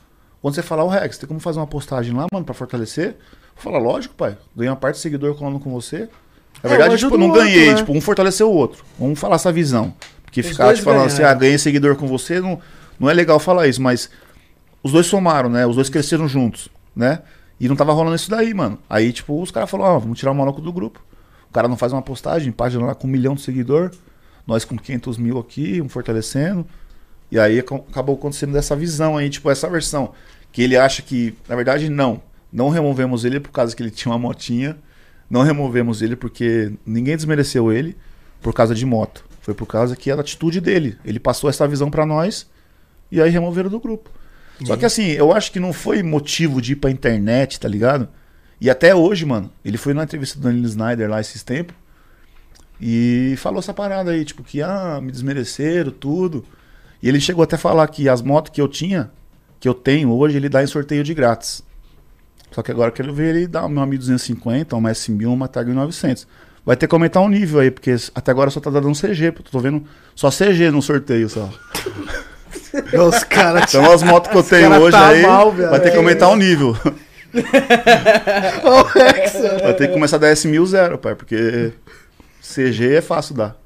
quando 0.42 0.54
você 0.54 0.62
falar, 0.62 0.84
o 0.84 0.88
Rex, 0.88 1.18
tem 1.18 1.26
como 1.26 1.40
fazer 1.40 1.58
uma 1.58 1.66
postagem 1.66 2.14
lá, 2.14 2.26
mano, 2.32 2.44
pra 2.44 2.54
fortalecer? 2.54 3.16
Fala, 3.56 3.78
lógico, 3.78 4.14
pai, 4.14 4.36
ganhei 4.54 4.70
uma 4.70 4.76
parte 4.76 4.96
de 4.96 5.02
seguidor 5.02 5.34
colando 5.34 5.58
com 5.58 5.70
você. 5.70 6.08
Na 6.62 6.68
É, 6.68 6.68
verdade, 6.68 6.96
tipo, 6.98 7.16
não 7.16 7.28
outro, 7.28 7.42
ganhei, 7.42 7.70
né? 7.70 7.74
tipo, 7.74 7.92
um 7.92 8.00
fortaleceu 8.00 8.50
o 8.50 8.54
outro. 8.54 8.84
Vamos 8.98 9.18
falar 9.18 9.36
essa 9.36 9.50
visão. 9.50 9.94
Porque 10.24 10.40
Os 10.42 10.48
ficar 10.48 10.74
te 10.74 10.82
falando 10.82 11.06
assim, 11.06 11.22
ah, 11.22 11.34
ganhei 11.34 11.58
seguidor 11.58 11.96
com 11.96 12.06
você, 12.06 12.40
não, 12.40 12.60
não 12.98 13.10
é 13.10 13.14
legal 13.14 13.40
falar 13.40 13.66
isso, 13.66 13.82
mas 13.82 14.10
os 14.82 14.92
dois 14.92 15.06
somaram, 15.06 15.48
né? 15.50 15.66
Os 15.66 15.76
dois 15.76 15.88
cresceram 15.88 16.28
juntos, 16.28 16.68
né? 16.94 17.22
E 17.58 17.68
não 17.68 17.76
tava 17.76 17.92
rolando 17.92 18.16
isso 18.16 18.30
daí, 18.30 18.54
mano. 18.54 18.78
Aí, 18.88 19.12
tipo, 19.12 19.40
os 19.42 19.50
caras 19.50 19.68
falaram, 19.68 19.96
ó, 19.96 19.98
vamos 19.98 20.18
tirar 20.18 20.32
o 20.32 20.34
maluco 20.34 20.60
do 20.60 20.72
grupo. 20.72 21.02
O 21.48 21.52
cara 21.52 21.66
não 21.66 21.76
faz 21.76 21.92
uma 21.92 22.00
postagem, 22.02 22.52
página 22.52 22.86
lá 22.86 22.94
com 22.94 23.06
um 23.06 23.10
milhão 23.10 23.34
de 23.34 23.42
seguidor, 23.42 23.90
nós 24.46 24.64
com 24.64 24.76
500 24.76 25.18
mil 25.18 25.38
aqui, 25.38 25.82
um 25.82 25.88
fortalecendo. 25.88 26.66
E 27.30 27.38
aí 27.38 27.58
ac- 27.60 27.72
acabou 27.90 28.16
acontecendo 28.16 28.52
dessa 28.52 28.74
visão 28.74 29.16
aí, 29.16 29.30
tipo, 29.30 29.50
essa 29.50 29.68
versão. 29.68 30.12
Que 30.52 30.62
ele 30.62 30.76
acha 30.76 31.02
que, 31.02 31.34
na 31.48 31.54
verdade, 31.56 31.88
não. 31.88 32.22
Não 32.52 32.68
removemos 32.68 33.24
ele 33.24 33.38
por 33.38 33.50
causa 33.52 33.74
que 33.74 33.82
ele 33.82 33.90
tinha 33.92 34.12
uma 34.12 34.18
motinha. 34.18 34.76
Não 35.28 35.42
removemos 35.42 36.02
ele 36.02 36.16
porque 36.16 36.72
ninguém 36.84 37.16
desmereceu 37.16 37.70
ele 37.72 37.96
por 38.42 38.52
causa 38.52 38.74
de 38.74 38.84
moto. 38.84 39.24
Foi 39.40 39.54
por 39.54 39.66
causa 39.66 39.94
que 39.94 40.10
era 40.10 40.20
a 40.20 40.22
atitude 40.22 40.60
dele. 40.60 40.98
Ele 41.04 41.20
passou 41.20 41.48
essa 41.48 41.66
visão 41.68 41.90
pra 41.90 42.04
nós 42.04 42.48
e 43.12 43.20
aí 43.20 43.30
removeram 43.30 43.70
do 43.70 43.78
grupo. 43.80 44.10
Só 44.64 44.76
que 44.76 44.84
assim, 44.84 45.06
eu 45.06 45.32
acho 45.32 45.52
que 45.52 45.58
não 45.60 45.72
foi 45.72 46.02
motivo 46.02 46.60
de 46.60 46.72
ir 46.72 46.76
pra 46.76 46.90
internet, 46.90 47.58
tá 47.58 47.66
ligado? 47.68 48.08
E 48.60 48.68
até 48.68 48.94
hoje, 48.94 49.24
mano, 49.24 49.50
ele 49.64 49.78
foi 49.78 49.94
na 49.94 50.02
entrevista 50.04 50.38
do 50.38 50.42
Danilo 50.42 50.66
Snyder 50.66 51.08
lá 51.08 51.18
esses 51.20 51.42
tempos 51.42 51.74
e 52.80 53.34
falou 53.38 53.58
essa 53.60 53.72
parada 53.74 54.10
aí, 54.10 54.24
tipo, 54.24 54.42
que 54.42 54.62
ah, 54.62 55.00
me 55.02 55.10
desmereceram, 55.12 55.90
tudo. 55.92 56.44
E 57.02 57.08
ele 57.08 57.20
chegou 57.20 57.42
até 57.42 57.56
a 57.56 57.58
falar 57.58 57.86
que 57.88 58.08
as 58.08 58.22
motos 58.22 58.52
que 58.52 58.60
eu 58.60 58.68
tinha, 58.68 59.10
que 59.58 59.68
eu 59.68 59.74
tenho 59.74 60.12
hoje, 60.12 60.36
ele 60.36 60.48
dá 60.48 60.62
em 60.62 60.66
sorteio 60.66 61.02
de 61.02 61.14
grátis. 61.14 61.62
Só 62.50 62.62
que 62.62 62.70
agora 62.70 62.88
eu 62.88 62.92
quero 62.92 63.14
ver 63.14 63.34
ele 63.34 63.46
dar 63.46 63.64
uma 63.64 63.86
1250, 63.86 64.74
uma 64.76 64.90
S1000, 64.90 65.26
uma 65.28 65.48
Targa 65.48 65.72
900. 65.72 66.26
Vai 66.64 66.76
ter 66.76 66.86
que 66.88 66.94
aumentar 66.94 67.20
um 67.20 67.28
nível 67.28 67.60
aí, 67.60 67.70
porque 67.70 67.94
até 68.14 68.30
agora 68.30 68.50
só 68.50 68.60
tá 68.60 68.70
dando 68.70 68.92
CG, 68.92 69.32
tô 69.50 69.60
vendo 69.60 69.84
só 70.14 70.30
CG 70.30 70.70
no 70.70 70.82
sorteio 70.82 71.28
só. 71.28 71.48
Os 73.08 73.24
caras. 73.24 73.64
Então 73.68 73.90
as 73.92 74.02
motos 74.02 74.30
que 74.30 74.36
eu 74.36 74.42
tenho 74.42 74.70
hoje 74.80 74.96
tá 74.96 75.08
aí, 75.08 75.22
mal, 75.22 75.52
vai 75.52 75.80
ter 75.80 75.90
que 75.90 75.96
aumentar 75.96 76.28
o 76.28 76.36
nível. 76.36 76.76
Ô, 78.64 78.98
Hexa. 78.98 79.58
Vai 79.62 79.74
ter 79.74 79.86
que 79.88 79.92
começar 79.92 80.16
a 80.16 80.20
dar 80.20 80.32
S1000 80.32 80.66
zero, 80.66 80.98
pai, 80.98 81.14
porque 81.14 81.72
CG 82.42 82.96
é 82.96 83.00
fácil 83.00 83.34
dar. 83.36 83.56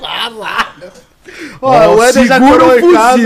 Ó, 0.00 1.09
Ó, 1.62 1.94
o 1.96 2.02
Eder 2.04 2.26
já 2.26 2.38
o 2.38 2.78
em 2.78 2.92
casa. 2.92 3.18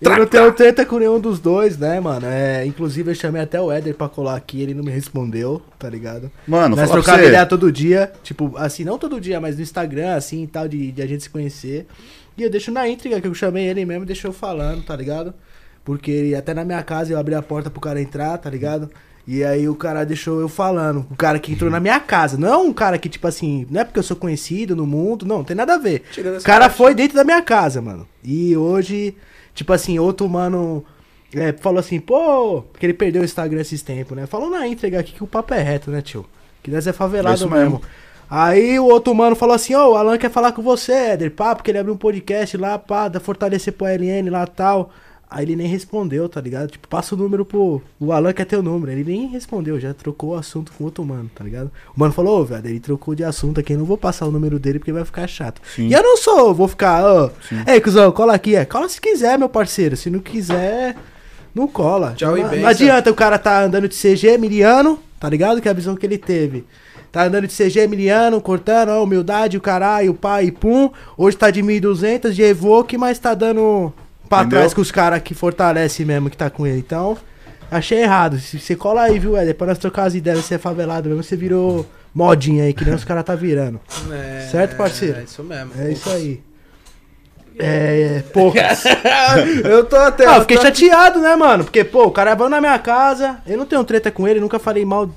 Eu 0.00 0.18
não 0.18 0.26
tenho 0.26 0.52
treta 0.52 0.84
com 0.84 0.98
nenhum 0.98 1.20
dos 1.20 1.38
dois, 1.40 1.76
né, 1.78 2.00
mano? 2.00 2.26
É, 2.26 2.64
inclusive 2.66 3.10
eu 3.10 3.14
chamei 3.14 3.42
até 3.42 3.60
o 3.60 3.72
Eder 3.72 3.94
pra 3.94 4.08
colar 4.08 4.36
aqui, 4.36 4.60
ele 4.62 4.74
não 4.74 4.82
me 4.84 4.90
respondeu, 4.90 5.62
tá 5.78 5.88
ligado? 5.88 6.30
Mano, 6.46 6.74
Nós 6.76 6.90
trocava 6.90 7.18
você, 7.18 7.28
ideia 7.28 7.46
todo 7.46 7.70
dia, 7.72 8.12
tipo, 8.22 8.52
assim, 8.56 8.84
não 8.84 8.98
todo 8.98 9.20
dia, 9.20 9.40
mas 9.40 9.56
no 9.56 9.62
Instagram, 9.62 10.14
assim 10.14 10.42
e 10.42 10.46
tal, 10.46 10.66
de, 10.68 10.90
de 10.92 11.02
a 11.02 11.06
gente 11.06 11.22
se 11.22 11.30
conhecer. 11.30 11.86
E 12.36 12.42
eu 12.42 12.50
deixo 12.50 12.70
na 12.70 12.88
intriga, 12.88 13.20
que 13.20 13.26
eu 13.26 13.34
chamei 13.34 13.66
ele 13.66 13.84
mesmo 13.84 14.02
e 14.04 14.06
deixou 14.06 14.32
falando, 14.32 14.82
tá 14.82 14.94
ligado? 14.94 15.32
Porque 15.84 16.10
ele- 16.10 16.34
até 16.34 16.52
na 16.52 16.64
minha 16.64 16.82
casa 16.82 17.12
eu 17.12 17.18
abri 17.18 17.34
a 17.34 17.40
porta 17.42 17.70
pro 17.70 17.80
cara 17.80 18.00
entrar, 18.00 18.36
tá 18.38 18.50
ligado? 18.50 18.90
E 19.26 19.42
aí 19.42 19.68
o 19.68 19.74
cara 19.74 20.04
deixou 20.04 20.40
eu 20.40 20.48
falando. 20.48 21.04
O 21.10 21.16
cara 21.16 21.38
que 21.38 21.52
entrou 21.52 21.68
na 21.68 21.80
minha 21.80 21.98
casa. 21.98 22.38
Não 22.38 22.48
é 22.48 22.56
um 22.56 22.72
cara 22.72 22.96
que, 22.96 23.08
tipo 23.08 23.26
assim, 23.26 23.66
não 23.68 23.80
é 23.80 23.84
porque 23.84 23.98
eu 23.98 24.02
sou 24.04 24.16
conhecido 24.16 24.76
no 24.76 24.86
mundo, 24.86 25.26
não, 25.26 25.38
não 25.38 25.44
tem 25.44 25.56
nada 25.56 25.74
a 25.74 25.78
ver. 25.78 26.04
O 26.38 26.42
cara 26.44 26.66
parte. 26.66 26.76
foi 26.76 26.94
dentro 26.94 27.16
da 27.16 27.24
minha 27.24 27.42
casa, 27.42 27.82
mano. 27.82 28.06
E 28.22 28.56
hoje, 28.56 29.16
tipo 29.52 29.72
assim, 29.72 29.98
outro 29.98 30.28
mano 30.28 30.84
é, 31.34 31.52
falou 31.52 31.80
assim, 31.80 31.98
pô, 31.98 32.62
porque 32.62 32.86
ele 32.86 32.94
perdeu 32.94 33.22
o 33.22 33.24
Instagram 33.24 33.60
esses 33.60 33.82
tempos, 33.82 34.16
né? 34.16 34.26
Falou 34.26 34.48
na 34.48 34.66
entrega 34.68 35.00
aqui 35.00 35.12
que 35.12 35.24
o 35.24 35.26
papo 35.26 35.54
é 35.54 35.62
reto, 35.62 35.90
né, 35.90 36.00
tio? 36.00 36.24
Que 36.62 36.70
nós 36.70 36.86
é 36.86 36.92
favelado 36.92 37.34
isso 37.34 37.50
mesmo. 37.50 37.78
mesmo. 37.78 37.82
Aí 38.28 38.78
o 38.78 38.86
outro 38.86 39.14
mano 39.14 39.36
falou 39.36 39.54
assim, 39.54 39.74
ó, 39.74 39.92
o 39.92 39.96
Alan 39.96 40.18
quer 40.18 40.30
falar 40.30 40.52
com 40.52 40.62
você, 40.62 40.92
Éder, 40.92 41.30
pá, 41.32 41.54
porque 41.54 41.70
ele 41.70 41.78
abriu 41.78 41.94
um 41.94 41.98
podcast 41.98 42.56
lá, 42.56 42.78
pá, 42.78 43.08
da 43.08 43.20
fortalecer 43.20 43.72
pro 43.72 43.86
LN 43.86 44.30
lá 44.30 44.46
tal. 44.46 44.90
Aí 45.28 45.44
ele 45.44 45.56
nem 45.56 45.66
respondeu, 45.66 46.28
tá 46.28 46.40
ligado? 46.40 46.70
Tipo, 46.70 46.86
passa 46.86 47.14
o 47.14 47.18
número 47.18 47.44
pro. 47.44 47.82
O 47.98 48.12
Alan 48.12 48.32
quer 48.32 48.44
teu 48.44 48.62
número. 48.62 48.92
Ele 48.92 49.02
nem 49.02 49.26
respondeu, 49.26 49.78
já 49.80 49.92
trocou 49.92 50.30
o 50.30 50.34
assunto 50.36 50.70
com 50.72 50.84
outro 50.84 51.04
mano, 51.04 51.28
tá 51.34 51.42
ligado? 51.42 51.70
O 51.96 51.98
mano 52.00 52.12
falou, 52.12 52.40
ô, 52.40 52.44
velho, 52.44 52.68
ele 52.68 52.78
trocou 52.78 53.12
de 53.14 53.24
assunto 53.24 53.58
aqui, 53.58 53.72
eu 53.72 53.78
não 53.78 53.84
vou 53.84 53.98
passar 53.98 54.26
o 54.26 54.30
número 54.30 54.58
dele 54.58 54.78
porque 54.78 54.92
vai 54.92 55.04
ficar 55.04 55.26
chato. 55.26 55.60
Sim. 55.74 55.88
E 55.88 55.92
eu 55.92 56.02
não 56.02 56.16
sou, 56.16 56.54
vou 56.54 56.68
ficar, 56.68 57.04
ó. 57.04 57.30
Ei, 57.66 57.80
cuzão, 57.80 58.12
cola 58.12 58.34
aqui, 58.34 58.54
é. 58.54 58.64
Cola 58.64 58.88
se 58.88 59.00
quiser, 59.00 59.36
meu 59.36 59.48
parceiro. 59.48 59.96
Se 59.96 60.08
não 60.08 60.20
quiser, 60.20 60.96
não 61.52 61.66
cola. 61.66 62.14
Tchau 62.16 62.38
e 62.38 62.42
não, 62.42 62.48
benção. 62.48 62.62
não 62.62 62.68
adianta 62.68 63.10
o 63.10 63.14
cara 63.14 63.36
tá 63.36 63.64
andando 63.64 63.88
de 63.88 63.96
CG 63.96 64.38
miliano, 64.38 64.98
tá 65.18 65.28
ligado? 65.28 65.60
Que 65.60 65.66
é 65.66 65.72
a 65.72 65.74
visão 65.74 65.96
que 65.96 66.06
ele 66.06 66.18
teve. 66.18 66.64
Tá 67.10 67.24
andando 67.24 67.48
de 67.48 67.54
CG 67.56 67.88
miliano, 67.88 68.40
cortando, 68.40 68.90
ó, 68.90 69.02
humildade, 69.02 69.56
o 69.56 69.60
caralho, 69.60 70.14
pai 70.14 70.46
e 70.46 70.52
pum. 70.52 70.90
Hoje 71.16 71.36
tá 71.36 71.50
de 71.50 71.62
1.200 71.62 72.30
de 72.30 72.42
Evoque, 72.42 72.96
mas 72.96 73.18
tá 73.18 73.34
dando 73.34 73.92
pra 74.28 74.38
Entendeu? 74.40 74.58
trás 74.58 74.74
com 74.74 74.80
os 74.80 74.90
caras 74.90 75.20
que 75.22 75.34
fortalece 75.34 76.04
mesmo 76.04 76.28
que 76.30 76.36
tá 76.36 76.48
com 76.50 76.66
ele. 76.66 76.78
Então, 76.78 77.16
achei 77.70 78.02
errado. 78.02 78.38
Se 78.38 78.58
você 78.58 78.74
cola 78.76 79.02
aí, 79.02 79.18
viu, 79.18 79.36
Éder? 79.36 79.54
Pra 79.54 79.66
nós 79.68 79.78
trocar 79.78 80.04
as 80.04 80.14
ideias, 80.14 80.44
você 80.44 80.54
é 80.54 80.58
favelado 80.58 81.08
mesmo, 81.08 81.22
você 81.22 81.36
virou 81.36 81.86
modinha 82.14 82.64
aí, 82.64 82.72
que 82.72 82.84
nem 82.84 82.94
os 82.94 83.04
caras 83.04 83.24
tá 83.24 83.34
virando. 83.34 83.80
É, 84.12 84.48
Certo, 84.50 84.76
parceiro? 84.76 85.18
É 85.18 85.22
isso 85.24 85.42
mesmo. 85.44 85.70
É 85.78 85.90
isso 85.92 86.08
aí. 86.10 86.42
É, 87.58 88.22
poucas. 88.34 88.84
eu 89.64 89.84
tô 89.84 89.96
até. 89.96 90.26
Ah, 90.26 90.36
eu 90.36 90.40
fiquei 90.42 90.56
tô- 90.58 90.62
chateado, 90.64 91.20
né, 91.20 91.34
mano? 91.36 91.64
Porque, 91.64 91.82
pô, 91.84 92.04
o 92.04 92.10
cara 92.10 92.34
vai 92.34 92.48
na 92.50 92.60
minha 92.60 92.78
casa, 92.78 93.38
eu 93.46 93.56
não 93.56 93.64
tenho 93.64 93.82
treta 93.84 94.10
com 94.10 94.28
ele, 94.28 94.40
nunca 94.40 94.58
falei 94.58 94.84
mal. 94.84 95.08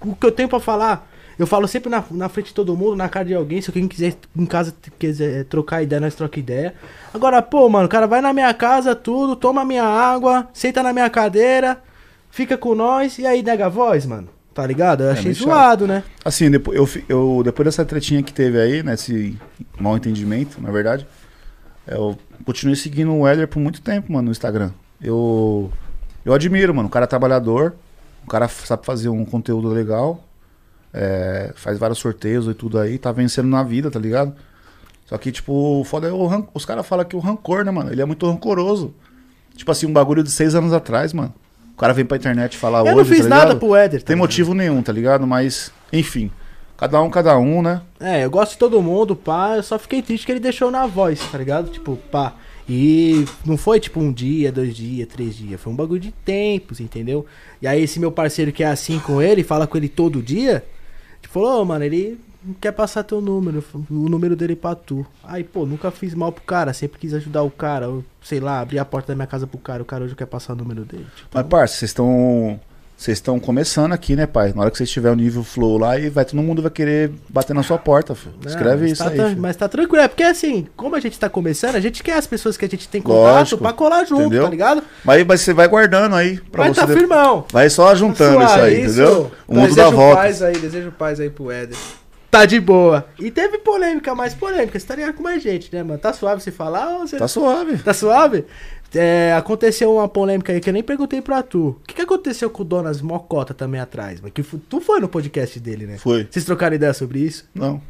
O 0.00 0.14
que 0.16 0.24
eu 0.26 0.32
tenho 0.32 0.48
pra 0.48 0.60
falar, 0.60 1.06
eu 1.38 1.46
falo 1.46 1.66
sempre 1.66 1.90
na, 1.90 2.04
na 2.10 2.28
frente 2.28 2.46
de 2.46 2.54
todo 2.54 2.76
mundo, 2.76 2.96
na 2.96 3.08
cara 3.08 3.24
de 3.24 3.34
alguém. 3.34 3.60
Se 3.60 3.70
alguém 3.70 3.88
quiser 3.88 4.14
em 4.36 4.46
casa 4.46 4.74
quiser 4.98 5.44
trocar 5.44 5.82
ideia, 5.82 6.00
nós 6.00 6.14
troca 6.14 6.38
ideia. 6.38 6.74
Agora, 7.12 7.42
pô, 7.42 7.68
mano, 7.68 7.86
o 7.86 7.88
cara 7.88 8.06
vai 8.06 8.20
na 8.20 8.32
minha 8.32 8.52
casa, 8.54 8.94
tudo, 8.94 9.34
toma 9.34 9.64
minha 9.64 9.84
água, 9.84 10.48
senta 10.52 10.82
na 10.82 10.92
minha 10.92 11.10
cadeira, 11.10 11.82
fica 12.30 12.56
com 12.56 12.74
nós, 12.74 13.18
e 13.18 13.26
aí 13.26 13.42
nega 13.42 13.66
a 13.66 13.68
voz, 13.68 14.06
mano. 14.06 14.28
Tá 14.54 14.64
ligado? 14.64 15.02
Eu 15.02 15.10
achei 15.10 15.24
meio 15.24 15.34
chato. 15.34 15.46
zoado, 15.46 15.86
né? 15.88 16.04
Assim, 16.24 16.48
depois, 16.48 16.78
eu, 16.78 17.02
eu, 17.08 17.42
depois 17.42 17.64
dessa 17.64 17.84
tretinha 17.84 18.22
que 18.22 18.32
teve 18.32 18.60
aí, 18.60 18.84
nesse 18.84 19.36
mal 19.80 19.96
entendimento, 19.96 20.62
na 20.62 20.70
verdade, 20.70 21.04
eu 21.88 22.16
continuei 22.44 22.76
seguindo 22.76 23.10
o 23.10 23.22
Weller 23.22 23.48
por 23.48 23.58
muito 23.58 23.82
tempo, 23.82 24.12
mano, 24.12 24.26
no 24.26 24.30
Instagram. 24.30 24.70
Eu, 25.02 25.72
eu 26.24 26.32
admiro, 26.32 26.72
mano. 26.72 26.86
O 26.86 26.90
cara 26.90 27.04
é 27.04 27.08
trabalhador, 27.08 27.74
o 28.24 28.28
cara 28.28 28.46
sabe 28.46 28.86
fazer 28.86 29.08
um 29.08 29.24
conteúdo 29.24 29.68
legal, 29.68 30.22
é, 30.94 31.52
faz 31.56 31.76
vários 31.78 31.98
sorteios 31.98 32.46
e 32.46 32.54
tudo 32.54 32.78
aí, 32.78 32.96
tá 32.96 33.10
vencendo 33.12 33.48
na 33.48 33.62
vida, 33.64 33.90
tá 33.90 33.98
ligado? 33.98 34.32
Só 35.06 35.18
que, 35.18 35.30
tipo, 35.32 35.52
o 35.80 35.84
foda 35.84 36.08
é 36.08 36.12
o 36.12 36.26
ran- 36.26 36.46
os 36.54 36.64
caras 36.64 36.86
falam 36.86 37.04
que 37.04 37.16
o 37.16 37.18
rancor, 37.18 37.64
né, 37.64 37.70
mano? 37.70 37.92
Ele 37.92 38.00
é 38.00 38.04
muito 38.04 38.26
rancoroso. 38.30 38.94
Tipo 39.56 39.70
assim, 39.70 39.86
um 39.86 39.92
bagulho 39.92 40.22
de 40.22 40.30
seis 40.30 40.54
anos 40.54 40.72
atrás, 40.72 41.12
mano. 41.12 41.34
O 41.74 41.76
cara 41.76 41.92
vem 41.92 42.04
pra 42.04 42.16
internet 42.16 42.56
falar 42.56 42.78
eu 42.78 42.84
hoje, 42.86 42.96
não 42.96 43.04
fiz 43.04 43.22
tá 43.24 43.28
nada 43.28 43.56
pro 43.56 43.74
Éder. 43.74 44.00
tá 44.00 44.06
Tem 44.06 44.14
ligado? 44.14 44.24
motivo 44.24 44.54
nenhum, 44.54 44.80
tá 44.82 44.92
ligado? 44.92 45.26
Mas, 45.26 45.70
enfim. 45.92 46.30
Cada 46.76 47.00
um, 47.02 47.10
cada 47.10 47.36
um, 47.38 47.60
né? 47.62 47.82
É, 48.00 48.24
eu 48.24 48.30
gosto 48.30 48.52
de 48.52 48.58
todo 48.58 48.80
mundo, 48.82 49.14
pá. 49.14 49.56
Eu 49.56 49.62
só 49.62 49.78
fiquei 49.78 50.00
triste 50.00 50.24
que 50.26 50.32
ele 50.32 50.40
deixou 50.40 50.70
na 50.70 50.86
voz, 50.86 51.20
tá 51.30 51.36
ligado? 51.38 51.70
Tipo, 51.70 51.96
pá. 52.10 52.32
E 52.68 53.24
não 53.44 53.56
foi 53.56 53.78
tipo 53.78 54.00
um 54.00 54.10
dia, 54.12 54.50
dois 54.50 54.74
dias, 54.74 55.06
três 55.06 55.36
dias. 55.36 55.60
Foi 55.60 55.72
um 55.72 55.76
bagulho 55.76 56.00
de 56.00 56.10
tempos, 56.12 56.80
entendeu? 56.80 57.26
E 57.60 57.66
aí 57.66 57.82
esse 57.82 58.00
meu 58.00 58.10
parceiro 58.10 58.50
que 58.52 58.64
é 58.64 58.68
assim 58.68 58.98
com 58.98 59.20
ele, 59.20 59.44
fala 59.44 59.66
com 59.66 59.76
ele 59.76 59.88
todo 59.88 60.22
dia, 60.22 60.64
falou, 61.34 61.62
ô, 61.62 61.64
mano, 61.64 61.84
ele 61.84 62.18
quer 62.60 62.70
passar 62.72 63.02
teu 63.02 63.20
número, 63.20 63.64
o 63.90 64.08
número 64.08 64.36
dele 64.36 64.54
pra 64.54 64.74
tu. 64.74 65.04
Aí, 65.24 65.42
pô, 65.42 65.66
nunca 65.66 65.90
fiz 65.90 66.14
mal 66.14 66.30
pro 66.30 66.44
cara, 66.44 66.72
sempre 66.72 67.00
quis 67.00 67.12
ajudar 67.12 67.42
o 67.42 67.50
cara, 67.50 67.88
sei 68.22 68.38
lá, 68.38 68.60
abrir 68.60 68.78
a 68.78 68.84
porta 68.84 69.08
da 69.08 69.16
minha 69.16 69.26
casa 69.26 69.46
pro 69.46 69.58
cara, 69.58 69.82
o 69.82 69.86
cara 69.86 70.04
hoje 70.04 70.14
quer 70.14 70.26
passar 70.26 70.52
o 70.52 70.56
número 70.56 70.84
dele. 70.84 71.06
Tipo, 71.16 71.30
Mas, 71.34 71.46
parça, 71.46 71.74
vocês 71.74 71.90
estão. 71.90 72.60
Vocês 72.96 73.18
estão 73.18 73.40
começando 73.40 73.92
aqui, 73.92 74.14
né, 74.14 74.24
pai? 74.24 74.52
Na 74.54 74.62
hora 74.62 74.70
que 74.70 74.78
vocês 74.78 74.88
tiverem 74.88 75.18
o 75.18 75.20
nível 75.20 75.42
flow 75.42 75.76
lá, 75.76 75.98
e 75.98 76.08
vai 76.08 76.24
todo 76.24 76.40
mundo 76.40 76.62
vai 76.62 76.70
querer 76.70 77.10
bater 77.28 77.52
na 77.52 77.62
sua 77.62 77.76
porta, 77.76 78.14
filho. 78.14 78.34
Escreve 78.46 78.86
isso 78.90 79.02
tá 79.04 79.10
aí. 79.10 79.18
filho. 79.18 79.36
Mas 79.40 79.56
tá 79.56 79.68
tranquilo, 79.68 80.02
é 80.02 80.08
porque 80.08 80.22
assim, 80.22 80.66
como 80.76 80.94
a 80.94 81.00
gente 81.00 81.18
tá 81.18 81.28
começando, 81.28 81.74
a 81.74 81.80
gente 81.80 82.02
quer 82.02 82.16
as 82.16 82.26
pessoas 82.26 82.56
que 82.56 82.64
a 82.64 82.68
gente 82.68 82.88
tem 82.88 83.02
contato 83.02 83.34
Lógico, 83.38 83.62
pra 83.62 83.72
colar 83.72 84.04
junto, 84.04 84.22
entendeu? 84.22 84.44
tá 84.44 84.50
ligado? 84.50 84.82
Mas, 85.04 85.26
mas 85.26 85.40
você 85.40 85.52
vai 85.52 85.66
guardando 85.68 86.14
aí 86.14 86.38
pra 86.52 86.66
Mas 86.66 86.76
você. 86.76 86.80
tá 86.82 86.86
firmão. 86.86 87.44
Vai 87.50 87.68
só 87.68 87.94
juntando 87.94 88.38
Tá 88.38 88.44
isso 88.44 88.54
aí, 88.54 88.60
suave, 88.60 88.82
entendeu? 88.86 89.10
isso. 89.12 89.30
O 89.48 89.54
mundo 89.54 89.68
desejo 89.68 89.76
dá 89.90 89.90
volta. 89.90 90.16
paz 90.22 90.42
aí, 90.42 90.56
desejo 90.56 90.92
paz 90.92 91.20
aí 91.20 91.28
pro 91.30 91.50
Éder. 91.50 91.76
Tá 92.30 92.46
de 92.46 92.58
boa. 92.58 93.06
E 93.20 93.30
teve 93.30 93.58
polêmica, 93.58 94.12
mais 94.12 94.34
polêmica. 94.34 94.76
Você 94.76 94.84
tá 94.84 94.96
ligado 94.96 95.14
com 95.14 95.22
mais 95.22 95.40
gente, 95.40 95.72
né, 95.72 95.84
mano? 95.84 96.00
Tá 96.00 96.12
suave 96.12 96.42
você 96.42 96.50
falar 96.50 96.88
ou 96.96 97.06
você. 97.06 97.16
Tá 97.16 97.28
suave. 97.28 97.78
Tá 97.78 97.94
suave? 97.94 98.44
É, 98.94 99.34
aconteceu 99.34 99.94
uma 99.94 100.08
polêmica 100.08 100.52
aí 100.52 100.60
que 100.60 100.68
eu 100.68 100.72
nem 100.72 100.82
perguntei 100.82 101.20
pra 101.20 101.42
tu. 101.42 101.68
O 101.68 101.86
que, 101.86 101.94
que 101.94 102.02
aconteceu 102.02 102.48
com 102.50 102.62
o 102.62 102.64
Donas 102.64 103.00
Mocota 103.00 103.52
também 103.52 103.80
atrás, 103.80 104.20
mano? 104.20 104.32
Que 104.32 104.42
tu 104.42 104.80
foi 104.80 105.00
no 105.00 105.08
podcast 105.08 105.58
dele, 105.58 105.86
né? 105.86 105.98
Foi. 105.98 106.26
Vocês 106.30 106.44
trocaram 106.44 106.76
ideia 106.76 106.92
sobre 106.92 107.20
isso? 107.20 107.48
Não. 107.54 107.80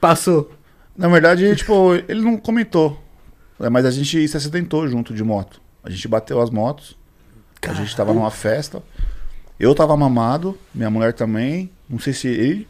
Passou. 0.00 0.50
Na 0.96 1.08
verdade, 1.08 1.54
tipo, 1.56 1.94
ele 1.94 2.20
não 2.22 2.36
comentou. 2.36 3.00
É, 3.60 3.68
Mas 3.68 3.84
a 3.84 3.90
gente 3.90 4.26
se 4.26 4.36
acidentou 4.36 4.88
junto 4.88 5.14
de 5.14 5.22
moto. 5.22 5.60
A 5.84 5.90
gente 5.90 6.06
bateu 6.08 6.40
as 6.40 6.50
motos. 6.50 6.96
A 7.62 7.74
gente 7.74 7.94
tava 7.94 8.12
numa 8.12 8.30
festa. 8.30 8.82
Eu 9.58 9.74
tava 9.74 9.96
mamado, 9.96 10.58
minha 10.74 10.90
mulher 10.90 11.12
também. 11.12 11.70
Não 11.88 11.98
sei 11.98 12.12
se 12.12 12.26
ele. 12.26 12.66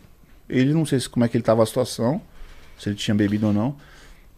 Ele 0.48 0.74
não 0.74 0.84
sei 0.84 1.00
se 1.00 1.08
como 1.08 1.24
é 1.24 1.28
que 1.28 1.36
ele 1.36 1.44
tava 1.44 1.62
a 1.62 1.66
situação. 1.66 2.20
Se 2.78 2.88
ele 2.88 2.96
tinha 2.96 3.14
bebido 3.14 3.46
ou 3.46 3.52
não. 3.52 3.76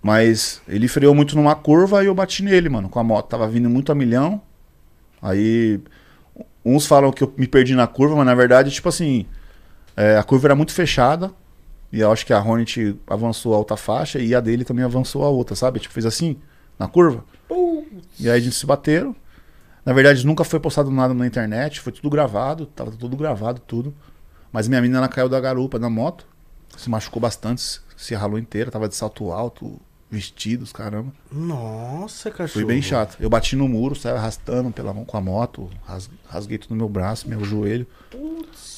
Mas 0.05 0.61
ele 0.69 0.87
freou 0.87 1.15
muito 1.15 1.35
numa 1.35 1.55
curva 1.55 2.05
e 2.05 2.09
eu 2.09 2.15
bati 2.15 2.43
nele, 2.43 2.69
mano, 2.69 2.91
com 2.91 2.99
a 2.99 3.03
moto. 3.03 3.27
Tava 3.27 3.49
vindo 3.49 3.71
muito 3.71 3.91
a 3.91 3.95
milhão. 3.95 4.39
Aí 5.23 5.81
uns 6.63 6.87
falam 6.87 7.11
que 7.11 7.25
eu 7.25 7.33
me 7.39 7.49
perdi 7.49 7.75
na 7.75 7.87
curva, 7.87 8.15
mas 8.15 8.27
na 8.27 8.35
verdade, 8.35 8.71
tipo 8.71 8.87
assim, 8.87 9.25
é, 9.97 10.19
a 10.19 10.23
curva 10.23 10.49
era 10.49 10.55
muito 10.55 10.75
fechada. 10.75 11.33
E 11.91 12.01
eu 12.01 12.13
acho 12.13 12.27
que 12.27 12.35
a 12.35 12.39
Hornet 12.39 12.95
avançou 13.07 13.55
a 13.55 13.57
alta 13.57 13.79
faixa 13.79 14.19
e 14.19 14.35
a 14.35 14.41
dele 14.41 14.63
também 14.63 14.85
avançou 14.85 15.25
a 15.25 15.31
outra, 15.31 15.57
sabe? 15.57 15.81
Tipo, 15.81 15.95
fez 15.95 16.05
assim, 16.05 16.37
na 16.79 16.87
curva. 16.87 17.25
E 18.21 18.29
aí 18.29 18.37
a 18.37 18.41
gente 18.41 18.57
se 18.57 18.67
bateram. 18.67 19.17
Na 19.87 19.95
verdade, 19.95 20.27
nunca 20.27 20.45
foi 20.45 20.61
postado 20.61 20.91
nada 20.91 21.15
na 21.15 21.27
internet, 21.27 21.81
foi 21.81 21.93
tudo 21.93 22.11
gravado, 22.11 22.67
tava 22.67 22.91
tudo 22.91 23.17
gravado, 23.17 23.59
tudo. 23.67 23.95
Mas 24.53 24.69
minha 24.69 24.83
menina 24.83 24.99
ela 24.99 25.09
caiu 25.09 25.31
da 25.31 25.41
garupa 25.41 25.79
na 25.79 25.89
moto, 25.89 26.27
se 26.77 26.91
machucou 26.91 27.23
bastante, 27.23 27.81
se 27.97 28.15
ralou 28.15 28.39
inteira, 28.39 28.71
tava 28.71 28.87
de 28.87 28.95
salto 28.95 29.33
alto, 29.33 29.81
vestidos, 30.11 30.73
caramba. 30.73 31.13
Nossa, 31.33 32.31
cachorro. 32.31 32.49
Foi 32.53 32.65
bem 32.65 32.81
chato. 32.83 33.17
Eu 33.21 33.29
bati 33.29 33.57
no 33.57 33.69
muro, 33.69 33.95
saí 33.97 34.13
arrastando 34.13 34.71
pela 34.71 34.93
mão 34.95 35.05
com 35.05 35.17
a 35.17 35.21
moto, 35.21 35.69
ras- 35.87 36.09
rasguei 36.29 36.59
tudo 36.59 36.71
no 36.71 36.77
meu 36.77 36.89
braço, 36.89 37.29
meu 37.29 37.45
joelho. 37.45 37.87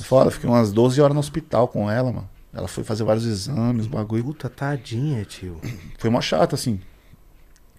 Foda, 0.02 0.30
fiquei 0.30 0.48
umas 0.48 0.72
12 0.72 1.00
horas 1.00 1.14
no 1.14 1.20
hospital 1.20 1.68
com 1.68 1.90
ela, 1.90 2.10
mano. 2.12 2.28
Ela 2.54 2.68
foi 2.68 2.82
fazer 2.84 3.04
vários 3.04 3.26
exames, 3.26 3.86
bagulho. 3.86 4.24
Puta, 4.24 4.48
tadinha, 4.48 5.22
tio. 5.26 5.60
Foi 5.98 6.08
mó 6.08 6.22
chato, 6.22 6.54
assim. 6.54 6.80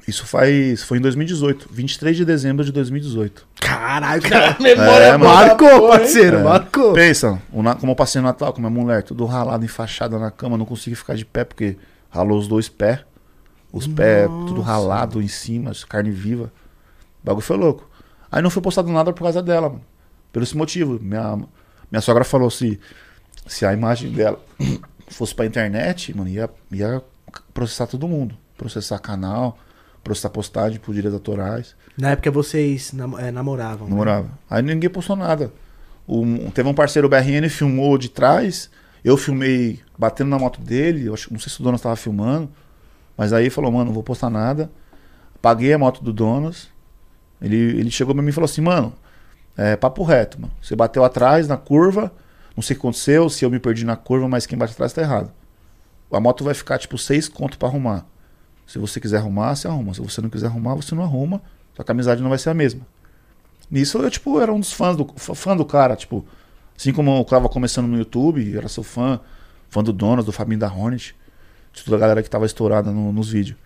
Isso 0.08 0.24
faz. 0.26 0.84
Foi 0.84 1.00
em 1.00 1.02
2018, 1.02 1.68
23 1.72 2.16
de 2.16 2.24
dezembro 2.24 2.64
de 2.64 2.72
2018. 2.72 3.46
Caralho, 3.60 4.22
cara. 4.22 4.56
É, 4.64 5.18
mano. 5.18 5.24
Marcou, 5.34 5.88
parceiro, 5.90 6.38
É. 6.38 6.44
marcou. 6.44 6.94
Pensa, 6.94 7.42
como 7.80 7.92
eu 7.92 7.96
passei 7.96 8.22
no 8.22 8.28
Natal 8.28 8.54
com 8.54 8.60
minha 8.62 8.70
mulher, 8.70 9.02
tudo 9.02 9.26
ralado, 9.26 9.66
enfaixada 9.66 10.20
na 10.20 10.30
cama, 10.30 10.58
não 10.58 10.66
consegui 10.66 10.96
ficar 10.96 11.16
de 11.16 11.26
pé 11.26 11.44
porque 11.44 11.76
ralou 12.12 12.38
os 12.40 12.48
dois 12.48 12.70
pés. 12.70 13.00
Os 13.72 13.86
pés 13.88 14.28
tudo 14.48 14.62
ralado 14.62 15.22
em 15.22 15.28
cima, 15.28 15.72
carne 15.88 16.10
viva. 16.12 16.52
O 17.22 17.26
bagulho 17.26 17.46
foi 17.46 17.58
louco. 17.58 17.90
Aí 18.32 18.42
não 18.42 18.50
foi 18.50 18.62
postado 18.62 18.90
nada 18.92 19.12
por 19.14 19.24
causa 19.24 19.42
dela, 19.42 19.70
mano. 19.70 19.82
Pelo 20.32 20.44
esse 20.44 20.56
motivo. 20.56 21.00
Minha, 21.02 21.38
minha 21.92 22.02
sogra 22.02 22.24
falou 22.24 22.50
se, 22.50 22.80
se 23.46 23.66
a 23.66 23.74
imagem 23.74 24.12
dela 24.12 24.40
fosse 25.10 25.34
pra 25.36 25.46
internet, 25.46 26.16
mano, 26.16 26.30
ia, 26.30 26.50
ia 26.72 27.02
processar 27.54 27.88
todo 27.88 28.08
mundo. 28.08 28.36
Processar 28.58 29.00
canal, 29.00 29.58
processar 30.04 30.30
postagem 30.30 30.80
por 30.80 30.94
direitos 30.94 31.14
autorais. 31.14 31.76
Na 31.98 32.12
época 32.12 32.32
vocês 32.32 32.92
nam- 32.94 33.20
é, 33.20 33.32
namoravam. 33.32 33.86
né? 33.86 33.90
Namorava. 33.92 34.30
Aí 34.50 34.62
ninguém 34.62 34.90
postou 34.90 35.16
nada. 35.16 35.52
Um- 36.08 36.50
teve 36.52 36.68
um 36.68 36.74
parceiro 36.74 37.10
BRN 37.10 37.50
filmou 37.50 37.98
de 37.98 38.10
trás. 38.10 38.70
Eu 39.04 39.16
filmei 39.18 39.80
batendo 39.98 40.30
na 40.30 40.40
moto 40.40 40.60
dele. 40.62 41.06
Eu 41.06 41.14
acho, 41.14 41.32
não 41.32 41.40
sei 41.40 41.52
se 41.52 41.60
o 41.60 41.64
Donas 41.64 41.80
estava 41.80 41.96
filmando. 41.96 42.50
Mas 43.18 43.34
aí 43.34 43.50
falou, 43.50 43.72
mano, 43.72 43.86
não 43.86 43.94
vou 43.94 44.04
postar 44.04 44.30
nada. 44.30 44.72
Paguei 45.42 45.74
a 45.74 45.78
moto 45.78 46.04
do 46.04 46.14
Donas. 46.14 46.70
Ele, 47.42 47.56
ele 47.56 47.92
chegou 47.92 48.14
pra 48.14 48.24
mim 48.24 48.30
e 48.30 48.34
falou 48.34 48.46
assim, 48.46 48.62
mano, 48.62 48.94
é 49.56 49.76
papo 49.76 50.04
reto, 50.04 50.40
mano. 50.40 50.54
Você 50.62 50.76
bateu 50.76 51.04
atrás 51.04 51.48
na 51.48 51.58
curva. 51.58 52.12
Não 52.56 52.62
sei 52.62 52.76
o 52.76 52.80
que 52.80 52.86
aconteceu, 52.86 53.30
se 53.30 53.44
eu 53.44 53.50
me 53.50 53.60
perdi 53.60 53.86
na 53.86 53.96
curva, 53.96 54.28
mas 54.28 54.46
quem 54.46 54.58
bate 54.58 54.74
atrás 54.74 54.94
tá 54.94 55.02
errado. 55.02 55.32
A 56.12 56.20
moto 56.20 56.44
vai 56.44 56.54
ficar 56.54 56.78
tipo 56.78 56.98
seis 56.98 57.28
conto 57.28 57.58
pra 57.58 57.68
arrumar. 57.68 58.06
Se 58.66 58.80
você 58.80 59.00
quiser 59.00 59.18
arrumar, 59.18 59.56
você 59.56 59.68
arruma. 59.68 59.94
Se 59.94 60.02
você 60.02 60.22
não 60.22 60.30
quiser 60.30 60.48
arrumar, 60.48 60.76
você 60.76 60.94
não 60.94 61.04
arruma. 61.04 61.42
Só 61.76 61.84
que 61.84 61.92
a 61.92 61.94
amizade 61.94 62.22
não 62.22 62.30
vai 62.30 62.38
ser 62.38 62.50
a 62.50 62.54
mesma. 62.54 62.82
Nisso 63.70 63.98
eu, 64.00 64.10
tipo, 64.10 64.40
era 64.40 64.52
um 64.54 64.60
dos 64.60 64.72
fãs 64.72 64.96
do, 64.96 65.06
fã 65.18 65.56
do 65.56 65.66
cara, 65.66 65.96
tipo, 65.96 66.26
assim 66.76 66.94
como 66.94 67.18
eu 67.18 67.24
tava 67.26 67.50
começando 67.50 67.86
no 67.86 67.98
YouTube, 67.98 68.58
era 68.58 68.70
seu 68.70 68.82
fã, 68.82 69.20
fã 69.70 69.84
do 69.84 69.92
Donas, 69.92 70.26
do 70.26 70.32
Fabinho 70.32 70.60
da 70.60 70.72
Hornet, 70.72 71.16
de 71.78 71.84
toda 71.86 71.98
a 71.98 72.00
galera 72.00 72.24
que 72.24 72.30
tava 72.30 72.46
estourada 72.46 72.92
no- 72.92 73.12
nos 73.14 73.30
vídeos. 73.30 73.58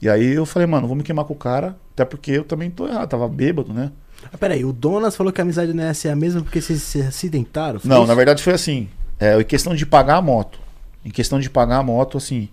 E 0.00 0.08
aí 0.08 0.32
eu 0.32 0.44
falei, 0.44 0.66
mano, 0.66 0.86
vou 0.86 0.96
me 0.96 1.02
queimar 1.02 1.24
com 1.24 1.32
o 1.34 1.36
cara, 1.36 1.76
até 1.92 2.04
porque 2.04 2.32
eu 2.32 2.44
também 2.44 2.70
tô 2.70 2.88
errado, 2.88 3.08
tava 3.08 3.28
bêbado, 3.28 3.72
né? 3.72 3.92
Ah, 4.32 4.36
peraí, 4.38 4.64
o 4.64 4.72
Donas 4.72 5.14
falou 5.16 5.32
que 5.32 5.40
a 5.40 5.44
amizade 5.44 5.72
não 5.72 5.84
ia 5.84 5.94
ser 5.94 6.08
a 6.08 6.16
mesma 6.16 6.42
porque 6.42 6.60
vocês 6.60 6.82
se 6.82 7.00
acidentaram? 7.02 7.80
Não, 7.84 7.98
isso? 7.98 8.06
na 8.08 8.14
verdade 8.14 8.42
foi 8.42 8.52
assim, 8.52 8.88
é, 9.18 9.38
em 9.40 9.44
questão 9.44 9.74
de 9.74 9.86
pagar 9.86 10.16
a 10.16 10.22
moto, 10.22 10.58
em 11.04 11.10
questão 11.10 11.38
de 11.38 11.48
pagar 11.48 11.78
a 11.78 11.82
moto, 11.82 12.18
assim, 12.18 12.48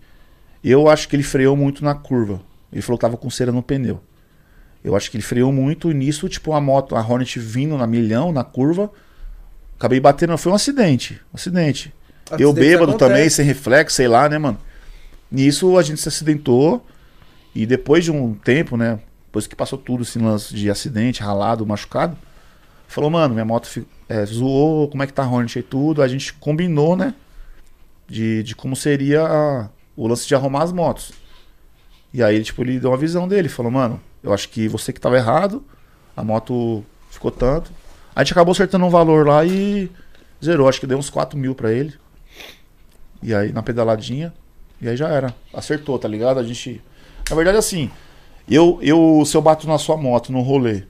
eu 0.63 0.87
acho 0.89 1.07
que 1.09 1.15
ele 1.15 1.23
freou 1.23 1.55
muito 1.55 1.83
na 1.83 1.95
curva. 1.95 2.41
Ele 2.71 2.81
falou 2.81 2.97
que 2.97 3.01
tava 3.01 3.17
com 3.17 3.29
cera 3.31 3.51
no 3.51 3.63
pneu. 3.63 3.99
Eu 4.83 4.95
acho 4.95 5.09
que 5.09 5.17
ele 5.17 5.23
freou 5.23 5.51
muito 5.51 5.89
e 5.91 5.93
nisso, 5.93 6.29
tipo, 6.29 6.53
a 6.53 6.61
moto, 6.61 6.95
a 6.95 7.01
Hornet 7.01 7.39
vindo 7.39 7.77
na 7.77 7.87
milhão, 7.87 8.31
na 8.31 8.43
curva, 8.43 8.91
acabei 9.77 9.99
batendo, 9.99 10.37
foi 10.37 10.51
um 10.51 10.55
acidente, 10.55 11.19
um 11.33 11.35
acidente. 11.35 11.93
eu 12.31 12.35
Acidentes 12.49 12.53
bêbado 12.53 12.91
acontecem. 12.91 13.13
também, 13.15 13.29
sem 13.29 13.45
reflexo, 13.45 13.95
sei 13.95 14.07
lá, 14.07 14.29
né, 14.29 14.37
mano? 14.37 14.57
Nisso 15.31 15.77
a 15.77 15.81
gente 15.83 15.99
se 16.01 16.07
acidentou 16.07 16.85
e 17.53 17.65
depois 17.65 18.03
de 18.03 18.11
um 18.11 18.33
tempo, 18.33 18.75
né, 18.77 18.99
depois 19.25 19.45
que 19.47 19.55
passou 19.55 19.77
tudo, 19.77 20.03
esse 20.03 20.17
lance 20.19 20.53
de 20.55 20.69
acidente, 20.69 21.21
ralado, 21.21 21.65
machucado, 21.65 22.17
falou, 22.87 23.09
mano, 23.09 23.33
minha 23.33 23.45
moto 23.45 23.85
é, 24.07 24.25
zoou, 24.25 24.87
como 24.87 25.03
é 25.03 25.07
que 25.07 25.13
tá 25.13 25.23
Hornet 25.27 25.59
e 25.59 25.63
tudo, 25.63 26.01
a 26.01 26.07
gente 26.07 26.33
combinou, 26.33 26.95
né, 26.95 27.13
de, 28.07 28.41
de 28.43 28.55
como 28.55 28.75
seria 28.75 29.21
a- 29.23 29.69
o 29.95 30.07
lance 30.07 30.27
de 30.27 30.33
arrumar 30.33 30.63
as 30.63 30.71
motos. 30.71 31.11
E 32.11 32.23
aí, 32.23 32.41
tipo, 32.43 32.63
ele 32.63 32.79
deu 32.79 32.89
uma 32.89 32.97
visão 32.97 33.27
dele, 33.27 33.47
falou, 33.49 33.71
mano, 33.71 34.01
eu 34.23 34.33
acho 34.33 34.49
que 34.49 34.67
você 34.67 34.91
que 34.91 34.99
tava 34.99 35.15
errado, 35.17 35.63
a 36.17 36.23
moto 36.23 36.83
ficou 37.11 37.29
tanto. 37.29 37.71
A 38.15 38.23
gente 38.23 38.33
acabou 38.33 38.51
acertando 38.51 38.83
um 38.85 38.89
valor 38.89 39.27
lá 39.27 39.45
e 39.45 39.91
zerou, 40.43 40.67
acho 40.67 40.79
que 40.79 40.87
deu 40.87 40.97
uns 40.97 41.09
4 41.09 41.37
mil 41.37 41.53
pra 41.53 41.71
ele. 41.71 41.93
E 43.21 43.33
aí, 43.33 43.51
na 43.53 43.61
pedaladinha, 43.61 44.33
e 44.81 44.87
aí 44.87 44.95
já 44.95 45.07
era. 45.09 45.33
Acertou, 45.53 45.97
tá 45.99 46.07
ligado? 46.07 46.39
A 46.39 46.43
gente. 46.43 46.81
Na 47.29 47.35
verdade, 47.35 47.57
assim, 47.57 47.91
eu, 48.49 48.79
eu 48.81 49.23
se 49.25 49.35
eu 49.35 49.41
bato 49.41 49.67
na 49.67 49.77
sua 49.77 49.97
moto 49.97 50.31
no 50.31 50.41
rolê 50.41 50.83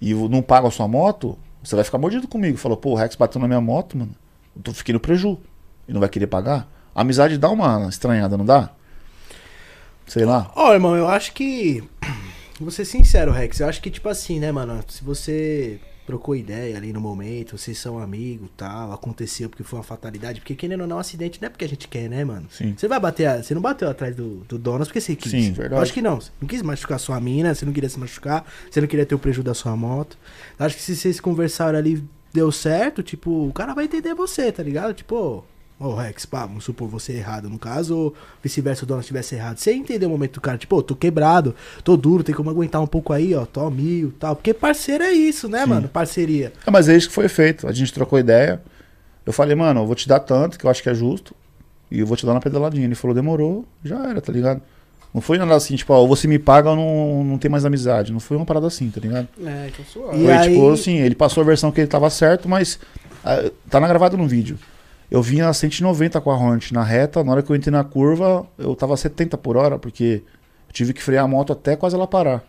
e 0.00 0.12
não 0.14 0.42
pago 0.42 0.66
a 0.66 0.70
sua 0.70 0.88
moto, 0.88 1.38
você 1.62 1.74
vai 1.74 1.84
ficar 1.84 1.98
mordido 1.98 2.26
comigo. 2.26 2.58
Falou, 2.58 2.76
pô, 2.76 2.90
o 2.90 2.94
Rex 2.94 3.16
bateu 3.16 3.40
na 3.40 3.46
minha 3.46 3.60
moto, 3.60 3.96
mano. 3.96 4.14
Eu 4.56 4.62
tô 4.62 4.72
fiquei 4.72 4.92
no 4.92 5.00
preju. 5.00 5.38
E 5.86 5.92
não 5.92 6.00
vai 6.00 6.08
querer 6.08 6.26
pagar? 6.26 6.68
A 6.94 7.02
amizade 7.02 7.38
dá 7.38 7.50
uma 7.50 7.88
estranhada, 7.88 8.36
não 8.36 8.44
dá? 8.44 8.70
Sei 10.06 10.24
lá. 10.24 10.50
Ó, 10.54 10.72
irmão, 10.72 10.96
eu 10.96 11.08
acho 11.08 11.32
que. 11.32 11.82
Vou 12.60 12.70
ser 12.70 12.84
sincero, 12.84 13.32
Rex. 13.32 13.60
Eu 13.60 13.68
acho 13.68 13.82
que, 13.82 13.90
tipo 13.90 14.08
assim, 14.08 14.38
né, 14.38 14.52
mano? 14.52 14.82
Se 14.88 15.02
você 15.02 15.80
trocou 16.06 16.36
ideia 16.36 16.76
ali 16.76 16.92
no 16.92 17.00
momento, 17.00 17.56
vocês 17.56 17.78
são 17.78 17.98
amigos 17.98 18.48
tal, 18.56 18.92
aconteceu 18.92 19.48
porque 19.48 19.62
foi 19.64 19.78
uma 19.78 19.82
fatalidade. 19.84 20.40
Porque 20.40 20.54
querendo 20.54 20.82
ou 20.82 20.86
não, 20.86 20.96
um 20.96 21.00
acidente 21.00 21.40
não 21.40 21.46
é 21.46 21.50
porque 21.50 21.64
a 21.64 21.68
gente 21.68 21.88
quer, 21.88 22.08
né, 22.08 22.24
mano? 22.24 22.46
Sim. 22.50 22.74
Você 22.76 22.86
vai 22.88 23.00
bater. 23.00 23.26
a- 23.26 23.42
Você 23.42 23.54
não 23.54 23.62
bateu 23.62 23.88
atrás 23.88 24.14
do, 24.14 24.36
do 24.48 24.58
Donas 24.58 24.88
porque 24.88 25.00
você 25.00 25.16
quis. 25.16 25.30
Sim, 25.30 25.52
verdade. 25.52 25.74
Eu 25.74 25.82
acho 25.82 25.92
que 25.92 26.02
não. 26.02 26.20
Você 26.20 26.30
não 26.40 26.48
quis 26.48 26.62
machucar 26.62 26.98
sua 27.00 27.20
mina, 27.20 27.54
você 27.54 27.64
não 27.64 27.72
queria 27.72 27.88
se 27.88 27.98
machucar, 27.98 28.44
você 28.70 28.80
não 28.80 28.88
queria 28.88 29.06
ter 29.06 29.14
o 29.14 29.18
prejuízo 29.18 29.44
da 29.44 29.54
sua 29.54 29.74
moto. 29.76 30.18
Eu 30.58 30.66
acho 30.66 30.76
que 30.76 30.82
se 30.82 30.94
vocês 30.94 31.20
conversaram 31.20 31.78
ali, 31.78 32.04
deu 32.32 32.50
certo, 32.52 33.02
tipo, 33.02 33.46
o 33.48 33.52
cara 33.52 33.72
vai 33.74 33.84
entender 33.84 34.12
você, 34.14 34.50
tá 34.52 34.62
ligado? 34.62 34.92
Tipo, 34.92 35.44
ô 35.78 35.94
Rex, 35.94 36.24
pá, 36.24 36.46
vamos 36.46 36.64
supor 36.64 36.88
você 36.88 37.12
errado 37.14 37.48
no 37.50 37.58
caso, 37.58 37.96
ou 37.96 38.14
vice-versa 38.42 38.84
o 38.84 38.86
dono 38.86 39.00
estivesse 39.00 39.34
errado. 39.34 39.58
Você 39.58 39.72
entendeu 39.74 40.08
o 40.08 40.12
momento 40.12 40.34
do 40.34 40.40
cara, 40.40 40.56
tipo, 40.56 40.76
ô, 40.76 40.82
tô 40.82 40.94
quebrado, 40.94 41.54
tô 41.82 41.96
duro, 41.96 42.22
tem 42.24 42.34
como 42.34 42.48
aguentar 42.50 42.80
um 42.80 42.86
pouco 42.86 43.12
aí, 43.12 43.34
ó, 43.34 43.44
tô 43.44 43.68
mil 43.70 44.12
tal. 44.18 44.36
Porque 44.36 44.54
parceiro 44.54 45.04
é 45.04 45.12
isso, 45.12 45.48
né, 45.48 45.62
Sim. 45.62 45.68
mano? 45.68 45.88
Parceria. 45.88 46.52
É, 46.66 46.70
mas 46.70 46.88
é 46.88 46.96
isso 46.96 47.08
que 47.08 47.14
foi 47.14 47.28
feito. 47.28 47.66
A 47.66 47.72
gente 47.72 47.92
trocou 47.92 48.18
ideia. 48.18 48.62
Eu 49.26 49.32
falei, 49.32 49.54
mano, 49.54 49.80
eu 49.80 49.86
vou 49.86 49.94
te 49.94 50.06
dar 50.08 50.20
tanto, 50.20 50.58
que 50.58 50.64
eu 50.64 50.70
acho 50.70 50.82
que 50.82 50.88
é 50.88 50.94
justo. 50.94 51.34
E 51.90 52.00
eu 52.00 52.06
vou 52.06 52.16
te 52.16 52.24
dar 52.26 52.34
na 52.34 52.40
pedaladinha. 52.40 52.84
Ele 52.84 52.94
falou, 52.94 53.14
demorou, 53.14 53.64
já 53.84 54.08
era, 54.08 54.20
tá 54.20 54.32
ligado? 54.32 54.60
Não 55.12 55.20
foi 55.20 55.38
nada 55.38 55.54
assim, 55.54 55.76
tipo, 55.76 55.92
ó, 55.92 56.00
ou 56.00 56.08
você 56.08 56.26
me 56.26 56.38
paga 56.40 56.70
ou 56.70 56.76
não, 56.76 57.24
não 57.24 57.38
tem 57.38 57.48
mais 57.50 57.64
amizade. 57.64 58.12
Não 58.12 58.18
foi 58.18 58.36
uma 58.36 58.44
parada 58.44 58.66
assim, 58.66 58.90
tá 58.90 59.00
ligado? 59.00 59.28
É, 59.44 59.68
então 59.72 59.84
suave. 59.84 60.18
E 60.18 60.24
foi 60.24 60.32
aí- 60.32 60.52
tipo 60.54 60.70
assim, 60.72 60.96
ele 60.98 61.14
passou 61.14 61.42
a 61.42 61.46
versão 61.46 61.70
que 61.70 61.80
ele 61.80 61.86
tava 61.88 62.10
certo, 62.10 62.48
mas 62.48 62.78
ah, 63.24 63.48
tá 63.70 63.78
na 63.78 63.86
gravado 63.86 64.16
no 64.16 64.26
vídeo. 64.26 64.58
Eu 65.14 65.22
vinha 65.22 65.48
a 65.48 65.54
190 65.54 66.20
com 66.20 66.28
a 66.28 66.36
Hornet 66.36 66.74
na 66.74 66.82
reta, 66.82 67.22
na 67.22 67.30
hora 67.30 67.40
que 67.40 67.48
eu 67.48 67.54
entrei 67.54 67.70
na 67.70 67.84
curva, 67.84 68.44
eu 68.58 68.74
tava 68.74 68.94
a 68.94 68.96
70 68.96 69.38
por 69.38 69.56
hora, 69.56 69.78
porque 69.78 70.24
eu 70.66 70.72
tive 70.72 70.92
que 70.92 71.00
frear 71.00 71.24
a 71.24 71.28
moto 71.28 71.52
até 71.52 71.76
quase 71.76 71.94
ela 71.94 72.04
parar. 72.04 72.42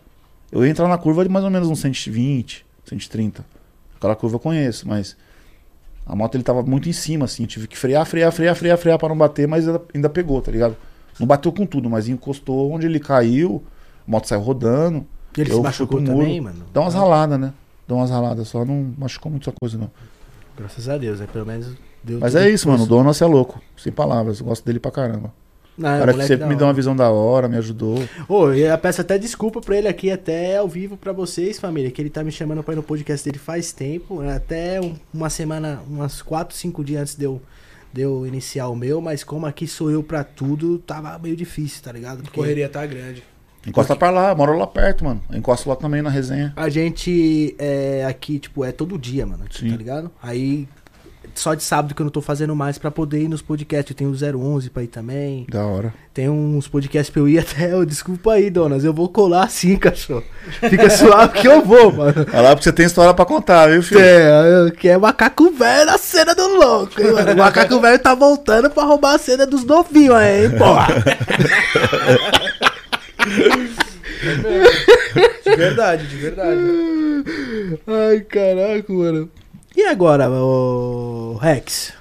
Eu 0.50 0.64
ia 0.64 0.70
entrar 0.72 0.88
na 0.88 0.98
curva 0.98 1.22
de 1.22 1.30
mais 1.30 1.44
ou 1.44 1.50
menos 1.52 1.68
uns 1.68 1.78
120, 1.78 2.66
130. 2.84 3.46
Aquela 3.94 4.16
curva 4.16 4.34
eu 4.34 4.40
conheço, 4.40 4.88
mas 4.88 5.16
a 6.04 6.16
moto 6.16 6.34
ele 6.34 6.42
tava 6.42 6.60
muito 6.64 6.88
em 6.88 6.92
cima, 6.92 7.26
assim. 7.26 7.44
Eu 7.44 7.46
tive 7.46 7.68
que 7.68 7.78
frear, 7.78 8.04
frear, 8.04 8.32
frear, 8.32 8.56
frear, 8.56 8.76
frear 8.76 8.98
pra 8.98 9.10
não 9.10 9.16
bater, 9.16 9.46
mas 9.46 9.64
ainda, 9.94 10.10
pegou, 10.10 10.42
tá 10.42 10.50
ligado? 10.50 10.76
Não 11.20 11.26
bateu 11.26 11.52
com 11.52 11.64
tudo, 11.64 11.88
mas 11.88 12.08
encostou 12.08 12.72
onde 12.72 12.84
ele 12.84 12.98
caiu, 12.98 13.62
a 14.04 14.10
moto 14.10 14.26
saiu 14.26 14.40
rodando. 14.40 15.06
Ele 15.38 15.52
Eu 15.52 15.58
se 15.58 15.62
machucou 15.62 16.02
também, 16.02 16.40
mano. 16.40 16.64
Dá 16.74 16.80
umas 16.80 16.94
raladas, 16.94 17.38
né? 17.38 17.52
Dá 17.86 17.94
umas 17.94 18.10
raladas 18.10 18.48
só, 18.48 18.64
não 18.64 18.92
machucou 18.98 19.30
muita 19.30 19.52
coisa, 19.52 19.78
não. 19.78 19.88
Graças 20.58 20.88
a 20.88 20.98
Deus, 20.98 21.20
né? 21.20 21.28
Pelo 21.32 21.46
menos 21.46 21.72
deu 22.06 22.18
Mas 22.20 22.34
é 22.34 22.48
isso, 22.48 22.68
mano. 22.68 22.84
O. 22.84 22.86
Donas 22.86 23.20
é 23.20 23.26
louco. 23.26 23.60
Sem 23.76 23.92
palavras. 23.92 24.40
Eu 24.40 24.46
gosto 24.46 24.64
dele 24.64 24.78
pra 24.80 24.90
caramba. 24.90 25.32
Não, 25.76 25.90
é, 25.90 25.96
O 25.96 25.98
cara 26.00 26.14
que 26.14 26.26
sempre 26.26 26.46
me 26.46 26.56
deu 26.56 26.66
uma 26.66 26.72
visão 26.72 26.96
da 26.96 27.10
hora, 27.10 27.48
me 27.48 27.56
ajudou. 27.58 27.98
Ô, 28.26 28.50
eu 28.50 28.78
peço 28.78 29.02
até 29.02 29.18
desculpa 29.18 29.60
pra 29.60 29.76
ele 29.76 29.86
aqui, 29.88 30.10
até 30.10 30.56
ao 30.56 30.66
vivo 30.66 30.96
pra 30.96 31.12
vocês, 31.12 31.58
família, 31.58 31.90
que 31.90 32.00
ele 32.00 32.08
tá 32.08 32.24
me 32.24 32.32
chamando 32.32 32.62
pra 32.62 32.72
ir 32.72 32.76
no 32.76 32.82
podcast 32.82 33.22
dele 33.22 33.38
faz 33.38 33.72
tempo, 33.72 34.22
até 34.22 34.80
um- 34.80 34.94
uma 35.12 35.28
semana, 35.28 35.80
umas 35.86 36.22
4, 36.22 36.56
5 36.56 36.82
dias 36.82 37.02
antes 37.02 37.14
de 37.14 37.26
eu, 37.26 37.42
de 37.92 38.00
eu 38.00 38.26
iniciar 38.26 38.68
o 38.68 38.74
meu, 38.74 39.02
mas 39.02 39.22
como 39.22 39.44
aqui 39.44 39.66
sou 39.66 39.90
eu 39.90 40.02
pra 40.02 40.24
tudo, 40.24 40.78
tava 40.78 41.18
meio 41.18 41.36
difícil, 41.36 41.82
tá 41.82 41.92
ligado? 41.92 42.20
A 42.20 42.22
Porque 42.22 42.38
correria 42.40 42.70
tá 42.70 42.86
grande. 42.86 43.22
Encosta 43.66 43.94
pra 43.94 44.08
lá, 44.10 44.34
moro 44.34 44.56
lá 44.56 44.66
perto, 44.66 45.04
mano. 45.04 45.20
Encosta 45.30 45.68
lá 45.68 45.76
também 45.76 46.00
na 46.00 46.08
resenha. 46.08 46.54
A 46.56 46.70
gente 46.70 47.54
é 47.58 48.06
aqui, 48.08 48.38
tipo, 48.38 48.64
é 48.64 48.72
todo 48.72 48.96
dia, 48.96 49.26
mano, 49.26 49.44
Sim. 49.50 49.70
tá 49.72 49.76
ligado? 49.76 50.10
Aí, 50.22 50.66
só 51.40 51.54
de 51.54 51.62
sábado 51.62 51.94
que 51.94 52.02
eu 52.02 52.04
não 52.04 52.10
tô 52.10 52.20
fazendo 52.20 52.54
mais 52.54 52.78
pra 52.78 52.90
poder 52.90 53.22
ir 53.22 53.28
nos 53.28 53.42
podcasts. 53.42 53.90
Eu 53.90 53.96
tenho 53.96 54.10
o 54.10 54.54
011 54.54 54.70
pra 54.70 54.82
ir 54.82 54.88
também. 54.88 55.46
Da 55.50 55.64
hora. 55.64 55.94
Tem 56.12 56.28
uns 56.28 56.66
podcasts 56.66 57.10
pra 57.10 57.20
eu 57.20 57.28
ir 57.28 57.38
até. 57.38 57.72
Eu, 57.72 57.84
desculpa 57.84 58.32
aí, 58.32 58.50
donas. 58.50 58.84
Eu 58.84 58.92
vou 58.92 59.08
colar 59.08 59.48
sim, 59.50 59.76
cachorro. 59.76 60.24
Fica 60.68 60.88
suave 60.90 61.40
que 61.40 61.46
eu 61.46 61.62
vou, 61.62 61.92
mano. 61.92 62.26
Olha 62.32 62.40
lá, 62.40 62.48
porque 62.50 62.64
você 62.64 62.72
tem 62.72 62.86
história 62.86 63.12
pra 63.12 63.24
contar, 63.24 63.68
viu, 63.68 63.82
filho? 63.82 64.00
É, 64.00 64.70
que 64.70 64.88
é 64.88 64.96
macaco 64.96 65.50
velho 65.50 65.86
na 65.86 65.98
cena 65.98 66.34
do 66.34 66.46
louco, 66.46 67.00
hein, 67.00 67.12
mano. 67.12 67.32
O 67.32 67.36
macaco 67.36 67.80
velho 67.80 67.98
tá 67.98 68.14
voltando 68.14 68.70
pra 68.70 68.84
roubar 68.84 69.14
a 69.14 69.18
cena 69.18 69.46
dos 69.46 69.64
novinhos 69.64 70.14
aí, 70.14 70.46
hein, 70.46 70.58
porra. 70.58 70.86
De 75.44 75.56
verdade, 75.56 76.06
de 76.06 76.16
verdade. 76.16 76.60
Ai, 77.86 78.20
caraca, 78.20 78.92
mano. 78.92 79.30
E 79.76 79.84
agora, 79.84 80.28
o 80.30 81.38
Rex? 81.40 81.92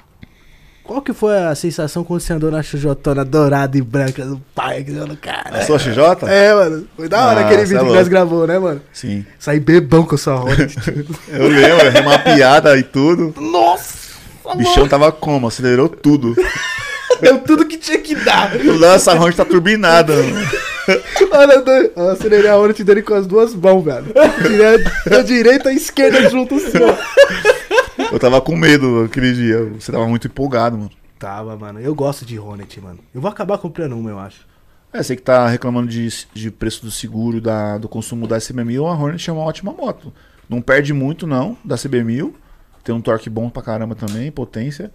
Qual 0.84 1.02
que 1.02 1.14
foi 1.14 1.36
a 1.38 1.56
sensação 1.56 2.04
quando 2.04 2.22
você 2.22 2.32
andou 2.32 2.52
na 2.52 2.62
chujotona 2.62 3.26
dourada 3.26 3.76
e 3.78 3.82
branca 3.82 4.24
do 4.24 4.40
pai? 4.54 4.84
que 4.84 4.92
eu- 4.92 5.18
Cara, 5.20 5.64
Sou 5.66 5.78
XJ? 5.80 6.00
é, 6.28 6.54
mano. 6.54 6.88
Foi 6.96 7.10
da 7.10 7.26
hora 7.28 7.40
Ah, 7.42 7.46
aquele 7.46 7.66
cê 7.66 7.74
é 7.74 7.78
vídeo 7.80 7.92
que 7.92 7.98
nós 7.98 8.08
gravou, 8.08 8.46
né, 8.46 8.60
mano? 8.60 8.82
Sim. 8.94 9.26
Saí 9.40 9.60
bebão 9.60 10.04
com 10.06 10.16
a 10.16 10.18
sua 10.18 10.36
roda. 10.36 10.68
Eu 11.28 11.48
lembro, 11.48 11.90
remapeada 11.90 12.78
e 12.78 12.84
tudo. 12.84 13.34
Nossa! 13.42 14.06
O 14.44 14.56
bichão 14.56 14.88
tava 14.88 15.12
como? 15.12 15.48
Acelerou 15.48 15.90
tudo. 15.90 16.36
Deu 17.20 17.40
tudo 17.40 17.66
que 17.66 17.78
tinha 17.78 17.98
que 17.98 18.14
dar. 18.16 18.52
Toda 18.58 18.94
essa 18.94 19.14
ronda 19.16 19.34
tá 19.34 19.46
turbinada. 19.46 20.14
mano. 20.16 20.48
Olha, 21.32 21.64
eu, 21.96 22.10
acelerei 22.12 22.50
a 22.50 22.74
te 22.74 22.84
dando 22.84 23.02
com 23.02 23.16
as 23.16 23.26
duas 23.26 23.56
mãos, 23.56 23.84
velho. 23.84 24.06
Tirei 24.42 25.18
a 25.20 25.24
direita 25.24 25.70
e 25.72 25.74
a 25.74 25.76
esquerda 25.76 26.30
junto 26.30 26.56
assim, 26.56 26.78
ó. 26.84 26.94
Eu 28.12 28.20
tava 28.20 28.42
com 28.42 28.56
medo 28.56 29.04
aquele 29.04 29.34
dia. 29.34 29.64
Você 29.80 29.92
tava 29.92 30.08
muito 30.08 30.28
empolgado, 30.28 30.78
mano. 30.78 30.92
Tava, 31.20 31.56
mano. 31.58 31.80
Eu 31.80 31.96
gosto 31.96 32.26
de 32.26 32.38
Hornet, 32.38 32.80
mano. 32.82 33.00
Eu 33.14 33.22
vou 33.22 33.30
acabar 33.30 33.58
comprando 33.58 33.94
uma, 33.98 34.10
eu 34.10 34.20
acho. 34.20 34.46
É, 34.94 35.02
você 35.04 35.16
que 35.16 35.22
tá 35.22 35.48
reclamando 35.48 35.88
de, 35.90 36.08
de 36.34 36.52
preço 36.52 36.84
do 36.86 36.92
seguro, 36.92 37.42
da, 37.42 37.78
do 37.78 37.88
consumo 37.90 38.28
da 38.28 38.38
CB1000, 38.38 38.86
a 38.86 38.92
Hornet 39.02 39.30
é 39.30 39.34
uma 39.34 39.44
ótima 39.44 39.72
moto. 39.74 40.14
Não 40.50 40.62
perde 40.62 40.94
muito, 40.94 41.26
não, 41.26 41.58
da 41.64 41.76
CB1000. 41.76 42.34
Tem 42.84 42.94
um 42.94 43.02
torque 43.02 43.30
bom 43.30 43.50
pra 43.50 43.62
caramba 43.64 43.96
também, 43.96 44.32
potência. 44.32 44.92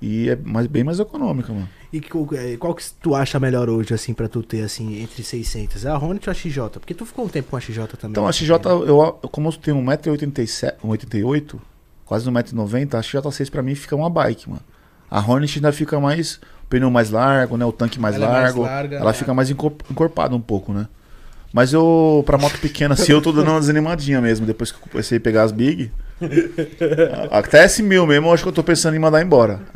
E 0.00 0.28
é 0.28 0.36
mais, 0.36 0.66
bem 0.66 0.82
mais 0.84 0.98
econômica, 0.98 1.52
mano. 1.52 1.68
E 1.92 2.00
qual, 2.00 2.28
é, 2.32 2.56
qual 2.56 2.74
que 2.74 2.82
tu 3.00 3.14
acha 3.14 3.38
melhor 3.38 3.68
hoje, 3.68 3.94
assim, 3.94 4.12
pra 4.12 4.28
tu 4.28 4.42
ter, 4.42 4.62
assim, 4.62 5.00
entre 5.00 5.22
600? 5.22 5.84
É 5.84 5.90
a 5.90 5.94
Hornet 5.98 6.28
ou 6.28 6.30
a 6.32 6.34
XJ? 6.34 6.58
Porque 6.80 6.94
tu 6.94 7.06
ficou 7.06 7.24
um 7.24 7.28
tempo 7.28 7.50
com 7.50 7.56
a 7.56 7.60
XJ 7.60 7.86
também. 7.98 8.10
Então 8.10 8.26
a 8.26 8.32
XJ, 8.32 8.50
eu, 8.66 8.86
eu- 8.86 9.12
como 9.30 9.48
eu 9.48 9.52
tenho 9.52 9.76
1,87m, 9.78 10.74
1,88m, 10.84 11.58
quase 12.04 12.28
1,90m, 12.30 12.94
a 12.94 13.00
XJ6 13.00 13.50
pra 13.50 13.62
mim 13.62 13.74
fica 13.74 13.96
uma 13.96 14.10
bike, 14.10 14.48
mano. 14.48 14.62
A 15.10 15.20
Hornet 15.20 15.58
ainda 15.58 15.72
fica 15.72 15.98
mais. 16.00 16.34
O 16.64 16.66
pneu 16.68 16.90
mais 16.90 17.10
largo, 17.10 17.56
né? 17.56 17.64
O 17.64 17.72
tanque 17.72 18.00
mais 18.00 18.16
Ela 18.16 18.26
é 18.26 18.28
mais 18.28 18.42
largo. 18.44 18.62
larga, 18.62 18.96
ela 18.96 19.06
né? 19.06 19.12
fica 19.12 19.34
mais 19.34 19.50
encor- 19.50 19.74
encorpada 19.90 20.34
um 20.34 20.40
pouco, 20.40 20.72
né? 20.72 20.86
Mas 21.52 21.72
eu, 21.72 22.22
pra 22.26 22.36
moto 22.36 22.58
pequena 22.58 22.94
assim, 22.94 23.12
eu 23.12 23.22
tô 23.22 23.30
dando 23.30 23.48
uma 23.50 23.60
desanimadinha 23.60 24.20
mesmo. 24.20 24.44
Depois 24.44 24.72
que 24.72 24.78
eu 24.78 24.88
comecei 24.90 25.18
a 25.18 25.20
pegar 25.20 25.44
as 25.44 25.52
big. 25.52 25.92
Até 27.30 27.64
esse 27.64 27.82
mil 27.82 28.06
mesmo, 28.06 28.26
eu 28.28 28.32
acho 28.34 28.42
que 28.42 28.48
eu 28.48 28.52
tô 28.52 28.62
pensando 28.64 28.96
em 28.96 28.98
mandar 28.98 29.22
embora. 29.22 29.60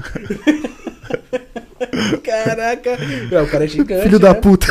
Caraca. 2.24 2.98
Não, 3.30 3.44
o 3.44 3.48
cara 3.48 3.64
é 3.64 3.68
gigante. 3.68 4.02
Filho 4.02 4.18
da 4.18 4.32
né? 4.32 4.40
puta. 4.40 4.66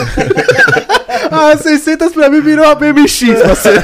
ah, 1.31 1.55
600 1.55 2.11
pra 2.13 2.29
mim 2.29 2.41
virou 2.41 2.65
uma 2.65 2.75
BMX, 2.75 3.21
parceiro. 3.41 3.81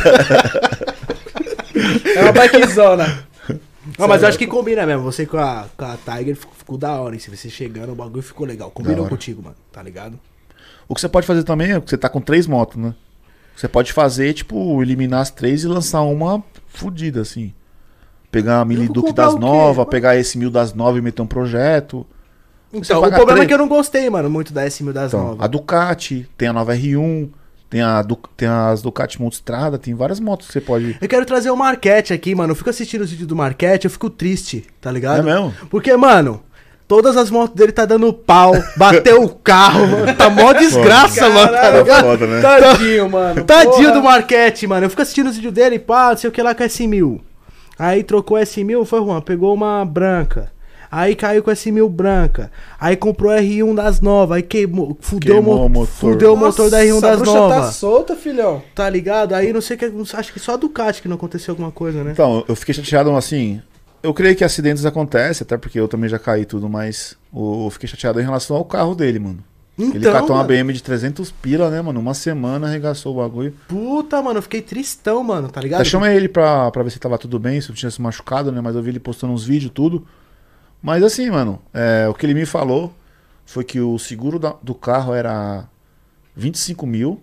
É 2.16 2.22
uma 2.24 2.32
bikezona. 2.34 3.24
Não, 4.00 4.08
mas 4.08 4.22
eu 4.22 4.28
acho 4.30 4.38
que 4.38 4.48
combina 4.48 4.86
mesmo. 4.86 5.04
Você 5.04 5.26
com 5.26 5.38
a, 5.38 5.66
com 5.76 5.86
a 5.86 5.98
Tiger 5.98 6.36
ficou, 6.36 6.54
ficou 6.56 6.78
da 6.78 7.00
hora, 7.00 7.16
hein? 7.16 7.20
Se 7.20 7.30
você 7.36 7.50
chegando, 7.50 7.92
o 7.92 7.96
bagulho 7.96 8.24
ficou 8.24 8.46
legal. 8.48 8.72
Combinou 8.72 9.08
contigo, 9.08 9.42
mano. 9.44 9.56
Tá 9.72 9.82
ligado? 9.84 10.20
O 10.88 10.96
que 10.96 11.02
você 11.02 11.10
pode 11.10 11.26
fazer 11.28 11.44
também 11.44 11.72
é 11.74 11.82
que 11.82 11.90
você 11.90 11.98
tá 11.98 12.08
com 12.10 12.22
três 12.22 12.48
motos, 12.48 12.78
né? 12.78 12.94
Você 13.56 13.68
pode 13.68 13.94
fazer, 13.94 14.34
tipo, 14.34 14.82
eliminar 14.82 15.22
as 15.22 15.30
três 15.30 15.64
e 15.64 15.68
lançar 15.68 16.02
uma 16.02 16.44
fodida, 16.68 17.22
assim. 17.22 17.54
Pegar 18.32 18.62
a 18.62 18.66
Mili 18.66 18.86
vou 18.88 18.96
Duke 18.96 19.14
das 19.14 19.36
novas, 19.36 19.86
pegar 19.88 20.16
esse 20.18 20.38
mil 20.40 20.50
das 20.50 20.74
nove 20.74 21.00
e 21.00 21.02
meter 21.02 21.22
um 21.22 21.28
projeto. 21.28 22.06
Então, 22.74 22.98
o 22.98 23.02
problema 23.04 23.26
três- 23.34 23.42
é 23.44 23.46
que 23.46 23.54
eu 23.54 23.58
não 23.60 23.68
gostei, 23.68 24.10
mano, 24.10 24.28
muito 24.30 24.52
da 24.52 24.66
S1000 24.66 24.92
das 24.92 25.14
Então, 25.14 25.24
novas. 25.24 25.42
a 25.42 25.48
Ducati, 25.48 26.28
tem 26.36 26.48
a 26.48 26.54
nova 26.54 26.74
R1, 26.76 27.30
tem, 27.74 27.82
a 27.82 28.06
tem 28.38 28.48
as 28.48 28.84
Ducati 28.84 29.20
Multistrada, 29.20 29.80
tem 29.80 29.96
várias 29.96 30.20
motos 30.20 30.46
que 30.46 30.54
você 30.54 30.62
pode. 30.62 30.96
Eu 31.02 31.08
quero 31.10 31.26
trazer 31.26 31.50
o 31.50 31.56
Marquete 31.58 32.14
aqui, 32.14 32.36
mano. 32.36 32.52
Eu 32.52 32.56
fico 32.56 32.70
assistindo 32.70 33.02
os 33.02 33.10
vídeos 33.10 33.28
do 33.28 33.36
Marquete, 33.36 33.86
eu 33.86 33.92
fico 33.92 34.12
triste, 34.12 34.64
tá 34.80 34.92
ligado? 34.92 35.28
É 35.28 35.34
mesmo? 35.34 35.52
Porque, 35.72 35.98
mano, 35.98 36.44
todas 36.88 37.18
as 37.18 37.32
motos 37.32 37.56
dele 37.56 37.72
tá 37.72 37.84
dando 37.84 38.14
pau, 38.14 38.52
bateu 38.78 39.24
o 39.24 39.30
carro, 39.30 39.88
mano. 39.88 40.14
Tá 40.14 40.30
mó 40.30 40.54
desgraça, 40.54 41.28
mano, 41.28 41.52
tá 41.52 41.58
Caralho. 41.58 41.78
ligado? 41.80 42.04
Foda, 42.04 42.28
né? 42.28 42.42
Tadinho, 42.42 43.10
mano. 43.10 43.42
Tadinho 43.44 43.74
Porra. 43.76 43.92
do 43.92 44.04
Marquete, 44.04 44.68
mano. 44.68 44.86
Eu 44.86 44.90
fico 44.92 45.02
assistindo 45.02 45.32
os 45.32 45.36
vídeos 45.36 45.54
dele, 45.56 45.80
pá, 45.80 46.12
não 46.12 46.18
sei 46.18 46.30
o 46.30 46.34
que 46.34 46.44
lá 46.44 46.54
com 46.54 46.64
S1000. 46.64 47.22
Aí 47.80 48.04
trocou 48.04 48.38
S1000, 48.38 48.86
foi 48.86 49.00
Juan, 49.00 49.20
pegou 49.20 49.52
uma 49.52 49.84
branca. 49.84 50.52
Aí 50.96 51.16
caiu 51.16 51.42
com 51.42 51.50
S1000 51.50 51.90
branca. 51.90 52.52
Aí 52.80 52.96
comprou 52.96 53.32
R1 53.32 53.74
das 53.74 54.00
novas. 54.00 54.36
Aí 54.38 54.44
queimou, 54.44 54.96
fudeu, 55.02 55.36
Queimou 55.38 55.56
o, 55.56 55.60
mo 55.62 55.66
o 55.66 55.70
motor. 55.70 55.88
fudeu 55.88 56.34
o 56.34 56.38
motor 56.38 56.70
da 56.70 56.82
R1 56.84 56.94
Nossa, 56.94 57.08
a 57.08 57.10
das 57.16 57.20
tá 57.28 57.34
novas. 57.34 57.76
solta, 57.76 58.16
filhão. 58.16 58.62
Tá 58.76 58.88
ligado? 58.88 59.34
Aí 59.34 59.52
não 59.52 59.60
sei 59.62 59.76
o 59.76 59.80
que. 59.80 59.92
Acho 60.16 60.32
que 60.32 60.40
só 60.40 60.54
a 60.54 60.58
Ducati 60.58 61.02
que 61.02 61.08
não 61.08 61.16
aconteceu 61.16 61.54
alguma 61.54 61.72
coisa, 61.72 62.04
né? 62.04 62.12
Então, 62.12 62.46
eu 62.48 62.56
fiquei 62.56 62.76
chateado 62.76 63.10
assim. 63.16 63.60
Eu 64.04 64.14
creio 64.14 64.36
que 64.36 64.44
acidentes 64.44 64.86
acontecem, 64.86 65.44
até 65.44 65.58
porque 65.58 65.80
eu 65.80 65.88
também 65.88 66.10
já 66.10 66.20
caí 66.20 66.42
e 66.42 66.46
tudo, 66.46 66.70
mas 66.70 67.16
o- 67.32 67.66
eu 67.66 67.70
fiquei 67.72 67.90
chateado 67.90 68.20
em 68.20 68.24
relação 68.24 68.56
ao 68.56 68.64
carro 68.66 68.94
dele, 68.94 69.18
mano. 69.18 69.40
Ele 69.80 69.98
Então, 69.98 70.14
catou 70.14 70.36
uma. 70.36 70.44
BM 70.44 70.72
de 70.74 70.84
300 70.84 71.32
pila, 71.32 71.72
né, 71.72 71.82
mano? 71.82 72.00
Uma 72.00 72.14
semana 72.14 72.68
arregaçou 72.68 73.16
o 73.16 73.18
bagulho. 73.20 73.56
Puta, 73.68 74.22
mano, 74.22 74.38
eu 74.38 74.44
fiquei 74.44 74.62
tristão, 74.62 75.24
mano, 75.24 75.50
tá 75.50 75.60
ligado? 75.60 75.82
Até 75.82 75.90
chamei 75.90 76.16
ele 76.16 76.28
pra, 76.30 76.70
pra 76.70 76.84
ver 76.84 76.92
se 76.92 77.00
tava 77.00 77.18
tudo 77.18 77.40
bem, 77.40 77.60
se 77.60 77.70
não 77.70 77.76
tinha 77.76 77.90
se 77.90 78.00
machucado, 78.00 78.52
né? 78.52 78.62
Mas 78.62 78.76
eu 78.76 78.84
vi 78.84 78.92
ele 78.92 79.00
postando 79.00 79.34
uns 79.34 79.44
vídeos, 79.44 79.72
tudo. 79.74 80.06
Mas 80.84 81.02
assim, 81.02 81.30
mano, 81.32 81.60
é, 81.74 82.08
o 82.10 82.14
que 82.14 82.26
ele 82.26 82.34
me 82.34 82.46
falou 82.46 82.94
foi 83.46 83.64
que 83.64 83.80
o 83.80 83.98
seguro 83.98 84.38
da- 84.38 84.56
do 84.62 84.76
carro 84.76 85.14
era 85.14 85.66
25 86.36 86.86
mil 86.86 87.22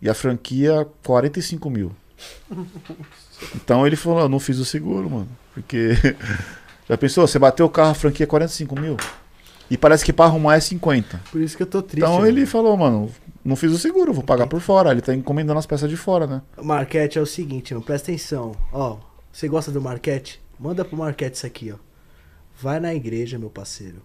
e 0.00 0.08
a 0.10 0.14
franquia 0.14 0.86
45 1.02 1.70
mil. 1.70 1.90
Então 3.54 3.86
ele 3.86 3.96
falou, 3.96 4.20
eu 4.20 4.28
não 4.30 4.40
fiz 4.40 4.58
o 4.58 4.64
seguro, 4.64 5.10
mano. 5.10 5.28
Porque. 5.52 5.90
Já 6.88 6.96
pensou? 6.96 7.26
Você 7.26 7.38
bateu 7.38 7.66
o 7.66 7.68
carro, 7.68 7.90
a 7.90 7.94
franquia 7.94 8.24
é 8.24 8.26
45 8.26 8.80
mil. 8.80 8.96
E 9.68 9.76
parece 9.76 10.04
que 10.04 10.12
pra 10.12 10.24
arrumar 10.26 10.54
é 10.56 10.60
50. 10.60 11.20
Por 11.30 11.40
isso 11.42 11.56
que 11.56 11.62
eu 11.62 11.66
tô 11.66 11.82
triste. 11.82 11.98
Então 12.04 12.14
mano. 12.14 12.26
ele 12.28 12.46
falou, 12.46 12.76
mano, 12.76 13.10
não 13.44 13.56
fiz 13.56 13.72
o 13.72 13.78
seguro, 13.78 14.14
vou 14.14 14.22
pagar 14.24 14.46
por 14.46 14.60
fora. 14.60 14.90
Ele 14.92 15.02
tá 15.02 15.14
encomendando 15.14 15.58
as 15.58 15.66
peças 15.66 15.90
de 15.90 15.96
fora, 15.96 16.26
né? 16.26 16.40
Marquete 16.62 17.18
é 17.18 17.20
o 17.20 17.26
seguinte, 17.26 17.74
mano, 17.74 17.84
presta 17.84 18.10
atenção. 18.10 18.52
Ó, 18.72 18.96
você 19.32 19.48
gosta 19.48 19.70
do 19.72 19.82
Marquete? 19.82 20.40
Manda 20.58 20.82
pro 20.84 20.96
Marquete 20.96 21.36
isso 21.36 21.46
aqui, 21.46 21.72
ó. 21.72 21.76
Vai 22.60 22.80
na 22.80 22.94
igreja, 22.94 23.38
meu 23.38 23.50
parceiro. 23.50 23.96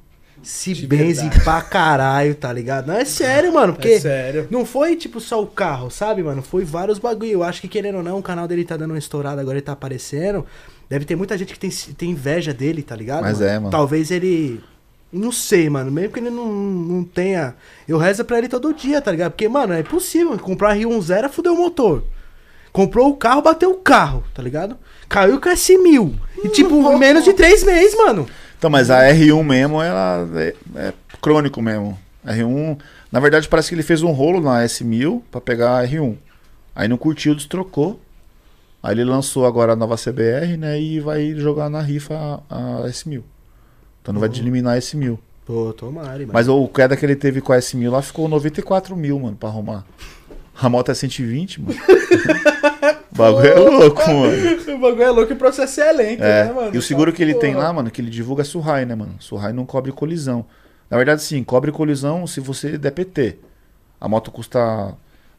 Se 0.43 0.73
De 0.73 0.87
benze 0.87 1.21
verdade. 1.21 1.43
pra 1.43 1.61
caralho, 1.61 2.33
tá 2.33 2.51
ligado? 2.51 2.87
Não, 2.87 2.95
é 2.95 3.05
sério, 3.05 3.53
mano, 3.53 3.73
porque 3.73 3.89
É 3.89 3.99
sério. 3.99 4.47
não 4.49 4.65
foi 4.65 4.95
tipo 4.95 5.19
só 5.19 5.41
o 5.41 5.45
carro, 5.45 5.91
sabe, 5.91 6.23
mano? 6.23 6.41
Foi 6.41 6.63
vários 6.65 6.97
bagulho. 6.97 7.29
Eu 7.31 7.43
acho 7.43 7.61
que 7.61 7.67
querendo 7.67 7.97
ou 7.97 8.03
não, 8.03 8.17
o 8.17 8.23
canal 8.23 8.47
dele 8.47 8.65
tá 8.65 8.75
dando 8.75 8.91
uma 8.91 8.97
estourada, 8.97 9.39
agora 9.39 9.57
ele 9.57 9.65
tá 9.65 9.73
aparecendo. 9.73 10.43
Deve 10.89 11.05
ter 11.05 11.15
muita 11.15 11.37
gente 11.37 11.53
que 11.53 11.59
tem, 11.59 11.69
tem 11.69 12.09
inveja 12.11 12.53
dele, 12.53 12.81
tá 12.81 12.95
ligado? 12.95 13.21
Mas 13.21 13.39
é, 13.39 13.59
mano. 13.59 13.69
Talvez 13.69 14.09
ele. 14.09 14.59
Não 15.13 15.31
sei, 15.31 15.69
mano. 15.69 15.91
Mesmo 15.91 16.11
que 16.13 16.19
ele 16.19 16.29
não, 16.31 16.51
não 16.51 17.03
tenha. 17.03 17.53
Eu 17.87 17.97
rezo 17.97 18.25
pra 18.25 18.37
ele 18.39 18.47
todo 18.49 18.73
dia, 18.73 18.99
tá 18.99 19.11
ligado? 19.11 19.31
Porque, 19.33 19.47
mano, 19.47 19.73
é 19.73 19.81
impossível. 19.81 20.37
Comprar 20.39 20.75
R1 20.75 21.01
zero 21.03 21.27
é 21.27 21.29
fuder 21.29 21.51
o 21.51 21.57
motor. 21.57 22.03
Comprou 22.71 23.09
o 23.09 23.15
carro, 23.17 23.41
bateu 23.41 23.71
o 23.71 23.77
carro, 23.77 24.23
tá 24.33 24.41
ligado? 24.41 24.77
Caiu 25.07 25.39
com 25.39 25.49
S1000. 25.49 26.13
E, 26.45 26.49
tipo, 26.49 26.97
menos 26.97 27.23
de 27.25 27.33
três 27.33 27.63
meses, 27.63 27.95
mano. 27.97 28.27
Então, 28.61 28.69
mas 28.69 28.91
a 28.91 29.01
R1 29.01 29.43
mesmo, 29.43 29.81
ela 29.81 30.29
é, 30.35 30.53
é 30.75 30.93
crônico 31.19 31.59
mesmo. 31.63 31.97
R1, 32.23 32.77
na 33.11 33.19
verdade, 33.19 33.49
parece 33.49 33.69
que 33.69 33.73
ele 33.73 33.81
fez 33.81 34.03
um 34.03 34.11
rolo 34.11 34.39
na 34.39 34.63
S1000 34.63 35.23
pra 35.31 35.41
pegar 35.41 35.79
a 35.79 35.83
R1. 35.83 36.15
Aí 36.75 36.87
não 36.87 36.95
curtiu, 36.95 37.33
destrocou. 37.33 37.99
Aí 38.83 38.93
ele 38.93 39.03
lançou 39.03 39.47
agora 39.47 39.73
a 39.73 39.75
nova 39.75 39.95
CBR, 39.95 40.57
né? 40.57 40.79
E 40.79 40.99
vai 40.99 41.33
jogar 41.33 41.71
na 41.71 41.81
rifa 41.81 42.13
a, 42.47 42.83
a 42.83 42.87
S1000. 42.87 43.23
Então 43.99 44.13
não 44.13 44.21
vai 44.21 44.29
eliminar 44.29 44.77
a 44.77 44.79
S1000. 44.79 45.17
Pô, 45.43 45.73
tomara, 45.73 46.19
mano. 46.19 46.29
Mas 46.31 46.47
o 46.47 46.67
queda 46.67 46.95
que 46.95 47.03
ele 47.03 47.15
teve 47.15 47.41
com 47.41 47.53
a 47.53 47.57
S1000 47.57 47.89
lá 47.89 48.03
ficou 48.03 48.27
94 48.27 48.95
mil, 48.95 49.19
mano, 49.19 49.35
pra 49.35 49.49
arrumar. 49.49 49.83
A 50.61 50.69
moto 50.69 50.91
é 50.91 50.93
120, 50.93 51.61
mano. 51.61 51.73
o 53.11 53.15
bagulho 53.15 53.47
é 53.47 53.55
louco, 53.55 54.01
mano. 54.09 54.75
O 54.75 54.79
bagulho 54.79 55.03
é 55.03 55.09
louco 55.09 55.31
e 55.31 55.35
o 55.35 55.37
processo 55.37 55.81
é 55.81 55.91
lento, 55.91 56.23
É, 56.23 56.45
né, 56.45 56.53
mano? 56.53 56.75
e 56.75 56.77
o 56.77 56.81
seguro 56.81 57.11
que 57.13 57.21
ele 57.21 57.33
tem 57.35 57.55
lá, 57.55 57.71
mano, 57.73 57.89
que 57.91 58.01
ele 58.01 58.09
divulga 58.09 58.41
é 58.41 58.45
Surrai, 58.45 58.85
né, 58.85 58.95
mano? 58.95 59.15
Surrai 59.19 59.53
não 59.53 59.65
cobre 59.65 59.91
colisão. 59.91 60.45
Na 60.89 60.97
verdade, 60.97 61.21
sim, 61.23 61.43
cobre 61.43 61.71
colisão 61.71 62.25
se 62.27 62.39
você 62.39 62.77
der 62.77 62.91
PT. 62.91 63.37
A 63.99 64.07
moto 64.07 64.29
custa. 64.31 64.59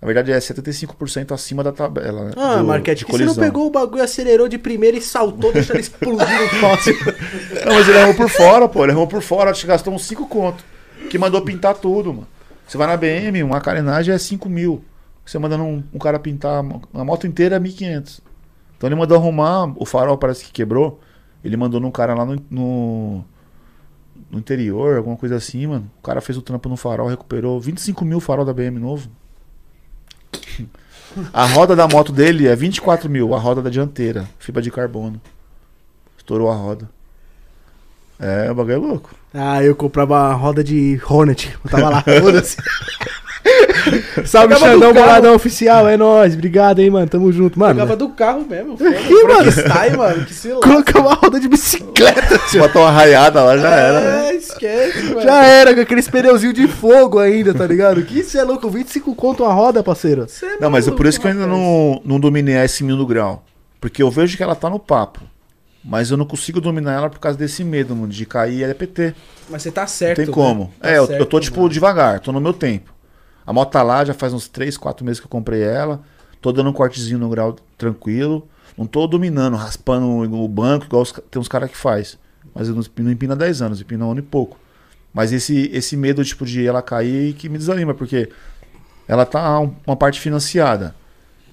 Na 0.01 0.07
verdade 0.07 0.33
é 0.33 0.39
75% 0.39 1.31
acima 1.33 1.63
da 1.63 1.71
tabela. 1.71 2.25
né? 2.25 2.33
Ah, 2.37 2.57
do- 2.57 2.65
Marquete, 2.65 3.05
que 3.05 3.13
você 3.13 3.25
não 3.25 3.35
pegou 3.37 3.67
o 3.67 3.71
bagulho, 3.71 4.03
acelerou 4.03 4.49
de 4.49 4.59
primeira 4.59 4.97
e 4.97 5.01
saltou, 5.01 5.53
deixando 5.53 5.79
explodir 5.79 6.27
no 6.43 6.61
poste? 6.61 6.91
Não, 7.65 7.75
mas 7.75 7.89
ele 7.89 7.99
errou 7.99 8.15
por 8.15 8.29
fora, 8.29 8.69
pô. 8.69 8.83
Ele 8.83 8.91
errou 8.93 9.07
por 9.07 9.23
fora, 9.23 9.53
que 9.53 9.65
gastou 9.65 9.95
uns 9.95 10.05
5 10.07 10.27
conto. 10.27 10.65
Que 11.09 11.19
mandou 11.19 11.41
pintar 11.43 11.75
tudo, 11.75 12.13
mano. 12.13 12.27
Você 12.67 12.77
vai 12.77 12.89
na 12.89 12.97
BM, 12.97 13.43
uma 13.45 13.61
carenagem 13.61 14.13
é 14.13 14.19
5 14.19 14.49
mil. 14.49 14.83
Você 15.25 15.39
mandando 15.39 15.65
um, 15.65 15.83
um 15.95 15.99
cara 15.99 16.19
pintar 16.19 16.65
a 16.95 17.05
moto 17.05 17.27
inteira 17.27 17.57
é 17.57 17.61
1.500. 17.61 18.21
Então 18.77 18.89
ele 18.89 18.97
mandou 18.97 19.17
arrumar, 19.17 19.73
o 19.77 19.87
farol 19.87 20.19
parece 20.19 20.45
que 20.45 20.53
quebrou. 20.53 21.01
Ele 21.45 21.57
mandou 21.57 21.81
num 21.81 21.91
cara 21.91 22.15
lá 22.15 22.25
no, 22.25 22.37
no, 22.51 23.25
no 24.31 24.39
interior, 24.39 24.97
alguma 24.97 25.17
coisa 25.17 25.37
assim, 25.37 25.67
mano. 25.67 25.91
O 25.99 26.03
cara 26.03 26.21
fez 26.21 26.37
o 26.37 26.43
trampo 26.43 26.69
no 26.69 26.77
farol, 26.77 27.09
recuperou 27.09 27.61
25 27.61 28.05
mil 28.05 28.21
farol 28.21 28.45
da 28.45 28.53
BM 28.53 28.79
novo. 28.79 29.09
A 31.33 31.45
roda 31.45 31.77
da 31.77 31.87
moto 31.87 32.11
dele 32.11 32.49
é 32.49 32.57
24 32.57 33.11
mil, 33.11 33.35
a 33.35 33.39
roda 33.39 33.61
da 33.61 33.69
dianteira, 33.69 34.27
fibra 34.39 34.63
de 34.63 34.71
carbono. 34.71 35.21
Estourou 36.17 36.51
a 36.51 36.55
roda. 36.55 36.89
É, 38.19 38.51
o 38.51 38.55
bagulho 38.55 38.75
é 38.75 38.79
louco. 38.79 39.15
Ah, 39.35 39.63
eu 39.63 39.75
comprava 39.77 40.15
uma 40.15 40.33
roda 40.35 40.63
de 40.65 40.99
Hornet. 41.07 41.59
Eu 41.65 41.71
tava 41.71 41.91
lá, 41.91 42.03
foda-se. 42.21 42.57
Salve, 44.25 44.55
do 44.55 44.61
Xandão, 44.61 44.93
boladão 44.93 45.35
oficial, 45.35 45.89
é 45.89 45.97
nóis. 45.97 46.35
Obrigado 46.35 46.79
aí, 46.79 46.91
mano. 46.91 47.09
Tamo 47.09 47.33
junto, 47.33 47.59
mano. 47.59 47.75
Pegava 47.75 47.97
do 47.97 48.09
carro 48.11 48.47
mesmo. 48.49 48.77
Ih, 48.81 49.25
mano. 49.27 49.51
Style, 49.51 49.97
mano. 49.97 50.25
Que 50.25 50.35
se. 50.35 50.49
Colocar 50.51 51.01
uma 51.01 51.15
roda 51.15 51.41
de 51.41 51.49
bicicleta, 51.49 52.39
tio. 52.51 52.61
Botar 52.61 52.81
uma 52.81 52.91
raiada 52.91 53.43
lá 53.43 53.57
já 53.59 53.71
era. 53.71 54.01
né? 54.01 54.29
É, 54.29 54.35
esquece, 54.37 55.03
mano. 55.05 55.23
Já 55.23 55.45
era, 55.45 55.75
com 55.75 55.81
aqueles 55.81 56.09
pneuzinhos 56.09 56.55
de 56.55 56.69
fogo 56.69 57.19
ainda, 57.19 57.53
tá 57.53 57.67
ligado? 57.67 58.03
Que 58.03 58.21
isso 58.21 58.39
é 58.39 58.45
louco, 58.45 58.71
25 58.71 59.15
conto 59.15 59.43
uma 59.43 59.53
roda, 59.53 59.83
parceiro. 59.83 60.27
Cê 60.29 60.47
é 60.47 60.57
Não, 60.61 60.71
mas 60.71 60.87
é 60.87 60.91
por 60.91 61.07
isso 61.07 61.21
que 61.21 61.27
eu 61.27 61.31
ainda 61.33 61.47
não, 61.47 62.01
não 62.05 62.21
dominei 62.21 62.57
a 62.57 62.65
S1000 62.65 62.97
no 62.97 63.07
grau. 63.07 63.45
Porque 63.81 64.03
eu 64.03 64.11
vejo 64.11 64.37
que 64.37 64.43
ela 64.43 64.55
tá 64.55 64.71
no 64.71 64.79
papo. 64.79 65.21
Mas 65.85 66.13
eu 66.13 66.17
não 66.17 66.25
consigo 66.25 66.61
dominar 66.61 66.93
ela 66.93 67.11
por 67.11 67.19
causa 67.19 67.37
desse 67.37 67.65
medo, 67.65 67.97
mano, 67.97 68.13
de 68.13 68.25
cair 68.25 68.61
e 68.61 68.63
LPT. 68.63 69.15
Mas 69.51 69.63
você 69.63 69.73
tá 69.73 69.81
Não 69.81 69.89
certo. 69.89 70.17
tem 70.19 70.27
né? 70.27 70.33
como. 70.33 70.73
Tá 70.81 70.89
é, 70.89 70.99
eu, 70.99 71.07
certo, 71.09 71.19
eu 71.21 71.27
tô 71.27 71.41
tipo 71.41 71.57
mano. 71.59 71.69
devagar, 71.69 72.21
tô 72.21 72.31
no 72.31 72.41
meu 72.41 72.53
tempo. 72.53 72.93
A 73.47 73.53
moto 73.53 73.71
tá 73.73 73.83
lá, 73.83 74.05
já 74.05 74.15
faz 74.15 74.33
uns 74.33 74.49
3, 74.49 74.77
4 74.77 75.05
meses 75.05 75.21
que 75.21 75.27
eu 75.27 75.31
comprei 75.31 75.63
ela. 75.63 76.01
Tô 76.41 76.53
dando 76.53 76.71
um 76.71 76.73
cortezinho 76.73 77.19
no 77.19 77.29
grau 77.29 77.57
tranquilo. 77.77 78.47
Não 78.77 78.87
tô 78.87 79.07
dominando, 79.07 79.57
raspando 79.57 80.07
o 80.09 80.49
banco, 80.49 80.87
igual 80.87 81.03
os 81.03 81.13
tem 81.31 81.41
uns 81.41 81.49
caras 81.49 81.71
que 81.71 81.77
faz. 81.77 82.19
Mas 82.55 82.69
eu 82.69 82.75
não, 82.75 82.83
não 82.99 83.11
empino 83.11 83.33
há 83.33 83.37
10 83.37 83.63
anos, 83.63 83.81
empino 83.81 84.05
há 84.05 84.09
um 84.09 84.11
ano 84.13 84.21
e 84.21 84.25
pouco. 84.25 84.59
Mas 85.13 85.33
esse, 85.33 85.71
esse 85.73 85.97
medo, 85.97 86.25
tipo, 86.25 86.45
de 86.47 86.67
ela 86.67 86.81
cair 86.83 87.35
que 87.35 87.49
me 87.49 87.59
desanima, 87.59 87.93
porque 87.95 88.31
ela 89.07 89.27
tá 89.27 89.61
um- 89.61 89.75
uma 89.87 89.97
parte 89.97 90.21
financiada. 90.21 90.95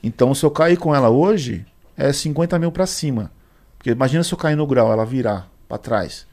Então, 0.02 0.34
se 0.34 0.46
eu 0.46 0.52
cair 0.52 0.78
com 0.78 0.96
ela 0.96 1.10
hoje, 1.10 1.66
é 1.98 2.14
50 2.14 2.58
mil 2.58 2.72
pra 2.72 2.86
cima. 2.88 3.32
Porque 3.78 3.90
imagina 3.92 4.24
se 4.24 4.34
eu 4.34 4.38
cair 4.38 4.56
no 4.56 4.66
grau, 4.66 4.92
ela 4.92 5.06
virar 5.06 5.50
pra 5.68 5.78
trás. 5.78 6.26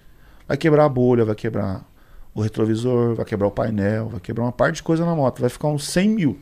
Vai 0.47 0.57
quebrar 0.57 0.85
a 0.85 0.89
bolha, 0.89 1.25
vai 1.25 1.35
quebrar 1.35 1.85
o 2.37 2.43
retrovisor, 2.43 3.15
vai 3.15 3.25
quebrar 3.25 3.49
o 3.49 3.51
painel, 3.51 4.09
vai 4.11 4.21
quebrar 4.21 4.45
uma 4.45 4.53
parte 4.53 4.77
de 4.77 4.83
coisa 4.83 5.05
na 5.07 5.15
moto. 5.15 5.41
Vai 5.41 5.49
ficar 5.51 5.69
uns 5.69 5.89
100 5.89 6.09
mil. 6.11 6.39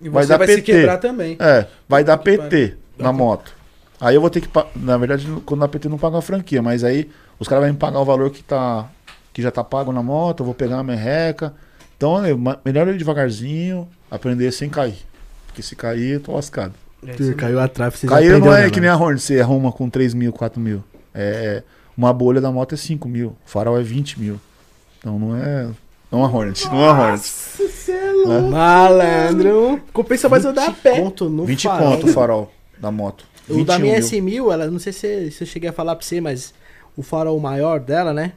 E 0.00 0.08
vai 0.08 0.22
você 0.24 0.28
dar 0.28 0.36
vai 0.38 0.46
se 0.48 0.54
PT. 0.56 0.72
quebrar 0.72 0.98
também. 0.98 1.36
É, 1.40 1.66
vai 1.88 2.04
dar 2.04 2.18
que 2.18 2.24
PT 2.36 2.76
na 2.98 3.12
moto. 3.12 3.52
Aí 4.00 4.14
eu 4.14 4.20
vou 4.20 4.30
ter 4.30 4.40
que. 4.40 4.48
pa- 4.48 4.66
Na 4.76 4.96
verdade, 4.98 5.26
quando 5.44 5.60
dá 5.60 5.68
PT 5.68 5.86
eu 5.88 5.90
não 5.90 5.98
pago 5.98 6.16
a 6.16 6.22
franquia, 6.22 6.62
mas 6.62 6.84
aí 6.84 7.10
os 7.38 7.48
caras 7.48 7.64
vão 7.64 7.72
me 7.72 7.78
pagar 7.78 8.00
o 8.00 8.04
valor 8.04 8.30
que, 8.30 8.42
tá, 8.42 8.88
que 9.32 9.40
já 9.42 9.50
tá 9.50 9.64
pago 9.64 9.92
na 9.92 10.02
moto, 10.02 10.40
eu 10.40 10.44
vou 10.46 10.54
pegar 10.54 10.78
a 10.78 10.82
merreca. 10.82 11.54
Então 11.96 12.22
é 12.24 12.30
melhor 12.64 12.86
eu 12.88 12.94
ir 12.94 12.98
devagarzinho, 12.98 13.88
aprender 14.10 14.50
sem 14.52 14.68
cair. 14.70 14.96
Porque 15.46 15.62
se 15.62 15.74
cair, 15.74 16.14
eu 16.14 16.20
tô 16.20 16.32
lascado. 16.32 16.72
É, 17.06 17.34
Caiu 17.34 17.58
a 17.60 17.66
trave, 17.66 17.96
você 17.96 18.06
já 18.06 18.12
Cair 18.14 18.38
não 18.38 18.52
é 18.54 18.64
né, 18.64 18.70
que 18.70 18.78
nem 18.80 18.90
a 18.90 18.94
Hornet, 18.96 19.22
você 19.22 19.40
arruma 19.40 19.72
com 19.72 19.88
3 19.88 20.12
mil, 20.12 20.32
4 20.34 20.60
mil. 20.60 20.84
É, 21.14 21.62
uma 21.96 22.12
bolha 22.12 22.40
da 22.42 22.52
moto 22.52 22.74
é 22.74 22.76
5 22.76 23.08
mil, 23.08 23.28
o 23.28 23.36
farol 23.46 23.78
é 23.80 23.82
20 23.82 24.20
mil. 24.20 24.38
Então 25.00 25.18
não 25.18 25.36
é. 25.36 25.68
Não 26.12 26.24
é 26.24 26.26
Hornet, 26.28 26.66
não 26.68 26.84
é 26.84 26.90
Hornet. 26.90 27.32
Malandro. 28.50 29.80
Compensa 29.92 30.28
mais 30.28 30.44
eu 30.44 30.52
dar 30.52 30.68
a 30.68 30.72
pé. 30.72 31.00
Conto 31.00 31.28
no 31.28 31.44
20 31.44 31.62
farol. 31.62 31.92
conto 31.92 32.06
o 32.06 32.12
farol 32.12 32.52
da 32.78 32.90
moto. 32.90 33.24
O 33.48 33.64
da 33.64 33.76
21 33.76 33.80
minha 33.80 34.22
mil. 34.22 34.46
S1000, 34.46 34.52
ela, 34.52 34.66
não 34.70 34.78
sei 34.78 34.92
se, 34.92 35.30
se 35.30 35.42
eu 35.42 35.46
cheguei 35.46 35.70
a 35.70 35.72
falar 35.72 35.96
pra 35.96 36.04
você, 36.04 36.20
mas 36.20 36.52
o 36.96 37.02
farol 37.02 37.38
maior 37.40 37.80
dela, 37.80 38.12
né? 38.12 38.32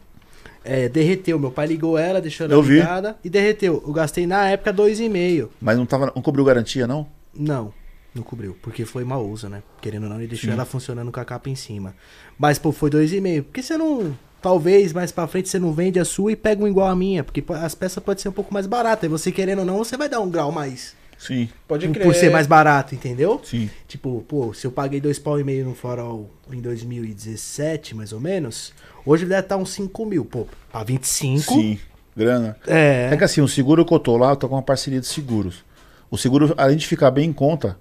É, 0.64 0.88
derreteu. 0.88 1.38
Meu 1.38 1.52
pai 1.52 1.68
ligou 1.68 1.98
ela, 1.98 2.22
deixou 2.22 2.46
ela 2.46 2.54
Eu 2.54 2.62
vi. 2.64 2.76
ligada 2.76 3.18
e 3.24 3.30
derreteu. 3.30 3.84
Eu 3.86 3.92
gastei 3.94 4.26
na 4.26 4.48
época 4.50 4.74
2,5. 4.74 5.50
Mas 5.60 5.78
não, 5.78 5.86
tava, 5.86 6.12
não 6.16 6.22
cobriu 6.22 6.46
garantia, 6.46 6.88
não? 6.88 7.08
Não, 7.36 7.74
não 8.14 8.24
cobriu, 8.24 8.56
porque 8.62 8.86
foi 8.86 9.04
mau 9.04 9.28
uso, 9.28 9.50
né? 9.50 9.62
Querendo 9.82 10.04
ou 10.04 10.10
não, 10.10 10.18
ele 10.20 10.28
deixou 10.28 10.48
Sim. 10.48 10.54
ela 10.54 10.66
funcionando 10.66 11.12
com 11.12 11.20
a 11.20 11.26
capa 11.26 11.50
em 11.50 11.56
cima. 11.56 11.96
Mas, 12.38 12.58
pô, 12.60 12.72
foi 12.72 12.90
2,5. 12.90 13.44
Por 13.44 13.52
que 13.52 13.62
você 13.64 13.78
não. 13.78 14.16
Talvez 14.44 14.94
mais 14.94 15.12
pra 15.12 15.26
frente 15.26 15.48
você 15.50 15.58
não 15.58 15.72
vende 15.74 16.00
a 16.00 16.06
sua 16.06 16.34
e 16.34 16.36
pega 16.36 16.64
um 16.64 16.68
igual 16.68 16.88
a 16.88 16.96
minha? 16.96 17.24
Porque 17.24 17.42
po- 17.42 17.54
as 17.54 17.74
peças 17.74 18.04
podem 18.04 18.22
ser 18.22 18.30
um 18.30 18.34
pouco 18.34 18.54
mais 18.54 18.68
baratas. 18.68 19.06
E 19.06 19.08
você 19.08 19.32
querendo 19.32 19.60
ou 19.60 19.66
não, 19.66 19.78
você 19.78 19.96
vai 19.98 20.08
dar 20.10 20.20
um 20.20 20.30
grau 20.30 20.52
mais. 20.52 20.94
Sim, 21.18 21.48
Pode 21.68 21.88
Por, 21.88 21.94
crer. 21.94 22.04
por 22.06 22.14
ser 22.16 22.30
mais 22.30 22.46
barato, 22.46 22.94
entendeu? 22.94 23.40
sim. 23.46 23.70
Tipo, 23.88 24.26
pô, 24.28 24.54
se 24.54 24.68
eu 24.68 24.72
paguei 24.72 25.00
dois 25.00 25.18
pau 25.18 25.40
e 25.40 25.44
meio 25.44 25.64
no 25.64 25.74
farol 25.74 26.30
em 26.52 26.60
2017, 26.60 27.96
mais 27.96 28.12
ou 28.12 28.20
menos, 28.20 28.74
hoje 29.06 29.24
ele 29.24 29.30
deve 29.30 29.42
estar 29.44 29.56
uns 29.58 29.72
5 29.72 30.06
mil. 30.06 30.26
Pô, 30.26 30.46
pra 30.72 30.84
25. 30.84 31.54
Sim, 31.54 31.80
grana. 32.16 32.58
É 32.68 33.10
É. 33.14 33.18
que 33.18 33.24
assim, 33.24 33.40
o 33.42 33.48
seguro 33.48 33.86
que 33.86 33.94
eu 33.94 34.00
tô 34.00 34.18
lá, 34.18 34.32
eu 34.32 34.36
tô 34.36 34.50
com 34.50 34.56
uma 34.56 34.62
parceria 34.62 35.00
de 35.00 35.08
seguros. 35.08 35.64
O 36.12 36.18
seguro, 36.18 36.54
além 36.58 36.76
de 36.78 36.86
ficar 36.88 37.10
bem 37.12 37.30
em 37.30 37.34
conta, 37.34 37.78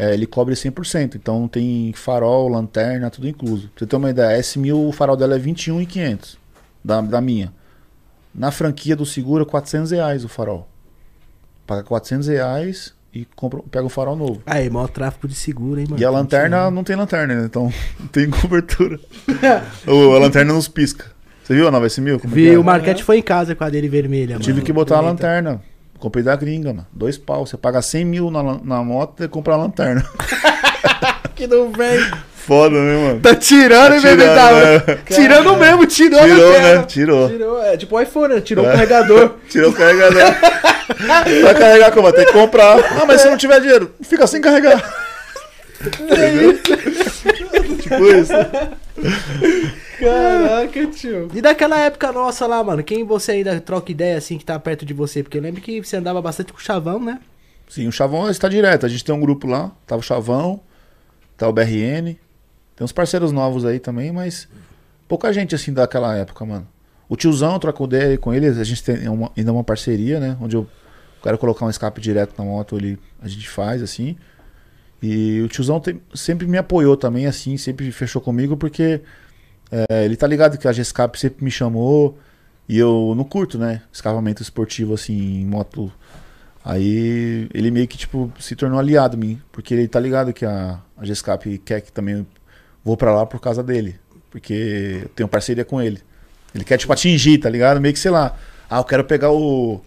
é, 0.00 0.14
ele 0.14 0.26
cobre 0.26 0.54
100%. 0.54 1.16
Então 1.16 1.46
tem 1.46 1.92
farol, 1.92 2.48
lanterna, 2.48 3.10
tudo 3.10 3.28
incluso. 3.28 3.68
Pra 3.68 3.80
você 3.80 3.86
ter 3.86 3.96
uma 3.96 4.08
ideia, 4.08 4.38
a 4.38 4.40
S1000, 4.40 4.88
o 4.88 4.92
farol 4.92 5.14
dela 5.14 5.34
é 5.34 5.38
21,500 5.38 6.38
da, 6.82 7.02
da 7.02 7.20
minha. 7.20 7.52
Na 8.34 8.50
franquia 8.50 8.96
do 8.96 9.04
seguro, 9.04 9.42
é 9.42 9.46
400 9.46 9.90
reais 9.90 10.24
o 10.24 10.28
farol. 10.28 10.66
Paga 11.66 11.82
400 11.82 12.28
reais 12.28 12.94
e 13.12 13.26
compra, 13.36 13.60
pega 13.70 13.84
um 13.84 13.90
farol 13.90 14.16
novo. 14.16 14.40
Aí, 14.46 14.70
maior 14.70 14.88
tráfico 14.88 15.28
de 15.28 15.34
seguro, 15.34 15.78
hein, 15.78 15.86
mano? 15.90 16.00
E 16.00 16.04
a 16.04 16.10
lanterna 16.10 16.70
não 16.70 16.82
tem 16.82 16.96
lanterna, 16.96 17.34
né? 17.34 17.44
Então 17.44 17.70
não 18.00 18.06
tem 18.06 18.30
cobertura. 18.30 18.98
Ô, 19.86 20.14
a 20.14 20.18
lanterna 20.18 20.54
nos 20.54 20.66
pisca. 20.66 21.12
Você 21.44 21.54
viu 21.54 21.68
a 21.68 21.70
nova 21.70 21.86
S1000? 21.86 22.20
Como 22.20 22.32
que 22.32 22.40
Vi, 22.40 22.54
é? 22.54 22.58
o 22.58 22.64
Marquete 22.64 23.04
foi 23.04 23.18
em 23.18 23.22
casa 23.22 23.54
com 23.54 23.64
a 23.64 23.68
dele 23.68 23.88
vermelha, 23.88 24.36
mano. 24.36 24.44
Tive 24.44 24.62
que 24.62 24.72
botar 24.72 24.96
a 24.96 25.00
lanterna. 25.00 25.60
Comprei 26.00 26.24
da 26.24 26.34
gringa, 26.34 26.70
mano. 26.72 26.86
Dois 26.92 27.16
pau. 27.18 27.46
Você 27.46 27.56
paga 27.56 27.80
100 27.82 28.04
mil 28.04 28.30
na, 28.30 28.42
na 28.64 28.82
moto 28.82 29.22
e 29.22 29.28
compra 29.28 29.54
a 29.54 29.56
lanterna. 29.58 30.04
Que 31.36 31.46
não 31.46 31.72
vem. 31.72 31.98
Foda, 32.34 32.76
né, 32.76 33.06
mano? 33.08 33.20
Tá 33.20 33.34
tirando, 33.34 33.94
hein, 33.94 34.00
Tirando? 34.00 34.34
Tá, 34.34 34.52
né? 34.52 34.98
Tirando 35.06 35.56
mesmo, 35.56 35.86
tirou. 35.86 36.20
Tirou, 36.20 36.52
né? 36.52 36.82
Tirou. 36.82 37.28
Tirou, 37.30 37.62
é 37.62 37.76
tipo 37.78 37.96
o 37.96 38.00
iPhone, 38.00 38.34
né? 38.34 38.40
Tirou 38.42 38.64
É. 38.66 38.68
o 38.68 38.72
carregador. 38.72 39.34
Tirou 39.48 39.70
o 39.70 39.72
carregador. 39.72 40.20
Vai 41.42 41.54
carregar 41.54 41.92
como? 41.92 42.12
Tem 42.12 42.26
que 42.26 42.32
comprar. 42.32 42.78
Ah, 43.00 43.06
mas 43.06 43.22
se 43.22 43.30
não 43.30 43.38
tiver 43.38 43.58
dinheiro, 43.60 43.94
fica 44.02 44.26
sem 44.26 44.40
carregar. 44.42 44.82
Tipo 47.80 48.04
isso. 48.04 48.32
Caraca, 49.98 50.86
tio. 50.88 51.28
E 51.34 51.40
daquela 51.40 51.78
época 51.80 52.12
nossa 52.12 52.46
lá, 52.46 52.62
mano, 52.62 52.82
quem 52.82 53.04
você 53.04 53.32
ainda 53.32 53.60
troca 53.60 53.90
ideia 53.92 54.16
assim 54.18 54.38
que 54.38 54.44
tá 54.44 54.58
perto 54.58 54.84
de 54.84 54.94
você? 54.94 55.22
Porque 55.22 55.38
eu 55.38 55.42
lembro 55.42 55.60
que 55.60 55.82
você 55.82 55.96
andava 55.96 56.20
bastante 56.22 56.52
com 56.52 56.58
o 56.58 56.62
Chavão, 56.62 56.98
né? 57.02 57.20
Sim, 57.68 57.86
o 57.86 57.92
Chavão 57.92 58.28
está 58.30 58.48
direto. 58.48 58.84
A 58.86 58.88
gente 58.88 59.04
tem 59.04 59.14
um 59.14 59.20
grupo 59.20 59.46
lá. 59.46 59.70
Tá 59.86 59.96
o 59.96 60.02
Chavão, 60.02 60.60
tá 61.36 61.48
o 61.48 61.52
BRN. 61.52 62.16
Tem 62.76 62.84
uns 62.84 62.92
parceiros 62.92 63.30
novos 63.32 63.64
aí 63.64 63.78
também, 63.78 64.10
mas 64.10 64.48
pouca 65.06 65.32
gente 65.32 65.54
assim 65.54 65.72
daquela 65.72 66.16
época, 66.16 66.44
mano. 66.44 66.66
O 67.08 67.16
tiozão 67.16 67.58
trocou 67.58 67.86
ideia 67.86 68.16
com 68.16 68.32
ele. 68.32 68.46
A 68.46 68.64
gente 68.64 68.82
tem 68.82 69.08
uma- 69.08 69.30
ainda 69.36 69.52
uma 69.52 69.64
parceria, 69.64 70.18
né? 70.20 70.36
Onde 70.40 70.56
eu 70.56 70.66
quero 71.22 71.36
colocar 71.36 71.66
um 71.66 71.70
escape 71.70 72.00
direto 72.00 72.34
na 72.38 72.44
moto, 72.44 72.76
ele, 72.76 72.98
a 73.20 73.28
gente 73.28 73.48
faz 73.48 73.82
assim. 73.82 74.16
E 75.02 75.40
o 75.42 75.48
tiozão 75.48 75.80
tem- 75.80 76.00
sempre 76.14 76.46
me 76.46 76.58
apoiou 76.58 76.96
também, 76.96 77.26
assim, 77.26 77.56
sempre 77.56 77.90
fechou 77.92 78.20
comigo, 78.20 78.56
porque 78.56 79.00
é, 79.70 80.04
ele 80.04 80.16
tá 80.16 80.26
ligado 80.26 80.58
que 80.58 80.68
a 80.68 80.72
G-Escape 80.72 81.18
sempre 81.18 81.44
me 81.44 81.50
chamou. 81.50 82.18
E 82.68 82.78
eu 82.78 83.14
não 83.16 83.24
curto, 83.24 83.58
né? 83.58 83.82
Escapamento 83.92 84.42
esportivo, 84.42 84.94
assim, 84.94 85.40
em 85.40 85.46
moto 85.46 85.92
Aí 86.64 87.48
ele 87.54 87.70
meio 87.70 87.88
que, 87.88 87.96
tipo, 87.96 88.30
se 88.38 88.54
tornou 88.54 88.78
aliado 88.78 89.16
mim. 89.16 89.40
Porque 89.50 89.74
ele 89.74 89.88
tá 89.88 89.98
ligado 89.98 90.32
que 90.32 90.44
a, 90.44 90.78
a 90.96 91.04
G-Escape 91.04 91.58
quer 91.58 91.80
que 91.80 91.90
também 91.92 92.26
vou 92.84 92.96
pra 92.96 93.14
lá 93.14 93.24
por 93.26 93.40
causa 93.40 93.62
dele. 93.62 93.98
Porque 94.30 95.00
eu 95.02 95.08
tenho 95.10 95.28
parceria 95.28 95.64
com 95.64 95.80
ele. 95.80 96.00
Ele 96.54 96.64
quer, 96.64 96.76
tipo, 96.76 96.92
atingir, 96.92 97.38
tá 97.38 97.48
ligado? 97.48 97.80
Meio 97.80 97.94
que, 97.94 98.00
sei 98.00 98.10
lá. 98.10 98.36
Ah, 98.68 98.78
eu 98.78 98.84
quero 98.84 99.04
pegar 99.04 99.32
o, 99.32 99.80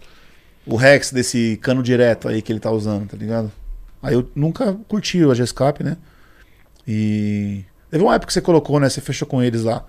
o 0.66 0.76
Rex 0.76 1.12
desse 1.12 1.56
cano 1.62 1.82
direto 1.82 2.28
aí 2.28 2.42
que 2.42 2.52
ele 2.52 2.60
tá 2.60 2.70
usando, 2.70 3.06
tá 3.08 3.16
ligado? 3.16 3.50
Aí 4.04 4.14
eu 4.14 4.28
nunca 4.34 4.74
curti 4.86 5.22
a 5.24 5.34
G-Escape, 5.34 5.82
né? 5.82 5.96
E. 6.86 7.64
Teve 7.90 8.02
uma 8.04 8.14
época 8.14 8.26
que 8.28 8.32
você 8.32 8.40
colocou, 8.40 8.78
né? 8.80 8.88
Você 8.88 9.00
fechou 9.00 9.26
com 9.26 9.42
eles 9.42 9.62
lá. 9.62 9.84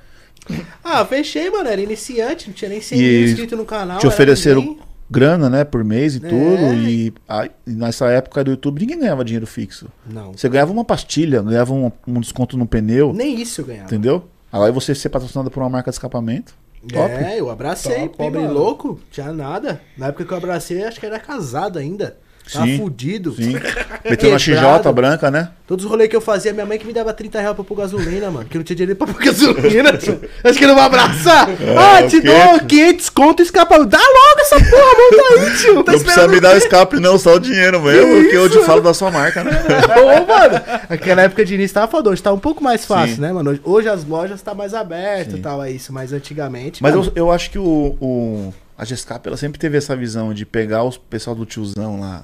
Ah, 0.84 1.04
fechei, 1.06 1.50
mano. 1.50 1.68
Era 1.70 1.82
iniciante, 1.82 2.48
não 2.48 2.54
tinha 2.54 2.70
nem 2.70 2.82
100 2.82 3.00
E 3.00 3.02
mil 3.02 3.26
inscritos 3.30 3.58
no 3.58 3.66
canal. 3.66 3.98
te 3.98 4.06
era 4.06 4.14
ofereceram 4.14 4.62
ninguém. 4.62 4.80
grana, 5.10 5.50
né, 5.50 5.64
por 5.64 5.84
mês 5.84 6.16
e 6.16 6.20
tudo. 6.20 6.34
É. 6.36 6.76
E, 6.76 7.14
aí, 7.28 7.52
nessa 7.66 8.08
época 8.12 8.44
do 8.44 8.52
YouTube 8.52 8.80
ninguém 8.82 9.00
ganhava 9.00 9.26
dinheiro 9.26 9.48
fixo. 9.48 9.88
Não. 10.08 10.34
Você 10.34 10.48
ganhava 10.48 10.72
uma 10.72 10.86
pastilha, 10.86 11.42
ganhava 11.42 11.74
um, 11.74 11.92
um 12.08 12.20
desconto 12.20 12.58
no 12.58 12.68
pneu, 12.68 13.12
Nem 13.12 13.42
isso 13.42 13.62
eu 13.62 13.66
ganhava. 13.66 13.86
entendeu? 13.86 14.28
Aí 14.52 14.72
você 14.72 14.94
ser 14.96 15.10
patrocinado 15.10 15.50
por 15.52 15.62
uma 15.62 15.70
marca 15.70 15.90
de 15.90 15.96
escapamento. 15.96 16.54
Top. 16.94 17.12
É, 17.12 17.40
eu 17.40 17.50
abracei, 17.50 18.02
Top, 18.04 18.18
pobre 18.18 18.42
mano. 18.42 18.54
louco, 18.54 19.00
tinha 19.10 19.34
nada. 19.34 19.82
Na 19.98 20.08
época 20.08 20.24
que 20.26 20.32
eu 20.32 20.38
abracei, 20.38 20.84
acho 20.86 21.00
que 21.00 21.06
era 21.08 21.20
casado 21.20 21.80
ainda. 21.80 22.18
Tava 22.52 22.66
Sim, 22.66 22.78
fudido. 22.78 23.34
Sim. 23.34 23.56
Meteu 24.08 24.30
na 24.32 24.38
XJ 24.38 24.58
branca, 24.94 25.32
né? 25.32 25.50
Todos 25.68 25.84
os 25.84 25.90
rolês 25.90 26.08
que 26.08 26.16
eu 26.16 26.22
fazia, 26.22 26.54
minha 26.54 26.66
mãe 26.66 26.78
que 26.78 26.86
me 26.86 26.94
dava 26.94 27.12
30 27.12 27.40
reais 27.42 27.56
pra 27.56 27.64
pôr 27.64 27.76
gasolina, 27.76 28.30
mano. 28.30 28.46
Que 28.48 28.56
eu 28.56 28.60
não 28.60 28.64
tinha 28.64 28.76
dinheiro 28.76 28.96
pra 28.96 29.08
pôr 29.08 29.20
gasolina. 29.20 29.94
tio. 29.98 30.22
Acho 30.44 30.60
que 30.60 30.68
não 30.68 30.76
vai 30.76 30.86
abraçar. 30.86 31.48
ah, 31.50 32.04
te 32.08 32.18
o 32.18 32.22
quê, 32.22 32.28
dou 32.28 32.58
tio? 32.60 32.68
500 32.68 33.10
conto 33.10 33.40
e 33.42 33.44
escapa. 33.44 33.84
Dá 33.84 33.98
logo 33.98 34.42
essa 34.42 34.56
porra, 34.58 34.94
monta 35.00 35.24
aí, 35.52 35.58
tio. 35.58 35.84
Tá 35.84 35.92
não 35.94 36.00
precisa 36.00 36.28
me 36.28 36.40
dar 36.40 36.54
o 36.54 36.58
escape, 36.58 37.00
não, 37.00 37.18
só 37.18 37.34
o 37.36 37.40
dinheiro 37.40 37.82
mesmo, 37.82 38.22
porque 38.22 38.38
eu 38.38 38.48
te 38.50 38.60
falo 38.60 38.82
da 38.82 38.94
sua 38.94 39.10
marca, 39.10 39.44
né? 39.44 39.52
Ô, 39.98 40.26
mano, 40.28 40.62
aquela 40.88 41.24
época 41.24 41.44
de 41.44 41.56
início 41.56 41.74
tava 41.74 41.88
foda, 41.88 42.12
hoje 42.12 42.22
tá 42.22 42.32
um 42.32 42.40
pouco 42.40 42.64
mais 42.64 42.86
fácil, 42.86 43.16
Sim. 43.16 43.22
né, 43.22 43.34
mano? 43.34 43.60
Hoje, 43.64 43.90
as 43.90 44.06
lojas 44.06 44.42
tá 44.44 44.54
mais 44.54 44.76
abertas 44.76 45.34
e 45.34 45.38
tal, 45.40 45.64
é 45.64 45.72
isso, 45.72 45.92
mas 45.92 46.14
antigamente. 46.14 46.84
Mas 46.84 46.94
mano, 46.94 47.12
eu, 47.16 47.26
eu 47.26 47.32
acho 47.32 47.50
que 47.50 47.58
o, 47.58 47.96
o- 48.00 48.54
a 48.78 48.86
Gescap, 48.86 49.26
ela 49.28 49.38
sempre 49.38 49.60
teve 49.60 49.78
essa 49.78 49.96
visão 49.96 50.34
de 50.34 50.46
pegar 50.46 50.84
os 50.84 50.98
pessoal 50.98 51.36
do 51.36 51.46
tiozão 51.46 52.00
lá, 52.00 52.24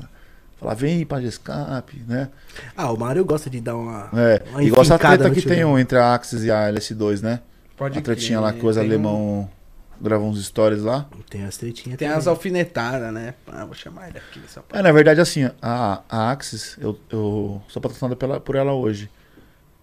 falar, 0.59 0.73
vem 0.73 1.05
pra 1.05 1.21
Gescap, 1.21 1.95
né? 2.07 2.29
Ah, 2.75 2.91
o 2.91 2.97
Mário 2.97 3.23
gosta 3.25 3.49
de 3.49 3.61
dar 3.61 3.75
uma. 3.75 4.09
É, 4.13 4.41
uma 4.49 4.63
igual 4.63 4.81
essa 4.81 4.95
enfincada 4.95 5.17
treta 5.19 5.33
que 5.35 5.41
tiozão. 5.41 5.55
tem 5.55 5.65
um 5.65 5.77
entre 5.79 5.97
a 5.97 6.13
Axis 6.13 6.43
e 6.43 6.51
a 6.51 6.67
LS2, 6.71 7.21
né? 7.21 7.39
Pode 7.77 7.97
a 7.97 8.01
tretinha 8.01 8.37
crer, 8.39 8.41
lá 8.41 8.53
que 8.53 8.65
os 8.65 8.77
um- 8.77 8.79
alemão 8.79 9.49
gravou 9.99 10.29
uns 10.29 10.43
stories 10.45 10.81
lá. 10.81 11.07
Tem 11.29 11.43
as 11.45 11.57
tretinhas. 11.57 11.97
Tem 11.97 12.07
também. 12.07 12.19
as 12.19 12.27
alfinetadas, 12.27 13.13
né? 13.13 13.33
Ah, 13.47 13.65
vou 13.65 13.73
chamar 13.75 14.09
ele 14.09 14.17
aqui 14.17 14.39
nessa 14.39 14.59
É, 14.59 14.63
parte. 14.63 14.83
na 14.83 14.91
verdade, 14.91 15.21
assim, 15.21 15.49
a, 15.61 16.01
a 16.09 16.31
Axis, 16.31 16.75
eu, 16.81 16.99
eu 17.11 17.61
sou 17.67 17.81
patrocinado 17.81 18.15
pela, 18.15 18.39
por 18.39 18.55
ela 18.55 18.73
hoje. 18.73 19.09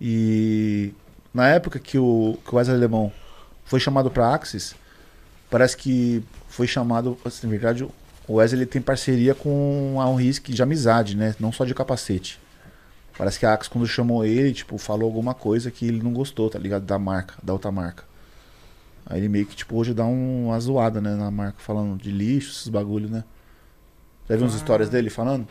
E 0.00 0.92
na 1.32 1.48
época 1.48 1.78
que 1.78 1.98
o, 1.98 2.36
que 2.44 2.52
o 2.54 2.56
Wesley 2.56 2.76
Alemão 2.76 3.12
foi 3.64 3.80
chamado 3.80 4.10
pra 4.10 4.32
Axis, 4.34 4.74
parece 5.50 5.76
que 5.76 6.22
foi 6.58 6.66
chamado, 6.66 7.16
assim, 7.24 7.46
na 7.46 7.52
verdade, 7.52 7.84
o 8.26 8.34
Wesley 8.34 8.62
ele 8.62 8.66
tem 8.66 8.82
parceria 8.82 9.32
com 9.32 9.96
a 10.00 10.08
Unrisk 10.10 10.48
de 10.50 10.60
amizade, 10.60 11.16
né? 11.16 11.32
Não 11.38 11.52
só 11.52 11.64
de 11.64 11.72
capacete. 11.72 12.40
Parece 13.16 13.38
que 13.38 13.46
a 13.46 13.52
Axis, 13.54 13.68
quando 13.68 13.86
chamou 13.86 14.24
ele, 14.24 14.52
tipo, 14.52 14.76
falou 14.76 15.04
alguma 15.06 15.34
coisa 15.34 15.70
que 15.70 15.86
ele 15.86 16.02
não 16.02 16.12
gostou, 16.12 16.50
tá 16.50 16.58
ligado? 16.58 16.84
Da 16.84 16.98
marca, 16.98 17.34
da 17.44 17.52
outra 17.52 17.70
marca. 17.70 18.02
Aí 19.06 19.20
ele 19.20 19.28
meio 19.28 19.46
que, 19.46 19.54
tipo, 19.54 19.76
hoje 19.76 19.94
dá 19.94 20.04
um- 20.04 20.46
uma 20.48 20.58
zoada, 20.58 21.00
né, 21.00 21.14
na 21.14 21.30
marca, 21.30 21.58
falando 21.60 21.96
de 22.02 22.10
lixo, 22.10 22.50
esses 22.50 22.68
bagulho, 22.68 23.08
né? 23.08 23.22
Já 24.28 24.34
viu 24.36 24.44
uns 24.44 24.54
histórias 24.56 24.88
dele 24.88 25.10
falando? 25.10 25.46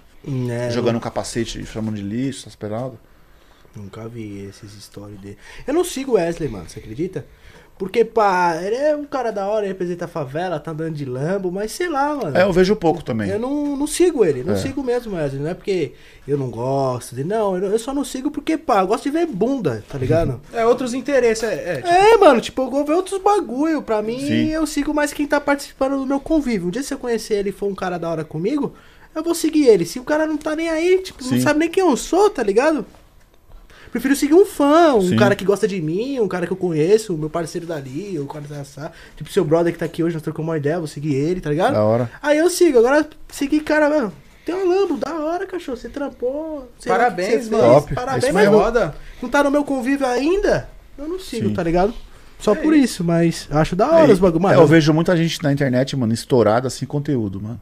É, 0.52 0.70
Jogando 0.72 0.98
um 0.98 1.00
capacete, 1.00 1.66
chamando 1.66 1.96
de 1.96 2.02
lixo, 2.04 2.42
essas 2.42 2.56
paradas. 2.58 3.00
Nunca 3.74 4.10
vi 4.10 4.40
esses 4.42 4.72
stories 4.84 5.18
dele. 5.22 5.38
Eu 5.66 5.74
não 5.74 5.86
sigo 5.86 6.14
Wesley, 6.16 6.50
mano, 6.50 6.68
você 6.70 6.80
acredita? 6.80 7.26
Porque, 7.78 8.04
pá, 8.04 8.58
ele 8.62 8.76
é 8.76 8.95
um 8.95 9.04
cara 9.06 9.32
da 9.32 9.45
hora, 9.48 9.62
ele 9.62 9.68
representa 9.74 10.06
a 10.06 10.08
favela, 10.08 10.60
tá 10.60 10.72
andando 10.72 10.95
de 10.95 11.06
Lambo, 11.06 11.52
mas 11.52 11.72
sei 11.72 11.88
lá, 11.88 12.16
mano. 12.16 12.36
É, 12.36 12.41
eu 12.41 12.52
vejo 12.52 12.76
pouco 12.76 13.04
também. 13.04 13.30
Eu 13.30 13.38
não, 13.40 13.78
não 13.78 13.86
sigo 13.86 14.26
ele, 14.26 14.44
não 14.44 14.54
É. 14.54 14.58
sigo 14.58 14.84
mesmo 14.84 15.16
Wesley. 15.16 15.41
Não 15.41 15.49
é 15.52 15.54
porque 15.54 15.91
eu 16.28 16.38
não 16.40 16.49
gosto 16.49 17.14
dele, 17.14 17.30
não. 17.30 17.56
Eu, 17.56 17.78
só 17.78 17.94
não 17.94 18.04
sigo 18.04 18.32
porque, 18.32 18.58
pá, 18.58 18.82
eu 18.82 18.88
gosto 18.88 19.04
de 19.04 19.12
ver 19.12 19.28
bunda, 19.28 19.84
tá 19.88 19.98
ligado? 19.98 20.41
É 20.52 20.66
outros 20.66 20.95
interesses, 20.95 21.44
é. 21.44 21.54
é, 21.54 21.76
tipo, 21.78 21.88
é, 21.90 22.18
mano, 22.18 22.41
tipo, 22.41 22.62
eu 22.64 22.72
vou 22.72 22.84
ver 22.84 22.94
outros 22.94 23.22
bagulho. 23.22 23.84
Pra 23.84 24.02
mim, 24.02 24.20
Sim. 24.22 24.49
eu 24.49 24.66
sigo 24.66 24.91
mais 24.91 25.14
quem 25.14 25.28
tá 25.28 25.40
participando 25.40 25.98
do 25.99 26.06
meu 26.08 26.20
convívio. 26.20 26.68
Um 26.70 26.72
dia 26.72 26.82
se 26.82 26.94
eu 26.94 26.98
conhecer 26.98 27.36
ele 27.36 27.49
e 27.49 27.54
for 27.54 27.68
um 27.68 27.76
cara 27.76 27.99
da 27.99 28.10
hora 28.10 28.24
comigo, 28.26 28.74
eu 29.14 29.22
vou 29.24 29.36
seguir 29.36 29.68
ele. 29.68 29.86
Se 29.86 29.99
o 29.99 30.04
cara 30.04 30.26
não 30.26 30.38
tá 30.38 30.56
nem 30.56 30.68
aí, 30.70 30.99
tipo, 31.04 31.24
não 31.24 31.30
Sim. 31.30 31.41
sabe 31.41 31.60
nem 31.60 31.70
quem 31.70 31.84
eu 31.84 31.95
sou, 31.95 32.30
tá 32.30 32.41
ligado? 32.41 32.84
Prefiro 33.92 34.16
seguir 34.16 34.34
um 34.34 34.46
fã, 34.46 34.94
um 34.96 35.02
Sim. 35.10 35.16
cara 35.16 35.36
que 35.36 35.46
gosta 35.46 35.68
de 35.68 35.82
mim, 35.82 36.20
um 36.20 36.28
cara 36.28 36.46
que 36.46 36.54
eu 36.54 36.58
conheço, 36.58 37.14
o 37.16 37.18
meu 37.18 37.30
parceiro 37.30 37.66
dali, 37.66 38.20
o 38.20 38.26
cara 38.26 38.46
da 38.48 38.64
Sá. 38.64 38.92
Tipo, 39.16 39.32
seu 39.32 39.44
brother 39.46 39.72
que 39.74 39.80
tá 39.80 39.86
aqui 39.86 40.04
hoje, 40.04 40.14
nós 40.16 40.24
trocamos 40.24 40.50
uma 40.50 40.58
ideia, 40.58 40.78
vou 40.78 40.88
seguir 40.88 41.16
ele, 41.16 41.40
tá 41.42 41.50
ligado? 41.50 41.74
Da 41.74 41.84
hora. 41.84 42.10
Aí 42.22 42.38
eu 42.38 42.50
sigo, 42.50 42.80
agora 42.80 43.08
seguir 43.30 43.62
cara, 43.62 43.90
mano. 43.90 44.14
Tem 44.46 44.56
uma 44.56 44.76
Lambo, 44.76 44.98
da 44.98 45.14
hora, 45.14 45.46
cachorro. 45.46 45.78
Você 45.78 45.90
trampou. 45.90 46.72
Parabéns, 46.86 47.50
mano. 47.50 47.64
Top. 47.64 47.94
Parabéns, 47.94 48.24
Isso 48.26 48.34
mas 48.34 48.48
Roda. 48.48 48.96
não 49.22 49.28
tá 49.30 49.44
no 49.44 49.52
meu 49.52 49.64
convívio 49.66 50.08
ainda. 50.08 50.70
Eu 50.98 51.08
não 51.08 51.20
sigo, 51.20 51.50
Sim. 51.50 51.54
tá 51.54 51.62
ligado? 51.62 51.94
Só 52.40 52.54
É 52.54 52.56
por 52.56 52.74
isso, 52.74 53.04
mas 53.04 53.48
acho 53.52 53.76
da 53.76 53.90
hora 53.92 54.10
É, 54.10 54.14
os 54.14 54.20
bagulho. 54.20 54.40
é, 54.46 54.50
Mano, 54.52 54.62
eu 54.62 54.68
vejo 54.68 54.94
muita 54.94 55.18
gente 55.18 55.42
na 55.44 55.52
internet, 55.52 55.98
mano, 55.98 56.14
estourada 56.14 56.68
assim 56.68 56.86
conteúdo, 56.86 57.42
mano. 57.42 57.60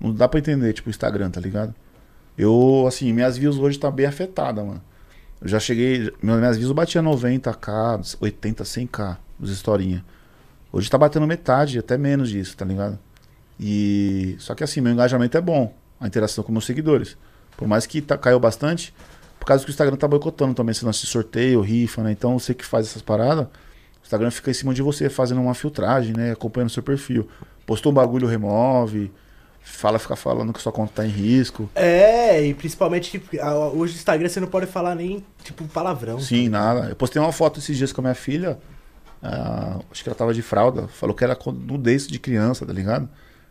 Não 0.00 0.12
dá 0.12 0.28
pra 0.28 0.38
entender, 0.40 0.72
tipo, 0.72 0.88
o 0.88 0.90
Instagram, 0.90 1.30
tá 1.30 1.40
ligado? 1.40 1.74
Eu, 2.36 2.84
assim, 2.86 3.12
minhas 3.12 3.36
views 3.38 3.56
hoje 3.58 3.78
tá 3.78 3.90
bem 3.90 4.06
afetada, 4.06 4.62
mano. 4.62 4.82
Eu 5.40 5.48
já 5.48 5.58
cheguei. 5.58 6.12
Minhas 6.22 6.56
views 6.56 6.72
batia 6.72 7.02
90k, 7.02 8.16
80, 8.20 8.64
100k 8.64 9.16
dos 9.38 9.50
historinha. 9.50 10.04
Hoje 10.72 10.90
tá 10.90 10.98
batendo 10.98 11.26
metade, 11.26 11.78
até 11.78 11.96
menos 11.96 12.28
disso, 12.28 12.56
tá 12.56 12.64
ligado? 12.64 12.98
E. 13.58 14.36
Só 14.38 14.54
que 14.54 14.62
assim, 14.62 14.80
meu 14.80 14.92
engajamento 14.92 15.36
é 15.36 15.40
bom. 15.40 15.74
A 15.98 16.06
interação 16.06 16.44
com 16.44 16.52
meus 16.52 16.64
seguidores. 16.64 17.16
Por 17.56 17.66
mais 17.66 17.86
que 17.86 18.00
tá, 18.00 18.16
caiu 18.16 18.40
bastante, 18.40 18.94
por 19.38 19.44
causa 19.44 19.64
que 19.64 19.70
o 19.70 19.72
Instagram 19.72 19.96
tá 19.96 20.08
boicotando 20.08 20.54
também 20.54 20.70
esse 20.70 20.84
lance 20.84 21.00
de 21.02 21.06
sorteio, 21.08 21.60
rifa, 21.60 22.02
né? 22.02 22.12
Então 22.12 22.38
você 22.38 22.54
que 22.54 22.64
faz 22.64 22.86
essas 22.86 23.02
paradas, 23.02 23.44
o 23.44 24.02
Instagram 24.02 24.30
fica 24.30 24.50
em 24.50 24.54
cima 24.54 24.72
de 24.72 24.80
você 24.80 25.10
fazendo 25.10 25.40
uma 25.42 25.54
filtragem, 25.54 26.14
né? 26.16 26.32
Acompanhando 26.32 26.70
seu 26.70 26.82
perfil. 26.82 27.28
Postou 27.66 27.92
um 27.92 27.94
bagulho, 27.94 28.26
remove. 28.26 29.12
Fala, 29.62 29.98
fica 29.98 30.16
falando 30.16 30.52
que 30.52 30.60
sua 30.60 30.72
conta 30.72 30.92
tá 30.96 31.06
em 31.06 31.10
risco. 31.10 31.70
É, 31.74 32.44
e 32.44 32.54
principalmente, 32.54 33.10
tipo, 33.10 33.36
hoje 33.74 33.94
no 33.94 33.98
Instagram 33.98 34.28
você 34.28 34.40
não 34.40 34.48
pode 34.48 34.66
falar 34.66 34.94
nem, 34.94 35.24
tipo, 35.42 35.66
palavrão. 35.68 36.18
Sim, 36.20 36.48
nada. 36.48 36.88
Eu 36.88 36.96
postei 36.96 37.20
uma 37.20 37.32
foto 37.32 37.60
esses 37.60 37.76
dias 37.76 37.92
com 37.92 38.00
a 38.00 38.04
minha 38.04 38.14
filha. 38.14 38.58
ah, 39.22 39.78
acho 39.90 40.02
que 40.02 40.08
ela 40.08 40.16
tava 40.16 40.34
de 40.34 40.42
fralda. 40.42 40.88
Falou 40.88 41.14
que 41.14 41.24
era 41.24 41.38
nudez 41.66 42.06
de 42.06 42.18
criança, 42.18 42.66
tá 42.66 42.72
ligado? 42.72 43.08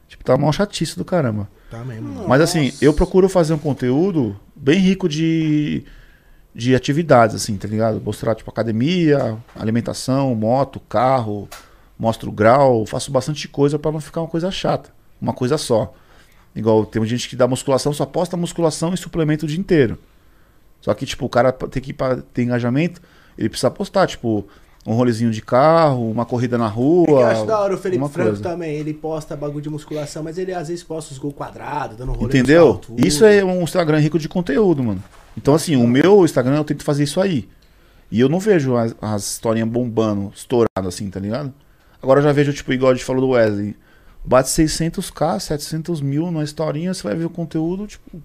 Tipo, 0.07 0.23
tava 0.23 0.41
uma 0.41 0.52
chatice 0.52 0.98
do 0.98 1.06
caramba. 1.06 1.48
Tá 1.69 1.84
mesmo. 1.86 2.27
Mas 2.27 2.41
assim, 2.41 2.73
eu 2.81 2.94
procuro 2.94 3.30
fazer 3.30 3.53
um 3.53 3.60
conteúdo 3.60 4.40
bem 4.56 4.80
rico 4.80 5.07
de, 5.07 5.84
de 6.53 6.76
atividades, 6.76 7.36
assim, 7.36 7.56
tá 7.57 7.68
ligado? 7.68 8.02
Mostrar, 8.02 8.34
tipo, 8.34 8.49
academia, 8.49 9.38
alimentação, 9.56 10.34
moto, 10.34 10.80
carro, 10.80 11.48
mostro 11.98 12.31
grau, 12.31 12.86
faço 12.88 13.11
bastante 13.11 13.48
coisa 13.48 13.77
pra 13.77 13.91
não 13.91 14.02
ficar 14.02 14.22
uma 14.22 14.27
coisa 14.27 14.49
chata, 14.49 14.90
uma 15.21 15.33
coisa 15.33 15.57
só. 15.57 15.93
Igual 16.55 16.85
tem 16.85 17.03
gente 17.05 17.29
que 17.29 17.35
dá 17.35 17.47
musculação, 17.47 17.93
só 17.93 18.05
posta 18.05 18.35
musculação 18.35 18.93
e 18.93 18.97
suplemento 18.97 19.45
o 19.45 19.47
dia 19.47 19.59
inteiro. 19.59 19.97
Só 20.81 20.93
que, 20.93 21.05
tipo, 21.05 21.25
o 21.25 21.29
cara 21.29 21.51
tem 21.51 21.81
que 21.81 21.91
ir 21.91 21.93
pra 21.93 22.17
ter 22.17 22.43
engajamento, 22.43 23.01
ele 23.37 23.49
precisa 23.49 23.69
postar, 23.69 24.07
tipo, 24.07 24.47
um 24.85 24.93
rolezinho 24.93 25.31
de 25.31 25.41
carro, 25.41 26.09
uma 26.09 26.25
corrida 26.25 26.57
na 26.57 26.67
rua. 26.67 27.07
É 27.07 27.11
Eu 27.11 27.27
acho 27.27 27.45
da 27.45 27.59
hora 27.59 27.75
o 27.75 27.77
Felipe 27.77 28.07
Franco 28.09 28.29
coisa. 28.29 28.43
também. 28.43 28.75
Ele 28.75 28.93
posta 28.93 29.35
bagulho 29.35 29.61
de 29.61 29.69
musculação, 29.69 30.23
mas 30.23 30.37
ele 30.37 30.53
às 30.53 30.67
vezes 30.67 30.83
posta 30.83 31.11
os 31.13 31.19
gols 31.19 31.33
quadrados, 31.35 31.97
dando 31.97 32.13
rolê. 32.13 32.25
Entendeu? 32.25 32.81
Isso 32.97 33.25
é 33.25 33.43
um 33.43 33.61
Instagram 33.61 33.99
rico 33.99 34.17
de 34.17 34.29
conteúdo, 34.29 34.83
mano. 34.83 35.03
Então, 35.37 35.53
assim, 35.53 35.75
o 35.75 35.87
meu 35.87 36.25
Instagram 36.25 36.55
eu 36.57 36.63
tento 36.63 36.83
fazer 36.83 37.03
isso 37.03 37.21
aí. 37.21 37.47
E 38.11 38.19
eu 38.19 38.27
não 38.27 38.39
vejo 38.39 38.75
as, 38.75 38.95
as 38.99 39.33
historinhas 39.33 39.69
bombando, 39.69 40.31
estourado 40.35 40.87
assim, 40.87 41.09
tá 41.09 41.19
ligado? 41.19 41.53
Agora 42.01 42.19
eu 42.19 42.23
já 42.23 42.31
vejo, 42.31 42.51
tipo, 42.53 42.73
igual 42.73 42.91
a 42.91 42.95
gente 42.95 43.05
falou 43.05 43.21
do 43.21 43.29
Wesley. 43.29 43.75
Bate 44.30 44.47
600k, 44.47 45.39
700 45.39 46.01
mil 46.01 46.30
na 46.30 46.43
historinha, 46.43 46.93
você 46.93 47.01
vai 47.01 47.15
ver 47.15 47.26
o 47.26 47.31
conteúdo, 47.31 47.88
tipo. 47.88 48.22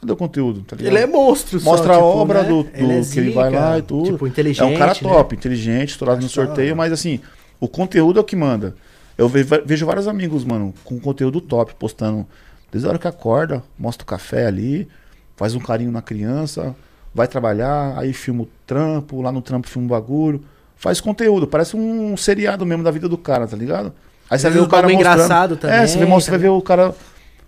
Cadê 0.00 0.12
o 0.12 0.16
conteúdo, 0.16 0.62
tá? 0.62 0.74
Ele 0.76 0.98
é 0.98 1.06
monstro, 1.06 1.60
só, 1.60 1.70
Mostra 1.70 1.92
a 1.92 1.96
tipo, 1.96 2.04
obra 2.04 2.42
né? 2.42 2.48
do, 2.48 2.64
do 2.64 2.70
Ele 2.74 2.98
é 2.98 3.04
que 3.04 3.18
ele 3.20 3.30
vai 3.30 3.48
lá 3.48 3.78
e 3.78 3.82
tudo. 3.82 4.10
Tipo, 4.10 4.26
inteligente. 4.26 4.64
É 4.64 4.74
um 4.74 4.76
cara 4.76 4.94
né? 4.94 4.98
top, 5.00 5.36
inteligente, 5.36 5.90
estourado 5.90 6.20
no 6.20 6.28
sorteio, 6.28 6.74
mas 6.74 6.92
assim, 6.92 7.20
o 7.60 7.68
conteúdo 7.68 8.18
é 8.18 8.22
o 8.22 8.24
que 8.24 8.34
manda. 8.34 8.74
Eu 9.16 9.28
ve- 9.28 9.44
vejo 9.64 9.86
vários 9.86 10.08
amigos, 10.08 10.44
mano, 10.44 10.74
com 10.82 10.98
conteúdo 10.98 11.40
top, 11.40 11.76
postando 11.76 12.26
desde 12.72 12.88
a 12.88 12.90
hora 12.90 12.98
que 12.98 13.06
acorda, 13.06 13.62
mostra 13.78 14.02
o 14.02 14.06
café 14.06 14.46
ali, 14.46 14.88
faz 15.36 15.54
um 15.54 15.60
carinho 15.60 15.92
na 15.92 16.02
criança, 16.02 16.74
vai 17.14 17.28
trabalhar, 17.28 17.96
aí 17.96 18.12
filma 18.12 18.42
o 18.42 18.48
trampo, 18.66 19.22
lá 19.22 19.30
no 19.30 19.42
trampo 19.42 19.68
filma 19.68 19.86
o 19.86 19.90
bagulho, 19.90 20.42
faz 20.74 21.00
conteúdo, 21.00 21.46
parece 21.46 21.76
um 21.76 22.16
seriado 22.16 22.66
mesmo 22.66 22.82
da 22.82 22.90
vida 22.90 23.08
do 23.08 23.16
cara, 23.16 23.46
tá 23.46 23.56
ligado? 23.56 23.92
Aí 24.30 24.38
você 24.38 24.50
vê 24.50 24.58
o 24.58 24.68
cara 24.68 24.88
mostrando, 24.88 25.00
engraçado 25.00 25.56
também, 25.56 25.76
É, 25.76 25.86
você, 25.86 25.98
vê, 25.98 26.04
você 26.04 26.30
vai 26.30 26.38
ver 26.38 26.48
o 26.48 26.60
cara 26.60 26.94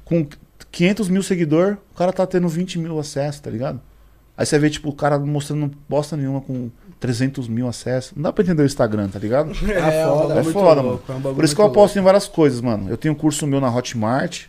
com 0.05 0.27
500 0.70 1.09
mil 1.09 1.23
seguidores, 1.23 1.77
o 1.93 1.97
cara 1.97 2.12
tá 2.12 2.27
tendo 2.27 2.48
20 2.48 2.78
mil 2.78 2.98
acessos, 2.98 3.40
tá 3.40 3.51
ligado? 3.51 3.81
Aí 4.36 4.47
você 4.47 4.59
vê, 4.59 4.70
tipo, 4.70 4.89
o 4.89 4.94
cara 4.94 5.19
mostrando 5.19 5.70
bosta 5.89 6.16
nenhuma 6.16 6.40
com 6.40 6.70
300 6.98 7.47
mil 7.48 7.69
acessos. 7.69 8.12
Não 8.16 8.23
dá 8.23 8.32
pra 8.32 8.43
entender 8.43 8.62
o 8.62 8.66
Instagram, 8.66 9.09
tá 9.09 9.19
ligado? 9.19 9.52
É, 9.70 10.07
um 10.07 10.19
foda, 10.19 10.40
É 10.40 10.44
foda, 10.44 10.81
louco, 10.81 11.12
é 11.12 11.15
um 11.15 11.20
Por 11.20 11.44
isso 11.44 11.55
que 11.55 11.61
eu 11.61 11.66
aposto 11.66 11.98
em 11.98 12.02
várias 12.02 12.27
coisas, 12.27 12.61
mano. 12.61 12.89
Eu 12.89 12.97
tenho 12.97 13.12
um 13.12 13.16
curso 13.16 13.47
meu 13.47 13.61
na 13.61 13.74
Hotmart, 13.74 14.47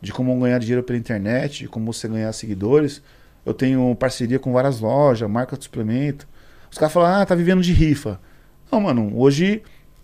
de 0.00 0.12
como 0.12 0.38
ganhar 0.40 0.58
dinheiro 0.58 0.82
pela 0.82 0.98
internet, 0.98 1.64
de 1.64 1.68
como 1.68 1.92
você 1.92 2.08
ganhar 2.08 2.32
seguidores. 2.32 3.02
Eu 3.44 3.52
tenho 3.52 3.94
parceria 3.94 4.38
com 4.38 4.52
várias 4.52 4.80
lojas, 4.80 5.28
marca 5.28 5.56
de 5.56 5.64
suplemento. 5.64 6.26
Os 6.70 6.78
caras 6.78 6.92
falam, 6.92 7.20
ah, 7.20 7.26
tá 7.26 7.34
vivendo 7.34 7.60
de 7.60 7.72
rifa. 7.72 8.18
Não, 8.70 8.80
mano, 8.80 9.12
hoje 9.14 9.62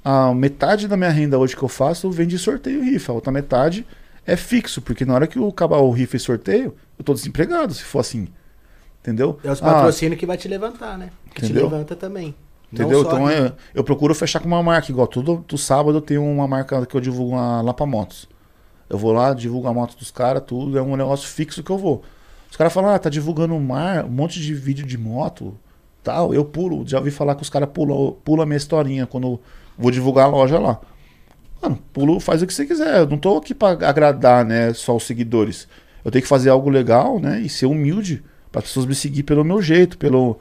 a 0.08 0.32
metade 0.34 0.86
da 0.86 0.96
minha 0.96 1.10
renda 1.10 1.36
hoje 1.38 1.56
que 1.56 1.62
eu 1.62 1.68
faço 1.68 2.10
vem 2.10 2.26
de 2.28 2.38
sorteio 2.38 2.84
e 2.84 2.90
rifa. 2.92 3.10
A 3.12 3.14
outra 3.14 3.32
metade 3.32 3.84
é 4.24 4.36
fixo, 4.36 4.80
porque 4.80 5.04
na 5.04 5.14
hora 5.14 5.26
que 5.26 5.38
eu 5.38 5.48
acabar 5.48 5.78
o 5.78 5.90
rifa 5.90 6.16
e 6.16 6.20
sorteio, 6.20 6.74
eu 6.98 7.04
tô 7.04 7.12
desempregado, 7.12 7.74
se 7.74 7.82
for 7.82 8.00
assim. 8.00 8.28
Entendeu? 9.00 9.38
É 9.42 9.50
os 9.50 9.62
Ah, 9.62 9.66
patrocínios 9.66 10.18
que 10.18 10.26
vai 10.26 10.36
te 10.36 10.48
levantar, 10.48 10.98
né? 10.98 11.10
Que 11.34 11.40
te 11.42 11.44
Entendeu? 11.46 11.64
levanta 11.64 11.94
também. 11.96 12.34
Entendeu? 12.72 13.02
só 13.02 13.08
Então 13.08 13.26
a- 13.26 13.32
é, 13.32 13.52
eu 13.74 13.84
procuro 13.84 14.14
fechar 14.14 14.40
com 14.40 14.46
uma 14.48 14.62
marca, 14.62 14.90
igual 14.90 15.06
todo, 15.06 15.38
todo 15.46 15.58
sábado 15.58 15.98
eu 15.98 16.02
tenho 16.02 16.24
uma 16.24 16.46
marca 16.48 16.84
que 16.86 16.96
eu 16.96 17.00
divulgo 17.00 17.32
uma 17.32 17.60
Lapa 17.62 17.86
Motos. 17.86 18.28
Eu 18.88 18.98
vou 18.98 19.12
lá, 19.12 19.34
divulgo 19.34 19.66
a 19.68 19.74
moto 19.74 19.96
dos 19.96 20.10
caras, 20.12 20.42
tudo, 20.46 20.78
é 20.78 20.82
um 20.82 20.96
negócio 20.96 21.28
fixo 21.28 21.62
que 21.62 21.70
eu 21.70 21.78
vou. 21.78 22.02
Os 22.50 22.56
caras 22.56 22.72
falam, 22.72 22.90
ah, 22.90 22.98
tá 22.98 23.10
divulgando 23.10 23.54
um, 23.54 23.60
mar, 23.60 24.04
um 24.04 24.08
monte 24.10 24.40
de 24.40 24.54
vídeo 24.54 24.86
de 24.86 24.96
moto, 24.96 25.56
tal. 26.02 26.32
Eu 26.32 26.44
pulo, 26.44 26.86
já 26.86 26.98
ouvi 26.98 27.10
falar 27.10 27.34
que 27.34 27.42
os 27.42 27.50
caras 27.50 27.68
pulam 27.72 28.16
pula 28.24 28.44
a 28.44 28.46
minha 28.46 28.56
historinha 28.56 29.04
quando 29.06 29.26
eu 29.26 29.40
vou 29.78 29.90
divulgar 29.90 30.26
a 30.26 30.28
loja 30.28 30.58
lá. 30.58 30.80
Mano, 31.62 31.78
pulo, 31.92 32.20
faz 32.20 32.42
o 32.42 32.46
que 32.46 32.54
você 32.54 32.66
quiser. 32.66 32.98
Eu 32.98 33.06
não 33.06 33.18
tô 33.18 33.36
aqui 33.36 33.54
pra 33.54 33.70
agradar, 33.70 34.44
né, 34.44 34.72
só 34.72 34.96
os 34.96 35.04
seguidores. 35.04 35.68
Eu 36.04 36.10
tenho 36.10 36.22
que 36.22 36.28
fazer 36.28 36.50
algo 36.50 36.70
legal, 36.70 37.18
né, 37.18 37.40
e 37.40 37.48
ser 37.48 37.66
humilde 37.66 38.22
para 38.52 38.60
as 38.60 38.66
pessoas 38.66 38.86
me 38.86 38.94
seguir 38.94 39.22
pelo 39.22 39.44
meu 39.44 39.60
jeito, 39.60 39.98
pelo, 39.98 40.38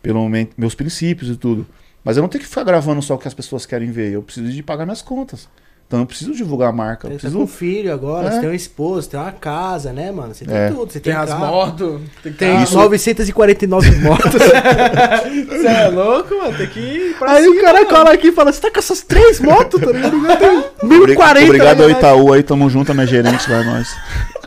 pelo 0.00 0.28
meus 0.56 0.74
princípios 0.74 1.30
e 1.30 1.36
tudo. 1.36 1.66
Mas 2.04 2.16
eu 2.16 2.22
não 2.22 2.28
tenho 2.28 2.42
que 2.42 2.48
ficar 2.48 2.64
gravando 2.64 3.02
só 3.02 3.14
o 3.14 3.18
que 3.18 3.28
as 3.28 3.34
pessoas 3.34 3.66
querem 3.66 3.90
ver. 3.90 4.12
Eu 4.12 4.22
preciso 4.22 4.50
de 4.50 4.62
pagar 4.62 4.84
minhas 4.84 5.02
contas. 5.02 5.48
Então 5.88 6.00
eu 6.00 6.06
preciso 6.06 6.34
divulgar 6.34 6.68
a 6.68 6.72
marca. 6.72 7.08
Você 7.08 7.14
tá 7.14 7.18
preciso... 7.20 7.38
com 7.38 7.44
um 7.44 7.46
filho 7.46 7.90
agora, 7.94 8.28
É. 8.28 8.30
você 8.32 8.40
tem 8.40 8.48
uma 8.50 8.54
esposa, 8.54 9.02
você 9.02 9.08
tem 9.08 9.20
uma 9.20 9.32
casa, 9.32 9.90
né, 9.90 10.12
mano? 10.12 10.34
Você 10.34 10.44
tem 10.44 10.54
É. 10.54 10.68
tudo, 10.68 10.92
você 10.92 11.00
Tem 11.00 11.14
tem, 11.14 11.22
as 11.22 11.32
motos. 11.32 12.00
Tem, 12.22 12.32
Tem 12.34 12.50
carro. 12.50 12.64
Isso- 12.64 12.74
949 12.76 13.90
motos. 14.04 14.32
Você 14.34 15.66
é 15.66 15.88
louco, 15.88 16.34
mano? 16.36 16.58
Tem 16.58 16.66
que 16.66 16.78
ir 16.78 17.16
pra 17.18 17.32
Aí 17.32 17.42
cima, 17.44 17.56
o 17.56 17.60
cara 17.62 17.78
mano. 17.78 17.90
cola 17.90 18.12
aqui 18.12 18.28
e 18.28 18.32
fala: 18.32 18.52
Você 18.52 18.60
tá 18.60 18.70
com 18.70 18.78
essas 18.78 19.00
três 19.00 19.40
motos, 19.40 19.80
tá 19.80 19.90
ligado? 19.90 20.14
Eu 20.26 20.36
tenho 20.36 20.64
1040. 20.82 21.46
Obrigado 21.46 21.82
ao? 21.82 21.90
Itaú 21.90 22.32
aí, 22.34 22.42
tamo 22.42 22.68
junto, 22.68 22.90
a 22.92 22.94
minha 22.94 23.06
gerente 23.06 23.50
lá, 23.50 23.62
é 23.62 23.64
nós. 23.64 23.88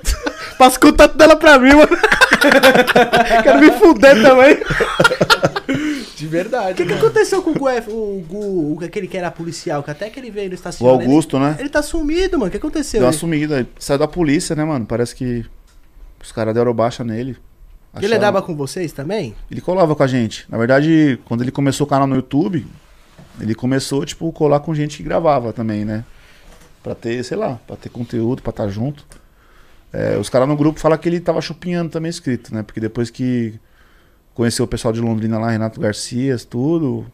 Passa 0.59 0.77
o 0.77 0.79
contato 0.79 1.17
dela 1.17 1.35
pra 1.35 1.57
mim, 1.57 1.73
mano. 1.73 1.89
Quero 3.41 3.59
me 3.59 3.71
fuder 3.71 4.21
também. 4.21 4.59
De 6.21 6.27
verdade. 6.27 6.73
O 6.73 6.75
que, 6.75 6.83
que 6.85 6.93
mano. 6.93 7.03
aconteceu 7.05 7.41
com 7.41 7.49
o 7.49 7.53
Gu, 7.55 7.67
o 7.89 8.25
Gu, 8.27 8.75
o- 8.79 8.85
aquele 8.85 9.07
que 9.07 9.17
era 9.17 9.31
policial, 9.31 9.81
que 9.81 9.89
até 9.89 10.09
que 10.09 10.19
ele 10.19 10.29
veio 10.29 10.47
no 10.49 10.51
O 10.53 10.55
estacionamento. 10.55 11.09
Augusto, 11.09 11.39
né? 11.39 11.55
Ele, 11.59 11.67
tá 11.69 11.81
sumido, 11.81 12.37
mano. 12.37 12.47
O 12.49 12.51
que 12.51 12.57
aconteceu? 12.57 12.99
Deu 12.99 13.07
uma 13.07 13.11
Ele, 13.11 13.17
sumida. 13.19 13.67
Saiu 13.79 13.97
da 13.97 14.07
polícia, 14.07 14.55
né, 14.55 14.63
mano? 14.63 14.85
Parece 14.85 15.15
que 15.15 15.43
os 16.23 16.31
caras 16.31 16.53
deram 16.53 16.73
baixa 16.73 17.03
nele. 17.03 17.31
ele 17.31 18.05
Acharam- 18.05 18.17
andava 18.17 18.41
com 18.43 18.55
vocês 18.55 18.91
também? 18.93 19.35
Ele 19.49 19.59
colava 19.61 19.95
com 19.95 20.03
a 20.03 20.07
gente. 20.07 20.45
Na 20.47 20.57
verdade, 20.59 21.19
quando 21.25 21.41
ele 21.41 21.51
começou 21.51 21.85
o 21.87 21.89
canal 21.89 22.05
no 22.07 22.15
YouTube, 22.15 22.65
ele 23.39 23.55
começou, 23.55 24.05
tipo, 24.05 24.31
colar 24.31 24.59
com 24.59 24.75
gente 24.75 24.97
que 24.97 25.03
gravava 25.03 25.51
também, 25.51 25.83
né? 25.83 26.05
Pra 26.83 26.93
ter, 26.95 27.23
sei 27.23 27.35
lá, 27.37 27.59
pra 27.65 27.75
ter 27.75 27.89
conteúdo, 27.89 28.41
pra 28.43 28.51
estar 28.51 28.67
junto. 28.67 29.03
É, 29.91 30.17
os 30.17 30.29
caras 30.29 30.47
no 30.47 30.55
grupo 30.55 30.79
falam 30.79 30.97
que 30.97 31.09
ele 31.09 31.19
tava 31.19 31.41
chupinhando 31.41 31.89
também 31.89 32.09
escrito, 32.09 32.53
né? 32.53 32.61
Porque 32.63 32.79
depois 32.79 33.09
que 33.09 33.59
conheceu 34.33 34.65
o 34.65 34.67
pessoal 34.67 34.93
de 34.93 35.01
Londrina 35.01 35.37
lá, 35.39 35.49
Renato 35.49 35.79
Garcias, 35.79 36.45
tudo. 36.45 37.05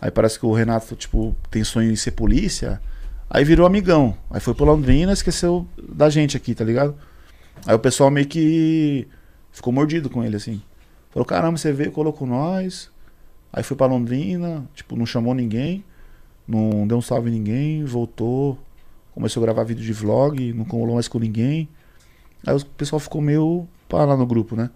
Aí 0.00 0.10
parece 0.10 0.38
que 0.38 0.46
o 0.46 0.52
Renato, 0.52 0.94
tipo, 0.94 1.34
tem 1.50 1.64
sonho 1.64 1.90
em 1.90 1.96
ser 1.96 2.12
polícia. 2.12 2.80
Aí 3.28 3.44
virou 3.44 3.66
amigão. 3.66 4.16
Aí 4.30 4.40
foi 4.40 4.54
pra 4.54 4.66
Londrina 4.66 5.12
esqueceu 5.12 5.66
da 5.76 6.08
gente 6.08 6.36
aqui, 6.36 6.54
tá 6.54 6.64
ligado? 6.64 6.94
Aí 7.66 7.74
o 7.74 7.78
pessoal 7.78 8.10
meio 8.10 8.26
que 8.26 9.08
ficou 9.50 9.72
mordido 9.72 10.08
com 10.10 10.22
ele, 10.22 10.36
assim. 10.36 10.62
Falou, 11.10 11.24
caramba, 11.24 11.56
você 11.56 11.72
veio, 11.72 11.90
colocou 11.90 12.26
nós. 12.26 12.90
Aí 13.52 13.62
foi 13.62 13.76
pra 13.76 13.86
Londrina, 13.86 14.68
tipo, 14.74 14.96
não 14.96 15.06
chamou 15.06 15.34
ninguém. 15.34 15.84
Não 16.46 16.86
deu 16.86 16.98
um 16.98 17.02
salve 17.02 17.30
em 17.30 17.32
ninguém, 17.32 17.84
voltou. 17.84 18.58
Começou 19.12 19.42
a 19.42 19.46
gravar 19.46 19.64
vídeo 19.64 19.82
de 19.82 19.92
vlog, 19.92 20.52
não 20.52 20.64
colou 20.64 20.94
mais 20.94 21.08
com 21.08 21.18
ninguém. 21.18 21.68
Aí 22.46 22.54
o 22.54 22.64
pessoal 22.64 23.00
ficou 23.00 23.20
meio 23.20 23.66
pá 23.88 24.04
lá 24.04 24.16
no 24.16 24.26
grupo, 24.26 24.54
né? 24.54 24.70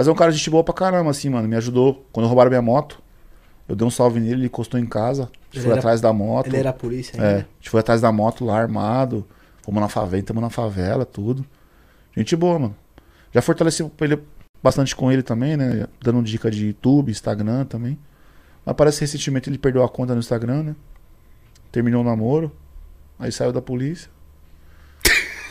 Mas 0.00 0.08
é 0.08 0.10
um 0.10 0.14
cara 0.14 0.32
de 0.32 0.38
gente 0.38 0.48
boa 0.48 0.64
pra 0.64 0.72
caramba, 0.72 1.10
assim, 1.10 1.28
mano. 1.28 1.46
Me 1.46 1.56
ajudou. 1.56 2.06
Quando 2.10 2.26
roubaram 2.26 2.48
minha 2.48 2.62
moto, 2.62 3.02
eu 3.68 3.76
dei 3.76 3.86
um 3.86 3.90
salve 3.90 4.18
nele, 4.18 4.32
ele 4.32 4.46
encostou 4.46 4.80
em 4.80 4.86
casa. 4.86 5.24
A 5.24 5.54
gente 5.54 5.62
foi 5.62 5.72
era- 5.72 5.78
atrás 5.78 6.00
da 6.00 6.10
moto. 6.10 6.46
Ele 6.46 6.56
era 6.56 6.70
a 6.70 6.72
polícia 6.72 7.18
É, 7.18 7.20
a 7.22 7.28
ainda. 7.28 7.48
gente 7.58 7.68
foi 7.68 7.80
atrás 7.80 8.00
da 8.00 8.10
moto 8.10 8.42
lá, 8.46 8.58
armado. 8.58 9.26
Fomos 9.62 9.78
na 9.78 9.88
favela, 9.90 10.20
estamos 10.20 10.42
na 10.42 10.48
favela, 10.48 11.04
tudo. 11.04 11.44
Gente 12.16 12.34
boa, 12.34 12.58
mano. 12.58 12.76
Já 13.30 13.42
fortaleci 13.42 13.88
ele 14.00 14.18
bastante 14.62 14.96
com 14.96 15.12
ele 15.12 15.22
também, 15.22 15.54
né? 15.54 15.86
Dando 16.02 16.22
dica 16.22 16.50
de 16.50 16.68
YouTube, 16.68 17.10
Instagram 17.12 17.66
também. 17.66 17.98
Mas 18.64 18.74
parece 18.74 19.00
que 19.00 19.04
recentemente 19.04 19.50
ele 19.50 19.58
perdeu 19.58 19.84
a 19.84 19.88
conta 19.88 20.14
no 20.14 20.20
Instagram, 20.20 20.62
né? 20.62 20.76
Terminou 21.70 22.00
o 22.00 22.04
namoro. 22.04 22.50
Aí 23.18 23.30
saiu 23.30 23.52
da 23.52 23.60
polícia. 23.60 24.10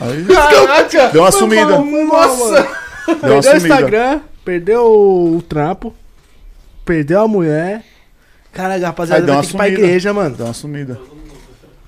Aí 0.00 0.24
Caraca! 0.26 1.08
deu 1.10 1.22
uma 1.22 1.30
sumida. 1.30 1.78
Nossa! 1.78 2.62
Deu 3.06 3.14
uma 3.14 3.20
Perdeu 3.20 3.38
o 3.38 3.42
sumida. 3.42 3.66
Instagram, 3.68 4.20
perdeu 4.44 4.84
o 5.36 5.42
trampo, 5.42 5.94
perdeu 6.84 7.20
a 7.20 7.28
mulher. 7.28 7.84
Caralho, 8.52 8.82
rapaziada, 8.84 9.20
Aí 9.22 9.26
vai 9.26 9.36
uma 9.36 9.42
ter 9.42 9.48
que 9.48 9.54
ir 9.54 9.56
pra 9.56 9.66
sumida. 9.66 9.82
igreja, 9.82 10.12
mano. 10.12 10.36
Deu 10.36 10.46
uma 10.46 10.54
sumida. 10.54 10.98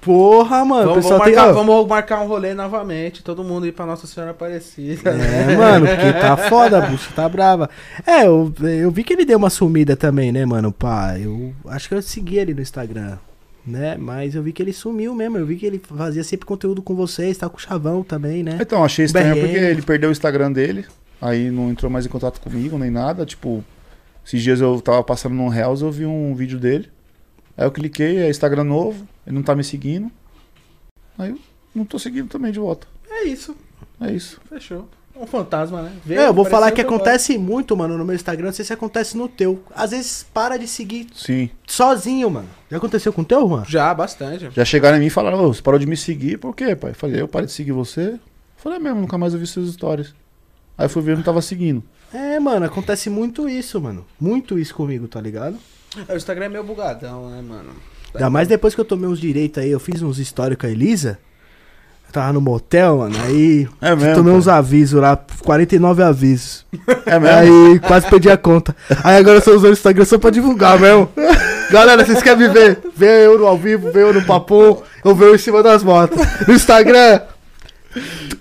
Porra, 0.00 0.64
mano. 0.64 0.82
o 0.82 0.94
Vamos, 0.94 1.04
pessoal 1.04 1.18
vamos 1.20 1.24
tem. 1.26 1.36
marcar, 1.36 1.50
ó, 1.50 1.64
vamos 1.64 1.88
marcar 1.88 2.20
um 2.22 2.26
rolê 2.26 2.54
novamente. 2.54 3.22
Todo 3.22 3.44
mundo 3.44 3.66
ir 3.66 3.72
pra 3.72 3.86
Nossa 3.86 4.06
Senhora 4.06 4.32
Aparecida. 4.32 5.10
É, 5.10 5.56
mano, 5.56 5.86
porque 5.86 6.12
tá 6.14 6.36
foda, 6.50 6.78
a 6.78 6.80
bucha 6.88 7.10
tá 7.14 7.28
brava. 7.28 7.70
É, 8.04 8.26
eu, 8.26 8.52
eu 8.62 8.90
vi 8.90 9.04
que 9.04 9.12
ele 9.12 9.24
deu 9.24 9.38
uma 9.38 9.50
sumida 9.50 9.96
também, 9.96 10.32
né, 10.32 10.44
mano? 10.44 10.72
Pá, 10.72 11.16
eu 11.20 11.52
acho 11.68 11.88
que 11.88 11.94
eu 11.94 12.02
segui 12.02 12.36
ele 12.38 12.52
no 12.52 12.60
Instagram, 12.60 13.16
né? 13.64 13.96
Mas 13.96 14.34
eu 14.34 14.42
vi 14.42 14.52
que 14.52 14.60
ele 14.60 14.72
sumiu 14.72 15.14
mesmo. 15.14 15.38
Eu 15.38 15.46
vi 15.46 15.54
que 15.54 15.66
ele 15.66 15.80
fazia 15.96 16.24
sempre 16.24 16.46
conteúdo 16.46 16.82
com 16.82 16.96
vocês, 16.96 17.38
tá 17.38 17.48
com 17.48 17.56
o 17.56 17.60
Chavão 17.60 18.02
também, 18.02 18.42
né? 18.42 18.58
Então, 18.60 18.82
achei 18.84 19.04
estranho 19.04 19.34
BRM. 19.36 19.40
porque 19.44 19.56
ele 19.58 19.82
perdeu 19.82 20.08
o 20.08 20.12
Instagram 20.12 20.50
dele, 20.50 20.84
aí 21.22 21.50
não 21.50 21.70
entrou 21.70 21.90
mais 21.90 22.04
em 22.04 22.08
contato 22.10 22.40
comigo, 22.40 22.76
nem 22.76 22.90
nada. 22.90 23.24
Tipo, 23.24 23.64
esses 24.26 24.42
dias 24.42 24.60
eu 24.60 24.78
tava 24.82 25.02
passando 25.02 25.34
no 25.34 25.48
Reels, 25.48 25.80
eu 25.80 25.90
vi 25.90 26.04
um 26.04 26.34
vídeo 26.34 26.58
dele. 26.58 26.90
Aí 27.56 27.64
eu 27.64 27.70
cliquei, 27.70 28.18
é 28.18 28.28
Instagram 28.28 28.64
novo, 28.64 29.06
ele 29.26 29.36
não 29.36 29.42
tá 29.42 29.54
me 29.54 29.62
seguindo. 29.62 30.10
Aí 31.16 31.30
eu 31.30 31.38
não 31.74 31.84
tô 31.84 31.98
seguindo 31.98 32.28
também 32.28 32.50
de 32.52 32.58
volta. 32.58 32.86
É 33.10 33.24
isso. 33.24 33.54
É 34.00 34.10
isso. 34.12 34.40
Fechou. 34.48 34.88
Um 35.14 35.26
fantasma, 35.26 35.82
né? 35.82 35.92
Veio, 36.04 36.20
É, 36.22 36.26
eu 36.26 36.32
vou 36.32 36.44
falar 36.46 36.68
apareceu, 36.68 36.74
que 36.88 36.94
acontece 36.94 37.36
muito, 37.38 37.76
mano, 37.76 37.98
no 37.98 38.04
meu 38.04 38.14
Instagram. 38.14 38.46
Não 38.46 38.52
sei 38.52 38.64
se 38.64 38.72
acontece 38.72 39.14
no 39.16 39.28
teu. 39.28 39.62
Às 39.76 39.90
vezes 39.90 40.26
para 40.32 40.56
de 40.58 40.66
seguir 40.66 41.06
Sim. 41.14 41.50
sozinho, 41.66 42.30
mano. 42.30 42.48
Já 42.70 42.78
aconteceu 42.78 43.12
com 43.12 43.20
o 43.20 43.24
teu, 43.24 43.46
Juan? 43.46 43.62
Já, 43.68 43.92
bastante. 43.92 44.48
Já 44.50 44.64
chegaram 44.64 44.96
em 44.96 45.00
mim 45.00 45.06
e 45.06 45.10
falaram, 45.10 45.44
"Ô, 45.44 45.52
você 45.52 45.60
parou 45.60 45.78
de 45.78 45.86
me 45.86 45.98
seguir, 45.98 46.38
por 46.38 46.56
quê, 46.56 46.74
pai? 46.74 46.92
Eu 46.92 46.94
falei, 46.94 47.20
eu 47.20 47.28
parei 47.28 47.46
de 47.46 47.52
seguir 47.52 47.72
você. 47.72 48.12
Eu 48.12 48.20
falei, 48.56 48.78
é 48.78 48.82
mesmo, 48.82 49.02
nunca 49.02 49.18
mais 49.18 49.34
eu 49.34 49.38
vi 49.38 49.46
suas 49.46 49.68
histórias. 49.68 50.14
Aí 50.82 50.88
fui 50.88 51.00
ver, 51.02 51.16
não 51.16 51.22
tava 51.22 51.40
seguindo. 51.40 51.82
É, 52.12 52.38
mano, 52.40 52.66
acontece 52.66 53.08
muito 53.08 53.48
isso, 53.48 53.80
mano. 53.80 54.04
Muito 54.20 54.58
isso 54.58 54.74
comigo, 54.74 55.06
tá 55.06 55.20
ligado? 55.20 55.56
É, 56.08 56.12
O 56.12 56.16
Instagram 56.16 56.46
é 56.46 56.48
meio 56.48 56.64
bugadão, 56.64 57.30
né, 57.30 57.40
mano? 57.40 57.70
Ainda 58.14 58.28
mais 58.28 58.48
depois 58.48 58.74
que 58.74 58.80
eu 58.80 58.84
tomei 58.84 59.08
uns 59.08 59.20
direitos 59.20 59.62
aí, 59.62 59.70
eu 59.70 59.78
fiz 59.80 60.02
uns 60.02 60.18
stories 60.18 60.58
com 60.58 60.66
a 60.66 60.70
Elisa. 60.70 61.18
Eu 62.08 62.12
tava 62.12 62.32
no 62.32 62.40
motel, 62.42 62.98
mano, 62.98 63.16
aí 63.24 63.66
É 63.80 63.94
mesmo, 63.96 64.14
tomei 64.16 64.32
pai? 64.32 64.38
uns 64.40 64.48
avisos 64.48 65.00
lá, 65.00 65.16
49 65.44 66.02
avisos. 66.02 66.66
É 67.06 67.18
mesmo? 67.18 67.36
Aí 67.38 67.78
quase 67.78 68.10
perdi 68.10 68.28
a 68.28 68.36
conta. 68.36 68.76
Aí 69.02 69.16
agora 69.16 69.38
eu 69.38 69.42
tô 69.42 69.52
usando 69.54 69.70
o 69.70 69.74
Instagram 69.74 70.04
só 70.04 70.18
pra 70.18 70.30
divulgar 70.30 70.78
mesmo. 70.78 71.08
Galera, 71.70 72.04
vocês 72.04 72.20
querem 72.22 72.48
me 72.48 72.52
ver? 72.52 72.80
Vê 72.94 73.24
eu 73.26 73.38
no 73.38 73.46
ao 73.46 73.56
vivo, 73.56 73.90
vê 73.90 74.02
eu 74.02 74.12
no 74.12 74.22
papo, 74.26 74.82
eu 75.02 75.14
vejo 75.14 75.34
em 75.36 75.38
cima 75.38 75.62
das 75.62 75.82
motos. 75.82 76.18
No 76.46 76.52
Instagram, 76.52 77.20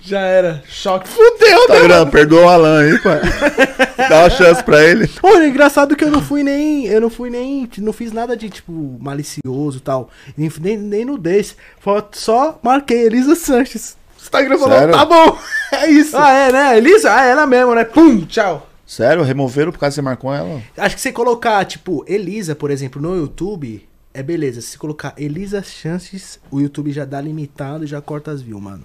Já 0.02 0.20
era. 0.22 0.64
Choque. 0.68 1.08
fudeu, 1.08 1.68
né? 1.70 1.76
Instagram, 1.76 2.10
perdoa 2.10 2.46
o 2.46 2.50
Alan 2.50 2.82
aí, 2.82 3.00
pai. 3.00 3.20
Dá 4.10 4.20
uma 4.22 4.30
chance 4.30 4.64
pra 4.64 4.84
ele. 4.84 5.10
Olha, 5.22 5.48
engraçado 5.48 5.96
que 5.96 6.04
eu 6.04 6.12
não 6.12 6.22
fui 6.22 6.44
nem. 6.44 6.86
Eu 6.88 7.02
não 7.02 7.10
fui 7.10 7.30
nem. 7.30 7.70
Não 7.78 7.94
fiz 7.94 8.12
nada 8.12 8.36
de, 8.36 8.50
tipo, 8.50 8.98
malicioso 9.00 9.78
e 9.78 9.82
tal. 9.82 10.10
Nem, 10.38 10.52
nem, 10.60 10.78
nem 10.78 11.06
nudez. 11.06 11.56
Foi- 11.80 12.04
Só 12.14 12.60
marquei 12.64 13.06
Elisa 13.06 13.36
Sanches. 13.36 13.98
O 14.18 14.22
Instagram 14.22 14.58
falou, 14.58 14.78
Sério? 14.78 14.94
tá 14.94 15.06
bom. 15.06 15.38
É 15.74 15.90
isso. 15.90 16.18
Ah, 16.18 16.32
é, 16.32 16.52
né? 16.52 16.78
Elisa? 16.78 17.14
Ah, 17.14 17.24
ela 17.26 17.48
mesmo, 17.48 17.74
né? 17.74 17.86
Pum, 17.86 18.26
tchau. 18.26 18.68
Sério, 18.86 19.24
removeram 19.24 19.72
por 19.72 19.80
causa 19.80 19.94
que 19.94 19.96
você 19.96 20.02
marcou 20.02 20.34
ela? 20.34 20.62
Acho 20.78 20.96
que 20.96 21.02
você 21.02 21.12
colocar, 21.14 21.64
tipo, 21.64 22.04
Elisa, 22.06 22.54
por 22.54 22.70
exemplo, 22.70 23.02
no 23.02 23.16
YouTube, 23.16 23.88
é 24.14 24.22
beleza. 24.22 24.60
Se 24.60 24.68
você 24.72 24.78
colocar 24.78 25.14
Elisa 25.18 25.64
Chances, 25.64 26.42
o 26.52 26.60
YouTube 26.60 26.92
já 26.92 27.06
dá 27.06 27.22
limitado 27.22 27.86
e 27.86 27.88
já 27.88 28.02
corta 28.02 28.32
as 28.32 28.42
views, 28.42 28.62
mano. 28.62 28.84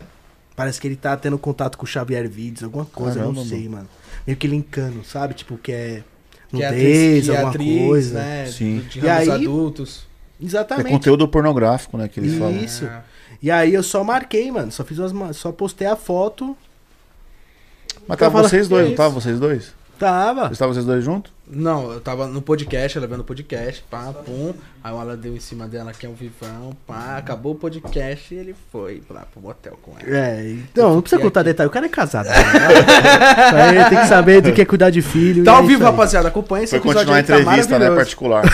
Parece 0.56 0.80
que 0.80 0.88
ele 0.88 0.96
tá 0.96 1.14
tendo 1.16 1.38
contato 1.38 1.76
com 1.76 1.84
o 1.84 1.86
Xavier 1.86 2.26
Vídeos, 2.28 2.64
alguma 2.64 2.86
coisa, 2.86 3.18
eu 3.18 3.22
Caramba, 3.24 3.40
não 3.40 3.46
sei, 3.46 3.60
mano. 3.64 3.72
mano. 3.76 3.88
Meio 4.26 4.36
que 4.38 4.46
linkando, 4.48 5.04
sabe? 5.04 5.34
Tipo, 5.34 5.58
que 5.58 5.70
é 5.70 5.76
é 5.98 6.02
nudez, 6.50 7.24
que 7.26 7.30
é 7.30 7.36
alguma 7.42 7.86
coisa. 7.88 8.18
né? 8.18 8.46
Sim. 8.46 8.78
De 8.90 8.98
E 8.98 9.02
ramos 9.06 9.28
aí- 9.28 9.30
adultos. 9.44 10.06
É 10.40 10.44
Exatamente. 10.44 10.90
conteúdo 10.90 11.28
pornográfico, 11.28 11.96
né, 11.98 12.08
que 12.08 12.18
eles 12.20 12.38
falam. 12.38 12.56
Isso. 12.56 12.86
Ah. 12.86 13.02
E 13.42 13.50
aí 13.50 13.74
eu 13.74 13.82
só 13.82 14.02
marquei, 14.02 14.50
mano. 14.50 14.72
Só 14.72 14.82
fiz 14.84 14.98
umas, 14.98 15.12
ma- 15.12 15.32
só 15.32 15.52
postei 15.52 15.86
a 15.86 15.96
foto. 15.96 16.56
Mas 18.08 18.18
tava 18.18 18.42
vocês 18.42 18.68
dois, 18.68 18.88
não 18.88 18.94
tava 18.96 19.10
vocês 19.14 19.38
dois? 19.40 19.72
Tava. 19.98 20.50
Estavam 20.52 20.72
vocês 20.74 20.86
dois 20.86 21.04
juntos? 21.04 21.32
Não, 21.48 21.92
eu 21.92 22.00
tava 22.00 22.26
no 22.26 22.42
podcast, 22.42 22.98
ela 22.98 23.06
vendo 23.06 23.20
o 23.20 23.24
podcast, 23.24 23.84
pá, 23.88 24.12
pum. 24.24 24.52
Aí 24.82 24.92
o 24.92 24.98
Alan 24.98 25.16
deu 25.16 25.34
em 25.34 25.38
cima 25.40 25.66
dela 25.68 25.92
que 25.92 26.04
é 26.04 26.08
um 26.08 26.14
vivão, 26.14 26.76
pá, 26.86 27.16
acabou 27.18 27.52
o 27.52 27.54
podcast 27.54 28.34
e 28.34 28.38
ele 28.38 28.54
foi 28.72 29.00
lá 29.08 29.24
pro 29.32 29.40
motel 29.40 29.78
com 29.80 29.92
ela. 29.98 30.16
É, 30.16 30.50
então, 30.50 30.94
não 30.94 31.00
precisa 31.00 31.20
contar 31.22 31.40
aqui? 31.40 31.50
detalhe. 31.50 31.68
O 31.68 31.72
cara 31.72 31.86
é 31.86 31.88
casado. 31.88 32.26
né? 32.26 32.34
Aí 33.54 33.90
tem 33.90 34.00
que 34.00 34.06
saber 34.06 34.40
do 34.40 34.52
que 34.52 34.60
é 34.62 34.64
cuidar 34.64 34.90
de 34.90 35.02
filho. 35.02 35.44
Tá 35.44 35.52
e 35.52 35.54
ao 35.56 35.62
é 35.62 35.66
vivo, 35.66 35.84
rapaziada, 35.84 36.28
acompanha 36.28 36.64
esse 36.64 36.78
Foi 36.78 36.90
episódio 36.90 37.12
continuar 37.14 37.18
a 37.18 37.22
tá 37.22 37.40
entrevista, 37.40 37.78
né? 37.78 37.90
maravilhoso. 37.90 37.96
Particular. 37.96 38.44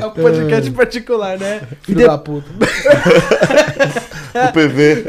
É 0.00 0.06
um 0.06 0.10
podcast 0.10 0.70
particular, 0.70 1.38
né? 1.38 1.62
Filho 1.82 1.98
de- 1.98 2.06
da 2.06 2.18
puta. 2.18 2.46
O 4.36 4.52
PV. 4.52 5.04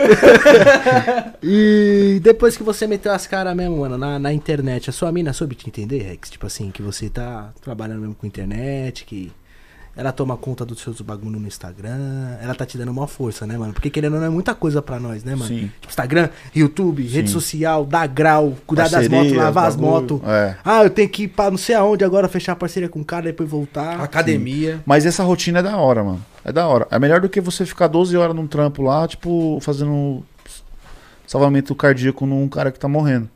E 1.44 2.20
depois 2.24 2.56
que 2.56 2.64
você 2.64 2.88
meteu 2.88 3.12
as 3.12 3.28
caras 3.28 3.54
mesmo, 3.56 3.78
mano, 3.80 3.98
na, 3.98 4.18
na 4.18 4.32
internet, 4.32 4.90
a 4.90 4.94
sua 4.94 5.12
mina 5.12 5.34
soube 5.34 5.54
te 5.54 5.67
entender, 5.70 6.00
Rex? 6.00 6.30
Tipo 6.30 6.48
assim, 6.48 6.72
que 6.72 6.82
você 6.82 7.10
tá 7.10 7.52
trabalhando 7.62 8.00
mesmo 8.02 8.16
com 8.16 8.26
internet, 8.28 9.06
que 9.06 9.32
ela 9.96 10.12
toma 10.12 10.38
conta 10.38 10.64
dos 10.64 10.80
seus 10.80 11.02
bagulho 11.02 11.40
no 11.40 11.48
Instagram, 11.48 12.38
ela 12.40 12.54
tá 12.54 12.68
te 12.68 12.78
dando 12.78 12.92
uma 12.92 13.08
força, 13.08 13.48
né, 13.48 13.58
mano? 13.58 13.74
Porque 13.74 13.90
querendo 13.90 14.14
ou 14.14 14.20
não 14.20 14.28
é 14.28 14.30
muita 14.30 14.54
coisa 14.54 14.80
pra 14.80 15.00
nós, 15.00 15.24
né, 15.24 15.32
mano? 15.34 15.48
Sim. 15.48 15.72
Tipo, 15.82 15.88
Instagram, 15.90 16.30
YouTube, 16.54 17.02
rede 17.02 17.30
Sim. 17.30 17.34
social, 17.34 17.84
dar 17.84 18.06
grau, 18.08 18.56
cuidar 18.68 18.84
das 18.84 18.92
Parceria, 18.92 19.18
motos, 19.18 19.36
lavar 19.36 19.68
as 19.68 19.76
motos. 19.76 20.22
é. 20.24 20.56
Ah, 20.64 20.84
eu 20.84 20.92
tenho 20.92 21.10
que 21.10 21.24
ir 21.24 21.28
pra 21.30 21.50
não 21.50 21.58
sei 21.58 21.74
aonde 21.74 22.04
agora 22.04 22.28
fechar 22.28 22.56
parceria 22.56 22.88
com 22.88 23.00
o 23.00 23.06
cara, 23.06 23.24
depois 23.24 23.50
voltar. 23.50 24.00
Academia. 24.00 24.80
Mas 24.86 25.04
essa 25.04 25.24
rotina 25.24 25.60
é 25.60 25.64
da 25.64 25.76
hora, 25.78 26.04
mano. 26.04 26.24
É 26.46 26.52
da 26.52 26.68
hora. 26.68 26.88
É 26.92 27.00
melhor 27.00 27.20
do 27.20 27.28
que 27.28 27.42
você 27.42 27.66
ficar 27.66 27.88
12 27.88 28.16
horas 28.16 28.36
num 28.36 28.46
trampo 28.46 28.84
lá, 28.84 29.08
tipo, 29.08 29.58
fazendo 29.62 30.24
salvamento 31.26 31.74
cardíaco 31.74 32.26
num 32.28 32.48
cara 32.48 32.72
que 32.72 32.80
tá 32.80 32.88
morrendo. 32.88 33.30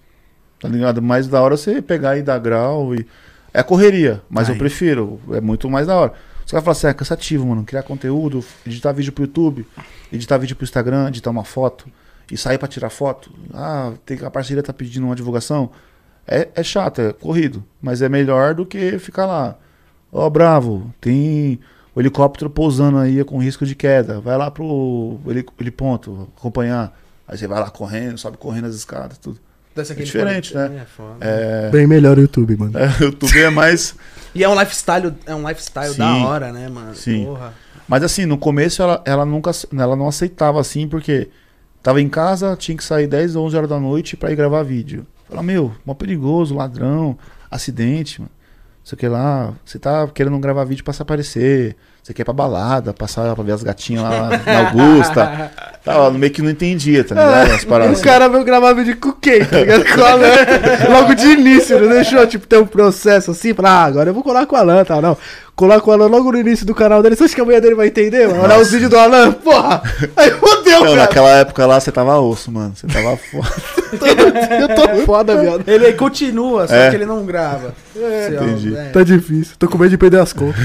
Tá 0.62 0.68
ligado? 0.68 1.02
Mais 1.02 1.28
da 1.28 1.42
hora 1.42 1.58
você 1.58 1.82
pegar 1.82 2.18
e 2.18 2.22
dar 2.22 2.38
grau 2.40 2.94
e. 2.96 3.06
É 3.54 3.62
correria, 3.62 4.22
mas 4.30 4.48
eu 4.48 4.56
prefiro. 4.60 5.20
É 5.34 5.42
muito 5.42 5.70
mais 5.70 5.88
da 5.88 5.96
hora. 5.98 6.14
Você 6.46 6.54
vai 6.54 6.62
falar 6.62 6.72
assim, 6.72 6.88
é 6.88 6.94
cansativo, 6.94 7.46
mano. 7.48 7.64
Criar 7.66 7.84
conteúdo, 7.84 8.44
editar 8.66 8.92
vídeo 8.94 9.12
pro 9.12 9.24
YouTube, 9.26 9.68
editar 10.12 10.38
vídeo 10.38 10.56
pro 10.56 10.64
Instagram, 10.64 11.10
editar 11.10 11.30
uma 11.32 11.44
foto 11.44 11.86
e 12.32 12.38
sair 12.38 12.58
pra 12.58 12.68
tirar 12.68 12.90
foto. 12.90 13.30
Ah, 13.54 13.92
tem 14.06 14.18
que 14.18 14.24
a 14.24 14.32
parceria 14.32 14.64
tá 14.64 14.72
pedindo 14.72 15.06
uma 15.06 15.16
divulgação. 15.16 15.70
É, 16.26 16.48
é 16.56 16.64
chato, 16.64 17.02
é 17.02 17.12
corrido. 17.12 17.62
Mas 17.82 18.02
é 18.02 18.08
melhor 18.08 18.54
do 18.54 18.66
que 18.66 18.98
ficar 19.00 19.26
lá. 19.26 19.58
Ó, 20.14 20.30
bravo, 20.30 20.94
tem 21.02 21.60
o 21.94 22.00
helicóptero 22.00 22.50
pousando 22.50 22.98
aí 23.00 23.22
com 23.26 23.38
risco 23.38 23.66
de 23.66 23.76
queda. 23.76 24.22
Vai 24.22 24.38
lá 24.38 24.50
pro 24.50 25.20
heli- 25.28 25.46
heliponto 25.60 26.30
acompanhar. 26.38 26.98
Aí 27.28 27.38
você 27.38 27.48
vai 27.48 27.60
lá 27.60 27.70
correndo, 27.70 28.18
sobe 28.18 28.38
correndo 28.38 28.68
as 28.68 28.76
escadas, 28.76 29.18
tudo. 29.18 29.40
Desse 29.76 29.92
aquele 29.94 30.06
diferente, 30.06 30.52
fone- 30.54 30.70
né? 30.70 30.86
É. 31.22 31.68
É, 31.68 31.70
Bem 31.70 31.88
melhor 31.88 32.18
o 32.18 32.22
YouTube, 32.22 32.58
mano. 32.58 32.78
é, 32.78 32.88
o 33.00 33.04
YouTube 33.06 33.40
é 33.40 33.50
mais. 33.50 33.96
E 34.34 34.46
é 34.46 34.48
um 34.48 34.58
lifestyle, 34.58 35.14
é 35.26 35.36
um 35.36 35.46
lifestyle 35.46 35.92
Sim. 35.92 35.98
da 35.98 36.16
hora, 36.26 36.54
né, 36.54 36.70
mano? 36.70 36.96
Sim. 36.96 37.26
Porra. 37.26 37.54
Mas 37.86 38.02
assim, 38.02 38.26
no 38.26 38.38
começo 38.38 38.82
ela, 38.82 39.02
ela 39.04 39.26
nunca 39.26 39.52
ela 39.78 39.94
não 39.94 40.08
aceitava 40.08 40.58
assim, 40.58 40.88
porque 40.88 41.28
tava 41.84 42.00
em 42.00 42.08
casa, 42.08 42.56
tinha 42.56 42.78
que 42.78 42.84
sair 42.84 43.08
10 43.08 43.36
ou 43.36 43.46
11 43.46 43.58
horas 43.58 43.70
da 43.70 43.78
noite 43.78 44.16
pra 44.16 44.32
ir 44.32 44.38
gravar 44.38 44.64
vídeo. 44.64 45.06
Fala, 45.28 45.44
meu, 45.44 45.74
mó 45.86 45.94
perigoso, 45.94 46.56
ladrão, 46.56 47.18
acidente, 47.50 48.22
mano. 48.22 48.32
Sei 48.86 48.98
que 48.98 49.06
lá, 49.10 49.54
você 49.66 49.78
tá 49.78 50.08
querendo 50.08 50.40
gravar 50.40 50.64
vídeo 50.64 50.84
pra 50.86 50.94
se 50.94 51.02
aparecer. 51.02 51.76
Você 52.04 52.14
quer 52.16 52.24
ir 52.24 52.26
pra 52.26 52.34
balada, 52.34 52.94
passar 52.94 53.36
pra 53.36 53.44
ver 53.44 53.52
as 53.52 53.62
gatinhas 53.62 54.02
lá 54.04 54.30
na 54.44 54.60
Augusta. 54.70 55.52
Tava 55.86 56.12
meio 56.12 56.32
que 56.32 56.42
não 56.44 56.50
entendia, 56.52 57.04
tá 57.04 57.16
ligado? 57.16 57.52
As 57.54 57.64
paradas 57.66 57.92
O 57.92 57.94
assim. 57.94 58.04
cara 58.04 58.28
veio 58.30 58.44
gravar 58.44 58.74
vídeo 58.74 58.98
com 58.98 59.12
quem, 59.14 59.44
tá 59.46 59.58
ligado? 59.60 59.84
Com 59.86 60.02
o 60.02 60.06
Alan. 60.06 60.28
Logo 60.94 61.14
de 61.16 61.26
início, 61.28 61.80
não 61.80 61.90
deixou, 61.90 62.26
tipo, 62.28 62.46
ter 62.46 62.58
um 62.58 62.66
processo 62.68 63.32
assim, 63.32 63.52
pra, 63.54 63.70
ah, 63.70 63.84
agora 63.86 64.10
eu 64.10 64.14
vou 64.14 64.22
colar 64.24 64.46
com 64.46 64.56
o 64.56 64.60
Alan, 64.60 64.84
tá, 64.84 65.00
não. 65.02 65.18
Colar 65.56 65.80
com 65.82 65.90
o 65.92 65.94
Alan 65.94 66.08
logo 66.08 66.32
no 66.32 66.40
início 66.40 66.66
do 66.68 66.74
canal 66.76 67.02
dele, 67.04 67.16
você 67.16 67.24
acha 67.26 67.36
que 67.36 67.42
a 67.42 67.46
mulher 67.46 67.62
dele 67.62 67.76
vai 67.76 67.88
entender, 67.88 68.28
mano? 68.28 68.44
Olhar 68.44 68.60
os 68.60 68.72
vídeos 68.72 68.90
do 68.92 68.98
Alan, 68.98 69.32
porra! 69.32 69.82
Aí 70.16 70.32
fodeu, 70.32 70.82
cara. 70.84 70.96
naquela 70.96 71.30
época 71.32 71.66
lá 71.66 71.80
você 71.80 71.92
tava 71.92 72.20
osso, 72.20 72.52
mano. 72.52 72.74
Você 72.76 72.86
tava 72.88 73.18
foda. 73.18 73.50
Eu 74.60 74.68
tô 74.76 75.06
foda, 75.06 75.36
viado. 75.40 75.64
Ele 75.68 75.94
continua, 75.94 76.68
só 76.68 76.76
É. 76.76 76.90
que 76.92 76.96
ele 76.96 77.06
não 77.08 77.26
grava. 77.26 77.74
Ó, 77.96 78.34
entendi. 78.34 78.76
é. 78.76 78.86
Tá 78.90 79.04
difícil, 79.04 79.56
tô 79.58 79.68
com 79.68 79.78
medo 79.80 79.90
de 79.90 79.98
perder 79.98 80.20
as 80.22 80.32
contas. 80.34 80.62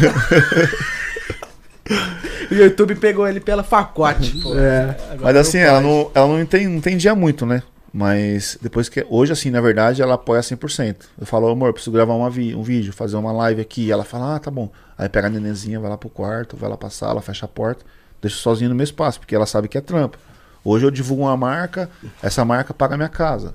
O 2.51 2.55
YouTube 2.55 2.95
pegou 2.95 3.27
ele 3.27 3.41
pela 3.41 3.65
facote. 3.65 4.41
É. 4.57 5.17
Mas 5.21 5.37
assim, 5.37 5.59
não 5.59 5.65
ela 5.67 5.81
não, 5.81 6.11
ela 6.15 6.27
não, 6.29 6.41
entendi, 6.41 6.67
não 6.69 6.77
entendia 6.77 7.15
muito, 7.15 7.45
né? 7.45 7.63
Mas 7.93 8.57
depois 8.63 8.89
que. 8.89 9.05
Hoje, 9.09 9.33
assim, 9.33 9.51
na 9.51 9.61
verdade, 9.61 10.01
ela 10.03 10.15
apoia 10.15 10.41
100%. 10.41 10.97
Eu 11.19 11.27
falo, 11.27 11.49
amor, 11.49 11.73
preciso 11.73 11.91
gravar 11.91 12.15
uma 12.15 12.31
vi- 12.31 12.55
um 12.55 12.63
vídeo, 12.63 12.93
fazer 12.93 13.17
uma 13.17 13.33
live 13.33 13.61
aqui. 13.61 13.91
Ela 13.91 14.05
fala, 14.05 14.37
ah, 14.37 14.39
tá 14.39 14.51
bom. 14.51 14.71
Aí 14.97 15.09
pega 15.09 15.27
a 15.27 15.31
nenenzinha, 15.31 15.81
vai 15.81 15.91
lá 15.91 15.97
pro 15.99 16.09
quarto, 16.09 16.57
vai 16.57 16.69
lá 16.71 16.77
pra 16.77 16.89
sala, 16.91 17.21
fecha 17.21 17.47
a 17.47 17.49
porta, 17.49 17.85
deixa 18.23 18.37
sozinho 18.37 18.71
no 18.71 18.77
meu 18.77 18.85
espaço, 18.85 19.19
porque 19.19 19.35
ela 19.35 19.47
sabe 19.47 19.67
que 19.67 19.77
é 19.77 19.81
trampo. 19.81 20.17
Hoje 20.65 20.85
eu 20.87 20.91
divulgo 20.91 21.23
uma 21.25 21.37
marca, 21.37 21.91
essa 22.23 22.45
marca 22.45 22.73
paga 22.75 22.95
a 22.95 22.97
minha 22.99 23.09
casa. 23.09 23.55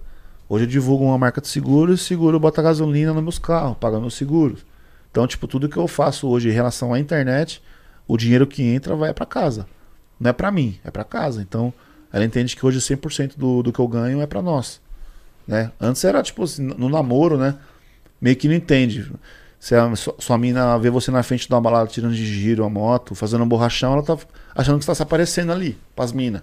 Hoje 0.49 0.66
eu 0.66 0.68
divulgo 0.70 1.06
uma 1.06 1.18
marca 1.18 1.40
de 1.40 1.48
seguros, 1.48 2.02
seguro 2.02 2.40
bota 2.40 2.62
gasolina 2.62 3.14
nos 3.14 3.24
meus 3.24 3.40
carros, 3.40 3.78
paga 3.80 3.99
meus 3.99 4.16
seguros. 4.16 4.60
Então, 5.12 5.26
tipo, 5.28 5.48
tudo 5.48 5.70
que 5.70 5.78
eu 5.78 5.88
faço 5.88 6.28
hoje 6.28 6.49
em 6.49 6.53
relação 6.53 6.94
à 6.94 6.99
internet, 6.99 7.62
o 8.12 8.18
dinheiro 8.18 8.46
que 8.46 8.62
entra 8.62 8.94
vai 8.94 9.14
pra 9.14 9.26
casa. 9.26 9.66
Não 10.20 10.32
é 10.32 10.34
pra 10.34 10.52
mim, 10.52 10.78
é 10.84 10.92
pra 10.92 11.06
casa. 11.06 11.42
Então, 11.42 11.74
ela 12.12 12.26
entende 12.26 12.58
que 12.58 12.66
hoje 12.66 12.78
100% 12.80 13.38
do, 13.38 13.64
do 13.64 13.72
que 13.72 13.80
eu 13.80 13.88
ganho 13.88 14.22
é 14.22 14.28
pra 14.28 14.42
nós. 14.42 14.82
Né? 15.48 15.72
Antes 15.80 16.04
era 16.04 16.22
tipo 16.22 16.44
assim, 16.44 16.62
no 16.62 16.90
namoro, 16.90 17.38
né? 17.38 17.56
Meio 18.20 18.36
que 18.36 18.50
não 18.50 18.56
entende. 18.56 19.10
Se 19.58 19.76
a 19.76 19.96
sua, 19.96 20.38
mina 20.38 20.78
vê 20.78 20.90
você 20.90 21.10
na 21.10 21.24
frente 21.24 21.48
de 21.48 21.54
uma 21.54 21.62
balada 21.62 21.88
tirando 21.88 22.14
de 22.14 22.26
giro 22.26 22.66
a 22.66 22.70
moto, 22.70 23.16
fazendo 23.16 23.46
um 23.46 23.48
borrachão, 23.48 23.94
ela 23.94 24.04
tá 24.04 24.18
achando 24.54 24.78
que 24.78 24.84
você 24.84 24.92
tá 24.92 24.96
se 24.96 25.04
aparecendo 25.04 25.54
ali, 25.54 25.78
pras 25.96 26.12
minas. 26.12 26.42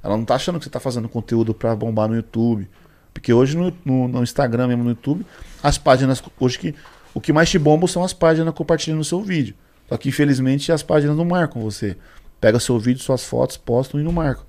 Ela 0.00 0.16
não 0.16 0.24
tá 0.24 0.36
achando 0.36 0.60
que 0.60 0.66
você 0.66 0.70
tá 0.70 0.78
fazendo 0.78 1.08
conteúdo 1.08 1.52
pra 1.52 1.74
bombar 1.74 2.08
no 2.08 2.14
YouTube. 2.14 2.70
Porque 3.12 3.32
hoje 3.32 3.56
no, 3.56 3.76
no, 3.84 4.06
no 4.06 4.22
Instagram, 4.22 4.68
mesmo 4.68 4.84
no 4.84 4.90
YouTube, 4.90 5.26
as 5.64 5.78
páginas. 5.78 6.22
Hoje 6.38 6.60
que. 6.60 6.74
O 7.12 7.20
que 7.20 7.32
mais 7.32 7.50
te 7.50 7.58
bomba 7.58 7.88
são 7.88 8.04
as 8.04 8.12
páginas 8.12 8.54
compartilhando 8.54 9.00
o 9.00 9.04
seu 9.04 9.20
vídeo. 9.20 9.56
Só 9.88 9.96
que 9.96 10.08
infelizmente 10.08 10.70
as 10.70 10.82
páginas 10.82 11.16
não 11.16 11.24
marcam 11.24 11.62
você. 11.62 11.96
Pega 12.40 12.60
seu 12.60 12.78
vídeo, 12.78 13.02
suas 13.02 13.24
fotos, 13.24 13.56
postam 13.56 14.00
e 14.00 14.04
não 14.04 14.12
marcam. 14.12 14.44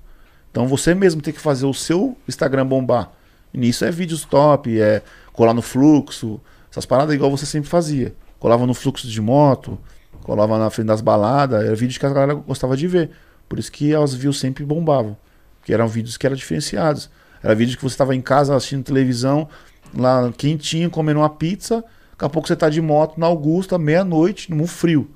Então 0.50 0.66
você 0.66 0.94
mesmo 0.94 1.22
tem 1.22 1.32
que 1.32 1.40
fazer 1.40 1.66
o 1.66 1.74
seu 1.74 2.16
Instagram 2.28 2.66
bombar. 2.66 3.10
E 3.52 3.58
nisso 3.58 3.84
é 3.84 3.90
vídeos 3.90 4.24
top, 4.24 4.80
é 4.80 5.02
colar 5.32 5.54
no 5.54 5.62
fluxo, 5.62 6.40
essas 6.70 6.86
paradas 6.86 7.14
igual 7.14 7.30
você 7.30 7.46
sempre 7.46 7.68
fazia. 7.68 8.14
Colava 8.38 8.66
no 8.66 8.74
fluxo 8.74 9.08
de 9.08 9.20
moto, 9.20 9.78
colava 10.22 10.58
na 10.58 10.70
frente 10.70 10.86
das 10.86 11.00
baladas, 11.00 11.64
era 11.64 11.74
vídeo 11.74 11.98
que 11.98 12.06
a 12.06 12.10
galera 12.10 12.34
gostava 12.34 12.76
de 12.76 12.86
ver. 12.86 13.10
Por 13.48 13.58
isso 13.58 13.72
que 13.72 13.94
as 13.94 14.14
views 14.14 14.38
sempre 14.38 14.64
bombavam. 14.64 15.16
Porque 15.58 15.72
eram 15.72 15.88
vídeos 15.88 16.16
que 16.16 16.26
eram 16.26 16.36
diferenciados. 16.36 17.10
Era 17.42 17.54
vídeo 17.54 17.76
que 17.76 17.82
você 17.82 17.94
estava 17.94 18.14
em 18.14 18.20
casa 18.20 18.54
assistindo 18.54 18.84
televisão, 18.84 19.48
lá 19.96 20.30
quentinho, 20.36 20.90
comendo 20.90 21.20
uma 21.20 21.30
pizza. 21.30 21.84
Daqui 22.12 22.24
a 22.24 22.28
pouco 22.28 22.46
você 22.46 22.54
tá 22.54 22.68
de 22.68 22.80
moto 22.80 23.18
na 23.18 23.26
Augusta, 23.26 23.78
meia-noite, 23.78 24.52
num 24.52 24.66
frio. 24.66 25.10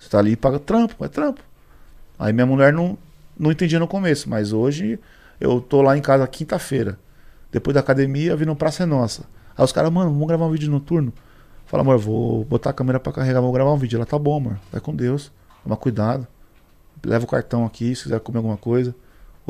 Você 0.00 0.08
tá 0.08 0.18
ali 0.18 0.32
e 0.32 0.36
paga 0.36 0.58
trampo, 0.58 1.04
é 1.04 1.08
trampo. 1.08 1.42
Aí 2.18 2.32
minha 2.32 2.46
mulher 2.46 2.72
não, 2.72 2.96
não 3.38 3.52
entendia 3.52 3.78
no 3.78 3.86
começo, 3.86 4.28
mas 4.28 4.52
hoje 4.52 4.98
eu 5.38 5.60
tô 5.60 5.82
lá 5.82 5.96
em 5.96 6.00
casa 6.00 6.26
quinta-feira. 6.26 6.98
Depois 7.52 7.74
da 7.74 7.80
academia, 7.80 8.34
vindo 8.34 8.56
Praça 8.56 8.84
é 8.84 8.86
Nossa. 8.86 9.24
Aí 9.56 9.62
os 9.64 9.72
caras, 9.72 9.92
mano, 9.92 10.10
vamos 10.10 10.26
gravar 10.26 10.46
um 10.46 10.50
vídeo 10.50 10.70
noturno. 10.70 11.12
Fala, 11.66 11.82
amor, 11.82 11.98
vou 11.98 12.44
botar 12.44 12.70
a 12.70 12.72
câmera 12.72 12.98
pra 12.98 13.12
carregar, 13.12 13.40
vou 13.40 13.52
gravar 13.52 13.72
um 13.72 13.76
vídeo. 13.76 13.96
Ela, 13.96 14.06
tá 14.06 14.18
bom, 14.18 14.36
amor, 14.38 14.58
vai 14.72 14.80
com 14.80 14.94
Deus, 14.94 15.30
toma 15.62 15.76
cuidado. 15.76 16.26
Leva 17.04 17.24
o 17.24 17.28
cartão 17.28 17.64
aqui, 17.64 17.94
se 17.94 18.04
quiser 18.04 18.20
comer 18.20 18.38
alguma 18.38 18.56
coisa. 18.56 18.94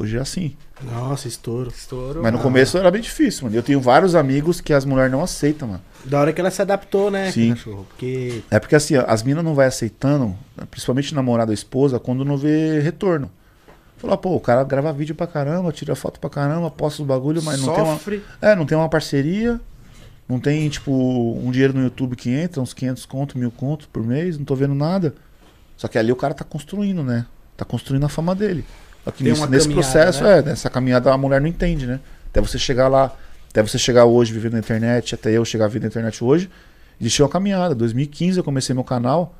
Hoje 0.00 0.16
é 0.16 0.20
assim. 0.20 0.56
Nossa, 0.82 1.28
estouro. 1.28 1.68
Estouro. 1.68 2.22
Mas 2.22 2.32
no 2.32 2.38
começo 2.38 2.78
era 2.78 2.90
bem 2.90 3.02
difícil, 3.02 3.44
mano. 3.44 3.54
Eu 3.54 3.62
tenho 3.62 3.78
vários 3.82 4.14
amigos 4.14 4.58
que 4.58 4.72
as 4.72 4.86
mulheres 4.86 5.12
não 5.12 5.22
aceitam, 5.22 5.68
mano. 5.68 5.82
Da 6.06 6.18
hora 6.18 6.32
que 6.32 6.40
ela 6.40 6.50
se 6.50 6.62
adaptou, 6.62 7.10
né, 7.10 7.30
Sim. 7.30 7.50
cachorro? 7.50 7.86
Porque. 7.86 8.42
É 8.50 8.58
porque 8.58 8.74
assim, 8.74 8.94
as 8.96 9.22
minas 9.22 9.44
não 9.44 9.54
vai 9.54 9.66
aceitando, 9.66 10.34
principalmente 10.70 11.14
namorada 11.14 11.50
ou 11.50 11.54
esposa, 11.54 12.00
quando 12.00 12.24
não 12.24 12.38
vê 12.38 12.80
retorno. 12.80 13.30
Fala, 13.98 14.16
pô, 14.16 14.34
o 14.34 14.40
cara 14.40 14.64
grava 14.64 14.90
vídeo 14.90 15.14
pra 15.14 15.26
caramba, 15.26 15.70
tira 15.70 15.94
foto 15.94 16.18
pra 16.18 16.30
caramba, 16.30 16.70
posta 16.70 17.02
os 17.02 17.06
bagulho, 17.06 17.42
mas 17.42 17.60
não 17.60 17.74
tem 17.74 17.84
uma. 17.84 17.92
Sofre. 17.92 18.24
É, 18.40 18.56
não 18.56 18.64
tem 18.64 18.78
uma 18.78 18.88
parceria. 18.88 19.60
Não 20.26 20.40
tem, 20.40 20.66
tipo, 20.70 20.90
um 20.92 21.50
dinheiro 21.50 21.74
no 21.74 21.82
YouTube 21.82 22.16
que 22.16 22.30
entra, 22.30 22.62
uns 22.62 22.72
500 22.72 23.04
conto, 23.04 23.36
mil 23.36 23.50
conto 23.50 23.86
por 23.88 24.02
mês, 24.02 24.38
não 24.38 24.46
tô 24.46 24.54
vendo 24.54 24.74
nada. 24.74 25.14
Só 25.76 25.88
que 25.88 25.98
ali 25.98 26.10
o 26.10 26.16
cara 26.16 26.32
tá 26.32 26.44
construindo, 26.44 27.02
né? 27.02 27.26
Tá 27.54 27.66
construindo 27.66 28.04
a 28.04 28.08
fama 28.08 28.34
dele. 28.34 28.64
Tem 29.16 29.28
nesse, 29.28 29.46
nesse 29.48 29.68
processo, 29.68 30.22
né? 30.22 30.38
é, 30.38 30.42
nessa 30.42 30.68
caminhada 30.68 31.12
a 31.12 31.16
mulher 31.16 31.40
não 31.40 31.48
entende, 31.48 31.86
né? 31.86 32.00
Até 32.28 32.40
você 32.40 32.58
chegar 32.58 32.88
lá, 32.88 33.14
até 33.48 33.62
você 33.62 33.78
chegar 33.78 34.04
hoje 34.04 34.32
vivendo 34.32 34.52
na 34.52 34.58
internet, 34.58 35.14
até 35.14 35.30
eu 35.30 35.44
chegar 35.44 35.64
a 35.64 35.68
vir 35.68 35.80
na 35.80 35.88
internet 35.88 36.22
hoje, 36.22 36.50
existiu 37.00 37.24
uma 37.24 37.30
caminhada. 37.30 37.74
2015 37.74 38.38
eu 38.38 38.44
comecei 38.44 38.74
meu 38.74 38.84
canal, 38.84 39.34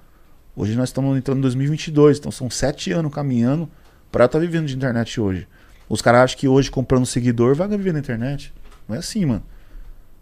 hoje 0.57 0.75
nós 0.75 0.89
estamos 0.89 1.17
entrando 1.17 1.39
em 1.39 1.43
2022, 1.43 2.19
então 2.19 2.33
são 2.33 2.49
sete 2.49 2.91
anos 2.93 3.13
caminhando 3.13 3.69
pra 4.11 4.25
eu 4.25 4.27
estar 4.27 4.39
vivendo 4.39 4.67
de 4.67 4.75
internet 4.75 5.21
hoje. 5.21 5.47
Os 5.89 6.01
caras 6.01 6.23
acham 6.23 6.39
que 6.39 6.49
hoje 6.49 6.71
comprando 6.71 7.05
seguidor 7.05 7.55
vai 7.55 7.69
viver 7.69 7.93
na 7.93 7.99
internet. 7.99 8.53
Não 8.89 8.97
é 8.97 8.99
assim, 8.99 9.25
mano. 9.25 9.43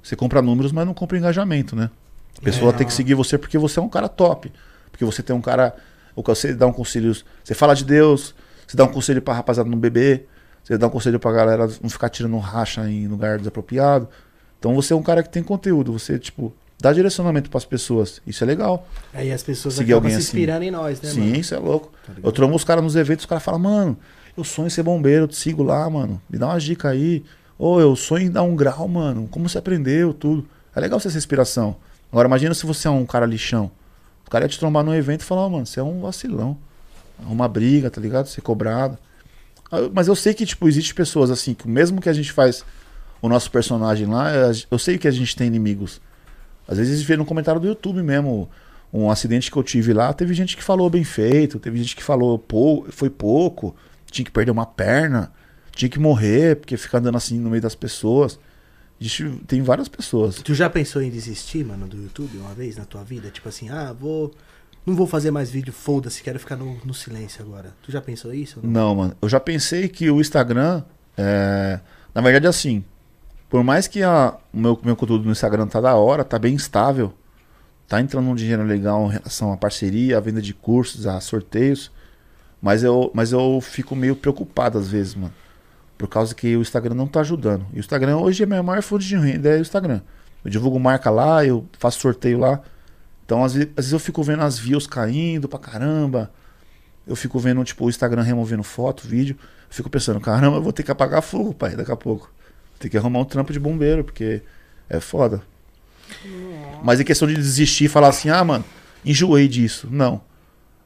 Você 0.03 0.17
compra 0.17 0.41
números, 0.41 0.73
mas 0.73 0.87
não 0.87 0.95
compra 0.95 1.19
engajamento, 1.19 1.77
né? 1.77 1.91
A 2.39 2.41
pessoa 2.41 2.73
tem 2.73 2.87
que 2.87 2.93
seguir 2.93 3.15
você 3.15 3.37
porque 3.37 3.59
você 3.59 3.79
é 3.79 3.83
um 3.83 3.89
cara 3.89 4.09
top. 4.09 4.51
Porque 4.91 5.05
você 5.05 5.23
tem 5.23 5.35
um 5.35 5.41
cara. 5.41 5.75
o 6.15 6.23
que 6.23 6.31
Você 6.31 6.55
dá 6.55 6.67
um 6.67 6.73
conselho. 6.73 7.15
Você 7.45 7.55
fala 7.55 7.75
de 7.75 7.85
Deus, 7.85 8.35
você 8.69 8.77
dá 8.77 8.85
um 8.85 8.89
conselho 8.89 9.21
pra 9.23 9.35
rapaziada 9.35 9.69
não 9.69 9.79
beber, 9.79 10.29
você 10.63 10.77
dá 10.79 10.87
um 10.87 10.91
conselho 10.91 11.19
pra 11.19 11.33
galera 11.33 11.67
não 11.83 11.89
ficar 11.91 12.09
tirando 12.11 12.37
racha 12.39 12.89
em 12.89 13.09
lugar 13.09 13.39
desapropriado. 13.39 14.09
Então 14.59 14.75
você 14.75 14.93
é 14.93 14.97
um 14.97 15.03
cara 15.03 15.23
que 15.23 15.31
tem 15.31 15.43
conteúdo, 15.43 15.93
você, 15.93 16.19
tipo, 16.19 16.53
dá 16.81 16.93
direcionamento 16.93 17.49
pras 17.49 17.65
pessoas. 17.65 18.21
Isso 18.27 18.45
é 18.45 18.47
legal. 18.47 18.87
Aí 19.15 19.33
as 19.33 19.43
pessoas 19.43 19.75
Seguir 19.75 19.95
acabam 19.95 20.11
se 20.11 20.17
assim. 20.19 20.25
inspirando 20.27 20.65
em 20.65 20.71
nós, 20.71 21.01
né, 21.01 21.09
Sim, 21.11 21.21
mano? 21.21 21.37
isso 21.37 21.55
é 21.55 21.59
louco. 21.59 21.91
Tá 22.07 22.13
eu 22.23 22.31
tromo 22.33 22.55
os 22.55 22.65
caras 22.65 22.85
nos 22.85 22.95
eventos, 22.95 23.25
os 23.25 23.29
caras 23.29 23.43
falam, 23.43 23.61
mano, 23.61 23.97
eu 24.37 24.45
sonho 24.45 24.67
em 24.67 24.71
ser 24.71 24.83
bombeiro, 24.83 25.25
eu 25.25 25.29
te 25.29 25.37
sigo 25.37 25.63
lá, 25.63 25.89
mano. 25.89 26.21
Me 26.29 26.39
dá 26.39 26.47
uma 26.47 26.61
dica 26.61 26.91
aí. 26.91 27.25
Ou 27.59 27.81
eu 27.81 27.97
sonho 27.97 28.27
em 28.27 28.31
dar 28.31 28.43
um 28.43 28.55
grau, 28.55 28.87
mano. 28.87 29.27
Como 29.29 29.49
você 29.49 29.59
aprendeu, 29.59 30.13
tudo. 30.13 30.47
É 30.77 30.81
legal 30.81 31.01
você 31.01 31.09
essa 31.09 31.19
inspiração. 31.19 31.75
Agora 32.13 32.29
imagina 32.29 32.55
se 32.55 32.65
você 32.65 32.87
é 32.87 32.91
um 32.91 33.05
cara 33.05 33.27
lixão. 33.27 33.71
O 34.27 34.31
cara 34.31 34.45
ia 34.45 34.49
te 34.49 34.59
trombar 34.59 34.85
no 34.85 34.95
evento 34.95 35.23
e 35.23 35.25
falar, 35.25 35.43
"Ó, 35.43 35.49
mano, 35.49 35.67
você 35.67 35.81
é 35.81 35.83
um 35.83 36.01
vacilão. 36.03 36.57
Uma 37.27 37.49
briga, 37.49 37.91
tá 37.91 38.01
ligado? 38.01 38.27
Ser 38.29 38.41
cobrado. 38.41 38.99
Ah, 39.71 39.89
Mas 39.93 40.09
eu 40.09 40.15
sei 40.17 40.35
que, 40.35 40.47
tipo, 40.47 40.69
existe 40.69 40.95
pessoas 40.95 41.31
assim, 41.31 41.55
que 41.55 41.69
mesmo 41.69 42.01
que 42.01 42.09
a 42.09 42.13
gente 42.13 42.33
faz 42.33 42.65
o 43.21 43.29
nosso 43.29 43.51
personagem 43.51 44.07
lá, 44.07 44.31
eu 44.71 44.79
sei 44.79 44.97
que 44.99 45.09
a 45.09 45.11
gente 45.11 45.35
tem 45.35 45.47
inimigos. 45.49 46.01
Às 46.67 46.79
vezes 46.79 47.03
vê 47.03 47.17
no 47.17 47.25
comentário 47.25 47.61
do 47.61 47.67
YouTube 47.67 48.03
mesmo, 48.03 48.49
um 48.93 49.11
acidente 49.11 49.51
que 49.51 49.57
eu 49.57 49.63
tive 49.63 49.93
lá, 49.93 50.13
teve 50.13 50.33
gente 50.35 50.57
que 50.57 50.63
falou 50.63 50.89
bem 50.89 51.03
feito, 51.05 51.59
teve 51.59 51.79
gente 51.79 51.97
que 51.97 52.03
falou 52.03 52.39
pou, 52.39 52.87
foi 52.91 53.11
pouco, 53.11 53.75
tinha 54.11 54.25
que 54.25 54.31
perder 54.31 54.51
uma 54.53 54.67
perna, 54.67 55.33
tinha 55.75 55.89
que 55.89 55.99
morrer, 55.99 56.57
porque 56.57 56.77
fica 56.77 56.99
andando 56.99 57.17
assim 57.17 57.39
no 57.39 57.51
meio 57.51 57.63
das 57.63 57.75
pessoas. 57.75 58.39
Existe- 59.01 59.31
tem 59.47 59.63
várias 59.63 59.89
pessoas. 59.89 60.37
Tu 60.37 60.55
já 60.55 60.69
pensou 60.69 61.01
em 61.03 61.11
desistir, 61.11 61.65
mano, 61.65 61.87
do 61.87 61.97
YouTube 61.97 62.37
uma 62.39 62.53
vez 62.55 62.77
na 62.77 62.85
tua 62.85 63.03
vida? 63.05 63.31
Tipo 63.31 63.49
assim, 63.49 63.69
ah, 63.69 63.93
vou. 63.93 64.33
Não 64.89 64.95
vou 64.95 65.07
fazer 65.07 65.31
mais 65.31 65.51
vídeo, 65.51 65.71
foda-se, 65.71 66.23
quero 66.23 66.39
ficar 66.39 66.57
no, 66.57 66.79
no 66.83 66.95
silêncio 66.95 67.45
agora. 67.45 67.75
Tu 67.83 67.93
já 67.93 68.01
pensou 68.01 68.33
isso? 68.33 68.59
não? 68.63 68.71
Não, 68.71 68.95
mano. 68.95 69.17
Eu 69.21 69.29
já 69.29 69.39
pensei 69.39 69.87
que 69.87 70.11
o 70.11 70.19
Instagram, 70.19 70.83
é... 71.15 71.79
na 72.15 72.23
verdade, 72.23 72.47
assim. 72.47 72.83
Por 73.51 73.63
mais 73.63 73.87
que 73.87 74.03
a... 74.03 74.35
o 74.51 74.57
meu, 74.57 74.81
meu 74.83 74.97
conteúdo 74.97 75.27
no 75.27 75.33
Instagram 75.33 75.67
tá 75.67 75.79
da 75.79 75.95
hora, 75.95 76.25
tá 76.25 76.39
bem 76.39 76.55
estável, 76.55 77.13
tá 77.87 78.01
entrando 78.01 78.31
um 78.31 78.35
dinheiro 78.35 78.63
legal 78.63 79.09
em 79.09 79.11
relação 79.11 79.53
à 79.53 79.59
parceria, 79.59 80.17
à 80.17 80.21
venda 80.21 80.41
de 80.41 80.55
cursos, 80.55 81.07
a 81.07 81.21
sorteios, 81.21 81.93
mas 82.63 82.83
eu, 82.83 83.11
mas 83.13 83.31
eu 83.31 83.61
fico 83.61 83.95
meio 83.95 84.17
preocupado 84.17 84.79
às 84.79 84.89
vezes, 84.89 85.15
mano. 85.15 85.35
Por 85.99 86.09
causa 86.09 86.35
que 86.35 86.57
o 86.57 86.63
Instagram 86.63 86.95
não 86.95 87.07
tá 87.07 87.21
ajudando. 87.21 87.67
E 87.75 87.77
o 87.77 87.81
Instagram 87.81 88.17
hoje 88.17 88.43
é 88.43 88.47
a 88.47 88.49
minha 88.49 88.63
maior 88.63 88.83
fonte 88.83 89.07
de 89.07 89.19
renda, 89.19 89.51
é 89.51 89.59
o 89.59 89.61
Instagram. 89.61 90.01
Eu 90.43 90.51
divulgo 90.51 90.81
marca 90.81 91.11
lá, 91.11 91.45
eu 91.45 91.67
faço 91.79 92.01
sorteio 92.01 92.39
lá. 92.39 92.63
Então, 93.29 93.45
às 93.45 93.53
vezes, 93.53 93.69
às 93.73 93.85
vezes 93.85 93.93
eu 93.93 93.99
fico 93.99 94.23
vendo 94.23 94.43
as 94.43 94.59
views 94.59 94.87
caindo 94.87 95.47
pra 95.51 95.59
caramba. 95.59 96.33
Eu 97.07 97.15
fico 97.15 97.39
vendo, 97.39 97.63
tipo, 97.63 97.85
o 97.85 97.91
Instagram 97.91 98.23
removendo 98.23 98.63
foto, 98.63 99.07
vídeo. 99.07 99.37
Eu 99.39 99.47
fico 99.69 99.91
pensando, 99.91 100.19
caramba, 100.19 100.57
eu 100.57 100.63
vou 100.63 100.73
ter 100.73 100.83
que 100.83 100.91
apagar 100.91 101.21
fogo, 101.21 101.53
pai, 101.53 101.77
daqui 101.77 101.93
a 101.93 101.97
pouco. 101.97 102.33
Tem 102.79 102.91
que 102.91 102.97
arrumar 102.97 103.19
um 103.19 103.27
trampo 103.27 103.53
de 103.53 103.61
bombeiro, 103.61 104.03
porque 104.03 104.41
é 104.89 104.99
foda. 104.99 105.43
Mas 106.83 107.01
em 107.01 107.05
questão 107.05 107.29
de 107.29 107.35
desistir 107.35 107.85
e 107.85 107.89
falar 107.89 108.09
assim, 108.09 108.31
ah, 108.31 108.43
mano, 108.43 108.65
enjoei 109.05 109.47
disso. 109.47 109.89
Não. 109.91 110.23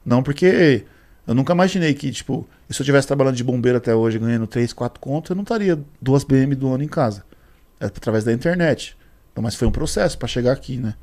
Não, 0.04 0.20
porque 0.20 0.84
eu 1.24 1.36
nunca 1.36 1.52
imaginei 1.52 1.94
que, 1.94 2.10
tipo, 2.10 2.48
se 2.68 2.82
eu 2.82 2.84
tivesse 2.84 3.06
trabalhando 3.06 3.36
de 3.36 3.44
bombeiro 3.44 3.78
até 3.78 3.94
hoje, 3.94 4.18
ganhando 4.18 4.48
3, 4.48 4.72
4 4.72 4.98
contos, 4.98 5.30
eu 5.30 5.36
não 5.36 5.44
estaria 5.44 5.78
duas 6.00 6.24
BM 6.24 6.56
do 6.56 6.74
ano 6.74 6.82
em 6.82 6.88
casa. 6.88 7.24
É 7.78 7.84
através 7.84 8.24
da 8.24 8.32
internet. 8.32 8.96
Então, 9.30 9.44
mas 9.44 9.54
foi 9.54 9.68
um 9.68 9.72
processo 9.72 10.18
pra 10.18 10.26
chegar 10.26 10.50
aqui, 10.50 10.76
né? 10.76 10.96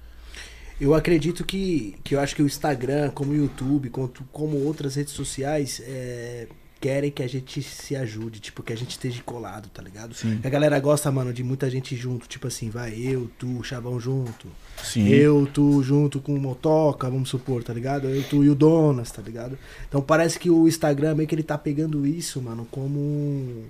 Eu 0.80 0.94
acredito 0.94 1.44
que, 1.44 1.96
que 2.04 2.16
eu 2.16 2.20
acho 2.20 2.36
que 2.36 2.42
o 2.42 2.46
Instagram, 2.46 3.10
como 3.12 3.32
o 3.34 3.36
YouTube, 3.36 3.90
como, 3.90 4.12
como 4.32 4.58
outras 4.64 4.96
redes 4.96 5.14
sociais, 5.14 5.82
é, 5.86 6.48
querem 6.80 7.12
que 7.12 7.22
a 7.22 7.28
gente 7.28 7.62
se 7.62 7.96
ajude, 7.96 8.40
tipo, 8.40 8.64
que 8.64 8.72
a 8.72 8.78
gente 8.78 8.92
esteja 8.92 9.22
colado, 9.24 9.68
tá 9.70 9.82
ligado? 9.82 10.14
Sim. 10.14 10.40
A 10.44 10.50
galera 10.50 10.80
gosta, 10.80 11.12
mano, 11.12 11.34
de 11.34 11.44
muita 11.44 11.70
gente 11.70 11.96
junto, 11.96 12.28
tipo 12.28 12.48
assim, 12.48 12.70
vai 12.70 12.98
eu, 12.98 13.30
tu, 13.38 13.62
Chavão 13.64 14.00
junto. 14.00 14.48
Sim. 14.82 15.08
Eu, 15.10 15.48
tu, 15.54 15.84
junto 15.84 16.22
com 16.22 16.34
o 16.34 16.40
Motoca, 16.40 17.10
vamos 17.10 17.30
supor, 17.30 17.64
tá 17.64 17.74
ligado? 17.74 18.08
Eu, 18.08 18.24
tu 18.24 18.44
e 18.44 18.50
o 18.50 18.56
Donas, 18.56 19.12
tá 19.12 19.22
ligado? 19.22 19.58
Então 19.88 20.02
parece 20.02 20.40
que 20.40 20.50
o 20.50 20.68
Instagram 20.68 21.16
meio 21.16 21.28
que 21.28 21.36
ele 21.36 21.44
tá 21.44 21.58
pegando 21.58 22.08
isso, 22.08 22.42
mano, 22.42 22.66
como. 22.72 23.66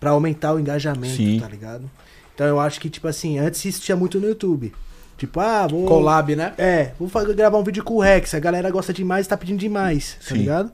pra 0.00 0.10
aumentar 0.10 0.52
o 0.52 0.58
engajamento, 0.58 1.16
Sim. 1.16 1.38
tá 1.38 1.46
ligado? 1.48 1.88
Então 2.34 2.46
eu 2.46 2.58
acho 2.58 2.80
que, 2.80 2.90
tipo 2.90 3.06
assim, 3.06 3.38
antes 3.38 3.64
isso 3.64 3.80
tinha 3.80 3.96
muito 3.96 4.18
no 4.18 4.26
YouTube. 4.26 4.72
Tipo, 5.20 5.38
ah, 5.38 5.66
vou. 5.66 5.84
Collab, 5.84 6.34
né? 6.34 6.54
É, 6.56 6.92
vou 6.98 7.06
fazer, 7.06 7.34
gravar 7.34 7.58
um 7.58 7.62
vídeo 7.62 7.84
com 7.84 7.96
o 7.96 8.00
Rex. 8.00 8.32
A 8.32 8.38
galera 8.38 8.70
gosta 8.70 8.90
demais 8.90 9.26
tá 9.26 9.36
pedindo 9.36 9.58
demais, 9.58 10.14
tá 10.14 10.30
Sim. 10.30 10.38
ligado? 10.38 10.72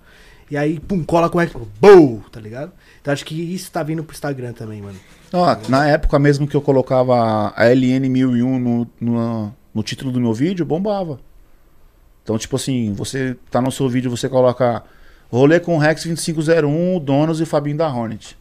E 0.48 0.56
aí, 0.56 0.78
pum, 0.78 1.02
cola 1.02 1.28
com 1.28 1.36
o 1.36 1.40
Rex, 1.40 1.52
boom, 1.81 2.20
tá 2.31 2.39
ligado? 2.39 2.70
Então 3.02 3.12
acho 3.12 3.24
que 3.24 3.35
isso 3.35 3.73
tá 3.73 3.82
vindo 3.82 4.05
pro 4.05 4.14
Instagram 4.14 4.52
também, 4.52 4.81
mano. 4.81 4.97
Ó, 5.32 5.56
na 5.68 5.89
época 5.89 6.16
mesmo 6.20 6.47
que 6.47 6.56
eu 6.56 6.62
colocava 6.62 7.52
a 7.56 7.64
LN1001 7.64 8.59
no, 8.60 8.86
no, 9.01 9.55
no 9.74 9.82
título 9.82 10.12
do 10.12 10.20
meu 10.20 10.32
vídeo, 10.32 10.64
bombava. 10.64 11.18
Então, 12.23 12.39
tipo 12.39 12.55
assim, 12.55 12.93
você 12.93 13.36
tá 13.51 13.60
no 13.60 13.73
seu 13.73 13.89
vídeo, 13.89 14.09
você 14.09 14.28
coloca 14.28 14.85
rolê 15.28 15.59
com 15.59 15.74
o 15.74 15.78
Rex 15.78 16.05
2501, 16.05 16.97
o 16.97 17.01
Donos 17.01 17.40
e 17.40 17.43
o 17.43 17.47
Fabinho 17.47 17.78
da 17.78 17.93
Hornet. 17.93 18.39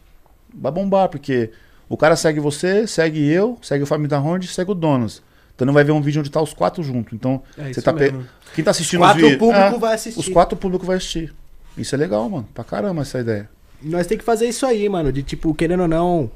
Vai 0.54 0.70
bombar, 0.70 1.08
porque 1.08 1.50
o 1.88 1.96
cara 1.96 2.14
segue 2.14 2.38
você, 2.38 2.86
segue 2.86 3.28
eu, 3.28 3.58
segue 3.60 3.82
o 3.82 3.86
Fabinho 3.88 4.08
da 4.08 4.20
Hornet 4.20 4.46
segue 4.46 4.70
o 4.70 4.74
Donos. 4.74 5.20
Então 5.56 5.66
não 5.66 5.72
vai 5.74 5.82
ver 5.82 5.90
um 5.92 6.00
vídeo 6.02 6.20
onde 6.20 6.30
tá 6.30 6.40
os 6.40 6.52
quatro 6.52 6.82
juntos. 6.84 7.12
Então, 7.14 7.42
É 7.58 7.72
você 7.72 7.82
tá 7.82 7.92
pe- 7.92 8.14
quem 8.54 8.62
tá 8.62 8.70
assistindo 8.70 9.00
Quatro 9.00 9.16
os 9.16 9.22
vídeos. 9.32 9.38
público 9.38 9.76
é, 9.76 9.78
vai 9.78 9.94
assistir. 9.94 10.20
Os 10.20 10.28
quatro 10.28 10.56
públicos 10.56 10.86
vai 10.86 10.96
assistir. 10.98 11.34
Isso 11.78 11.94
é 11.94 11.98
legal, 11.98 12.28
mano. 12.28 12.46
Pra 12.54 12.62
caramba 12.62 13.02
essa 13.02 13.18
ideia. 13.18 13.48
Nós 13.82 14.06
tem 14.06 14.16
que 14.18 14.24
fazer 14.24 14.46
isso 14.46 14.64
aí, 14.66 14.88
mano. 14.88 15.10
De 15.12 15.22
tipo, 15.22 15.54
querendo 15.54 15.80
ou 15.80 15.88
não, 15.88 16.30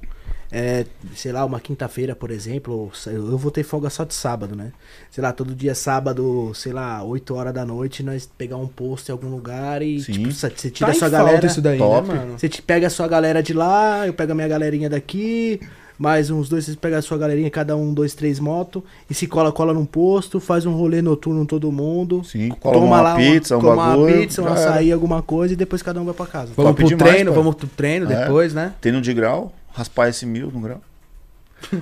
é, 0.53 0.85
sei 1.15 1.33
lá, 1.33 1.45
uma 1.45 1.61
quinta-feira, 1.61 2.15
por 2.17 2.31
exemplo, 2.31 2.91
eu 3.07 3.37
vou 3.39 3.51
ter 3.51 3.63
folga 3.63 3.89
só 3.91 4.05
de 4.05 4.15
sábado, 4.15 4.57
né? 4.57 4.73
Sei 5.11 5.23
lá, 5.23 5.33
todo 5.33 5.55
dia 5.55 5.75
sábado, 5.75 6.53
sei 6.55 6.73
lá, 6.73 7.03
8 7.03 7.35
horas 7.35 7.53
da 7.55 7.65
noite, 7.65 8.03
nós 8.03 8.29
pegar 8.39 8.57
um 8.57 8.67
post 8.67 9.11
em 9.11 9.13
algum 9.13 9.29
lugar 9.29 9.81
e, 9.83 10.01
Sim. 10.01 10.13
tipo, 10.13 10.33
você 10.33 10.49
você 10.51 10.71
tira 10.71 10.91
Tá 10.91 10.97
a 10.97 10.99
sua 10.99 11.09
galera. 11.11 11.47
isso 11.47 11.61
daí, 11.63 11.79
Top. 11.79 12.09
né, 12.09 12.15
mano? 12.15 12.39
Você 12.39 12.49
te 12.49 12.61
pega 12.63 12.87
a 12.87 12.91
sua 12.91 13.07
galera 13.09 13.43
de 13.43 13.53
lá, 13.53 14.07
eu 14.07 14.15
pego 14.15 14.33
a 14.33 14.35
minha 14.35 14.49
galerinha 14.49 14.89
daqui, 14.91 15.61
mais 16.01 16.31
uns 16.31 16.49
dois, 16.49 16.65
vocês 16.65 16.75
pegam 16.79 16.99
a 16.99 17.03
sua 17.03 17.19
galerinha, 17.19 17.51
cada 17.51 17.77
um, 17.77 17.93
dois, 17.93 18.15
três 18.15 18.41
motos, 18.41 18.83
e 19.11 19.13
se 19.13 19.27
cola, 19.27 19.53
cola 19.53 19.75
num 19.75 19.85
posto, 19.85 20.41
faz 20.41 20.65
um 20.65 20.73
rolê 20.73 21.03
noturno 21.03 21.45
todo 21.45 21.71
mundo. 21.71 22.25
Sim, 22.25 22.49
cola 22.59 22.79
uma 22.79 22.87
Toma 22.87 23.01
lá 23.03 23.17
pizza, 23.17 23.59
um 23.59 23.61
toma 23.61 23.77
bagulho, 23.77 24.15
uma 24.15 24.21
pizza, 24.23 24.41
um 24.43 24.47
açaí, 24.47 24.91
alguma 24.91 25.21
coisa, 25.21 25.53
e 25.53 25.57
depois 25.59 25.83
cada 25.83 26.01
um 26.01 26.07
vai 26.07 26.15
pra 26.15 26.27
casa. 26.27 26.53
Vamos 26.57 26.71
Top 26.71 26.77
pro 26.81 26.89
demais, 26.89 27.13
treino, 27.13 27.31
pai. 27.33 27.39
vamos 27.43 27.55
pro 27.55 27.67
treino 27.69 28.11
É. 28.11 28.23
depois, 28.23 28.55
né? 28.55 28.73
Tem 28.81 28.91
no 28.93 29.03
de 29.03 29.13
grau, 29.13 29.53
raspar 29.75 30.09
esse 30.09 30.25
mil 30.25 30.51
no 30.51 30.61
grau. 30.61 30.81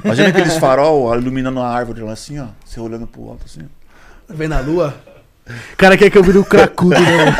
Imagina 0.04 0.30
aqueles 0.30 0.56
farol 0.56 1.14
iluminando 1.16 1.60
a 1.60 1.68
árvore 1.68 2.00
lá 2.00 2.10
assim, 2.10 2.40
ó. 2.40 2.46
Você 2.64 2.80
olhando 2.80 3.06
pro 3.06 3.22
alto 3.28 3.44
assim. 3.46 3.60
Vem 4.28 4.48
na 4.48 4.58
lua. 4.58 4.96
O 5.72 5.76
cara 5.76 5.96
quer 5.96 6.10
que 6.10 6.18
eu 6.18 6.22
vire 6.22 6.38
o 6.38 6.44
cracudo, 6.44 6.90
né? 7.00 7.36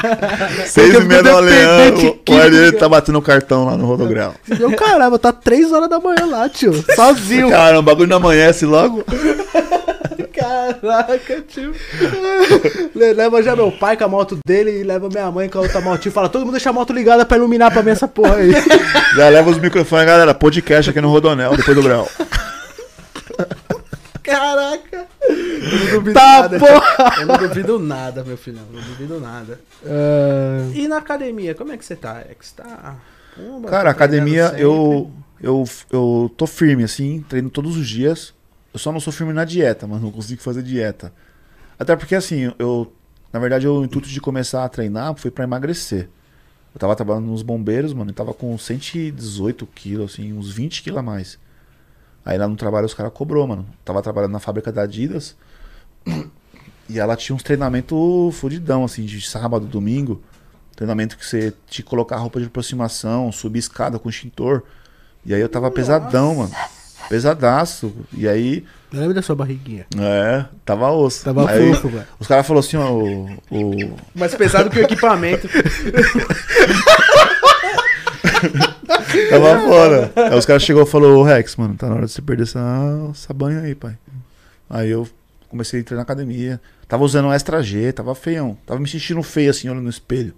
Seis 0.66 0.94
e 0.94 1.00
meia 1.00 1.22
da 1.22 1.32
manhã, 1.40 1.92
o 2.28 2.34
Ariel 2.36 2.78
tá 2.78 2.88
batendo 2.88 3.18
o 3.18 3.22
cartão 3.22 3.64
lá 3.66 3.76
no 3.76 3.84
rodograu. 3.86 4.34
Meu 4.58 4.72
caramba, 4.74 5.18
tá 5.18 5.32
três 5.32 5.70
horas 5.72 5.88
da 5.88 5.98
manhã 5.98 6.24
lá, 6.26 6.48
tio. 6.48 6.72
Sozinho. 6.94 7.50
Cara, 7.50 7.78
o 7.78 7.82
bagulho 7.82 8.08
não 8.08 8.16
amanhece 8.18 8.64
logo. 8.64 9.04
Caraca, 10.32 11.42
tio. 11.48 11.72
Le- 12.94 13.12
Leva 13.12 13.42
já 13.42 13.56
meu 13.56 13.72
pai 13.72 13.96
com 13.96 14.04
a 14.04 14.08
moto 14.08 14.38
dele 14.46 14.80
e 14.80 14.84
leva 14.84 15.08
minha 15.08 15.30
mãe 15.30 15.48
com 15.48 15.58
a 15.58 15.62
outra 15.62 15.80
motinha. 15.80 16.12
Fala, 16.12 16.28
todo 16.28 16.42
mundo 16.42 16.52
deixa 16.52 16.70
a 16.70 16.72
moto 16.72 16.92
ligada 16.92 17.24
pra 17.26 17.36
iluminar 17.36 17.72
pra 17.72 17.82
mim 17.82 17.90
essa 17.90 18.06
porra 18.06 18.36
aí. 18.36 18.52
Já 19.16 19.28
leva 19.28 19.50
os 19.50 19.58
microfones, 19.58 20.06
galera. 20.06 20.34
Podcast 20.34 20.90
aqui 20.90 21.00
no 21.00 21.10
Rodonel, 21.10 21.56
depois 21.56 21.76
do 21.76 21.82
grau. 21.82 22.08
Caraca. 24.28 25.06
Eu 25.28 25.78
não 25.78 25.90
duvido 25.92 26.12
Tá, 26.14 26.42
nada. 26.42 26.58
porra. 26.58 27.14
Eu 27.20 27.26
não 27.26 27.36
duvido 27.38 27.78
nada, 27.78 28.24
meu 28.24 28.36
filhão. 28.36 28.64
Não 28.72 28.80
duvido 28.80 29.20
nada. 29.20 29.60
Ah, 29.84 30.70
E 30.74 30.86
na 30.88 30.98
academia, 30.98 31.54
como 31.54 31.72
é 31.72 31.76
que 31.76 31.84
você 31.84 31.96
tá, 31.96 32.20
Alex? 32.20 32.52
Tá. 32.52 32.96
Pumba, 33.34 33.68
Cara, 33.68 33.84
tá 33.84 33.90
academia, 33.90 34.54
eu, 34.58 35.10
eu, 35.40 35.64
eu 35.90 36.30
tô 36.36 36.46
firme, 36.46 36.84
assim, 36.84 37.24
treino 37.28 37.48
todos 37.50 37.76
os 37.76 37.86
dias. 37.88 38.34
Eu 38.72 38.78
só 38.78 38.92
não 38.92 39.00
sou 39.00 39.12
firme 39.12 39.32
na 39.32 39.44
dieta, 39.44 39.86
mas 39.86 40.02
não 40.02 40.10
consigo 40.10 40.42
fazer 40.42 40.62
dieta. 40.62 41.12
Até 41.78 41.94
porque, 41.96 42.14
assim, 42.14 42.52
eu. 42.58 42.92
Na 43.32 43.38
verdade, 43.38 43.68
o 43.68 43.84
intuito 43.84 44.08
de 44.08 44.20
começar 44.20 44.64
a 44.64 44.68
treinar 44.68 45.14
foi 45.14 45.30
pra 45.30 45.44
emagrecer. 45.44 46.08
Eu 46.74 46.78
tava 46.78 46.96
trabalhando 46.96 47.26
nos 47.26 47.42
bombeiros, 47.42 47.92
mano, 47.92 48.10
e 48.10 48.14
tava 48.14 48.32
com 48.32 48.56
118 48.56 49.66
quilos, 49.66 50.12
assim, 50.14 50.32
uns 50.32 50.50
20 50.50 50.82
quilos 50.82 50.98
a 50.98 51.02
mais. 51.02 51.38
Aí 52.28 52.36
lá 52.36 52.46
no 52.46 52.56
trabalho 52.56 52.84
os 52.84 52.92
caras 52.92 53.10
cobrou, 53.10 53.46
mano. 53.46 53.66
Tava 53.82 54.02
trabalhando 54.02 54.32
na 54.32 54.38
fábrica 54.38 54.70
da 54.70 54.82
Adidas. 54.82 55.34
E 56.86 56.98
ela 56.98 57.16
tinha 57.16 57.34
uns 57.34 57.42
treinamentos 57.42 58.36
fudidão, 58.36 58.84
assim, 58.84 59.06
de 59.06 59.18
sábado, 59.22 59.64
domingo. 59.64 60.22
Treinamento 60.76 61.16
que 61.16 61.24
você 61.24 61.54
te 61.66 61.82
colocar 61.82 62.18
roupa 62.18 62.38
de 62.38 62.44
aproximação, 62.44 63.32
subir 63.32 63.60
escada 63.60 63.98
com 63.98 64.10
extintor. 64.10 64.62
E 65.24 65.32
aí 65.32 65.40
eu 65.40 65.48
tava 65.48 65.70
pesadão, 65.70 66.34
mano. 66.34 66.52
Pesadaço. 67.08 67.94
E 68.12 68.28
aí, 68.28 68.62
Eu 68.92 69.00
lembro 69.00 69.14
da 69.14 69.22
sua 69.22 69.34
barriguinha. 69.34 69.86
é, 69.98 70.44
tava 70.66 70.90
osso. 70.90 71.24
Tava 71.24 71.50
aí, 71.50 71.74
fofo, 71.74 71.88
velho. 71.88 72.06
Os 72.20 72.26
caras 72.26 72.46
falaram 72.46 72.66
assim, 72.66 72.76
ó, 72.76 72.92
o, 72.92 73.24
o, 73.50 73.96
Mais 74.14 74.34
pesado 74.34 74.68
que 74.68 74.78
o 74.78 74.82
equipamento. 74.82 75.48
Tava 79.30 79.60
fora. 79.60 80.12
Aí 80.16 80.38
os 80.38 80.46
caras 80.46 80.62
chegou 80.62 80.82
e 80.82 80.86
falou, 80.86 81.18
ô 81.18 81.22
Rex, 81.22 81.56
mano, 81.56 81.74
tá 81.76 81.88
na 81.88 81.96
hora 81.96 82.06
de 82.06 82.12
você 82.12 82.22
perder 82.22 82.44
essa, 82.44 82.60
essa 83.10 83.34
banha 83.34 83.60
aí, 83.60 83.74
pai. 83.74 83.96
Aí 84.68 84.90
eu 84.90 85.06
comecei 85.48 85.78
a 85.78 85.80
entrar 85.80 85.96
na 85.96 86.02
academia. 86.02 86.60
Tava 86.86 87.04
usando 87.04 87.26
um 87.26 87.32
extra 87.32 87.62
G, 87.62 87.92
tava 87.92 88.14
feião. 88.14 88.56
Tava 88.66 88.80
me 88.80 88.88
sentindo 88.88 89.22
feio 89.22 89.50
assim, 89.50 89.68
olhando 89.68 89.84
no 89.84 89.90
espelho. 89.90 90.34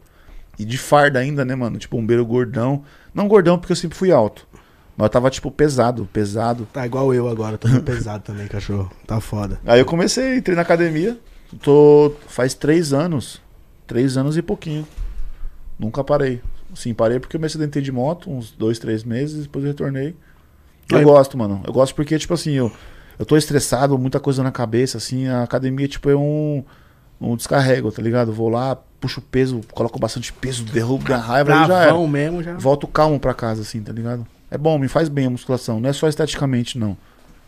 E 0.58 0.64
de 0.64 0.76
farda 0.76 1.18
ainda, 1.18 1.44
né, 1.44 1.54
mano? 1.54 1.78
Tipo, 1.78 1.96
um 1.96 2.04
beiro 2.04 2.24
gordão. 2.26 2.84
Não 3.14 3.28
gordão 3.28 3.58
porque 3.58 3.72
eu 3.72 3.76
sempre 3.76 3.96
fui 3.96 4.10
alto. 4.10 4.46
Mas 4.96 5.06
eu 5.06 5.10
tava, 5.10 5.30
tipo, 5.30 5.50
pesado, 5.50 6.08
pesado. 6.12 6.68
Tá 6.72 6.84
igual 6.84 7.14
eu 7.14 7.28
agora, 7.28 7.56
tô 7.56 7.68
pesado 7.80 8.22
também, 8.24 8.46
cachorro. 8.48 8.90
Tá 9.06 9.20
foda. 9.20 9.58
Aí 9.64 9.80
eu 9.80 9.86
comecei, 9.86 10.36
entrei 10.36 10.54
na 10.54 10.62
academia. 10.62 11.18
Tô. 11.62 12.12
Faz 12.28 12.54
três 12.54 12.92
anos. 12.92 13.40
Três 13.86 14.16
anos 14.16 14.36
e 14.36 14.42
pouquinho. 14.42 14.86
Nunca 15.78 16.04
parei. 16.04 16.42
Sim, 16.74 16.94
parei 16.94 17.18
porque 17.18 17.36
eu 17.36 17.40
me 17.40 17.46
acidentei 17.46 17.82
de 17.82 17.90
moto, 17.92 18.30
uns 18.30 18.52
dois, 18.52 18.78
três 18.78 19.02
meses, 19.04 19.42
depois 19.44 19.64
eu 19.64 19.70
retornei. 19.70 20.14
Eu 20.90 20.98
Aí- 20.98 21.04
gosto, 21.04 21.36
mano. 21.36 21.62
Eu 21.66 21.72
gosto 21.72 21.94
porque, 21.94 22.18
tipo 22.18 22.34
assim, 22.34 22.52
eu, 22.52 22.72
eu 23.18 23.24
tô 23.26 23.36
estressado, 23.36 23.96
muita 23.98 24.18
coisa 24.20 24.42
na 24.42 24.50
cabeça, 24.52 24.98
assim, 24.98 25.26
a 25.28 25.42
academia, 25.42 25.86
tipo, 25.88 26.08
é 26.10 26.16
um, 26.16 26.64
um 27.20 27.36
descarrego, 27.36 27.90
tá 27.92 28.00
ligado? 28.02 28.32
Vou 28.32 28.48
lá, 28.48 28.76
puxo 29.00 29.20
peso, 29.20 29.60
coloco 29.72 29.98
bastante 29.98 30.32
peso, 30.32 30.64
derrubo 30.64 31.04
minha 31.04 31.18
raiva, 31.18 31.52
aí 31.52 31.66
já 31.68 31.74
era. 31.78 31.84
Bravão 31.90 32.06
mesmo 32.08 32.42
já. 32.42 32.54
Volto 32.54 32.86
calmo 32.86 33.18
pra 33.20 33.34
casa, 33.34 33.62
assim, 33.62 33.82
tá 33.82 33.92
ligado? 33.92 34.26
É 34.50 34.58
bom, 34.58 34.78
me 34.78 34.88
faz 34.88 35.08
bem 35.08 35.26
a 35.26 35.30
musculação. 35.30 35.78
Não 35.80 35.88
é 35.90 35.92
só 35.92 36.08
esteticamente, 36.08 36.76
não. 36.78 36.96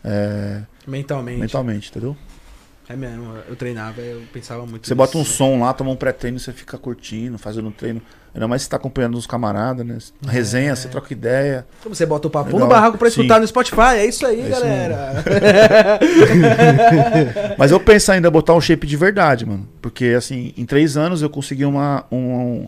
É 0.03 0.61
Mentalmente. 0.87 1.39
mentalmente, 1.39 1.89
entendeu? 1.89 2.15
É 2.89 2.95
mesmo, 2.95 3.33
eu 3.47 3.55
treinava, 3.55 4.01
eu 4.01 4.21
pensava 4.33 4.61
muito 4.65 4.85
Você 4.87 4.93
nisso. 4.93 4.95
bota 4.95 5.17
um 5.17 5.23
som 5.23 5.59
lá, 5.61 5.73
toma 5.73 5.89
um 5.91 5.95
pré-treino, 5.95 6.37
você 6.39 6.51
fica 6.51 6.77
curtindo, 6.77 7.37
fazendo 7.37 7.69
um 7.69 7.71
treino. 7.71 8.01
Ainda 8.35 8.47
mais 8.47 8.63
se 8.63 8.69
tá 8.69 8.77
acompanhando 8.77 9.15
os 9.15 9.27
camaradas, 9.27 9.85
né? 9.85 9.97
Resenha, 10.27 10.75
você 10.75 10.87
troca 10.87 11.13
ideia. 11.13 11.67
Então 11.79 11.93
Você 11.93 12.03
bota 12.03 12.27
o 12.27 12.31
papo 12.31 12.47
Legal. 12.47 12.61
no 12.61 12.67
barraco 12.67 12.97
pra 12.97 13.07
Sim. 13.09 13.21
escutar 13.21 13.39
no 13.39 13.45
Spotify. 13.47 13.95
É 13.97 14.05
isso 14.07 14.25
aí, 14.25 14.39
É 14.41 14.49
isso 14.49 14.59
galera. 14.59 15.23
Mas 17.57 17.71
eu 17.71 17.79
penso 17.79 18.11
ainda 18.11 18.27
em 18.27 18.31
botar 18.31 18.53
um 18.53 18.61
shape 18.61 18.87
de 18.87 18.97
verdade, 18.97 19.45
mano. 19.45 19.67
Porque, 19.81 20.05
assim, 20.17 20.53
em 20.57 20.65
três 20.65 20.97
anos 20.97 21.21
eu 21.21 21.29
consegui 21.29 21.63
uma, 21.65 22.05
um- 22.11 22.67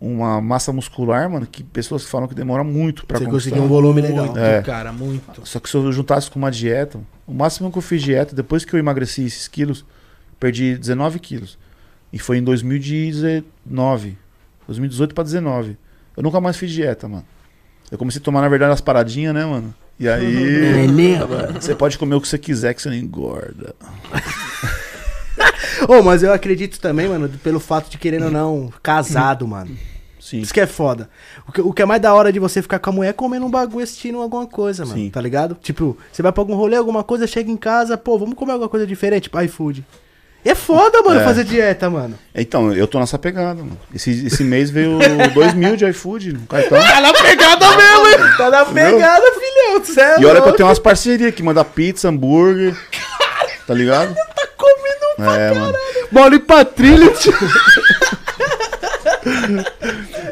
uma 0.00 0.40
massa 0.40 0.72
muscular, 0.72 1.28
mano, 1.28 1.46
que 1.46 1.64
pessoas 1.64 2.04
falam 2.04 2.28
que 2.28 2.34
demora 2.34 2.62
muito 2.62 3.06
pra 3.06 3.18
Você 3.18 3.24
conseguiu 3.26 3.62
um 3.62 3.68
volume 3.68 4.00
legal. 4.02 4.26
Muito, 4.26 4.38
É. 4.38 4.62
cara, 4.62 4.92
muito. 4.92 5.40
Só 5.44 5.58
que 5.58 5.68
se 5.68 5.76
eu 5.76 5.90
juntasse 5.90 6.30
com 6.30 6.38
uma 6.38 6.50
dieta, 6.50 7.00
o 7.26 7.32
máximo 7.34 7.72
que 7.72 7.78
eu 7.78 7.82
fiz 7.82 8.02
dieta, 8.02 8.36
depois 8.36 8.64
que 8.64 8.74
eu 8.74 8.78
emagreci 8.78 9.24
esses 9.24 9.48
quilos, 9.48 9.84
perdi 10.38 10.76
19 10.76 11.18
quilos. 11.18 11.58
E 12.12 12.18
foi 12.18 12.38
em 12.38 12.42
2019. 12.44 14.16
2018 14.66 15.14
pra 15.14 15.24
19. 15.24 15.76
Eu 16.16 16.22
nunca 16.22 16.40
mais 16.40 16.56
fiz 16.56 16.70
dieta, 16.70 17.08
mano. 17.08 17.24
Eu 17.90 17.98
comecei 17.98 18.20
a 18.20 18.24
tomar, 18.24 18.40
na 18.40 18.48
verdade, 18.48 18.72
as 18.72 18.80
paradinhas, 18.80 19.34
né, 19.34 19.44
mano? 19.44 19.74
E 19.98 20.08
aí. 20.08 20.86
Você 21.60 21.74
pode 21.74 21.98
comer 21.98 22.16
o 22.16 22.20
que 22.20 22.28
você 22.28 22.38
quiser 22.38 22.74
que 22.74 22.82
você 22.82 22.88
não 22.88 22.96
engorda. 22.96 23.74
Ô, 25.88 26.02
mas 26.02 26.22
eu 26.22 26.32
acredito 26.32 26.80
também, 26.80 27.08
mano, 27.08 27.28
pelo 27.28 27.60
fato 27.60 27.90
de 27.90 27.98
querendo 27.98 28.26
ou 28.26 28.30
não, 28.30 28.72
casado, 28.82 29.46
mano. 29.46 29.76
Sim. 30.18 30.40
Isso 30.40 30.52
que 30.52 30.60
é 30.60 30.66
foda. 30.66 31.08
O 31.46 31.52
que, 31.52 31.60
o 31.60 31.72
que 31.72 31.82
é 31.82 31.84
mais 31.84 32.02
da 32.02 32.12
hora 32.12 32.32
de 32.32 32.40
você 32.40 32.60
ficar 32.60 32.80
com 32.80 32.90
a 32.90 32.92
mulher 32.92 33.10
é 33.10 33.12
comendo 33.12 33.46
um 33.46 33.50
bagulho 33.50 33.84
assistindo 33.84 34.20
alguma 34.20 34.46
coisa, 34.46 34.84
mano. 34.84 34.98
Sim. 34.98 35.10
Tá 35.10 35.20
ligado? 35.20 35.56
Tipo, 35.62 35.96
você 36.10 36.20
vai 36.20 36.32
pra 36.32 36.40
algum 36.40 36.54
rolê, 36.54 36.76
alguma 36.76 37.04
coisa, 37.04 37.26
chega 37.26 37.50
em 37.50 37.56
casa, 37.56 37.96
pô, 37.96 38.18
vamos 38.18 38.34
comer 38.34 38.52
alguma 38.52 38.68
coisa 38.68 38.86
diferente, 38.86 39.24
tipo 39.24 39.40
iFood. 39.40 39.86
É 40.48 40.54
foda, 40.54 41.02
mano, 41.02 41.20
É. 41.20 41.24
fazer 41.24 41.44
dieta, 41.44 41.90
mano. 41.90 42.18
Então, 42.34 42.72
eu 42.72 42.86
tô 42.86 42.98
nessa 43.00 43.18
pegada, 43.18 43.56
mano. 43.62 43.78
Esse, 43.94 44.26
esse 44.26 44.44
mês 44.44 44.70
veio 44.70 44.98
2 45.34 45.54
mil 45.54 45.76
de 45.76 45.84
iFood 45.86 46.32
no 46.34 46.40
cartão. 46.46 46.78
Tá 46.80 47.00
na 47.00 47.12
pegada 47.12 47.66
mesmo, 47.76 48.08
hein? 48.08 48.32
Tá 48.36 48.50
na 48.50 48.64
pegada, 48.64 49.24
filhão. 49.32 49.84
Cê 49.84 50.00
é 50.00 50.20
E 50.20 50.26
olha 50.26 50.40
que 50.40 50.48
eu 50.48 50.52
tenho 50.52 50.68
umas 50.68 50.78
parcerias 50.78 51.34
que 51.34 51.42
manda 51.42 51.64
pizza, 51.64 52.08
hambúrguer. 52.08 52.74
Tá 53.66 53.74
ligado? 53.74 54.14
Tá 54.14 54.46
comendo 54.56 55.30
É, 55.36 55.52
mano. 55.52 55.74
bola 56.12 56.34
e 56.34 56.38
patrilha, 56.38 57.10
tio. 57.10 57.34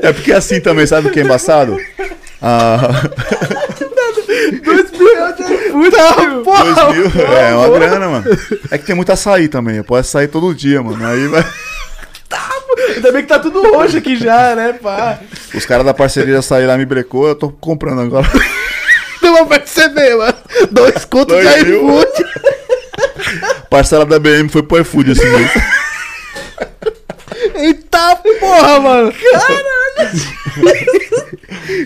É 0.02 0.12
porque 0.12 0.32
assim 0.32 0.60
também, 0.60 0.86
sabe 0.86 1.08
o 1.08 1.10
que 1.10 1.20
é 1.20 1.22
embaçado? 1.24 1.76
Ah, 2.40 2.78
Dois 5.04 5.40
iFood, 5.40 6.44
porra. 6.44 6.64
2 6.64 6.96
mil, 6.96 7.26
é 7.26 7.54
uma 7.54 7.68
grana, 7.70 8.08
mano. 8.08 8.24
É 8.70 8.78
que 8.78 8.84
tem 8.84 8.94
muito 8.94 9.12
açaí 9.12 9.48
também, 9.48 9.76
eu 9.76 9.84
posso 9.84 10.10
sair 10.10 10.28
todo 10.28 10.54
dia, 10.54 10.82
mano. 10.82 11.04
Aí 11.06 11.26
vai. 11.28 11.44
Ainda 12.94 13.12
bem 13.12 13.22
que 13.22 13.28
tá 13.28 13.38
tudo 13.38 13.62
roxo 13.72 13.96
aqui 13.96 14.16
já, 14.16 14.54
né, 14.54 14.72
pá? 14.72 15.18
Os 15.54 15.64
caras 15.66 15.84
da 15.84 15.94
parceria 15.94 16.38
açaí 16.38 16.66
lá 16.66 16.76
me 16.76 16.84
brecou, 16.84 17.28
eu 17.28 17.34
tô 17.34 17.50
comprando 17.50 18.00
agora. 18.00 18.26
Deu 19.20 19.32
pra 19.46 19.58
perceber, 19.58 20.16
mano. 20.16 20.34
Dois 20.70 21.04
contos 21.04 21.36
de 21.36 21.42
Dois 21.42 21.62
iFood. 21.62 22.10
Parcela 23.70 24.04
da 24.04 24.18
BM 24.18 24.48
foi 24.48 24.62
pro 24.62 24.80
iFood 24.80 25.12
esse 25.12 25.24
mês. 25.24 25.50
Eita 27.54 28.16
porra, 28.40 28.80
mano. 28.80 29.12
Caralho. 29.12 29.83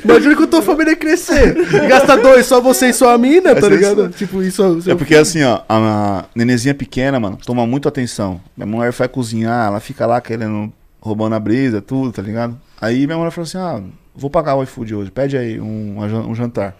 Imagina 0.05 0.37
que 0.37 0.43
eu 0.43 0.47
tô 0.47 0.63
família 0.63 0.97
crescer. 0.97 1.55
Gasta 1.89 2.17
dois, 2.17 2.47
só 2.47 2.61
você 2.61 2.89
e 2.89 2.93
sua 2.93 3.17
mina, 3.19 3.55
tá 3.55 3.63
ser 3.63 3.71
ligado? 3.71 4.09
isso. 4.09 4.19
Tipo, 4.19 4.43
isso. 4.43 4.63
É 4.87 4.95
porque 4.95 5.15
assim, 5.15 5.43
ó, 5.43 5.63
a 5.69 6.25
nenezinha 6.35 6.75
pequena, 6.75 7.21
mano, 7.21 7.39
toma 7.45 7.67
muito 7.67 7.89
atenção. 7.89 8.41
Minha 8.57 8.67
mulher 8.67 8.93
vai 8.93 9.09
cozinhar, 9.09 9.69
ela 9.69 9.81
fica 9.81 10.07
lá 10.07 10.21
querendo, 10.21 10.73
roubando 11.01 11.35
a 11.35 11.41
brisa, 11.41 11.81
tudo, 11.81 12.13
tá 12.13 12.23
ligado? 12.23 12.59
Aí 12.81 13.07
minha 13.07 13.19
mulher 13.19 13.31
falou 13.31 13.47
assim: 13.47 13.59
ah, 13.59 13.83
vou 14.15 14.31
pagar 14.31 14.55
o 14.57 14.63
iFood 14.63 14.95
hoje, 14.95 15.11
pede 15.11 15.37
aí 15.37 15.61
um, 15.61 15.99
um 16.01 16.35
jantar. 16.35 16.77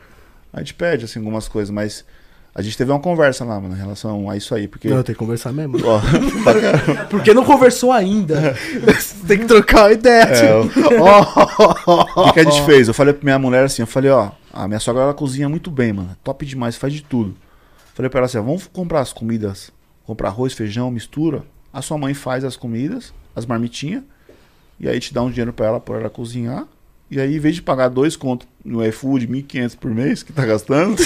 A 0.53 0.61
gente 0.61 0.75
pede, 0.75 1.05
assim, 1.05 1.19
algumas 1.19 1.47
coisas, 1.47 1.71
mas 1.71 2.05
a 2.55 2.63
gente 2.63 2.77
teve 2.77 2.91
uma 2.91 2.99
conversa 2.99 3.45
lá, 3.45 3.61
mano, 3.61 3.75
em 3.75 3.79
relação 3.79 4.29
a 4.29 4.37
isso 4.37 4.55
aí, 4.55 4.67
porque. 4.67 4.89
Não, 4.89 5.03
tem 5.03 5.15
que 5.15 5.19
conversar 5.19 5.53
mesmo. 5.53 5.79
Ó, 5.85 6.01
pra. 6.43 7.05
Porque 7.07 7.33
não 7.33 7.45
conversou 7.45 7.93
ainda. 7.93 8.55
tem 9.27 9.39
que 9.39 9.45
trocar 9.45 9.85
uma 9.85 9.93
ideia, 9.93 10.23
É, 10.23 10.35
tio. 10.35 10.71
o 12.17 12.25
que, 12.25 12.33
que 12.33 12.41
a 12.41 12.45
gente 12.45 12.63
fez? 12.65 12.89
Eu 12.89 12.95
falei 12.95 13.15
pra 13.15 13.25
minha 13.25 13.39
mulher 13.39 13.65
assim, 13.65 13.83
eu 13.83 13.87
falei, 13.87 14.11
ó, 14.11 14.31
a 14.53 14.67
minha 14.67 14.81
sogra 14.81 15.03
ela 15.03 15.15
cozinha 15.15 15.49
muito 15.49 15.71
bem, 15.71 15.93
mano. 15.93 16.17
Top 16.25 16.45
demais, 16.45 16.77
faz 16.77 16.93
de 16.93 17.03
tudo. 17.03 17.37
Falei 17.95 18.11
pra 18.11 18.21
ela 18.21 18.27
assim, 18.27 18.39
ó, 18.39 18.43
vamos 18.43 18.67
comprar 18.67 19.01
as 19.01 19.13
comidas, 19.13 19.71
comprar 20.05 20.29
arroz, 20.29 20.53
feijão, 20.53 20.91
mistura. 20.91 21.45
A 21.73 21.83
sua 21.83 21.99
mãe 21.99 22.15
faz 22.15 22.45
as 22.45 22.57
comidas, 22.57 23.13
as 23.37 23.47
marmitinhas, 23.47 24.03
e 24.81 24.89
aí 24.89 24.99
te 24.99 25.13
dá 25.13 25.23
um 25.23 25.31
dinheiro 25.31 25.53
pra 25.53 25.67
ela, 25.67 25.81
por 25.81 25.97
ela 25.97 26.11
cozinhar. 26.11 26.67
E 27.11 27.21
aí, 27.21 27.37
em 27.37 27.39
vez 27.39 27.55
de 27.55 27.63
pagar 27.63 27.89
dois 27.89 28.17
contos 28.17 28.47
no 28.69 28.85
iFood, 28.85 29.27
1.500 29.27 29.77
por 29.77 29.91
mês, 29.91 30.23
que 30.23 30.33
tá 30.33 30.45
gastando, 30.45 30.97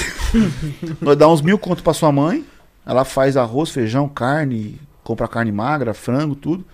nós 1.01 1.17
dá 1.17 1.29
uns 1.29 1.41
mil 1.41 1.59
contos 1.59 1.83
pra 1.83 1.95
sua 1.95 2.11
mãe. 2.11 2.45
Ela 2.85 3.05
faz 3.05 3.37
arroz, 3.37 3.71
feijão, 3.71 4.09
carne, 4.09 4.79
compra 5.05 5.29
carne 5.29 5.53
magra, 5.53 5.95
frango, 5.95 6.35
tudo. 6.35 6.65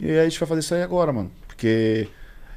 E 0.00 0.10
aí 0.10 0.20
a 0.20 0.24
gente 0.24 0.40
vai 0.40 0.48
fazer 0.48 0.60
isso 0.60 0.74
aí 0.74 0.82
agora, 0.82 1.12
mano. 1.12 1.30
Porque, 1.46 2.08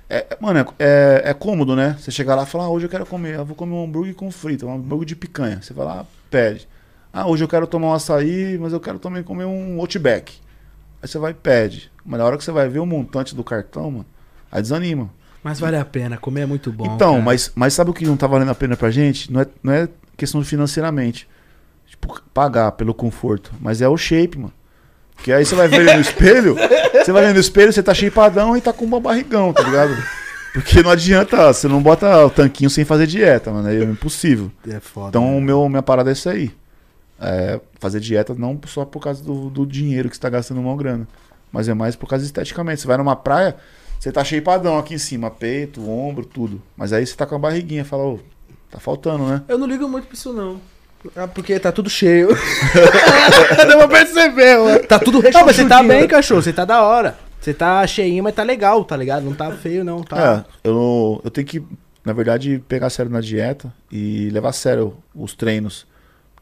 é, 0.10 0.38
mano, 0.39 0.60
é, 0.60 0.65
é, 0.80 1.30
é 1.31 1.34
cômodo, 1.34 1.76
né? 1.76 1.97
Você 1.99 2.10
chegar 2.10 2.35
lá 2.35 2.43
e 2.43 2.45
falar, 2.45 2.65
ah, 2.65 2.69
hoje 2.69 2.85
eu 2.85 2.89
quero 2.89 3.06
comer, 3.06 3.35
eu 3.35 3.45
vou 3.45 3.56
comer 3.56 3.73
um 3.73 3.84
hambúrguer 3.84 4.15
com 4.15 4.31
frito, 4.31 4.65
um 4.65 4.73
hambúrguer 4.73 5.06
de 5.06 5.15
picanha. 5.15 5.61
Você 5.61 5.73
vai 5.73 5.85
lá, 5.85 6.06
pede. 6.31 6.68
Ah, 7.11 7.27
hoje 7.27 7.43
eu 7.43 7.47
quero 7.47 7.68
tomar 7.68 7.88
um 7.88 7.93
açaí, 7.93 8.57
mas 8.57 8.72
eu 8.72 8.80
quero 8.80 8.97
também 8.97 9.23
comer 9.23 9.45
um 9.45 9.80
Outback. 9.80 10.34
Aí 11.02 11.07
você 11.07 11.18
vai 11.18 11.31
e 11.31 11.35
pede. 11.35 11.91
Mas 12.06 12.19
na 12.19 12.26
hora 12.26 12.38
que 12.38 12.43
você 12.43 12.52
vai 12.52 12.69
ver 12.69 12.80
o 12.80 12.85
montante 12.85 13.35
do 13.35 13.43
cartão, 13.43 13.91
mano, 13.91 14.06
aí 14.52 14.61
desanima. 14.61 15.10
Mas 15.46 15.60
vale 15.60 15.78
a 15.78 15.86
pena, 15.86 16.18
comer 16.18 16.42
é 16.42 16.46
muito 16.48 16.72
bom. 16.72 16.96
então, 16.96 17.12
cara. 17.12 17.24
mas, 17.24 17.52
mas 17.54 17.72
sabe 17.76 17.92
o 17.92 17.94
que 17.94 18.04
não 18.04 18.18
tá 18.18 18.26
valendo 18.26 18.50
a 18.50 18.56
pena 18.56 18.76
pra 18.76 18.90
gente? 18.90 19.32
Não 19.32 19.42
é, 19.42 19.48
não 19.62 19.72
é 19.72 19.88
questão 20.18 20.44
financeiramente. 20.44 21.28
Tipo, 21.86 22.20
pagar 22.34 22.72
pelo 22.72 22.96
conforto. 22.96 23.52
Mas 23.62 23.80
é 23.80 23.88
o 23.88 23.96
shape, 23.96 24.40
mano. 24.40 24.52
Porque 25.16 25.32
aí 25.32 25.46
você 25.46 25.54
vai 25.54 25.68
ver 25.68 25.94
no 25.94 26.02
espelho, 26.02 26.56
você 26.94 27.12
vai 27.12 27.28
ver 27.28 27.36
no 27.36 27.40
espelho, 27.40 27.72
você 27.72 27.84
tá 27.84 27.94
shapeadão 27.94 28.58
e 28.58 28.62
tá 28.62 28.74
com 28.74 28.86
um 28.86 29.00
barrigão, 29.00 29.54
tá 29.54 29.62
ligado? 29.62 29.96
Porque 30.52 30.82
não 30.82 30.90
adianta, 30.90 31.54
você 31.54 31.68
não 31.68 31.80
bota 31.80 32.26
o 32.26 32.30
tanquinho 32.32 32.72
sem 32.72 32.84
fazer 32.84 33.06
dieta, 33.06 33.52
mano. 33.52 33.70
É 33.70 33.84
impossível. 33.84 34.52
É 34.68 34.80
foda. 34.80 35.10
Então, 35.10 35.38
o 35.38 35.40
meu, 35.40 35.70
minha 35.70 35.84
parada 35.84 36.10
é 36.10 36.14
isso 36.14 36.28
aí. 36.28 36.52
É 37.22 37.62
fazer 37.80 38.00
dieta 38.00 38.34
não 38.34 38.60
só 38.66 38.84
por 38.84 39.00
causa 39.00 39.24
do, 39.24 39.52
do 39.52 39.64
dinheiro 39.64 40.10
que 40.10 40.16
você 40.16 40.22
tá 40.24 40.30
gastando 40.30 40.60
uma 40.60 40.76
grana. 40.76 41.08
Mas 41.52 41.70
é 41.70 41.76
mais 41.76 41.96
por 41.96 42.10
causa 42.10 42.26
esteticamente. 42.26 42.82
Você 42.82 42.88
vai 42.88 42.98
numa 42.98 43.16
praia, 43.16 43.56
você 44.00 44.12
tá 44.12 44.24
shapeadão 44.24 44.78
aqui 44.78 44.94
em 44.94 45.00
cima, 45.00 45.32
peito, 45.32 45.90
ombro, 45.90 46.26
tudo. 46.26 46.62
Mas 46.76 46.94
aí 46.94 47.06
você 47.06 47.16
tá 47.16 47.26
com 47.26 47.36
a 47.36 47.40
barriguinha, 47.40 47.86
fala, 47.86 48.04
ô, 48.04 48.20
tá 48.70 48.80
faltando, 48.80 49.26
né? 49.26 49.42
Eu 49.48 49.58
não 49.58 49.68
ligo 49.68 49.88
muito 49.88 50.08
pra 50.08 50.14
isso, 50.14 50.34
não. 50.34 50.60
Ah, 51.16 51.28
porque 51.28 51.60
tá 51.60 51.72
tudo 51.72 51.90
cheio. 51.90 52.30
Deu 53.68 53.78
pra 53.78 53.88
perceber, 53.88 54.58
mano. 54.58 54.80
Tá 54.88 55.00
tudo 55.00 55.22
Não, 55.22 55.46
mas 55.46 55.56
você 55.56 55.66
tá 55.66 55.84
bem, 55.84 56.08
cachorro. 56.08 56.42
Você 56.42 56.54
tá 56.54 56.66
da 56.66 56.82
hora. 56.82 57.18
Você 57.40 57.54
tá 57.54 57.86
cheinho, 57.86 58.24
mas 58.24 58.34
tá 58.34 58.42
legal, 58.42 58.84
tá 58.84 58.98
ligado? 58.98 59.24
Não 59.24 59.34
tá 59.34 59.52
feio, 59.52 59.84
não. 59.84 60.02
Tá... 60.02 60.46
É, 60.64 60.68
eu, 60.68 61.22
eu 61.24 61.30
tenho 61.30 61.46
que 61.46 61.64
na 62.06 62.14
verdade, 62.14 62.64
pegar 62.68 62.92
sério 62.92 63.12
na 63.12 63.20
dieta 63.20 63.74
e 63.92 64.30
levar 64.30 64.50
a 64.50 64.54
sério 64.54 64.96
os 65.14 65.34
treinos. 65.34 65.88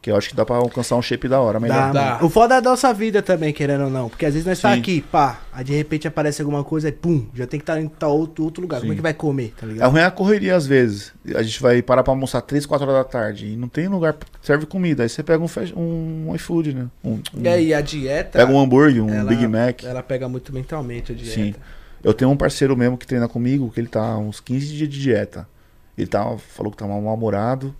Porque 0.04 0.10
eu 0.10 0.16
acho 0.18 0.28
que 0.28 0.36
dá 0.36 0.44
pra 0.44 0.56
alcançar 0.56 0.96
um 0.96 1.00
shape 1.00 1.26
da 1.28 1.40
hora, 1.40 1.54
Dá, 1.58 1.60
melhor. 1.60 1.92
Dá. 1.94 2.04
mano. 2.16 2.26
O 2.26 2.28
foda 2.28 2.56
é 2.56 2.60
da 2.60 2.68
nossa 2.68 2.92
vida 2.92 3.22
também, 3.22 3.54
querendo 3.54 3.84
ou 3.84 3.90
não. 3.90 4.10
Porque 4.10 4.26
às 4.26 4.34
vezes 4.34 4.46
nós 4.46 4.60
tá 4.60 4.74
Sim. 4.74 4.78
aqui, 4.80 5.00
pá, 5.00 5.40
aí 5.50 5.64
de 5.64 5.72
repente 5.74 6.06
aparece 6.06 6.42
alguma 6.42 6.62
coisa 6.62 6.90
e 6.90 6.92
pum, 6.92 7.26
já 7.34 7.46
tem 7.46 7.58
que 7.58 7.62
estar 7.62 7.80
em 7.80 7.88
tal 7.88 8.14
outro, 8.14 8.44
outro 8.44 8.60
lugar. 8.60 8.80
Como 8.80 8.92
é 8.92 8.92
Sim. 8.92 8.96
que 8.96 9.02
vai 9.02 9.14
comer, 9.14 9.54
tá 9.58 9.66
É 9.66 9.70
ligado? 9.70 9.90
ruim 9.90 10.02
a 10.02 10.10
correria 10.10 10.54
às 10.56 10.66
vezes. 10.66 11.10
A 11.34 11.42
gente 11.42 11.58
vai 11.62 11.80
parar 11.80 12.02
pra 12.02 12.12
almoçar 12.12 12.42
3, 12.42 12.66
4 12.66 12.86
horas 12.86 13.02
da 13.02 13.08
tarde 13.10 13.46
e 13.46 13.56
não 13.56 13.66
tem 13.66 13.88
lugar 13.88 14.12
que 14.12 14.26
serve 14.42 14.66
comida. 14.66 15.04
Aí 15.04 15.08
você 15.08 15.22
pega 15.22 15.42
um, 15.42 15.48
fast- 15.48 15.74
um 15.74 16.34
iFood, 16.34 16.74
né? 16.74 16.86
Um, 17.02 17.12
um- 17.12 17.22
E 17.42 17.48
aí, 17.48 17.72
a 17.72 17.80
dieta. 17.80 18.38
pega 18.40 18.52
um 18.52 18.60
hambúrguer, 18.60 19.02
um 19.02 19.08
ela- 19.08 19.30
Big 19.30 19.46
Mac. 19.48 19.84
Ela 19.84 20.02
pega 20.02 20.28
muito 20.28 20.52
mentalmente 20.52 21.12
a 21.12 21.14
dieta. 21.14 21.32
Sim. 21.34 21.54
Eu 22.02 22.12
tenho 22.12 22.30
um 22.30 22.36
parceiro 22.36 22.76
mesmo 22.76 22.98
que 22.98 23.06
treina 23.06 23.26
comigo, 23.26 23.70
que 23.70 23.80
ele 23.80 23.88
tá 23.88 24.02
há 24.04 24.18
uns 24.18 24.38
15 24.38 24.66
dias 24.66 24.86
de 24.90 25.00
dieta. 25.00 25.48
Ele 25.96 26.06
tá, 26.06 26.36
falou 26.54 26.70
que 26.70 26.76
tá 26.76 26.86
mal-humorado, 26.86 27.74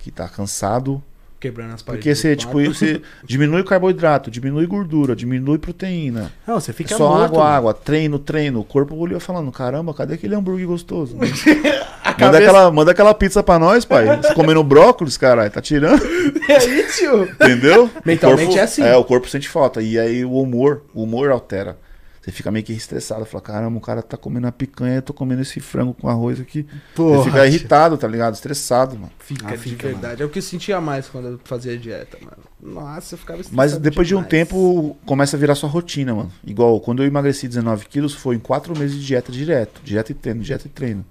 que 0.00 0.10
tá 0.10 0.28
cansado. 0.28 1.00
Quebrando 1.42 1.74
as 1.74 1.82
paredes. 1.82 2.04
Porque 2.04 2.14
você, 2.14 2.36
tipo, 2.36 2.62
você 2.64 3.02
diminui 3.26 3.64
carboidrato, 3.64 4.30
diminui 4.30 4.64
gordura, 4.64 5.16
diminui 5.16 5.58
proteína. 5.58 6.30
Não, 6.46 6.60
você 6.60 6.72
fica 6.72 6.96
só 6.96 7.08
morto. 7.08 7.24
água, 7.24 7.38
mano. 7.42 7.50
água, 7.56 7.74
treino, 7.74 8.16
treino. 8.16 8.60
O 8.60 8.64
corpo 8.64 8.94
olhou 8.94 9.18
falando, 9.18 9.50
caramba, 9.50 9.92
cadê 9.92 10.14
aquele 10.14 10.36
hambúrguer 10.36 10.68
gostoso? 10.68 11.16
manda, 11.18 12.14
cabeça- 12.16 12.38
aquela, 12.38 12.70
manda 12.70 12.90
aquela 12.92 13.12
pizza 13.12 13.42
pra 13.42 13.58
nós, 13.58 13.84
pai. 13.84 14.06
Você 14.22 14.34
comendo 14.34 14.62
brócolis, 14.62 15.16
caralho, 15.16 15.50
tá 15.50 15.60
tirando, 15.60 16.00
É 16.48 16.56
aí, 16.56 16.86
tio. 16.96 17.24
entendeu? 17.24 17.90
Mentalmente 18.04 18.42
O 18.42 18.46
corpo- 18.46 18.60
é 18.60 18.62
assim. 18.62 18.82
É, 18.84 18.96
o 18.96 19.02
corpo 19.04 19.28
sente 19.28 19.48
falta. 19.48 19.82
E 19.82 19.98
aí 19.98 20.24
o 20.24 20.34
humor, 20.34 20.82
o 20.94 21.02
humor 21.02 21.28
altera. 21.30 21.76
Você 22.22 22.30
fica 22.30 22.52
meio 22.52 22.64
que 22.64 22.72
estressado. 22.72 23.24
Fala, 23.24 23.42
caramba, 23.42 23.76
o 23.76 23.80
cara 23.80 24.00
tá 24.00 24.16
comendo 24.16 24.46
a 24.46 24.52
picanha, 24.52 24.96
eu 24.96 25.02
tô 25.02 25.12
comendo 25.12 25.42
esse 25.42 25.58
frango 25.58 25.92
com 25.92 26.08
arroz 26.08 26.40
aqui. 26.40 26.64
Porra, 26.94 27.18
Você 27.18 27.24
fica 27.30 27.46
irritado, 27.48 27.98
tá 27.98 28.06
ligado? 28.06 28.32
Estressado, 28.34 28.94
mano. 28.96 29.10
Fica, 29.18 29.48
Ah, 29.48 29.50
de 29.50 29.58
fica, 29.58 29.88
verdade. 29.88 30.22
É 30.22 30.24
o 30.24 30.28
que 30.28 30.38
eu 30.38 30.42
sentia 30.42 30.80
mais 30.80 31.08
quando 31.08 31.26
eu 31.28 31.40
fazia 31.42 31.76
dieta, 31.76 32.16
mano. 32.20 32.36
Nossa, 32.62 33.14
eu 33.14 33.18
ficava 33.18 33.38
Mas 33.38 33.72
estressado 33.72 33.82
depois 33.82 34.06
de 34.06 34.14
um 34.14 34.18
demais. 34.18 34.30
tempo, 34.30 34.96
começa 35.04 35.36
a 35.36 35.40
virar 35.40 35.56
sua 35.56 35.68
rotina, 35.68 36.14
mano. 36.14 36.30
Igual, 36.46 36.80
quando 36.80 37.02
eu 37.02 37.08
emagreci 37.08 37.48
19 37.48 37.86
quilos, 37.86 38.14
foi 38.14 38.36
em 38.36 38.38
4 38.38 38.78
meses 38.78 39.00
de 39.00 39.04
dieta 39.04 39.32
direto. 39.32 39.80
Dieta 39.82 40.12
e 40.12 40.14
treino, 40.14 40.42
dieta 40.42 40.68
e 40.68 40.70
treino. 40.70 41.04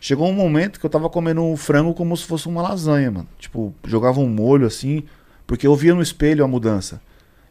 Chegou 0.00 0.28
um 0.28 0.34
momento 0.34 0.78
que 0.78 0.86
eu 0.86 0.90
tava 0.90 1.10
comendo 1.10 1.42
um 1.42 1.56
frango 1.56 1.94
como 1.94 2.16
se 2.16 2.24
fosse 2.26 2.46
uma 2.46 2.62
lasanha, 2.62 3.10
mano. 3.10 3.26
Tipo, 3.40 3.74
jogava 3.84 4.20
um 4.20 4.28
molho 4.28 4.66
assim, 4.68 5.02
porque 5.48 5.66
eu 5.66 5.74
via 5.74 5.94
no 5.96 6.02
espelho 6.02 6.44
a 6.44 6.48
mudança. 6.48 7.00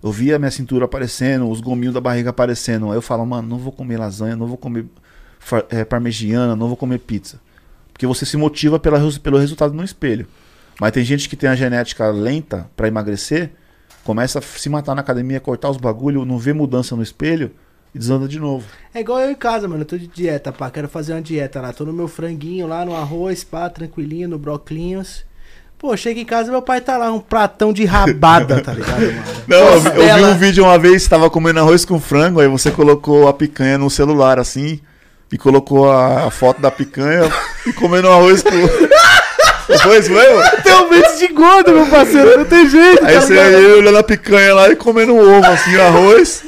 Eu 0.04 0.12
via 0.12 0.36
a 0.36 0.40
minha 0.40 0.52
cintura 0.52 0.84
aparecendo, 0.84 1.50
os 1.50 1.62
gominhos 1.62 1.94
da 1.94 2.02
barriga 2.02 2.30
aparecendo. 2.30 2.92
Aí 2.92 2.98
eu 2.98 3.02
falo, 3.02 3.26
mano, 3.26 3.48
não 3.48 3.58
vou 3.58 3.72
comer 3.72 3.98
lasanha, 3.98 4.36
não 4.36 4.46
vou 4.46 4.58
comer 4.58 4.86
eh, 5.70 5.86
parmegiana, 5.86 6.58
não 6.58 6.68
vou 6.68 6.76
comer 6.76 7.00
pizza. 7.00 7.40
Porque 7.94 8.06
você 8.06 8.26
se 8.26 8.36
motiva 8.36 8.78
pela, 8.78 9.00
pelo 9.22 9.38
resultado 9.38 9.74
no 9.74 9.84
espelho. 9.84 10.28
Mas 10.80 10.92
tem 10.92 11.06
gente 11.06 11.30
que 11.30 11.38
tem 11.38 11.50
a 11.50 11.56
genética 11.56 12.10
lenta 12.10 12.70
pra 12.76 12.88
emagrecer, 12.88 13.52
começa 14.04 14.40
a 14.40 14.42
se 14.42 14.68
matar 14.68 14.94
na 14.94 15.02
academia, 15.02 15.40
cortar 15.40 15.70
os 15.70 15.78
bagulho, 15.78 16.26
não 16.26 16.38
vê 16.38 16.52
mudança 16.52 16.96
no 16.96 17.04
espelho 17.04 17.52
e 17.96 18.00
desanda 18.00 18.28
de 18.28 18.40
novo. 18.40 18.68
É 18.94 19.00
igual 19.00 19.22
eu 19.22 19.32
em 19.32 19.36
casa, 19.36 19.68
mano. 19.70 19.84
Eu 19.84 19.86
tô 19.86 19.98
de 19.98 20.08
dieta, 20.08 20.52
pá. 20.52 20.70
Quero 20.70 20.90
fazer 20.90 21.14
uma 21.14 21.22
dieta 21.22 21.62
lá. 21.62 21.72
Tô 21.72 21.86
no 21.86 21.94
meu 21.94 22.10
franguinho 22.10 22.68
lá, 22.68 22.84
no 22.84 22.96
arroz, 22.96 23.44
pá, 23.44 23.70
tranquilinho, 23.70 24.28
no 24.28 24.38
broclinhos. 24.40 25.24
Pô, 25.84 25.98
chega 25.98 26.18
em 26.22 26.24
casa 26.24 26.50
meu 26.50 26.62
pai 26.62 26.80
tá 26.80 26.96
lá, 26.96 27.12
um 27.12 27.20
pratão 27.20 27.74
de 27.74 27.84
rabada, 27.84 28.62
tá 28.62 28.72
ligado, 28.72 29.02
mano? 29.04 29.24
Não, 29.50 29.58
eu, 29.58 29.80
vi- 29.82 29.90
eu 29.90 30.16
vi 30.16 30.24
um 30.24 30.34
vídeo 30.38 30.64
uma 30.64 30.80
vez, 30.80 31.04
você 31.04 31.10
tava 31.10 31.30
comendo 31.30 31.60
arroz 31.60 31.84
com 31.84 32.00
frango, 32.00 32.40
aí 32.40 32.48
você 32.48 32.72
colocou 32.72 33.28
a 33.28 33.34
picanha 33.34 33.78
no 33.78 33.90
celular 33.90 34.40
assim, 34.40 34.80
e 35.30 35.38
colocou 35.38 35.92
a, 35.92 36.28
a 36.28 36.32
foto 36.32 36.62
da 36.62 36.72
picanha 36.72 37.30
e 37.68 37.74
comendo 37.74 38.08
arroz 38.08 38.42
com. 38.42 38.50
Foi 39.84 39.98
isso 40.00 40.10
mesmo? 40.12 40.42
Tem 40.64 40.74
um 40.74 40.90
mente 40.90 41.18
de 41.18 41.28
gordo, 41.34 41.74
meu 41.74 41.86
parceiro, 41.88 42.38
não 42.38 42.46
tem 42.46 42.70
jeito. 42.70 43.04
Aí 43.06 43.16
tá 43.16 43.22
você 43.22 43.38
aí 43.38 43.66
olhando 43.74 43.98
a 43.98 44.04
picanha 44.04 44.54
lá 44.54 44.70
e 44.70 44.78
comendo 44.78 45.14
um 45.14 45.38
ovo 45.38 45.48
assim, 45.48 45.76
arroz, 45.78 46.44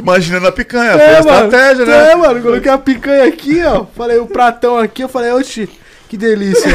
imaginando 0.00 0.46
a 0.48 0.52
picanha. 0.52 0.92
Foi 0.92 1.00
a 1.02 1.04
É, 1.04 1.22
mano. 1.22 1.44
estratégia, 1.46 1.84
né? 1.84 2.12
É, 2.12 2.14
mano, 2.16 2.40
coloquei 2.40 2.70
a 2.72 2.78
picanha 2.78 3.24
aqui, 3.26 3.62
ó. 3.64 3.84
Falei 3.94 4.16
o 4.18 4.26
pratão 4.26 4.78
aqui, 4.78 5.02
eu 5.02 5.08
falei, 5.10 5.30
oxi, 5.32 5.68
que 6.08 6.16
delícia. 6.16 6.70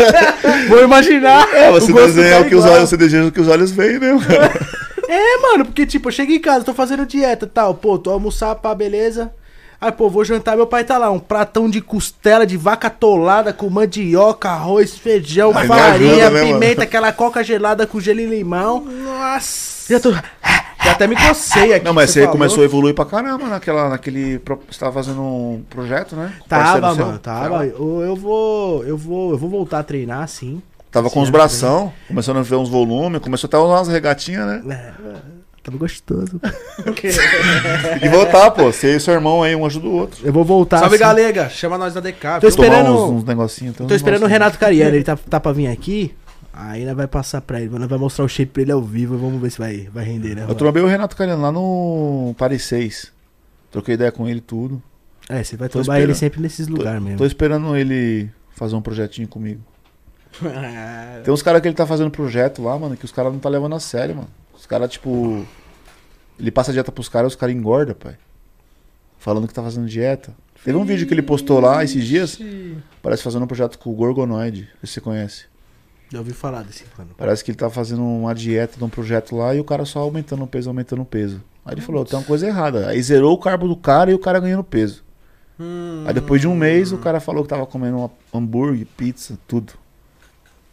Vou 0.68 0.82
imaginar. 0.82 1.48
É, 1.54 1.70
você 1.70 1.90
o 1.90 1.94
gosto 1.94 2.14
desenha 2.14 2.36
tá 2.36 2.42
o 2.42 2.48
que 2.48 2.54
os 2.54 2.64
olhos, 2.64 2.88
você 2.88 2.96
desenha 2.96 3.24
o 3.26 3.32
que 3.32 3.40
os 3.40 3.48
olhos 3.48 3.70
veem, 3.70 3.98
né? 3.98 4.10
É, 5.08 5.38
mano, 5.38 5.64
porque 5.64 5.86
tipo, 5.86 6.08
eu 6.08 6.12
chego 6.12 6.32
em 6.32 6.40
casa, 6.40 6.64
tô 6.64 6.74
fazendo 6.74 7.06
dieta 7.06 7.46
e 7.46 7.48
tal, 7.48 7.76
pô, 7.76 7.96
tô 7.96 8.10
almoçar, 8.10 8.56
pá, 8.56 8.74
beleza. 8.74 9.30
Aí, 9.80 9.92
pô, 9.92 10.10
vou 10.10 10.24
jantar, 10.24 10.56
meu 10.56 10.66
pai 10.66 10.82
tá 10.82 10.98
lá, 10.98 11.12
um 11.12 11.18
pratão 11.20 11.70
de 11.70 11.80
costela 11.80 12.44
de 12.44 12.56
vaca 12.56 12.88
atolada 12.88 13.52
com 13.52 13.70
mandioca, 13.70 14.50
arroz, 14.50 14.98
feijão, 14.98 15.52
farinha, 15.52 15.84
ajuda, 15.92 16.30
né, 16.30 16.30
mano? 16.30 16.54
pimenta, 16.54 16.82
aquela 16.82 17.12
coca 17.12 17.44
gelada 17.44 17.86
com 17.86 18.00
gelo 18.00 18.18
e 18.18 18.26
limão. 18.26 18.80
Nossa. 18.80 19.92
Já 19.92 20.00
tô... 20.00 20.12
Já 20.86 20.92
até 20.92 21.06
me 21.06 21.16
cocei 21.16 21.74
aqui. 21.74 21.84
Não, 21.84 21.92
mas 21.92 22.10
você 22.10 22.20
falou. 22.20 22.32
começou 22.32 22.62
a 22.62 22.64
evoluir 22.64 22.94
pra 22.94 23.04
caramba 23.04 23.46
naquela, 23.48 23.88
naquele. 23.88 24.40
Você 24.70 24.78
tava 24.78 24.92
fazendo 24.92 25.20
um 25.20 25.62
projeto, 25.68 26.14
né? 26.16 26.32
Com 26.40 26.48
Tava, 26.48 26.94
seu? 26.94 27.06
mano, 27.06 27.18
tava. 27.18 27.66
Eu, 27.66 28.02
eu 28.02 28.16
vou, 28.16 28.84
eu 28.84 28.96
vou, 28.96 29.30
eu 29.32 29.38
vou 29.38 29.50
voltar 29.50 29.80
a 29.80 29.82
treinar, 29.82 30.26
sim. 30.28 30.62
Tava 30.90 31.10
com 31.10 31.20
os 31.20 31.28
bração, 31.28 31.92
começando 32.08 32.38
a 32.38 32.42
ver 32.42 32.54
uns 32.56 32.70
volumes, 32.70 33.20
começou 33.20 33.48
até 33.48 33.56
a 33.56 33.60
usar 33.60 33.74
umas 33.74 33.88
regatinhas, 33.88 34.46
né? 34.46 34.62
É, 34.70 34.92
tava 35.62 35.76
gostoso. 35.76 36.40
Tem 36.84 36.94
que 38.00 38.08
voltar, 38.08 38.50
pô. 38.52 38.64
Você 38.72 38.96
e 38.96 39.00
seu 39.00 39.12
irmão 39.12 39.42
aí, 39.42 39.54
um 39.54 39.66
ajuda 39.66 39.86
o 39.88 39.92
outro. 39.94 40.26
Eu 40.26 40.32
vou 40.32 40.44
voltar. 40.44 40.78
Salve, 40.78 40.96
sim. 40.96 41.02
Galega. 41.02 41.50
Chama 41.50 41.76
nós 41.76 41.92
da 41.92 42.00
DK. 42.00 42.18
Tô 42.34 42.40
viu? 42.40 42.48
esperando- 42.48 42.90
uns, 42.94 43.10
uns 43.10 43.24
negocinhos. 43.24 43.78
uns 43.80 43.86
Tô 43.88 43.94
esperando 43.94 44.22
o. 44.22 44.26
Renato 44.26 44.58
Cariani, 44.58 44.96
ele 44.96 45.04
tá, 45.04 45.16
tá 45.16 45.38
pra 45.40 45.52
vir 45.52 45.66
aqui. 45.66 46.14
Aí 46.56 46.86
nós 46.86 46.96
vai 46.96 47.06
passar 47.06 47.42
pra 47.42 47.60
ele, 47.60 47.78
nós 47.78 47.88
vai 47.88 47.98
mostrar 47.98 48.24
o 48.24 48.28
shape 48.28 48.50
pra 48.50 48.62
ele 48.62 48.72
ao 48.72 48.82
vivo 48.82 49.14
e 49.14 49.18
vamos 49.18 49.40
ver 49.40 49.50
se 49.50 49.58
vai, 49.58 49.88
vai 49.92 50.04
render, 50.04 50.34
né? 50.34 50.46
Eu 50.48 50.54
trombei 50.54 50.82
o 50.82 50.86
Renato 50.86 51.14
Cariano 51.14 51.42
lá 51.42 51.52
no 51.52 52.34
Paris 52.38 52.64
6. 52.64 53.12
Troquei 53.70 53.94
ideia 53.94 54.10
com 54.10 54.26
ele 54.26 54.38
e 54.38 54.40
tudo. 54.40 54.82
É, 55.28 55.42
você 55.42 55.56
vai 55.56 55.68
trombar 55.68 56.00
ele 56.00 56.14
sempre 56.14 56.40
nesses 56.40 56.66
lugares 56.66 57.02
mesmo. 57.02 57.18
Tô 57.18 57.26
esperando 57.26 57.76
ele 57.76 58.30
fazer 58.52 58.74
um 58.74 58.80
projetinho 58.80 59.28
comigo. 59.28 59.60
Tem 61.24 61.32
uns 61.32 61.42
caras 61.42 61.60
que 61.60 61.68
ele 61.68 61.74
tá 61.74 61.86
fazendo 61.86 62.10
projeto 62.10 62.62
lá, 62.62 62.78
mano, 62.78 62.96
que 62.96 63.04
os 63.04 63.12
caras 63.12 63.32
não 63.32 63.38
tá 63.38 63.48
levando 63.48 63.74
a 63.74 63.80
sério, 63.80 64.16
mano. 64.16 64.28
Os 64.56 64.64
caras, 64.64 64.90
tipo. 64.90 65.44
Ele 66.38 66.50
passa 66.50 66.72
dieta 66.72 66.90
pros 66.90 67.08
caras 67.08 67.32
e 67.32 67.34
os 67.34 67.36
caras 67.36 67.54
engordam, 67.54 67.94
pai. 67.94 68.16
Falando 69.18 69.46
que 69.46 69.54
tá 69.54 69.62
fazendo 69.62 69.86
dieta. 69.86 70.34
Teve 70.64 70.76
um 70.76 70.84
vídeo 70.84 71.06
que 71.06 71.14
ele 71.14 71.22
postou 71.22 71.60
lá 71.60 71.84
esses 71.84 72.04
dias. 72.04 72.38
Parece 73.02 73.22
fazendo 73.22 73.44
um 73.44 73.46
projeto 73.46 73.78
com 73.78 73.90
o 73.90 73.94
Gorgonoid. 73.94 74.68
Se 74.82 74.86
você 74.86 75.00
conhece. 75.00 75.44
Já 76.10 76.18
ouvi 76.18 76.32
falar 76.32 76.62
desse 76.62 76.84
mano. 76.96 77.10
Parece 77.16 77.44
que 77.44 77.50
ele 77.50 77.58
tá 77.58 77.68
fazendo 77.68 78.02
uma 78.02 78.34
dieta 78.34 78.78
de 78.78 78.84
um 78.84 78.88
projeto 78.88 79.34
lá 79.34 79.54
e 79.54 79.60
o 79.60 79.64
cara 79.64 79.84
só 79.84 80.00
aumentando 80.00 80.44
o 80.44 80.46
peso, 80.46 80.70
aumentando 80.70 81.02
o 81.02 81.06
peso. 81.06 81.42
Aí 81.64 81.74
ele 81.74 81.80
falou, 81.80 82.04
tem 82.04 82.18
uma 82.18 82.24
coisa 82.24 82.46
errada. 82.46 82.88
Aí 82.88 83.02
zerou 83.02 83.32
o 83.32 83.38
carbo 83.38 83.66
do 83.66 83.76
cara 83.76 84.10
e 84.10 84.14
o 84.14 84.18
cara 84.18 84.38
ganhando 84.38 84.62
peso. 84.62 85.04
Hum. 85.58 86.04
Aí 86.06 86.14
depois 86.14 86.40
de 86.40 86.46
um 86.46 86.54
mês 86.54 86.92
o 86.92 86.98
cara 86.98 87.18
falou 87.18 87.42
que 87.42 87.48
tava 87.48 87.66
comendo 87.66 88.10
hambúrguer, 88.32 88.86
pizza, 88.96 89.36
tudo. 89.48 89.72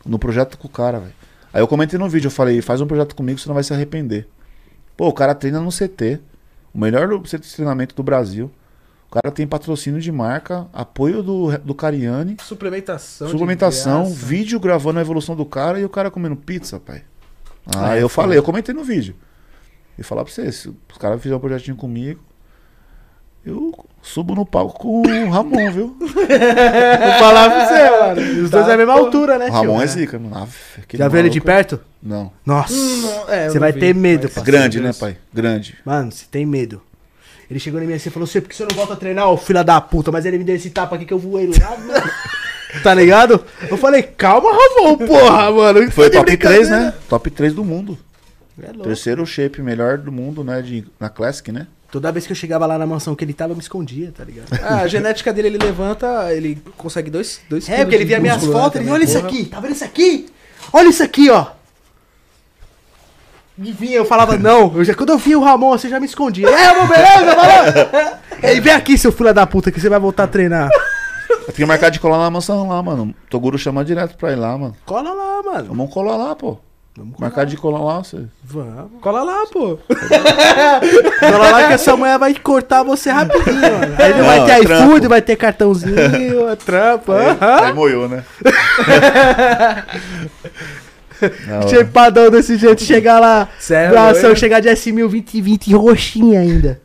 No 0.06 0.20
projeto 0.20 0.58
com 0.58 0.68
o 0.68 0.72
cara, 0.72 1.00
velho. 1.00 1.14
Aí 1.52 1.62
eu 1.62 1.68
comentei 1.68 1.98
no 1.98 2.10
vídeo, 2.10 2.28
eu 2.28 2.32
falei, 2.32 2.62
faz 2.62 2.82
um 2.82 2.88
projeto 2.88 3.16
comigo, 3.16 3.40
você 3.40 3.48
não 3.48 3.54
vai 3.54 3.64
se 3.64 3.74
arrepender. 3.74 4.28
Pô, 4.96 5.08
o 5.08 5.14
cara 5.14 5.34
treina 5.34 5.60
no 5.60 5.70
CT. 5.70 6.20
O 6.74 6.80
melhor 6.80 7.08
centro 7.28 7.48
de 7.48 7.56
treinamento 7.56 7.96
do 7.96 8.04
Brasil. 8.04 8.52
O 9.14 9.22
cara 9.22 9.32
tem 9.32 9.46
patrocínio 9.46 10.02
de 10.02 10.12
marca, 10.12 10.66
apoio 10.74 11.22
do, 11.22 11.56
do 11.60 11.76
Cariani, 11.76 12.36
Suplementação. 12.42 13.28
suplementação, 13.30 14.06
vídeo 14.12 14.60
gravando 14.60 14.98
a 14.98 15.04
evolução 15.04 15.36
do 15.36 15.46
cara 15.46 15.80
e 15.80 15.86
o 15.86 15.90
cara 15.90 16.10
comendo 16.10 16.36
pizza, 16.36 16.80
pai. 16.80 17.04
Ah, 17.76 17.96
É, 17.96 18.02
eu 18.02 18.10
falei, 18.10 18.40
eu 18.40 18.42
comentei 18.42 18.74
no 18.74 18.84
vídeo. 18.84 19.16
E 20.00 20.02
falar 20.02 20.24
pra 20.24 20.34
você, 20.34 20.52
se 20.52 20.68
os 20.68 20.98
caras 20.98 21.22
fizerem 21.22 21.38
um 21.38 21.40
projetinho 21.40 21.78
comigo, 21.78 22.22
eu 23.46 23.86
subo 24.02 24.34
no 24.34 24.48
palco 24.48 24.80
com 24.80 25.02
o 25.04 25.30
Ramon, 25.30 25.70
viu? 25.72 25.96
Vou 26.02 27.20
falar 27.20 27.52
pra 27.52 27.68
você, 27.68 27.90
mano. 27.92 28.44
Os 28.46 28.50
dois 28.50 28.68
é 28.68 28.74
a 28.74 28.78
mesma 28.78 28.94
altura, 28.94 29.38
né, 29.38 29.48
O 29.48 29.52
Ramon 29.52 29.76
tio? 29.76 29.84
é 29.84 29.88
zica, 29.88 30.18
mano. 30.18 30.48
Aquele 30.82 31.04
Já 31.04 31.08
viu 31.08 31.20
ele 31.20 31.30
de 31.30 31.40
perto? 31.40 31.80
Não. 32.02 32.32
Nossa. 32.44 32.74
Hum, 32.74 33.10
é, 33.28 33.46
eu 33.46 33.52
Você 33.52 33.54
não 33.54 33.60
vai 33.60 33.72
vi, 33.74 33.80
ter 33.80 33.94
medo, 33.94 34.28
É 34.36 34.42
grande, 34.42 34.82
né, 34.82 34.92
pai? 34.92 35.18
Grande. 35.32 35.78
Mano, 35.86 36.12
você 36.12 36.26
tem 36.32 36.48
medo. 36.48 36.82
Ele 37.50 37.60
chegou 37.60 37.82
em 37.82 37.88
mim 37.88 37.94
assim 37.94 38.10
e 38.10 38.12
falou, 38.12 38.26
você, 38.28 38.42
por 38.42 38.50
que 38.50 38.56
você 38.56 38.64
não 38.66 38.76
volta 38.76 38.94
a 38.94 38.96
treinar, 38.96 39.30
ô 39.30 39.38
filha 39.38 39.64
da 39.64 39.80
puta? 39.82 40.12
Mas 40.12 40.26
ele 40.26 40.38
me 40.38 40.44
deu 40.44 40.56
esse 40.56 40.70
tapa 40.70 40.96
aqui 40.96 41.06
que 41.06 41.14
eu 41.14 41.20
voei 41.20 41.48
lá, 41.48 41.78
mano. 41.78 42.04
Tá 42.82 42.92
ligado? 42.92 43.46
Eu 43.70 43.78
falei, 43.78 44.02
calma, 44.02 44.50
Ramon, 44.52 44.98
porra, 44.98 45.52
mano. 45.52 45.92
Foi 45.92 46.10
Tá 46.10 46.18
top 46.18 46.36
3, 46.36 46.40
brincadeira. 46.68 46.86
né? 46.88 46.94
Top 47.08 47.30
3 47.30 47.54
do 47.54 47.64
mundo. 47.64 47.96
É 48.60 48.68
louco. 48.72 48.84
Terceiro 48.86 49.24
shape 49.28 49.62
melhor 49.62 50.00
do 50.00 50.12
mundo, 50.12 50.44
né? 50.44 50.60
De, 50.60 50.84
na 51.00 51.08
Classic, 51.08 51.52
né? 51.52 51.68
Toda 51.92 52.12
vez 52.12 52.26
que 52.26 52.32
eu 52.32 52.36
chegava 52.36 52.66
lá 52.66 52.76
na 52.80 52.88
mansão 52.88 53.14
que 53.16 53.24
ele 53.24 53.34
tava, 53.34 53.52
eu 53.52 53.56
me 53.56 53.62
escondia, 53.62 54.12
tá 54.18 54.24
ligado? 54.24 54.48
Ah, 54.64 54.78
a 54.82 54.88
genética 54.88 55.32
dele, 55.32 55.50
ele 55.50 55.60
levanta, 55.64 56.34
ele 56.34 56.60
consegue 56.76 57.12
dois, 57.12 57.42
dois 57.48 57.70
É, 57.70 57.82
porque 57.84 57.94
ele 57.94 58.06
via 58.06 58.20
minhas 58.20 58.42
né, 58.42 58.52
fotos, 58.52 58.82
ele 58.82 58.90
olha 58.90 59.04
isso 59.04 59.18
porra. 59.18 59.28
aqui, 59.28 59.46
tá 59.46 59.60
vendo 59.60 59.74
isso 59.74 59.84
aqui? 59.84 60.26
Olha 60.72 60.90
isso 60.90 61.04
aqui, 61.04 61.30
ó. 61.30 61.46
Vinha, 63.58 63.98
eu 63.98 64.06
falava, 64.06 64.38
não. 64.38 64.74
Eu 64.76 64.84
já, 64.84 64.96
quando 64.96 65.12
eu 65.12 65.18
via 65.18 65.38
o 65.38 65.44
Ramon, 65.44 65.78
você 65.78 65.88
já 65.88 66.00
me 66.00 66.06
escondia. 66.06 66.50
É, 66.50 66.66
Ramon, 66.68 66.88
beleza? 66.88 67.36
Lá. 67.36 68.20
Ele 68.42 68.62
vem 68.62 68.74
aqui, 68.74 68.98
seu 68.98 69.12
filho 69.12 69.34
da 69.34 69.46
puta, 69.46 69.72
que 69.72 69.80
você 69.80 69.90
vai 69.90 70.00
voltar 70.00 70.24
a 70.24 70.28
treinar. 70.28 70.70
Eu 71.48 71.54
tenho 71.54 71.68
marcado 71.68 71.92
de 71.92 72.00
colar 72.00 72.18
na 72.18 72.32
mansão 72.32 72.68
lá, 72.68 72.82
mano. 72.82 73.14
Toguro 73.30 73.58
chama 73.58 73.86
direto 73.86 74.18
pra 74.18 74.32
ir 74.32 74.36
lá, 74.36 74.58
mano. 74.58 74.76
Cola 74.86 75.14
lá, 75.14 75.44
mano. 75.44 75.66
Vamos 75.68 75.94
colar 75.94 76.18
lá, 76.18 76.36
pô. 76.36 76.58
Vamos 76.96 77.16
colar. 77.16 77.28
Marcar 77.28 77.46
de 77.46 77.58
colar 77.58 77.82
lá, 77.82 78.04
você. 78.04 78.24
Vamos. 78.44 79.02
Cola 79.02 79.24
lá, 79.24 79.46
pô. 79.52 79.80
Cola 81.20 81.52
lá 81.52 81.68
que 81.68 81.74
essa 81.74 81.98
mulher 81.98 82.20
vai 82.20 82.36
cortar 82.36 82.84
você 82.84 83.10
rapidinho, 83.10 83.62
mano. 83.62 83.96
Aí 83.98 84.14
não, 84.14 84.26
vai 84.26 84.46
ter 84.46 84.52
é 84.52 84.60
iFood, 84.60 84.68
trampo. 84.68 85.10
vai 85.10 85.22
ter 85.22 85.36
cartãozinho, 85.36 86.50
é 86.50 86.56
trampo. 86.56 87.12
aham. 87.12 87.66
Aí 87.66 87.74
moiou, 87.74 88.08
né? 88.08 88.24
Chepadão 91.70 92.30
desse 92.32 92.58
jeito, 92.58 92.84
chegar 92.84 93.20
lá. 93.20 93.50
Cê 93.60 93.76
é 93.76 93.90
Bração, 93.90 94.36
chegar 94.36 94.60
de 94.60 94.70
S1020 94.70 95.76
roxinha 95.76 96.40
ainda. 96.40 96.82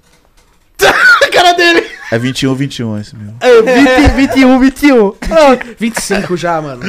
A 0.82 1.28
cara 1.32 1.52
dele. 1.52 1.86
É 2.10 2.18
21, 2.18 2.54
21 2.54 2.98
esse 2.98 3.16
meu. 3.16 3.34
É, 3.40 4.08
20, 4.08 4.14
21, 4.14 4.58
21. 4.60 5.14
Ah, 5.30 5.74
25 5.78 6.36
já, 6.36 6.60
mano. 6.60 6.82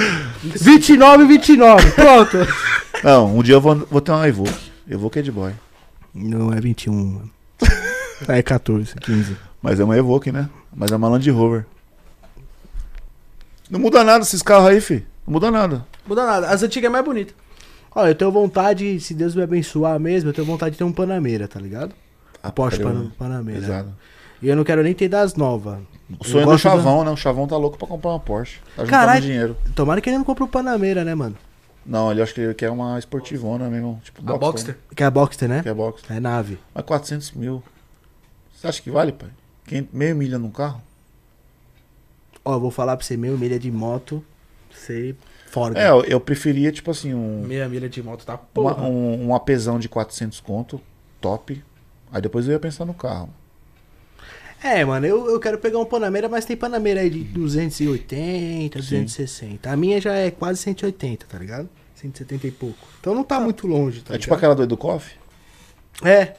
29, 0.44 1.26
29. 1.26 1.92
Pronto. 1.92 2.38
Não, 3.04 3.38
um 3.38 3.44
dia 3.44 3.56
eu 3.56 3.62
vou, 3.62 3.76
vou 3.90 4.00
ter 4.00 4.12
uma 4.12 4.28
Evoque. 4.28 4.72
Evoque 4.90 5.20
é 5.20 5.22
de 5.22 5.32
boy. 5.32 5.52
Não 6.14 6.54
é 6.54 6.60
21, 6.60 6.94
mano. 6.94 7.30
É 8.28 8.44
14, 8.44 8.96
15. 8.96 9.38
Mas 9.62 9.80
é 9.80 9.84
uma 9.84 9.98
Evoque, 9.98 10.30
né? 10.30 10.50
Mas 10.76 10.92
é 10.92 10.96
uma 10.98 11.08
Land 11.08 11.30
Rover. 11.32 11.66
Não 13.70 13.80
muda 13.80 14.04
nada 14.04 14.24
esses 14.24 14.42
carros 14.42 14.68
aí, 14.68 14.82
fi. 14.82 15.06
Não 15.26 15.34
muda 15.34 15.50
nada. 15.50 15.86
Muda 16.08 16.26
nada. 16.26 16.48
As 16.50 16.64
antigas 16.64 16.90
é 16.90 16.92
mais 16.92 17.06
bonita. 17.06 17.34
Olha, 17.94 18.10
eu 18.10 18.16
tenho 18.16 18.32
vontade, 18.32 19.00
se 19.00 19.14
Deus 19.14 19.34
me 19.36 19.42
abençoar 19.42 20.00
mesmo, 20.00 20.30
eu 20.30 20.34
tenho 20.34 20.46
vontade 20.46 20.72
de 20.74 20.78
ter 20.78 20.84
um 20.84 20.92
Panameira, 20.92 21.48
tá 21.48 21.60
ligado? 21.60 21.94
A 22.42 22.52
Porsche 22.52 22.82
Pan- 22.82 22.92
Pan- 22.94 23.12
Panameira. 23.18 23.60
Exato. 23.62 23.90
E 24.42 24.48
eu 24.48 24.56
não 24.56 24.64
quero 24.64 24.82
nem 24.84 24.94
ter 24.94 25.10
das 25.10 25.36
novas. 25.36 25.80
O 26.20 26.24
sonho 26.24 26.44
é 26.44 26.46
do 26.46 26.58
Chavão, 26.58 27.04
né? 27.04 27.12
O 27.12 27.18
Chavão 27.18 27.46
tá 27.48 27.58
louco 27.58 27.78
pra 27.78 27.88
comprar 27.88 28.12
uma 28.12 28.20
Porsche. 28.20 28.60
Tá 28.76 28.86
juntando 28.86 29.22
dinheiro. 29.22 29.58
Tomara 29.76 30.00
que 30.00 30.10
ele 30.10 30.18
não 30.18 30.24
compre 30.24 30.44
o 30.44 30.48
Panameira, 30.48 31.04
né, 31.04 31.14
mano? 31.14 31.36
Não, 31.86 32.12
ele 32.12 32.22
acho 32.22 32.34
que 32.34 32.42
ele 32.42 32.54
quer 32.54 32.70
uma 32.70 32.98
esportivona 33.00 33.68
mesmo. 33.70 34.00
Tipo, 34.04 34.22
A 34.32 34.38
Boxster. 34.38 34.78
Que 34.96 35.04
é 35.04 35.06
a 35.06 35.12
Boxster, 35.12 35.50
né? 35.50 35.62
Que 35.64 35.70
é 35.70 35.74
Boxster. 35.74 36.16
É 36.16 36.20
nave. 36.20 36.58
Mas 36.74 36.86
400 36.86 37.32
mil. 37.32 37.62
Você 38.54 38.68
acha 38.68 38.82
que 38.82 38.92
vale, 38.92 39.12
pai? 39.12 39.30
Quem- 39.66 39.90
Meio 39.92 40.16
milha 40.16 40.38
num 40.38 40.52
carro? 40.52 40.82
Ó, 42.46 42.54
eu 42.56 42.60
vou 42.60 42.72
falar 42.72 42.96
pra 42.96 43.06
você, 43.06 43.18
meio 43.18 43.38
milha 43.38 43.60
de 43.60 43.72
moto, 43.72 44.24
você 44.72 45.16
fora. 45.50 45.80
É, 45.80 45.90
eu, 45.90 46.04
eu 46.04 46.20
preferia, 46.20 46.72
tipo 46.72 46.92
assim, 46.92 47.14
um, 47.14 47.44
Meia 47.46 47.68
milha 47.68 47.90
de 47.90 48.02
moto 48.04 48.26
tá 48.26 48.34
uma- 48.34 48.74
porra. 48.74 48.84
um, 48.84 49.28
um 49.28 49.36
apesão 49.36 49.78
de 49.80 49.90
400 49.90 50.40
conto, 50.40 50.82
top. 51.20 51.64
Aí 52.12 52.22
depois 52.22 52.46
eu 52.48 52.54
ia 52.54 52.60
pensar 52.60 52.86
no 52.86 52.94
carro. 52.94 53.30
É, 54.64 54.84
mano, 54.84 55.06
eu, 55.06 55.30
eu 55.30 55.40
quero 55.40 55.58
pegar 55.58 55.80
um 55.80 55.86
Panameira, 55.86 56.28
mas 56.28 56.44
tem 56.44 56.58
Panameira 56.58 57.00
aí 57.02 57.10
de 57.10 57.24
280, 57.24 58.78
260. 58.80 59.70
A 59.72 59.76
minha 59.78 60.02
já 60.02 60.14
é 60.16 60.30
quase 60.32 60.60
180, 60.62 61.26
tá 61.28 61.38
ligado? 61.38 61.70
170 61.96 62.48
e 62.48 62.52
pouco. 62.52 62.88
Então 63.00 63.16
não 63.16 63.24
tá 63.24 63.40
muito 63.40 63.68
longe, 63.68 64.02
tá 64.02 64.16
é 64.16 64.18
tipo 64.18 64.26
ligado? 64.34 64.38
aquela 64.38 64.56
do 64.56 64.64
Educoff? 64.64 65.12
É. 66.04 66.34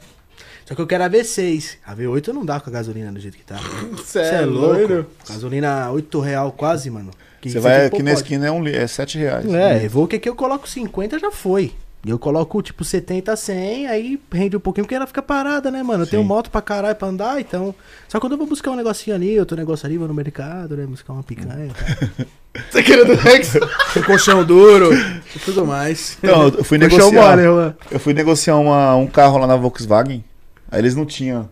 Só 0.65 0.75
que 0.75 0.81
eu 0.81 0.87
quero 0.87 1.03
a 1.03 1.09
V6. 1.09 1.77
A 1.85 1.95
V8 1.95 2.27
não 2.27 2.45
dá 2.45 2.59
com 2.59 2.69
a 2.69 2.73
gasolina 2.73 3.11
do 3.11 3.19
jeito 3.19 3.37
que 3.37 3.43
tá. 3.43 3.57
Você 3.97 4.23
Cê 4.23 4.35
é 4.35 4.41
louco? 4.45 5.05
Gasolina 5.27 5.89
8 5.91 6.19
real 6.19 6.51
quase, 6.51 6.89
mano. 6.89 7.11
Que 7.41 7.49
Você 7.49 7.59
vai 7.59 7.81
aqui 7.81 7.89
pouco 7.91 8.05
na 8.05 8.13
esquina 8.13 8.45
é, 8.47 8.51
um, 8.51 8.65
é 8.67 8.85
7 8.85 9.17
reais. 9.17 9.51
É, 9.53 9.83
Evoque 9.83 10.15
aqui 10.15 10.29
eu 10.29 10.35
coloco 10.35 10.69
50, 10.69 11.17
já 11.19 11.31
foi. 11.31 11.71
E 12.05 12.09
eu 12.09 12.17
coloco 12.17 12.61
tipo 12.63 12.83
70, 12.83 13.35
100, 13.35 13.87
aí 13.87 14.19
rende 14.31 14.57
um 14.57 14.59
pouquinho, 14.59 14.85
porque 14.85 14.95
ela 14.95 15.05
fica 15.05 15.21
parada, 15.21 15.69
né, 15.69 15.83
mano? 15.83 16.03
Eu 16.03 16.07
tenho 16.07 16.21
Sim. 16.23 16.27
moto 16.27 16.49
pra 16.49 16.59
caralho 16.61 16.95
pra 16.95 17.07
andar, 17.07 17.39
então. 17.39 17.75
Só 18.07 18.19
quando 18.19 18.31
eu 18.33 18.37
vou 18.39 18.47
buscar 18.47 18.71
um 18.71 18.75
negocinho 18.75 19.15
ali, 19.15 19.39
outro 19.39 19.55
negócio 19.57 19.85
ali, 19.85 19.97
vou 19.97 20.07
no 20.07 20.13
mercado, 20.13 20.75
né? 20.75 20.85
Buscar 20.87 21.13
uma 21.13 21.21
picanha. 21.23 21.67
tá? 21.73 22.25
Você 22.71 22.83
querendo 22.83 23.13
Rex? 23.15 23.53
Com 23.93 24.01
colchão 24.05 24.43
duro 24.43 24.89
e 24.93 25.39
tudo 25.39 25.65
mais. 25.65 26.17
Então, 26.23 26.47
eu 26.49 26.63
fui 26.63 26.77
negociar. 26.77 27.37
mole. 27.37 27.75
Eu 27.91 27.99
fui 27.99 28.13
negociar 28.13 28.55
uma- 28.57 28.95
um 28.95 29.07
carro 29.07 29.37
lá 29.37 29.45
na 29.47 29.55
Volkswagen. 29.55 30.23
Aí 30.71 30.79
eles 30.79 30.95
não 30.95 31.05
tinham 31.05 31.47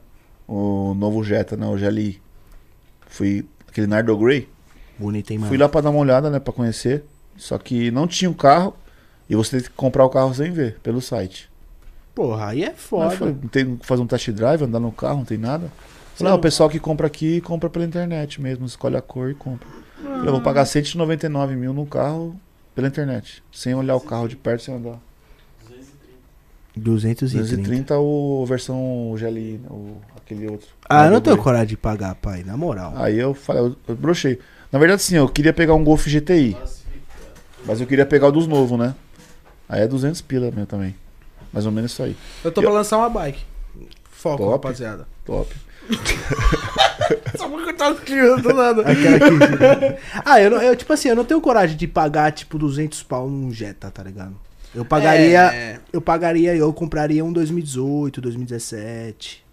o 0.48 0.94
novo 0.96 1.24
Jetta, 1.24 1.56
né? 1.56 1.66
O 1.68 1.76
GLI. 1.78 2.20
Fui 3.08 3.46
aquele 3.68 3.88
Nardo 3.88 4.18
Grey. 4.18 4.48
Hein, 5.34 5.38
mano? 5.40 5.50
Fui 5.50 5.58
lá 5.58 5.68
pra 5.70 5.82
dar 5.82 5.90
uma 5.90 6.00
olhada, 6.00 6.30
né? 6.30 6.40
Pra 6.40 6.54
conhecer. 6.54 7.04
Só 7.38 7.58
que 7.58 7.90
não 7.92 8.06
tinha 8.08 8.30
o 8.30 8.36
carro. 8.36 8.76
E 9.30 9.36
você 9.36 9.58
tem 9.58 9.66
que 9.70 9.76
comprar 9.76 10.04
o 10.06 10.10
carro 10.10 10.34
sem 10.34 10.52
ver, 10.52 10.78
pelo 10.82 11.00
site. 11.02 11.50
Porra, 12.16 12.48
aí 12.48 12.64
é 12.64 12.72
foda. 12.72 13.12
falei, 13.16 13.36
não 13.42 13.48
tem 13.48 13.78
que 13.78 13.86
fazer 13.86 14.02
um 14.02 14.08
test 14.08 14.30
drive, 14.32 14.64
andar 14.64 14.80
no 14.80 14.92
carro, 14.92 15.18
não 15.20 15.26
tem 15.26 15.38
nada. 15.38 15.72
Falei, 16.16 16.32
ah, 16.32 16.34
não- 16.34 16.40
o 16.40 16.42
pessoal 16.42 16.68
que 16.70 16.80
compra 16.80 17.08
aqui, 17.08 17.40
compra 17.42 17.70
pela 17.70 17.86
internet 17.86 18.42
mesmo. 18.42 18.66
Escolhe 18.66 18.98
a 18.98 19.02
cor 19.02 19.30
e 19.30 19.36
compra. 19.36 19.68
Falei, 20.02 20.28
eu 20.28 20.32
vou 20.32 20.42
pagar 20.42 20.66
199 20.66 21.56
mil 21.56 21.74
no 21.74 21.86
carro 21.86 22.36
pela 22.76 22.88
internet. 22.88 23.44
Sem 23.54 23.74
olhar 23.76 23.96
o 23.96 24.02
carro 24.02 24.28
de 24.28 24.36
perto, 24.36 24.64
sem 24.64 24.74
andar. 24.76 25.00
230. 26.76 27.40
230 27.40 27.98
o 28.00 28.46
versão 28.46 29.14
GLI, 29.18 29.60
o, 29.70 29.98
aquele 30.16 30.48
outro. 30.50 30.68
Ah, 30.90 31.06
eu 31.06 31.12
não 31.12 31.22
tenho 31.22 31.38
coragem 31.38 31.68
de 31.68 31.78
pagar, 31.78 32.16
pai, 32.16 32.44
na 32.44 32.56
moral. 32.56 32.94
Aí 32.96 33.18
eu 33.20 33.34
falei, 33.34 33.64
eu, 33.64 33.76
eu 33.88 33.96
brochei. 33.96 34.40
Na 34.72 34.78
verdade, 34.80 35.02
sim, 35.02 35.16
eu 35.16 35.28
queria 35.28 35.54
pegar 35.54 35.74
um 35.74 35.84
Golf 35.84 36.06
GTI. 36.08 36.56
Mas 37.66 37.82
eu 37.82 37.88
queria 37.88 38.06
pegar 38.06 38.28
o 38.28 38.32
dos 38.32 38.48
novos, 38.48 38.78
né? 38.78 38.96
Aí 39.68 39.82
é 39.82 39.88
200 39.88 40.22
pila 40.22 40.52
meu 40.52 40.66
também. 40.66 40.96
Mais 41.52 41.66
ou 41.66 41.72
menos 41.72 41.92
isso 41.92 42.04
aí. 42.04 42.16
Eu 42.44 42.52
tô 42.52 42.62
pra 42.62 42.72
lançar 42.72 42.98
uma 42.98 43.10
bike. 43.10 43.40
Foco, 44.12 44.38
Top. 44.38 44.52
rapaziada. 44.52 45.08
Top. 45.26 45.54
Só 47.36 47.48
pra 47.50 47.64
cortar 47.64 47.92
os 47.94 48.00
crianças 48.02 48.44
do 48.44 48.54
nada. 48.54 48.84
Ah, 50.26 50.40
eu, 50.42 50.52
não- 50.52 50.62
eu, 50.62 50.76
tipo 50.76 50.92
assim, 50.94 51.10
eu 51.10 51.16
não 51.16 51.26
tenho 51.26 51.42
coragem 51.42 51.76
de 51.76 51.88
pagar, 51.88 52.32
tipo, 52.32 52.58
200 52.58 53.02
pau 53.04 53.28
num 53.30 53.52
Jetta, 53.52 53.90
tá 53.90 54.04
ligado? 54.04 54.36
Eu 54.76 54.86
pagaria, 54.86 55.42
É. 55.54 55.80
eu 55.92 56.00
pagaria, 56.00 56.56
eu 56.56 56.72
compraria 56.72 57.26
um 57.26 57.34
2018, 57.34 58.22
2017. 58.22 59.44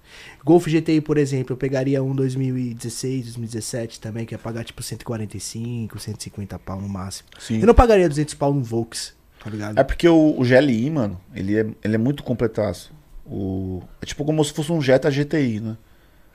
Golf 0.47 0.69
GTI, 0.69 1.01
por 1.01 1.19
exemplo, 1.19 1.55
eu 1.55 1.57
pegaria 1.57 2.01
um 2.01 2.15
2016, 2.15 3.25
2017 3.25 3.99
também, 3.99 4.25
que 4.25 4.33
ia 4.33 4.39
pagar, 4.39 4.63
tipo, 4.63 4.81
145, 4.81 5.99
150 5.99 6.57
pau 6.61 6.81
no 6.81 6.89
máximo. 6.89 7.29
Sim. 7.37 7.59
Eu 7.59 7.67
não 7.67 7.75
pagaria 7.75 8.09
200 8.09 8.33
pau 8.35 8.55
num 8.55 8.63
Volks, 8.63 9.13
tá 9.43 9.51
ligado? 9.51 9.77
É 9.77 9.83
porque 9.83 10.09
o, 10.09 10.39
o 10.39 10.45
GLI, 10.45 10.89
mano, 10.89 11.21
ele 11.35 11.59
é, 11.59 11.67
ele 11.83 11.97
é 11.97 11.99
muito 11.99 12.23
completaço. 12.23 12.95
O, 13.27 13.83
é 14.01 14.07
tipo 14.07 14.25
como 14.25 14.45
se 14.45 14.53
fosse 14.53 14.71
um 14.71 14.81
Jetta 14.81 15.11
GTI, 15.11 15.59
né? 15.59 15.77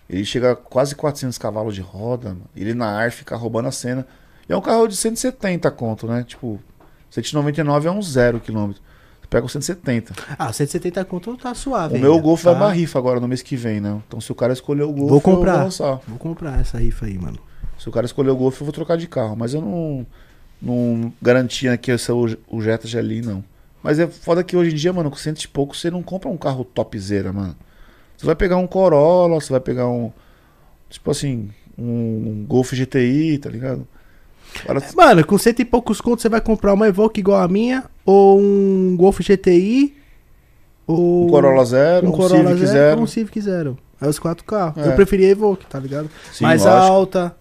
Ele 0.10 0.26
chega 0.26 0.52
a 0.52 0.56
quase 0.58 0.94
400 0.94 1.38
cavalos 1.38 1.74
de 1.74 1.80
roda, 1.80 2.32
mano. 2.32 2.50
Ele 2.54 2.74
na 2.74 2.88
ar 2.88 3.14
fica 3.14 3.38
roubando 3.38 3.70
a 3.70 3.72
cena. 3.72 4.06
E 4.50 4.52
é 4.52 4.58
um 4.58 4.62
carro 4.62 4.90
de 4.90 4.98
170 4.98 5.72
conto, 5.72 6.06
né? 6.06 6.26
Tipo, 6.28 6.60
199 7.10 7.88
é 7.88 7.92
um 7.92 8.02
zero 8.02 8.42
quilômetro. 8.42 8.84
Pega 9.32 9.45
o 9.45 9.49
170. 9.49 10.14
Ah, 10.38 10.52
170 10.52 11.06
conto 11.06 11.38
tá 11.38 11.56
suave. 11.56 11.95
o 11.98 12.02
meu 12.02 12.20
Golf 12.20 12.44
tá? 12.44 12.52
vai 12.52 12.60
pra 12.60 12.70
rifa 12.74 12.99
agora 12.99 13.18
no 13.18 13.30
mês 13.30 13.41
que 13.41 13.56
vem, 13.56 13.80
né? 13.80 13.98
Então 14.06 14.20
se 14.20 14.30
o 14.30 14.36
cara 14.36 14.52
escolher 14.52 14.84
o 14.84 14.91
Golf, 14.91 15.08
Vou 15.08 15.18
eu 15.20 15.22
comprar. 15.22 15.53
vou 15.53 15.64
lançar. 15.64 16.02
Vou 16.06 16.18
comprar 16.20 16.60
essa 16.60 16.78
rifa 16.78 17.06
aí, 17.06 17.18
mano. 17.18 17.40
Se 17.80 17.88
o 17.88 17.94
cara 17.94 18.06
escolher 18.06 18.30
o 18.30 18.36
Golf, 18.36 18.60
eu 18.60 18.66
vou 18.66 18.74
trocar 18.74 18.98
de 18.98 19.08
carro. 19.08 19.38
Mas 19.38 19.53
eu 19.53 19.62
não, 19.62 20.06
não 20.62 21.14
garantia 21.22 21.78
que 21.78 21.91
esse 21.91 22.12
é 22.12 22.14
o, 22.14 22.26
o 22.49 22.62
Jetta 22.62 22.90
GLI, 22.90 23.22
não. 23.22 23.41
Mas 23.82 23.99
é 23.99 24.06
foda 24.06 24.44
que 24.44 24.58
hoje 24.58 24.72
em 24.72 24.76
dia, 24.76 24.91
mano, 24.91 25.10
com 25.10 25.16
cento 25.16 25.41
e 25.41 25.48
pouco, 25.48 25.78
você 25.78 25.90
não 25.90 26.03
compra 26.03 26.28
um 26.28 26.36
carro 26.36 26.66
topzera, 26.66 27.32
mano. 27.32 27.56
Você 28.18 28.26
vai 28.26 28.36
pegar 28.36 28.58
um 28.58 28.68
Corolla, 28.68 29.40
você 29.40 29.49
vai 29.49 29.62
pegar 29.62 29.88
um. 29.88 30.12
Tipo 30.90 31.10
assim, 31.10 31.49
um 31.78 32.45
Golf 32.45 32.74
GTI, 32.74 33.38
tá 33.38 33.49
ligado? 33.49 33.88
Agora, 34.64 34.86
Mano, 34.95 35.26
com 35.26 35.38
cento 35.38 35.60
e 35.61 35.65
poucos 35.65 35.99
contos 36.02 36.22
você 36.22 36.30
vai 36.30 36.41
comprar 36.41 36.73
uma 36.73 36.88
Evoque 36.88 37.19
igual 37.19 37.41
a 37.41 37.48
minha, 37.48 37.86
ou 38.06 38.40
um 38.40 38.95
Golf 38.98 39.19
GTI, 39.19 39.95
ou 40.86 41.28
um 41.28 41.30
Corolla 41.30 41.65
Zero, 41.65 42.07
um, 42.07 42.11
Corolla 42.11 42.49
Civic 42.49 42.65
Zero, 42.65 42.72
Zero. 42.72 43.02
um 43.02 43.07
Civic 43.07 43.41
Zero. 43.41 43.78
É 44.02 44.07
os 44.07 44.18
quatro 44.19 44.44
carros. 44.44 44.84
É. 44.84 44.90
Eu 44.90 44.95
preferia 44.95 45.30
Evoque, 45.30 45.65
tá 45.68 45.80
ligado? 45.80 46.10
Sim, 46.34 46.44
Mais 46.44 46.65
lógico. 46.65 46.84
alta, 46.91 47.36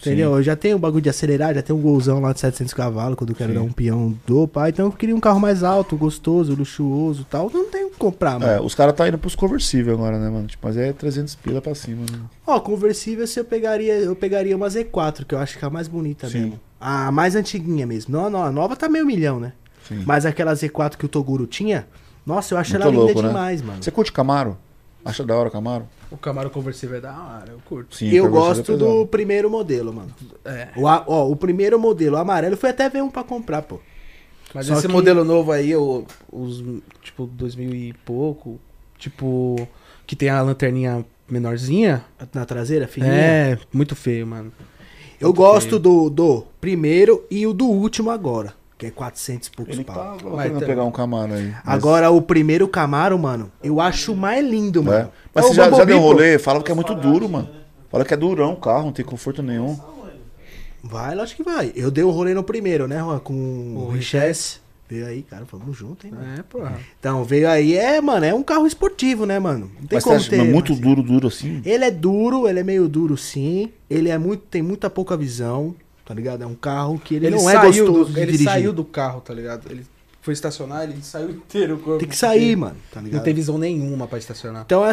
entendeu? 0.00 0.36
Eu 0.36 0.42
já 0.42 0.56
tenho 0.56 0.76
o 0.76 0.78
bagulho 0.78 1.02
de 1.02 1.08
acelerar, 1.08 1.54
já 1.54 1.62
tenho 1.62 1.78
um 1.78 1.82
golzão 1.82 2.20
lá 2.20 2.32
de 2.32 2.40
700 2.40 2.74
cavalos, 2.74 3.16
quando 3.16 3.30
eu 3.30 3.36
quero 3.36 3.52
Sim. 3.52 3.58
dar 3.58 3.64
um 3.64 3.72
peão 3.72 4.16
do 4.26 4.48
pai. 4.48 4.70
Então 4.70 4.86
eu 4.86 4.92
queria 4.92 5.14
um 5.14 5.20
carro 5.20 5.38
mais 5.40 5.62
alto, 5.62 5.96
gostoso, 5.96 6.54
luxuoso 6.54 7.22
e 7.22 7.24
tal. 7.24 7.50
Não 7.52 7.70
tenho 7.70 7.90
que 7.90 7.96
comprar, 7.96 8.38
mano. 8.38 8.52
É, 8.52 8.60
os 8.60 8.74
caras 8.74 8.94
tá 8.94 9.06
indo 9.08 9.18
pros 9.18 9.34
conversíveis 9.34 9.96
agora, 9.96 10.18
né, 10.18 10.28
mano? 10.30 10.46
Tipo, 10.46 10.66
mas 10.66 10.76
é 10.76 10.92
300 10.92 11.34
pila 11.36 11.60
pra 11.60 11.74
cima, 11.74 12.02
né? 12.10 12.18
Ó, 12.46 12.58
conversível 12.60 13.26
se 13.26 13.38
eu 13.38 13.44
pegaria, 13.44 13.94
eu 13.94 14.16
pegaria 14.16 14.56
uma 14.56 14.66
Z4, 14.68 15.24
que 15.24 15.34
eu 15.34 15.38
acho 15.38 15.58
que 15.58 15.64
é 15.64 15.68
a 15.68 15.70
mais 15.70 15.88
bonita 15.88 16.28
Sim. 16.28 16.40
mesmo. 16.40 16.60
A 16.80 17.12
mais 17.12 17.36
antiguinha 17.36 17.86
mesmo. 17.86 18.12
Não, 18.12 18.30
não, 18.30 18.42
a 18.42 18.50
nova 18.50 18.74
tá 18.74 18.88
meio 18.88 19.04
milhão, 19.04 19.38
né? 19.38 19.52
Sim. 19.86 20.02
Mas 20.06 20.24
aquela 20.24 20.52
Z4 20.52 20.96
que 20.96 21.04
o 21.04 21.08
Toguro 21.08 21.46
tinha, 21.46 21.86
nossa, 22.24 22.54
eu 22.54 22.58
acho 22.58 22.70
Muito 22.72 22.82
ela 22.82 22.90
linda 22.90 23.04
louco, 23.04 23.22
né? 23.22 23.28
demais, 23.28 23.62
mano. 23.62 23.82
Você 23.82 23.90
curte 23.90 24.12
Camaro? 24.12 24.56
Acha 25.04 25.24
da 25.24 25.34
hora 25.36 25.48
o 25.48 25.52
Camaro? 25.52 25.88
O 26.10 26.16
Camaro 26.16 26.50
conversível 26.50 26.98
é 26.98 27.00
da 27.00 27.12
hora, 27.12 27.52
eu 27.52 27.58
curto. 27.64 27.96
Sim, 27.96 28.10
eu 28.10 28.24
conversível 28.28 28.30
gosto 28.30 28.72
é 28.72 28.76
do 28.76 29.06
primeiro 29.06 29.48
modelo, 29.48 29.92
mano. 29.92 30.10
É. 30.44 30.68
O, 30.76 30.82
ó, 30.84 31.28
o 31.30 31.36
primeiro 31.36 31.78
modelo, 31.78 32.16
o 32.16 32.18
amarelo, 32.18 32.56
foi 32.56 32.70
até 32.70 32.88
ver 32.88 33.02
um 33.02 33.10
pra 33.10 33.22
comprar, 33.24 33.62
pô. 33.62 33.78
Mas 34.54 34.66
Só 34.66 34.74
esse 34.74 34.86
que- 34.86 34.92
modelo 34.92 35.24
novo 35.24 35.52
aí, 35.52 35.74
o- 35.76 36.04
os, 36.30 36.62
tipo, 37.02 37.26
2000 37.26 37.72
e 37.74 37.92
pouco, 38.04 38.60
tipo, 38.98 39.56
que 40.06 40.16
tem 40.16 40.28
a 40.28 40.42
lanterninha 40.42 41.04
menorzinha, 41.28 42.04
Na 42.34 42.44
traseira, 42.44 42.88
fininha. 42.88 43.12
é 43.12 43.58
muito 43.72 43.94
feio, 43.94 44.26
mano. 44.26 44.52
Eu 45.20 45.32
gosto 45.32 45.78
do, 45.78 46.10
do 46.10 46.42
primeiro 46.60 47.24
e 47.30 47.46
o 47.46 47.52
do 47.52 47.66
último 47.66 48.10
agora, 48.10 48.54
que 48.80 48.86
é 48.86 48.90
400 48.90 49.48
e 49.48 49.50
poucos 49.50 49.74
Ele 49.74 49.84
pau. 49.84 49.94
tá 50.16 50.24
Mas 50.30 50.42
querendo 50.42 50.60
tá- 50.60 50.66
pegar 50.66 50.84
um 50.84 50.90
Camaro 50.90 51.34
aí. 51.34 51.48
mas- 51.48 51.62
Agora, 51.66 52.10
o 52.10 52.22
primeiro 52.22 52.66
Camaro, 52.66 53.18
mano, 53.18 53.52
eu 53.62 53.78
acho 53.80 54.16
mais 54.16 54.44
lindo, 54.44 54.80
É. 54.80 54.84
mano. 54.84 55.10
Mas 55.34 55.44
É 55.44 55.48
você 55.48 55.52
o 55.52 55.54
já, 55.54 55.70
já 55.70 55.84
deu 55.84 55.98
um 55.98 56.00
pô. 56.00 56.06
rolê? 56.06 56.38
Fala 56.38 56.62
que 56.62 56.72
é 56.72 56.74
muito 56.74 56.94
duro, 56.94 57.28
mano. 57.28 57.48
Fala 57.90 58.04
que 58.04 58.14
é 58.14 58.16
durão 58.16 58.54
o 58.54 58.56
carro, 58.56 58.86
não 58.86 58.92
tem 58.92 59.04
conforto 59.04 59.42
nenhum. 59.42 59.78
Vai, 60.82 61.14
lógico 61.14 61.42
que 61.44 61.50
vai. 61.50 61.72
Eu 61.76 61.90
dei 61.90 62.02
um 62.02 62.10
rolê 62.10 62.32
no 62.32 62.42
primeiro, 62.42 62.88
né, 62.88 62.98
Juan? 63.00 63.18
Com 63.18 63.34
o 63.34 63.86
O 63.86 63.90
Richesse. 63.90 64.58
Veio 64.88 65.06
aí, 65.06 65.22
cara, 65.22 65.44
vamos 65.52 65.76
junto, 65.76 66.04
hein, 66.04 66.12
mano. 66.12 66.38
É, 66.38 66.42
porra. 66.42 66.72
Então, 66.98 67.22
veio 67.22 67.48
aí, 67.48 67.76
é, 67.76 68.00
mano, 68.00 68.24
é 68.26 68.34
um 68.34 68.42
carro 68.42 68.66
esportivo, 68.66 69.24
né, 69.24 69.38
mano? 69.38 69.70
Não 69.78 69.86
tem 69.86 69.96
Mas 69.96 70.02
você 70.02 70.08
como 70.08 70.16
acha 70.16 70.30
ter. 70.30 70.38
mas 70.38 70.48
muito 70.48 70.72
mas- 70.72 70.80
duro, 70.80 71.02
duro 71.02 71.28
assim? 71.28 71.62
Ele 71.64 71.84
é 71.84 71.90
duro, 71.92 72.48
ele 72.48 72.58
é 72.58 72.64
meio 72.64 72.88
duro 72.88 73.16
sim. 73.16 73.70
Ele 73.88 74.08
é 74.08 74.18
muito, 74.18 74.42
tem 74.50 74.62
muita 74.62 74.90
pouca 74.90 75.16
visão, 75.16 75.76
tá 76.10 76.14
ligado? 76.14 76.42
É 76.42 76.46
um 76.46 76.56
carro 76.56 76.98
que 76.98 77.14
ele, 77.14 77.26
Ele, 77.26 77.36
não 77.36 77.48
é 77.48 77.52
saiu 77.52 77.86
gostoso 77.86 78.12
do, 78.12 78.18
ele 78.18 78.26
dirigir. 78.32 78.44
saiu 78.48 78.72
do 78.72 78.84
carro, 78.84 79.20
tá 79.20 79.32
ligado? 79.32 79.70
Ele 79.70 79.86
foi 80.20 80.34
estacionar, 80.34 80.82
ele 80.82 81.00
saiu 81.02 81.30
inteiro. 81.30 81.76
o 81.76 81.78
corpo, 81.78 82.00
Tem 82.00 82.08
que 82.08 82.16
sair, 82.16 82.56
mano, 82.56 82.74
tá 82.90 83.00
ligado? 83.00 83.18
Não 83.18 83.22
tem 83.24 83.32
visão 83.32 83.56
nenhuma 83.56 84.08
pra 84.08 84.18
estacionar. 84.18 84.64
Então 84.66 84.84
é 84.84 84.92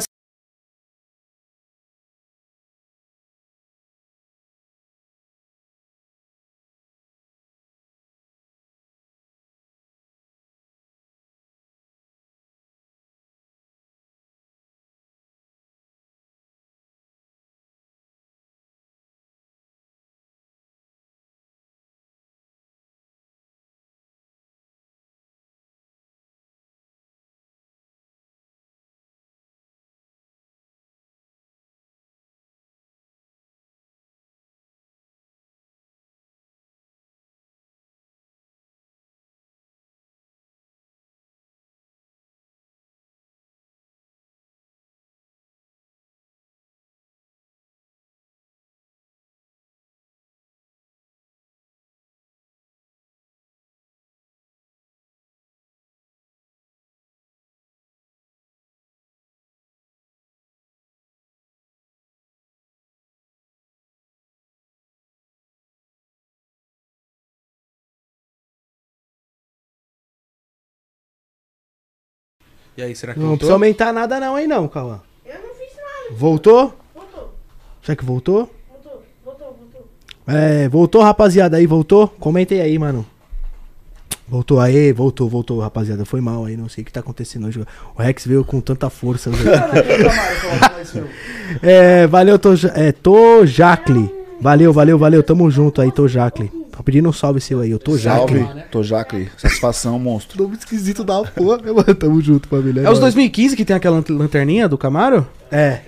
E 72.78 72.84
aí, 72.84 72.96
será 72.96 73.14
que 73.14 73.20
Não 73.20 73.30
voltou? 73.30 73.38
precisa 73.40 73.54
aumentar 73.54 73.92
nada 73.92 74.20
não, 74.20 74.38
hein, 74.38 74.48
não, 74.48 74.68
Cauã. 74.68 75.00
Eu 75.26 75.34
não 75.34 75.56
fiz 75.56 75.76
nada. 75.76 76.16
Voltou? 76.16 76.74
Voltou, 76.94 77.34
Será 77.82 77.96
que 77.96 78.06
voltou? 78.06 78.50
voltou, 78.72 79.04
voltou, 79.26 79.58
voltou. 79.60 79.88
É, 80.28 80.70
voltou, 80.70 81.02
rapaziada, 81.02 81.58
aí, 81.58 81.66
voltou? 81.66 82.08
Comentem 82.08 82.62
aí, 82.62 82.78
mano. 82.78 83.06
Voltou 84.28 84.60
aí, 84.60 84.92
voltou, 84.92 85.30
voltou, 85.30 85.60
rapaziada. 85.60 86.04
Foi 86.06 86.20
mal 86.22 86.46
aí, 86.46 86.58
não 86.58 86.68
sei 86.68 86.82
o 86.82 86.86
que 86.86 86.92
tá 86.92 87.00
acontecendo 87.00 87.48
hoje. 87.48 87.64
O 87.96 88.02
Rex 88.02 88.28
veio 88.28 88.44
com 88.44 88.60
tanta 88.60 88.90
força. 88.90 89.30
hoje. 89.30 89.44
é, 91.64 92.06
valeu, 92.08 92.38
Toja, 92.38 92.72
é, 92.76 92.92
Tojacle. 92.92 94.14
Valeu, 94.40 94.72
valeu, 94.74 95.00
valeu. 95.00 95.24
Tamo 95.24 95.50
junto 95.50 95.82
aí, 95.82 95.92
Tojacle. 95.92 96.52
Tô 96.78 96.84
pedindo 96.84 97.10
um 97.10 97.14
salve 97.14 97.42
seu 97.42 97.60
aí, 97.60 97.72
eu 97.72 97.80
tô 97.80 97.98
Salve, 97.98 98.38
Jacle. 98.40 98.64
tô 98.70 98.84
Jacle. 98.84 99.32
Satisfação, 99.36 99.98
monstro. 99.98 100.44
Nome 100.44 100.58
esquisito 100.58 101.04
da 101.04 101.24
porra, 101.24 101.58
né, 101.58 101.72
mano? 101.72 101.96
Tamo 101.96 102.22
junto, 102.22 102.48
família. 102.48 102.82
É 102.82 102.90
os 102.92 103.00
2015 103.00 103.56
que 103.56 103.66
tem 103.66 103.76
aquela 103.76 103.96
lan- 103.98 104.04
lanterninha 104.16 104.70
do 104.70 104.78
Camaro? 104.78 105.28
É. 105.52 105.80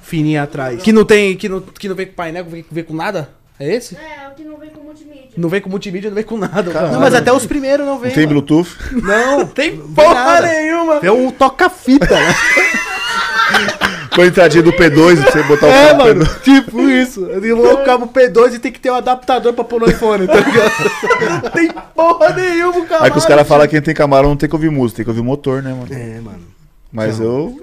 Fininha 0.00 0.42
atrás. 0.44 0.82
Que 0.82 0.92
não 0.92 1.04
tem. 1.04 1.36
Que 1.36 1.46
não, 1.46 1.60
que 1.60 1.86
não 1.88 1.94
vem 1.94 2.06
com 2.06 2.14
painel, 2.14 2.44
que 2.46 2.64
vem 2.70 2.84
com 2.84 2.94
nada? 2.94 3.28
É 3.60 3.74
esse? 3.74 3.96
É, 3.96 4.28
o 4.30 4.34
que 4.34 4.42
não 4.44 4.56
vem 4.56 4.70
com 4.70 4.80
multimídia. 4.82 5.28
Não 5.36 5.48
vem 5.50 5.60
com 5.60 5.68
multimídia, 5.68 6.08
não 6.10 6.14
vem 6.14 6.24
com 6.24 6.38
nada. 6.38 6.70
o 6.70 6.92
Não, 6.92 7.00
mas 7.00 7.14
até 7.14 7.30
os 7.30 7.44
primeiros 7.44 7.84
não 7.86 7.98
vem. 7.98 8.08
Não 8.08 8.14
tem 8.14 8.26
mano. 8.26 8.40
Bluetooth? 8.42 8.76
Não, 9.02 9.46
tem 9.46 9.76
porra 9.76 10.14
nada. 10.14 10.46
nenhuma. 10.46 11.00
É 11.02 11.12
um 11.12 11.30
toca-fita, 11.30 12.14
né? 12.18 12.34
Com 14.14 14.22
a 14.22 14.26
entradinha 14.26 14.62
do 14.62 14.72
P2 14.72 15.20
pra 15.22 15.32
você 15.32 15.42
botar 15.42 15.66
o 15.66 15.70
É, 15.70 15.88
cabo 15.88 16.04
mano, 16.04 16.24
P2. 16.24 16.42
tipo 16.42 16.80
isso. 16.88 17.24
Eu 17.26 17.56
vou 17.56 17.66
colocar 17.66 17.96
o 17.96 18.06
P2 18.08 18.54
e 18.54 18.58
tem 18.58 18.70
que 18.72 18.78
ter 18.80 18.90
um 18.90 18.94
adaptador 18.94 19.52
pra 19.52 19.64
pôr 19.64 19.80
no 19.80 19.90
iPhone, 19.90 20.26
tá 20.26 20.34
ligado? 20.34 21.42
Não 21.42 21.50
tem 21.50 21.70
porra 21.94 22.30
nenhuma, 22.30 22.84
Camaro. 22.86 23.04
Aí 23.04 23.10
que 23.10 23.18
os 23.18 23.26
caras 23.26 23.46
falam 23.48 23.66
que 23.66 23.70
quem 23.72 23.82
tem 23.82 23.94
Camaro 23.94 24.28
não 24.28 24.36
tem 24.36 24.48
que 24.48 24.54
ouvir 24.54 24.70
música, 24.70 24.96
tem 24.98 25.04
que 25.04 25.10
ouvir 25.10 25.22
motor, 25.22 25.62
né, 25.62 25.70
mano? 25.70 25.88
É, 25.90 26.20
mano. 26.20 26.38
Mas 26.92 27.18
eu 27.18 27.56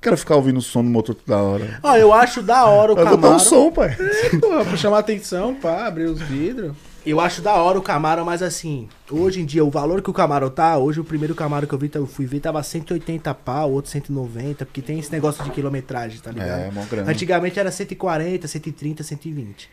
quero 0.00 0.16
ficar 0.16 0.36
ouvindo 0.36 0.58
o 0.58 0.62
som 0.62 0.82
do 0.82 0.90
motor 0.90 1.14
toda 1.14 1.38
hora. 1.42 1.78
Ó, 1.82 1.96
eu 1.96 2.12
acho 2.12 2.42
da 2.42 2.64
hora 2.66 2.92
o 2.92 2.96
vou 2.96 3.04
botar 3.04 3.16
um 3.16 3.20
Camaro. 3.20 3.40
som, 3.40 3.70
pai. 3.70 3.96
Porra, 4.40 4.64
pra 4.64 4.76
chamar 4.76 4.98
atenção, 4.98 5.54
pá, 5.54 5.86
abrir 5.86 6.04
os 6.04 6.20
vidros. 6.20 6.74
Eu 7.04 7.18
acho 7.18 7.40
da 7.40 7.54
hora 7.54 7.78
o 7.78 7.82
Camaro, 7.82 8.26
mas 8.26 8.42
assim, 8.42 8.86
hoje 9.10 9.40
em 9.40 9.46
dia, 9.46 9.64
o 9.64 9.70
valor 9.70 10.02
que 10.02 10.10
o 10.10 10.12
Camaro 10.12 10.50
tá, 10.50 10.76
hoje 10.76 11.00
o 11.00 11.04
primeiro 11.04 11.34
Camaro 11.34 11.66
que 11.66 11.72
eu 11.72 11.78
vi, 11.78 11.90
eu 11.94 12.06
fui 12.06 12.26
ver, 12.26 12.40
tava 12.40 12.62
180 12.62 13.32
pau, 13.34 13.72
outro 13.72 13.90
190, 13.90 14.66
porque 14.66 14.82
tem 14.82 14.98
esse 14.98 15.10
negócio 15.10 15.42
de 15.42 15.50
quilometragem, 15.50 16.20
tá 16.20 16.30
ligado? 16.30 16.60
É, 16.60 16.70
mó 16.70 16.84
grana. 16.84 17.10
Antigamente 17.10 17.58
era 17.58 17.70
140, 17.70 18.46
130, 18.46 19.02
120. 19.02 19.70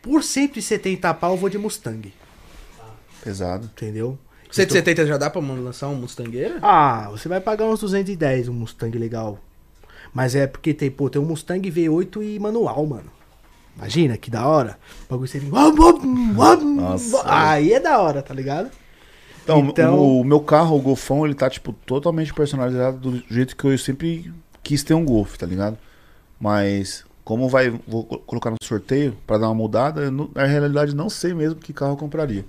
Por 0.00 0.22
170 0.22 1.12
pau 1.14 1.32
eu 1.32 1.36
vou 1.36 1.50
de 1.50 1.58
Mustang, 1.58 2.12
Pesado. 3.22 3.66
entendeu? 3.76 4.18
170 4.50 5.06
já 5.06 5.18
dá 5.18 5.28
pra 5.28 5.40
lançar 5.42 5.88
um 5.88 5.94
Mustangueira? 5.96 6.58
Ah, 6.62 7.08
você 7.10 7.28
vai 7.28 7.40
pagar 7.40 7.66
uns 7.66 7.80
210 7.80 8.48
um 8.48 8.54
Mustang 8.54 8.96
legal. 8.96 9.38
Mas 10.14 10.34
é 10.34 10.46
porque 10.46 10.72
tem, 10.74 10.90
pô, 10.90 11.08
tem 11.10 11.20
um 11.20 11.24
Mustang 11.24 11.70
V8 11.70 12.22
e 12.22 12.38
manual, 12.38 12.84
mano. 12.86 13.10
Imagina, 13.76 14.16
que 14.16 14.30
da 14.30 14.46
hora. 14.46 14.78
O 15.04 15.10
bagulho 15.10 15.28
você. 15.28 15.40
Nossa. 16.64 17.22
Aí 17.26 17.72
é 17.72 17.80
da 17.80 18.00
hora, 18.00 18.22
tá 18.22 18.32
ligado? 18.32 18.70
Então, 19.44 19.60
Então- 19.60 19.98
O, 19.98 20.20
o 20.20 20.24
meu 20.24 20.40
carro, 20.40 20.76
o 20.76 20.80
Golfão, 20.80 21.24
ele 21.24 21.34
tá, 21.34 21.48
tipo, 21.50 21.72
totalmente 21.84 22.32
personalizado 22.32 22.98
do 22.98 23.22
jeito 23.32 23.54
que 23.56 23.64
eu 23.66 23.76
sempre 23.78 24.32
quis 24.62 24.82
ter 24.82 24.94
um 24.94 25.04
Golf, 25.04 25.36
tá 25.36 25.46
ligado? 25.46 25.76
Mas, 26.40 27.04
como 27.24 27.48
vai, 27.48 27.70
vou 27.86 28.04
co- 28.04 28.18
colocar 28.20 28.50
no 28.50 28.56
sorteio 28.62 29.16
pra 29.26 29.38
dar 29.38 29.48
uma 29.48 29.54
mudada, 29.54 30.02
eu 30.02 30.10
não- 30.10 30.30
na 30.34 30.44
realidade 30.44 30.94
não 30.94 31.08
sei 31.08 31.34
mesmo 31.34 31.56
que 31.56 31.72
carro 31.72 31.92
eu 31.92 31.96
compraria. 31.96 32.44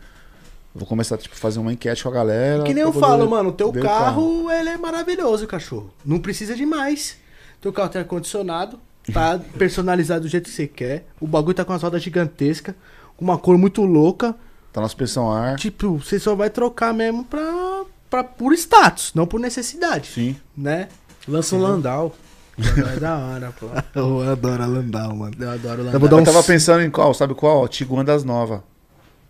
Vou 0.73 0.87
começar, 0.87 1.17
tipo, 1.17 1.35
fazer 1.35 1.59
uma 1.59 1.73
enquete 1.73 2.03
com 2.03 2.09
a 2.09 2.11
galera. 2.13 2.63
Que 2.63 2.73
nem 2.73 2.83
eu 2.83 2.91
falo, 2.93 3.29
mano, 3.29 3.49
o 3.49 3.53
teu 3.53 3.71
ver 3.71 3.79
o 3.79 3.83
carro, 3.83 4.49
ele 4.51 4.69
é 4.69 4.77
maravilhoso, 4.77 5.45
cachorro. 5.47 5.91
Não 6.05 6.19
precisa 6.19 6.55
de 6.55 6.65
mais. 6.65 7.17
Teu 7.61 7.73
carro 7.73 7.89
tem 7.89 8.01
ar-condicionado, 8.01 8.79
tá 9.13 9.39
personalizado 9.57 10.21
do 10.21 10.27
jeito 10.27 10.45
que 10.45 10.51
você 10.55 10.67
quer. 10.67 11.07
O 11.19 11.27
bagulho 11.27 11.55
tá 11.55 11.65
com 11.65 11.73
as 11.73 11.81
rodas 11.83 12.01
gigantescas, 12.01 12.75
com 13.15 13.23
uma 13.25 13.37
cor 13.37 13.57
muito 13.57 13.81
louca. 13.83 14.35
Tá 14.71 14.81
na 14.81 14.87
suspensão 14.87 15.31
ar. 15.31 15.55
Tipo, 15.57 15.97
você 15.97 16.19
só 16.19 16.35
vai 16.35 16.49
trocar 16.49 16.93
mesmo 16.93 17.23
pra, 17.25 17.83
pra 18.09 18.23
por 18.23 18.53
status, 18.53 19.11
não 19.15 19.25
por 19.25 19.39
necessidade, 19.39 20.07
Sim. 20.09 20.35
né? 20.55 20.87
Lança 21.27 21.55
um 21.55 21.59
Landau. 21.61 22.15
Landau 22.57 22.89
é 22.91 22.99
da 22.99 23.17
hora, 23.17 23.53
pô. 23.59 23.67
Eu 23.99 24.29
adoro 24.31 24.63
a 24.63 24.65
Landau, 24.65 25.15
mano. 25.15 25.35
Eu 25.39 25.49
adoro 25.49 25.77
o 25.77 25.81
Eu 25.81 25.85
Landau. 25.85 25.99
vou 25.99 26.09
dar 26.09 26.15
Eu 26.17 26.21
um 26.21 26.23
tava 26.25 26.43
pensando 26.43 26.83
em 26.83 26.89
qual, 26.91 27.13
sabe 27.13 27.33
qual? 27.33 27.67
Tiguan 27.67 28.05
das 28.05 28.23
novas. 28.23 28.61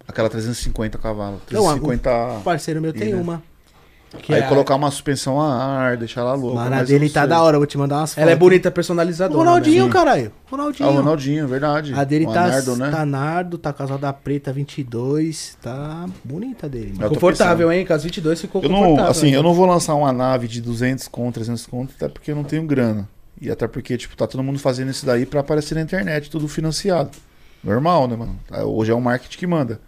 Aquela 0.08 0.30
350 0.30 0.98
cavalos. 0.98 1.42
Não, 1.52 1.70
a- 1.70 1.74
350. 1.74 2.10
Um 2.40 2.42
parceiro 2.42 2.82
meu 2.82 2.94
tem 2.94 3.14
uma. 3.16 3.42
Que 4.22 4.34
aí 4.34 4.40
é 4.42 4.46
a- 4.46 4.48
colocar 4.48 4.76
uma 4.76 4.90
suspensão 4.90 5.40
a 5.40 5.54
ar, 5.64 5.98
deixar 5.98 6.22
ela 6.22 6.34
louca. 6.34 6.56
Mano, 6.56 6.76
a 6.78 6.84
dele 6.84 7.10
tá 7.10 7.22
sei. 7.22 7.30
da 7.30 7.42
hora, 7.42 7.56
eu 7.56 7.60
vou 7.60 7.68
te 7.68 7.78
mandar 7.78 7.98
umas 7.98 8.12
fotos. 8.12 8.22
Ela 8.22 8.32
é 8.32 8.36
bonita 8.36 8.70
O 8.70 8.72
personalizadora. 8.72 9.38
Ronaldinho, 9.38 9.86
né? 9.86 9.92
caralho. 9.92 10.32
Ah, 10.34 10.48
Ronaldinho. 10.52 10.90
o 10.90 10.94
Ronaldinho, 10.94 11.48
verdade. 11.48 11.94
A 11.94 12.04
dele 12.06 12.26
O 12.26 12.32
tá, 12.32 12.46
Anardo, 12.46 12.76
né? 12.78 12.90
tá 12.90 13.06
nardo, 13.06 13.58
tá 13.58 13.74
com 13.74 13.84
as 13.84 13.90
rodas 13.90 14.16
preta 14.24 14.54
22, 14.54 15.58
tá 15.62 16.06
bonita 16.24 16.70
dele, 16.70 16.94
mano. 16.98 17.10
Confortável, 17.14 17.72
hein? 17.72 17.86
Com 17.86 17.94
as 17.94 18.04
22 18.04 18.40
ficou 18.42 18.64
Eu 18.64 18.70
confortável. 18.70 18.96
não, 19.04 19.08
assim, 19.12 19.30
eu 19.30 19.44
não 19.44 19.54
vou 19.54 19.66
lançar 19.66 19.94
uma 19.96 20.14
nave 20.14 20.48
de 20.48 20.62
200 20.62 21.08
conto, 21.10 21.36
300 21.36 21.66
conto, 21.66 21.94
até 21.98 22.08
porque 22.08 22.32
eu 22.32 22.36
não 22.36 22.44
tenho 22.46 22.64
grana. 22.64 23.08
E 23.40 23.52
até 23.52 23.68
porque, 23.68 23.98
tipo, 23.98 24.16
tá 24.16 24.26
todo 24.26 24.42
mundo 24.42 24.58
fazendo 24.58 24.90
isso 24.90 25.06
daí 25.06 25.26
pra 25.26 25.42
aparecer 25.42 25.76
na 25.76 25.82
internet, 25.82 26.30
tudo 26.30 26.48
financiado. 26.48 27.12
Normal, 27.64 28.08
né, 28.08 28.16
mano? 28.16 28.40
Hoje 28.66 28.92
é 28.92 28.96
o 28.96 29.02
marketing 29.02 29.38
que 29.38 29.46
manda. 29.46 29.80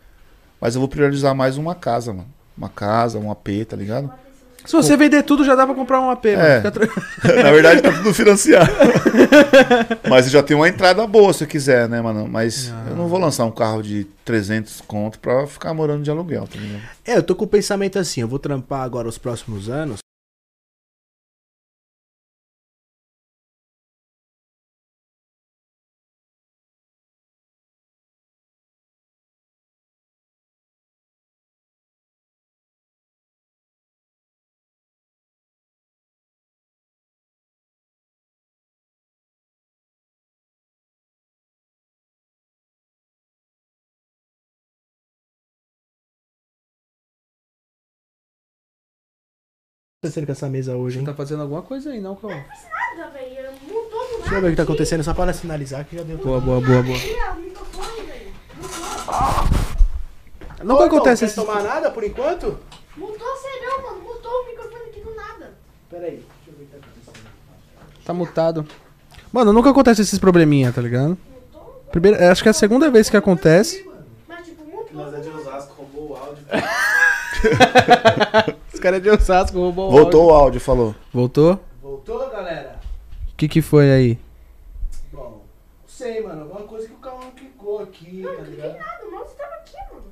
Mas 0.60 0.76
eu 0.76 0.82
vou 0.82 0.90
priorizar 0.90 1.34
mais 1.34 1.58
uma 1.58 1.74
casa, 1.74 2.12
mano. 2.14 2.28
Uma 2.60 2.70
casa, 2.70 3.18
um 3.18 3.32
AP, 3.32 3.66
tá 3.68 3.76
ligado? 3.76 4.12
Se 4.66 4.74
você 4.74 4.96
vender 4.98 5.24
tudo, 5.24 5.44
já 5.44 5.56
dá 5.56 5.66
pra 5.66 5.74
comprar 5.74 6.02
um 6.02 6.10
AP. 6.10 6.26
É. 6.26 6.62
Fica 6.62 6.72
Na 7.42 7.52
verdade, 7.52 7.82
tá 7.82 7.92
tudo 7.92 8.14
financiado. 8.14 8.70
Mas 10.08 10.26
eu 10.26 10.32
já 10.34 10.44
tenho 10.44 10.60
uma 10.60 10.68
entrada 10.68 11.08
boa 11.08 11.34
se 11.34 11.44
eu 11.44 11.48
quiser, 11.48 11.88
né, 11.88 12.02
mano? 12.02 12.28
Mas 12.28 12.72
eu 12.88 12.96
não 12.96 13.08
vou 13.08 13.18
lançar 13.18 13.46
um 13.46 13.52
carro 13.52 13.82
de 13.82 14.06
300 14.26 14.82
conto 14.82 15.18
pra 15.18 15.48
ficar 15.48 15.74
morando 15.74 16.04
de 16.04 16.12
aluguel, 16.12 16.46
tá 16.46 16.60
ligado? 16.60 16.84
É, 17.06 17.18
eu 17.18 17.24
tô 17.24 17.34
com 17.34 17.46
o 17.46 17.48
pensamento 17.48 17.98
assim, 17.98 18.22
eu 18.22 18.28
vou 18.28 18.38
trampar 18.38 18.82
agora 18.82 19.08
os 19.08 19.18
próximos 19.18 19.70
anos. 19.70 20.00
Acontecendo 50.02 50.28
com 50.28 50.32
essa 50.32 50.48
mesa 50.48 50.78
hoje, 50.78 50.98
hein? 50.98 51.04
Tá 51.04 51.14
fazendo 51.14 51.42
alguma 51.42 51.62
coisa 51.62 51.90
aí, 51.90 52.00
não, 52.00 52.16
Cauã? 52.16 52.34
Nada, 52.34 53.10
velho. 53.10 53.52
Mudou 53.64 53.90
do 53.90 54.20
Deixa 54.20 54.36
eu 54.36 54.42
ver 54.42 54.48
o 54.48 54.52
que 54.52 54.56
tá 54.56 54.64
acontecendo, 54.64 55.04
só 55.04 55.14
para 55.14 55.34
sinalizar 55.34 55.84
que 55.84 55.98
já 55.98 56.04
deu. 56.04 56.18
Boa, 56.18 56.40
boa, 56.40 56.62
boa, 56.62 56.82
boa. 56.82 56.96
Aqui, 56.96 57.18
ó, 57.22 57.34
o 57.34 57.40
microfone, 57.42 58.08
velho. 58.08 58.32
Nunca 60.64 60.86
acontece 60.86 61.20
Quer 61.20 61.26
esse... 61.26 61.36
tomar 61.36 61.62
nada 61.64 61.92
por 61.92 62.02
enquanto? 62.06 62.58
Mudou, 62.96 63.36
sério, 63.42 63.84
mano. 63.84 64.00
Mudou 64.02 64.32
o 64.32 64.46
microfone 64.46 64.86
aqui 64.90 65.02
do 65.02 65.14
nada. 65.16 65.52
Pera 65.90 66.06
aí, 66.06 66.12
deixa 66.12 66.26
eu 66.48 66.54
ver 66.54 66.64
o 66.64 66.66
que 66.66 66.72
tá 66.72 66.78
acontecendo. 66.78 67.26
Tá 68.06 68.14
mutado. 68.14 68.66
Mano, 69.34 69.52
nunca 69.52 69.70
acontece 69.70 70.02
esses 70.02 70.18
probleminha, 70.18 70.72
tá 70.72 70.82
ligado? 70.82 71.18
Primeira, 71.92 72.32
acho 72.32 72.42
que 72.42 72.48
é 72.48 72.52
a 72.52 72.54
segunda 72.54 72.90
vez 72.90 73.10
que 73.10 73.18
acontece. 73.18 73.86
Mas, 74.30 74.46
tipo, 74.46 74.64
mudou. 74.64 75.14
é 75.14 75.20
de 75.20 75.28
Osasco, 75.28 75.74
roubou 75.74 76.12
o 76.12 76.16
áudio. 76.16 76.46
Os 78.80 78.84
caras 78.84 79.04
de 79.04 79.10
Osasco 79.10 79.58
roubou 79.60 79.92
Voltou 79.92 80.28
o 80.28 80.34
áudio, 80.34 80.62
falou. 80.62 80.96
Voltou? 81.14 81.60
Voltou, 81.82 82.30
galera? 82.30 82.80
O 83.34 83.36
que 83.36 83.50
que 83.50 83.62
foi 83.62 83.92
aí? 83.92 84.18
Bom, 85.12 85.20
não 85.22 85.42
sei, 85.86 86.24
mano. 86.24 86.44
Alguma 86.44 86.62
coisa 86.62 86.88
que 86.88 86.94
o 86.94 86.98
Cauã 86.98 87.26
clicou 87.36 87.80
aqui, 87.84 88.22
tá 88.24 88.42
ligado? 88.44 88.78
Nada, 88.78 89.06
o 89.06 89.12
mouse 89.12 89.36
tava 89.36 89.54
aqui, 89.56 89.76
mano. 89.94 90.06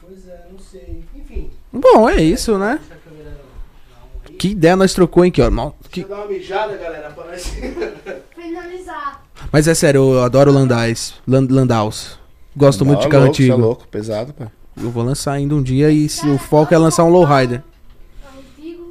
Pois 0.00 0.26
é, 0.28 0.44
não 0.50 0.58
sei. 0.58 1.04
Enfim, 1.14 1.50
Bom, 1.72 2.08
é 2.10 2.20
isso, 2.20 2.58
né? 2.58 2.80
deixa 2.80 2.94
a 2.94 2.96
câmera 2.98 3.30
na 3.30 3.96
mão 4.00 4.08
aí. 4.28 4.34
Que 4.34 4.48
ideia 4.48 4.74
nós 4.74 4.92
trocou, 4.92 5.24
hein, 5.24 5.30
que, 5.30 5.40
ó. 5.40 5.48
Mal- 5.48 5.76
Deixa 5.82 5.88
que- 5.92 6.00
eu 6.00 6.08
dar 6.08 6.16
uma 6.16 6.26
mijada, 6.26 6.76
galera, 6.76 7.10
pra 7.10 7.24
nós. 7.26 7.44
Finalizar. 8.34 9.22
Mas 9.52 9.68
é 9.68 9.74
sério, 9.74 10.14
eu 10.14 10.22
adoro 10.24 10.50
Landais. 10.50 11.14
Land, 11.28 11.52
Landaus. 11.52 12.18
Gosto 12.56 12.84
muito 12.84 12.98
de 12.98 13.04
Tá 13.04 13.10
carro 13.12 13.24
louco, 13.26 13.36
cê 13.36 13.42
antigo. 13.44 13.56
é 13.56 13.64
louco, 13.64 13.86
pesado, 13.88 14.32
pai. 14.34 14.48
Eu 14.76 14.90
vou 14.90 15.02
lançar 15.02 15.32
ainda 15.32 15.54
um 15.54 15.62
dia 15.62 15.90
e 15.90 16.08
se 16.08 16.26
o 16.28 16.38
foco 16.38 16.72
é 16.74 16.78
lançar 16.78 17.04
um 17.04 17.08
lowrider. 17.10 17.62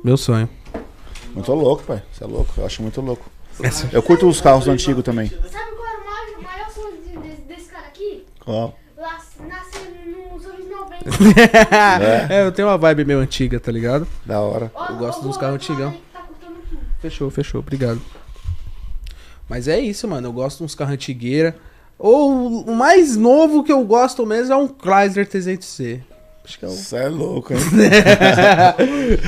Meu 0.04 0.18
sonho. 0.18 0.48
Muito 1.34 1.52
louco, 1.54 1.84
pai. 1.84 2.04
Você 2.12 2.24
é 2.24 2.28
louco, 2.28 2.54
eu 2.58 2.66
acho 2.66 2.82
muito 2.82 3.02
louco. 3.02 3.30
Eu 3.92 4.02
curto 4.02 4.28
os 4.28 4.42
carros 4.42 4.68
antigos 4.68 5.04
também. 5.04 5.28
Sabe 5.30 5.42
qual 5.76 5.88
era 5.88 6.00
o 6.00 6.06
maior, 6.06 6.40
o 6.40 6.44
maior 6.44 6.70
sonho 6.72 6.98
de- 7.04 7.18
desse, 7.30 7.42
desse 7.44 7.70
cara 7.70 7.88
aqui? 7.88 8.26
Qual? 8.40 8.78
Nascer 9.48 10.16
nos 10.32 10.46
anos 10.46 10.70
90. 10.70 12.30
É, 12.34 12.46
eu 12.46 12.52
tenho 12.52 12.68
uma 12.68 12.78
vibe 12.78 13.06
meio 13.06 13.20
antiga, 13.20 13.60
tá 13.60 13.72
ligado? 13.72 14.08
Da 14.26 14.40
hora. 14.40 14.72
Eu 14.90 14.96
gosto 14.98 15.22
dos 15.24 15.38
carros 15.38 15.56
antigão. 15.56 15.94
Tá. 16.14 16.26
Fechou, 17.00 17.30
fechou, 17.32 17.60
obrigado. 17.60 18.02
Mas 19.50 19.68
é 19.68 19.80
isso, 19.80 20.08
mano. 20.08 20.28
Eu 20.28 20.34
gosto 20.34 20.60
de 20.60 20.64
uns 20.64 20.76
carros 20.76 20.94
antigueira. 20.94 21.56
Ou 22.04 22.64
o 22.64 22.76
mais 22.76 23.16
novo 23.16 23.64
que 23.64 23.72
eu 23.72 23.86
gosto 23.86 24.26
mesmo 24.26 24.52
é 24.52 24.58
um 24.58 24.68
Chrysler 24.68 25.28
300C. 25.28 26.00
Acho 26.44 26.58
que 26.58 26.66
é 26.66 26.68
o. 26.68 26.72
Você 26.72 26.96
é 26.96 27.08
louco, 27.08 27.54
hein? 27.54 27.60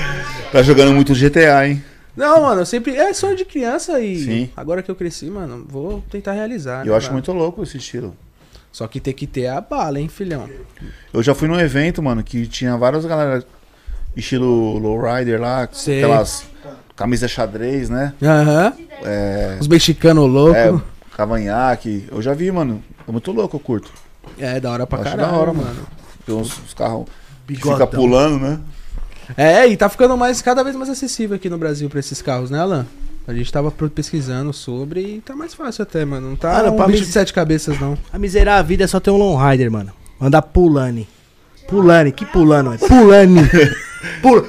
tá 0.52 0.64
jogando 0.64 0.92
muito 0.92 1.14
GTA, 1.14 1.68
hein? 1.68 1.84
Não, 2.18 2.42
mano, 2.42 2.62
eu 2.62 2.66
sempre. 2.66 2.96
É 2.96 3.14
sonho 3.14 3.38
de 3.38 3.46
criança 3.46 4.02
e. 4.02 4.18
Sim. 4.18 4.50
Agora 4.58 4.82
que 4.82 4.90
eu 4.90 4.96
cresci, 4.96 5.30
mano, 5.30 5.64
vou 5.70 6.04
tentar 6.10 6.32
realizar. 6.32 6.84
Eu 6.84 6.94
né, 6.94 6.98
acho 6.98 7.14
muito 7.14 7.32
louco 7.32 7.62
esse 7.62 7.78
estilo. 7.78 8.18
Só 8.72 8.88
que 8.88 9.00
tem 9.00 9.14
que 9.14 9.28
ter 9.28 9.46
a 9.46 9.62
bala, 9.62 10.00
hein, 10.00 10.08
filhão? 10.08 10.50
Eu 11.14 11.22
já 11.22 11.36
fui 11.36 11.48
num 11.48 11.60
evento, 11.60 12.02
mano, 12.02 12.24
que 12.24 12.48
tinha 12.48 12.76
várias 12.76 13.06
galera 13.06 13.46
estilo 14.16 14.80
lowrider 14.80 15.40
lá, 15.40 15.70
Sei. 15.72 16.04
aquelas 16.04 16.44
camisas 16.96 17.30
xadrez, 17.30 17.88
né? 17.88 18.14
Aham. 18.22 18.74
É, 19.04 19.58
Os 19.62 19.68
mexicanos 19.68 20.28
loucos. 20.28 20.58
É, 20.58 20.74
cavanhaque. 21.16 22.08
Eu 22.12 22.22
já 22.22 22.34
vi, 22.34 22.52
mano. 22.52 22.84
É 23.08 23.12
muito 23.12 23.32
louco, 23.32 23.56
eu 23.56 23.60
curto. 23.60 23.92
da 24.62 24.72
hora 24.72 24.88
pra 24.88 25.00
Acho 25.02 25.10
caralho. 25.12 25.32
da 25.32 25.38
hora, 25.38 25.54
mano. 25.54 25.66
mano. 25.68 25.88
Tem 26.26 26.36
uns, 26.36 26.58
uns 26.60 26.74
carros 26.74 27.06
que 27.06 27.54
Bigodão. 27.54 27.78
fica 27.88 27.88
pulando, 27.88 28.40
né? 28.40 28.60
É, 29.38 29.68
e 29.68 29.78
tá 29.78 29.88
ficando 29.90 30.18
mais, 30.18 30.42
cada 30.42 30.64
vez 30.64 30.76
mais 30.76 30.90
acessível 30.90 31.36
aqui 31.36 31.50
no 31.50 31.58
Brasil 31.58 31.90
pra 31.90 32.00
esses 32.00 32.22
carros, 32.22 32.50
né, 32.50 32.60
Alan? 32.60 32.86
A 33.26 33.34
gente 33.34 33.50
tava 33.52 33.72
pesquisando 33.72 34.52
sobre 34.52 35.00
e 35.02 35.22
tá 35.22 35.34
mais 35.34 35.54
fácil 35.54 35.84
até, 35.84 36.04
mano. 36.04 36.30
Não 36.30 36.36
tá 36.36 36.60
Ah, 36.60 36.64
não, 36.64 36.76
um 36.76 36.86
bicho 36.88 37.00
mim- 37.00 37.06
de 37.06 37.12
sete 37.12 37.32
cabeças, 37.34 37.80
não. 37.80 37.98
A 38.12 38.20
miserar 38.20 38.60
a 38.60 38.62
vida 38.62 38.84
é 38.84 38.88
só 38.88 39.00
ter 39.00 39.12
um 39.12 39.18
long 39.18 39.38
rider, 39.38 39.72
mano. 39.72 39.94
Andar 40.20 40.42
pulane. 40.42 41.08
Pulane, 41.68 42.12
que 42.12 42.26
pulando, 42.26 42.74
é? 42.74 42.78
Pulane. 42.78 43.40
Pula. 44.22 44.46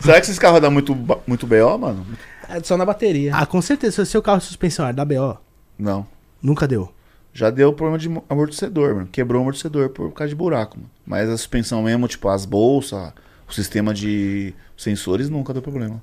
Será 0.00 0.14
que 0.20 0.26
esses 0.26 0.38
carros 0.38 0.60
dão 0.60 0.70
muito, 0.70 0.96
muito 1.26 1.46
BO, 1.46 1.78
mano? 1.78 2.04
É 2.48 2.62
só 2.62 2.76
na 2.76 2.84
bateria. 2.84 3.34
Ah, 3.34 3.46
com 3.46 3.60
certeza. 3.62 3.96
Se 3.96 4.00
o 4.02 4.06
seu 4.06 4.22
carro 4.22 4.38
é 4.38 4.40
suspensão 4.40 4.86
é 4.86 4.92
da 4.92 5.04
BO, 5.04 5.36
Não. 5.78 6.06
nunca 6.42 6.66
deu. 6.66 6.92
Já 7.32 7.50
deu 7.50 7.72
problema 7.72 7.98
de 7.98 8.08
mo- 8.08 8.24
amortecedor, 8.30 8.94
mano. 8.94 9.08
Quebrou 9.12 9.40
o 9.40 9.42
amortecedor 9.42 9.90
por 9.90 10.10
causa 10.12 10.28
de 10.30 10.34
buraco, 10.34 10.78
mano. 10.78 10.90
Mas 11.06 11.28
a 11.28 11.36
suspensão 11.36 11.82
mesmo, 11.82 12.08
tipo, 12.08 12.28
as 12.28 12.46
bolsas, 12.46 13.12
o 13.48 13.52
sistema 13.52 13.92
de 13.92 14.54
sensores 14.76 15.28
nunca 15.28 15.52
deu 15.52 15.60
problema. 15.60 16.02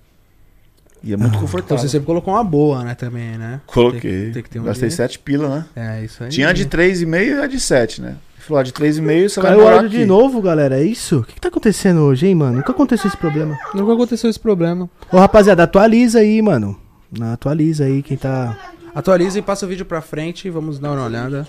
E 1.02 1.12
é 1.12 1.18
muito 1.18 1.30
Então 1.32 1.42
confortável. 1.42 1.80
você 1.80 1.90
sempre 1.90 2.06
colocou 2.06 2.34
uma 2.34 2.44
boa, 2.44 2.84
né, 2.84 2.96
também, 2.96 3.38
né? 3.38 3.60
Coloquei. 3.66 4.00
Tem, 4.26 4.32
tem 4.32 4.44
que 4.44 4.50
ter 4.50 4.60
um 4.60 4.64
Gastei 4.64 4.88
dinheiro. 4.90 4.96
7 5.12 5.20
pila, 5.20 5.50
né? 5.50 5.66
É, 5.76 6.04
isso 6.06 6.24
aí. 6.24 6.30
Tinha 6.30 6.48
a 6.50 6.54
de 6.54 6.66
3,5 6.66 7.36
e 7.40 7.42
a 7.42 7.48
de 7.48 7.60
7, 7.60 8.02
né? 8.02 8.16
A 8.52 8.64
de 8.64 8.72
3,5 8.74 9.30
você 9.30 9.40
vai 9.42 9.52
Caiu 9.52 9.60
o 9.60 9.64
morar 9.64 9.76
áudio 9.76 9.88
aqui. 9.90 9.98
de 9.98 10.06
novo, 10.06 10.42
galera. 10.42 10.80
É 10.80 10.84
isso? 10.84 11.20
O 11.20 11.24
que, 11.24 11.34
que 11.36 11.42
tá 11.42 11.48
acontecendo 11.48 12.02
hoje, 12.02 12.28
hein, 12.28 12.36
mano? 12.36 12.58
Nunca 12.58 12.72
aconteceu 12.72 13.08
esse 13.08 13.18
problema. 13.18 13.58
Nunca 13.74 13.94
aconteceu 13.94 14.30
esse 14.30 14.40
problema. 14.40 14.90
Ô, 15.12 15.18
rapaziada, 15.18 15.64
atualiza 15.64 16.20
aí, 16.20 16.42
mano. 16.42 16.78
Na- 17.18 17.34
Atualiza 17.34 17.86
aí 17.86 18.02
quem 18.04 18.18
tá. 18.18 18.58
Atualiza 18.94 19.40
e 19.40 19.42
passa 19.42 19.66
o 19.66 19.70
vídeo 19.70 19.86
pra 19.86 20.02
frente 20.02 20.50
vamos 20.50 20.78
dar 20.80 20.92
uma 20.92 21.06
olhada. 21.06 21.48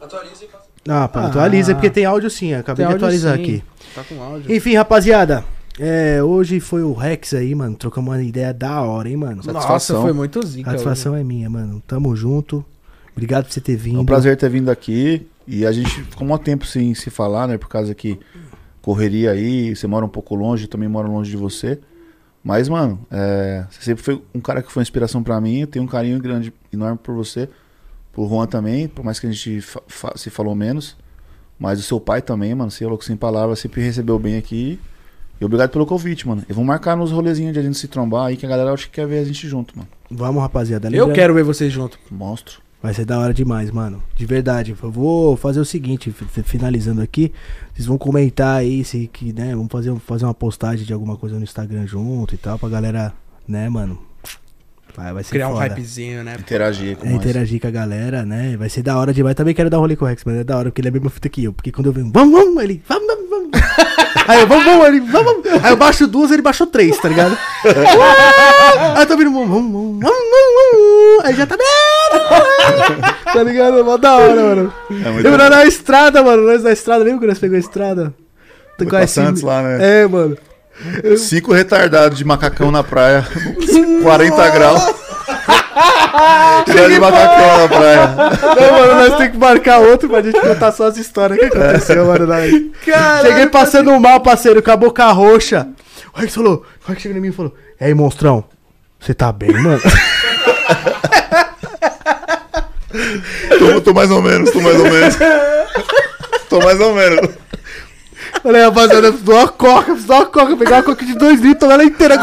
Atualiza 0.00 0.44
e 0.44 0.48
passa. 0.48 0.64
Ah, 0.88 1.08
pá, 1.08 1.20
Ah. 1.22 1.26
atualiza, 1.26 1.74
porque 1.74 1.88
tem 1.90 2.04
áudio 2.04 2.28
sim. 2.30 2.52
Acabei 2.54 2.84
Tem 2.84 2.86
de 2.86 2.92
áudio 3.04 3.06
atualizar 3.06 3.36
sim. 3.36 3.42
aqui. 3.42 3.64
Tá 3.94 4.02
com 4.04 4.22
áudio. 4.22 4.54
Enfim, 4.54 4.74
rapaziada. 4.74 5.44
É, 5.78 6.22
hoje 6.22 6.60
foi 6.60 6.82
o 6.82 6.92
Rex 6.92 7.34
aí, 7.34 7.54
mano. 7.54 7.74
Trocamos 7.74 8.14
uma 8.14 8.22
ideia 8.22 8.52
da 8.54 8.80
hora, 8.82 9.08
hein, 9.08 9.16
mano. 9.16 9.36
Nossa, 9.36 9.52
Satisfação. 9.52 10.02
foi 10.02 10.12
muito 10.12 10.44
zica. 10.46 10.70
Satisfação 10.70 11.16
é 11.16 11.24
minha, 11.24 11.48
mano. 11.50 11.82
Tamo 11.86 12.14
junto. 12.14 12.64
Obrigado 13.12 13.44
por 13.46 13.52
você 13.52 13.60
ter 13.60 13.72
É 13.72 13.76
vindo. 13.76 14.00
um 14.00 14.04
prazer 14.04 14.36
ter 14.36 14.48
vindo 14.50 14.68
aqui. 14.70 15.26
E 15.46 15.66
a 15.66 15.72
gente 15.72 15.88
ficou 16.04 16.26
um 16.26 16.38
tempo 16.38 16.64
sem 16.66 16.94
se 16.94 17.10
falar, 17.10 17.46
né? 17.48 17.58
Por 17.58 17.68
causa 17.68 17.94
que 17.94 18.18
correria 18.80 19.30
aí, 19.32 19.74
você 19.74 19.86
mora 19.86 20.04
um 20.04 20.08
pouco 20.08 20.34
longe, 20.34 20.64
eu 20.64 20.68
também 20.68 20.88
moro 20.88 21.10
longe 21.10 21.30
de 21.30 21.36
você. 21.36 21.78
Mas, 22.42 22.68
mano, 22.68 22.98
é, 23.10 23.64
você 23.70 23.80
sempre 23.82 24.02
foi 24.02 24.22
um 24.34 24.40
cara 24.40 24.62
que 24.62 24.70
foi 24.70 24.82
inspiração 24.82 25.22
pra 25.22 25.40
mim. 25.40 25.60
Eu 25.60 25.66
tenho 25.66 25.84
um 25.84 25.88
carinho 25.88 26.20
grande, 26.20 26.52
enorme 26.72 26.98
por 27.02 27.14
você. 27.14 27.48
Por 28.12 28.28
Juan 28.28 28.46
também, 28.46 28.86
por 28.86 29.04
mais 29.04 29.18
que 29.18 29.26
a 29.26 29.30
gente 29.30 29.60
fa- 29.62 29.82
fa- 29.88 30.12
se 30.16 30.28
falou 30.30 30.54
menos. 30.54 30.96
Mas 31.58 31.78
o 31.78 31.82
seu 31.82 31.98
pai 31.98 32.20
também, 32.20 32.54
mano, 32.54 32.70
você 32.70 32.84
é 32.84 32.86
louco 32.86 33.04
sem 33.04 33.16
palavras, 33.16 33.58
sempre 33.58 33.80
recebeu 33.82 34.18
bem 34.18 34.36
aqui. 34.36 34.78
E 35.40 35.44
obrigado 35.44 35.70
pelo 35.70 35.86
convite, 35.86 36.28
mano. 36.28 36.42
E 36.48 36.52
vamos 36.52 36.66
marcar 36.68 36.96
nos 36.96 37.10
rolezinhos 37.10 37.52
de 37.54 37.58
a 37.58 37.62
gente 37.62 37.78
se 37.78 37.88
trombar 37.88 38.26
aí, 38.26 38.36
que 38.36 38.44
a 38.44 38.48
galera 38.48 38.72
acho 38.72 38.86
que 38.86 38.92
quer 38.96 39.06
ver 39.06 39.18
a 39.18 39.24
gente 39.24 39.48
junto, 39.48 39.76
mano. 39.76 39.88
Vamos, 40.10 40.42
rapaziada. 40.42 40.86
Eu 40.88 40.92
Lembrando- 40.92 41.14
quero 41.14 41.34
ver 41.34 41.42
vocês 41.44 41.72
junto. 41.72 41.98
Monstro. 42.10 42.60
Vai 42.84 42.92
ser 42.92 43.06
da 43.06 43.18
hora 43.18 43.32
demais, 43.32 43.70
mano. 43.70 44.02
De 44.14 44.26
verdade. 44.26 44.76
Eu 44.82 44.90
vou 44.90 45.38
fazer 45.38 45.58
o 45.58 45.64
seguinte, 45.64 46.10
fi- 46.12 46.26
fi- 46.26 46.42
finalizando 46.42 47.00
aqui. 47.00 47.32
Vocês 47.72 47.86
vão 47.86 47.96
comentar 47.96 48.58
aí 48.58 48.84
se 48.84 49.08
que, 49.10 49.32
né? 49.32 49.54
Vamos 49.56 49.72
fazer, 49.72 49.94
fazer 50.00 50.26
uma 50.26 50.34
postagem 50.34 50.84
de 50.84 50.92
alguma 50.92 51.16
coisa 51.16 51.34
no 51.36 51.42
Instagram 51.42 51.86
junto 51.86 52.34
e 52.34 52.36
tal, 52.36 52.58
pra 52.58 52.68
galera, 52.68 53.14
né, 53.48 53.70
mano? 53.70 53.98
Vai, 54.94 55.14
vai 55.14 55.24
ser 55.24 55.30
Criar 55.30 55.48
um 55.48 55.52
foda. 55.54 55.64
hypezinho, 55.64 56.22
né? 56.22 56.36
Interagir 56.38 56.96
com 56.98 57.06
É, 57.06 57.12
interagir 57.14 57.58
com 57.58 57.66
a 57.66 57.70
galera, 57.70 58.24
né? 58.26 58.54
Vai 58.56 58.68
ser 58.68 58.82
da 58.82 58.98
hora 58.98 59.14
demais. 59.14 59.34
Também 59.34 59.54
quero 59.54 59.70
dar 59.70 59.78
um 59.78 59.80
rolê 59.80 59.96
com 59.96 60.04
o 60.04 60.08
Rex, 60.08 60.22
mas 60.26 60.36
é 60.36 60.44
da 60.44 60.56
hora, 60.58 60.68
porque 60.70 60.82
ele 60.82 60.88
é 60.88 60.90
a 60.90 60.92
mesma 60.92 61.08
fita 61.08 61.28
que 61.30 61.42
eu. 61.42 61.52
Porque 61.54 61.72
quando 61.72 61.86
eu 61.86 61.92
venho, 61.92 62.10
vamos, 62.12 62.38
vamos, 62.38 62.62
ele, 62.62 62.82
vamos. 62.86 63.03
Aí 64.26 64.40
eu, 64.40 64.46
vamos, 64.46 64.64
vamos, 64.64 64.86
ele, 64.86 65.00
vamos, 65.00 65.42
vamos. 65.44 65.64
Aí 65.64 65.72
eu 65.72 65.76
baixo 65.76 66.06
duas, 66.06 66.30
ele 66.30 66.40
baixou 66.40 66.66
três, 66.66 66.96
tá 66.98 67.08
ligado? 67.08 67.36
Aí 67.64 69.02
eu 69.02 69.06
tô 69.06 69.16
vindo, 69.16 69.32
vamos, 69.32 69.48
vamos, 69.48 69.72
vamos, 69.72 70.00
vamos, 70.00 70.22
vamos. 70.72 71.24
Aí 71.24 71.34
já 71.34 71.46
tá. 71.46 71.56
Tá 73.34 73.42
ligado? 73.42 73.84
Mó 73.84 73.96
da 73.96 74.14
hora, 74.14 74.34
mano. 74.34 74.72
É 74.90 75.10
muito 75.10 75.24
Lembra 75.24 75.50
na 75.50 75.64
estrada, 75.64 76.22
mano? 76.22 76.46
Nós 76.46 76.62
na 76.62 76.72
estrada, 76.72 77.02
lembra 77.02 77.20
quando 77.20 77.30
nós 77.30 77.38
pegamos 77.38 77.64
a 77.64 77.68
estrada? 77.68 78.14
Foi 78.78 78.86
Com 78.86 79.06
Santos 79.06 79.42
lá, 79.42 79.62
né? 79.62 80.02
É, 80.02 80.06
mano. 80.06 80.38
Cinco 81.18 81.52
retardados 81.52 82.16
de 82.16 82.24
macacão 82.24 82.70
na 82.70 82.82
praia. 82.82 83.26
40 84.02 84.50
graus. 84.50 84.82
Cheio 86.70 86.88
de 86.88 87.00
macacão 87.00 87.58
na 87.58 87.68
praia. 87.68 88.06
Não, 88.06 88.72
mano, 88.72 88.94
nós 88.94 89.16
temos 89.16 89.32
que 89.32 89.38
marcar 89.38 89.78
outro 89.78 90.08
pra 90.08 90.22
gente 90.22 90.40
contar 90.40 90.72
só 90.72 90.86
as 90.86 90.96
histórias 90.96 91.38
que 91.38 91.46
aconteceu, 91.46 92.06
mano. 92.06 92.26
Nós. 92.26 92.50
Cheguei 93.22 93.46
passando 93.48 93.98
mal, 93.98 94.20
parceiro, 94.20 94.62
com 94.62 94.70
a 94.70 94.76
boca 94.76 95.10
roxa. 95.12 95.68
O 96.14 96.20
Rex 96.20 96.34
falou, 96.34 96.64
o 96.86 96.88
Rex 96.88 97.02
chegou 97.02 97.18
em 97.18 97.20
mim 97.20 97.28
e 97.28 97.32
falou: 97.32 97.54
E 97.80 97.84
aí, 97.84 97.94
monstrão, 97.94 98.44
você 99.00 99.12
tá 99.12 99.32
bem, 99.32 99.52
mano? 99.52 99.80
Tô, 103.58 103.80
tô 103.80 103.92
mais 103.92 104.10
ou 104.10 104.22
menos, 104.22 104.50
tô 104.50 104.60
mais 104.60 104.78
ou 104.78 104.90
menos. 104.90 105.16
Tô 106.48 106.58
mais 106.60 106.80
ou 106.80 106.94
menos. 106.94 107.28
Falei, 108.42 108.62
rapaziada, 108.62 109.06
eu 109.06 109.12
preciso 109.12 109.24
de 109.24 109.30
uma 109.30 109.48
coca, 109.48 109.90
eu 109.90 109.94
preciso 109.94 110.06
de 110.06 110.12
uma 110.12 110.26
coca. 110.26 110.56
Pegar 110.56 110.76
uma 110.76 110.82
coca 110.82 111.04
de 111.04 111.14
2 111.14 111.40
litros, 111.40 111.60
tomar 111.60 111.74
ela 111.74 111.84
inteira. 111.84 112.16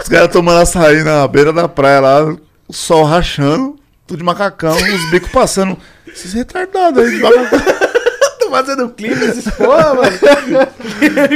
Os 0.00 0.08
caras 0.08 0.32
tomando 0.32 0.60
açaí 0.60 1.02
na 1.02 1.26
beira 1.26 1.52
da 1.52 1.68
praia 1.68 2.00
lá, 2.00 2.24
o 2.68 2.72
sol 2.72 3.04
rachando, 3.04 3.76
tudo 4.06 4.18
de 4.18 4.24
macacão, 4.24 4.76
os 4.76 5.10
bicos 5.10 5.30
passando. 5.30 5.76
Esses 6.06 6.32
retardados 6.32 7.02
aí 7.02 7.10
de 7.10 7.22
macacão. 7.22 7.60
Tô 8.38 8.50
fazendo 8.50 8.88
clipe 8.90 9.24
esses 9.24 9.52
porra, 9.54 9.94
mano. 9.94 10.18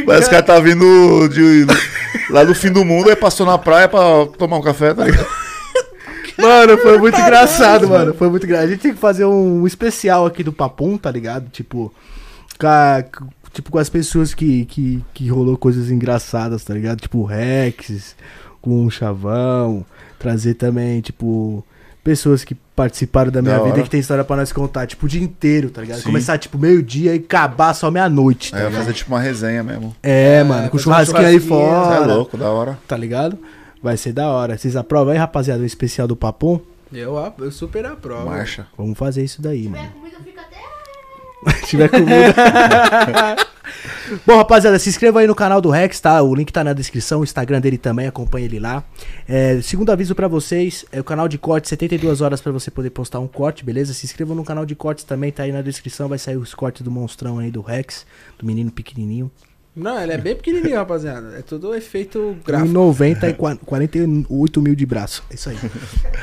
Parece 0.06 0.28
que 0.28 0.28
o 0.28 0.30
cara 0.30 0.42
tá 0.42 0.60
vindo 0.60 1.28
de, 1.28 1.66
lá 2.30 2.44
do 2.44 2.54
fim 2.54 2.70
do 2.70 2.84
mundo, 2.84 3.10
aí 3.10 3.16
passou 3.16 3.44
na 3.44 3.58
praia 3.58 3.88
pra 3.88 4.26
tomar 4.38 4.58
um 4.58 4.62
café, 4.62 4.94
tá 4.94 5.04
ligado? 5.04 5.26
Mano, 6.40 6.78
foi 6.78 6.98
muito 6.98 7.20
engraçado, 7.20 7.88
mano. 7.88 8.14
Foi 8.14 8.28
muito 8.28 8.44
engraçado. 8.46 8.66
A 8.66 8.70
gente 8.70 8.80
tem 8.80 8.94
que 8.94 9.00
fazer 9.00 9.24
um 9.24 9.66
especial 9.66 10.26
aqui 10.26 10.42
do 10.42 10.52
Papum, 10.52 10.96
tá 10.96 11.10
ligado? 11.10 11.50
Tipo, 11.50 11.92
tipo, 13.52 13.70
com 13.70 13.78
as 13.78 13.88
pessoas 13.88 14.34
que, 14.34 14.64
que, 14.66 15.02
que 15.14 15.28
rolou 15.28 15.56
coisas 15.56 15.90
engraçadas, 15.90 16.64
tá 16.64 16.74
ligado? 16.74 17.00
Tipo, 17.00 17.24
Rex, 17.24 18.14
com 18.60 18.84
o 18.86 18.90
Chavão. 18.90 19.84
Trazer 20.18 20.54
também, 20.54 21.00
tipo, 21.00 21.64
pessoas 22.04 22.44
que 22.44 22.54
participaram 22.76 23.30
da 23.30 23.40
minha 23.40 23.54
Da 23.54 23.60
vida 23.60 23.72
hora. 23.72 23.80
e 23.80 23.84
que 23.84 23.90
tem 23.90 24.00
história 24.00 24.22
pra 24.24 24.36
nós 24.36 24.52
contar, 24.52 24.86
tipo, 24.86 25.06
o 25.06 25.08
dia 25.08 25.22
inteiro, 25.22 25.70
tá 25.70 25.80
ligado? 25.80 25.98
Sim. 25.98 26.04
Começar, 26.04 26.36
tipo, 26.38 26.58
meio-dia 26.58 27.14
e 27.14 27.18
acabar 27.18 27.72
só 27.74 27.90
meia-noite, 27.90 28.50
tá 28.50 28.56
Aí 28.58 28.62
vai 28.64 28.70
ligado? 28.70 28.84
fazer 28.84 28.96
tipo 28.96 29.10
uma 29.12 29.20
resenha 29.20 29.62
mesmo. 29.62 29.96
É, 30.02 30.42
mano, 30.44 30.68
com 30.68 30.76
churrasquinho 30.78 31.26
aí 31.26 31.40
churrasquinho, 31.40 31.58
Você 31.58 31.92
é 31.92 31.96
fora, 31.98 32.14
louco, 32.14 32.36
da 32.36 32.50
hora. 32.50 32.78
tá 32.86 32.96
ligado? 32.96 33.38
Vai 33.82 33.96
ser 33.96 34.12
da 34.12 34.28
hora. 34.28 34.58
Vocês 34.58 34.76
aprovam 34.76 35.12
aí, 35.12 35.18
rapaziada, 35.18 35.62
o 35.62 35.66
especial 35.66 36.06
do 36.06 36.14
Papum? 36.14 36.60
Eu, 36.92 37.16
eu 37.38 37.50
super 37.50 37.86
aprovo. 37.86 38.26
Marcha. 38.26 38.66
Vamos 38.76 38.98
fazer 38.98 39.22
isso 39.24 39.40
daí, 39.40 39.68
mano. 39.68 39.78
Minha 39.78 39.90
comida 39.92 40.16
fica. 40.22 40.40
Se 40.42 40.49
tiver 41.66 41.88
comida. 41.88 42.34
Bom, 44.26 44.36
rapaziada, 44.36 44.78
se 44.78 44.88
inscreva 44.88 45.20
aí 45.20 45.26
no 45.26 45.34
canal 45.34 45.60
do 45.60 45.70
Rex, 45.70 46.00
tá? 46.00 46.20
O 46.22 46.34
link 46.34 46.52
tá 46.52 46.64
na 46.64 46.72
descrição, 46.72 47.20
o 47.20 47.24
Instagram 47.24 47.60
dele 47.60 47.78
também, 47.78 48.06
acompanha 48.08 48.44
ele 48.44 48.58
lá. 48.58 48.82
É, 49.28 49.60
segundo 49.62 49.90
aviso 49.92 50.14
pra 50.14 50.26
vocês, 50.26 50.84
é 50.90 51.00
o 51.00 51.04
canal 51.04 51.28
de 51.28 51.38
corte, 51.38 51.68
72 51.68 52.20
horas 52.20 52.40
pra 52.40 52.50
você 52.50 52.70
poder 52.70 52.90
postar 52.90 53.20
um 53.20 53.28
corte, 53.28 53.64
beleza? 53.64 53.94
Se 53.94 54.04
inscreva 54.04 54.34
no 54.34 54.44
canal 54.44 54.66
de 54.66 54.74
cortes 54.74 55.04
também, 55.04 55.30
tá 55.30 55.44
aí 55.44 55.52
na 55.52 55.62
descrição, 55.62 56.08
vai 56.08 56.18
sair 56.18 56.36
os 56.36 56.52
cortes 56.54 56.82
do 56.82 56.90
monstrão 56.90 57.38
aí 57.38 57.50
do 57.50 57.60
Rex, 57.62 58.04
do 58.38 58.44
menino 58.44 58.70
pequenininho. 58.72 59.30
Não, 59.76 60.02
ele 60.02 60.12
é 60.12 60.18
bem 60.18 60.34
pequenininho, 60.34 60.74
rapaziada. 60.76 61.36
É 61.38 61.42
tudo 61.42 61.72
efeito 61.72 62.36
gráfico. 62.44 62.72
1,90 62.72 63.28
e 63.30 63.32
qua- 63.34 63.56
48 63.64 64.60
mil 64.60 64.74
de 64.74 64.84
braço. 64.84 65.22
É 65.30 65.34
isso 65.34 65.48
aí. 65.48 65.56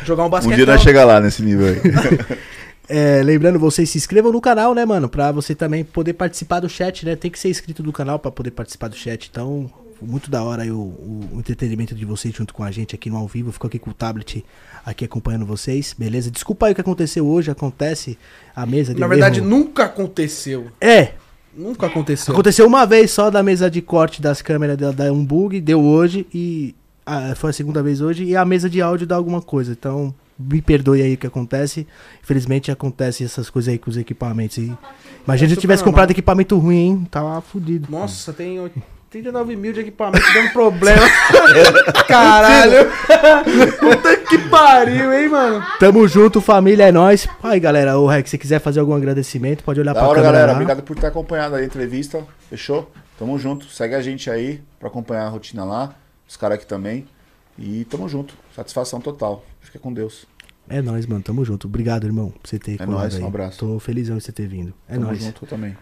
Jogar 0.03 0.23
um 0.23 0.27
Um 0.27 0.29
basquete. 0.29 0.55
dia 0.57 0.65
nós 0.65 0.81
chegar 0.81 1.05
lá 1.05 1.21
nesse 1.21 1.41
nível 1.41 1.67
aí. 1.67 1.77
É, 2.89 3.21
lembrando, 3.21 3.59
vocês 3.59 3.89
se 3.89 3.97
inscrevam 3.97 4.31
no 4.31 4.39
canal, 4.39 4.73
né, 4.73 4.85
mano? 4.85 5.09
Pra 5.09 5.31
você 5.31 5.53
também 5.53 5.83
poder 5.83 6.13
participar 6.13 6.59
do 6.61 6.69
chat, 6.69 7.05
né? 7.05 7.15
Tem 7.15 7.29
que 7.29 7.37
ser 7.39 7.49
inscrito 7.49 7.83
do 7.83 7.91
canal 7.91 8.17
pra 8.17 8.31
poder 8.31 8.51
participar 8.51 8.87
do 8.87 8.95
chat. 8.95 9.27
Então, 9.29 9.69
muito 10.01 10.31
da 10.31 10.41
hora 10.43 10.63
aí 10.63 10.71
o, 10.71 10.75
o- 10.77 11.29
o 11.33 11.39
entretenimento 11.39 11.93
de 11.93 12.05
vocês 12.05 12.33
junto 12.33 12.53
com 12.53 12.63
a 12.63 12.71
gente 12.71 12.95
aqui 12.95 13.09
no 13.09 13.17
ao 13.17 13.27
vivo. 13.27 13.51
Fico 13.51 13.67
aqui 13.67 13.77
com 13.79 13.89
o 13.89 13.93
tablet 13.93 14.45
aqui 14.85 15.03
acompanhando 15.03 15.45
vocês, 15.45 15.93
beleza? 15.97 16.31
Desculpa 16.31 16.67
aí 16.67 16.71
o 16.71 16.75
que 16.75 16.81
aconteceu 16.81 17.27
hoje, 17.27 17.51
acontece 17.51 18.17
a 18.55 18.65
mesa 18.65 18.93
de 18.93 18.99
Na 19.01 19.07
verdade, 19.07 19.39
erro. 19.39 19.49
nunca 19.49 19.83
aconteceu. 19.85 20.67
É, 20.79 21.13
Nunca 21.57 21.87
aconteceu. 21.87 22.33
aconteceu 22.33 22.67
uma 22.67 22.85
vez 22.85 23.09
só 23.11 23.29
da 23.31 23.41
mesa 23.43 23.69
de 23.69 23.81
corte 23.81 24.21
das 24.21 24.41
câmeras 24.43 24.77
dela 24.77 24.93
dar 24.93 25.11
um 25.11 25.25
bug, 25.25 25.59
deu 25.59 25.81
hoje 25.83 26.25
e 26.33 26.75
ah, 27.03 27.33
foi 27.35 27.49
a 27.49 27.53
segunda 27.53 27.81
vez 27.81 27.99
hoje 27.99 28.23
e 28.23 28.35
a 28.35 28.45
mesa 28.45 28.69
de 28.69 28.79
áudio 28.81 29.07
dá 29.07 29.15
alguma 29.15 29.41
coisa. 29.41 29.71
Então, 29.71 30.13
me 30.39 30.61
perdoe 30.61 31.01
aí 31.01 31.13
o 31.13 31.17
que 31.17 31.27
acontece. 31.27 31.87
Infelizmente 32.23 32.71
acontece 32.71 33.23
essas 33.23 33.49
coisas 33.49 33.71
aí 33.71 33.77
com 33.77 33.89
os 33.89 33.97
equipamentos. 33.97 34.57
E... 34.57 34.77
Imagina 35.25 35.49
se 35.49 35.55
eu 35.55 35.61
tivesse 35.61 35.81
normal. 35.81 35.93
comprado 35.93 36.11
equipamento 36.11 36.57
ruim, 36.57 36.75
hein? 36.77 37.07
Tava 37.09 37.41
fudido. 37.41 37.87
Nossa, 37.89 38.31
tem 38.33 38.59
89 38.59 39.55
mil 39.55 39.73
de 39.73 39.79
equipamento 39.81 40.25
dando 40.33 40.51
problema. 40.53 41.01
Caralho. 42.07 42.87
Puta 43.79 44.17
que 44.17 44.37
pariu, 44.49 45.13
hein, 45.13 45.29
mano? 45.29 45.65
Tamo 45.79 46.07
junto, 46.07 46.41
família, 46.41 46.85
é 46.87 46.91
nóis. 46.91 47.27
Aí, 47.41 47.59
galera, 47.59 47.97
o 47.97 48.07
Rex, 48.07 48.29
se 48.29 48.37
quiser 48.37 48.59
fazer 48.59 48.79
algum 48.79 48.93
agradecimento, 48.93 49.63
pode 49.63 49.79
olhar 49.79 49.93
Da 49.93 49.99
pra 50.01 50.09
hora, 50.09 50.15
câmera 50.17 50.31
galera. 50.33 50.51
lá. 50.51 50.53
Obrigado 50.53 50.83
por 50.83 50.95
ter 50.97 51.07
acompanhado 51.07 51.55
a 51.55 51.63
entrevista. 51.63 52.23
Fechou? 52.49 52.91
Tamo 53.17 53.37
junto. 53.39 53.65
Segue 53.67 53.95
a 53.95 54.01
gente 54.01 54.29
aí 54.29 54.61
pra 54.79 54.87
acompanhar 54.89 55.25
a 55.25 55.29
rotina 55.29 55.63
lá. 55.63 55.93
Os 56.27 56.37
caras 56.37 56.57
aqui 56.57 56.67
também. 56.67 57.05
E 57.57 57.85
tamo 57.85 58.07
junto. 58.07 58.33
Satisfação 58.55 58.99
total. 59.01 59.43
Fica 59.61 59.79
com 59.79 59.91
Deus. 59.93 60.25
É 60.69 60.81
nóis, 60.81 61.05
mano. 61.05 61.21
Tamo 61.23 61.43
junto. 61.45 61.67
Obrigado, 61.67 62.05
irmão, 62.05 62.29
por 62.31 62.47
você 62.47 62.59
ter 62.59 62.81
É 62.81 62.85
nóis, 62.85 63.15
aí. 63.15 63.21
um 63.23 63.27
abraço. 63.27 63.59
Tô 63.59 63.79
felizão 63.79 64.17
de 64.17 64.23
você 64.23 64.31
ter 64.31 64.47
vindo. 64.47 64.73
É 64.87 64.93
Tamo 64.93 65.05
nóis. 65.07 65.23
junto 65.23 65.45
também. 65.45 65.75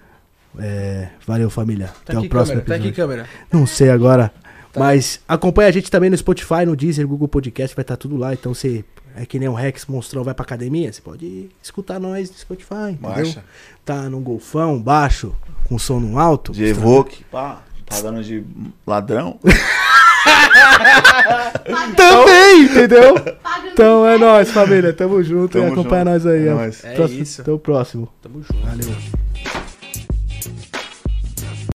É, 0.57 1.09
valeu, 1.27 1.49
família. 1.49 1.87
Tá 2.05 2.13
Até 2.13 2.19
o 2.19 2.29
próximo 2.29 2.61
câmera, 2.61 2.65
tá 2.65 2.75
episódio. 2.75 2.89
aqui 2.89 2.95
câmera. 2.95 3.29
Não 3.51 3.65
sei 3.67 3.89
agora. 3.89 4.31
Mas 4.77 5.21
acompanha 5.27 5.69
a 5.69 5.71
gente 5.71 5.89
também 5.89 6.09
no 6.09 6.17
Spotify, 6.17 6.65
no 6.65 6.75
Deezer, 6.75 7.07
Google 7.07 7.27
Podcast, 7.29 7.75
vai 7.75 7.83
estar 7.83 7.95
tudo 7.97 8.17
lá. 8.17 8.33
Então 8.33 8.53
você 8.53 8.83
é 9.15 9.25
que 9.25 9.39
nem 9.39 9.47
o 9.47 9.53
Rex 9.53 9.85
monstrão 9.85 10.23
vai 10.23 10.33
pra 10.33 10.43
academia, 10.43 10.91
você 10.91 11.01
pode 11.01 11.49
escutar 11.63 11.97
nós 11.99 12.29
no 12.29 12.37
Spotify, 12.37 12.91
entendeu? 12.91 13.09
Marcha. 13.09 13.43
Tá 13.85 14.09
num 14.09 14.21
golfão, 14.21 14.81
baixo, 14.81 15.33
com 15.63 15.79
som 15.79 15.99
no 16.01 16.19
alto. 16.19 16.51
De 16.51 16.65
Evoque. 16.65 17.23
Pá. 17.25 17.63
Tá 17.85 18.01
dando 18.01 18.21
de 18.23 18.43
ladrão. 18.85 19.39
Também, 21.95 22.61
entendeu? 22.63 23.15
Então 23.73 24.07
é 24.07 24.17
nóis, 24.17 24.51
família. 24.51 24.93
Tamo 24.93 25.21
junto 25.23 25.53
Tamo 25.53 25.65
e 25.69 25.71
acompanha 25.71 26.03
junto. 26.03 26.11
nós 26.11 26.25
aí. 26.27 26.47
É 26.47 26.51
ó. 26.53 26.55
nóis. 26.55 26.83
É 26.83 26.93
Próximo- 26.93 27.21
isso. 27.21 27.41
Até 27.41 27.51
o 27.51 27.59
próximo. 27.59 28.09
Tamo 28.21 28.41
junto. 28.41 28.65
Valeu. 28.65 29.64